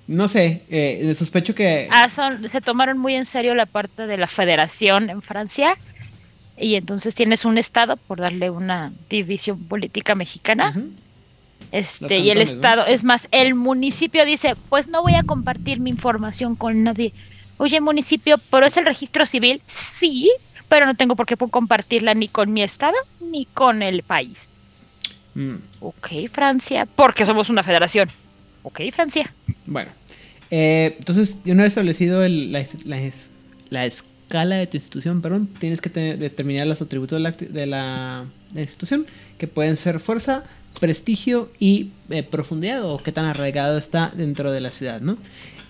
no 0.07 0.29
sé, 0.29 0.63
eh, 0.69 1.13
sospecho 1.15 1.55
que 1.55 1.89
Ah, 1.91 2.09
son, 2.11 2.49
se 2.51 2.61
tomaron 2.61 2.99
muy 2.99 3.15
en 3.15 3.25
serio 3.25 3.55
la 3.55 3.67
parte 3.67 4.07
de 4.07 4.17
la 4.19 4.27
federación 4.29 5.09
en 5.11 5.23
Francia 5.23 5.77
y 6.59 6.75
entonces 6.75 7.15
tienes 7.15 7.45
un 7.45 7.57
estado, 7.59 7.97
por 7.97 8.21
darle 8.21 8.51
una 8.51 8.93
división 9.09 9.59
política 9.65 10.15
mexicana, 10.15 10.75
este 11.73 12.19
y 12.19 12.31
el 12.31 12.43
estado, 12.43 12.85
es 12.87 13.03
más, 13.05 13.27
el 13.31 13.55
municipio 13.55 14.25
dice, 14.27 14.55
pues 14.69 14.89
no 14.89 15.03
voy 15.03 15.15
a 15.15 15.23
compartir 15.23 15.81
mi 15.81 15.89
información 15.91 16.55
con 16.57 16.83
nadie. 16.85 17.13
Oye, 17.63 17.81
municipio, 17.81 18.39
pero 18.51 18.67
es 18.67 18.77
el 18.77 18.85
registro 18.85 19.25
civil, 19.25 19.63
sí, 19.67 20.29
pero 20.69 20.85
no 20.85 20.97
tengo 20.97 21.15
por 21.15 21.27
qué 21.27 21.37
compartirla 21.37 22.13
ni 22.13 22.27
con 22.27 22.53
mi 22.53 22.61
estado 22.65 22.97
ni 23.21 23.45
con 23.47 23.83
el 23.83 24.03
país. 24.03 24.49
Mm, 25.37 25.55
Ok, 25.79 26.09
Francia, 26.33 26.87
porque 26.97 27.25
somos 27.25 27.51
una 27.51 27.63
federación. 27.63 28.11
Ok, 28.65 28.81
Francia. 28.93 29.33
Bueno, 29.65 29.93
eh, 30.51 30.97
entonces, 30.99 31.37
una 31.47 31.63
vez 31.63 31.69
establecido 31.71 32.25
el- 32.25 32.51
la, 32.51 32.65
la 32.85 32.99
es- 33.01 33.31
la 33.71 33.87
escala 33.87 34.57
de 34.57 34.67
tu 34.67 34.77
institución, 34.77 35.23
perdón, 35.23 35.47
tienes 35.61 35.81
que 35.81 35.89
tener- 35.89 36.19
determinar 36.19 36.67
los 36.67 36.83
atributos 36.83 37.17
de 37.17 37.23
la, 37.23 37.31
acti- 37.33 37.47
de 37.49 37.67
la- 37.67 38.25
de 38.51 38.55
la 38.57 38.63
institución, 38.63 39.07
que 39.39 39.47
pueden 39.47 39.77
ser 39.77 40.01
fuerza, 40.01 40.43
prestigio 40.81 41.53
y 41.61 41.91
eh, 42.11 42.25
profundidad, 42.25 42.83
o 42.85 42.99
qué 42.99 43.13
tan 43.13 43.27
arraigado 43.27 43.79
está 43.79 44.11
dentro 44.17 44.51
de 44.51 44.61
la 44.61 44.73
ciudad, 44.73 45.01
¿no? 45.01 45.17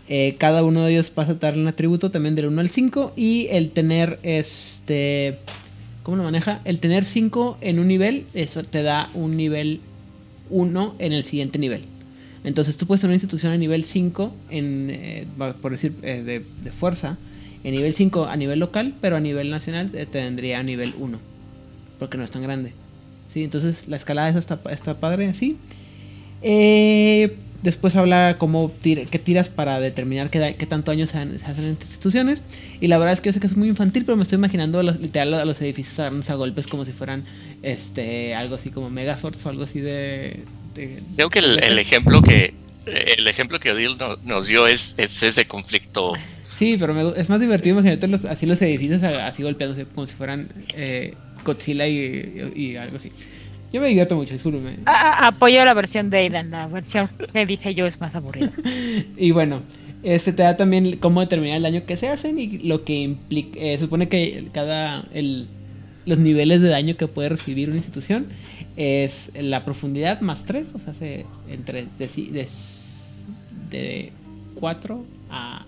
Eh, 0.09 0.37
cada 0.39 0.65
uno 0.65 0.85
de 0.85 0.93
ellos 0.93 1.11
pasa 1.11 1.33
a 1.33 1.35
darle 1.35 1.63
un 1.63 1.69
atributo 1.69 2.11
también 2.11 2.35
del 2.35 2.47
1 2.47 2.61
al 2.61 2.71
5 2.71 3.13
y 3.17 3.47
el 3.51 3.71
tener 3.71 4.19
este... 4.23 5.39
¿Cómo 6.03 6.17
lo 6.17 6.25
maneja? 6.25 6.61
El 6.65 6.81
tener 6.81 7.05
5 7.05 7.59
en 7.61 7.79
un 7.79 7.87
nivel, 7.87 8.27
eso 8.35 8.65
te 8.65 8.83
da 8.83 9.09
un 9.15 9.37
nivel 9.37 9.81
1 10.51 10.97
en 10.99 11.13
el 11.13 11.25
siguiente 11.25 11.59
nivel. 11.59 11.85
Entonces 12.45 12.77
tú 12.77 12.87
puedes 12.87 13.01
tener 13.01 13.13
una 13.13 13.17
institución 13.17 13.53
a 13.53 13.57
nivel 13.57 13.85
5, 13.85 14.35
en, 14.51 14.91
eh, 14.91 15.27
por 15.61 15.71
decir, 15.71 15.95
eh, 16.03 16.23
de, 16.23 16.45
de 16.65 16.73
fuerza, 16.73 17.19
en 17.65 17.75
nivel 17.75 17.95
5 17.95 18.27
a 18.27 18.37
nivel 18.37 18.59
local, 18.59 18.95
pero 19.01 19.17
a 19.17 19.21
nivel 19.21 19.51
nacional 19.51 19.91
eh, 19.95 20.07
tendría 20.07 20.59
a 20.59 20.63
nivel 20.63 20.95
1, 20.99 21.19
porque 21.99 22.19
no 22.19 22.25
es 22.25 22.31
tan 22.31 22.43
grande. 22.43 22.73
Sí, 23.29 23.45
entonces 23.45 23.89
la 23.89 23.97
escalada 23.97 24.29
esa 24.29 24.41
está, 24.41 24.61
está 24.71 24.99
padre 24.99 25.29
así. 25.29 25.57
Eh, 26.43 27.37
después 27.63 27.95
habla 27.97 28.37
cómo 28.39 28.71
tir- 28.83 29.07
qué 29.09 29.19
tiras 29.19 29.49
para 29.49 29.81
determinar 29.81 30.31
qué, 30.31 30.39
da- 30.39 30.53
qué 30.55 30.67
tanto 30.67 30.91
daño 30.91 31.07
se, 31.07 31.19
han- 31.19 31.39
se 31.39 31.47
hacen 31.47 31.65
en 31.65 31.71
instituciones. 31.81 32.43
Y 32.81 32.89
la 32.89 32.99
verdad 32.99 33.15
es 33.15 33.21
que 33.21 33.29
yo 33.29 33.33
sé 33.35 33.41
que 33.41 33.47
es 33.47 33.57
muy 33.57 33.69
infantil, 33.69 34.05
pero 34.05 34.17
me 34.17 34.23
estoy 34.25 34.37
imaginando 34.37 34.81
a 34.81 34.83
los, 34.83 35.01
literal 35.01 35.35
a 35.35 35.45
los 35.45 35.61
edificios 35.61 35.99
agarrándose 35.99 36.33
a 36.33 36.35
golpes 36.37 36.67
como 36.67 36.85
si 36.85 36.93
fueran 36.93 37.25
este 37.63 38.35
algo 38.35 38.57
así 38.57 38.71
como 38.71 38.91
Megazords 38.91 39.45
o 39.47 39.49
algo 39.49 39.65
así 39.65 39.81
de... 39.81 40.41
de- 40.75 41.01
Creo 41.17 41.31
que 41.31 41.39
el, 41.39 41.63
el 41.63 41.79
ejemplo 41.79 42.23
que 42.23 42.55
el 42.85 43.29
ejemplo 43.29 43.61
que 43.61 43.71
Odil 43.71 43.97
no- 43.99 44.17
nos 44.25 44.49
dio 44.49 44.67
es, 44.67 44.97
es 44.99 45.23
ese 45.23 45.45
conflicto. 45.45 46.15
Sí, 46.43 46.77
pero 46.79 46.93
me 46.95 47.21
es 47.21 47.29
más 47.29 47.41
divertido 47.41 47.75
imaginarte 47.75 48.09
los- 48.09 48.25
así 48.25 48.45
los 48.47 48.61
edificios 48.63 49.03
así 49.05 49.43
golpeándose 49.45 49.85
como 49.87 50.07
si 50.09 50.15
fueran 50.15 50.49
eh, 50.75 51.15
Godzilla 51.45 51.87
y, 51.87 52.53
y- 52.57 52.61
y 52.61 52.77
algo 52.77 52.97
así. 52.97 53.11
Yo 53.73 53.81
me 53.81 53.89
divierto 53.89 54.17
mucho, 54.17 54.35
discúlpeme. 54.35 54.79
Ah, 54.87 55.17
ah, 55.21 55.27
apoyo 55.29 55.65
la 55.65 55.75
versión 55.75 56.11
de 56.11 56.19
Aidan, 56.19 56.51
la 56.51 56.67
versión 56.67 57.09
que 57.33 57.47
dije 57.47 57.75
yo 57.75 57.87
es 57.87 58.01
más 58.01 58.15
aburrida. 58.15 58.53
Y 59.17 59.31
bueno, 59.31 59.63
este 60.03 60.33
te 60.33 60.43
da 60.43 60.57
también 60.57 60.97
cómo 60.99 61.21
determinar 61.21 61.57
el 61.57 61.63
daño 61.63 61.87
que 61.87 61.97
se 61.97 62.09
hacen 62.09 62.39
y 62.39 62.59
lo 62.59 62.85
que 62.85 63.01
implica. 63.01 63.59
eh, 63.61 63.79
supone 63.79 64.09
que 64.09 64.49
cada. 64.53 65.05
El, 65.13 65.47
los 66.05 66.19
niveles 66.19 66.61
de 66.61 66.69
daño 66.69 66.97
que 66.97 67.07
puede 67.07 67.29
recibir 67.29 67.69
una 67.69 67.77
institución 67.77 68.27
es 68.77 69.31
la 69.35 69.65
profundidad 69.65 70.21
más 70.21 70.45
3, 70.45 70.73
o 70.75 70.79
sea, 70.81 70.95
se, 70.95 71.27
entre 71.49 71.87
de, 71.99 72.09
de, 72.09 72.49
de 73.71 74.13
4 74.57 75.05
a 75.31 75.65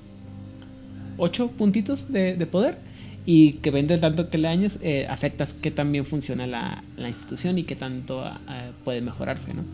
8 1.17 1.49
puntitos 1.57 2.13
de, 2.13 2.35
de 2.35 2.47
poder. 2.47 2.79
Y 3.27 3.55
que 3.55 3.71
20 3.71 3.99
tanto 3.99 4.29
que 4.29 4.39
le 4.39 4.49
años 4.49 4.79
eh, 4.83 5.07
afectas 5.09 5.53
que 5.53 5.71
también 5.71 6.05
funciona 6.05 6.47
la, 6.47 6.83
la 6.97 7.09
institución 7.09 7.59
y 7.59 7.65
que 7.65 7.77
tanto 7.77 8.25
eh, 8.25 8.71
puede 8.85 9.01
mejorarse, 9.01 9.55
¿no? 9.55 9.65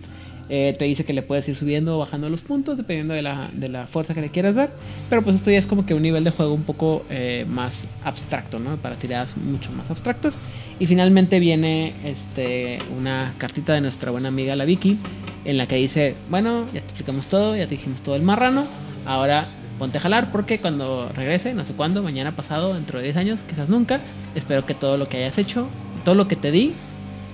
Eh, 0.52 0.74
te 0.76 0.84
dice 0.84 1.04
que 1.04 1.12
le 1.12 1.22
puedes 1.22 1.48
ir 1.48 1.54
subiendo 1.54 1.94
o 1.94 2.00
bajando 2.00 2.28
los 2.28 2.42
puntos 2.42 2.76
dependiendo 2.76 3.14
de 3.14 3.22
la, 3.22 3.50
de 3.52 3.68
la, 3.68 3.86
fuerza 3.86 4.14
que 4.14 4.20
le 4.20 4.30
quieras 4.30 4.56
dar. 4.56 4.72
Pero 5.08 5.22
pues 5.22 5.36
esto 5.36 5.48
ya 5.48 5.58
es 5.58 5.66
como 5.68 5.86
que 5.86 5.94
un 5.94 6.02
nivel 6.02 6.24
de 6.24 6.32
juego 6.32 6.52
un 6.52 6.64
poco 6.64 7.04
eh, 7.08 7.46
más 7.48 7.84
abstracto, 8.02 8.58
¿no? 8.58 8.76
Para 8.76 8.96
tiradas 8.96 9.36
mucho 9.36 9.70
más 9.70 9.90
abstractas. 9.90 10.40
Y 10.80 10.88
finalmente 10.88 11.38
viene 11.38 11.92
este, 12.04 12.80
una 12.98 13.32
cartita 13.38 13.74
de 13.74 13.80
nuestra 13.80 14.10
buena 14.10 14.26
amiga 14.26 14.56
la 14.56 14.64
Vicky 14.64 14.98
en 15.44 15.56
la 15.56 15.68
que 15.68 15.76
dice, 15.76 16.16
bueno, 16.30 16.66
ya 16.74 16.80
te 16.80 16.86
explicamos 16.86 17.28
todo, 17.28 17.56
ya 17.56 17.68
te 17.68 17.76
dijimos 17.76 18.02
todo 18.02 18.16
el 18.16 18.22
marrano. 18.22 18.66
Ahora 19.06 19.46
ponte 19.80 19.98
a 19.98 20.00
jalar 20.00 20.30
porque 20.30 20.60
cuando 20.60 21.10
regrese, 21.16 21.54
no 21.54 21.64
sé 21.64 21.72
cuándo, 21.72 22.04
mañana 22.04 22.36
pasado, 22.36 22.74
dentro 22.74 22.98
de 22.98 23.06
10 23.06 23.16
años, 23.16 23.44
quizás 23.48 23.68
nunca, 23.68 23.98
espero 24.36 24.64
que 24.64 24.74
todo 24.74 24.96
lo 24.96 25.06
que 25.06 25.16
hayas 25.16 25.38
hecho, 25.38 25.66
todo 26.04 26.14
lo 26.14 26.28
que 26.28 26.36
te 26.36 26.52
di, 26.52 26.74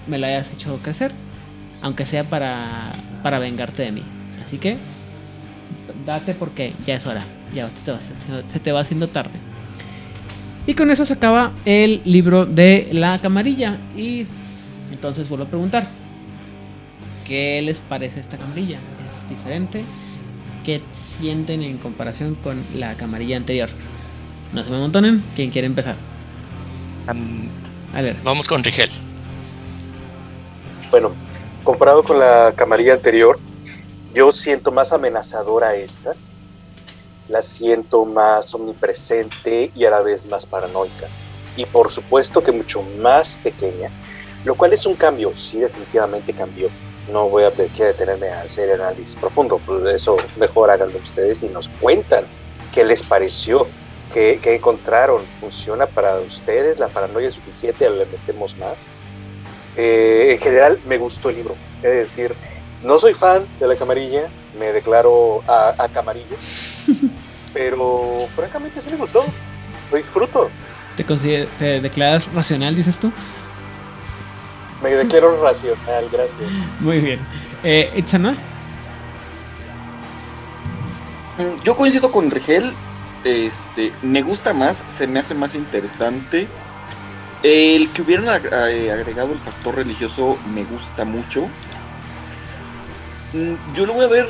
me 0.07 0.17
lo 0.17 0.27
hayas 0.27 0.51
hecho 0.53 0.79
crecer 0.83 1.13
aunque 1.83 2.07
sea 2.07 2.25
para, 2.25 2.95
para 3.23 3.39
vengarte 3.39 3.83
de 3.83 3.93
mí. 3.93 4.03
Así 4.45 4.59
que 4.59 4.79
date 6.07 6.35
porque 6.35 6.73
ya 6.87 6.95
es 6.95 7.07
hora, 7.07 7.25
ya 7.55 7.69
se 8.53 8.61
te 8.61 8.73
va 8.73 8.81
haciendo 8.81 9.09
tarde. 9.09 9.39
Y 10.67 10.75
con 10.75 10.91
eso 10.91 11.07
se 11.07 11.13
acaba 11.13 11.53
el 11.65 12.01
libro 12.05 12.47
de 12.47 12.89
la 12.93 13.19
camarilla. 13.21 13.79
Y 13.97 14.27
entonces 14.93 15.29
vuelvo 15.29 15.45
a 15.45 15.49
preguntar, 15.49 15.87
¿qué 17.27 17.61
les 17.63 17.79
parece 17.79 18.21
esta 18.21 18.37
camarilla? 18.37 18.79
¿Es 19.17 19.29
diferente? 19.29 19.85
¿Qué 20.67 20.83
sienten 21.01 21.63
en 21.63 21.79
comparación 21.79 22.35
con 22.35 22.61
la 22.75 22.97
camarilla 22.97 23.37
anterior? 23.37 23.69
No 24.53 24.65
se 24.65 24.71
me 24.71 24.79
amontonen, 24.79 25.23
¿quién 25.37 25.53
quiere 25.53 25.69
empezar? 25.69 25.95
a 27.95 28.03
ver. 28.03 28.17
Vamos 28.25 28.49
con 28.49 28.65
Rigel. 28.65 28.91
Bueno, 30.91 31.13
comparado 31.63 32.03
con 32.03 32.19
la 32.19 32.53
camarilla 32.57 32.95
anterior, 32.95 33.39
yo 34.13 34.33
siento 34.33 34.73
más 34.73 34.93
amenazadora 34.93 35.77
esta, 35.77 36.15
la 37.29 37.43
siento 37.43 38.05
más 38.05 38.53
omnipresente 38.53 39.71
y 39.73 39.85
a 39.85 39.91
la 39.91 40.03
vez 40.03 40.27
más 40.27 40.47
paranoica. 40.47 41.07
Y 41.57 41.65
por 41.65 41.93
supuesto 41.93 42.43
que 42.43 42.51
mucho 42.51 42.83
más 42.99 43.39
pequeña, 43.41 43.93
lo 44.45 44.57
cual 44.57 44.73
es 44.73 44.85
un 44.85 44.97
cambio, 44.97 45.31
sí 45.37 45.61
definitivamente 45.61 46.33
cambió. 46.33 46.69
No 47.11 47.29
voy 47.29 47.45
a 47.45 47.51
detenerme 47.51 48.31
a 48.31 48.43
hacer 48.43 48.73
análisis 48.73 49.17
profundo, 49.17 49.61
pues 49.65 49.95
eso 49.95 50.17
mejor 50.37 50.71
háganlo 50.71 50.99
ustedes 50.99 51.43
y 51.43 51.49
nos 51.49 51.69
cuentan 51.69 52.25
qué 52.75 52.85
les 52.85 53.03
pareció, 53.03 53.67
qué, 54.13 54.41
qué 54.43 54.57
encontraron, 54.57 55.23
funciona 55.41 55.87
para 55.87 56.19
ustedes, 56.19 56.79
la 56.79 56.89
paranoia 56.89 57.29
es 57.29 57.37
suficiente, 57.37 57.89
le 57.89 58.07
metemos 58.07 58.57
más. 58.57 58.77
Eh, 59.77 60.33
en 60.33 60.39
general 60.39 60.81
me 60.87 60.99
gustó 60.99 61.29
el 61.29 61.37
libro, 61.37 61.55
es 61.83 61.91
decir, 61.93 62.35
no 62.83 62.99
soy 62.99 63.15
fan 63.15 63.47
de 63.61 63.67
la 63.67 63.77
camarilla, 63.77 64.29
me 64.59 64.73
declaro 64.73 65.43
a, 65.47 65.89
camarillo, 65.93 66.37
pero 67.53 68.27
francamente 68.35 68.81
sí 68.81 68.91
me 68.91 68.97
gustó, 68.97 69.25
lo 69.91 69.97
disfruto. 69.97 70.51
¿Te, 70.97 71.05
¿Te 71.59 71.81
declaras 71.81 72.33
racional, 72.33 72.75
dices 72.75 72.99
tú? 72.99 73.13
Me 74.87 74.95
declaro 74.95 75.43
racional, 75.43 76.09
gracias. 76.13 76.49
Muy 76.79 77.01
bien. 77.01 77.19
Eh, 77.65 77.93
¿Itzana? 77.97 78.37
Mm, 81.39 81.61
yo 81.65 81.75
coincido 81.75 82.13
con 82.13 82.31
Rigel. 82.31 82.73
Este, 83.25 83.93
me 84.03 84.23
gusta 84.23 84.55
más, 84.55 84.85
se 84.87 85.09
me 85.09 85.19
hace 85.19 85.35
más 85.35 85.57
interesante. 85.57 86.47
El 87.43 87.91
que 87.91 88.03
hubieran 88.03 88.27
eh, 88.29 88.93
agregado 88.93 89.33
el 89.33 89.41
factor 89.41 89.75
religioso 89.75 90.39
me 90.55 90.63
gusta 90.63 91.05
mucho. 91.05 91.49
Mm, 93.33 93.55
yo 93.75 93.87
lo 93.87 93.95
voy 93.95 94.05
a 94.05 94.09
ver, 94.09 94.29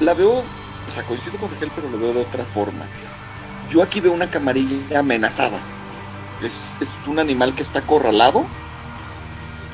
la 0.00 0.12
veo, 0.14 0.38
o 0.38 0.92
sea, 0.92 1.04
coincido 1.04 1.38
con 1.38 1.52
Raquel, 1.52 1.70
pero 1.72 1.88
lo 1.88 2.00
veo 2.00 2.14
de 2.14 2.22
otra 2.22 2.44
forma. 2.44 2.84
Yo 3.68 3.80
aquí 3.80 4.00
veo 4.00 4.12
una 4.12 4.28
camarilla 4.28 4.98
amenazada. 4.98 5.60
Es, 6.42 6.76
es 6.80 6.96
un 7.06 7.20
animal 7.20 7.54
que 7.54 7.62
está 7.62 7.78
acorralado 7.78 8.44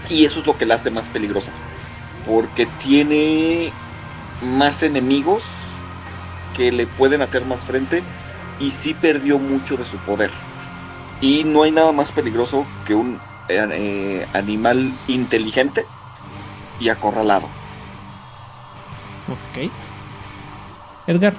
y 0.08 0.24
eso 0.24 0.41
es 0.41 0.47
lo 0.47 0.57
que 0.57 0.66
la 0.66 0.76
hace 0.76 0.91
más 0.91 1.08
peligrosa. 1.08 1.52
Porque 2.26 2.66
tiene 2.66 3.73
más 4.41 4.83
enemigos 4.83 5.44
que 6.55 6.73
le 6.73 6.86
pueden 6.86 7.23
hacer 7.23 7.44
más 7.44 7.65
frente 7.65 8.02
y 8.58 8.70
sí 8.70 8.94
perdió 8.94 9.39
mucho 9.39 9.76
de 9.76 9.84
su 9.84 9.99
poder. 9.99 10.31
Y 11.20 11.44
no 11.44 11.62
hay 11.62 11.73
nada 11.73 11.92
más 11.92 12.12
peligroso 12.12 12.66
que 12.84 12.94
un 12.94 13.20
eh, 13.49 13.66
eh, 13.73 14.26
animal 14.33 14.92
inteligente 15.08 15.86
y 16.78 16.89
acorralado. 16.89 17.49
Ok. 19.28 19.70
Edgar. 21.07 21.34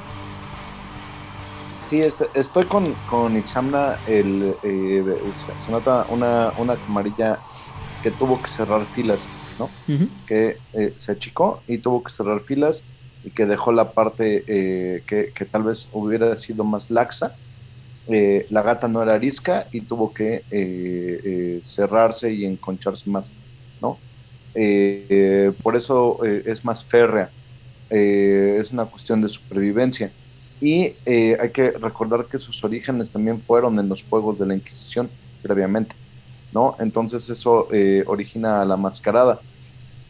Sí, 1.88 2.02
este, 2.02 2.30
estoy 2.34 2.66
con, 2.66 2.94
con 3.06 3.38
Ixamna. 3.38 4.00
El, 4.08 4.58
eh, 4.64 5.04
se 5.58 5.72
nota 5.72 6.06
una, 6.10 6.52
una 6.58 6.78
camarilla 6.78 7.44
que 8.06 8.12
tuvo 8.12 8.40
que 8.40 8.48
cerrar 8.48 8.86
filas, 8.86 9.28
¿no? 9.58 9.68
Que 10.28 10.60
se 10.96 11.12
achicó 11.12 11.64
y 11.68 11.80
tuvo 11.80 12.04
que 12.04 12.14
cerrar 12.14 12.40
filas 12.40 12.84
y 13.24 13.32
que 13.32 13.48
dejó 13.48 13.72
la 13.72 13.94
parte 13.94 14.44
que, 14.46 15.32
que, 15.34 15.46
tal 15.46 15.64
vez 15.64 15.90
hubiera 15.92 16.38
sido 16.38 16.64
más 16.64 16.92
laxa 16.92 17.36
eh, 18.08 18.46
la 18.52 18.62
gata 18.62 18.88
no 18.88 19.02
era 19.02 19.16
arisca 19.16 19.68
y 19.72 19.82
tuvo 19.82 20.14
que 20.14 20.36
eh, 20.36 20.44
eh, 20.52 21.60
cerrarse 21.64 22.32
y 22.32 22.46
enconcharse 22.46 23.10
más, 23.10 23.32
¿no? 23.82 23.98
por 25.64 25.76
eso 25.76 26.24
es 26.24 26.64
más 26.64 26.86
férrea, 26.86 27.30
es 27.90 28.72
una 28.72 28.86
cuestión 28.86 29.22
de 29.22 29.28
supervivencia. 29.28 30.14
Y 30.62 30.94
hay 31.06 31.50
que 31.54 31.72
recordar 31.72 32.26
que 32.26 32.40
sus 32.40 32.64
orígenes 32.64 33.12
también 33.12 33.42
fueron 33.42 33.78
en 33.80 33.90
los 33.90 34.02
fuegos 34.02 34.40
de 34.40 34.46
la 34.46 34.56
Inquisición, 34.56 35.10
previamente, 35.42 35.94
¿no? 36.56 36.76
Entonces 36.80 37.30
eso 37.30 37.68
origina 38.08 38.62
a 38.62 38.66
la 38.66 38.78
mascarada, 38.78 39.40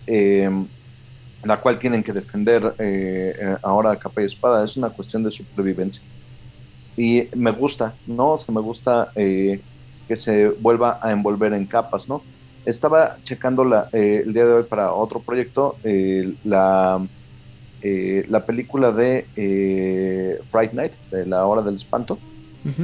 la 0.07 1.57
cual 1.61 1.77
tienen 1.77 2.01
que 2.01 2.13
defender 2.13 2.61
ahora 3.61 3.91
a 3.91 3.99
capa 3.99 4.21
y 4.21 4.25
espada, 4.25 4.63
es 4.63 4.77
una 4.77 4.89
cuestión 4.89 5.23
de 5.23 5.31
supervivencia 5.31 6.01
y 6.97 7.27
me 7.35 7.51
gusta, 7.51 7.93
¿no? 8.07 8.31
O 8.31 8.37
sea, 8.37 8.53
me 8.53 8.61
gusta 8.61 9.11
eh, 9.15 9.59
que 10.07 10.15
se 10.15 10.49
vuelva 10.49 10.99
a 11.01 11.11
envolver 11.11 11.53
en 11.53 11.65
capas, 11.65 12.07
¿no? 12.07 12.21
Estaba 12.65 13.17
checando 13.23 13.63
la, 13.63 13.89
eh, 13.91 14.23
el 14.25 14.33
día 14.33 14.45
de 14.45 14.53
hoy 14.53 14.63
para 14.63 14.93
otro 14.93 15.19
proyecto 15.19 15.77
la, 16.43 17.05
eh, 17.81 18.25
la 18.27 18.45
película 18.45 18.91
de 18.91 20.41
Fright 20.45 20.73
Night, 20.73 20.93
de 21.11 21.25
la 21.25 21.45
hora 21.45 21.61
del 21.61 21.75
espanto. 21.75 22.17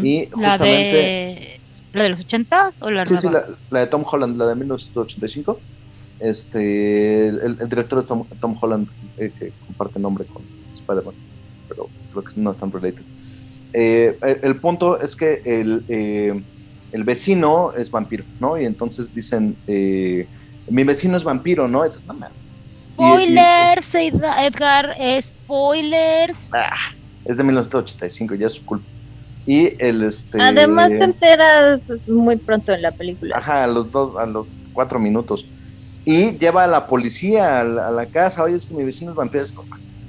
Y 0.03 0.27
justamente... 0.27 0.37
¿La 0.37 0.57
de, 0.57 1.60
¿La 1.93 2.03
de 2.03 2.09
los 2.09 2.19
80 2.21 2.71
o 2.81 2.89
la 2.89 3.05
Sí, 3.05 3.17
sí, 3.17 3.27
la, 3.29 3.79
de 3.79 3.87
Tom 3.87 4.03
Holland, 4.09 4.37
la 4.37 4.47
de 4.47 4.55
1985. 4.55 5.59
Este, 6.19 7.27
el, 7.27 7.57
director 7.67 8.01
de 8.01 8.07
Tom, 8.07 8.25
Tom 8.39 8.55
Holland, 8.59 8.87
que 9.17 9.51
comparte 9.65 9.99
nombre 9.99 10.25
con 10.25 10.43
Spider-Man, 10.75 11.15
pero 11.67 11.89
creo 12.11 12.23
que 12.23 12.39
no 12.39 12.51
están 12.51 12.71
related. 12.71 13.03
Eh, 13.73 14.17
el 14.43 14.55
punto 14.57 14.99
es 14.99 15.15
que 15.15 15.41
el, 15.45 15.83
eh, 15.87 16.41
el, 16.91 17.03
vecino 17.03 17.71
es 17.73 17.89
vampiro, 17.89 18.25
¿no? 18.39 18.59
Y 18.59 18.65
entonces 18.65 19.13
dicen, 19.13 19.55
eh, 19.67 20.27
mi 20.69 20.83
vecino 20.83 21.17
es 21.17 21.23
vampiro, 21.23 21.67
¿no? 21.67 21.85
Entonces, 21.85 22.05
no 22.07 22.15
Spoilers, 22.93 23.95
Edgar, 23.95 24.95
spoilers. 25.21 26.49
Ah, 26.51 26.75
es 27.25 27.37
de 27.37 27.43
1985, 27.43 28.35
ya 28.35 28.47
es 28.47 28.53
su 28.53 28.65
culpa. 28.65 28.85
Y 29.45 29.73
el 29.83 30.03
este. 30.03 30.39
Además 30.41 30.89
te 30.89 31.03
enteras 31.03 31.81
muy 32.07 32.35
pronto 32.35 32.71
en 32.71 32.81
la 32.81 32.91
película. 32.91 33.37
Ajá, 33.37 33.63
a 33.63 33.67
los 33.67 33.91
dos, 33.91 34.15
a 34.17 34.25
los 34.25 34.51
cuatro 34.73 34.99
minutos. 34.99 35.45
Y 36.05 36.37
lleva 36.37 36.63
a 36.63 36.67
la 36.67 36.85
policía 36.85 37.61
a 37.61 37.63
la, 37.63 38.05
casa, 38.07 38.43
oye, 38.43 38.55
es 38.55 38.65
que 38.65 38.73
mi 38.73 38.83
vecino 38.83 39.11
es 39.11 39.17
vampiro. 39.17 39.45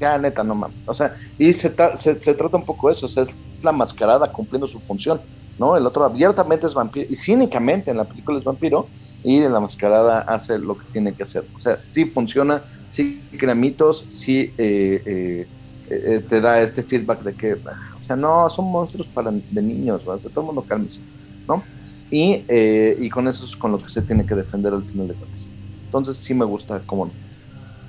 Ya, 0.01 0.19
neta, 0.19 0.43
no 0.43 0.55
mames. 0.55 0.77
O 0.87 0.95
sea, 0.95 1.13
y 1.39 1.53
se, 1.53 1.73
se, 1.97 2.21
se, 2.21 2.35
trata 2.35 2.57
un 2.57 2.65
poco 2.65 2.89
de 2.89 2.95
eso, 2.95 3.07
o 3.07 3.09
sea, 3.09 3.23
es 3.23 3.35
la 3.63 3.73
mascarada 3.73 4.33
cumpliendo 4.33 4.67
su 4.67 4.81
función, 4.81 5.21
¿no? 5.59 5.77
El 5.77 5.87
otro 5.87 6.05
abiertamente 6.05 6.67
es 6.67 6.75
vampiro, 6.75 7.07
y 7.09 7.15
cínicamente 7.15 7.91
en 7.91 7.99
la 7.99 8.05
película 8.05 8.39
es 8.39 8.45
vampiro, 8.45 8.89
y 9.25 9.37
en 9.39 9.53
la 9.53 9.61
mascarada 9.61 10.21
hace 10.21 10.59
lo 10.59 10.77
que 10.77 10.85
tiene 10.87 11.15
que 11.15 11.23
hacer. 11.23 11.45
O 11.55 11.59
sea, 11.59 11.79
sí 11.83 12.05
funciona, 12.07 12.63
sí 12.89 13.23
crea 13.39 13.55
mitos, 13.55 14.07
sí 14.09 14.53
eh, 14.59 15.03
eh, 15.07 15.47
eh, 15.95 16.25
te 16.29 16.41
da 16.41 16.61
este 16.61 16.83
feedback 16.83 17.23
de 17.23 17.35
que, 17.35 17.55
o 17.55 18.03
sea, 18.03 18.17
no, 18.17 18.49
son 18.49 18.71
monstruos 18.71 19.07
para 19.09 19.31
de 19.31 19.63
niños, 19.63 20.03
o 20.07 20.19
sea, 20.19 20.31
todo 20.31 20.41
el 20.41 20.47
mundo 20.47 20.65
cálmese, 20.67 21.01
¿no? 21.49 21.63
Y, 22.11 22.45
y 22.51 23.09
con 23.09 23.27
eso 23.27 23.47
es 23.47 23.57
con 23.57 23.73
lo 23.73 23.79
que 23.79 23.89
se 23.89 24.03
tiene 24.03 24.27
que 24.27 24.35
defender 24.35 24.75
al 24.75 24.85
final 24.85 25.09
de 25.09 25.15
cuentas. 25.15 25.47
Entonces 25.87 26.17
sí 26.19 26.35
me 26.35 26.45
gusta 26.45 26.83
cómo 26.85 27.11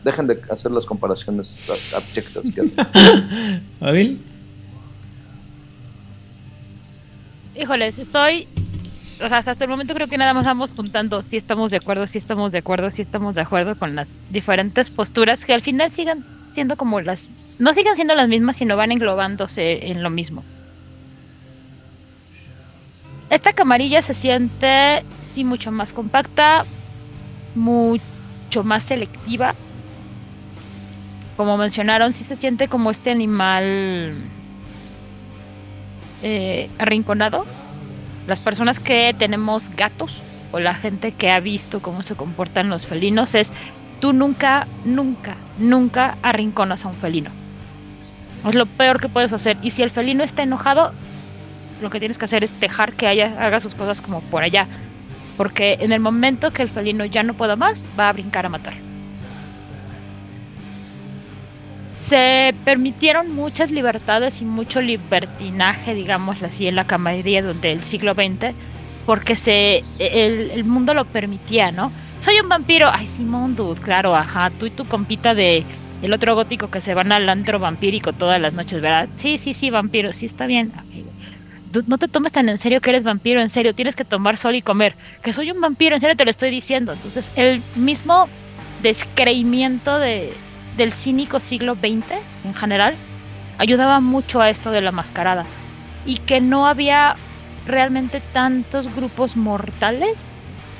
dejen 0.03 0.27
de 0.27 0.39
hacer 0.49 0.71
las 0.71 0.85
comparaciones 0.85 1.61
abyectas 1.93 2.49
que 2.51 2.61
hacen. 2.61 4.21
Híjoles, 7.55 7.97
estoy 7.99 8.47
o 9.23 9.29
sea, 9.29 9.37
hasta 9.37 9.63
el 9.63 9.69
momento 9.69 9.93
creo 9.93 10.07
que 10.07 10.17
nada 10.17 10.33
más 10.33 10.45
vamos 10.45 10.71
puntando 10.71 11.23
si 11.23 11.37
estamos 11.37 11.71
de 11.71 11.77
acuerdo, 11.77 12.07
si 12.07 12.17
estamos 12.17 12.51
de 12.51 12.57
acuerdo, 12.57 12.89
si 12.89 13.03
estamos 13.03 13.35
de 13.35 13.41
acuerdo 13.41 13.77
con 13.77 13.95
las 13.95 14.09
diferentes 14.29 14.89
posturas 14.89 15.45
que 15.45 15.53
al 15.53 15.61
final 15.61 15.91
sigan 15.91 16.25
siendo 16.53 16.77
como 16.77 17.01
las, 17.01 17.29
no 17.59 17.73
sigan 17.73 17.95
siendo 17.95 18.15
las 18.15 18.27
mismas, 18.27 18.57
sino 18.57 18.77
van 18.77 18.91
englobándose 18.91 19.87
en 19.87 20.03
lo 20.03 20.09
mismo. 20.09 20.43
Esta 23.29 23.53
camarilla 23.53 24.01
se 24.01 24.13
siente, 24.13 25.03
sí, 25.27 25.43
mucho 25.43 25.71
más 25.71 25.91
compacta, 25.93 26.65
mucho 27.55 28.63
más 28.63 28.83
selectiva. 28.83 29.55
Como 31.35 31.57
mencionaron, 31.57 32.13
sí 32.13 32.23
se 32.23 32.35
siente 32.35 32.67
como 32.67 32.91
este 32.91 33.09
animal 33.09 34.15
eh, 36.21 36.69
arrinconado. 36.77 37.45
Las 38.27 38.39
personas 38.39 38.79
que 38.79 39.15
tenemos 39.17 39.75
gatos 39.75 40.21
o 40.51 40.59
la 40.59 40.75
gente 40.75 41.11
que 41.11 41.31
ha 41.31 41.39
visto 41.39 41.81
cómo 41.81 42.03
se 42.03 42.15
comportan 42.15 42.69
los 42.69 42.85
felinos 42.85 43.33
es 43.33 43.51
tú 44.03 44.11
nunca, 44.11 44.67
nunca, 44.83 45.37
nunca 45.57 46.17
arrinconas 46.21 46.83
a 46.83 46.89
un 46.89 46.93
felino. 46.93 47.31
Es 48.45 48.53
lo 48.53 48.65
peor 48.65 48.99
que 48.99 49.07
puedes 49.07 49.31
hacer. 49.31 49.55
Y 49.63 49.71
si 49.71 49.81
el 49.81 49.91
felino 49.91 50.25
está 50.25 50.43
enojado, 50.43 50.91
lo 51.81 51.89
que 51.89 51.99
tienes 51.99 52.17
que 52.17 52.25
hacer 52.25 52.43
es 52.43 52.59
dejar 52.59 52.91
que 52.91 53.07
haya, 53.07 53.33
haga 53.39 53.61
sus 53.61 53.75
cosas 53.75 54.01
como 54.01 54.19
por 54.19 54.43
allá. 54.43 54.67
Porque 55.37 55.77
en 55.79 55.93
el 55.93 56.01
momento 56.01 56.51
que 56.51 56.63
el 56.63 56.67
felino 56.67 57.05
ya 57.05 57.23
no 57.23 57.35
pueda 57.35 57.55
más, 57.55 57.85
va 57.97 58.09
a 58.09 58.11
brincar 58.11 58.45
a 58.45 58.49
matar. 58.49 58.73
Se 61.95 62.53
permitieron 62.65 63.33
muchas 63.33 63.71
libertades 63.71 64.41
y 64.41 64.43
mucho 64.43 64.81
libertinaje, 64.81 65.93
digamos 65.93 66.43
así, 66.43 66.67
en 66.67 66.75
la 66.75 66.87
camarilla 66.87 67.41
del 67.41 67.81
siglo 67.85 68.15
XX, 68.15 68.53
porque 69.05 69.37
se, 69.37 69.85
el 69.97 70.65
mundo 70.65 70.93
lo 70.93 71.05
permitía, 71.05 71.71
¿no? 71.71 71.89
Soy 72.23 72.39
un 72.39 72.47
vampiro. 72.47 72.87
Ay, 72.89 73.09
Simón, 73.09 73.53
dude, 73.53 73.81
claro, 73.81 74.15
ajá. 74.15 74.49
Tú 74.49 74.65
y 74.65 74.69
tu 74.69 74.85
compita 74.85 75.33
de 75.33 75.65
el 76.01 76.13
otro 76.13 76.35
gótico 76.35 76.69
que 76.69 76.79
se 76.79 76.93
van 76.93 77.11
al 77.11 77.27
antro 77.27 77.59
vampírico 77.59 78.13
todas 78.13 78.39
las 78.39 78.53
noches, 78.53 78.79
¿verdad? 78.79 79.09
Sí, 79.17 79.37
sí, 79.37 79.53
sí, 79.53 79.69
vampiro, 79.69 80.13
sí, 80.13 80.25
está 80.25 80.47
bien. 80.47 80.71
no 81.85 81.97
te 81.97 82.07
tomes 82.07 82.31
tan 82.31 82.47
en 82.47 82.59
serio 82.59 82.79
que 82.79 82.91
eres 82.91 83.03
vampiro, 83.03 83.41
en 83.41 83.49
serio, 83.49 83.75
tienes 83.75 83.97
que 83.97 84.05
tomar 84.05 84.37
sol 84.37 84.55
y 84.55 84.61
comer. 84.61 84.95
Que 85.21 85.33
soy 85.33 85.51
un 85.51 85.59
vampiro, 85.59 85.95
en 85.95 86.01
serio 86.01 86.15
te 86.15 86.23
lo 86.23 86.31
estoy 86.31 86.49
diciendo. 86.49 86.93
Entonces, 86.93 87.29
el 87.35 87.61
mismo 87.75 88.29
descreimiento 88.81 89.99
de, 89.99 90.31
del 90.77 90.93
cínico 90.93 91.41
siglo 91.41 91.75
XX 91.75 92.05
en 92.45 92.53
general 92.53 92.95
ayudaba 93.57 93.99
mucho 93.99 94.39
a 94.39 94.49
esto 94.49 94.71
de 94.71 94.79
la 94.79 94.93
mascarada. 94.93 95.45
Y 96.05 96.19
que 96.19 96.39
no 96.39 96.67
había 96.67 97.15
realmente 97.65 98.21
tantos 98.31 98.93
grupos 98.95 99.35
mortales 99.35 100.25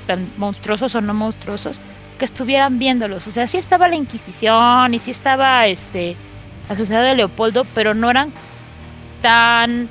tan 0.04 0.32
monstruosos 0.38 0.96
o 0.96 1.02
no 1.02 1.14
monstruosos, 1.14 1.82
que 2.18 2.26
estuvieran 2.26 2.80
viéndolos. 2.80 3.28
O 3.28 3.32
sea, 3.32 3.48
sí 3.48 3.58
estaba 3.58 3.88
la 3.88 3.96
Inquisición 3.96 4.94
y 4.94 5.00
sí 5.00 5.12
estaba 5.12 5.68
este, 5.68 6.16
la 6.70 6.76
sociedad 6.76 7.04
de 7.04 7.16
Leopoldo, 7.16 7.66
pero 7.74 7.94
no 7.94 8.10
eran 8.10 8.32
tan 9.22 9.90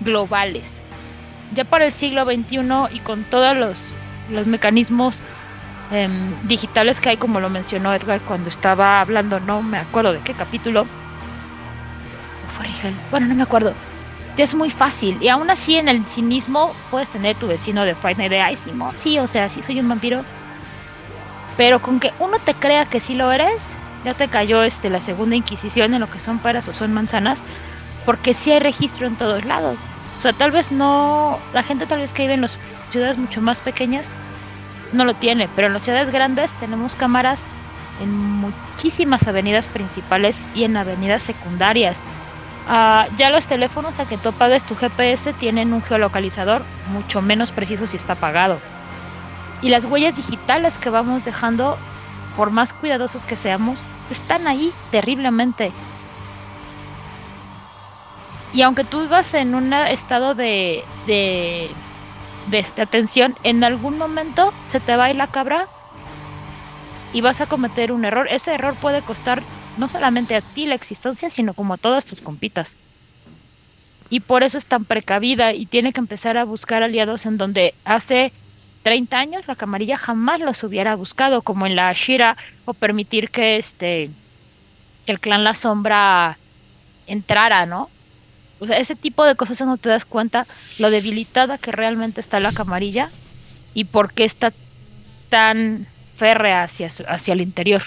globales. 0.00 0.80
Ya 1.54 1.64
para 1.64 1.86
el 1.86 1.92
siglo 1.92 2.24
XXI 2.24 2.60
y 2.92 2.98
con 3.00 3.24
todos 3.24 3.56
los, 3.56 3.78
los 4.30 4.46
mecanismos 4.46 5.22
em, 5.90 6.10
digitales 6.44 7.00
que 7.00 7.10
hay, 7.10 7.16
como 7.16 7.40
lo 7.40 7.48
mencionó 7.48 7.94
Edgar 7.94 8.20
cuando 8.20 8.48
estaba 8.48 9.00
hablando, 9.00 9.40
no 9.40 9.62
me 9.62 9.78
acuerdo 9.78 10.12
de 10.12 10.20
qué 10.20 10.34
capítulo. 10.34 10.86
Bueno, 13.10 13.26
no 13.26 13.34
me 13.34 13.42
acuerdo 13.42 13.74
ya 14.36 14.44
es 14.44 14.54
muy 14.54 14.70
fácil. 14.70 15.18
Y 15.20 15.28
aún 15.28 15.50
así 15.50 15.76
en 15.76 15.88
el 15.88 16.04
cinismo 16.06 16.74
puedes 16.90 17.08
tener 17.08 17.36
tu 17.36 17.48
vecino 17.48 17.84
de 17.84 17.94
Friday 17.94 18.28
Night 18.28 18.30
de 18.30 18.40
ay, 18.40 18.58
sí, 18.96 19.18
o 19.18 19.26
sea, 19.26 19.48
sí 19.50 19.62
soy 19.62 19.80
un 19.80 19.88
vampiro. 19.88 20.22
Pero 21.56 21.80
con 21.80 22.00
que 22.00 22.12
uno 22.18 22.38
te 22.38 22.54
crea 22.54 22.84
que 22.84 23.00
sí 23.00 23.14
lo 23.14 23.32
eres, 23.32 23.74
ya 24.04 24.14
te 24.14 24.28
cayó 24.28 24.62
este 24.62 24.90
la 24.90 25.00
segunda 25.00 25.36
inquisición 25.36 25.94
en 25.94 26.00
lo 26.00 26.10
que 26.10 26.20
son 26.20 26.38
peras 26.38 26.68
o 26.68 26.74
son 26.74 26.92
manzanas, 26.92 27.42
porque 28.04 28.34
sí 28.34 28.52
hay 28.52 28.60
registro 28.60 29.06
en 29.06 29.16
todos 29.16 29.44
lados. 29.46 29.78
O 30.18 30.20
sea, 30.20 30.32
tal 30.32 30.50
vez 30.50 30.70
no, 30.70 31.38
la 31.52 31.62
gente 31.62 31.86
tal 31.86 32.00
vez 32.00 32.12
que 32.12 32.22
vive 32.22 32.34
en 32.34 32.42
las 32.42 32.58
ciudades 32.90 33.18
mucho 33.18 33.40
más 33.40 33.60
pequeñas 33.60 34.12
no 34.92 35.04
lo 35.04 35.14
tiene, 35.14 35.48
pero 35.54 35.66
en 35.66 35.72
las 35.72 35.84
ciudades 35.84 36.12
grandes 36.12 36.52
tenemos 36.54 36.94
cámaras 36.94 37.44
en 38.00 38.14
muchísimas 38.14 39.26
avenidas 39.26 39.68
principales 39.68 40.46
y 40.54 40.64
en 40.64 40.76
avenidas 40.76 41.22
secundarias. 41.22 42.02
Ah, 42.68 43.06
ya 43.16 43.30
los 43.30 43.46
teléfonos 43.46 44.00
a 44.00 44.06
que 44.06 44.18
tú 44.18 44.30
apagues 44.30 44.64
tu 44.64 44.74
GPS 44.74 45.32
tienen 45.34 45.72
un 45.72 45.82
geolocalizador 45.82 46.62
mucho 46.90 47.22
menos 47.22 47.52
preciso 47.52 47.86
si 47.86 47.96
está 47.96 48.14
apagado. 48.14 48.58
Y 49.62 49.68
las 49.68 49.84
huellas 49.84 50.16
digitales 50.16 50.78
que 50.78 50.90
vamos 50.90 51.24
dejando, 51.24 51.78
por 52.36 52.50
más 52.50 52.72
cuidadosos 52.72 53.22
que 53.22 53.36
seamos, 53.36 53.84
están 54.10 54.48
ahí 54.48 54.72
terriblemente. 54.90 55.72
Y 58.52 58.62
aunque 58.62 58.84
tú 58.84 59.02
ibas 59.02 59.32
en 59.34 59.54
un 59.54 59.72
estado 59.72 60.34
de, 60.34 60.84
de, 61.06 61.70
de, 62.46 62.66
de 62.74 62.82
atención, 62.82 63.38
en 63.44 63.62
algún 63.62 63.96
momento 63.96 64.52
se 64.66 64.80
te 64.80 64.96
va 64.96 65.04
a 65.04 65.10
ir 65.10 65.16
la 65.16 65.28
cabra 65.28 65.68
y 67.12 67.20
vas 67.20 67.40
a 67.40 67.46
cometer 67.46 67.92
un 67.92 68.04
error. 68.04 68.26
Ese 68.28 68.54
error 68.54 68.74
puede 68.74 69.02
costar 69.02 69.42
no 69.76 69.88
solamente 69.88 70.34
a 70.36 70.42
ti 70.42 70.66
la 70.66 70.74
existencia, 70.74 71.30
sino 71.30 71.54
como 71.54 71.74
a 71.74 71.78
todas 71.78 72.06
tus 72.06 72.20
compitas. 72.22 72.76
Y 74.08 74.20
por 74.20 74.42
eso 74.44 74.58
es 74.58 74.66
tan 74.66 74.86
precavida 74.86 75.52
y 75.54 75.66
tiene 75.66 75.92
que 75.92 76.00
empezar 76.00 76.38
a 76.38 76.44
buscar 76.44 76.82
aliados 76.82 77.26
en 77.26 77.36
donde 77.38 77.78
hace 77.84 78.32
30 78.82 79.18
años 79.18 79.42
la 79.48 79.56
camarilla 79.56 79.96
jamás 79.96 80.40
los 80.40 80.62
hubiera 80.62 80.94
buscado, 80.96 81.42
como 81.42 81.66
en 81.66 81.74
la 81.76 81.92
Shira, 81.92 82.36
o 82.64 82.74
permitir 82.74 83.30
que 83.30 83.56
este 83.56 84.14
el 85.06 85.20
clan 85.20 85.44
La 85.44 85.54
Sombra 85.54 86.40
entrara, 87.06 87.66
¿no? 87.66 87.94
O 88.58 88.66
sea, 88.66 88.78
ese 88.78 88.96
tipo 88.96 89.24
de 89.24 89.36
cosas 89.36 89.60
no 89.62 89.78
te 89.78 89.88
das 89.90 90.06
cuenta 90.06 90.48
lo 90.78 90.90
debilitada 90.90 91.58
que 91.58 91.72
realmente 91.72 92.20
está 92.20 92.40
la 92.40 92.52
camarilla 92.52 93.14
y 93.74 93.86
por 93.86 94.14
qué 94.14 94.24
está 94.24 94.54
tan 95.28 95.88
férrea 96.14 96.64
hacia, 96.64 96.88
hacia 97.08 97.34
el 97.34 97.42
interior. 97.42 97.84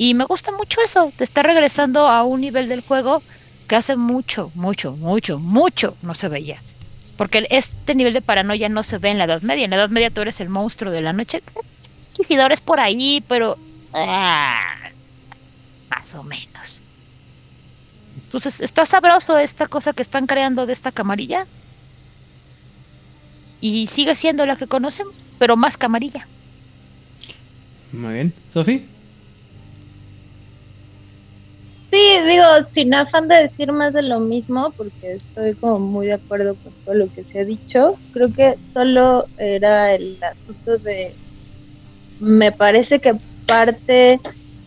Y 0.00 0.14
me 0.14 0.26
gusta 0.26 0.52
mucho 0.52 0.80
eso, 0.80 1.12
de 1.18 1.24
estar 1.24 1.44
regresando 1.44 2.06
a 2.06 2.22
un 2.22 2.40
nivel 2.40 2.68
del 2.68 2.82
juego 2.82 3.20
que 3.66 3.74
hace 3.74 3.96
mucho, 3.96 4.52
mucho, 4.54 4.92
mucho, 4.92 5.40
mucho 5.40 5.96
no 6.02 6.14
se 6.14 6.28
veía. 6.28 6.62
Porque 7.16 7.48
este 7.50 7.96
nivel 7.96 8.14
de 8.14 8.22
paranoia 8.22 8.68
no 8.68 8.84
se 8.84 8.98
ve 8.98 9.10
en 9.10 9.18
la 9.18 9.24
Edad 9.24 9.42
Media. 9.42 9.64
En 9.64 9.70
la 9.70 9.76
Edad 9.76 9.88
Media 9.88 10.10
tú 10.10 10.20
eres 10.20 10.40
el 10.40 10.50
monstruo 10.50 10.92
de 10.92 11.00
la 11.00 11.12
noche. 11.12 11.42
Inquisidores 12.10 12.60
por 12.60 12.78
ahí, 12.78 13.24
pero... 13.26 13.58
Ah, 13.92 14.76
más 15.90 16.14
o 16.14 16.22
menos. 16.22 16.80
Entonces, 18.22 18.60
está 18.60 18.84
sabroso 18.84 19.36
esta 19.36 19.66
cosa 19.66 19.94
que 19.94 20.02
están 20.02 20.28
creando 20.28 20.64
de 20.64 20.74
esta 20.74 20.92
camarilla. 20.92 21.48
Y 23.60 23.88
sigue 23.88 24.14
siendo 24.14 24.46
la 24.46 24.54
que 24.54 24.68
conocemos, 24.68 25.16
pero 25.40 25.56
más 25.56 25.76
camarilla. 25.76 26.28
Muy 27.90 28.14
bien. 28.14 28.34
¿Sofi? 28.54 28.86
Sí, 31.90 31.98
digo, 32.26 32.44
sin 32.72 32.92
afán 32.92 33.28
de 33.28 33.44
decir 33.44 33.72
más 33.72 33.94
de 33.94 34.02
lo 34.02 34.20
mismo, 34.20 34.74
porque 34.76 35.14
estoy 35.14 35.54
como 35.54 35.78
muy 35.78 36.06
de 36.06 36.14
acuerdo 36.14 36.54
con 36.56 36.72
todo 36.84 36.94
lo 36.94 37.10
que 37.12 37.24
se 37.24 37.40
ha 37.40 37.44
dicho. 37.44 37.98
Creo 38.12 38.32
que 38.32 38.56
solo 38.74 39.26
era 39.38 39.94
el 39.94 40.22
asunto 40.22 40.76
de, 40.78 41.14
me 42.20 42.52
parece 42.52 43.00
que 43.00 43.14
parte 43.46 44.20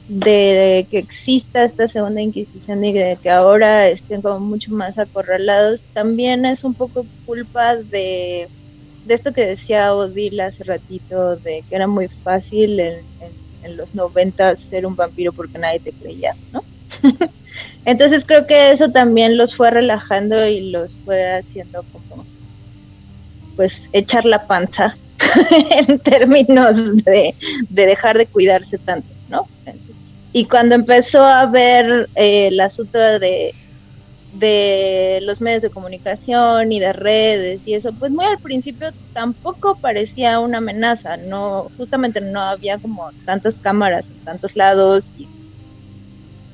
de 0.08 0.88
que 0.90 0.98
exista 0.98 1.64
esta 1.66 1.88
segunda 1.88 2.22
Inquisición 2.22 2.84
y 2.84 2.94
de 2.94 3.18
que 3.22 3.30
ahora 3.30 3.88
estén 3.90 4.22
como 4.24 4.40
mucho 4.40 4.72
más 4.72 4.98
acorralados, 4.98 5.80
también 5.94 6.46
es 6.46 6.64
un 6.64 6.74
poco 6.74 7.06
culpa 7.26 7.76
de, 7.76 8.50
de 9.06 9.14
esto 9.14 9.32
que 9.32 9.46
decía 9.46 9.94
Odile 9.94 10.44
hace 10.44 10.64
ratito, 10.64 11.36
de 11.38 11.64
que 11.70 11.76
era 11.76 11.88
muy 11.88 12.08
fácil 12.24 12.80
en 12.80 13.78
los 13.78 13.94
90 13.94 14.56
ser 14.56 14.86
un 14.88 14.96
vampiro 14.96 15.34
porque 15.34 15.60
nadie 15.60 15.80
te 15.80 15.94
creía, 15.94 16.36
¿no? 16.52 16.64
Entonces 17.86 18.24
creo 18.26 18.46
que 18.46 18.72
eso 18.72 18.90
también 18.90 19.38
los 19.38 19.56
fue 19.56 19.72
relajando 19.72 20.48
y 20.48 20.72
los 20.72 20.94
fue 21.04 21.38
haciendo 21.38 21.84
como, 21.92 22.26
pues, 23.56 23.82
echar 23.92 24.26
la 24.26 24.46
panza 24.46 24.96
en 25.78 26.00
términos 26.00 26.72
de, 27.04 27.34
dejar 27.70 28.18
de 28.18 28.28
cuidarse 28.28 28.78
tanto, 28.78 29.08
¿no? 29.30 29.48
Y 30.34 30.46
cuando 30.46 30.76
empezó 30.76 31.24
a 31.24 31.46
ver 31.48 32.08
eh, 32.16 32.48
el 32.48 32.60
asunto 32.60 32.98
de, 32.98 33.54
de 34.34 35.20
los 35.24 35.42
medios 35.42 35.62
de 35.62 35.70
comunicación 35.70 36.72
y 36.72 36.80
de 36.80 36.94
redes 36.94 37.62
y 37.66 37.74
eso, 37.74 37.92
pues 37.94 38.12
muy 38.12 38.26
al 38.26 38.40
principio 38.40 38.94
tampoco 39.14 39.76
parecía 39.76 40.40
una 40.40 40.60
amenaza, 40.60 41.18
no, 41.18 41.70
justamente 41.78 42.22
no 42.22 42.40
había 42.40 42.78
como 42.78 43.10
tantas 43.26 43.56
cámaras 43.62 44.06
en 44.06 44.24
tantos 44.24 44.56
lados 44.56 45.10
y 45.18 45.28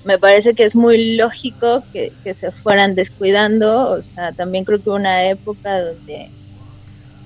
me 0.08 0.18
parece 0.18 0.54
que 0.54 0.64
es 0.64 0.74
muy 0.74 1.18
lógico 1.18 1.84
que, 1.92 2.14
se 2.34 2.52
fueran 2.52 2.96
descuidando, 2.96 3.92
o 3.92 4.02
sea, 4.02 4.32
también 4.32 4.64
creo 4.64 4.82
que 4.82 4.90
una 4.90 5.26
época 5.26 5.82
donde 5.82 6.30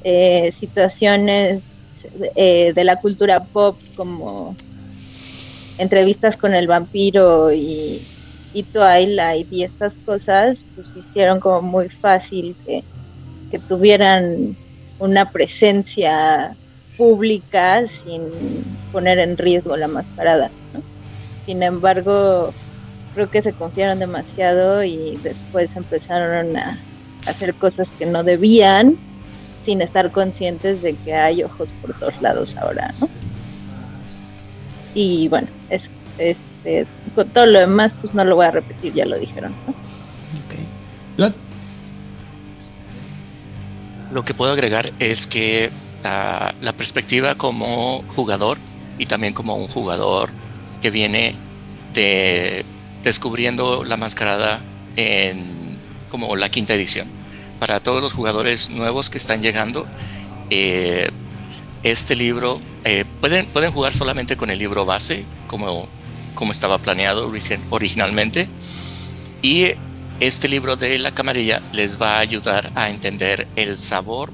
eh, 0.04 0.52
situaciones 0.60 1.62
eh, 2.36 2.74
de 2.74 2.84
la 2.84 2.96
cultura 2.96 3.44
pop 3.44 3.78
como 3.96 4.56
entrevistas 5.78 6.36
con 6.38 6.56
el 6.56 6.66
vampiro 6.66 7.54
y, 7.54 8.02
y 8.52 8.64
Twilight 8.64 9.54
y 9.54 9.64
estas 9.64 9.94
cosas, 10.04 10.58
pues 10.74 10.88
hicieron 10.96 11.40
como 11.40 11.62
muy 11.62 11.88
fácil 11.88 12.56
que, 12.66 12.84
que 13.52 13.60
tuvieran 13.60 14.56
una 14.98 15.30
presencia 15.32 16.56
pública 16.98 17.84
sin 18.04 18.24
poner 18.92 19.20
en 19.20 19.38
riesgo 19.38 19.78
la 19.78 19.88
mascarada. 19.88 20.50
Sin 21.46 21.62
embargo, 21.62 22.52
creo 23.14 23.30
que 23.30 23.42
se 23.42 23.54
confiaron 23.54 24.00
demasiado 24.00 24.84
y 24.84 25.18
después 25.24 25.70
empezaron 25.76 26.56
a 26.58 26.78
hacer 27.28 27.54
cosas 27.56 27.88
que 28.00 28.06
no 28.06 28.24
debían 28.24 28.98
sin 29.66 29.82
estar 29.82 30.12
conscientes 30.12 30.82
de 30.82 30.96
que 30.96 31.14
hay 31.14 31.44
ojos 31.44 31.70
por 31.82 31.94
todos 32.00 32.20
lados 32.22 32.54
ahora, 32.58 32.94
¿no? 33.00 33.10
Y 34.94 35.28
bueno, 35.28 35.48
eso, 35.70 35.88
este, 36.18 36.88
con 37.16 37.30
todo 37.30 37.46
lo 37.46 37.60
demás, 37.60 37.92
pues 38.02 38.14
no 38.14 38.24
lo 38.24 38.36
voy 38.36 38.46
a 38.46 38.52
repetir, 38.52 38.94
ya 38.94 39.06
lo 39.06 39.18
dijeron, 39.18 39.54
¿no? 39.68 39.74
Vlad. 41.18 41.34
Lo 44.12 44.26
que 44.26 44.34
puedo 44.34 44.52
agregar 44.52 44.90
es 45.00 45.28
que 45.28 45.70
ah, 46.04 46.54
la 46.62 46.74
perspectiva 46.74 47.36
como 47.36 48.04
jugador 48.08 48.58
y 48.98 49.06
también 49.06 49.34
como 49.34 49.56
un 49.56 49.68
jugador 49.68 50.30
que 50.82 50.92
viene 50.92 51.36
de 51.94 52.66
descubriendo 53.04 53.84
la 53.84 53.98
mascarada 53.98 54.62
en 54.96 55.62
como 56.10 56.36
la 56.36 56.50
quinta 56.50 56.74
edición. 56.74 57.08
Para 57.60 57.80
todos 57.80 58.02
los 58.02 58.14
jugadores 58.14 58.70
nuevos 58.70 59.10
que 59.10 59.18
están 59.18 59.42
llegando, 59.42 59.88
eh, 60.50 61.10
este 61.84 62.16
libro 62.16 62.60
eh, 62.84 63.06
pueden, 63.22 63.46
pueden 63.46 63.72
jugar 63.72 63.94
solamente 63.94 64.36
con 64.36 64.50
el 64.50 64.60
libro 64.60 64.86
base, 64.86 65.26
como, 65.48 65.88
como 66.36 66.52
estaba 66.52 66.80
planeado 66.80 67.32
origi- 67.32 67.60
originalmente. 67.70 68.50
Y 69.42 69.72
este 70.20 70.48
libro 70.48 70.76
de 70.76 70.98
la 70.98 71.14
camarilla 71.14 71.62
les 71.72 72.02
va 72.02 72.18
a 72.18 72.20
ayudar 72.20 72.72
a 72.76 72.90
entender 72.90 73.48
el 73.56 73.78
sabor 73.78 74.32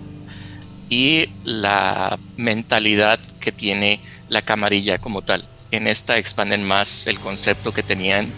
y 0.90 1.30
la 1.44 2.18
mentalidad 2.38 3.20
que 3.40 3.52
tiene 3.52 4.02
la 4.30 4.42
camarilla 4.42 4.98
como 4.98 5.22
tal. 5.22 5.44
En 5.72 5.88
esta 5.88 6.18
expanden 6.18 6.66
más 6.66 7.08
el 7.08 7.20
concepto 7.20 7.74
que 7.74 7.84
tenían 7.84 8.30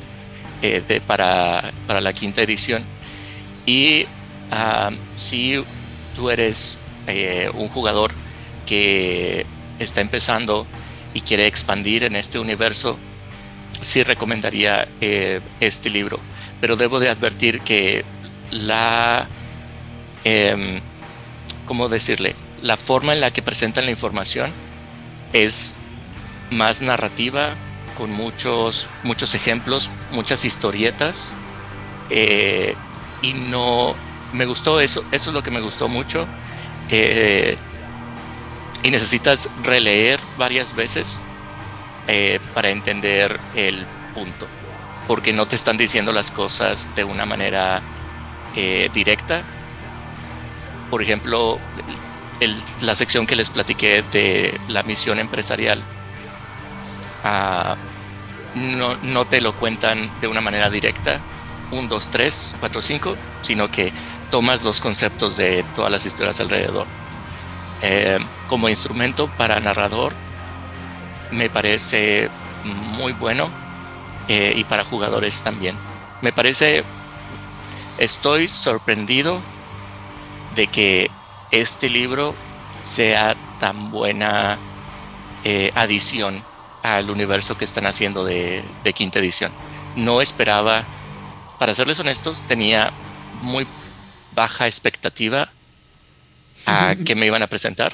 eh, 0.62 1.02
para, 1.06 1.72
para 1.88 2.02
la 2.02 2.14
quinta 2.14 2.42
edición. 2.42 2.84
Y 3.66 4.06
ah, 4.52 4.92
si 5.16 5.64
tú 6.16 6.30
eres 6.30 6.78
eh, 7.08 7.50
un 7.54 7.70
jugador 7.70 8.12
que 8.66 9.46
está 9.80 10.02
empezando 10.02 10.68
y 11.14 11.22
quiere 11.22 11.48
expandir 11.48 12.04
en 12.04 12.16
este 12.16 12.40
universo, 12.40 12.98
sí 13.82 14.04
recomendaría 14.04 14.88
eh, 15.02 15.42
este 15.60 15.90
libro. 15.90 16.20
Pero 16.62 16.76
debo 16.76 17.00
de 17.00 17.10
advertir 17.10 17.62
que 17.62 18.04
la, 18.52 19.28
em, 20.24 20.82
¿cómo 21.66 21.90
decirle? 21.90 22.36
La 22.62 22.76
forma 22.76 23.14
en 23.14 23.22
la 23.22 23.32
que 23.32 23.42
presentan 23.42 23.86
la 23.86 23.92
información 23.92 24.52
es 25.34 25.76
más 26.52 26.82
narrativa, 26.82 27.56
con 28.00 28.12
muchos, 28.14 28.96
muchos 29.04 29.36
ejemplos, 29.36 29.92
muchas 30.12 30.46
historietas. 30.46 31.44
eh, 32.10 32.82
y 33.22 33.34
no, 33.36 34.00
me 34.34 34.46
gustó 34.48 34.82
eso, 34.82 35.08
eso 35.12 35.32
es 35.32 35.36
lo 35.36 35.44
que 35.44 35.52
me 35.52 35.62
gustó 35.62 35.90
mucho. 35.90 36.30
eh, 36.90 37.60
y 38.84 38.92
necesitas 38.92 39.52
releer 39.58 40.30
varias 40.38 40.74
veces 40.76 41.28
eh, 42.08 42.42
para 42.54 42.70
entender 42.72 43.44
el 43.54 43.92
punto, 44.14 44.54
porque 45.08 45.34
no 45.34 45.48
te 45.48 45.56
están 45.58 45.78
diciendo 45.78 46.14
las 46.14 46.32
cosas 46.32 46.96
de 46.96 47.04
una 47.06 47.26
manera 47.26 47.90
directa. 48.94 49.50
Por 50.90 51.04
ejemplo, 51.04 51.62
la 52.82 52.96
sección 52.96 53.28
que 53.28 53.36
les 53.36 53.50
platiqué 53.52 54.04
de 54.04 54.62
la 54.68 54.84
misión 54.84 55.20
empresarial, 55.20 55.90
ah, 57.24 57.80
no, 58.56 59.26
te 59.26 59.42
lo 59.42 59.54
cuentan 59.54 60.10
de 60.22 60.28
una 60.28 60.42
manera 60.42 60.70
directa, 60.70 61.20
un, 61.72 61.88
dos, 61.88 62.10
tres, 62.12 62.56
cuatro, 62.60 62.82
cinco, 62.82 63.16
sino 63.42 63.68
que 63.68 63.92
tomas 64.32 64.64
los 64.64 64.82
conceptos 64.82 65.38
de 65.38 65.64
todas 65.76 65.92
las 65.92 66.06
historias 66.06 66.40
alrededor. 66.40 66.88
Eh, 67.82 68.20
como 68.48 68.70
instrumento 68.70 69.28
para 69.38 69.60
narrador, 69.60 70.14
me 71.32 71.50
parece 71.50 72.30
muy 72.98 73.14
bueno 73.14 73.50
eh, 74.28 74.54
y 74.56 74.64
para 74.64 74.84
jugadores 74.84 75.42
también. 75.42 75.76
Me 76.22 76.32
parece, 76.32 76.84
estoy 77.98 78.48
sorprendido 78.48 79.40
de 80.56 80.68
que 80.68 81.10
este 81.52 81.90
libro 81.90 82.36
sea 82.84 83.36
tan 83.60 83.92
buena 83.92 84.58
eh, 85.44 85.72
adición 85.76 86.44
al 86.84 87.10
universo 87.10 87.58
que 87.58 87.66
están 87.66 87.86
haciendo 87.86 88.24
de, 88.24 88.64
de 88.84 88.94
quinta 88.94 89.20
edición. 89.20 89.52
No 89.96 90.22
esperaba, 90.22 90.86
para 91.58 91.74
serles 91.76 92.00
honestos, 92.00 92.42
tenía 92.48 92.92
muy 93.42 93.68
baja 94.34 94.68
expectativa 94.68 95.50
a 96.66 96.96
que 97.06 97.16
me 97.16 97.26
iban 97.26 97.44
a 97.44 97.48
presentar 97.48 97.94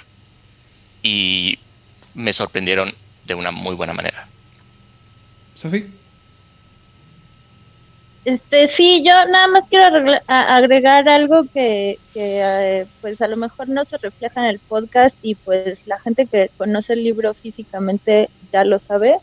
y 1.02 1.60
me 2.14 2.34
sorprendieron 2.34 2.94
de 3.26 3.36
una 3.36 3.52
muy 3.52 3.76
buena 3.76 3.94
manera. 3.94 4.26
Sofi. 5.56 5.86
Este, 8.26 8.68
sí, 8.68 9.04
yo 9.06 9.14
nada 9.28 9.48
más 9.48 9.70
quiero 9.70 10.20
agregar 10.26 11.08
algo 11.08 11.44
que, 11.54 12.00
que 12.12 12.42
eh, 12.42 12.88
pues 13.00 13.22
a 13.22 13.28
lo 13.28 13.38
mejor 13.38 13.70
no 13.70 13.86
se 13.86 14.00
refleja 14.00 14.42
en 14.42 14.48
el 14.48 14.58
podcast 14.58 15.16
y 15.22 15.36
pues 15.36 15.80
la 15.86 16.00
gente 16.00 16.26
que 16.26 16.50
conoce 16.58 16.94
el 16.94 17.04
libro 17.04 17.36
físicamente 17.36 18.32
ya 18.52 18.64
lo 18.64 18.80
sabe. 18.80 19.18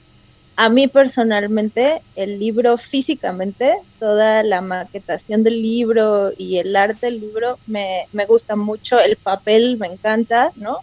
A 0.54 0.68
mí 0.68 0.86
personalmente, 0.86 2.00
el 2.14 2.38
libro 2.38 2.76
físicamente, 2.76 3.74
toda 3.98 4.44
la 4.44 4.60
maquetación 4.60 5.42
del 5.42 5.60
libro 5.60 6.30
y 6.38 6.58
el 6.58 6.76
arte 6.76 7.06
del 7.06 7.20
libro 7.20 7.58
me, 7.66 8.06
me 8.12 8.26
gusta 8.26 8.54
mucho, 8.54 9.00
el 9.00 9.16
papel 9.16 9.78
me 9.78 9.88
encanta, 9.88 10.52
¿no? 10.54 10.78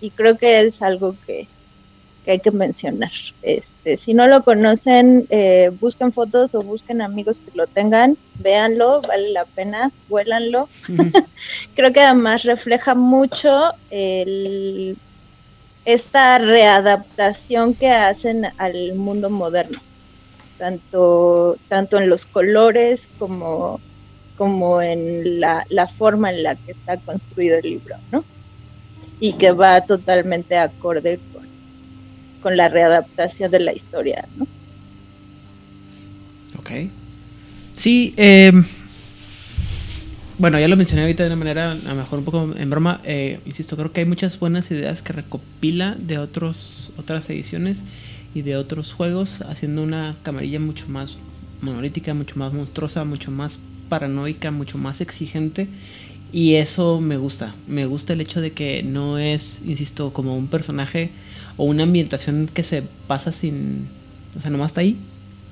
Y 0.00 0.10
creo 0.10 0.38
que 0.38 0.60
es 0.60 0.80
algo 0.80 1.16
que, 1.26 1.48
que 2.28 2.32
hay 2.32 2.40
que 2.40 2.50
mencionar. 2.50 3.10
Este, 3.40 3.96
si 3.96 4.12
no 4.12 4.26
lo 4.26 4.44
conocen, 4.44 5.26
eh, 5.30 5.70
busquen 5.80 6.12
fotos 6.12 6.54
o 6.54 6.62
busquen 6.62 7.00
amigos 7.00 7.38
que 7.38 7.56
lo 7.56 7.66
tengan, 7.66 8.18
véanlo, 8.34 9.00
vale 9.00 9.30
la 9.30 9.46
pena, 9.46 9.90
huélanlo. 10.10 10.68
Creo 11.74 11.90
que 11.90 12.00
además 12.00 12.42
refleja 12.42 12.94
mucho 12.94 13.70
el, 13.88 14.98
esta 15.86 16.36
readaptación 16.36 17.72
que 17.72 17.88
hacen 17.88 18.48
al 18.58 18.94
mundo 18.94 19.30
moderno, 19.30 19.80
tanto, 20.58 21.56
tanto 21.68 21.96
en 21.96 22.10
los 22.10 22.26
colores 22.26 23.00
como, 23.18 23.80
como 24.36 24.82
en 24.82 25.40
la, 25.40 25.64
la 25.70 25.86
forma 25.86 26.28
en 26.30 26.42
la 26.42 26.56
que 26.56 26.72
está 26.72 26.98
construido 26.98 27.56
el 27.56 27.70
libro, 27.70 27.96
¿no? 28.12 28.22
Y 29.18 29.32
que 29.32 29.50
va 29.50 29.80
totalmente 29.80 30.58
acorde 30.58 31.18
con, 32.42 32.56
la 32.56 32.68
readaptación 32.68 33.50
de 33.50 33.60
la 33.60 33.72
historia, 33.72 34.26
¿no? 34.36 34.46
Ok. 36.58 36.70
Sí, 37.74 38.14
eh, 38.16 38.52
bueno, 40.38 40.60
ya 40.60 40.68
lo 40.68 40.76
mencioné 40.76 41.02
ahorita 41.02 41.24
de 41.24 41.28
una 41.28 41.36
manera, 41.36 41.72
a 41.72 41.74
lo 41.74 41.94
mejor 41.96 42.20
un 42.20 42.24
poco 42.24 42.54
en 42.56 42.70
broma. 42.70 43.00
eh, 43.04 43.40
insisto, 43.44 43.76
creo 43.76 43.92
que 43.92 44.00
hay 44.00 44.06
muchas 44.06 44.38
buenas 44.38 44.70
ideas 44.70 45.02
que 45.02 45.12
recopila 45.12 45.96
de 45.98 46.18
otros, 46.18 46.92
otras 46.96 47.28
ediciones 47.30 47.84
y 48.34 48.42
de 48.42 48.56
otros 48.56 48.92
juegos, 48.92 49.40
haciendo 49.42 49.82
una 49.82 50.14
camarilla 50.22 50.60
mucho 50.60 50.86
más 50.88 51.16
monolítica, 51.60 52.14
mucho 52.14 52.36
más 52.36 52.52
monstruosa, 52.52 53.04
mucho 53.04 53.32
más 53.32 53.58
paranoica, 53.88 54.52
mucho 54.52 54.78
más 54.78 55.00
exigente. 55.00 55.66
Y 56.30 56.54
eso 56.54 57.00
me 57.00 57.16
gusta. 57.16 57.56
Me 57.66 57.86
gusta 57.86 58.12
el 58.12 58.20
hecho 58.20 58.40
de 58.40 58.52
que 58.52 58.84
no 58.84 59.18
es, 59.18 59.60
insisto, 59.64 60.12
como 60.12 60.36
un 60.36 60.46
personaje 60.46 61.10
o 61.58 61.64
una 61.64 61.82
ambientación 61.82 62.48
que 62.52 62.62
se 62.62 62.82
pasa 63.06 63.30
sin. 63.32 63.88
O 64.36 64.40
sea, 64.40 64.50
nomás 64.50 64.68
está 64.68 64.80
ahí. 64.80 64.96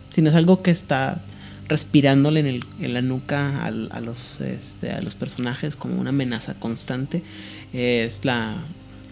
Sino 0.08 0.30
es 0.30 0.36
algo 0.36 0.62
que 0.62 0.70
está 0.70 1.20
respirándole 1.68 2.40
en, 2.40 2.46
el, 2.46 2.64
en 2.80 2.94
la 2.94 3.02
nuca 3.02 3.64
al- 3.64 3.88
a, 3.92 4.00
los, 4.00 4.40
este, 4.40 4.92
a 4.92 5.02
los 5.02 5.14
personajes 5.16 5.76
como 5.76 6.00
una 6.00 6.10
amenaza 6.10 6.54
constante. 6.54 7.22
Es, 7.72 8.24
la, 8.24 8.58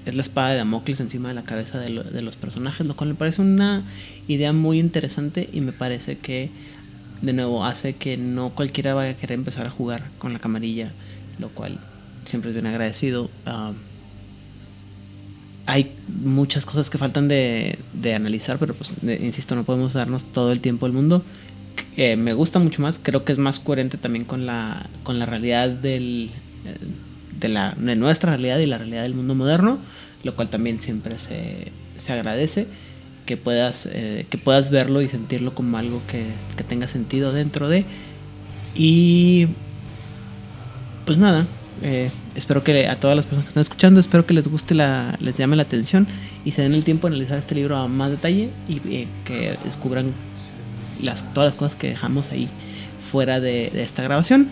es 0.07 0.15
la 0.15 0.23
espada 0.23 0.51
de 0.51 0.57
Damocles 0.59 1.01
encima 1.01 1.29
de 1.29 1.35
la 1.35 1.43
cabeza 1.43 1.79
de, 1.81 1.91
lo- 1.91 2.05
de 2.05 2.23
los 2.23 2.37
personajes, 2.37 2.87
lo 2.87 2.95
cual 2.97 3.11
me 3.11 3.17
parece 3.17 3.43
una 3.43 3.83
idea 4.29 4.53
muy 4.53 4.79
interesante 4.79 5.51
y 5.53 5.61
me 5.61 5.73
parece 5.73 6.19
que, 6.19 6.51
de 7.23 7.33
nuevo, 7.33 7.65
hace 7.65 7.95
que 7.97 8.17
no 8.17 8.51
cualquiera 8.51 8.95
vaya 8.95 9.11
a 9.13 9.17
querer 9.17 9.35
empezar 9.37 9.67
a 9.67 9.71
jugar 9.71 10.11
con 10.19 10.33
la 10.33 10.39
camarilla, 10.39 10.93
lo 11.41 11.49
cual 11.49 11.81
siempre 12.25 12.51
es 12.51 12.55
bien 12.55 12.67
agradecido. 12.69 13.31
Ah, 13.47 13.73
hay 15.67 15.93
muchas 16.09 16.67
cosas 16.67 16.91
que 16.91 16.99
faltan 16.99 17.29
de, 17.29 17.79
de 17.93 18.15
analizar, 18.15 18.59
pero 18.59 18.75
pues, 18.75 18.93
insisto, 19.03 19.57
no 19.57 19.65
podemos 19.65 19.95
darnos 19.95 20.25
todo 20.25 20.53
el 20.53 20.61
tiempo 20.61 20.87
del 20.87 20.95
mundo. 20.95 21.23
Eh, 21.97 22.17
me 22.17 22.35
gusta 22.35 22.59
mucho 22.59 22.83
más, 22.83 23.01
creo 23.03 23.25
que 23.25 23.33
es 23.33 23.39
más 23.39 23.61
coherente 23.61 23.97
también 23.97 24.25
con 24.25 24.47
la, 24.47 24.89
con 25.03 25.19
la 25.19 25.27
realidad 25.27 25.71
del, 25.71 26.31
eh, 26.67 26.77
de, 27.41 27.49
la, 27.49 27.75
de 27.79 27.97
nuestra 27.97 28.33
realidad 28.33 28.59
y 28.59 28.67
la 28.67 28.79
realidad 28.79 29.03
del 29.03 29.15
mundo 29.15 29.35
moderno, 29.35 29.79
lo 30.23 30.35
cual 30.35 30.51
también 30.51 30.81
siempre 30.81 31.19
se, 31.19 31.73
se 31.97 32.13
agradece 32.13 32.67
que 33.27 33.37
puedas, 33.37 33.89
eh, 33.91 34.27
que 34.29 34.39
puedas 34.39 34.71
verlo 34.71 35.01
y 35.01 35.09
sentirlo 35.09 35.55
como 35.55 35.79
algo 35.79 36.03
que, 36.07 36.27
que 36.57 36.65
tenga 36.65 36.89
sentido 36.89 37.33
dentro 37.33 37.69
de. 37.69 37.85
Y 38.75 39.49
pues 41.07 41.17
nada, 41.17 41.47
eh, 41.83 42.11
espero 42.35 42.63
que 42.63 42.89
a 42.89 42.97
todas 42.97 43.17
las 43.17 43.27
personas 43.27 43.45
que 43.45 43.49
están 43.49 43.63
escuchando, 43.63 44.01
espero 44.01 44.27
que 44.27 44.35
les 44.35 44.49
guste, 44.49 44.75
la, 44.75 45.17
les 45.21 45.37
llame 45.37 45.57
la 45.57 45.63
atención 45.63 46.07
y 46.45 46.53
se 46.53 46.63
den 46.63 46.75
el 46.75 46.85
tiempo 46.85 47.09
de 47.09 47.15
analizar 47.15 47.39
este 47.39 47.55
libro 47.55 47.77
a 47.77 47.89
más 47.89 48.11
detalle 48.11 48.51
y 48.69 48.81
eh, 48.87 49.09
que 49.25 49.57
descubran 49.65 50.13
las, 51.03 51.33
todas 51.35 51.51
las 51.51 51.59
cosas 51.59 51.75
que 51.75 51.89
dejamos 51.89 52.31
ahí 52.31 52.49
fuera 53.11 53.41
de, 53.41 53.67
esta 53.83 54.03
grabación. 54.03 54.49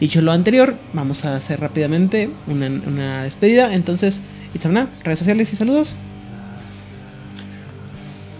Dicho 0.00 0.20
lo 0.20 0.32
anterior, 0.32 0.76
vamos 0.92 1.24
a 1.24 1.36
hacer 1.36 1.60
rápidamente 1.60 2.30
una, 2.46 2.66
una 2.66 3.24
despedida. 3.24 3.74
Entonces, 3.74 4.20
Itzamna, 4.54 4.88
redes 5.04 5.20
sociales 5.20 5.52
y 5.52 5.56
saludos. 5.56 5.94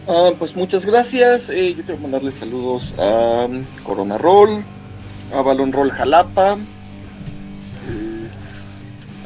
Ah, 0.06 0.32
pues 0.38 0.54
muchas 0.54 0.84
gracias. 0.84 1.48
Eh, 1.48 1.74
yo 1.74 1.84
quiero 1.84 2.00
mandarle 2.00 2.30
saludos 2.30 2.94
a 2.98 3.46
um, 3.46 3.64
Corona 3.84 4.18
Roll, 4.18 4.64
a 5.32 5.40
Balón 5.40 5.72
Roll 5.72 5.90
Jalapa, 5.90 6.58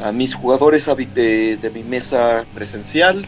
a 0.02 0.12
mis 0.12 0.34
jugadores 0.34 0.86
de, 0.86 1.56
de 1.56 1.70
mi 1.70 1.82
mesa 1.82 2.46
presencial. 2.54 3.26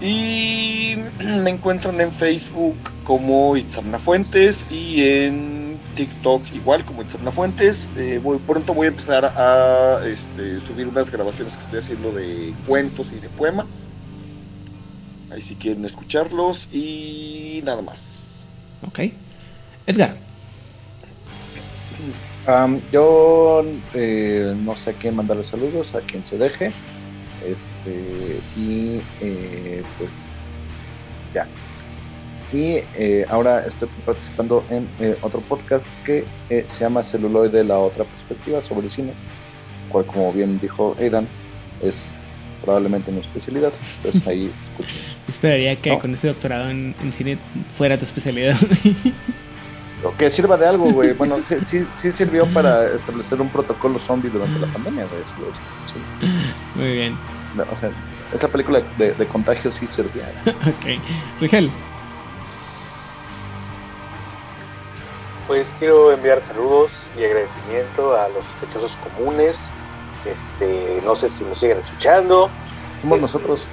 Y 0.00 0.96
me 1.24 1.50
encuentran 1.50 2.00
en 2.00 2.12
Facebook 2.12 2.76
como 3.04 3.56
Itzamna 3.56 3.98
Fuentes 3.98 4.66
y 4.70 5.02
en 5.02 5.78
TikTok 5.96 6.42
igual 6.54 6.84
como 6.84 7.02
Itzamna 7.02 7.30
Fuentes. 7.30 7.90
Eh, 7.96 8.20
voy, 8.22 8.38
pronto 8.38 8.74
voy 8.74 8.86
a 8.86 8.90
empezar 8.90 9.24
a 9.24 10.00
este, 10.04 10.60
subir 10.60 10.88
unas 10.88 11.10
grabaciones 11.10 11.56
que 11.56 11.62
estoy 11.62 11.78
haciendo 11.78 12.12
de 12.12 12.54
cuentos 12.66 13.12
y 13.12 13.20
de 13.20 13.28
poemas. 13.28 13.88
Ahí 15.30 15.40
si 15.40 15.54
quieren 15.54 15.84
escucharlos 15.84 16.68
y 16.72 17.62
nada 17.64 17.80
más. 17.80 18.46
Ok. 18.86 19.00
Edgar. 19.86 20.16
Am, 22.46 22.80
yo 22.90 23.64
eh, 23.94 24.54
no 24.56 24.74
sé 24.74 24.90
a 24.90 24.92
quién 24.94 25.14
mandarle 25.14 25.44
saludos, 25.44 25.94
a 25.94 26.00
quien 26.00 26.24
se 26.26 26.38
deje. 26.38 26.72
Este, 27.46 28.38
y 28.56 29.00
eh, 29.20 29.82
pues 29.98 30.10
ya. 31.34 31.46
Y 32.52 32.80
eh, 32.96 33.24
ahora 33.30 33.66
estoy 33.66 33.88
participando 34.04 34.64
en 34.70 34.86
eh, 35.00 35.16
otro 35.22 35.40
podcast 35.40 35.88
que 36.04 36.24
eh, 36.50 36.64
se 36.68 36.80
llama 36.80 37.02
Celuloide, 37.02 37.64
la 37.64 37.78
otra 37.78 38.04
perspectiva 38.04 38.60
sobre 38.62 38.86
el 38.86 38.90
cine, 38.90 39.12
cual 39.88 40.04
como 40.06 40.32
bien 40.32 40.60
dijo 40.60 40.94
Aidan, 41.00 41.26
es 41.82 42.02
probablemente 42.62 43.10
mi 43.10 43.20
especialidad. 43.20 43.72
Pues 44.02 44.26
ahí 44.28 44.50
escuchen. 44.70 44.96
Yo 45.26 45.32
esperaría 45.32 45.76
que 45.76 45.90
No. 45.90 45.98
con 45.98 46.14
ese 46.14 46.28
doctorado 46.28 46.70
en, 46.70 46.94
en 47.02 47.12
cine 47.12 47.38
fuera 47.76 47.96
tu 47.96 48.04
especialidad. 48.04 48.56
O 50.04 50.16
que 50.16 50.30
sirva 50.30 50.56
de 50.56 50.66
algo, 50.66 50.90
güey. 50.90 51.12
Bueno, 51.12 51.36
sí, 51.48 51.56
sí, 51.64 51.86
sí 51.96 52.10
sirvió 52.12 52.46
para 52.46 52.88
establecer 52.94 53.40
un 53.40 53.48
protocolo 53.48 53.98
zombie 53.98 54.30
durante 54.30 54.58
la 54.58 54.66
pandemia, 54.66 55.06
güey. 55.06 55.22
Sí. 55.86 56.28
Muy 56.74 56.92
bien. 56.92 57.18
No, 57.54 57.64
O 57.72 57.76
sea, 57.76 57.90
esa 58.34 58.48
película 58.48 58.82
de, 58.98 59.12
de 59.12 59.26
contagio 59.26 59.72
sí 59.72 59.86
servía. 59.86 60.24
Ok. 60.46 61.00
Rigel. 61.40 61.70
Pues 65.46 65.74
quiero 65.78 66.12
enviar 66.12 66.40
saludos 66.40 67.10
y 67.18 67.24
agradecimiento 67.24 68.16
a 68.16 68.28
los 68.28 68.44
sospechosos 68.46 68.96
comunes. 69.16 69.74
Este, 70.24 71.00
no 71.04 71.16
sé 71.16 71.28
si 71.28 71.44
nos 71.44 71.58
siguen 71.58 71.78
escuchando. 71.78 72.48
Somos 73.00 73.18
Es- 73.18 73.22
nosotros. 73.22 73.66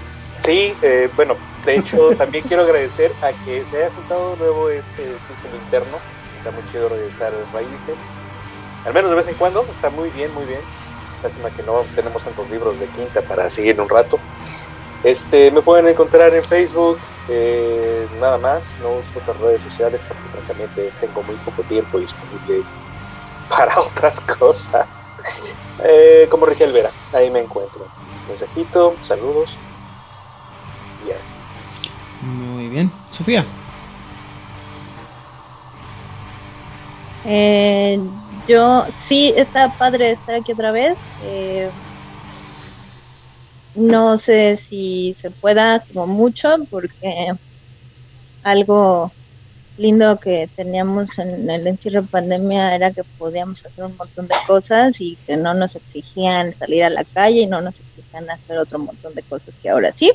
Sí, 0.43 0.73
eh, 0.81 1.09
bueno, 1.17 1.35
de 1.65 1.75
hecho 1.77 2.11
también 2.17 2.45
quiero 2.47 2.63
agradecer 2.63 3.11
a 3.21 3.31
que 3.43 3.63
se 3.69 3.77
haya 3.77 3.91
juntado 3.93 4.31
de 4.31 4.37
nuevo 4.37 4.69
este 4.69 5.03
círculo 5.03 5.61
interno. 5.65 5.97
Está 6.39 6.51
muy 6.51 6.63
chido 6.71 6.87
regresar 6.87 7.33
raíces. 7.53 8.01
Al 8.85 8.93
menos 8.93 9.11
de 9.11 9.17
vez 9.17 9.27
en 9.27 9.35
cuando, 9.35 9.61
está 9.69 9.89
muy 9.89 10.09
bien, 10.09 10.33
muy 10.33 10.45
bien. 10.45 10.61
Lástima 11.21 11.49
que 11.49 11.63
no 11.63 11.81
tenemos 11.95 12.23
tantos 12.23 12.49
libros 12.49 12.79
de 12.79 12.87
quinta 12.87 13.21
para 13.21 13.49
seguir 13.49 13.79
un 13.79 13.89
rato. 13.89 14.17
Este, 15.03 15.51
me 15.51 15.61
pueden 15.61 15.87
encontrar 15.87 16.33
en 16.33 16.43
Facebook, 16.43 16.97
eh, 17.27 18.07
nada 18.21 18.37
más, 18.37 18.77
no 18.81 18.91
uso 18.91 19.19
otras 19.19 19.37
redes 19.37 19.61
sociales 19.61 20.01
porque 20.07 20.23
francamente 20.29 20.91
tengo 20.99 21.23
muy 21.23 21.35
poco 21.35 21.61
tiempo 21.63 21.99
disponible 21.99 22.63
para 23.49 23.77
otras 23.81 24.21
cosas. 24.21 25.15
Eh, 25.83 26.27
como 26.29 26.45
Rigel 26.45 26.71
Vera, 26.71 26.91
ahí 27.11 27.29
me 27.29 27.39
encuentro. 27.39 27.85
Mensajito, 28.29 28.95
saludos 29.01 29.57
y 31.05 31.11
así. 31.11 31.35
Muy 32.21 32.69
bien. 32.69 32.91
Sofía. 33.11 33.45
Eh, 37.25 37.99
yo 38.47 38.85
sí, 39.07 39.33
está 39.35 39.69
padre 39.69 40.11
estar 40.11 40.35
aquí 40.35 40.51
otra 40.53 40.71
vez. 40.71 40.97
Eh, 41.23 41.69
no 43.75 44.17
sé 44.17 44.57
si 44.57 45.15
se 45.21 45.31
pueda 45.31 45.83
como 45.93 46.07
mucho 46.07 46.49
porque 46.69 47.31
algo 48.43 49.11
lindo 49.77 50.19
que 50.19 50.49
teníamos 50.55 51.17
en 51.17 51.49
el 51.49 51.65
encierro 51.65 52.01
de 52.01 52.07
pandemia 52.07 52.75
era 52.75 52.91
que 52.91 53.03
podíamos 53.17 53.63
hacer 53.65 53.85
un 53.85 53.95
montón 53.95 54.27
de 54.27 54.35
cosas 54.45 54.99
y 54.99 55.17
que 55.25 55.37
no 55.37 55.53
nos 55.53 55.75
exigían 55.75 56.53
salir 56.57 56.83
a 56.83 56.89
la 56.89 57.05
calle 57.05 57.41
y 57.41 57.47
no 57.47 57.61
nos 57.61 57.75
exigían 57.79 58.29
hacer 58.29 58.57
otro 58.57 58.79
montón 58.79 59.13
de 59.13 59.23
cosas 59.23 59.55
que 59.61 59.69
ahora 59.69 59.93
sí. 59.93 60.11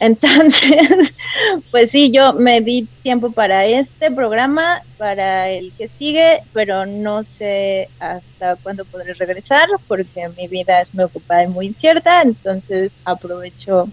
Entonces, 0.00 1.10
pues 1.70 1.90
sí, 1.90 2.10
yo 2.10 2.32
me 2.32 2.60
di 2.60 2.86
tiempo 3.02 3.32
para 3.32 3.66
este 3.66 4.10
programa, 4.10 4.82
para 4.96 5.50
el 5.50 5.72
que 5.72 5.88
sigue, 5.88 6.40
pero 6.52 6.86
no 6.86 7.24
sé 7.24 7.88
hasta 7.98 8.56
cuándo 8.56 8.84
podré 8.84 9.14
regresar 9.14 9.66
porque 9.88 10.28
mi 10.36 10.46
vida 10.46 10.80
es 10.80 10.94
muy 10.94 11.04
ocupada 11.04 11.44
y 11.44 11.48
muy 11.48 11.66
incierta, 11.66 12.22
entonces 12.22 12.92
aprovecho 13.04 13.88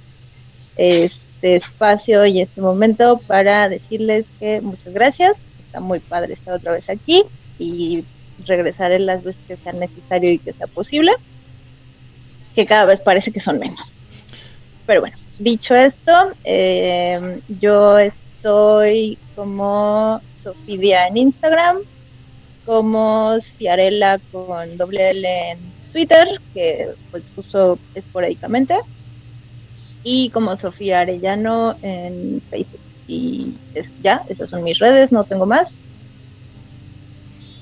este 0.76 1.56
espacio 1.56 2.26
y 2.26 2.42
este 2.42 2.62
momento 2.62 3.20
para 3.26 3.68
decirles 3.68 4.26
que 4.40 4.62
muchas 4.62 4.94
gracias, 4.94 5.36
está 5.66 5.80
muy 5.80 6.00
padre 6.00 6.34
estar 6.34 6.56
otra 6.56 6.74
vez 6.74 6.88
aquí 6.88 7.24
y 7.58 8.04
regresaré 8.46 9.00
las 9.00 9.24
veces 9.24 9.42
que 9.48 9.58
sea 9.58 9.74
necesario 9.74 10.32
y 10.32 10.38
que 10.38 10.54
sea 10.54 10.68
posible, 10.68 11.14
que 12.54 12.66
cada 12.66 12.86
vez 12.86 13.00
parece 13.00 13.32
que 13.32 13.40
son 13.40 13.58
menos. 13.58 13.92
Pero 14.86 15.02
bueno, 15.02 15.18
dicho 15.40 15.76
esto, 15.76 16.32
eh, 16.44 17.42
yo 17.60 17.98
estoy 17.98 19.18
como 19.36 20.22
Sofidia 20.44 21.08
en 21.08 21.18
Instagram, 21.18 21.80
como 22.66 23.38
Ciarela 23.58 24.20
con 24.32 24.78
doble 24.78 25.12
L 25.12 25.52
en 25.52 25.60
Twitter, 25.92 26.42
que 26.54 26.90
pues 27.12 27.24
uso 27.36 27.80
esporádicamente, 27.94 28.78
y 30.04 30.30
como 30.30 30.56
Sofía 30.58 31.00
Arellano 31.00 31.76
en 31.82 32.42
Facebook. 32.50 32.80
Y 33.08 33.54
ya, 34.02 34.24
esas 34.30 34.50
son 34.50 34.64
mis 34.64 34.80
redes, 34.80 35.12
no 35.12 35.24
tengo 35.24 35.46
más. 35.46 35.68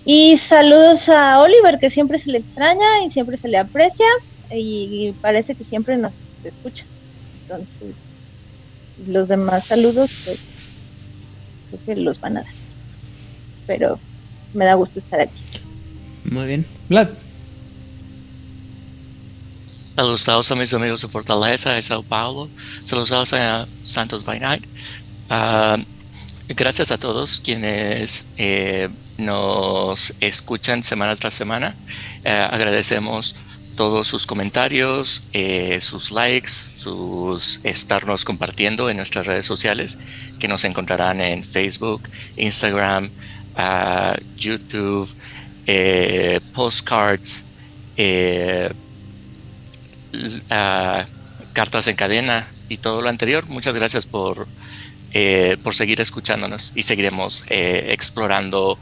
Y 0.05 0.37
saludos 0.37 1.07
a 1.07 1.39
Oliver, 1.41 1.79
que 1.79 1.89
siempre 1.89 2.17
se 2.17 2.29
le 2.31 2.39
extraña 2.39 3.03
y 3.05 3.09
siempre 3.09 3.37
se 3.37 3.47
le 3.47 3.57
aprecia, 3.57 4.07
y 4.51 5.13
parece 5.21 5.55
que 5.55 5.63
siempre 5.65 5.97
nos 5.97 6.13
escucha. 6.43 6.85
Entonces, 7.55 7.95
los 9.07 9.27
demás 9.27 9.65
saludos, 9.65 10.11
pues, 10.25 10.39
creo 11.69 11.85
que 11.85 12.01
los 12.01 12.19
van 12.19 12.37
a 12.37 12.43
dar. 12.43 12.53
Pero 13.67 13.99
me 14.53 14.65
da 14.65 14.73
gusto 14.75 14.99
estar 14.99 15.21
aquí. 15.21 15.39
Muy 16.25 16.47
bien. 16.47 16.65
Vlad. 16.89 17.09
Saludos 19.85 20.51
a 20.51 20.55
mis 20.55 20.73
amigos 20.73 21.01
de 21.01 21.07
Fortaleza, 21.07 21.73
de 21.73 21.81
Sao 21.81 22.01
Paulo. 22.01 22.49
Saludos 22.83 23.33
a 23.33 23.67
Santos 23.83 24.25
by 24.25 24.39
Night. 24.39 24.65
Ah, 25.29 25.77
gracias 26.49 26.91
a 26.91 26.97
todos 26.97 27.39
quienes 27.39 28.29
eh, 28.37 28.89
nos 29.17 30.15
escuchan 30.19 30.83
semana 30.83 31.15
tras 31.15 31.35
semana. 31.35 31.75
Eh, 32.23 32.31
agradecemos 32.31 33.35
todos 33.75 34.07
sus 34.07 34.27
comentarios, 34.27 35.23
eh, 35.33 35.79
sus 35.81 36.11
likes, 36.11 36.51
sus 36.51 37.59
estarnos 37.63 38.25
compartiendo 38.25 38.89
en 38.89 38.97
nuestras 38.97 39.25
redes 39.25 39.45
sociales 39.45 39.99
que 40.39 40.47
nos 40.47 40.63
encontrarán 40.63 41.21
en 41.21 41.43
Facebook, 41.43 42.03
Instagram, 42.37 43.09
ah, 43.55 44.15
YouTube, 44.37 45.09
eh, 45.65 46.39
postcards, 46.53 47.45
eh, 47.97 48.71
ah, 50.49 51.05
cartas 51.53 51.87
en 51.87 51.95
cadena 51.95 52.47
y 52.69 52.77
todo 52.77 53.01
lo 53.01 53.09
anterior. 53.09 53.47
Muchas 53.47 53.75
gracias 53.75 54.05
por, 54.05 54.47
por 55.63 55.75
seguir 55.75 56.01
escuchándonos 56.01 56.73
y 56.75 56.83
seguiremos 56.83 57.45
explorando 57.47 58.79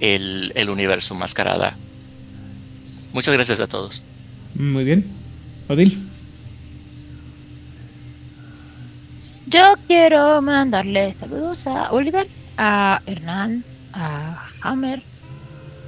el, 0.00 0.52
el 0.54 0.68
universo 0.70 1.14
mascarada. 1.14 1.76
Muchas 3.12 3.34
gracias 3.34 3.60
a 3.60 3.66
todos. 3.66 4.02
Muy 4.54 4.84
bien. 4.84 5.04
Odil. 5.68 6.10
Yo 9.46 9.74
quiero 9.86 10.40
mandarle 10.42 11.14
saludos 11.18 11.66
a 11.66 11.90
Oliver, 11.90 12.28
a 12.56 13.02
Hernán, 13.06 13.64
a 13.92 14.46
Hammer, 14.62 15.02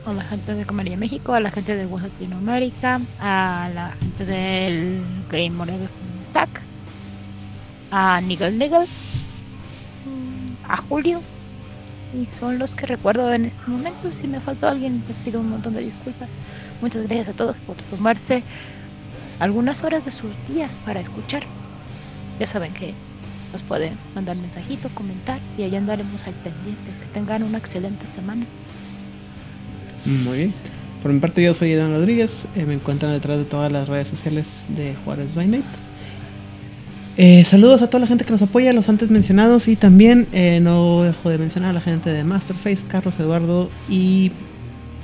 a 0.05 0.12
la 0.12 0.24
gente 0.24 0.55
de 0.55 0.66
Comedia 0.66 0.97
México, 0.97 1.32
a 1.32 1.41
la 1.41 1.50
gente 1.50 1.76
de 1.76 1.86
Latinoamérica, 1.86 3.00
a 3.20 3.70
la 3.73 3.91
gente 4.00 4.24
del 4.24 5.02
Green 5.31 5.55
Moreno 5.55 5.86
Zack, 6.32 6.60
a 7.92 8.20
Nigel 8.20 8.58
Nigel, 8.58 8.86
a 10.68 10.76
Julio. 10.78 11.20
Y 12.15 12.26
son 12.39 12.58
los 12.58 12.74
que 12.74 12.86
recuerdo 12.86 13.32
en 13.32 13.47
este 13.47 13.70
momento. 13.70 14.10
Si 14.20 14.26
me 14.26 14.41
faltó 14.41 14.68
alguien, 14.68 15.05
les 15.07 15.16
pido 15.18 15.41
un 15.41 15.50
montón 15.50 15.74
de 15.74 15.82
disculpas. 15.82 16.28
Muchas 16.83 17.05
gracias 17.05 17.28
a 17.28 17.33
todos 17.33 17.57
por 17.65 17.77
tomarse 17.77 18.43
algunas 19.39 19.85
horas 19.85 20.05
de 20.05 20.11
sus 20.11 20.31
días 20.52 20.77
para 20.85 21.01
escuchar. 21.01 21.44
Ya 22.41 22.47
saben 22.49 22.75
que 22.75 22.93
nos 23.52 23.62
pueden 23.62 23.94
mandar 24.17 24.36
mensajito, 24.36 24.89
comentar 24.94 25.39
y 25.57 25.62
allá 25.62 25.78
andaremos 25.78 26.27
al 26.27 26.35
pendiente. 26.35 26.91
Que 27.01 27.07
tengan 27.15 27.44
una 27.44 27.59
excelente 27.59 28.11
semana. 28.11 28.44
Muy 30.05 30.39
bien. 30.39 30.55
Por 31.02 31.12
mi 31.12 31.20
parte, 31.20 31.41
yo 31.43 31.55
soy 31.55 31.73
Edan 31.73 31.93
Rodríguez. 31.93 32.49
eh, 32.57 32.65
me 32.65 32.75
encuentran 32.75 33.12
detrás 33.12 33.39
de 33.39 33.44
todas 33.44 33.70
las 33.70 33.89
redes 33.89 34.09
sociales 34.09 34.67
de 34.69 34.97
Juárez 35.05 35.36
by. 35.36 35.62
Eh, 37.17 37.44
saludos 37.44 37.83
a 37.83 37.91
toda 37.91 38.01
la 38.01 38.07
gente 38.07 38.25
que 38.25 38.33
nos 38.33 38.43
apoya, 38.43 38.73
los 38.73 38.89
antes 38.89 39.09
mencionados. 39.09 39.69
Y 39.69 39.77
también 39.77 40.27
eh, 40.33 40.59
no 40.61 41.02
dejo 41.02 41.31
de 41.31 41.39
mencionar 41.39 41.70
a 41.70 41.75
la 41.75 41.81
gente 41.81 42.11
de 42.11 42.25
Masterface, 42.25 42.85
Carlos 42.89 43.20
Eduardo 43.20 43.70
y 43.89 44.33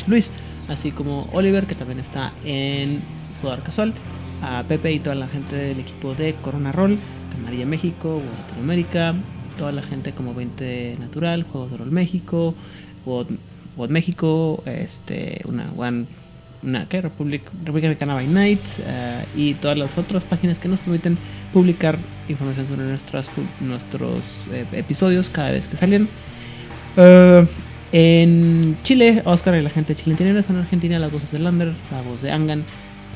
Luis. 0.08 0.32
Así 0.68 0.90
como 0.90 1.28
Oliver, 1.32 1.64
que 1.66 1.74
también 1.74 1.98
está 2.00 2.32
en 2.44 3.00
Jugador 3.40 3.62
Casual. 3.62 3.94
A 4.42 4.62
Pepe 4.68 4.92
y 4.92 5.00
toda 5.00 5.16
la 5.16 5.26
gente 5.26 5.56
del 5.56 5.80
equipo 5.80 6.14
de 6.14 6.34
Corona 6.34 6.70
Roll, 6.70 6.96
Camarilla 7.32 7.66
México, 7.66 8.22
Latinoamérica. 8.46 9.14
Toda 9.56 9.72
la 9.72 9.82
gente 9.82 10.12
como 10.12 10.34
20 10.34 10.96
Natural, 11.00 11.42
Juegos 11.42 11.72
de 11.72 11.78
Rol 11.78 11.90
México, 11.90 12.54
World 13.04 13.38
México, 13.88 14.62
este, 14.66 15.40
una 15.48 15.72
One, 15.76 16.06
una 16.62 16.88
¿qué? 16.88 17.00
Republic, 17.00 17.42
República 17.64 17.86
Americana 17.86 18.14
by 18.14 18.26
Night 18.28 18.60
eh, 18.86 19.24
y 19.36 19.54
todas 19.54 19.78
las 19.78 19.96
otras 19.98 20.24
páginas 20.24 20.58
que 20.58 20.68
nos 20.68 20.80
permiten 20.80 21.18
publicar 21.52 21.98
información 22.28 22.66
sobre 22.66 22.84
nuestras, 22.84 23.28
nuestros 23.60 24.38
eh, 24.52 24.64
episodios 24.72 25.28
cada 25.28 25.50
vez 25.52 25.66
que 25.66 25.76
salen. 25.76 26.08
Eh, 26.96 27.46
en 27.92 28.76
Chile, 28.82 29.22
Oscar 29.24 29.56
y 29.56 29.62
la 29.62 29.70
gente 29.70 29.94
de 29.94 30.00
Chile 30.00 30.12
Interiores, 30.12 30.50
en 30.50 30.56
Argentina, 30.56 30.98
las 30.98 31.10
voces 31.10 31.30
de 31.32 31.38
Lander, 31.38 31.74
la 31.90 32.02
voz 32.02 32.22
de 32.22 32.30
Angan, 32.30 32.64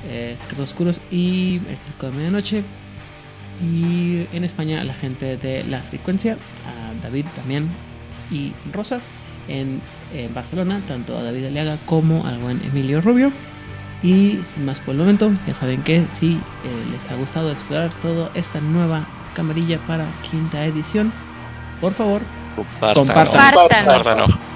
eh, 0.08 0.36
Secretos 0.40 0.70
Oscuros 0.70 1.00
y 1.10 1.60
El 1.68 1.76
Circo 1.76 2.06
de 2.06 2.12
Medianoche. 2.12 2.62
Y 3.62 4.26
en 4.32 4.44
España, 4.44 4.82
la 4.82 4.94
gente 4.94 5.36
de 5.36 5.62
La 5.64 5.80
Frecuencia, 5.80 6.36
a 6.66 7.02
David 7.02 7.26
también 7.36 7.68
y 8.30 8.52
Rosa. 8.72 9.00
En, 9.48 9.80
en 10.14 10.32
Barcelona, 10.32 10.80
tanto 10.86 11.18
a 11.18 11.22
David 11.22 11.46
Aliaga 11.46 11.76
como 11.84 12.26
al 12.26 12.38
buen 12.38 12.60
Emilio 12.64 13.00
Rubio. 13.00 13.32
Y 14.02 14.38
sin 14.54 14.64
más 14.64 14.80
por 14.80 14.94
el 14.94 15.00
momento, 15.00 15.32
ya 15.46 15.54
saben 15.54 15.82
que 15.82 16.04
si 16.18 16.32
eh, 16.32 16.38
les 16.90 17.10
ha 17.10 17.14
gustado 17.16 17.52
explorar 17.52 17.90
toda 18.00 18.30
esta 18.34 18.60
nueva 18.60 19.06
camarilla 19.34 19.78
para 19.86 20.06
quinta 20.30 20.64
edición, 20.64 21.12
por 21.80 21.92
favor, 21.92 22.22
Compártanlo. 22.56 23.14
Compártanlo. 23.14 23.68
Compártanlo. 23.68 24.51